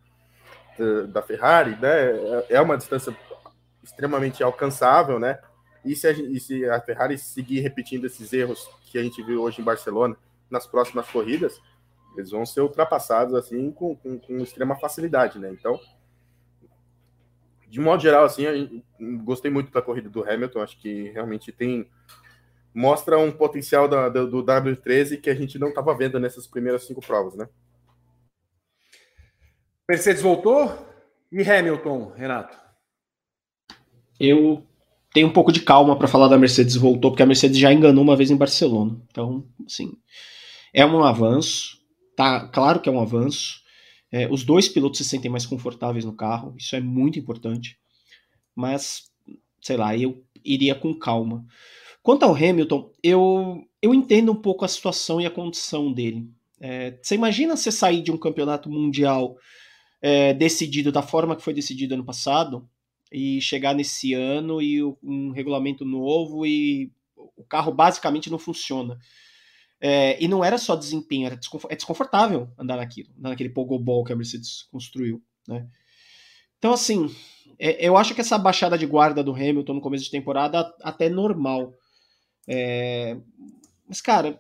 da, 0.80 1.02
da 1.08 1.22
Ferrari, 1.22 1.78
né? 1.80 2.12
É, 2.50 2.56
é 2.56 2.62
uma 2.62 2.78
distância 2.78 3.16
extremamente 3.84 4.42
alcançável, 4.42 5.20
né? 5.20 5.40
E 5.92 5.96
se, 5.96 6.08
a, 6.08 6.12
e 6.12 6.40
se 6.40 6.66
a 6.70 6.82
Ferrari 6.82 7.18
seguir 7.18 7.62
repetindo 7.62 8.06
esses 8.06 8.32
erros 8.34 8.70
que 8.92 8.98
a 8.98 9.04
gente 9.04 9.22
viu 9.24 9.42
hoje 9.42 9.62
em 9.62 9.66
Barcelona 9.66 10.16
nas 10.50 10.68
próximas 10.68 11.10
corridas, 11.10 11.60
eles 12.16 12.32
vão 12.32 12.46
ser 12.46 12.62
ultrapassados 12.62 13.34
assim 13.36 13.72
com, 13.72 13.96
com, 13.96 14.20
com 14.20 14.40
extrema 14.40 14.76
facilidade, 14.76 15.40
né? 15.40 15.50
Então, 15.52 15.80
de 17.68 17.80
modo 17.80 18.02
geral, 18.02 18.26
assim, 18.26 18.84
gostei 19.24 19.52
muito 19.52 19.72
da 19.72 19.82
corrida 19.82 20.10
do 20.10 20.28
Hamilton. 20.28 20.62
Acho 20.62 20.80
que 20.80 21.10
realmente 21.10 21.52
tem 21.52 21.90
mostra 22.74 23.18
um 23.18 23.32
potencial 23.32 23.88
da, 23.88 24.08
do, 24.08 24.30
do 24.30 24.44
W13 24.44 25.20
que 25.20 25.32
a 25.32 25.36
gente 25.36 25.58
não 25.58 25.70
estava 25.70 25.96
vendo 25.96 26.20
nessas 26.20 26.46
primeiras 26.46 26.86
cinco 26.86 27.02
provas, 27.02 27.36
né? 27.36 27.50
Mercedes 29.90 30.22
voltou 30.22 30.78
e 31.32 31.42
Hamilton, 31.42 32.12
Renato. 32.12 32.56
Eu 34.20 34.67
tenho 35.18 35.30
um 35.30 35.34
pouco 35.34 35.52
de 35.52 35.62
calma 35.62 35.98
para 35.98 36.08
falar 36.08 36.28
da 36.28 36.38
Mercedes 36.38 36.76
voltou, 36.76 37.10
porque 37.10 37.24
a 37.24 37.26
Mercedes 37.26 37.58
já 37.58 37.74
enganou 37.74 38.04
uma 38.04 38.16
vez 38.16 38.30
em 38.30 38.38
Barcelona. 38.38 39.02
Então, 39.10 39.44
assim, 39.66 39.94
é 40.72 40.86
um 40.86 41.04
avanço. 41.04 41.80
Tá 42.16 42.48
claro 42.48 42.80
que 42.80 42.88
é 42.88 42.92
um 42.92 43.02
avanço. 43.02 43.64
É, 44.12 44.32
os 44.32 44.44
dois 44.44 44.70
pilotos 44.70 45.00
se 45.00 45.04
sentem 45.04 45.32
mais 45.32 45.44
confortáveis 45.44 46.06
no 46.06 46.16
carro, 46.16 46.54
isso 46.56 46.76
é 46.76 46.80
muito 46.80 47.18
importante. 47.18 47.80
Mas, 48.56 49.12
sei 49.60 49.76
lá, 49.76 49.98
eu 49.98 50.24
iria 50.46 50.76
com 50.76 50.94
calma. 50.94 51.44
Quanto 52.04 52.22
ao 52.22 52.36
Hamilton, 52.36 52.92
eu, 53.02 53.64
eu 53.82 53.96
entendo 53.96 54.32
um 54.32 54.40
pouco 54.40 54.66
a 54.66 54.68
situação 54.68 55.20
e 55.20 55.26
a 55.26 55.32
condição 55.32 55.92
dele. 55.92 56.30
É, 56.62 56.96
você 57.02 57.16
imagina 57.16 57.58
você 57.58 57.72
sair 57.72 58.04
de 58.04 58.12
um 58.12 58.20
campeonato 58.20 58.70
mundial 58.70 59.36
é, 60.00 60.32
decidido 60.36 60.92
da 60.92 61.02
forma 61.02 61.36
que 61.36 61.44
foi 61.44 61.56
decidido 61.56 61.96
ano 61.96 62.06
passado 62.06 62.70
e 63.12 63.40
chegar 63.42 63.74
nesse 63.74 64.14
ano 64.14 64.62
e 64.62 64.84
um 65.04 65.32
regulamento 65.32 65.86
novo 65.86 66.46
e 66.46 66.92
o 67.16 67.44
carro 67.44 67.72
basicamente 67.72 68.30
não 68.30 68.40
funciona. 68.40 69.00
É, 69.80 70.22
e 70.22 70.28
não 70.28 70.44
era 70.44 70.58
só 70.58 70.76
desempenho, 70.76 71.28
era 71.28 71.40
é 71.70 71.76
desconfortável 71.76 72.50
andar 72.58 72.78
naquilo, 72.78 73.10
andar 73.18 73.30
naquele 73.30 73.50
pogobol 73.50 74.04
que 74.04 74.12
a 74.12 74.16
Mercedes 74.16 74.64
construiu, 74.72 75.22
né? 75.48 75.68
Então, 76.58 76.74
assim, 76.74 77.14
é, 77.60 77.88
eu 77.88 77.96
acho 77.96 78.16
que 78.16 78.22
essa 78.22 78.38
baixada 78.38 78.78
de 78.78 78.88
guarda 78.88 79.24
do 79.24 79.34
Hamilton 79.34 79.74
no 79.74 79.82
começo 79.82 80.06
de 80.06 80.12
temporada 80.12 80.74
até 80.82 81.10
normal. 81.10 81.74
É, 82.48 83.18
mas, 83.88 84.02
cara, 84.02 84.40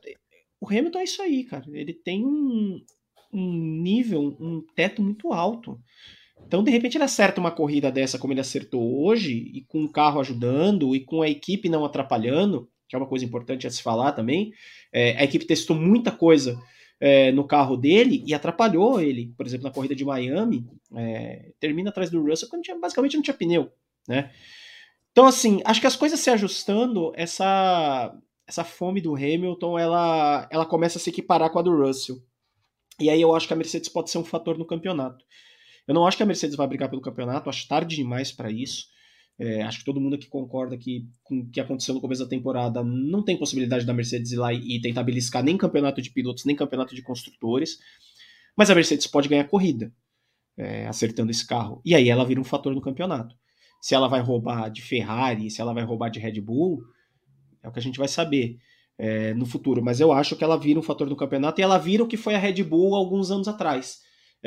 o 0.59 0.67
Hamilton 0.67 0.99
é 0.99 1.03
isso 1.03 1.21
aí, 1.21 1.43
cara. 1.43 1.65
Ele 1.71 1.93
tem 1.93 2.25
um, 2.25 2.83
um 3.31 3.81
nível, 3.81 4.35
um 4.39 4.65
teto 4.75 5.03
muito 5.03 5.31
alto. 5.31 5.79
Então, 6.45 6.63
de 6.63 6.71
repente, 6.71 6.95
ele 6.97 7.03
acerta 7.03 7.39
uma 7.39 7.51
corrida 7.51 7.91
dessa 7.91 8.17
como 8.17 8.33
ele 8.33 8.39
acertou 8.39 9.03
hoje, 9.03 9.51
e 9.53 9.61
com 9.61 9.83
o 9.83 9.91
carro 9.91 10.19
ajudando, 10.19 10.95
e 10.95 10.99
com 10.99 11.21
a 11.21 11.29
equipe 11.29 11.69
não 11.69 11.83
atrapalhando, 11.83 12.69
que 12.87 12.95
é 12.95 12.99
uma 12.99 13.07
coisa 13.07 13.25
importante 13.25 13.67
a 13.67 13.69
se 13.69 13.81
falar 13.81 14.13
também. 14.13 14.53
É, 14.93 15.17
a 15.17 15.23
equipe 15.23 15.45
testou 15.45 15.75
muita 15.75 16.11
coisa 16.11 16.57
é, 16.99 17.31
no 17.31 17.45
carro 17.45 17.75
dele 17.75 18.23
e 18.25 18.33
atrapalhou 18.33 18.99
ele. 18.99 19.33
Por 19.35 19.45
exemplo, 19.45 19.65
na 19.65 19.73
corrida 19.73 19.95
de 19.95 20.05
Miami, 20.05 20.65
é, 20.95 21.51
termina 21.59 21.89
atrás 21.89 22.09
do 22.09 22.23
Russell 22.23 22.49
quando 22.49 22.63
tinha, 22.63 22.79
basicamente 22.79 23.15
não 23.15 23.23
tinha 23.23 23.33
pneu, 23.33 23.71
né? 24.07 24.31
Então, 25.11 25.25
assim, 25.25 25.61
acho 25.65 25.81
que 25.81 25.87
as 25.87 25.95
coisas 25.95 26.19
se 26.19 26.29
ajustando, 26.29 27.11
essa, 27.15 28.15
essa 28.47 28.63
fome 28.63 29.01
do 29.01 29.15
Hamilton, 29.15 29.77
ela, 29.77 30.47
ela 30.51 30.65
começa 30.65 30.97
a 30.97 31.01
se 31.01 31.09
equiparar 31.09 31.49
com 31.49 31.59
a 31.59 31.61
do 31.63 31.75
Russell. 31.75 32.17
E 32.99 33.09
aí 33.09 33.21
eu 33.21 33.35
acho 33.35 33.47
que 33.47 33.53
a 33.53 33.57
Mercedes 33.57 33.89
pode 33.89 34.09
ser 34.09 34.19
um 34.19 34.23
fator 34.23 34.57
no 34.57 34.65
campeonato. 34.65 35.25
Eu 35.87 35.93
não 35.93 36.05
acho 36.05 36.17
que 36.17 36.23
a 36.23 36.25
Mercedes 36.25 36.55
vai 36.55 36.67
brigar 36.67 36.89
pelo 36.89 37.01
campeonato, 37.01 37.49
acho 37.49 37.67
tarde 37.67 37.95
demais 37.95 38.31
para 38.31 38.51
isso. 38.51 38.87
É, 39.39 39.61
acho 39.61 39.79
que 39.79 39.85
todo 39.85 40.01
mundo 40.01 40.15
aqui 40.15 40.27
concorda 40.27 40.75
que 40.75 41.07
com 41.23 41.39
o 41.39 41.49
que 41.49 41.59
aconteceu 41.59 41.93
no 41.93 42.01
começo 42.01 42.23
da 42.23 42.29
temporada 42.29 42.83
não 42.83 43.23
tem 43.23 43.37
possibilidade 43.37 43.85
da 43.85 43.93
Mercedes 43.93 44.31
ir 44.31 44.37
lá 44.37 44.51
e, 44.51 44.77
e 44.77 44.81
tentar 44.81 45.03
beliscar 45.03 45.43
nem 45.43 45.55
campeonato 45.55 46.01
de 46.01 46.09
pilotos, 46.09 46.43
nem 46.43 46.55
campeonato 46.55 46.95
de 46.95 47.03
construtores. 47.03 47.77
Mas 48.55 48.71
a 48.71 48.75
Mercedes 48.75 49.05
pode 49.05 49.29
ganhar 49.29 49.43
corrida 49.43 49.93
é, 50.57 50.87
acertando 50.87 51.29
esse 51.29 51.45
carro. 51.45 51.79
E 51.85 51.93
aí 51.93 52.09
ela 52.09 52.25
vira 52.25 52.41
um 52.41 52.43
fator 52.43 52.73
no 52.73 52.81
campeonato. 52.81 53.35
Se 53.79 53.93
ela 53.93 54.07
vai 54.07 54.19
roubar 54.21 54.69
de 54.69 54.81
Ferrari, 54.81 55.51
se 55.51 55.61
ela 55.61 55.73
vai 55.73 55.83
roubar 55.83 56.09
de 56.09 56.19
Red 56.19 56.41
Bull, 56.41 56.81
é 57.61 57.69
o 57.69 57.71
que 57.71 57.77
a 57.77 57.81
gente 57.81 57.99
vai 57.99 58.07
saber 58.07 58.57
é, 58.97 59.35
no 59.35 59.45
futuro. 59.45 59.83
Mas 59.83 59.99
eu 59.99 60.11
acho 60.11 60.35
que 60.35 60.43
ela 60.43 60.57
vira 60.57 60.79
um 60.79 60.83
fator 60.83 61.07
no 61.07 61.15
campeonato 61.15 61.61
e 61.61 61.63
ela 61.63 61.77
vira 61.77 62.03
o 62.03 62.07
que 62.07 62.17
foi 62.17 62.33
a 62.33 62.39
Red 62.39 62.63
Bull 62.63 62.95
alguns 62.95 63.29
anos 63.29 63.47
atrás. 63.47 63.99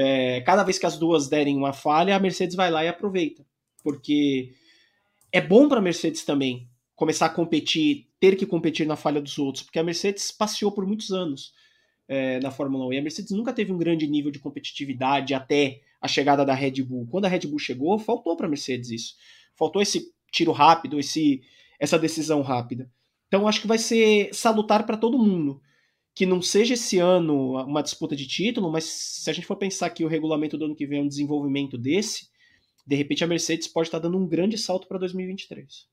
É, 0.02 0.40
cada 0.40 0.64
vez 0.64 0.78
que 0.78 0.86
as 0.86 0.96
duas 0.96 1.28
derem 1.28 1.58
uma 1.58 1.74
falha, 1.74 2.16
a 2.16 2.18
Mercedes 2.18 2.56
vai 2.56 2.70
lá 2.70 2.82
e 2.82 2.88
aproveita. 2.88 3.44
Porque 3.84 4.54
é 5.30 5.42
bom 5.42 5.68
para 5.68 5.78
a 5.78 5.82
Mercedes 5.82 6.24
também 6.24 6.66
começar 6.96 7.26
a 7.26 7.30
competir, 7.30 8.08
ter 8.18 8.34
que 8.34 8.46
competir 8.46 8.86
na 8.86 8.96
falha 8.96 9.20
dos 9.20 9.38
outros, 9.38 9.62
porque 9.62 9.78
a 9.78 9.84
Mercedes 9.84 10.30
passeou 10.30 10.72
por 10.72 10.86
muitos 10.86 11.10
anos 11.10 11.52
é, 12.08 12.40
na 12.40 12.50
Fórmula 12.50 12.86
1 12.86 12.92
e 12.94 12.98
a 12.98 13.02
Mercedes 13.02 13.30
nunca 13.32 13.52
teve 13.52 13.72
um 13.72 13.78
grande 13.78 14.06
nível 14.06 14.30
de 14.30 14.38
competitividade 14.38 15.34
até 15.34 15.80
a 16.00 16.08
chegada 16.08 16.46
da 16.46 16.54
Red 16.54 16.82
Bull. 16.82 17.06
Quando 17.06 17.26
a 17.26 17.28
Red 17.28 17.40
Bull 17.40 17.58
chegou, 17.58 17.98
faltou 17.98 18.36
para 18.36 18.46
a 18.46 18.50
Mercedes 18.50 18.90
isso. 18.90 19.14
Faltou 19.54 19.82
esse 19.82 20.12
tiro 20.32 20.50
rápido, 20.50 20.98
esse, 20.98 21.42
essa 21.78 21.98
decisão 21.98 22.40
rápida. 22.40 22.90
Então 23.28 23.46
acho 23.46 23.60
que 23.60 23.66
vai 23.66 23.78
ser 23.78 24.30
salutar 24.32 24.86
para 24.86 24.96
todo 24.96 25.18
mundo. 25.18 25.60
Que 26.14 26.26
não 26.26 26.42
seja 26.42 26.74
esse 26.74 26.98
ano 26.98 27.52
uma 27.64 27.82
disputa 27.82 28.14
de 28.14 28.26
título, 28.26 28.70
mas 28.70 28.84
se 28.84 29.30
a 29.30 29.32
gente 29.32 29.46
for 29.46 29.56
pensar 29.56 29.90
que 29.90 30.04
o 30.04 30.08
regulamento 30.08 30.58
do 30.58 30.64
ano 30.64 30.76
que 30.76 30.86
vem 30.86 31.00
é 31.00 31.02
um 31.02 31.08
desenvolvimento 31.08 31.78
desse, 31.78 32.28
de 32.86 32.96
repente 32.96 33.24
a 33.24 33.26
Mercedes 33.26 33.68
pode 33.68 33.88
estar 33.88 33.98
dando 33.98 34.18
um 34.18 34.26
grande 34.26 34.58
salto 34.58 34.86
para 34.88 34.98
2023. 34.98 35.88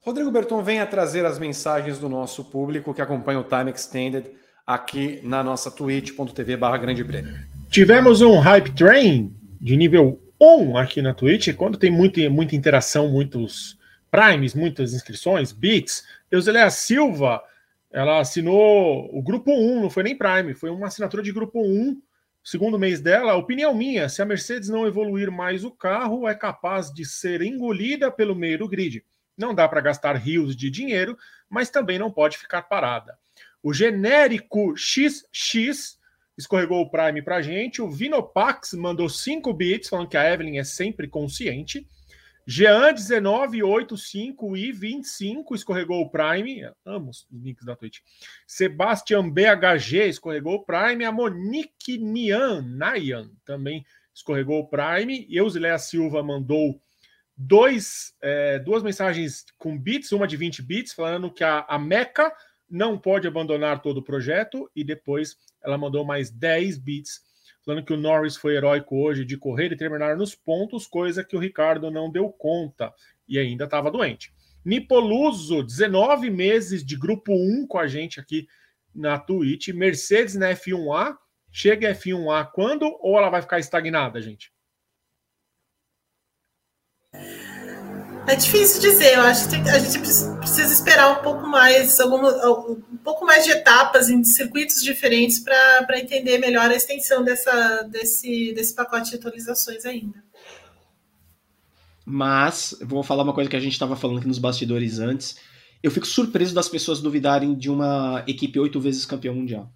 Rodrigo 0.00 0.30
Berton 0.30 0.62
venha 0.62 0.86
trazer 0.86 1.24
as 1.24 1.38
mensagens 1.38 1.98
do 1.98 2.08
nosso 2.08 2.44
público 2.44 2.94
que 2.94 3.02
acompanha 3.02 3.40
o 3.40 3.44
Time 3.44 3.72
Extended 3.72 4.30
aqui 4.66 5.20
na 5.22 5.42
nossa 5.42 5.70
twitch.tv 5.70 6.56
barra 6.56 6.76
grande 6.76 7.04
prêmio. 7.04 7.34
Tivemos 7.70 8.20
um 8.20 8.38
hype 8.38 8.72
train 8.72 9.34
de 9.60 9.76
nível 9.76 10.20
1 10.40 10.76
aqui 10.76 11.00
na 11.00 11.14
Twitch, 11.14 11.54
quando 11.54 11.78
tem 11.78 11.90
muita, 11.90 12.28
muita 12.28 12.54
interação, 12.54 13.08
muitos 13.08 13.78
primes, 14.10 14.54
muitas 14.54 14.92
inscrições, 14.92 15.52
bits. 15.52 16.04
Euseléa 16.30 16.70
Silva, 16.70 17.42
ela 17.96 18.20
assinou 18.20 19.08
o 19.16 19.22
grupo 19.22 19.50
1, 19.50 19.80
não 19.80 19.88
foi 19.88 20.02
nem 20.02 20.14
prime, 20.14 20.54
foi 20.54 20.68
uma 20.68 20.88
assinatura 20.88 21.22
de 21.22 21.32
grupo 21.32 21.62
1 21.62 21.98
Segundo 22.44 22.78
mês 22.78 23.00
dela, 23.00 23.34
opinião 23.34 23.74
minha, 23.74 24.08
se 24.08 24.22
a 24.22 24.24
Mercedes 24.24 24.68
não 24.68 24.86
evoluir 24.86 25.32
mais 25.32 25.64
o 25.64 25.70
carro, 25.72 26.28
é 26.28 26.34
capaz 26.34 26.92
de 26.92 27.04
ser 27.04 27.42
engolida 27.42 28.08
pelo 28.08 28.36
meio 28.36 28.58
do 28.58 28.68
grid. 28.68 29.04
não 29.36 29.52
dá 29.52 29.66
para 29.66 29.80
gastar 29.80 30.14
rios 30.14 30.54
de 30.54 30.70
dinheiro, 30.70 31.18
mas 31.50 31.70
também 31.70 31.98
não 31.98 32.08
pode 32.08 32.38
ficar 32.38 32.62
parada. 32.62 33.18
O 33.60 33.72
genérico 33.72 34.76
XX 34.76 35.24
escorregou 36.38 36.82
o 36.82 36.90
Prime 36.90 37.20
para 37.20 37.42
gente. 37.42 37.82
O 37.82 37.90
Vinopax 37.90 38.74
mandou 38.74 39.08
5 39.08 39.52
bits, 39.52 39.88
falando 39.88 40.08
que 40.08 40.16
a 40.16 40.32
Evelyn 40.32 40.58
é 40.58 40.64
sempre 40.64 41.08
consciente. 41.08 41.84
Jean1985 42.48 44.56
e 44.56 44.70
25 44.70 45.52
escorregou 45.54 46.02
o 46.02 46.08
Prime. 46.08 46.70
Amo 46.84 47.10
os 47.10 47.26
links 47.30 47.64
da 47.64 47.74
Twitch. 47.74 47.98
Sebastian 48.46 49.28
BHG 49.28 50.08
escorregou 50.08 50.54
o 50.54 50.64
Prime. 50.64 51.04
A 51.04 51.10
Monique 51.10 51.98
Nian 51.98 52.62
Nayan 52.62 53.28
também 53.44 53.84
escorregou 54.14 54.60
o 54.60 54.68
Prime. 54.68 55.26
Eusileia 55.28 55.78
Silva 55.78 56.22
mandou 56.22 56.80
dois, 57.36 58.14
é, 58.22 58.60
duas 58.60 58.84
mensagens 58.84 59.44
com 59.58 59.76
bits, 59.76 60.12
uma 60.12 60.28
de 60.28 60.36
20 60.36 60.62
bits, 60.62 60.92
falando 60.92 61.32
que 61.32 61.42
a, 61.42 61.66
a 61.68 61.76
Meca 61.78 62.32
não 62.70 62.96
pode 62.96 63.26
abandonar 63.26 63.82
todo 63.82 63.98
o 63.98 64.04
projeto. 64.04 64.70
E 64.74 64.82
depois 64.84 65.36
ela 65.64 65.76
mandou 65.76 66.04
mais 66.04 66.30
10 66.30 66.78
bits 66.78 67.25
falando 67.66 67.84
que 67.84 67.92
o 67.92 67.96
Norris 67.96 68.36
foi 68.36 68.54
heróico 68.54 68.96
hoje 68.96 69.24
de 69.24 69.36
correr 69.36 69.72
e 69.72 69.76
terminar 69.76 70.16
nos 70.16 70.36
pontos, 70.36 70.86
coisa 70.86 71.24
que 71.24 71.36
o 71.36 71.40
Ricardo 71.40 71.90
não 71.90 72.08
deu 72.08 72.30
conta 72.30 72.94
e 73.28 73.40
ainda 73.40 73.64
estava 73.64 73.90
doente. 73.90 74.32
Nipoluso, 74.64 75.64
19 75.64 76.30
meses 76.30 76.86
de 76.86 76.96
grupo 76.96 77.32
1 77.32 77.66
com 77.66 77.78
a 77.78 77.88
gente 77.88 78.20
aqui 78.20 78.46
na 78.94 79.18
Twitch. 79.18 79.68
Mercedes 79.68 80.36
na 80.36 80.50
F1A. 80.50 81.16
Chega 81.50 81.92
F1A 81.92 82.50
quando 82.52 82.84
ou 83.00 83.18
ela 83.18 83.30
vai 83.30 83.42
ficar 83.42 83.58
estagnada, 83.58 84.20
gente? 84.20 84.52
É 88.28 88.34
difícil 88.34 88.80
dizer, 88.80 89.14
eu 89.14 89.20
acho 89.20 89.48
que 89.48 89.54
a 89.54 89.78
gente 89.78 90.00
precisa 90.00 90.72
esperar 90.72 91.16
um 91.16 91.22
pouco 91.22 91.46
mais, 91.46 91.98
um 92.00 92.96
pouco 93.02 93.24
mais 93.24 93.44
de 93.44 93.52
etapas 93.52 94.10
em 94.10 94.24
circuitos 94.24 94.82
diferentes 94.82 95.38
para 95.38 95.98
entender 96.00 96.38
melhor 96.38 96.68
a 96.68 96.74
extensão 96.74 97.22
dessa, 97.22 97.82
desse, 97.82 98.52
desse 98.52 98.74
pacote 98.74 99.10
de 99.10 99.16
atualizações 99.16 99.86
ainda. 99.86 100.24
Mas, 102.04 102.76
vou 102.82 103.04
falar 103.04 103.22
uma 103.22 103.32
coisa 103.32 103.48
que 103.48 103.56
a 103.56 103.60
gente 103.60 103.72
estava 103.72 103.94
falando 103.94 104.18
aqui 104.18 104.28
nos 104.28 104.38
bastidores 104.38 104.98
antes. 104.98 105.36
Eu 105.80 105.92
fico 105.92 106.06
surpreso 106.06 106.52
das 106.52 106.68
pessoas 106.68 107.00
duvidarem 107.00 107.54
de 107.54 107.70
uma 107.70 108.24
equipe 108.26 108.58
oito 108.58 108.80
vezes 108.80 109.06
campeã 109.06 109.32
mundial. 109.32 109.72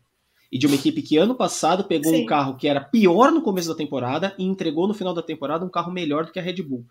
E 0.50 0.58
de 0.58 0.66
uma 0.66 0.74
equipe 0.74 1.02
que 1.02 1.16
ano 1.16 1.36
passado 1.36 1.84
pegou 1.84 2.12
Sim. 2.12 2.24
um 2.24 2.26
carro 2.26 2.56
que 2.56 2.66
era 2.66 2.80
pior 2.80 3.30
no 3.30 3.42
começo 3.42 3.68
da 3.68 3.76
temporada 3.76 4.34
e 4.36 4.44
entregou 4.44 4.88
no 4.88 4.94
final 4.94 5.14
da 5.14 5.22
temporada 5.22 5.64
um 5.64 5.70
carro 5.70 5.92
melhor 5.92 6.26
do 6.26 6.32
que 6.32 6.40
a 6.40 6.42
Red 6.42 6.62
Bull. 6.62 6.84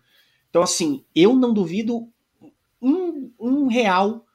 Então, 0.50 0.62
assim, 0.62 1.04
eu 1.14 1.34
não 1.34 1.54
duvido 1.54 2.12
um, 2.82 3.32
um 3.38 3.66
real 3.68 4.26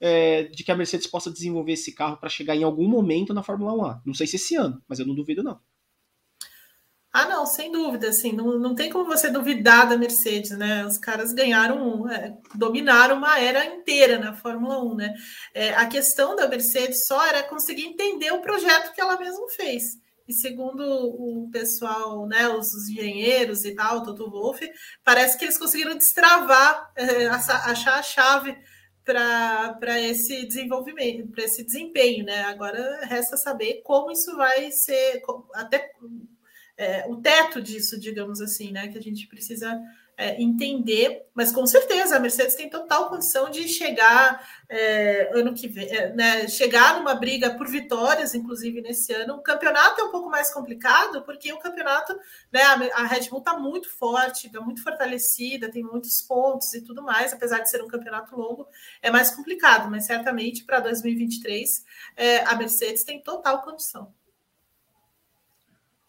é, 0.00 0.44
de 0.44 0.62
que 0.62 0.70
a 0.70 0.76
Mercedes 0.76 1.06
possa 1.06 1.30
desenvolver 1.30 1.72
esse 1.72 1.92
carro 1.92 2.16
para 2.16 2.28
chegar 2.28 2.54
em 2.54 2.62
algum 2.62 2.88
momento 2.88 3.34
na 3.34 3.42
Fórmula 3.42 3.72
1A. 3.72 4.00
Não 4.06 4.14
sei 4.14 4.26
se 4.26 4.36
esse 4.36 4.54
ano, 4.54 4.82
mas 4.88 4.98
eu 4.98 5.06
não 5.06 5.14
duvido, 5.14 5.42
não. 5.42 5.58
Ah, 7.16 7.28
não, 7.28 7.46
sem 7.46 7.70
dúvida, 7.70 8.08
assim, 8.08 8.32
não, 8.32 8.58
não 8.58 8.74
tem 8.74 8.90
como 8.90 9.04
você 9.04 9.30
duvidar 9.30 9.88
da 9.88 9.96
Mercedes, 9.96 10.50
né? 10.58 10.84
Os 10.84 10.98
caras 10.98 11.32
ganharam, 11.32 12.10
é, 12.10 12.36
dominaram 12.56 13.18
uma 13.18 13.38
era 13.38 13.64
inteira 13.66 14.18
na 14.18 14.34
Fórmula 14.34 14.82
1, 14.82 14.96
né? 14.96 15.14
É, 15.54 15.74
a 15.74 15.86
questão 15.86 16.34
da 16.34 16.48
Mercedes 16.48 17.06
só 17.06 17.24
era 17.24 17.44
conseguir 17.44 17.84
entender 17.84 18.32
o 18.32 18.40
projeto 18.40 18.92
que 18.92 19.00
ela 19.00 19.16
mesma 19.16 19.48
fez. 19.50 19.96
E 20.26 20.32
segundo 20.32 20.82
o 20.82 21.50
pessoal, 21.50 22.26
né, 22.26 22.48
os, 22.48 22.72
os 22.72 22.88
engenheiros 22.88 23.64
e 23.64 23.74
tal, 23.74 24.02
Toto 24.02 24.30
Wolff, 24.30 24.66
parece 25.04 25.38
que 25.38 25.44
eles 25.44 25.58
conseguiram 25.58 25.96
destravar, 25.96 26.90
é, 26.96 27.26
achar 27.26 27.98
a 27.98 28.02
chave 28.02 28.56
para 29.04 30.00
esse 30.00 30.46
desenvolvimento, 30.46 31.28
para 31.28 31.44
esse 31.44 31.62
desempenho, 31.62 32.24
né? 32.24 32.44
Agora 32.44 33.04
resta 33.04 33.36
saber 33.36 33.82
como 33.84 34.10
isso 34.10 34.34
vai 34.34 34.70
ser, 34.72 35.22
até 35.52 35.92
é, 36.76 37.06
o 37.06 37.16
teto 37.16 37.60
disso, 37.60 38.00
digamos 38.00 38.40
assim, 38.40 38.72
né? 38.72 38.88
Que 38.88 38.96
a 38.96 39.02
gente 39.02 39.26
precisa 39.26 39.78
é, 40.16 40.40
entender, 40.40 41.26
mas 41.34 41.50
com 41.50 41.66
certeza 41.66 42.16
a 42.16 42.20
Mercedes 42.20 42.54
tem 42.54 42.70
total 42.70 43.08
condição 43.08 43.50
de 43.50 43.66
chegar 43.68 44.46
é, 44.68 45.30
ano 45.32 45.54
que 45.54 45.68
vem, 45.68 45.88
é, 45.88 46.12
né, 46.14 46.48
chegar 46.48 46.98
numa 46.98 47.14
briga 47.14 47.54
por 47.56 47.68
vitórias, 47.68 48.34
inclusive 48.34 48.80
nesse 48.80 49.12
ano. 49.12 49.34
O 49.34 49.42
campeonato 49.42 50.00
é 50.00 50.04
um 50.04 50.10
pouco 50.10 50.30
mais 50.30 50.52
complicado, 50.52 51.22
porque 51.22 51.52
o 51.52 51.58
campeonato, 51.58 52.18
né, 52.52 52.62
a, 52.62 53.02
a 53.02 53.06
Red 53.06 53.28
Bull 53.28 53.40
está 53.40 53.58
muito 53.58 53.90
forte, 53.90 54.46
está 54.46 54.60
muito 54.60 54.82
fortalecida, 54.82 55.70
tem 55.70 55.82
muitos 55.82 56.22
pontos 56.22 56.72
e 56.74 56.80
tudo 56.82 57.02
mais, 57.02 57.32
apesar 57.32 57.60
de 57.60 57.70
ser 57.70 57.82
um 57.82 57.88
campeonato 57.88 58.36
longo, 58.36 58.66
é 59.02 59.10
mais 59.10 59.30
complicado, 59.30 59.90
mas 59.90 60.06
certamente 60.06 60.64
para 60.64 60.80
2023 60.80 61.84
é, 62.16 62.44
a 62.44 62.54
Mercedes 62.54 63.04
tem 63.04 63.22
total 63.22 63.62
condição. 63.62 64.12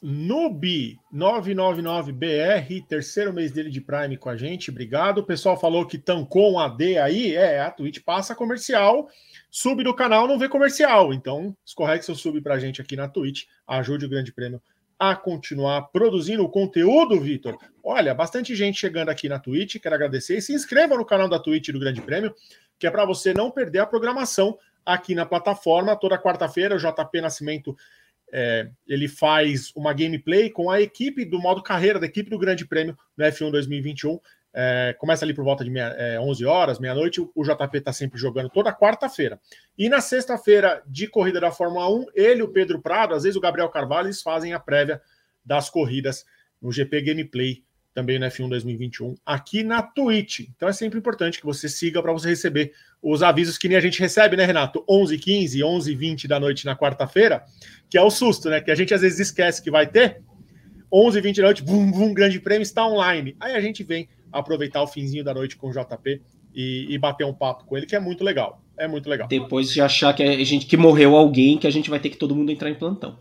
Nubi999BR, 0.05 2.85
terceiro 2.87 3.33
mês 3.33 3.51
dele 3.51 3.71
de 3.71 3.81
Prime 3.81 4.15
com 4.17 4.29
a 4.29 4.37
gente, 4.37 4.69
obrigado. 4.69 5.17
O 5.17 5.25
pessoal 5.25 5.59
falou 5.59 5.83
que 5.83 5.97
tancou 5.97 6.53
um 6.53 6.59
AD 6.59 6.99
aí, 6.99 7.35
é, 7.35 7.59
a 7.59 7.71
Twitch 7.71 8.03
passa 8.05 8.35
comercial, 8.35 9.09
sub 9.49 9.83
do 9.83 9.95
canal 9.95 10.27
não 10.27 10.37
vê 10.37 10.47
comercial, 10.47 11.11
então 11.11 11.57
escorregue 11.65 12.05
seu 12.05 12.13
sub 12.13 12.39
pra 12.39 12.59
gente 12.59 12.79
aqui 12.79 12.95
na 12.95 13.07
Twitch, 13.07 13.45
ajude 13.67 14.05
o 14.05 14.09
Grande 14.09 14.31
Prêmio 14.31 14.61
a 14.99 15.15
continuar 15.15 15.81
produzindo 15.91 16.43
o 16.43 16.49
conteúdo, 16.49 17.19
Vitor. 17.19 17.57
Olha, 17.83 18.13
bastante 18.13 18.55
gente 18.55 18.79
chegando 18.79 19.09
aqui 19.09 19.27
na 19.27 19.39
Twitch, 19.39 19.77
quero 19.81 19.95
agradecer. 19.95 20.37
E 20.37 20.41
se 20.41 20.53
inscreva 20.53 20.95
no 20.95 21.03
canal 21.03 21.27
da 21.27 21.39
Twitch 21.39 21.69
do 21.69 21.79
Grande 21.79 22.01
Prêmio, 22.01 22.31
que 22.77 22.85
é 22.85 22.91
para 22.91 23.05
você 23.05 23.33
não 23.33 23.49
perder 23.49 23.79
a 23.79 23.87
programação 23.87 24.55
aqui 24.85 25.15
na 25.15 25.25
plataforma, 25.25 25.95
toda 25.95 26.17
quarta-feira 26.17 26.75
o 26.75 26.77
JP 26.77 27.21
Nascimento 27.21 27.75
é, 28.37 28.69
ele 28.85 29.07
faz 29.07 29.71
uma 29.73 29.93
gameplay 29.93 30.49
com 30.49 30.69
a 30.69 30.81
equipe 30.81 31.23
do 31.23 31.39
modo 31.39 31.63
carreira, 31.63 31.97
da 31.97 32.05
equipe 32.05 32.29
do 32.29 32.37
Grande 32.37 32.65
Prêmio 32.65 32.97
no 33.15 33.23
F1 33.23 33.49
2021. 33.49 34.19
É, 34.53 34.93
começa 34.99 35.23
ali 35.23 35.33
por 35.33 35.45
volta 35.45 35.63
de 35.63 35.69
meia, 35.69 35.95
é, 35.97 36.19
11 36.19 36.45
horas, 36.45 36.77
meia-noite. 36.77 37.21
O, 37.21 37.43
JP 37.43 37.77
está 37.77 37.93
sempre 37.93 38.19
jogando 38.19 38.49
toda 38.49 38.75
quarta-feira. 38.75 39.39
E 39.77 39.87
na 39.87 40.01
sexta-feira 40.01 40.83
de 40.85 41.07
corrida 41.07 41.39
da 41.39 41.49
Fórmula 41.49 41.89
1, 41.89 42.07
ele, 42.13 42.43
o 42.43 42.49
Pedro 42.49 42.81
Prado, 42.81 43.13
às 43.13 43.23
vezes 43.23 43.37
o 43.37 43.41
Gabriel 43.41 43.69
Carvalho, 43.69 44.07
eles 44.07 44.21
fazem 44.21 44.51
a 44.51 44.59
prévia 44.59 45.01
das 45.45 45.69
corridas 45.69 46.25
no 46.61 46.73
GP 46.73 47.03
Gameplay 47.03 47.63
também 47.95 48.19
no 48.19 48.25
F1 48.25 48.49
2021 48.49 49.15
aqui 49.25 49.63
na 49.63 49.81
Twitch. 49.81 50.41
Então 50.55 50.67
é 50.67 50.73
sempre 50.73 50.99
importante 50.99 51.39
que 51.39 51.45
você 51.45 51.69
siga 51.69 52.01
para 52.01 52.11
você 52.11 52.27
receber 52.27 52.73
os 53.01 53.23
avisos 53.23 53.57
que 53.57 53.69
nem 53.69 53.77
a 53.77 53.81
gente 53.81 53.99
recebe, 54.01 54.35
né, 54.35 54.45
Renato? 54.45 54.83
11 54.87 55.17
15 55.17 55.63
11 55.63 55.95
20 55.95 56.27
da 56.27 56.39
noite 56.39 56.65
na 56.65 56.75
quarta-feira, 56.75 57.43
que 57.89 57.97
é 57.97 58.01
o 58.01 58.11
susto, 58.11 58.49
né? 58.49 58.59
Que 58.59 58.69
a 58.69 58.75
gente 58.75 58.93
às 58.93 59.01
vezes 59.01 59.19
esquece 59.19 59.63
que 59.63 59.71
vai 59.71 59.87
ter. 59.87 60.21
11 60.91 61.21
20 61.21 61.37
da 61.37 61.43
noite, 61.43 61.63
bum, 61.63 61.89
bum, 61.89 62.13
grande 62.13 62.39
prêmio 62.39 62.63
está 62.63 62.85
online. 62.85 63.35
Aí 63.39 63.55
a 63.55 63.61
gente 63.61 63.81
vem 63.81 64.09
aproveitar 64.31 64.83
o 64.83 64.87
finzinho 64.87 65.23
da 65.23 65.33
noite 65.33 65.55
com 65.55 65.69
o 65.69 65.71
JP 65.71 66.21
e, 66.53 66.87
e 66.89 66.97
bater 66.99 67.25
um 67.25 67.33
papo 67.33 67.65
com 67.65 67.77
ele, 67.77 67.85
que 67.85 67.95
é 67.95 67.99
muito 67.99 68.23
legal. 68.23 68.61
É 68.77 68.89
muito 68.89 69.09
legal. 69.09 69.29
Depois 69.29 69.71
de 69.71 69.79
achar 69.79 70.13
que 70.13 70.21
a 70.21 70.43
gente 70.43 70.65
que 70.65 70.75
morreu 70.75 71.15
alguém, 71.15 71.57
que 71.57 71.65
a 71.65 71.71
gente 71.71 71.89
vai 71.89 71.99
ter 71.99 72.09
que 72.09 72.17
todo 72.17 72.35
mundo 72.35 72.51
entrar 72.51 72.69
em 72.69 72.75
plantão. 72.75 73.19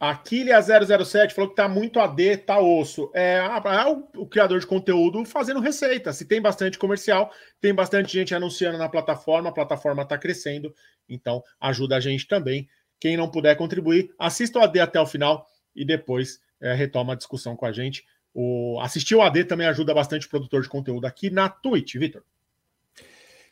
Aquilia 0.00 0.60
007 0.62 1.34
falou 1.34 1.50
que 1.50 1.56
tá 1.56 1.68
muito 1.68 1.98
AD, 1.98 2.36
tá 2.38 2.60
osso. 2.60 3.10
É, 3.12 3.38
é 3.38 3.86
o, 3.86 4.22
o, 4.22 4.26
criador 4.26 4.60
de 4.60 4.66
conteúdo 4.66 5.24
fazendo 5.24 5.58
receita. 5.58 6.12
Se 6.12 6.24
tem 6.24 6.40
bastante 6.40 6.78
comercial, 6.78 7.32
tem 7.60 7.74
bastante 7.74 8.12
gente 8.12 8.32
anunciando 8.32 8.78
na 8.78 8.88
plataforma, 8.88 9.48
a 9.48 9.52
plataforma 9.52 10.04
tá 10.04 10.16
crescendo, 10.16 10.72
então 11.08 11.42
ajuda 11.60 11.96
a 11.96 12.00
gente 12.00 12.28
também. 12.28 12.68
Quem 13.00 13.16
não 13.16 13.28
puder 13.28 13.56
contribuir, 13.56 14.10
assista 14.18 14.60
o 14.60 14.62
AD 14.62 14.78
até 14.78 15.00
o 15.00 15.06
final 15.06 15.46
e 15.74 15.84
depois 15.84 16.40
é, 16.60 16.74
retoma 16.74 17.14
a 17.14 17.16
discussão 17.16 17.56
com 17.56 17.66
a 17.66 17.72
gente. 17.72 18.04
O, 18.32 18.78
assistir 18.80 19.16
o 19.16 19.22
AD 19.22 19.44
também 19.44 19.66
ajuda 19.66 19.92
bastante 19.92 20.26
o 20.26 20.30
produtor 20.30 20.62
de 20.62 20.68
conteúdo 20.68 21.06
aqui 21.06 21.28
na 21.28 21.48
Twitch, 21.48 21.96
Vitor. 21.96 22.22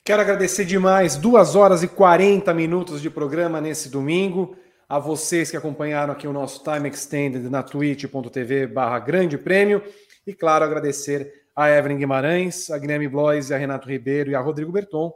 Quero 0.04 0.22
agradecer 0.22 0.64
demais, 0.64 1.16
2 1.16 1.56
horas 1.56 1.82
e 1.82 1.88
40 1.88 2.54
minutos 2.54 3.02
de 3.02 3.10
programa 3.10 3.60
nesse 3.60 3.88
domingo 3.88 4.56
a 4.88 4.98
vocês 4.98 5.50
que 5.50 5.56
acompanharam 5.56 6.12
aqui 6.12 6.28
o 6.28 6.32
nosso 6.32 6.62
Time 6.62 6.88
Extended 6.88 7.50
na 7.50 7.62
twitch.tv 7.62 8.68
barra 8.68 8.98
grande 9.00 9.36
prêmio 9.36 9.82
e 10.26 10.32
claro, 10.32 10.64
agradecer 10.64 11.32
a 11.54 11.68
Evelyn 11.70 11.98
Guimarães, 11.98 12.70
a 12.70 12.78
Guilherme 12.78 13.08
Blois, 13.08 13.50
a 13.50 13.56
Renato 13.56 13.88
Ribeiro 13.88 14.30
e 14.30 14.34
a 14.34 14.40
Rodrigo 14.40 14.70
Berton. 14.70 15.12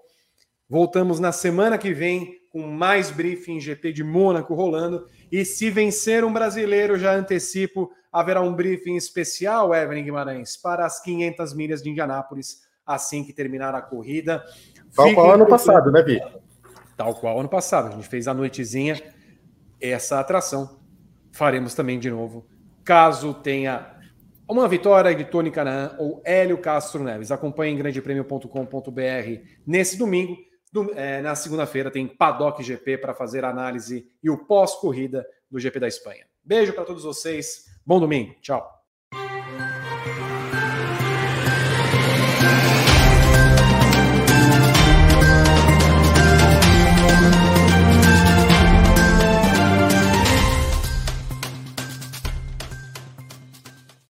Voltamos 0.68 1.20
na 1.20 1.32
semana 1.32 1.78
que 1.78 1.92
vem 1.92 2.34
com 2.50 2.66
mais 2.66 3.10
briefing 3.10 3.60
GP 3.60 3.92
de 3.92 4.02
Mônaco 4.02 4.54
rolando 4.54 5.06
e 5.30 5.44
se 5.44 5.70
vencer 5.70 6.24
um 6.24 6.32
brasileiro, 6.32 6.98
já 6.98 7.12
antecipo, 7.14 7.90
haverá 8.12 8.40
um 8.40 8.54
briefing 8.54 8.96
especial, 8.96 9.74
Evelyn 9.74 10.04
Guimarães, 10.04 10.56
para 10.56 10.84
as 10.84 11.00
500 11.00 11.54
milhas 11.54 11.82
de 11.82 11.90
Indianápolis 11.90 12.62
assim 12.84 13.22
que 13.22 13.32
terminar 13.32 13.74
a 13.74 13.82
corrida. 13.82 14.42
Tal 14.96 15.06
Fiquem 15.06 15.14
qual 15.14 15.30
ano 15.30 15.46
passado, 15.46 15.92
né, 15.92 16.02
Vi? 16.02 16.20
Tal 16.96 17.14
qual 17.14 17.38
ano 17.38 17.48
passado. 17.48 17.88
A 17.88 17.90
gente 17.92 18.08
fez 18.08 18.26
a 18.26 18.34
noitezinha 18.34 19.00
essa 19.80 20.20
atração. 20.20 20.80
Faremos 21.32 21.74
também 21.74 21.98
de 21.98 22.10
novo. 22.10 22.46
Caso 22.84 23.34
tenha 23.34 23.96
uma 24.48 24.66
vitória 24.66 25.14
de 25.14 25.24
Tony 25.24 25.50
Canaan 25.50 25.94
ou 25.98 26.20
Hélio 26.24 26.58
Castro 26.58 27.04
Neves. 27.04 27.30
Acompanhe 27.30 27.72
em 27.72 27.78
grandepremio.com.br 27.78 29.42
nesse 29.66 29.96
domingo. 29.96 30.36
é, 30.94 31.20
na 31.20 31.34
segunda-feira 31.34 31.90
tem 31.90 32.06
Paddock 32.06 32.62
GP 32.62 32.98
para 32.98 33.14
fazer 33.14 33.44
a 33.44 33.50
análise 33.50 34.06
e 34.22 34.30
o 34.30 34.38
pós-corrida 34.38 35.26
do 35.50 35.58
GP 35.58 35.80
da 35.80 35.88
Espanha. 35.88 36.26
Beijo 36.44 36.72
para 36.72 36.84
todos 36.84 37.04
vocês. 37.04 37.64
Bom 37.84 38.00
domingo. 38.00 38.34
Tchau. 38.40 38.79